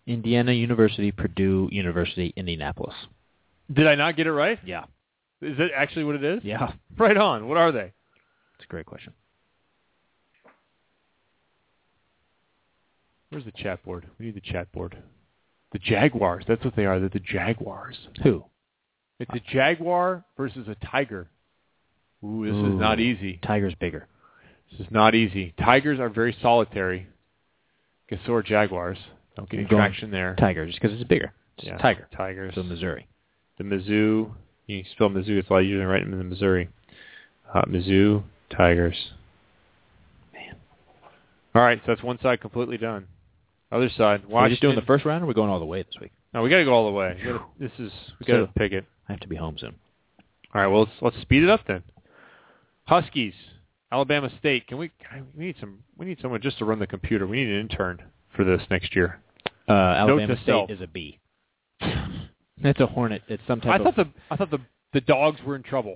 Indiana 0.06 0.52
University, 0.52 1.12
Purdue 1.12 1.70
University, 1.72 2.34
Indianapolis. 2.36 2.96
Did 3.74 3.88
I 3.88 3.96
not 3.96 4.16
get 4.16 4.28
it 4.28 4.34
right? 4.34 4.60
Yeah. 4.66 4.84
Is 5.42 5.58
that 5.58 5.70
actually 5.76 6.04
what 6.04 6.16
it 6.16 6.24
is? 6.24 6.44
Yeah. 6.44 6.74
Right 6.98 7.18
on. 7.18 7.48
What 7.48 7.58
are 7.58 7.72
they? 7.72 7.94
It's 8.56 8.66
a 8.66 8.68
great 8.68 8.86
question. 8.86 9.14
Where's 13.30 13.46
the 13.46 13.52
chat 13.52 13.82
board? 13.84 14.06
We 14.20 14.26
need 14.28 14.36
the 14.36 14.42
chat 14.42 14.72
board. 14.72 15.02
The 15.72 15.80
Jaguars. 15.80 16.44
That's 16.48 16.64
what 16.66 16.76
they 16.76 16.86
are. 16.86 17.00
They're 17.00 17.10
the 17.10 17.20
Jaguars. 17.20 17.98
Who? 18.24 18.44
It's 19.22 19.32
a 19.36 19.52
Jaguar 19.54 20.24
versus 20.36 20.68
a 20.68 20.76
Tiger. 20.86 21.28
Ooh, 22.24 22.46
this 22.46 22.54
Ooh. 22.56 22.74
is 22.74 22.80
not 22.80 23.00
easy. 23.00 23.40
Tiger's 23.46 23.76
bigger. 23.76 24.08
This 24.72 24.80
is 24.82 24.92
not 24.92 25.14
easy. 25.16 25.54
Tigers 25.64 26.00
are 26.00 26.10
very 26.10 26.36
solitary. 26.42 27.08
Guess 28.10 28.20
so 28.26 28.34
are 28.34 28.44
Jaguars. 28.44 28.98
Don't 29.36 29.50
get 29.50 29.60
any 29.60 29.70
traction 29.70 30.12
there. 30.12 30.36
Tiger, 30.40 30.66
just 30.66 30.80
because 30.82 30.98
it's 31.00 31.08
bigger. 31.08 31.32
It's 31.58 31.68
Yeah, 31.68 31.78
Tiger. 31.78 32.08
Tigers. 32.16 32.54
So 32.56 32.64
Missouri. 32.64 33.08
The 33.58 33.64
Mizzou. 33.64 34.32
You 34.68 34.84
spell 34.92 35.10
Mizzou. 35.10 35.38
It's 35.38 35.50
a 35.50 35.54
lot 35.54 35.64
easier 35.64 35.78
than 35.78 35.88
writing 35.88 36.12
them 36.12 36.20
in 36.20 36.28
the 36.28 36.34
Missouri. 36.36 36.70
Uh, 37.54 37.62
Mizzou 37.66 38.24
Tigers. 38.56 39.12
Man. 40.34 40.56
All 41.54 41.62
right, 41.62 41.80
so 41.80 41.92
that's 41.92 42.04
one 42.04 42.20
side 42.22 42.42
completely 42.42 42.78
done. 42.78 43.08
Other 43.72 43.90
side. 43.98 44.24
Are 44.34 44.44
we 44.44 44.50
just 44.50 44.62
doing 44.62 44.76
the 44.76 44.82
first 44.82 45.06
round, 45.06 45.22
or 45.22 45.26
are 45.26 45.28
we 45.28 45.34
going 45.34 45.50
all 45.50 45.60
the 45.60 45.66
way 45.66 45.84
this 45.84 45.96
week? 46.02 46.12
No, 46.34 46.42
we 46.44 46.50
got 46.50 46.58
to 46.58 46.66
go 46.66 46.74
all 46.74 46.86
the 46.86 46.92
way. 46.98 47.20
Gotta, 47.24 47.42
this 47.60 47.72
is 47.78 47.92
we 48.20 48.26
got 48.26 48.38
to 48.38 48.46
So- 48.46 48.52
pick 48.58 48.72
it. 48.72 48.86
I 49.12 49.14
have 49.16 49.20
to 49.22 49.28
be 49.28 49.36
home 49.36 49.58
soon. 49.60 49.76
All 50.56 50.62
right, 50.62 50.68
well 50.68 50.82
let's 50.84 50.92
let's 51.02 51.22
speed 51.22 51.44
it 51.44 51.50
up 51.50 51.62
then. 51.68 51.84
Huskies, 52.86 53.34
Alabama 53.92 54.30
State. 54.40 54.68
Can 54.68 54.78
we? 54.78 54.90
We 55.38 55.46
need 55.48 55.56
some. 55.60 55.80
We 55.98 56.06
need 56.06 56.18
someone 56.22 56.42
just 56.42 56.58
to 56.60 56.66
run 56.66 56.80
the 56.80 56.88
computer. 56.88 57.28
We 57.28 57.44
need 57.44 57.50
an 57.54 57.60
intern 57.60 58.02
for 58.36 58.46
this 58.46 58.62
next 58.70 58.96
year. 58.96 59.20
Uh, 59.68 59.74
Alabama 59.74 60.36
State 60.38 60.46
self. 60.46 60.70
is 60.72 60.80
a 60.82 60.88
B. 60.88 61.20
It's 62.64 62.80
a 62.80 62.86
hornet. 62.86 63.24
It's 63.28 63.42
some 63.48 63.60
type 63.60 63.72
I 63.72 63.76
of 63.78 63.84
thought 63.84 63.96
the 63.96 64.08
I 64.30 64.36
thought 64.38 64.52
the 64.52 64.60
the 64.94 65.02
dogs 65.02 65.40
were 65.46 65.56
in 65.56 65.64
trouble. 65.64 65.96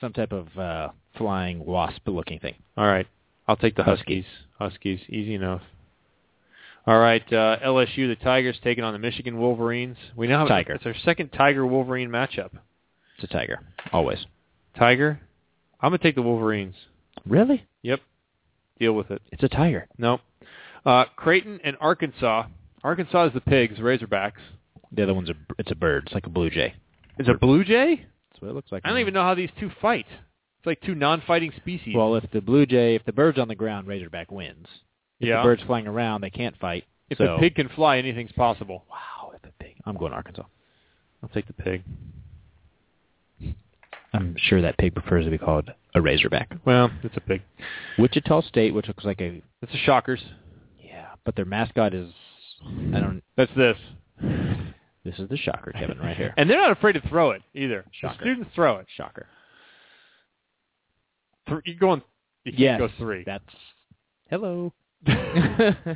some 0.00 0.12
type 0.14 0.32
of 0.32 0.46
uh, 0.58 0.88
flying 1.18 1.64
wasp 1.64 2.00
looking 2.06 2.38
thing. 2.40 2.54
All 2.76 2.86
right, 2.86 3.06
I'll 3.46 3.56
take 3.56 3.76
the 3.76 3.84
Husky. 3.84 4.22
Huskies. 4.22 4.24
Huskies, 4.58 5.00
easy 5.10 5.34
enough. 5.34 5.60
All 6.86 6.98
right, 6.98 7.22
uh, 7.32 7.58
LSU, 7.64 8.08
the 8.08 8.16
Tigers 8.22 8.58
taking 8.64 8.84
on 8.84 8.92
the 8.92 8.98
Michigan 8.98 9.38
Wolverines. 9.38 9.96
We 10.16 10.26
now 10.26 10.40
have 10.40 10.48
Tiger. 10.48 10.74
It's 10.74 10.86
our 10.86 10.94
second 11.04 11.28
Tiger 11.30 11.66
Wolverine 11.66 12.08
matchup. 12.08 12.50
It's 13.16 13.30
a 13.30 13.34
tiger, 13.34 13.60
always. 13.92 14.24
Tiger. 14.78 15.20
I'm 15.80 15.90
gonna 15.90 15.98
take 15.98 16.14
the 16.14 16.22
Wolverines. 16.22 16.74
Really? 17.26 17.66
Yep. 17.82 18.00
Deal 18.78 18.94
with 18.94 19.10
it. 19.10 19.20
It's 19.30 19.42
a 19.42 19.48
tiger. 19.48 19.88
Nope. 19.98 20.20
Uh, 20.86 21.04
Creighton 21.16 21.60
and 21.62 21.76
Arkansas. 21.80 22.44
Arkansas 22.82 23.26
is 23.26 23.34
the 23.34 23.42
Pigs, 23.42 23.78
Razorbacks. 23.78 24.40
The 24.92 25.02
other 25.02 25.14
one's 25.14 25.28
a 25.28 25.34
it's 25.58 25.70
a 25.70 25.74
bird. 25.74 26.04
It's 26.06 26.14
like 26.14 26.26
a 26.26 26.30
blue 26.30 26.48
jay. 26.48 26.74
Is 27.18 27.28
a 27.28 27.34
blue 27.34 27.62
jay? 27.64 28.06
That's 28.30 28.40
what 28.40 28.50
it 28.50 28.54
looks 28.54 28.72
like. 28.72 28.82
I 28.84 28.88
don't 28.88 28.98
even 28.98 29.12
know 29.12 29.22
how 29.22 29.34
these 29.34 29.50
two 29.58 29.70
fight. 29.82 30.06
It's 30.08 30.66
like 30.66 30.80
two 30.80 30.94
non-fighting 30.94 31.52
species. 31.56 31.94
Well, 31.94 32.16
if 32.16 32.24
the 32.32 32.40
blue 32.40 32.64
jay, 32.66 32.94
if 32.94 33.04
the 33.04 33.12
bird's 33.12 33.38
on 33.38 33.48
the 33.48 33.54
ground, 33.54 33.86
Razorback 33.86 34.30
wins. 34.30 34.66
If 35.20 35.28
Yeah. 35.28 35.36
the 35.38 35.42
bird's 35.44 35.62
flying 35.62 35.86
around, 35.86 36.22
they 36.22 36.30
can't 36.30 36.56
fight. 36.58 36.84
if 37.10 37.18
so, 37.18 37.24
the 37.34 37.38
pig 37.38 37.54
can 37.56 37.68
fly, 37.70 37.98
anything's 37.98 38.32
possible. 38.32 38.84
wow, 38.90 39.32
if 39.34 39.42
a 39.44 39.52
pig. 39.62 39.76
I'm 39.84 39.96
going 39.96 40.10
to 40.12 40.16
Arkansas. 40.16 40.44
I'll 41.22 41.28
take 41.28 41.46
the 41.46 41.52
pig. 41.52 41.82
I'm 44.12 44.34
sure 44.38 44.60
that 44.62 44.76
pig 44.78 44.94
prefers 44.94 45.24
to 45.26 45.30
be 45.30 45.38
called 45.38 45.70
a 45.94 46.00
Razorback. 46.00 46.52
Well, 46.64 46.90
it's 47.04 47.16
a 47.16 47.20
pig. 47.20 47.42
Wichita 47.98 48.40
State, 48.42 48.74
which 48.74 48.88
looks 48.88 49.04
like 49.04 49.20
a 49.20 49.40
It's 49.62 49.70
the 49.72 49.78
Shockers. 49.78 50.22
yeah, 50.82 51.10
but 51.24 51.36
their 51.36 51.44
mascot 51.44 51.94
is 51.94 52.12
I 52.92 53.00
don't. 53.00 53.22
That's 53.36 53.52
this. 53.56 53.76
This 55.02 55.18
is 55.18 55.28
the 55.30 55.36
shocker, 55.38 55.72
Kevin, 55.72 55.98
right 55.98 56.14
here. 56.16 56.34
And 56.36 56.50
they're 56.50 56.58
not 56.60 56.72
afraid 56.72 56.92
to 56.92 57.00
throw 57.08 57.30
it 57.30 57.42
either. 57.54 57.84
Shocker. 57.92 58.16
The 58.18 58.20
students 58.24 58.50
throw 58.54 58.76
it. 58.76 58.86
Shocker. 58.96 59.26
Th- 61.48 61.60
you 61.64 61.74
going? 61.76 62.02
You 62.44 62.52
Yes, 62.56 62.78
go 62.78 62.88
three. 62.98 63.22
That's 63.24 63.44
hello. 64.28 64.72
I'm 65.06 65.86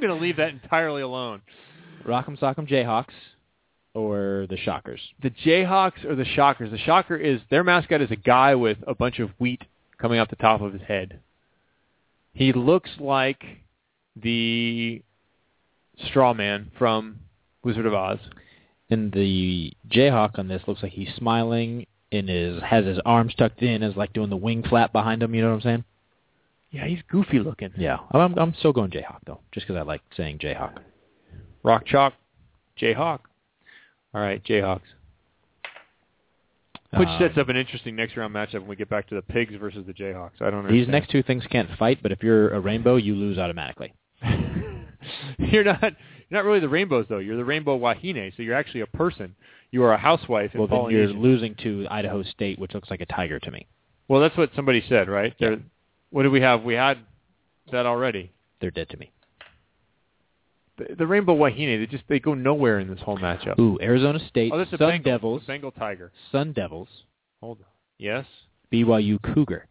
going 0.00 0.08
to 0.08 0.14
leave 0.14 0.38
that 0.38 0.50
entirely 0.50 1.02
alone. 1.02 1.42
Rock'em 2.06 2.38
Sock'em 2.38 2.68
Jayhawks 2.68 3.12
or 3.94 4.46
the 4.50 4.56
Shockers. 4.56 5.00
The 5.22 5.30
Jayhawks 5.30 6.04
or 6.04 6.14
the 6.14 6.24
Shockers? 6.24 6.70
The 6.70 6.78
Shocker 6.78 7.16
is 7.16 7.40
their 7.50 7.64
mascot 7.64 8.02
is 8.02 8.10
a 8.10 8.16
guy 8.16 8.54
with 8.54 8.78
a 8.86 8.94
bunch 8.94 9.20
of 9.20 9.30
wheat 9.38 9.62
coming 9.98 10.18
off 10.18 10.28
the 10.28 10.36
top 10.36 10.60
of 10.60 10.72
his 10.72 10.82
head. 10.82 11.20
He 12.32 12.52
looks 12.52 12.90
like 12.98 13.44
the 14.16 15.02
straw 16.08 16.34
man 16.34 16.72
from 16.76 17.20
Wizard 17.62 17.86
of 17.86 17.94
Oz. 17.94 18.18
And 18.90 19.12
the 19.12 19.72
Jayhawk 19.88 20.38
on 20.38 20.48
this 20.48 20.62
looks 20.66 20.82
like 20.82 20.92
he's 20.92 21.14
smiling 21.16 21.86
and 22.12 22.28
is 22.28 22.62
has 22.62 22.84
his 22.84 22.98
arms 23.04 23.34
tucked 23.34 23.62
in, 23.62 23.82
is 23.82 23.96
like 23.96 24.12
doing 24.12 24.30
the 24.30 24.36
wing 24.36 24.62
flap 24.62 24.92
behind 24.92 25.22
him. 25.22 25.34
You 25.34 25.42
know 25.42 25.48
what 25.48 25.56
I'm 25.56 25.60
saying? 25.62 25.84
Yeah, 26.74 26.86
he's 26.86 26.98
goofy 27.08 27.38
looking. 27.38 27.70
Yeah. 27.76 27.98
I'm 28.10 28.36
I'm 28.36 28.54
still 28.58 28.72
going 28.72 28.90
Jayhawk 28.90 29.18
though, 29.26 29.40
just 29.52 29.66
because 29.66 29.78
I 29.78 29.82
like 29.82 30.02
saying 30.16 30.38
Jayhawk. 30.38 30.78
Rock 31.62 31.86
chalk, 31.86 32.14
Jayhawk. 32.80 33.20
All 34.12 34.20
right, 34.20 34.42
Jayhawks. 34.44 34.80
Which 36.96 37.08
Um, 37.08 37.18
sets 37.20 37.38
up 37.38 37.48
an 37.48 37.56
interesting 37.56 37.96
next 37.96 38.16
round 38.16 38.34
matchup 38.34 38.54
when 38.60 38.68
we 38.68 38.76
get 38.76 38.88
back 38.88 39.08
to 39.08 39.14
the 39.14 39.22
Pigs 39.22 39.54
versus 39.58 39.84
the 39.86 39.92
Jayhawks. 39.92 40.40
I 40.40 40.50
don't 40.50 40.60
understand. 40.60 40.80
These 40.80 40.88
next 40.88 41.10
two 41.10 41.22
things 41.22 41.44
can't 41.50 41.68
fight, 41.78 41.98
but 42.02 42.12
if 42.12 42.22
you're 42.22 42.50
a 42.50 42.60
rainbow, 42.60 42.96
you 42.96 43.14
lose 43.14 43.38
automatically. 43.38 43.92
you're 45.38 45.64
not 45.64 45.82
you're 45.82 46.42
not 46.42 46.44
really 46.44 46.60
the 46.60 46.68
rainbows 46.68 47.06
though. 47.08 47.18
You're 47.18 47.36
the 47.36 47.44
rainbow 47.44 47.76
wahine, 47.76 48.32
so 48.36 48.42
you're 48.42 48.54
actually 48.56 48.80
a 48.80 48.86
person. 48.86 49.34
You 49.70 49.82
are 49.84 49.92
a 49.92 49.98
housewife 49.98 50.54
in 50.54 50.60
Well, 50.60 50.68
then 50.68 50.90
you're 50.90 51.08
losing 51.08 51.54
to 51.62 51.86
Idaho 51.90 52.22
State, 52.22 52.58
which 52.58 52.74
looks 52.74 52.90
like 52.90 53.00
a 53.00 53.06
tiger 53.06 53.38
to 53.40 53.50
me. 53.50 53.66
well, 54.08 54.20
that's 54.20 54.36
what 54.36 54.50
somebody 54.54 54.84
said, 54.88 55.08
right? 55.08 55.34
They're- 55.40 55.60
What 56.14 56.22
do 56.22 56.30
we 56.30 56.42
have? 56.42 56.62
We 56.62 56.74
had 56.74 56.98
that 57.72 57.86
already. 57.86 58.30
They're 58.60 58.70
dead 58.70 58.88
to 58.90 58.96
me. 58.96 59.10
The, 60.78 60.94
the 60.94 61.08
rainbow 61.08 61.34
wahine, 61.34 61.80
they 61.80 61.86
just 61.86 62.04
they 62.08 62.20
go 62.20 62.34
nowhere 62.34 62.78
in 62.78 62.86
this 62.88 63.00
whole 63.00 63.18
matchup. 63.18 63.58
Ooh, 63.58 63.80
Arizona 63.82 64.20
State, 64.28 64.52
oh, 64.54 64.58
that's 64.58 64.72
a 64.72 64.78
Sun 64.78 64.90
Bengal, 64.90 65.12
Devils, 65.12 65.42
Bengal 65.44 65.72
tiger. 65.72 66.12
Sun 66.30 66.52
Devils, 66.52 66.86
Hold 67.40 67.58
on. 67.58 67.66
Yes. 67.98 68.26
BYU 68.72 69.20
Cougar. 69.34 69.66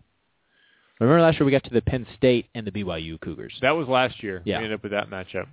Remember 0.99 1.21
last 1.21 1.39
year 1.39 1.45
we 1.45 1.51
got 1.53 1.63
to 1.63 1.69
the 1.69 1.81
Penn 1.81 2.05
State 2.17 2.49
and 2.53 2.67
the 2.67 2.71
BYU 2.71 3.21
Cougars. 3.21 3.57
That 3.61 3.71
was 3.71 3.87
last 3.87 4.21
year. 4.21 4.41
Yeah. 4.43 4.57
We 4.57 4.65
ended 4.65 4.79
up 4.79 4.83
with 4.83 4.91
that 4.91 5.09
matchup. 5.09 5.47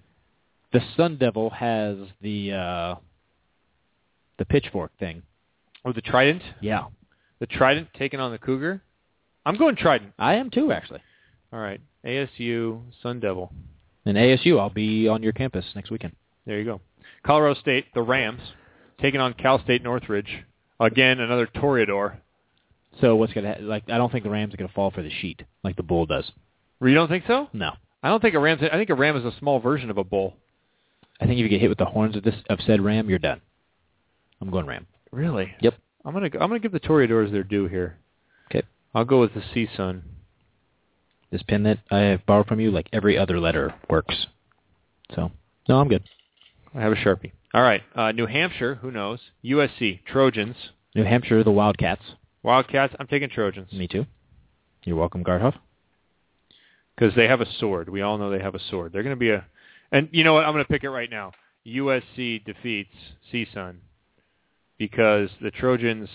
The 0.73 0.81
Sun 0.97 1.19
Devil 1.19 1.51
has 1.51 1.99
the 2.21 2.53
uh 2.53 2.95
the 4.39 4.45
pitchfork 4.45 4.91
thing. 4.99 5.23
Oh, 5.85 5.93
the 5.93 6.03
Trident. 6.03 6.43
Yeah, 6.61 6.87
The 7.39 7.47
Trident 7.47 7.91
taking 7.97 8.19
on 8.19 8.33
the 8.33 8.39
Cougar. 8.39 8.83
I'm 9.45 9.57
going 9.57 9.77
Trident. 9.77 10.13
I 10.19 10.35
am 10.35 10.51
too 10.51 10.73
actually. 10.73 11.01
All 11.53 11.61
right. 11.61 11.81
ASU 12.05 12.81
Sun 13.03 13.21
Devil. 13.21 13.53
And 14.07 14.17
ASU, 14.17 14.59
I'll 14.59 14.71
be 14.71 15.09
on 15.09 15.23
your 15.23 15.33
campus 15.33 15.65
next 15.75 15.91
weekend. 15.91 16.15
There 16.47 16.59
you 16.59 16.65
go. 16.65 16.81
Colorado 17.25 17.59
State, 17.61 17.87
the 17.95 18.03
Rams, 18.03 18.41
taking 19.01 19.21
on 19.21 19.35
Cal 19.35 19.63
State 19.63 19.83
Northridge. 19.83 20.45
Again, 20.79 21.21
another 21.21 21.47
Toreador. 21.47 22.17
So 23.01 23.17
what's 23.17 23.33
gonna 23.33 23.55
ha- 23.55 23.61
like? 23.61 23.85
I 23.89 23.99
don't 23.99 24.11
think 24.11 24.25
the 24.25 24.31
Rams 24.31 24.55
are 24.55 24.57
gonna 24.57 24.73
fall 24.75 24.91
for 24.91 25.03
the 25.03 25.11
sheet 25.11 25.43
like 25.63 25.77
the 25.77 25.83
bull 25.83 26.07
does. 26.07 26.31
You 26.83 26.95
don't 26.95 27.09
think 27.09 27.25
so? 27.27 27.49
No, 27.53 27.73
I 28.03 28.09
don't 28.09 28.21
think 28.21 28.35
a 28.35 28.39
Ram. 28.39 28.59
I 28.61 28.77
think 28.77 28.91
a 28.91 28.95
Ram 28.95 29.17
is 29.17 29.25
a 29.25 29.37
small 29.39 29.61
version 29.61 29.91
of 29.91 29.99
a 29.99 30.05
bull. 30.05 30.35
I 31.21 31.27
think 31.27 31.39
if 31.39 31.43
you 31.43 31.49
get 31.49 31.61
hit 31.61 31.69
with 31.69 31.79
the 31.79 31.85
horns 31.85 32.17
of 32.17 32.23
this 32.23 32.35
of 32.49 32.59
said 32.67 32.81
Ram, 32.81 33.09
you're 33.11 33.19
done. 33.19 33.41
I'm 34.41 34.51
going 34.51 34.67
Ram. 34.67 34.87
Really? 35.13 35.55
Yep. 35.61 35.75
I'm 36.05 36.15
gonna 36.15 36.31
I'm 36.33 36.49
gonna 36.49 36.59
give 36.59 36.73
the 36.73 36.81
Toreadors 36.81 37.31
their 37.31 37.45
due 37.45 37.67
here. 37.69 37.99
I'll 38.95 39.05
go 39.05 39.21
with 39.21 39.35
the 39.35 39.41
CSUN. 39.41 40.03
This 41.31 41.43
pen 41.43 41.63
that 41.63 41.79
I 41.91 41.99
have 41.99 42.27
borrowed 42.27 42.49
from 42.49 42.61
you, 42.61 42.71
like 42.71 42.89
every 42.93 43.17
other 43.17 43.39
letter, 43.39 43.75
works. 43.89 44.27
So 45.15 45.31
no, 45.69 45.81
I'm 45.81 45.89
good. 45.89 46.03
I 46.75 46.81
have 46.81 46.93
a 46.93 46.97
Sharpie. 46.97 47.33
All 47.55 47.63
right. 47.63 47.83
Uh, 47.95 48.13
New 48.13 48.27
Hampshire, 48.27 48.77
who 48.77 48.91
knows? 48.91 49.21
USC, 49.45 50.05
Trojans. 50.05 50.57
New 50.95 51.05
Hampshire, 51.05 51.43
the 51.45 51.51
Wildcats. 51.51 52.03
Wildcats, 52.43 52.95
I'm 52.99 53.07
taking 53.07 53.29
Trojans. 53.29 53.73
Me 53.73 53.87
too. 53.87 54.07
You're 54.85 54.97
welcome, 54.97 55.25
Gardhoff. 55.25 55.55
Because 56.97 57.15
they 57.15 57.29
have 57.29 57.41
a 57.41 57.53
sword. 57.59 57.89
We 57.89 58.03
all 58.03 58.19
know 58.19 58.31
they 58.31 58.43
have 58.43 58.55
a 58.55 58.61
sword. 58.71 58.93
They're 58.93 59.03
going 59.03 59.15
to 59.15 59.21
be 59.21 59.31
a... 59.31 59.45
And 59.93 60.09
you 60.13 60.25
know 60.25 60.35
what? 60.35 60.45
I'm 60.45 60.53
going 60.53 60.65
to 60.65 60.69
pick 60.69 60.85
it 60.85 60.91
right 60.91 61.11
now. 61.11 61.33
USC 61.67 62.45
defeats 62.45 62.95
CSUN 63.33 63.77
because 64.79 65.31
the 65.41 65.51
Trojans... 65.51 66.09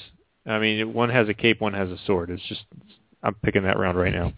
I 0.46 0.60
mean, 0.60 0.94
one 0.94 1.10
has 1.10 1.28
a 1.30 1.34
cape, 1.34 1.62
one 1.62 1.74
has 1.74 1.90
a 1.90 1.98
sword. 2.06 2.30
It's 2.30 2.44
just... 2.48 2.62
I'm 3.24 3.34
picking 3.36 3.64
that 3.64 3.80
round 3.80 3.98
right 3.98 4.14
now. 4.14 4.34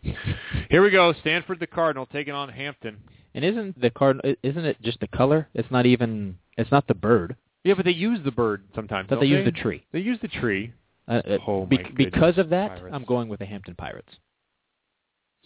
Here 0.70 0.82
we 0.82 0.92
go. 0.92 1.14
Stanford 1.20 1.60
the 1.60 1.68
Cardinal 1.68 2.06
taking 2.06 2.34
on 2.34 2.48
Hampton. 2.48 2.98
And 3.36 3.44
isn't 3.44 3.82
the 3.82 3.90
card? 3.90 4.22
Isn't 4.42 4.64
it 4.66 4.82
just 4.82 5.02
the 5.02 5.08
color? 5.08 5.50
It's 5.54 5.70
not 5.70 5.86
even. 5.86 6.38
It's 6.58 6.72
not 6.72 6.88
the 6.88 6.94
bird. 6.94 7.36
Yeah, 7.66 7.74
but 7.74 7.84
they 7.84 7.92
use 7.92 8.20
the 8.24 8.32
bird 8.32 8.64
sometimes. 8.74 9.08
But 9.10 9.16
don't 9.16 9.24
they 9.26 9.28
use 9.30 9.44
the 9.44 9.52
tree. 9.52 9.84
They 9.92 10.00
use 10.00 10.18
the 10.22 10.30
tree. 10.30 10.74
Uh, 11.06 11.22
uh, 11.28 11.38
Oh, 11.46 11.66
be- 11.66 11.80
because 11.96 12.38
of 12.38 12.50
that, 12.52 12.70
Pirates. 12.78 12.96
I'm 12.96 13.04
going 13.04 13.28
with 13.28 13.40
the 13.40 13.46
Hampton 13.46 13.76
Pirates. 13.76 14.16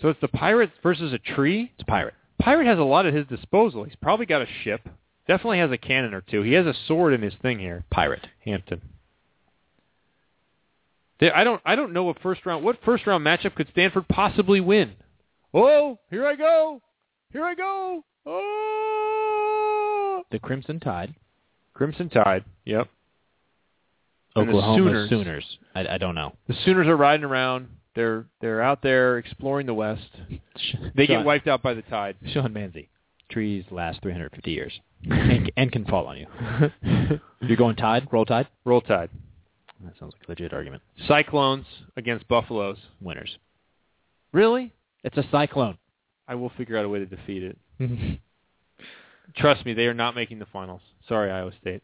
So 0.02 0.10
it's 0.10 0.22
the 0.22 0.28
Pirates 0.28 0.74
versus 0.84 1.12
a 1.12 1.18
tree? 1.18 1.72
It's 1.74 1.82
a 1.84 1.86
pirate. 1.86 2.14
Pirate 2.40 2.68
has 2.68 2.78
a 2.80 2.84
lot 2.84 3.08
at 3.08 3.14
his 3.14 3.26
disposal. 3.28 3.84
He's 3.86 3.96
probably 3.96 4.28
got 4.28 4.42
a 4.44 4.48
ship. 4.64 4.88
Definitely 5.28 5.60
has 5.60 5.72
a 5.72 5.78
cannon 5.78 6.14
or 6.14 6.22
two. 6.22 6.44
He 6.44 6.54
has 6.54 6.66
a 6.68 6.74
sword 6.88 7.14
in 7.14 7.22
his 7.22 7.34
thing 7.42 7.58
here. 7.60 7.86
Pirate. 7.90 8.28
Hampton. 8.46 8.82
They- 11.22 11.32
I 11.32 11.44
don't. 11.46 11.62
I 11.66 11.76
don't 11.76 11.94
know 11.94 12.04
what 12.04 12.20
first 12.22 12.46
round. 12.46 12.66
What 12.66 12.84
first 12.84 13.08
round 13.08 13.26
matchup 13.26 13.56
could 13.56 13.70
Stanford 13.72 14.08
possibly 14.10 14.60
win? 14.60 14.94
Oh, 15.54 16.00
here 16.10 16.26
I 16.26 16.36
go. 16.36 16.82
Here 17.32 17.46
I 17.46 17.54
go. 17.56 18.04
Oh, 18.26 20.24
The 20.32 20.40
Crimson 20.40 20.80
Tide. 20.80 21.14
Crimson 21.74 22.10
Tide. 22.10 22.44
Yep. 22.66 22.88
Oklahoma 24.36 25.08
Sooners. 25.10 25.58
I, 25.76 25.86
I 25.96 25.98
don't 25.98 26.16
know. 26.16 26.34
The 26.48 26.56
Sooners 26.66 26.88
are 26.88 26.96
riding 26.98 27.24
around. 27.26 27.68
They're 27.96 28.26
they're 28.40 28.62
out 28.62 28.82
there 28.82 29.18
exploring 29.18 29.66
the 29.68 29.74
West. 29.74 30.10
They 30.96 31.08
get 31.08 31.26
wiped 31.26 31.48
out 31.48 31.62
by 31.64 31.74
the 31.74 31.82
tide. 31.84 32.16
Sean 32.34 32.54
Manzi. 32.54 32.88
Trees 33.30 33.64
last 33.72 34.02
350 34.02 34.52
years 34.52 34.80
and, 35.10 35.50
and 35.58 35.72
can 35.72 35.86
fall 35.86 36.06
on 36.08 36.18
you. 36.18 36.28
You're 37.42 37.58
going 37.58 37.78
Tide? 37.78 38.08
Roll 38.12 38.26
Tide? 38.26 38.48
Roll 38.66 38.82
Tide. 38.82 39.10
That 39.84 39.94
sounds 40.00 40.14
like 40.14 40.28
a 40.28 40.32
legit 40.32 40.54
argument. 40.54 40.82
Cyclones 41.08 41.66
against 41.98 42.28
Buffaloes. 42.28 42.78
Winners. 43.00 43.38
Really? 44.34 44.74
It's 45.04 45.18
a 45.18 45.24
cyclone. 45.32 45.78
I 46.28 46.36
will 46.36 46.52
figure 46.58 46.78
out 46.78 46.86
a 46.86 46.90
way 46.90 47.00
to 47.00 47.06
defeat 47.06 47.44
it. 47.44 47.58
Trust 49.36 49.66
me, 49.66 49.74
they 49.74 49.86
are 49.86 49.94
not 49.94 50.16
making 50.16 50.40
the 50.40 50.46
finals. 50.46 50.82
Sorry, 51.08 51.32
Iowa 51.32 51.52
State. 51.60 51.84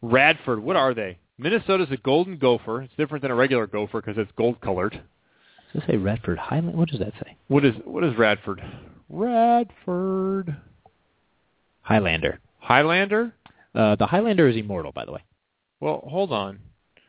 Radford, 0.00 0.60
what 0.60 0.76
are 0.76 0.94
they? 0.94 1.18
Minnesota's 1.38 1.90
a 1.90 1.96
golden 1.96 2.38
gopher. 2.38 2.82
It's 2.82 2.94
different 2.96 3.22
than 3.22 3.30
a 3.30 3.34
regular 3.34 3.66
gopher 3.66 4.00
because 4.00 4.18
it's 4.18 4.30
gold 4.36 4.60
colored. 4.60 5.00
Does 5.72 5.82
it 5.82 5.86
say 5.86 5.96
Redford 5.96 6.38
Highland? 6.38 6.76
What 6.76 6.88
does 6.88 7.00
that 7.00 7.14
say? 7.22 7.36
What 7.48 7.64
is 7.64 7.74
what 7.84 8.04
is 8.04 8.16
Radford? 8.16 8.62
Radford. 9.08 10.56
Highlander. 11.82 12.40
Highlander? 12.60 13.34
Uh, 13.74 13.96
the 13.96 14.06
Highlander 14.06 14.48
is 14.48 14.56
immortal, 14.56 14.92
by 14.92 15.04
the 15.04 15.12
way. 15.12 15.22
Well, 15.80 16.02
hold 16.06 16.32
on. 16.32 16.60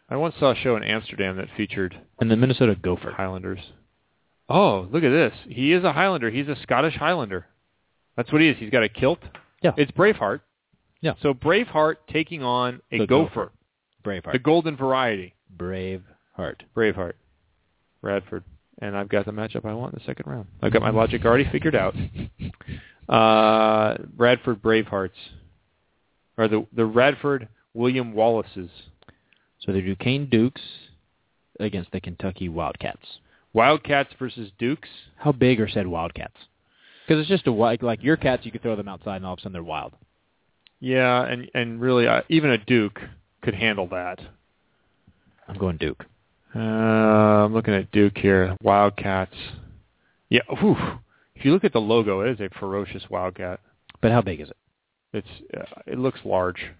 I 0.10 0.16
once 0.18 0.36
saw 0.40 0.52
a 0.52 0.56
show 0.56 0.76
in 0.76 0.84
Amsterdam 0.84 1.38
that 1.38 1.48
featured 1.56 1.98
And 2.20 2.30
the 2.30 2.36
Minnesota 2.36 2.76
Gopher. 2.76 3.12
Highlanders. 3.12 3.60
Oh, 4.50 4.88
look 4.92 5.04
at 5.04 5.10
this. 5.10 5.34
He 5.48 5.72
is 5.74 5.84
a 5.84 5.94
Highlander. 5.94 6.30
He's 6.30 6.48
a 6.48 6.56
Scottish 6.62 6.96
Highlander. 6.96 7.46
That's 8.16 8.32
what 8.32 8.42
he 8.42 8.50
is. 8.50 8.58
He's 8.60 8.70
got 8.70 8.84
a 8.84 8.90
kilt. 8.90 9.20
Yeah. 9.62 9.72
It's 9.78 9.92
Braveheart. 9.92 10.42
Yeah. 11.02 11.14
So 11.22 11.34
Braveheart 11.34 11.96
taking 12.12 12.44
on 12.44 12.82
a 12.92 13.00
The 13.00 13.08
gopher. 13.08 13.52
Braveheart. 14.04 14.34
The 14.34 14.40
golden 14.40 14.76
variety. 14.76 15.34
Braveheart. 15.58 16.62
Braveheart. 16.76 17.14
Radford. 18.02 18.44
And 18.80 18.98
I've 18.98 19.08
got 19.10 19.26
the 19.26 19.32
matchup 19.32 19.66
I 19.66 19.74
want 19.74 19.94
in 19.94 20.00
the 20.00 20.06
second 20.06 20.30
round. 20.30 20.48
I've 20.62 20.74
got 20.74 20.82
my 20.82 20.90
logic 20.90 21.24
already 21.26 21.48
figured 21.52 21.76
out. 21.76 21.96
Uh, 23.10 23.98
Radford 24.16 24.62
Bravehearts. 24.62 25.10
Or 26.38 26.48
the 26.48 26.66
the 26.72 26.86
Radford 26.86 27.50
William 27.74 28.14
Wallaces. 28.14 28.70
So 29.66 29.72
the 29.72 29.82
Duquesne 29.82 30.28
Dukes 30.30 30.62
against 31.60 31.92
the 31.92 32.02
Kentucky 32.02 32.50
Wildcats. 32.50 33.20
Wildcats 33.54 34.12
versus 34.20 34.52
Dukes. 34.58 34.90
How 35.18 35.32
big 35.32 35.62
are 35.62 35.70
said 35.70 35.88
Wildcats? 35.88 36.36
Because 37.08 37.22
it's 37.22 37.30
just 37.30 37.48
a 37.48 37.52
wi- 37.52 37.78
like 37.82 38.04
your 38.04 38.18
cats, 38.18 38.46
you 38.46 38.52
could 38.52 38.62
throw 38.62 38.76
them 38.76 38.88
outside 38.88 39.18
and 39.18 39.26
all 39.26 39.34
of 39.34 39.40
a 39.40 39.42
sudden 39.42 39.54
they're 39.54 39.64
wild. 39.64 39.94
Yeah, 40.80 41.24
and 41.24 41.50
and 41.54 41.80
really, 41.80 42.08
uh, 42.08 42.22
even 42.28 42.50
a 42.50 42.58
Duke 42.58 43.00
could 43.42 43.54
handle 43.54 43.88
that. 43.88 44.20
I'm 45.48 45.58
going 45.58 45.78
Duke. 45.78 46.06
Uh, 46.56 46.60
I'm 46.60 47.54
looking 47.54 47.74
at 47.74 47.92
Duke 47.92 48.18
here. 48.18 48.56
Wildcats. 48.62 49.36
Yeah. 50.30 50.42
Whew. 50.60 50.76
If 51.36 51.46
you 51.46 51.52
look 51.54 51.64
at 51.64 51.74
the 51.74 51.82
logo, 51.82 52.22
it 52.22 52.32
is 52.32 52.40
a 52.40 52.50
ferocious 52.60 53.04
Wildcat. 53.10 53.60
But 54.02 54.12
how 54.12 54.22
big 54.22 54.42
is 54.42 54.50
it? 54.50 54.58
It's 55.14 55.28
uh, 55.58 55.82
it 55.86 56.00
looks 56.00 56.20
large. 56.26 56.72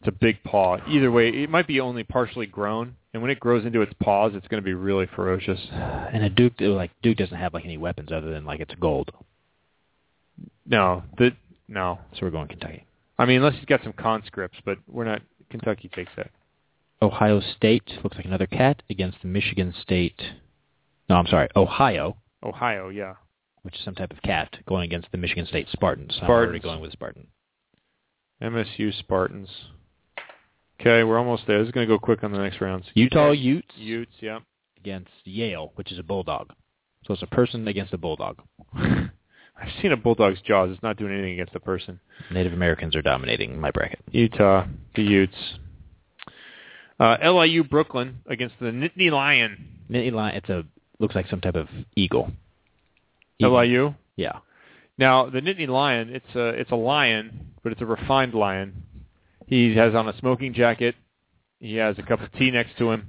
It's 0.00 0.08
a 0.08 0.12
big 0.12 0.42
paw. 0.44 0.78
Either 0.88 1.10
way, 1.10 1.28
it 1.28 1.50
might 1.50 1.66
be 1.66 1.80
only 1.80 2.04
partially 2.04 2.46
grown, 2.46 2.94
and 3.12 3.20
when 3.20 3.30
it 3.30 3.40
grows 3.40 3.64
into 3.64 3.82
its 3.82 3.92
paws, 4.00 4.32
it's 4.34 4.46
going 4.46 4.62
to 4.62 4.64
be 4.64 4.74
really 4.74 5.06
ferocious. 5.06 5.58
And 5.72 6.22
a 6.22 6.30
Duke, 6.30 6.54
like 6.60 6.92
Duke, 7.02 7.16
doesn't 7.16 7.36
have 7.36 7.52
like 7.52 7.64
any 7.64 7.78
weapons 7.78 8.12
other 8.12 8.30
than 8.30 8.44
like 8.44 8.60
it's 8.60 8.74
gold. 8.76 9.10
No, 10.66 11.02
the 11.16 11.32
no. 11.66 11.98
So 12.12 12.20
we're 12.22 12.30
going 12.30 12.48
Kentucky. 12.48 12.86
I 13.18 13.24
mean, 13.26 13.38
unless 13.38 13.56
he's 13.56 13.64
got 13.64 13.82
some 13.82 13.92
conscripts, 13.92 14.58
but 14.64 14.78
we're 14.86 15.04
not. 15.04 15.22
Kentucky 15.50 15.88
takes 15.88 16.12
that. 16.16 16.30
Ohio 17.00 17.40
State 17.56 17.88
looks 18.04 18.16
like 18.16 18.26
another 18.26 18.46
cat 18.46 18.82
against 18.90 19.18
the 19.22 19.28
Michigan 19.28 19.72
State. 19.82 20.20
No, 21.08 21.16
I'm 21.16 21.26
sorry, 21.26 21.48
Ohio, 21.56 22.16
Ohio, 22.42 22.88
yeah. 22.88 23.14
which 23.62 23.76
is 23.76 23.84
some 23.84 23.94
type 23.94 24.10
of 24.12 24.20
cat, 24.22 24.58
going 24.66 24.84
against 24.84 25.10
the 25.10 25.18
Michigan 25.18 25.46
State 25.46 25.68
Spartans. 25.72 26.12
I'm 26.20 26.26
Spartans. 26.26 26.48
already 26.48 26.58
going 26.60 26.80
with 26.80 26.92
Spartan. 26.92 27.28
MSU 28.42 28.96
Spartans. 28.98 29.48
Okay, 30.80 31.02
we're 31.02 31.18
almost 31.18 31.42
there. 31.46 31.58
This 31.58 31.68
is 31.68 31.72
going 31.72 31.88
to 31.88 31.92
go 31.92 31.98
quick 31.98 32.22
on 32.22 32.32
the 32.32 32.38
next 32.38 32.60
rounds. 32.60 32.86
Utah 32.94 33.32
Utes 33.32 33.74
Utes, 33.76 34.12
yeah. 34.20 34.38
against 34.78 35.10
Yale, 35.24 35.72
which 35.74 35.90
is 35.90 35.98
a 35.98 36.02
bulldog. 36.04 36.52
So 37.04 37.14
it's 37.14 37.22
a 37.22 37.26
person 37.26 37.66
against 37.66 37.92
a 37.92 37.98
bulldog. 37.98 38.40
I've 38.74 39.72
seen 39.82 39.90
a 39.90 39.96
bulldog's 39.96 40.40
jaws. 40.42 40.70
It's 40.72 40.82
not 40.82 40.96
doing 40.96 41.12
anything 41.12 41.32
against 41.32 41.56
a 41.56 41.60
person. 41.60 41.98
Native 42.30 42.52
Americans 42.52 42.94
are 42.94 43.02
dominating 43.02 43.60
my 43.60 43.72
bracket. 43.72 44.00
Utah, 44.12 44.66
the 44.94 45.02
Utes. 45.02 45.34
Uh, 47.00 47.16
LIU 47.22 47.64
Brooklyn 47.64 48.20
against 48.28 48.54
the 48.60 48.66
Nittany 48.66 49.10
Lion. 49.10 49.80
Nittany 49.90 50.12
Lion, 50.12 50.36
it's 50.36 50.48
a 50.48 50.64
looks 51.00 51.14
like 51.14 51.28
some 51.28 51.40
type 51.40 51.54
of 51.54 51.68
eagle. 51.96 52.30
LIU. 53.40 53.94
Yeah. 54.16 54.38
Now 54.96 55.28
the 55.30 55.40
Nittany 55.40 55.68
Lion, 55.68 56.10
it's 56.10 56.34
a 56.34 56.48
it's 56.48 56.70
a 56.70 56.76
lion, 56.76 57.52
but 57.62 57.72
it's 57.72 57.80
a 57.80 57.86
refined 57.86 58.34
lion. 58.34 58.84
He 59.48 59.74
has 59.76 59.94
on 59.94 60.08
a 60.08 60.16
smoking 60.18 60.52
jacket. 60.54 60.94
He 61.58 61.76
has 61.76 61.98
a 61.98 62.02
cup 62.02 62.20
of 62.20 62.30
tea 62.32 62.50
next 62.50 62.76
to 62.78 62.90
him. 62.90 63.08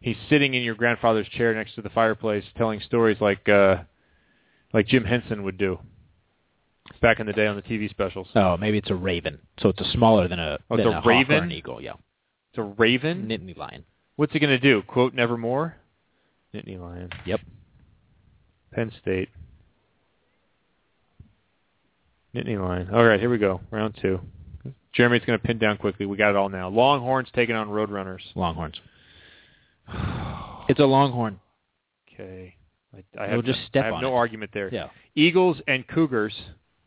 He's 0.00 0.16
sitting 0.30 0.54
in 0.54 0.62
your 0.62 0.74
grandfather's 0.76 1.28
chair 1.28 1.52
next 1.54 1.74
to 1.74 1.82
the 1.82 1.90
fireplace, 1.90 2.44
telling 2.56 2.80
stories 2.80 3.18
like 3.20 3.48
uh, 3.48 3.78
like 4.72 4.86
Jim 4.86 5.04
Henson 5.04 5.42
would 5.42 5.58
do 5.58 5.78
back 7.02 7.18
in 7.18 7.26
the 7.26 7.32
day 7.32 7.46
on 7.48 7.56
the 7.56 7.62
TV 7.62 7.90
specials. 7.90 8.28
Oh, 8.36 8.56
maybe 8.56 8.78
it's 8.78 8.90
a 8.90 8.94
raven. 8.94 9.40
So 9.60 9.70
it's 9.70 9.80
a 9.80 9.90
smaller 9.92 10.28
than 10.28 10.38
a, 10.38 10.58
Oh, 10.70 10.76
than 10.76 10.86
a 10.86 10.92
hawk 10.92 11.06
or 11.06 11.08
raven? 11.08 11.42
an 11.44 11.52
eagle. 11.52 11.82
Yeah. 11.82 11.94
It's 12.50 12.58
a 12.58 12.62
raven. 12.62 13.26
Nittany 13.26 13.56
Lion. 13.56 13.84
What's 14.14 14.32
going 14.32 14.44
to 14.48 14.58
do? 14.60 14.82
Quote 14.82 15.12
Nevermore. 15.12 15.74
Nittany 16.54 16.78
Lion. 16.78 17.10
Yep. 17.24 17.40
Penn 18.72 18.92
State. 19.02 19.28
Nittany 22.34 22.60
Lion. 22.60 22.88
All 22.94 23.04
right, 23.04 23.18
here 23.18 23.30
we 23.30 23.38
go. 23.38 23.60
Round 23.70 23.96
two. 24.00 24.20
Jeremy's 24.96 25.22
going 25.26 25.38
to 25.38 25.44
pin 25.44 25.58
down 25.58 25.76
quickly. 25.76 26.06
We 26.06 26.16
got 26.16 26.30
it 26.30 26.36
all 26.36 26.48
now. 26.48 26.68
Longhorns 26.68 27.28
taking 27.34 27.54
on 27.54 27.68
Roadrunners. 27.68 28.20
Longhorns. 28.34 28.80
It's 30.68 30.80
a 30.80 30.84
longhorn. 30.84 31.38
Okay. 32.12 32.56
I, 32.92 33.22
I 33.22 33.28
have, 33.28 33.44
just 33.44 33.60
no, 33.60 33.64
step 33.68 33.82
I 33.84 33.86
have 33.86 33.94
on 33.94 34.02
no 34.02 34.14
it. 34.14 34.16
argument 34.16 34.50
there. 34.52 34.68
Yeah. 34.72 34.88
Eagles 35.14 35.58
and 35.68 35.86
Cougars. 35.86 36.34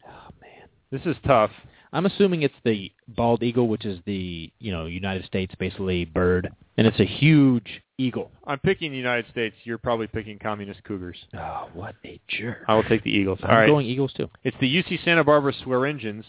Oh 0.06 0.34
man. 0.42 0.68
This 0.92 1.02
is 1.06 1.16
tough. 1.26 1.52
I'm 1.94 2.06
assuming 2.06 2.42
it's 2.42 2.54
the 2.66 2.92
bald 3.08 3.42
eagle, 3.42 3.70
which 3.70 3.86
is 3.86 4.00
the 4.06 4.52
you 4.60 4.74
know 4.74 4.86
United 4.86 5.26
States 5.28 5.56
basically 5.58 6.04
bird, 6.04 6.50
and 6.78 6.86
it's 6.86 7.00
a 7.00 7.06
huge 7.06 7.82
eagle. 7.98 8.32
I'm 8.46 8.60
picking 8.60 8.92
the 8.92 8.98
United 8.98 9.32
States. 9.32 9.56
You're 9.64 9.78
probably 9.78 10.08
picking 10.08 10.40
Communist 10.40 10.84
Cougars. 10.84 11.18
Oh, 11.38 11.70
what 11.74 11.96
a 12.04 12.20
jerk! 12.28 12.66
I 12.68 12.76
will 12.76 12.84
take 12.84 13.04
the 13.06 13.12
Eagles. 13.12 13.40
I'm 13.44 13.50
all 13.50 13.56
right. 13.56 13.68
going 13.68 13.86
Eagles 13.86 14.12
too. 14.12 14.30
It's 14.44 14.58
the 14.60 14.68
UC 14.68 15.06
Santa 15.06 15.24
Barbara 15.24 15.54
Swearengens 15.66 16.26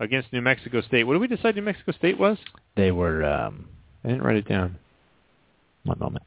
against 0.00 0.32
New 0.32 0.40
Mexico 0.40 0.80
State. 0.80 1.04
What 1.04 1.12
did 1.12 1.20
we 1.20 1.28
decide 1.28 1.54
New 1.54 1.62
Mexico 1.62 1.92
State 1.92 2.18
was? 2.18 2.38
They 2.76 2.90
were 2.90 3.22
um, 3.24 3.68
I 4.04 4.08
didn't 4.08 4.22
write 4.24 4.36
it 4.36 4.48
down. 4.48 4.78
one 5.84 5.98
moment. 6.00 6.24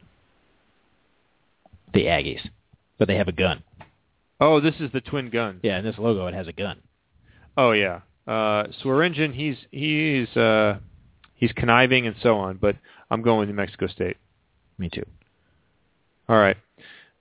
The 1.94 2.06
Aggies, 2.06 2.48
but 2.98 3.08
they 3.08 3.16
have 3.18 3.28
a 3.28 3.34
gun. 3.34 3.64
Oh, 4.40 4.60
this 4.60 4.76
is 4.80 4.92
the 4.92 5.02
Twin 5.02 5.30
gun. 5.30 5.60
Yeah, 5.64 5.80
in 5.80 5.86
this 5.86 5.98
logo 5.98 6.28
it 6.28 6.34
has 6.34 6.48
a 6.48 6.54
gun. 6.54 6.80
Oh 7.58 7.72
yeah. 7.72 8.02
Uh 8.28 8.68
Swearingen, 8.82 9.34
he's 9.34 9.58
he's 9.72 10.30
uh 10.38 10.80
he's 11.36 11.52
conniving 11.54 12.08
and 12.08 12.16
so 12.22 12.38
on, 12.38 12.58
but 12.58 12.76
I'm 13.12 13.22
going 13.22 13.40
with 13.40 13.50
New 13.50 13.56
Mexico 13.56 13.88
State. 13.88 14.18
Me 14.78 14.90
too. 14.90 15.06
All 16.28 16.38
right. 16.38 16.58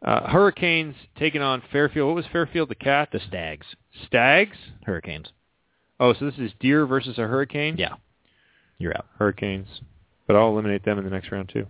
Uh 0.04 0.28
Hurricanes 0.28 0.94
taking 1.18 1.42
on 1.42 1.62
Fairfield. 1.70 2.06
What 2.08 2.16
was 2.16 2.26
Fairfield 2.32 2.68
the 2.70 2.74
cat? 2.74 3.10
The 3.12 3.20
Stags, 3.20 3.66
Stags? 4.06 4.56
Hurricanes. 4.86 5.28
Oh, 6.02 6.12
so 6.14 6.24
this 6.24 6.34
is 6.38 6.50
deer 6.58 6.84
versus 6.84 7.16
a 7.16 7.22
hurricane? 7.22 7.76
Yeah, 7.78 7.94
you're 8.78 8.92
out. 8.96 9.06
Hurricanes. 9.18 9.68
But 10.26 10.34
I'll 10.34 10.48
eliminate 10.48 10.84
them 10.84 10.98
in 10.98 11.04
the 11.04 11.10
next 11.10 11.30
round 11.30 11.48
too. 11.48 11.66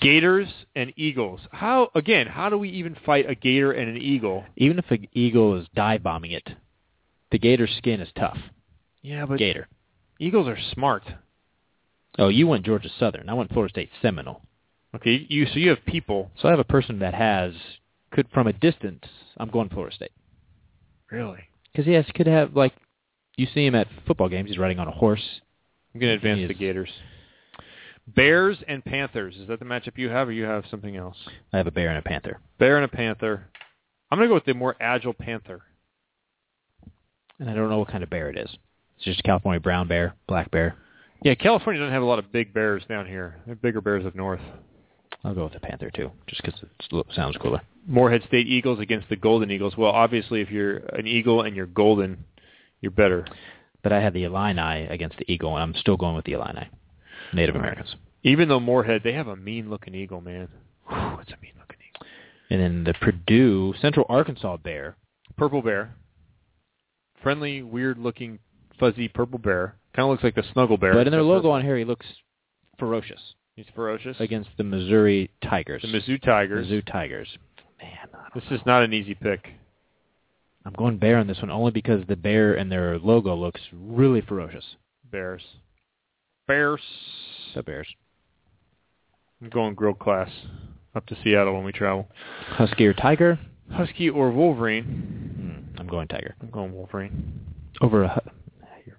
Gators 0.00 0.48
and 0.76 0.92
Eagles. 0.96 1.40
How 1.50 1.90
again, 1.94 2.26
how 2.26 2.50
do 2.50 2.58
we 2.58 2.68
even 2.68 2.96
fight 3.06 3.28
a 3.28 3.34
gator 3.34 3.72
and 3.72 3.88
an 3.88 3.96
eagle? 3.96 4.44
Even 4.56 4.78
if 4.78 4.90
an 4.90 5.08
eagle 5.14 5.58
is 5.58 5.66
dive 5.74 6.02
bombing 6.02 6.32
it, 6.32 6.46
the 7.32 7.38
gator's 7.38 7.74
skin 7.78 8.00
is 8.00 8.08
tough. 8.14 8.36
Yeah, 9.00 9.24
but 9.24 9.38
Gator. 9.38 9.68
eagles 10.18 10.46
are 10.48 10.58
smart. 10.72 11.04
Oh, 12.18 12.28
you 12.28 12.46
went 12.46 12.66
Georgia 12.66 12.90
Southern. 12.98 13.28
I 13.30 13.34
went 13.34 13.52
Florida 13.52 13.72
State 13.72 13.90
Seminole. 14.02 14.42
Okay, 14.94 15.26
you 15.30 15.46
so 15.46 15.54
you 15.58 15.70
have 15.70 15.84
people. 15.86 16.30
So 16.38 16.48
I 16.48 16.50
have 16.50 16.60
a 16.60 16.64
person 16.64 16.98
that 16.98 17.14
has 17.14 17.54
could 18.10 18.28
from 18.34 18.46
a 18.46 18.52
distance. 18.52 19.04
I'm 19.38 19.48
going 19.50 19.68
Florida 19.70 19.94
State 19.96 20.12
Really? 21.10 21.40
because 21.72 21.86
he 21.86 21.92
has 21.92 22.04
could 22.14 22.26
have 22.26 22.54
like 22.54 22.74
you 23.36 23.46
see 23.54 23.66
him 23.66 23.74
at 23.74 23.88
football 24.06 24.28
games. 24.28 24.48
He's 24.48 24.58
riding 24.58 24.78
on 24.78 24.88
a 24.88 24.92
horse. 24.92 25.22
I'm 25.94 26.00
going 26.00 26.10
to 26.10 26.16
advance 26.16 26.48
the 26.48 26.54
Gators. 26.54 26.90
Bears 28.06 28.58
and 28.68 28.84
Panthers. 28.84 29.36
Is 29.36 29.48
that 29.48 29.58
the 29.58 29.64
matchup 29.64 29.96
you 29.96 30.10
have, 30.10 30.28
or 30.28 30.32
you 30.32 30.44
have 30.44 30.64
something 30.70 30.96
else? 30.96 31.16
I 31.52 31.56
have 31.56 31.66
a 31.66 31.70
bear 31.70 31.88
and 31.88 31.98
a 31.98 32.02
panther. 32.02 32.38
Bear 32.58 32.76
and 32.76 32.84
a 32.84 32.88
Panther. 32.88 33.46
I'm 34.10 34.18
going 34.18 34.28
to 34.28 34.30
go 34.30 34.34
with 34.34 34.44
the 34.44 34.54
more 34.54 34.76
agile 34.80 35.14
Panther. 35.14 35.62
And 37.38 37.48
I 37.48 37.54
don't 37.54 37.70
know 37.70 37.78
what 37.78 37.88
kind 37.88 38.04
of 38.04 38.10
bear 38.10 38.28
it 38.28 38.38
is. 38.38 38.50
It's 38.96 39.04
just 39.04 39.20
a 39.20 39.22
California 39.22 39.60
brown 39.60 39.88
bear, 39.88 40.14
black 40.28 40.50
bear. 40.50 40.76
Yeah, 41.22 41.34
California 41.34 41.80
doesn't 41.80 41.92
have 41.92 42.02
a 42.02 42.06
lot 42.06 42.18
of 42.18 42.30
big 42.30 42.52
bears 42.52 42.82
down 42.88 43.06
here. 43.06 43.36
They 43.46 43.52
have 43.52 43.62
bigger 43.62 43.80
bears 43.80 44.04
up 44.04 44.14
north. 44.14 44.40
I'll 45.24 45.34
go 45.34 45.44
with 45.44 45.54
the 45.54 45.60
panther 45.60 45.90
too, 45.90 46.10
just 46.26 46.42
because 46.42 46.60
it 46.62 47.06
sounds 47.14 47.36
cooler. 47.38 47.62
Morehead 47.86 48.22
State 48.28 48.46
Eagles 48.46 48.78
against 48.78 49.08
the 49.08 49.16
Golden 49.16 49.50
Eagles. 49.50 49.74
Well, 49.76 49.90
obviously, 49.90 50.42
if 50.42 50.50
you're 50.50 50.78
an 50.78 51.06
Eagle 51.06 51.42
and 51.42 51.56
you're 51.56 51.66
golden, 51.66 52.24
you're 52.84 52.90
better. 52.90 53.26
But 53.82 53.92
I 53.92 54.00
had 54.00 54.12
the 54.14 54.24
Illini 54.24 54.86
against 54.88 55.16
the 55.18 55.30
eagle, 55.30 55.54
and 55.56 55.62
I'm 55.62 55.80
still 55.80 55.96
going 55.96 56.14
with 56.14 56.24
the 56.26 56.32
Illini. 56.34 56.68
Native. 57.32 57.56
Americans. 57.56 57.96
Even 58.22 58.48
though 58.48 58.60
Morehead, 58.60 59.02
they 59.02 59.12
have 59.14 59.26
a 59.28 59.36
mean-looking 59.36 59.94
eagle, 59.94 60.20
man. 60.20 60.48
Whew, 60.88 61.18
it's 61.20 61.30
a 61.32 61.36
mean-looking 61.42 61.78
eagle. 61.88 62.06
And 62.50 62.60
then 62.60 62.84
the 62.84 62.94
Purdue 62.94 63.74
Central 63.80 64.06
Arkansas 64.08 64.58
bear. 64.58 64.96
Purple 65.36 65.62
bear. 65.62 65.94
Friendly, 67.22 67.62
weird-looking, 67.62 68.38
fuzzy 68.78 69.08
purple 69.08 69.38
bear. 69.38 69.76
Kind 69.96 70.04
of 70.04 70.10
looks 70.10 70.22
like 70.24 70.34
the 70.34 70.44
snuggle 70.52 70.76
bear. 70.76 70.92
But 70.94 71.06
in 71.06 71.10
their 71.12 71.22
logo 71.22 71.38
purple. 71.40 71.50
on 71.52 71.62
here, 71.64 71.76
he 71.76 71.84
looks 71.84 72.06
ferocious 72.78 73.20
he's 73.56 73.66
ferocious. 73.74 74.16
against 74.20 74.50
the 74.56 74.64
Missouri 74.64 75.30
Tigers. 75.42 75.82
the 75.82 75.88
Mizzou 75.88 76.20
Tigers. 76.22 76.66
Mizzou 76.66 76.84
Tigers. 76.90 77.28
Man, 77.80 78.08
This 78.34 78.44
know. 78.50 78.56
is 78.56 78.62
not 78.66 78.82
an 78.82 78.92
easy 78.92 79.14
pick. 79.14 79.48
I'm 80.64 80.72
going 80.72 80.98
bear 80.98 81.18
on 81.18 81.26
this 81.26 81.40
one 81.40 81.50
only 81.50 81.70
because 81.72 82.02
the 82.08 82.16
bear 82.16 82.54
and 82.54 82.70
their 82.72 82.98
logo 82.98 83.34
looks 83.34 83.60
really 83.72 84.20
ferocious. 84.22 84.64
Bears. 85.10 85.42
Bears. 86.48 86.80
The 87.54 87.62
bears. 87.62 87.88
I'm 89.42 89.50
going 89.50 89.74
grilled 89.74 89.98
class 89.98 90.30
up 90.94 91.06
to 91.06 91.16
Seattle 91.22 91.54
when 91.54 91.64
we 91.64 91.72
travel. 91.72 92.08
Husky 92.48 92.86
or 92.86 92.94
tiger? 92.94 93.38
Husky 93.70 94.08
or 94.08 94.30
Wolverine? 94.30 94.84
Mm, 95.74 95.80
I'm 95.80 95.86
going 95.86 96.06
Tiger. 96.08 96.34
I'm 96.40 96.50
going 96.50 96.72
Wolverine. 96.72 97.40
Over 97.80 98.04
a. 98.04 98.08
hu- 98.08 98.92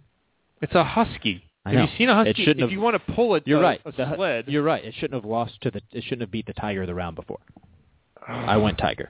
It's 0.62 0.74
a 0.74 0.84
Husky. 0.84 1.44
I 1.66 1.70
have 1.70 1.78
know. 1.78 1.82
you 1.86 1.90
seen 1.98 2.10
a 2.10 2.16
Husky? 2.16 2.30
It 2.32 2.36
shouldn't 2.38 2.58
if 2.58 2.62
have- 2.64 2.72
you 2.72 2.80
want 2.82 2.96
to 3.06 3.14
pull 3.14 3.36
it, 3.36 3.44
You're 3.46 3.60
a, 3.60 3.64
right. 3.64 3.82
A 3.86 3.92
The 3.92 4.16
sled. 4.16 4.46
You're 4.48 4.64
right. 4.64 4.84
It 4.84 4.94
shouldn't 4.96 5.14
have 5.14 5.30
lost 5.30 5.62
to 5.62 5.72
the. 5.72 5.82
It 5.92 6.04
shouldn't 6.04 6.22
have 6.22 6.32
beat 6.32 6.48
the 6.48 6.54
Tiger 6.54 6.86
the 6.86 6.94
round 6.96 7.16
before. 7.16 7.40
I 8.28 8.58
went 8.58 8.78
Tiger. 8.80 9.10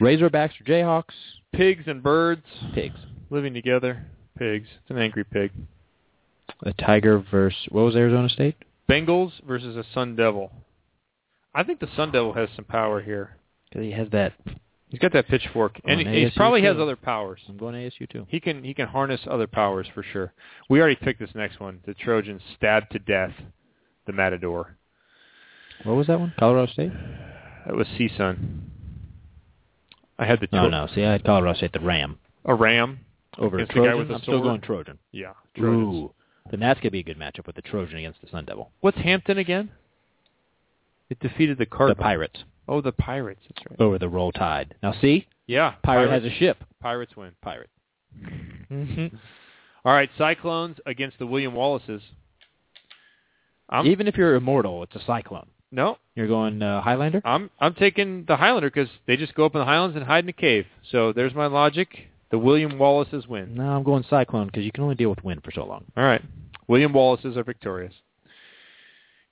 Razorbacks 0.00 0.60
or 0.60 0.64
Jayhawks? 0.64 1.14
Pigs 1.52 1.84
and 1.86 2.02
birds 2.02 2.44
Pigs. 2.74 2.98
living 3.30 3.54
together. 3.54 4.06
Pigs. 4.38 4.68
It's 4.82 4.90
an 4.90 4.98
angry 4.98 5.24
pig. 5.24 5.50
A 6.62 6.72
Tiger 6.74 7.24
versus 7.30 7.58
what 7.70 7.82
was 7.82 7.96
Arizona 7.96 8.28
State? 8.28 8.56
Bengals 8.88 9.32
versus 9.46 9.76
a 9.76 9.84
Sun 9.94 10.16
Devil. 10.16 10.52
I 11.54 11.62
think 11.62 11.80
the 11.80 11.88
Sun 11.96 12.12
Devil 12.12 12.34
has 12.34 12.48
some 12.54 12.64
power 12.64 13.00
here. 13.00 13.36
Because 13.68 13.84
he 13.84 13.92
has 13.92 14.08
that. 14.10 14.34
He's 14.88 15.00
got 15.00 15.12
that 15.14 15.26
pitchfork, 15.26 15.80
and 15.84 16.00
he, 16.00 16.30
probably 16.36 16.62
has 16.62 16.76
other 16.78 16.94
powers. 16.94 17.40
I'm 17.48 17.56
going 17.56 17.74
ASU 17.74 18.08
too. 18.08 18.24
He 18.28 18.38
can 18.38 18.62
he 18.62 18.72
can 18.72 18.86
harness 18.86 19.20
other 19.28 19.48
powers 19.48 19.88
for 19.92 20.04
sure. 20.04 20.32
We 20.70 20.78
already 20.78 20.94
picked 20.94 21.18
this 21.18 21.34
next 21.34 21.58
one. 21.58 21.80
The 21.84 21.94
Trojans 21.94 22.40
stabbed 22.56 22.92
to 22.92 23.00
death 23.00 23.32
the 24.06 24.12
Matador. 24.12 24.76
What 25.82 25.96
was 25.96 26.06
that 26.06 26.20
one? 26.20 26.32
Colorado 26.38 26.70
State? 26.72 26.92
That 27.66 27.74
was 27.74 27.88
CSUN. 27.98 28.60
I 30.18 30.24
had 30.26 30.40
the 30.40 30.48
No, 30.52 30.62
Tro- 30.62 30.68
no. 30.70 30.86
See, 30.94 31.04
I 31.04 31.12
had 31.12 31.24
Colorado 31.24 31.56
State 31.58 31.72
the 31.72 31.80
Ram 31.80 32.18
a 32.44 32.54
ram 32.54 33.00
over 33.38 33.56
a 33.58 33.62
against 33.62 33.74
the 33.74 33.80
guy 33.80 33.86
Trojan. 33.86 33.98
with 33.98 34.08
the 34.08 34.14
I'm 34.14 34.22
still 34.22 34.42
going 34.42 34.60
Trojan. 34.60 34.98
Yeah, 35.12 35.32
Trojans. 35.56 35.94
Ooh, 35.94 36.12
then 36.50 36.60
that's 36.60 36.80
gonna 36.80 36.90
be 36.92 37.00
a 37.00 37.04
good 37.04 37.18
matchup 37.18 37.46
with 37.46 37.56
the 37.56 37.62
Trojan 37.62 37.98
against 37.98 38.20
the 38.22 38.28
Sun 38.28 38.44
Devil. 38.46 38.70
What's 38.80 38.98
Hampton 38.98 39.38
again? 39.38 39.70
It 41.10 41.18
defeated 41.20 41.58
the 41.58 41.66
The 41.66 41.94
Pirates 41.94 42.44
Oh, 42.68 42.80
the 42.80 42.92
Pirates. 42.92 43.40
That's 43.48 43.64
right. 43.70 43.80
over 43.80 43.98
the 43.98 44.08
Roll 44.08 44.32
Tide. 44.32 44.74
Now 44.82 44.92
see, 45.00 45.26
Yeah, 45.46 45.74
Pirate 45.84 46.08
Pirates, 46.08 46.24
has 46.24 46.32
a 46.32 46.36
ship. 46.36 46.64
Pirates 46.80 47.16
win. 47.16 47.32
Pirate. 47.42 47.70
Mm-hmm. 48.20 49.16
All 49.84 49.92
right, 49.92 50.10
Cyclones 50.18 50.78
against 50.86 51.18
the 51.20 51.26
William 51.26 51.54
Wallaces. 51.54 52.02
I'm, 53.68 53.86
Even 53.86 54.06
if 54.08 54.16
you're 54.16 54.34
immortal, 54.34 54.82
it's 54.82 54.94
a 54.96 55.00
cyclone. 55.04 55.46
No, 55.76 55.98
You're 56.16 56.26
going 56.26 56.60
uh, 56.62 56.80
Highlander. 56.80 57.20
I'm 57.24 57.50
I'm 57.60 57.74
taking 57.74 58.24
the 58.26 58.36
Highlander 58.36 58.70
because 58.70 58.88
they 59.06 59.16
just 59.16 59.34
go 59.34 59.44
up 59.44 59.54
in 59.54 59.60
the 59.60 59.64
Highlands 59.64 59.94
and 59.96 60.04
hide 60.04 60.24
in 60.24 60.28
a 60.30 60.32
cave. 60.32 60.66
So 60.90 61.12
there's 61.12 61.34
my 61.34 61.46
logic. 61.46 61.88
The 62.30 62.38
William 62.38 62.78
Wallaces 62.78 63.28
win. 63.28 63.54
No, 63.54 63.62
I'm 63.62 63.84
going 63.84 64.04
Cyclone 64.10 64.46
because 64.46 64.64
you 64.64 64.72
can 64.72 64.82
only 64.82 64.96
deal 64.96 65.10
with 65.10 65.22
wind 65.22 65.42
for 65.44 65.52
so 65.52 65.64
long. 65.64 65.84
All 65.96 66.02
right, 66.02 66.22
William 66.66 66.92
Wallaces 66.92 67.36
are 67.36 67.44
victorious. 67.44 67.92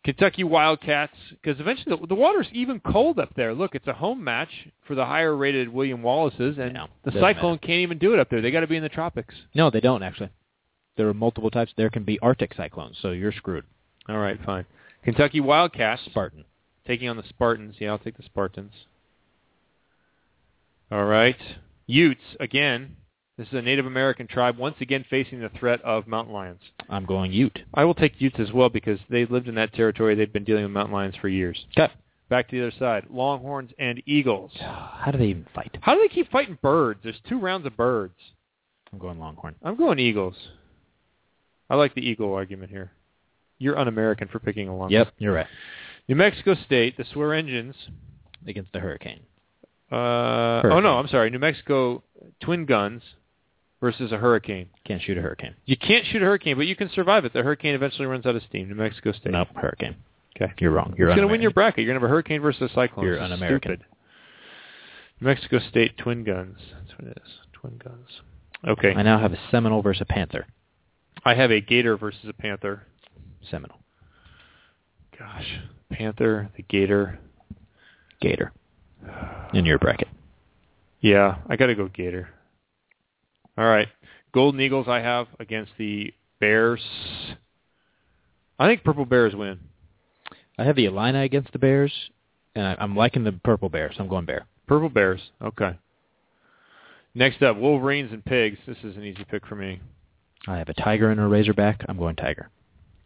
Kentucky 0.05 0.45
Wildcats, 0.45 1.15
because 1.31 1.59
eventually 1.61 1.97
the, 1.99 2.07
the 2.07 2.15
water's 2.15 2.47
even 2.53 2.79
cold 2.79 3.19
up 3.19 3.31
there. 3.37 3.55
Look, 3.55 3.75
it's 3.75 3.87
a 3.87 3.95
home 3.95 4.23
match 4.23 4.51
for 4.87 4.95
the 4.95 5.07
higher 5.07 5.35
rated 5.35 5.71
William 5.71 6.03
Wallaces, 6.03 6.59
and 6.59 6.75
Yeah, 6.75 6.87
the 7.05 7.13
Cyclone 7.13 7.53
matter. 7.55 7.67
can't 7.67 7.81
even 7.81 7.97
do 7.97 8.13
it 8.13 8.21
up 8.21 8.29
there. 8.29 8.43
They 8.43 8.51
got 8.51 8.61
to 8.61 8.67
be 8.67 8.77
in 8.77 8.83
the 8.83 8.91
tropics. 8.91 9.35
No, 9.55 9.71
they 9.71 9.81
don't 9.81 10.03
actually. 10.03 10.29
There 10.99 11.09
are 11.09 11.15
multiple 11.15 11.51
types. 11.51 11.73
There 11.77 11.89
can 11.89 12.05
be 12.05 12.19
Arctic 12.21 12.53
cyclones, 12.55 12.99
so 13.01 13.13
you're 13.13 13.33
screwed. 13.33 13.65
All 14.09 14.19
right, 14.19 14.39
fine. 14.45 14.67
Kentucky 15.05 15.41
Wildcats 15.41 16.03
Spartan. 16.07 16.45
taking 16.87 17.09
on 17.09 17.17
the 17.17 17.25
Spartans. 17.29 17.77
Yeah, 17.79 17.91
I'll 17.91 17.99
take 17.99 18.17
the 18.17 18.23
Spartans. 18.23 18.73
All 20.91 21.05
right. 21.05 21.37
Utes, 21.87 22.23
again. 22.41 22.97
This 23.37 23.49
is 23.49 23.55
a 23.55 23.63
Native 23.63 23.85
American 23.87 24.29
tribe, 24.29 24.59
once 24.59 24.77
again 24.81 25.05
facing 25.11 25.41
the 25.41 25.49
threat 25.59 25.83
of 25.83 26.07
mountain 26.07 26.33
lions. 26.33 26.61
I'm 26.89 27.05
going 27.05 27.33
Ute. 27.33 27.59
I 27.75 27.85
will 27.85 27.95
take 27.95 28.21
Utes 28.21 28.39
as 28.39 28.53
well 28.53 28.69
because 28.69 29.01
they've 29.11 29.31
lived 29.31 29.49
in 29.49 29.57
that 29.57 29.75
territory. 29.75 30.15
They've 30.15 30.33
been 30.33 30.45
dealing 30.45 30.63
with 30.63 30.71
mountain 30.71 30.95
lions 30.95 31.17
for 31.21 31.29
years. 31.29 31.67
Okay. 31.77 31.93
Back 32.29 32.49
to 32.49 32.57
the 32.57 32.69
other 32.69 32.77
side. 32.79 33.07
Longhorns 33.11 33.73
and 33.79 34.01
Eagles. 34.07 34.53
How 34.61 35.11
do 35.11 35.19
they 35.19 35.27
even 35.27 35.47
fight? 35.53 35.77
How 35.81 35.95
do 35.95 36.01
they 36.01 36.15
keep 36.15 36.31
fighting 36.31 36.59
birds? 36.63 37.01
There's 37.03 37.21
two 37.29 37.41
rounds 37.41 37.67
of 37.67 37.77
birds. 37.77 38.15
I'm 38.93 39.01
going 39.01 39.19
Longhorn. 39.19 39.57
I'm 39.63 39.77
going 39.77 39.99
Eagles. 39.99 40.37
I 41.69 41.75
like 41.75 41.95
the 41.95 42.09
Eagle 42.09 42.33
argument 42.35 42.71
here. 42.71 42.93
You're 43.59 43.79
un-American 43.79 44.29
for 44.29 44.39
picking 44.39 44.69
a 44.69 44.73
Longhorn. 44.73 44.93
Yep, 44.93 45.15
you're 45.19 45.35
right. 45.35 45.47
New 46.09 46.17
Mexico 46.17 46.55
State, 46.67 46.97
the 46.97 47.05
swear 47.13 47.33
engines 47.35 47.75
Against 48.47 48.73
the 48.73 48.81
Hurricane. 48.81 49.21
Uh, 49.91 50.61
oh 50.65 50.81
no, 50.81 50.99
I'm 50.99 51.09
sorry. 51.09 51.31
New 51.31 51.39
Mexico 51.39 52.03
Twin 52.41 52.67
Guns 52.67 53.03
versus 53.81 54.13
a 54.13 54.19
Hurricane. 54.19 54.69
Can't 54.85 55.01
shoot 55.01 55.17
a 55.17 55.23
Hurricane. 55.23 55.55
You 55.65 55.77
can't 55.77 56.05
shoot 56.07 56.21
a 56.21 56.27
hurricane, 56.27 56.57
but 56.57 56.67
you 56.67 56.77
can 56.77 56.91
survive 56.91 57.25
it. 57.25 57.33
The 57.33 57.43
hurricane 57.43 57.75
eventually 57.75 58.07
runs 58.07 58.27
out 58.27 58.37
of 58.37 58.43
steam. 58.43 58.69
New 58.69 58.75
Mexico 58.75 59.13
State. 59.13 59.33
Nope, 59.33 59.49
Hurricane. 59.55 59.97
Okay. 60.37 60.53
You're 60.59 60.73
wrong. 60.73 60.95
You're 60.99 61.09
going 61.09 61.21
to 61.21 61.29
win 61.29 61.41
your 61.41 61.53
bracket? 61.53 61.85
You're 61.85 61.93
going 61.93 62.01
to 62.01 62.05
have 62.05 62.11
a 62.11 62.13
hurricane 62.13 62.43
versus 62.43 62.71
a 62.71 62.75
cyclone. 62.75 63.07
You're 63.07 63.21
un-American. 63.21 63.73
Stupid. 63.77 63.87
New 65.21 65.27
Mexico 65.29 65.61
State 65.71 65.97
Twin 65.97 66.25
Guns. 66.25 66.59
That's 66.73 66.99
what 66.99 67.09
it 67.09 67.23
is. 67.25 67.33
Twin 67.53 67.81
Guns. 67.83 68.09
Okay. 68.67 68.95
I 68.95 69.03
now 69.03 69.21
have 69.21 69.33
a 69.33 69.39
Seminole 69.51 69.81
versus 69.81 70.03
a 70.03 70.07
Panther. 70.07 70.47
I 71.25 71.35
have 71.35 71.51
a 71.53 71.61
Gator 71.61 71.97
versus 71.97 72.25
a 72.29 72.33
Panther. 72.33 72.83
Seminole. 73.51 73.81
Gosh. 75.19 75.61
Panther, 75.91 76.51
the 76.57 76.63
Gator. 76.63 77.19
Gator. 78.21 78.53
In 79.53 79.65
your 79.65 79.79
bracket. 79.79 80.09
Yeah, 81.01 81.37
I 81.49 81.57
got 81.57 81.67
to 81.67 81.75
go 81.75 81.89
Gator. 81.89 82.29
All 83.57 83.67
right. 83.67 83.89
Golden 84.33 84.61
Eagles 84.61 84.89
I 84.89 85.01
have 85.01 85.29
against 85.39 85.73
the 85.79 86.13
Bears. 86.41 86.81
I 88.59 88.67
think 88.67 88.83
Purple 88.83 89.05
Bears 89.05 89.35
win. 89.35 89.61
I 90.59 90.65
have 90.65 90.77
the 90.77 90.87
Illini 90.87 91.25
against 91.25 91.53
the 91.53 91.59
Bears, 91.59 91.93
and 92.55 92.67
I, 92.67 92.77
I'm 92.79 92.97
liking 92.97 93.25
the 93.25 93.33
Purple 93.33 93.69
Bears. 93.69 93.95
so 93.97 94.03
I'm 94.03 94.09
going 94.09 94.25
Bear. 94.25 94.47
Purple 94.67 94.89
Bears. 94.89 95.21
Okay. 95.43 95.77
Next 97.15 97.43
up, 97.43 97.57
Wolverines 97.57 98.13
and 98.13 98.25
Pigs. 98.25 98.59
This 98.67 98.79
is 98.83 98.97
an 98.97 99.05
easy 99.05 99.25
pick 99.31 99.47
for 99.47 99.55
me. 99.55 99.81
I 100.47 100.59
have 100.59 100.69
a 100.69 100.75
Tiger 100.75 101.11
and 101.11 101.21
a 101.21 101.27
Razorback. 101.27 101.85
I'm 101.89 101.97
going 101.97 102.17
Tiger. 102.17 102.51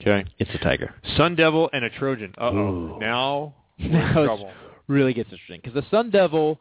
Okay. 0.00 0.24
It's 0.38 0.50
a 0.54 0.58
Tiger. 0.58 0.94
Sun 1.16 1.34
Devil 1.34 1.68
and 1.72 1.84
a 1.84 1.90
Trojan. 1.90 2.32
Uh-oh. 2.38 2.98
Now 3.00 3.54
Now 3.78 4.12
trouble. 4.24 4.52
really 4.86 5.12
gets 5.12 5.30
interesting 5.32 5.60
because 5.62 5.74
the 5.74 5.88
Sun 5.90 6.10
Devil. 6.10 6.58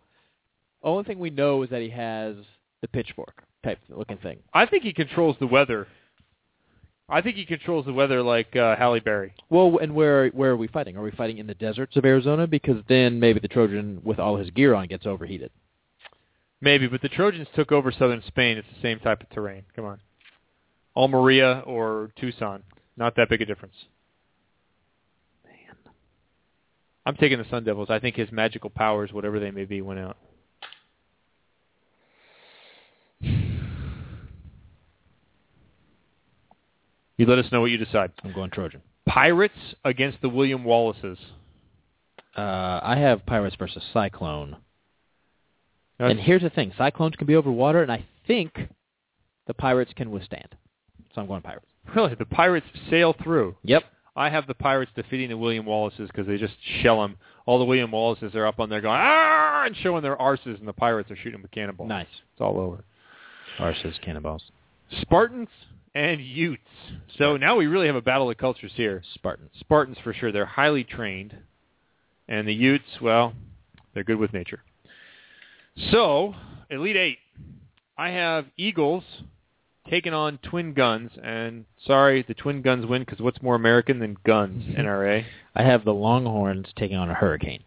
Only 0.84 1.04
thing 1.06 1.20
we 1.20 1.32
know 1.32 1.64
is 1.64 1.70
that 1.72 1.82
he 1.82 1.90
has 1.90 2.36
the 2.82 2.88
pitchfork 2.88 3.44
type 3.64 3.80
looking 3.90 4.18
thing. 4.18 4.38
I 4.54 4.66
think 4.68 4.84
he 4.84 4.94
controls 4.94 5.36
the 5.40 5.48
weather. 5.48 5.88
I 7.10 7.22
think 7.22 7.36
he 7.36 7.46
controls 7.46 7.86
the 7.86 7.94
weather 7.94 8.22
like 8.22 8.56
uh, 8.56 8.76
Halle 8.76 9.00
Berry. 9.00 9.34
Well, 9.50 9.80
and 9.82 9.96
where 9.96 10.28
where 10.30 10.52
are 10.52 10.58
we 10.58 10.68
fighting? 10.68 10.96
Are 10.98 11.02
we 11.02 11.12
fighting 11.12 11.38
in 11.40 11.48
the 11.48 11.56
deserts 11.56 11.96
of 11.96 12.06
Arizona? 12.06 12.46
Because 12.48 12.84
then 12.88 13.20
maybe 13.20 13.40
the 13.40 13.48
Trojan, 13.48 14.02
with 14.04 14.20
all 14.20 14.38
his 14.38 14.50
gear 14.52 14.76
on, 14.76 14.88
gets 14.88 15.06
overheated. 15.06 15.52
Maybe, 16.62 16.88
but 16.88 17.02
the 17.02 17.10
Trojans 17.10 17.48
took 17.56 17.72
over 17.72 17.92
southern 17.92 18.24
Spain. 18.28 18.58
It's 18.58 18.68
the 18.76 18.82
same 18.82 19.00
type 19.00 19.22
of 19.22 19.30
terrain. 19.30 19.64
Come 19.76 19.86
on. 19.86 20.00
Almeria 20.96 21.64
or 21.66 22.12
Tucson. 22.20 22.64
Not 22.98 23.16
that 23.16 23.30
big 23.30 23.42
a 23.42 23.46
difference. 23.46 23.76
Man. 25.46 25.76
I'm 27.06 27.16
taking 27.16 27.38
the 27.38 27.46
Sun 27.50 27.64
Devils. 27.64 27.90
I 27.90 28.00
think 28.00 28.16
his 28.16 28.32
magical 28.32 28.70
powers, 28.72 29.14
whatever 29.14 29.40
they 29.40 29.52
may 29.52 29.66
be, 29.66 29.82
went 29.82 30.00
out. 30.00 30.18
You 37.18 37.26
let 37.26 37.40
us 37.40 37.52
know 37.52 37.62
what 37.62 37.72
you 37.72 37.78
decide. 37.78 38.12
I'm 38.24 38.34
going 38.34 38.52
Trojan. 38.52 38.82
Pirates 39.08 39.56
against 39.84 40.22
the 40.22 40.30
William 40.30 40.64
Wallaces. 40.64 41.18
Uh, 42.38 42.80
I 42.84 42.98
have 43.00 43.26
Pirates 43.26 43.56
versus 43.58 43.84
Cyclone. 43.94 44.58
That's- 45.98 46.12
And 46.12 46.20
here's 46.20 46.44
the 46.44 46.52
thing: 46.52 46.74
Cyclones 46.78 47.16
can 47.16 47.26
be 47.26 47.36
over 47.36 47.52
water, 47.52 47.82
and 47.82 47.92
I 47.92 48.06
think 48.28 48.70
the 49.48 49.54
Pirates 49.56 49.94
can 49.94 50.12
withstand. 50.12 50.56
So 51.14 51.22
I'm 51.22 51.28
going 51.28 51.42
Pirates. 51.42 51.66
Really, 51.96 52.16
the 52.16 52.26
Pirates 52.26 52.68
sail 52.90 53.16
through. 53.24 53.56
Yep. 53.64 53.84
I 54.16 54.30
have 54.30 54.48
the 54.48 54.56
Pirates 54.56 54.92
defeating 54.96 55.30
the 55.30 55.38
William 55.38 55.66
Wallaces 55.66 56.10
because 56.12 56.28
they 56.28 56.38
just 56.38 56.56
shell 56.82 57.02
them. 57.02 57.18
All 57.46 57.60
the 57.60 57.66
William 57.66 57.92
Wallaces 57.92 58.34
are 58.36 58.46
up 58.46 58.60
on 58.60 58.70
there 58.70 58.82
going 58.82 59.00
ah 59.00 59.64
and 59.66 59.76
showing 59.78 60.02
their 60.02 60.18
arses, 60.18 60.60
and 60.60 60.68
the 60.68 60.74
Pirates 60.74 61.12
are 61.12 61.16
shooting 61.16 61.34
them 61.34 61.44
with 61.44 61.52
cannonballs. 61.52 61.88
Nice. 61.88 62.08
It's 62.34 62.42
all 62.42 62.60
over. 62.60 62.84
Arses, 63.60 64.00
cannonballs. 64.02 64.44
Spartans 65.02 65.50
and 65.94 66.20
Utes. 66.20 66.62
So 67.18 67.38
now 67.38 67.56
we 67.56 67.68
really 67.68 67.88
have 67.88 67.96
a 67.96 68.02
battle 68.02 68.30
of 68.30 68.38
cultures 68.38 68.72
here. 68.76 69.04
Spartans. 69.14 69.52
Spartans 69.60 69.98
for 70.04 70.14
sure. 70.14 70.32
They're 70.32 70.46
highly 70.46 70.84
trained, 70.84 71.36
and 72.28 72.48
the 72.48 72.54
Utes, 72.54 73.00
well, 73.02 73.34
they're 73.94 74.04
good 74.04 74.18
with 74.18 74.34
nature. 74.34 74.64
So 75.92 76.34
Elite 76.70 76.98
Eight. 76.98 77.20
I 77.98 78.10
have 78.10 78.46
Eagles 78.58 79.04
taking 79.90 80.14
on 80.14 80.38
Twin 80.40 80.74
Guns, 80.74 81.12
and 81.24 81.66
sorry, 81.86 82.24
the 82.28 82.34
Twin 82.34 82.62
Guns 82.62 82.86
win 82.86 83.02
because 83.04 83.20
what's 83.20 83.42
more 83.42 83.56
American 83.56 84.00
than 84.00 84.18
guns? 84.26 84.64
NRA. 84.78 85.24
I 85.56 85.64
have 85.64 85.84
the 85.86 85.94
Longhorns 85.94 86.68
taking 86.76 86.98
on 86.98 87.10
a 87.10 87.14
Hurricane, 87.14 87.64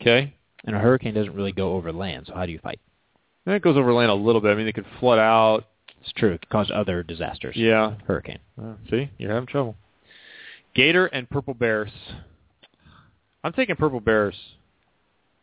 Okay. 0.00 0.34
and 0.64 0.76
a 0.76 0.78
Hurricane 0.78 1.14
doesn't 1.14 1.34
really 1.34 1.52
go 1.52 1.74
over 1.74 1.92
land. 1.92 2.26
So 2.28 2.34
how 2.34 2.46
do 2.46 2.52
you 2.52 2.58
fight? 2.58 2.80
And 3.46 3.54
it 3.54 3.62
goes 3.62 3.76
over 3.76 3.92
land 3.92 4.10
a 4.10 4.14
little 4.14 4.40
bit. 4.40 4.50
I 4.50 4.54
mean, 4.54 4.66
they 4.66 4.72
could 4.72 4.86
flood 5.00 5.18
out. 5.18 5.64
It's 6.02 6.12
true. 6.12 6.32
It 6.32 6.40
can 6.42 6.50
cause 6.50 6.70
other 6.74 7.02
disasters. 7.02 7.56
Yeah. 7.56 7.94
Hurricane. 8.06 8.38
Uh, 8.60 8.74
see, 8.90 9.10
you're 9.18 9.32
having 9.32 9.46
trouble. 9.46 9.76
Gator 10.74 11.06
and 11.06 11.28
Purple 11.30 11.54
Bears. 11.54 11.90
I'm 13.42 13.52
taking 13.52 13.76
Purple 13.76 14.00
Bears. 14.00 14.34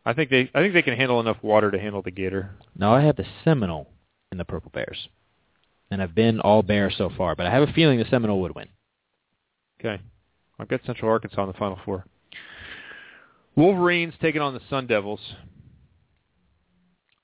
I 0.06 0.14
think 0.14 0.30
they 0.30 0.50
I 0.53 0.60
think 0.61 0.74
they 0.74 0.82
can 0.82 0.95
handle 0.98 1.19
enough 1.22 1.38
water 1.42 1.72
to 1.72 1.80
handle 1.80 2.02
the 2.02 2.11
Gator. 2.11 2.52
Now 2.77 2.93
I 2.93 3.02
have 3.02 3.16
the 3.16 3.26
Seminole 3.45 3.88
in 4.34 4.38
the 4.38 4.45
Purple 4.45 4.72
Bears, 4.74 5.08
and 5.90 6.02
I've 6.02 6.16
been 6.16 6.42
all 6.42 6.64
Bear 6.64 6.92
so 6.92 7.10
far, 7.16 7.36
but 7.36 7.45
I 7.45 7.52
have 7.52 7.70
a 7.70 7.72
feeling 7.72 8.00
the 8.00 8.06
Seminole 8.10 8.42
would 8.42 8.56
win. 8.56 8.68
Okay. 9.80 10.02
I've 10.60 10.68
got 10.68 10.82
Central 10.86 11.10
Arkansas 11.10 11.42
in 11.42 11.48
the 11.48 11.53
Final 11.58 11.80
Four. 11.86 12.06
Wolverines 13.56 14.14
taking 14.22 14.42
on 14.42 14.53
the 14.53 14.62
Sun 14.70 14.88
Devils. 14.88 15.20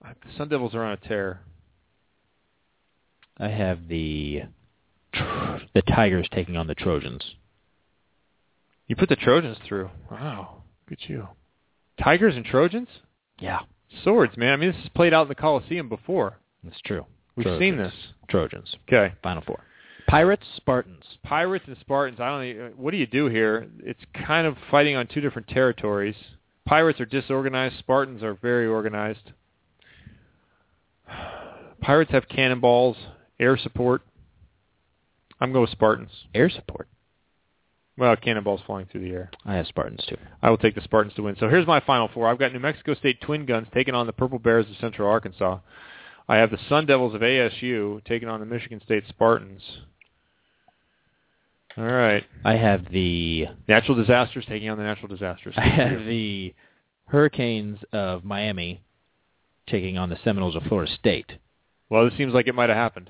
Uh, 0.06 0.14
The 0.24 0.38
Sun 0.38 0.50
Devils 0.50 0.76
are 0.76 0.84
on 0.84 0.94
a 0.94 0.98
tear. 1.08 1.42
I 3.38 3.48
have 3.50 3.88
the 3.88 4.44
the 5.74 5.82
Tigers 5.82 6.28
taking 6.32 6.56
on 6.56 6.68
the 6.68 6.76
Trojans. 6.76 7.36
You 8.88 8.96
put 8.96 9.10
the 9.10 9.16
Trojans 9.16 9.58
through. 9.68 9.90
Wow. 10.12 10.64
Good 10.88 11.00
you. 11.08 11.28
Tigers 12.02 12.36
and 12.36 12.46
Trojans? 12.46 12.90
Yeah, 13.40 13.62
Swords, 14.04 14.38
man. 14.38 14.54
I 14.54 14.56
mean, 14.58 14.72
this 14.72 14.84
is 14.84 14.90
played 14.96 15.14
out 15.14 15.24
in 15.24 15.30
the 15.30 15.36
Coliseum 15.36 15.90
before. 15.90 16.38
That's 16.64 16.80
true. 16.82 17.06
We've 17.36 17.46
Trojans. 17.46 17.62
seen 17.62 17.78
this. 17.78 17.94
Trojans. 18.30 18.76
Okay. 18.88 19.14
Final 19.24 19.44
four. 19.46 19.64
Pirates, 20.08 20.46
Spartans. 20.58 21.04
Pirates 21.24 21.66
and 21.68 21.78
Spartans. 21.82 22.20
I 22.20 22.54
don't. 22.54 22.78
What 22.78 22.92
do 22.92 22.98
you 22.98 23.08
do 23.08 23.28
here? 23.28 23.68
It's 23.80 24.00
kind 24.26 24.48
of 24.48 24.58
fighting 24.72 24.96
on 24.96 25.08
two 25.08 25.22
different 25.22 25.48
territories. 25.48 26.16
Pirates 26.66 27.00
are 27.00 27.06
disorganized. 27.06 27.78
Spartans 27.80 28.24
are 28.24 28.34
very 28.34 28.68
organized. 28.68 29.32
Pirates 31.82 32.12
have 32.12 32.28
cannonballs, 32.28 32.98
air 33.40 33.58
support. 33.58 34.02
I'm 35.40 35.52
going 35.52 35.62
with 35.62 35.72
Spartans. 35.72 36.12
Air 36.34 36.50
support. 36.50 36.88
Well, 37.98 38.16
cannonballs 38.16 38.62
flying 38.66 38.86
through 38.86 39.02
the 39.02 39.12
air. 39.12 39.30
I 39.46 39.56
have 39.56 39.68
Spartans 39.68 40.06
too. 40.08 40.18
I 40.42 40.50
will 40.50 40.58
take 40.58 40.76
the 40.76 40.82
Spartans 40.82 41.14
to 41.16 41.24
win. 41.24 41.36
So 41.40 41.50
here's 41.50 41.68
my 41.68 41.80
final 41.82 42.10
four. 42.14 42.28
I've 42.28 42.40
got 42.40 42.54
New 42.54 42.60
Mexico 42.60 42.94
State 42.94 43.22
Twin 43.22 43.46
Guns 43.46 43.68
taking 43.74 43.94
on 43.94 44.08
the 44.08 44.14
Purple 44.14 44.40
Bears 44.40 44.66
of 44.70 44.76
Central 44.80 45.10
Arkansas. 45.10 45.60
I 46.30 46.38
have 46.38 46.52
the 46.52 46.60
Sun 46.70 46.86
Devils 46.86 47.16
of 47.16 47.22
ASU 47.22 48.06
taking 48.06 48.30
on 48.30 48.40
the 48.40 48.46
Michigan 48.46 48.80
State 48.86 49.04
Spartans. 49.10 49.64
All 51.76 51.84
right. 51.84 52.24
I 52.46 52.56
have 52.56 52.86
the 52.92 53.48
Natural 53.68 53.98
disasters 53.98 54.46
taking 54.48 54.70
on 54.70 54.78
the 54.78 54.84
natural 54.84 55.08
disasters. 55.08 55.56
I 55.58 55.68
have 55.68 56.06
the 56.06 56.54
Hurricanes 57.06 57.80
of 57.92 58.24
Miami 58.24 58.84
taking 59.68 59.98
on 59.98 60.10
the 60.10 60.20
Seminoles 60.24 60.56
of 60.56 60.62
Florida 60.64 60.92
State. 61.00 61.34
Well, 61.90 62.08
this 62.08 62.16
seems 62.16 62.36
like 62.36 62.48
it 62.48 62.54
might 62.54 62.70
have 62.70 62.78
happened. 62.78 63.10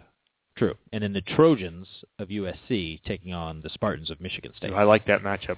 True. 0.56 0.76
And 0.94 1.04
then 1.04 1.12
the 1.12 1.22
Trojans 1.22 1.88
of 2.20 2.30
USC 2.30 3.04
taking 3.04 3.34
on 3.34 3.62
the 3.62 3.70
Spartans 3.70 4.10
of 4.10 4.22
Michigan 4.22 4.54
State. 4.56 4.72
I 4.72 4.84
like 4.84 5.06
that 5.08 5.24
matchup. 5.24 5.58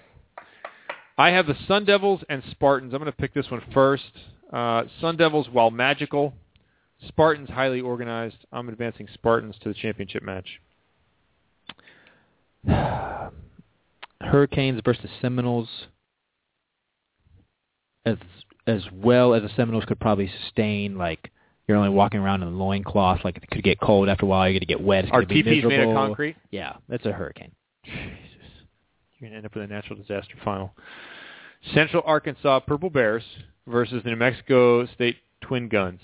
I 1.15 1.29
have 1.29 1.45
the 1.45 1.57
Sun 1.67 1.85
Devils 1.85 2.23
and 2.27 2.41
Spartans. 2.49 2.91
I'm 2.93 2.99
going 2.99 3.11
to 3.11 3.17
pick 3.17 3.35
this 3.35 3.51
one 3.51 3.61
first. 3.71 4.11
Uh, 4.51 4.83
Sun 4.99 5.17
Devils, 5.17 5.47
while 5.51 5.69
magical, 5.69 6.33
Spartans 7.07 7.49
highly 7.49 7.81
organized. 7.81 8.37
I'm 8.51 8.69
advancing 8.69 9.07
Spartans 9.13 9.55
to 9.61 9.69
the 9.69 9.75
championship 9.75 10.23
match. 10.23 10.59
Hurricanes 14.21 14.81
versus 14.85 15.09
Seminoles. 15.21 15.69
As 18.05 18.17
as 18.67 18.83
well 18.93 19.33
as 19.33 19.41
the 19.41 19.49
Seminoles 19.55 19.85
could 19.85 19.99
probably 19.99 20.31
sustain, 20.43 20.97
like 20.97 21.31
you're 21.67 21.77
only 21.77 21.89
walking 21.89 22.19
around 22.19 22.43
in 22.43 22.49
a 22.49 22.51
loincloth, 22.51 23.21
like 23.23 23.37
it 23.37 23.49
could 23.49 23.63
get 23.63 23.79
cold 23.79 24.09
after 24.09 24.25
a 24.25 24.29
while, 24.29 24.47
you're 24.47 24.59
gonna 24.59 24.65
get 24.65 24.81
wet, 24.81 25.05
it's 25.05 25.13
Are 25.13 25.21
gonna 25.21 25.33
be 25.33 25.43
teepees 25.43 25.63
made 25.65 25.79
of 25.79 25.95
concrete? 25.95 26.35
Yeah, 26.51 26.73
that's 26.87 27.05
a 27.05 27.11
hurricane. 27.11 27.51
Jesus. 27.83 28.07
You're 29.19 29.29
to 29.29 29.35
end 29.35 29.45
up 29.45 29.55
with 29.55 29.63
a 29.63 29.67
natural 29.67 29.97
disaster 29.97 30.35
final. 30.43 30.73
Central 31.73 32.01
Arkansas 32.05 32.61
Purple 32.61 32.89
Bears 32.89 33.23
versus 33.67 34.03
the 34.03 34.09
New 34.09 34.15
Mexico 34.15 34.85
State 34.87 35.17
Twin 35.41 35.69
Guns. 35.69 35.99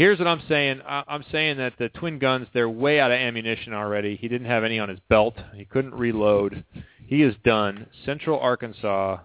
Here's 0.00 0.18
what 0.18 0.28
I'm 0.28 0.40
saying. 0.48 0.80
I- 0.88 1.04
I'm 1.08 1.22
saying 1.30 1.58
that 1.58 1.74
the 1.76 1.90
Twin 1.90 2.18
Guns, 2.18 2.48
they're 2.54 2.70
way 2.70 3.00
out 3.00 3.10
of 3.10 3.18
ammunition 3.18 3.74
already. 3.74 4.16
He 4.16 4.28
didn't 4.28 4.46
have 4.46 4.64
any 4.64 4.78
on 4.78 4.88
his 4.88 4.98
belt. 5.10 5.34
He 5.54 5.66
couldn't 5.66 5.92
reload. 5.92 6.64
He 7.06 7.22
is 7.22 7.34
done. 7.44 7.86
Central 8.06 8.40
Arkansas, 8.40 9.18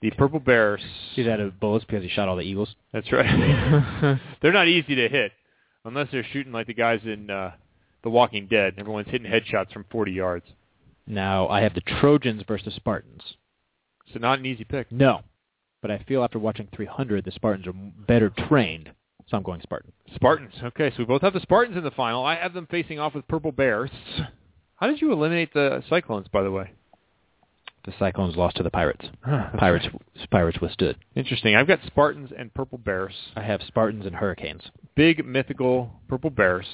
the 0.00 0.12
Purple 0.12 0.38
Bears. 0.38 0.80
He's 1.16 1.26
out 1.26 1.40
of 1.40 1.58
bullets 1.58 1.84
because 1.84 2.04
he 2.04 2.08
shot 2.08 2.28
all 2.28 2.36
the 2.36 2.44
Eagles. 2.44 2.76
That's 2.92 3.10
right. 3.10 4.20
they're 4.42 4.52
not 4.52 4.68
easy 4.68 4.94
to 4.94 5.08
hit 5.08 5.32
unless 5.84 6.06
they're 6.12 6.22
shooting 6.32 6.52
like 6.52 6.68
the 6.68 6.74
guys 6.74 7.00
in 7.02 7.30
uh, 7.30 7.50
The 8.04 8.10
Walking 8.10 8.46
Dead. 8.46 8.74
Everyone's 8.78 9.08
hitting 9.10 9.28
headshots 9.28 9.72
from 9.72 9.86
40 9.90 10.12
yards. 10.12 10.46
Now 11.08 11.48
I 11.48 11.62
have 11.62 11.74
the 11.74 11.80
Trojans 11.80 12.44
versus 12.46 12.74
Spartans. 12.76 13.24
So 14.12 14.20
not 14.20 14.38
an 14.38 14.46
easy 14.46 14.62
pick. 14.62 14.92
No, 14.92 15.22
but 15.82 15.90
I 15.90 15.98
feel 16.06 16.22
after 16.22 16.38
watching 16.38 16.68
300, 16.76 17.24
the 17.24 17.32
Spartans 17.32 17.66
are 17.66 17.72
better 17.72 18.30
trained, 18.30 18.92
so 19.30 19.36
I'm 19.36 19.42
going 19.42 19.60
Spartan. 19.62 19.92
Spartans. 20.14 20.54
Okay, 20.62 20.90
so 20.90 20.96
we 20.98 21.04
both 21.04 21.22
have 21.22 21.32
the 21.32 21.40
Spartans 21.40 21.76
in 21.76 21.84
the 21.84 21.90
final. 21.92 22.24
I 22.24 22.34
have 22.34 22.52
them 22.52 22.66
facing 22.70 22.98
off 22.98 23.14
with 23.14 23.28
Purple 23.28 23.52
Bears. 23.52 23.90
How 24.76 24.88
did 24.88 25.00
you 25.00 25.12
eliminate 25.12 25.54
the 25.54 25.84
Cyclones, 25.88 26.26
by 26.28 26.42
the 26.42 26.50
way? 26.50 26.72
The 27.84 27.92
Cyclones 27.98 28.36
lost 28.36 28.56
to 28.56 28.62
the 28.62 28.70
Pirates. 28.70 29.06
Pirates 29.58 29.86
Pirates 30.30 30.60
withstood. 30.60 30.96
Interesting. 31.14 31.54
I've 31.54 31.68
got 31.68 31.78
Spartans 31.86 32.30
and 32.36 32.52
Purple 32.52 32.78
Bears. 32.78 33.14
I 33.36 33.42
have 33.42 33.62
Spartans 33.66 34.04
and 34.04 34.16
Hurricanes. 34.16 34.62
Big 34.96 35.24
mythical 35.24 35.90
Purple 36.08 36.30
Bears. 36.30 36.66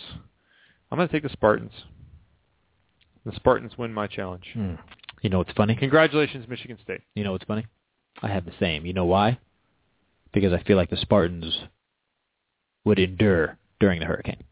I'm 0.91 0.99
going 0.99 1.09
to 1.09 1.13
take 1.13 1.25
the 1.25 1.29
Spartans. 1.29 1.73
The 3.25 3.35
Spartans 3.37 3.77
win 3.77 3.93
my 3.93 4.07
challenge. 4.07 4.47
Hmm. 4.55 4.75
You 5.21 5.31
know 5.31 5.39
what's 5.39 5.53
funny? 5.53 5.75
Congratulations, 5.75 6.49
Michigan 6.49 6.79
State. 6.83 7.03
You 7.15 7.25
know 7.25 7.33
what's 7.33 7.45
funny? 7.45 7.67
I 8.23 8.29
have 8.29 8.45
the 8.45 8.53
same. 8.59 8.87
You 8.87 8.93
know 8.93 9.05
why? 9.05 9.39
Because 10.33 10.53
I 10.53 10.63
feel 10.63 10.77
like 10.77 10.91
the 10.91 10.97
Spartans 10.97 11.59
would 12.87 12.99
endure 12.99 13.59
during 13.81 14.01
the 14.01 14.07
hurricane. 14.07 14.43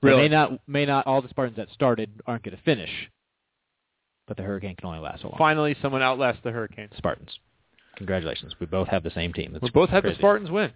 They 0.00 0.10
Really? 0.10 0.22
May 0.22 0.28
not 0.28 0.68
may 0.68 0.86
not 0.86 1.06
all 1.08 1.20
the 1.20 1.28
Spartans 1.28 1.56
that 1.56 1.70
started 1.72 2.08
aren't 2.24 2.44
going 2.44 2.56
to 2.56 2.62
finish, 2.62 2.90
but 4.28 4.36
the 4.36 4.44
hurricane 4.44 4.76
can 4.76 4.86
only 4.86 5.00
last 5.00 5.22
so 5.22 5.28
long. 5.28 5.38
Finally, 5.38 5.74
someone 5.82 6.02
outlasts 6.02 6.38
the 6.44 6.52
hurricane. 6.52 6.88
Spartans. 6.96 7.36
Congratulations. 7.96 8.54
We 8.60 8.66
both 8.66 8.86
have 8.88 9.02
the 9.02 9.10
same 9.10 9.32
team. 9.32 9.52
That's 9.52 9.62
we 9.64 9.70
both 9.70 9.90
had 9.90 10.04
the 10.04 10.14
Spartans 10.14 10.52
win. 10.52 10.70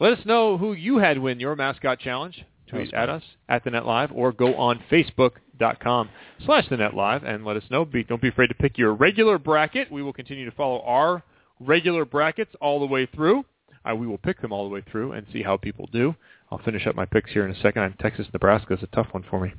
Let 0.00 0.18
us 0.18 0.26
know 0.26 0.58
who 0.58 0.72
you 0.72 0.98
had 0.98 1.18
win 1.18 1.38
your 1.38 1.54
mascot 1.54 2.00
challenge. 2.00 2.44
Tweet 2.68 2.92
at 2.92 3.08
us 3.08 3.22
at 3.48 3.64
the 3.64 3.70
Net 3.70 3.86
Live 3.86 4.10
or 4.12 4.32
go 4.32 4.54
on 4.56 4.82
Facebook.com 4.90 6.10
slash 6.44 6.68
the 6.68 6.76
Net 6.76 6.94
Live 6.94 7.22
and 7.24 7.44
let 7.44 7.56
us 7.56 7.62
know. 7.70 7.84
Be, 7.84 8.04
don't 8.04 8.20
be 8.20 8.28
afraid 8.28 8.48
to 8.48 8.54
pick 8.54 8.76
your 8.76 8.92
regular 8.92 9.38
bracket. 9.38 9.90
We 9.90 10.02
will 10.02 10.12
continue 10.12 10.44
to 10.44 10.54
follow 10.54 10.82
our 10.82 11.22
regular 11.60 12.04
brackets 12.04 12.54
all 12.60 12.80
the 12.80 12.86
way 12.86 13.06
through. 13.06 13.44
Uh, 13.88 13.94
we 13.94 14.06
will 14.06 14.18
pick 14.18 14.40
them 14.40 14.52
all 14.52 14.68
the 14.68 14.74
way 14.74 14.82
through 14.90 15.12
and 15.12 15.26
see 15.32 15.42
how 15.42 15.56
people 15.56 15.88
do. 15.92 16.14
I'll 16.50 16.58
finish 16.58 16.86
up 16.86 16.94
my 16.94 17.06
picks 17.06 17.30
here 17.30 17.44
in 17.44 17.54
a 17.54 17.60
second. 17.60 17.82
I'm 17.82 17.94
Texas, 18.00 18.26
Nebraska 18.32 18.74
is 18.74 18.82
a 18.82 18.86
tough 18.88 19.08
one 19.12 19.24
for 19.28 19.40
me, 19.40 19.52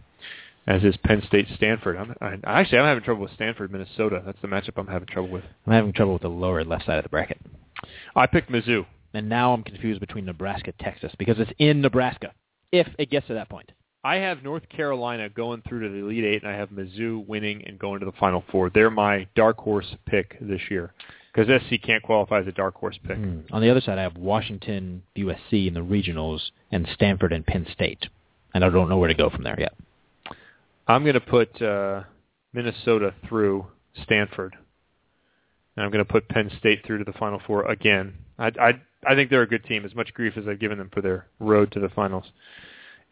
as 0.68 0.84
is 0.84 0.96
Penn 1.06 1.24
State, 1.28 1.48
Stanford. 1.56 1.98
I'm, 1.98 2.16
I, 2.22 2.38
actually, 2.46 2.80
I'm 2.80 2.86
having 2.86 3.04
trouble 3.04 3.24
with 3.24 3.34
Stanford, 3.34 3.72
Minnesota. 3.72 4.22
That's 4.26 4.42
the 4.42 4.48
matchup 4.48 4.78
I'm 4.78 4.88
having 4.88 5.08
trouble 5.08 5.30
with. 5.30 5.44
I'm 5.66 5.74
having 5.74 5.94
trouble 5.94 6.14
with 6.14 6.22
the 6.24 6.30
lower 6.30 6.64
left 6.64 6.86
side 6.86 6.98
of 6.98 7.04
the 7.04 7.10
bracket. 7.10 7.40
I 8.16 8.28
picked 8.28 8.52
Mizzou. 8.52 8.86
And 9.14 9.28
now 9.28 9.54
I'm 9.54 9.64
confused 9.64 10.00
between 10.00 10.26
Nebraska 10.26 10.72
Texas 10.80 11.12
because 11.18 11.40
it's 11.40 11.52
in 11.58 11.82
Nebraska. 11.82 12.32
If 12.72 12.88
it 13.00 13.10
gets 13.10 13.26
to 13.28 13.34
that 13.34 13.50
point. 13.50 13.72
I 14.04 14.18
have 14.18 14.44
North 14.44 14.70
Carolina 14.70 15.30
going 15.30 15.64
through 15.68 15.82
to 15.82 15.90
the 15.90 16.06
Elite 16.06 16.24
Eight, 16.24 16.44
and 16.44 16.52
I 16.52 16.56
have 16.56 16.70
Mizzou 16.70 17.28
winning 17.28 17.64
and 17.66 17.80
going 17.80 18.00
to 18.02 18.06
the 18.06 18.14
Final 18.14 18.44
Four. 18.52 18.70
They're 18.70 18.92
my 18.92 19.28
dark 19.36 19.58
horse 19.58 19.96
pick 20.06 20.38
this 20.40 20.62
year 20.70 20.94
because 21.40 21.62
SC 21.64 21.82
can't 21.82 22.04
qualify 22.04 22.40
as 22.40 22.48
a 22.48 22.52
dark 22.52 22.76
horse 22.76 23.00
pick. 23.04 23.18
Hmm. 23.18 23.40
On 23.52 23.62
the 23.62 23.70
other 23.70 23.82
side, 23.82 23.98
I 23.98 24.02
have 24.02 24.18
Washington, 24.18 25.04
USC 25.18 25.68
in 25.68 25.74
the 25.74 25.80
regionals, 25.80 26.42
and 26.72 26.88
Stanford 26.94 27.32
and 27.32 27.46
Penn 27.46 27.66
State. 27.72 28.08
And 28.54 28.66
I 28.66 28.70
don't 28.70 28.90
know 28.90 28.98
where 28.98 29.08
to 29.08 29.14
go 29.14 29.30
from 29.30 29.44
there 29.44 29.60
yet. 29.60 29.74
I'm 30.88 31.04
going 31.04 31.14
to 31.14 31.22
put 31.22 31.62
uh, 31.62 32.04
Minnesota 32.52 33.14
through 33.28 33.68
Stanford, 34.04 34.56
and 35.76 35.86
I'm 35.86 35.92
going 35.92 36.04
to 36.04 36.12
put 36.12 36.28
Penn 36.28 36.52
State 36.60 36.86
through 36.86 36.98
to 36.98 37.04
the 37.04 37.18
Final 37.18 37.40
Four 37.46 37.70
again. 37.70 38.16
I, 38.38 38.48
I 38.60 38.82
I 39.08 39.16
think 39.16 39.30
they're 39.30 39.44
a 39.44 39.48
good 39.48 39.64
team, 39.64 39.86
as 39.86 39.96
much 39.96 40.14
grief 40.14 40.34
as 40.36 40.46
I've 40.48 40.60
given 40.60 40.78
them 40.78 40.90
for 40.94 41.02
their 41.02 41.28
road 41.40 41.72
to 41.74 41.80
the 41.80 41.90
finals. 41.90 42.26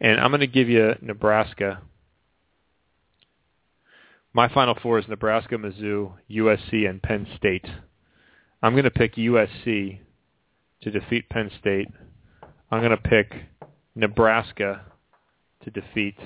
And 0.00 0.20
I'm 0.20 0.30
going 0.30 0.40
to 0.40 0.46
give 0.46 0.68
you 0.68 0.94
Nebraska. 1.00 1.80
My 4.34 4.48
Final 4.48 4.76
Four 4.82 4.98
is 4.98 5.08
Nebraska, 5.08 5.54
Mizzou, 5.54 6.12
USC, 6.30 6.88
and 6.88 7.00
Penn 7.00 7.26
State. 7.36 7.64
I'm 8.62 8.72
going 8.72 8.84
to 8.84 8.90
pick 8.90 9.14
USC 9.14 10.00
to 10.82 10.90
defeat 10.90 11.28
Penn 11.28 11.50
State. 11.60 11.88
I'm 12.70 12.80
going 12.80 12.90
to 12.90 12.96
pick 12.96 13.32
Nebraska 13.94 14.82
to 15.62 15.70
defeat 15.70 16.16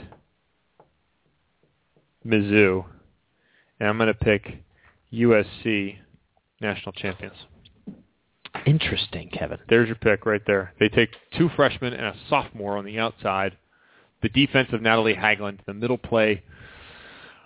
Mizzou, 2.26 2.84
and 3.78 3.88
I'm 3.88 3.98
going 3.98 4.08
to 4.08 4.14
pick 4.14 4.62
USC 5.12 5.96
national 6.60 6.92
champions. 6.92 7.36
Interesting, 8.66 9.28
Kevin. 9.30 9.58
There's 9.68 9.88
your 9.88 9.96
pick 9.96 10.24
right 10.24 10.42
there. 10.46 10.72
They 10.78 10.88
take 10.88 11.10
two 11.36 11.50
freshmen 11.54 11.92
and 11.92 12.06
a 12.06 12.14
sophomore 12.28 12.76
on 12.78 12.84
the 12.84 12.98
outside. 12.98 13.56
The 14.22 14.28
defense 14.28 14.68
of 14.72 14.80
Natalie 14.80 15.14
Hagglund, 15.14 15.58
the 15.66 15.74
middle 15.74 15.98
play 15.98 16.42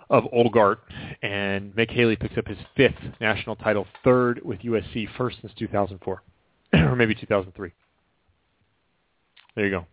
of 0.09 0.23
Olgard, 0.33 0.77
and 1.21 1.73
Mick 1.75 1.91
Haley 1.91 2.15
picks 2.15 2.37
up 2.37 2.47
his 2.47 2.57
fifth 2.75 2.95
national 3.19 3.55
title, 3.57 3.85
third 4.03 4.41
with 4.43 4.59
USC, 4.59 5.07
first 5.17 5.37
since 5.41 5.53
2004, 5.57 6.21
or 6.73 6.95
maybe 6.95 7.13
2003. 7.15 7.71
There 9.55 9.65
you 9.65 9.71
go. 9.71 9.85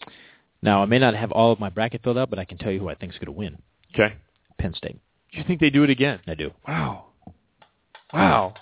Now, 0.63 0.83
I 0.83 0.87
may 0.87 0.99
not 0.99 1.15
have 1.15 1.33
all 1.33 1.53
of 1.53 1.61
my 1.61 1.69
bracket 1.69 2.03
filled 2.03 2.19
out, 2.19 2.31
but 2.31 2.39
I 2.39 2.45
can 2.45 2.59
tell 2.59 2.71
you 2.71 2.79
who 2.79 2.89
I 2.89 2.95
think 2.95 3.13
is 3.13 3.19
going 3.19 3.27
to 3.27 3.33
win. 3.33 3.59
Okay. 3.95 4.15
Penn 4.59 4.75
State. 4.75 4.99
Do 5.33 5.39
you 5.39 5.45
think 5.45 5.61
they 5.61 5.71
do 5.71 5.83
it 5.83 5.91
again? 5.91 6.21
I 6.27 6.35
do. 6.35 6.53
Wow. 6.67 7.07
Wow. 8.13 8.55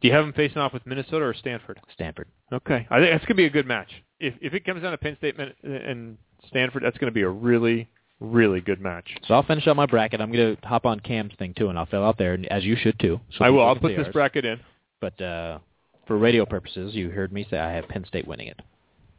Do 0.00 0.08
you 0.08 0.14
have 0.14 0.24
them 0.24 0.32
facing 0.32 0.58
off 0.58 0.72
with 0.72 0.86
Minnesota 0.86 1.24
or 1.24 1.34
Stanford? 1.34 1.80
Stanford. 1.94 2.28
Okay. 2.52 2.86
I 2.90 2.98
think 2.98 3.12
that's 3.12 3.24
going 3.24 3.28
to 3.28 3.34
be 3.34 3.46
a 3.46 3.50
good 3.50 3.66
match. 3.66 3.88
If 4.20 4.34
if 4.40 4.52
it 4.52 4.64
comes 4.64 4.82
down 4.82 4.90
to 4.90 4.98
Penn 4.98 5.16
State 5.16 5.36
and 5.62 6.18
Stanford, 6.48 6.82
that's 6.82 6.98
going 6.98 7.10
to 7.10 7.14
be 7.14 7.22
a 7.22 7.28
really 7.28 7.88
really 8.22 8.60
good 8.60 8.80
match. 8.80 9.08
So 9.26 9.34
I'll 9.34 9.42
finish 9.42 9.66
up 9.66 9.76
my 9.76 9.86
bracket. 9.86 10.20
I'm 10.20 10.32
going 10.32 10.56
to 10.56 10.66
hop 10.66 10.86
on 10.86 11.00
Cam's 11.00 11.32
thing 11.38 11.54
too, 11.54 11.68
and 11.68 11.78
I'll 11.78 11.86
fill 11.86 12.04
out 12.04 12.18
there, 12.18 12.34
and 12.34 12.50
as 12.50 12.64
you 12.64 12.76
should 12.76 12.98
too. 12.98 13.20
So 13.36 13.44
I 13.44 13.50
will. 13.50 13.66
I'll 13.66 13.76
put 13.76 13.96
this 13.96 14.06
ours. 14.06 14.12
bracket 14.12 14.44
in. 14.44 14.60
But 15.00 15.20
uh, 15.20 15.58
for 16.06 16.16
radio 16.16 16.46
purposes, 16.46 16.94
you 16.94 17.10
heard 17.10 17.32
me 17.32 17.46
say 17.50 17.58
I 17.58 17.72
have 17.72 17.88
Penn 17.88 18.04
State 18.06 18.26
winning 18.26 18.48
it. 18.48 18.60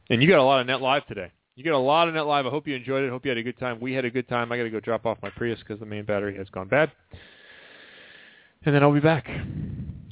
And 0.09 0.21
you 0.21 0.29
got 0.29 0.39
a 0.39 0.43
lot 0.43 0.61
of 0.61 0.67
net 0.67 0.81
live 0.81 1.05
today. 1.07 1.31
You 1.55 1.63
got 1.63 1.73
a 1.73 1.77
lot 1.77 2.07
of 2.07 2.13
net 2.13 2.25
live. 2.25 2.45
I 2.45 2.49
hope 2.49 2.67
you 2.67 2.75
enjoyed 2.75 3.03
it. 3.03 3.09
Hope 3.09 3.25
you 3.25 3.29
had 3.29 3.37
a 3.37 3.43
good 3.43 3.59
time. 3.59 3.79
We 3.79 3.93
had 3.93 4.05
a 4.05 4.09
good 4.09 4.27
time. 4.27 4.51
I 4.51 4.57
got 4.57 4.63
to 4.63 4.69
go 4.69 4.79
drop 4.79 5.05
off 5.05 5.17
my 5.21 5.29
Prius 5.29 5.59
because 5.59 5.79
the 5.79 5.85
main 5.85 6.05
battery 6.05 6.35
has 6.37 6.49
gone 6.49 6.67
bad. 6.67 6.91
And 8.65 8.73
then 8.73 8.81
I'll 8.81 8.93
be 8.93 8.99
back. 8.99 9.29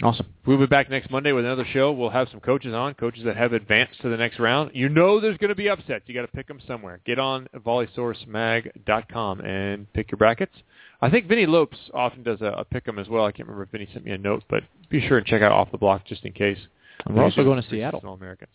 Awesome. 0.03 0.25
We'll 0.47 0.57
be 0.57 0.65
back 0.65 0.89
next 0.89 1.11
Monday 1.11 1.31
with 1.31 1.45
another 1.45 1.65
show. 1.71 1.91
We'll 1.91 2.09
have 2.09 2.27
some 2.31 2.39
coaches 2.39 2.73
on, 2.73 2.95
coaches 2.95 3.23
that 3.25 3.37
have 3.37 3.53
advanced 3.53 4.01
to 4.01 4.09
the 4.09 4.17
next 4.17 4.39
round. 4.39 4.71
You 4.73 4.89
know 4.89 5.19
there's 5.19 5.37
going 5.37 5.49
to 5.49 5.55
be 5.55 5.69
upsets. 5.69 6.05
You 6.07 6.15
got 6.15 6.21
to 6.21 6.27
pick 6.27 6.47
them 6.47 6.59
somewhere. 6.67 6.99
Get 7.05 7.19
on 7.19 7.47
volleysourcemag.com 7.55 9.41
and 9.41 9.93
pick 9.93 10.09
your 10.11 10.17
brackets. 10.17 10.53
I 11.01 11.09
think 11.11 11.27
Vinny 11.27 11.45
Lopes 11.45 11.77
often 11.93 12.23
does 12.23 12.41
a, 12.41 12.45
a 12.45 12.65
pick 12.65 12.87
'em 12.87 12.97
as 12.97 13.07
well. 13.09 13.25
I 13.25 13.31
can't 13.31 13.47
remember 13.47 13.63
if 13.63 13.69
Vinny 13.69 13.87
sent 13.93 14.05
me 14.05 14.11
a 14.11 14.17
note, 14.17 14.43
but 14.49 14.63
be 14.89 15.05
sure 15.07 15.19
and 15.19 15.27
check 15.27 15.43
out 15.43 15.51
Off 15.51 15.71
the 15.71 15.77
Block 15.77 16.05
just 16.05 16.25
in 16.25 16.33
case. 16.33 16.59
And 17.05 17.15
we're 17.15 17.23
also 17.23 17.43
going 17.43 17.61
to 17.61 17.69
Seattle. 17.69 18.01
All 18.03 18.13
Americans. 18.13 18.51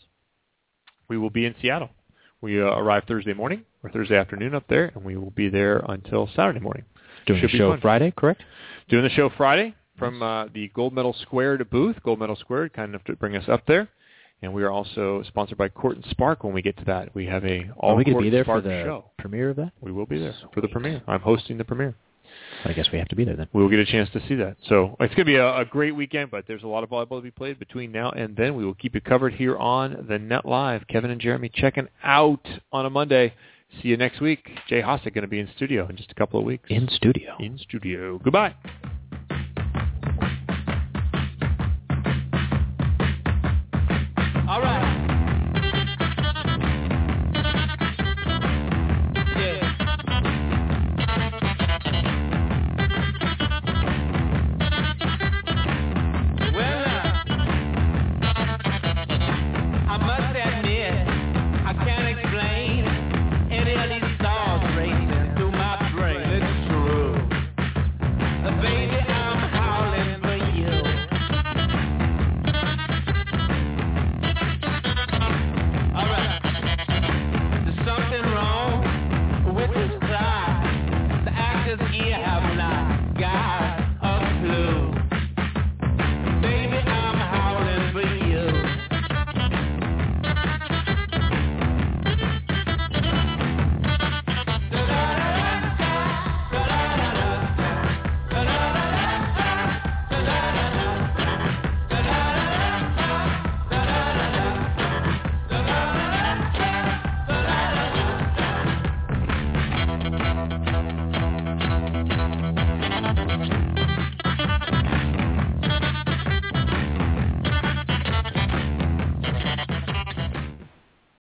We 1.09 1.17
will 1.19 1.31
be 1.31 1.47
in 1.47 1.55
Seattle. 1.63 1.91
We 2.41 2.61
uh, 2.61 2.67
arrive 2.67 3.05
Thursday 3.07 3.35
morning 3.35 3.65
or 3.83 3.91
Thursday 3.91 4.17
afternoon 4.17 4.55
up 4.55 4.65
there, 4.69 4.91
and 4.95 5.05
we 5.05 5.17
will 5.17 5.31
be 5.31 5.49
there 5.49 5.79
until 5.89 6.29
Saturday 6.35 6.61
morning. 6.61 6.85
Doing 7.27 7.41
Should 7.41 7.51
the 7.51 7.59
show 7.59 7.71
fun. 7.71 7.81
Friday, 7.81 8.13
correct? 8.17 8.43
Doing 8.89 9.05
the 9.05 9.11
show 9.11 9.31
Friday 9.37 9.75
from 9.99 10.23
uh, 10.23 10.47
the 10.53 10.69
Gold 10.75 10.93
Medal 10.93 11.15
Squared 11.23 11.69
booth. 11.71 11.97
Gold 12.05 12.21
Medal 12.21 12.37
Squared, 12.37 12.73
kind 12.73 12.91
enough 12.91 13.05
to 13.05 13.17
bring 13.17 13.37
us 13.37 13.45
up 13.49 13.67
there. 13.67 13.89
And 14.43 14.53
we 14.53 14.63
are 14.63 14.71
also 14.71 15.23
sponsored 15.27 15.57
by 15.57 15.69
Court 15.71 15.97
and 15.97 16.05
Spark 16.11 16.45
when 16.45 16.53
we 16.53 16.61
get 16.61 16.77
to 16.79 16.85
that. 16.85 17.15
We 17.15 17.27
have 17.27 17.45
a 17.45 17.71
all 17.79 17.93
Are 17.93 17.97
we 17.97 18.05
going 18.05 18.19
to 18.19 18.23
be 18.23 18.31
there 18.31 18.45
for 18.45 18.61
the 18.61 18.85
show. 18.85 19.11
premiere 19.19 19.51
of 19.51 19.57
that? 19.57 19.73
We 19.81 19.93
will 19.93 20.07
be 20.07 20.19
there 20.19 20.35
for 20.53 20.61
the 20.61 20.69
premiere. 20.69 21.03
I'm 21.07 21.21
hosting 21.21 21.57
the 21.57 21.65
premiere. 21.65 21.95
I 22.65 22.73
guess 22.73 22.89
we 22.93 22.99
have 22.99 23.09
to 23.09 23.17
be 23.17 23.25
there 23.25 23.37
then. 23.37 23.49
We 23.53 23.63
will 23.63 23.71
get 23.71 23.79
a 23.79 23.87
chance 23.87 24.11
to 24.11 24.21
see 24.29 24.35
that. 24.37 24.57
So 24.69 24.97
it's 25.01 25.15
going 25.15 25.25
to 25.27 25.33
be 25.33 25.37
a, 25.37 25.59
a 25.61 25.65
great 25.65 25.93
weekend, 25.93 26.31
but 26.31 26.45
there's 26.47 26.65
a 26.65 26.67
lot 26.67 26.85
of 26.85 26.91
volleyball 26.91 27.19
to 27.19 27.23
be 27.23 27.31
played 27.31 27.59
between 27.59 27.93
now 27.93 28.11
and 28.11 28.37
then. 28.37 28.55
We 28.57 28.65
will 28.65 28.75
keep 28.75 28.95
you 28.95 29.01
covered 29.01 29.33
here 29.35 29.57
on 29.57 30.07
the 30.09 30.19
Net 30.19 30.45
Live. 30.45 30.87
Kevin 30.89 31.11
and 31.11 31.21
Jeremy 31.21 31.51
checking 31.53 31.89
out 32.05 32.47
on 32.73 32.85
a 32.85 32.91
Monday. 32.91 33.33
See 33.81 33.89
you 33.89 33.97
next 33.97 34.21
week. 34.21 34.49
Jay 34.69 34.83
Hossick 34.83 35.15
going 35.15 35.23
to 35.23 35.29
be 35.29 35.41
in 35.41 35.49
studio 35.57 35.89
in 35.89 35.97
just 35.97 36.11
a 36.11 36.15
couple 36.15 36.39
of 36.39 36.47
weeks. 36.47 36.65
In 36.69 36.89
studio. 36.89 37.37
In 37.41 37.59
studio. 37.59 38.19
Goodbye. 38.19 38.55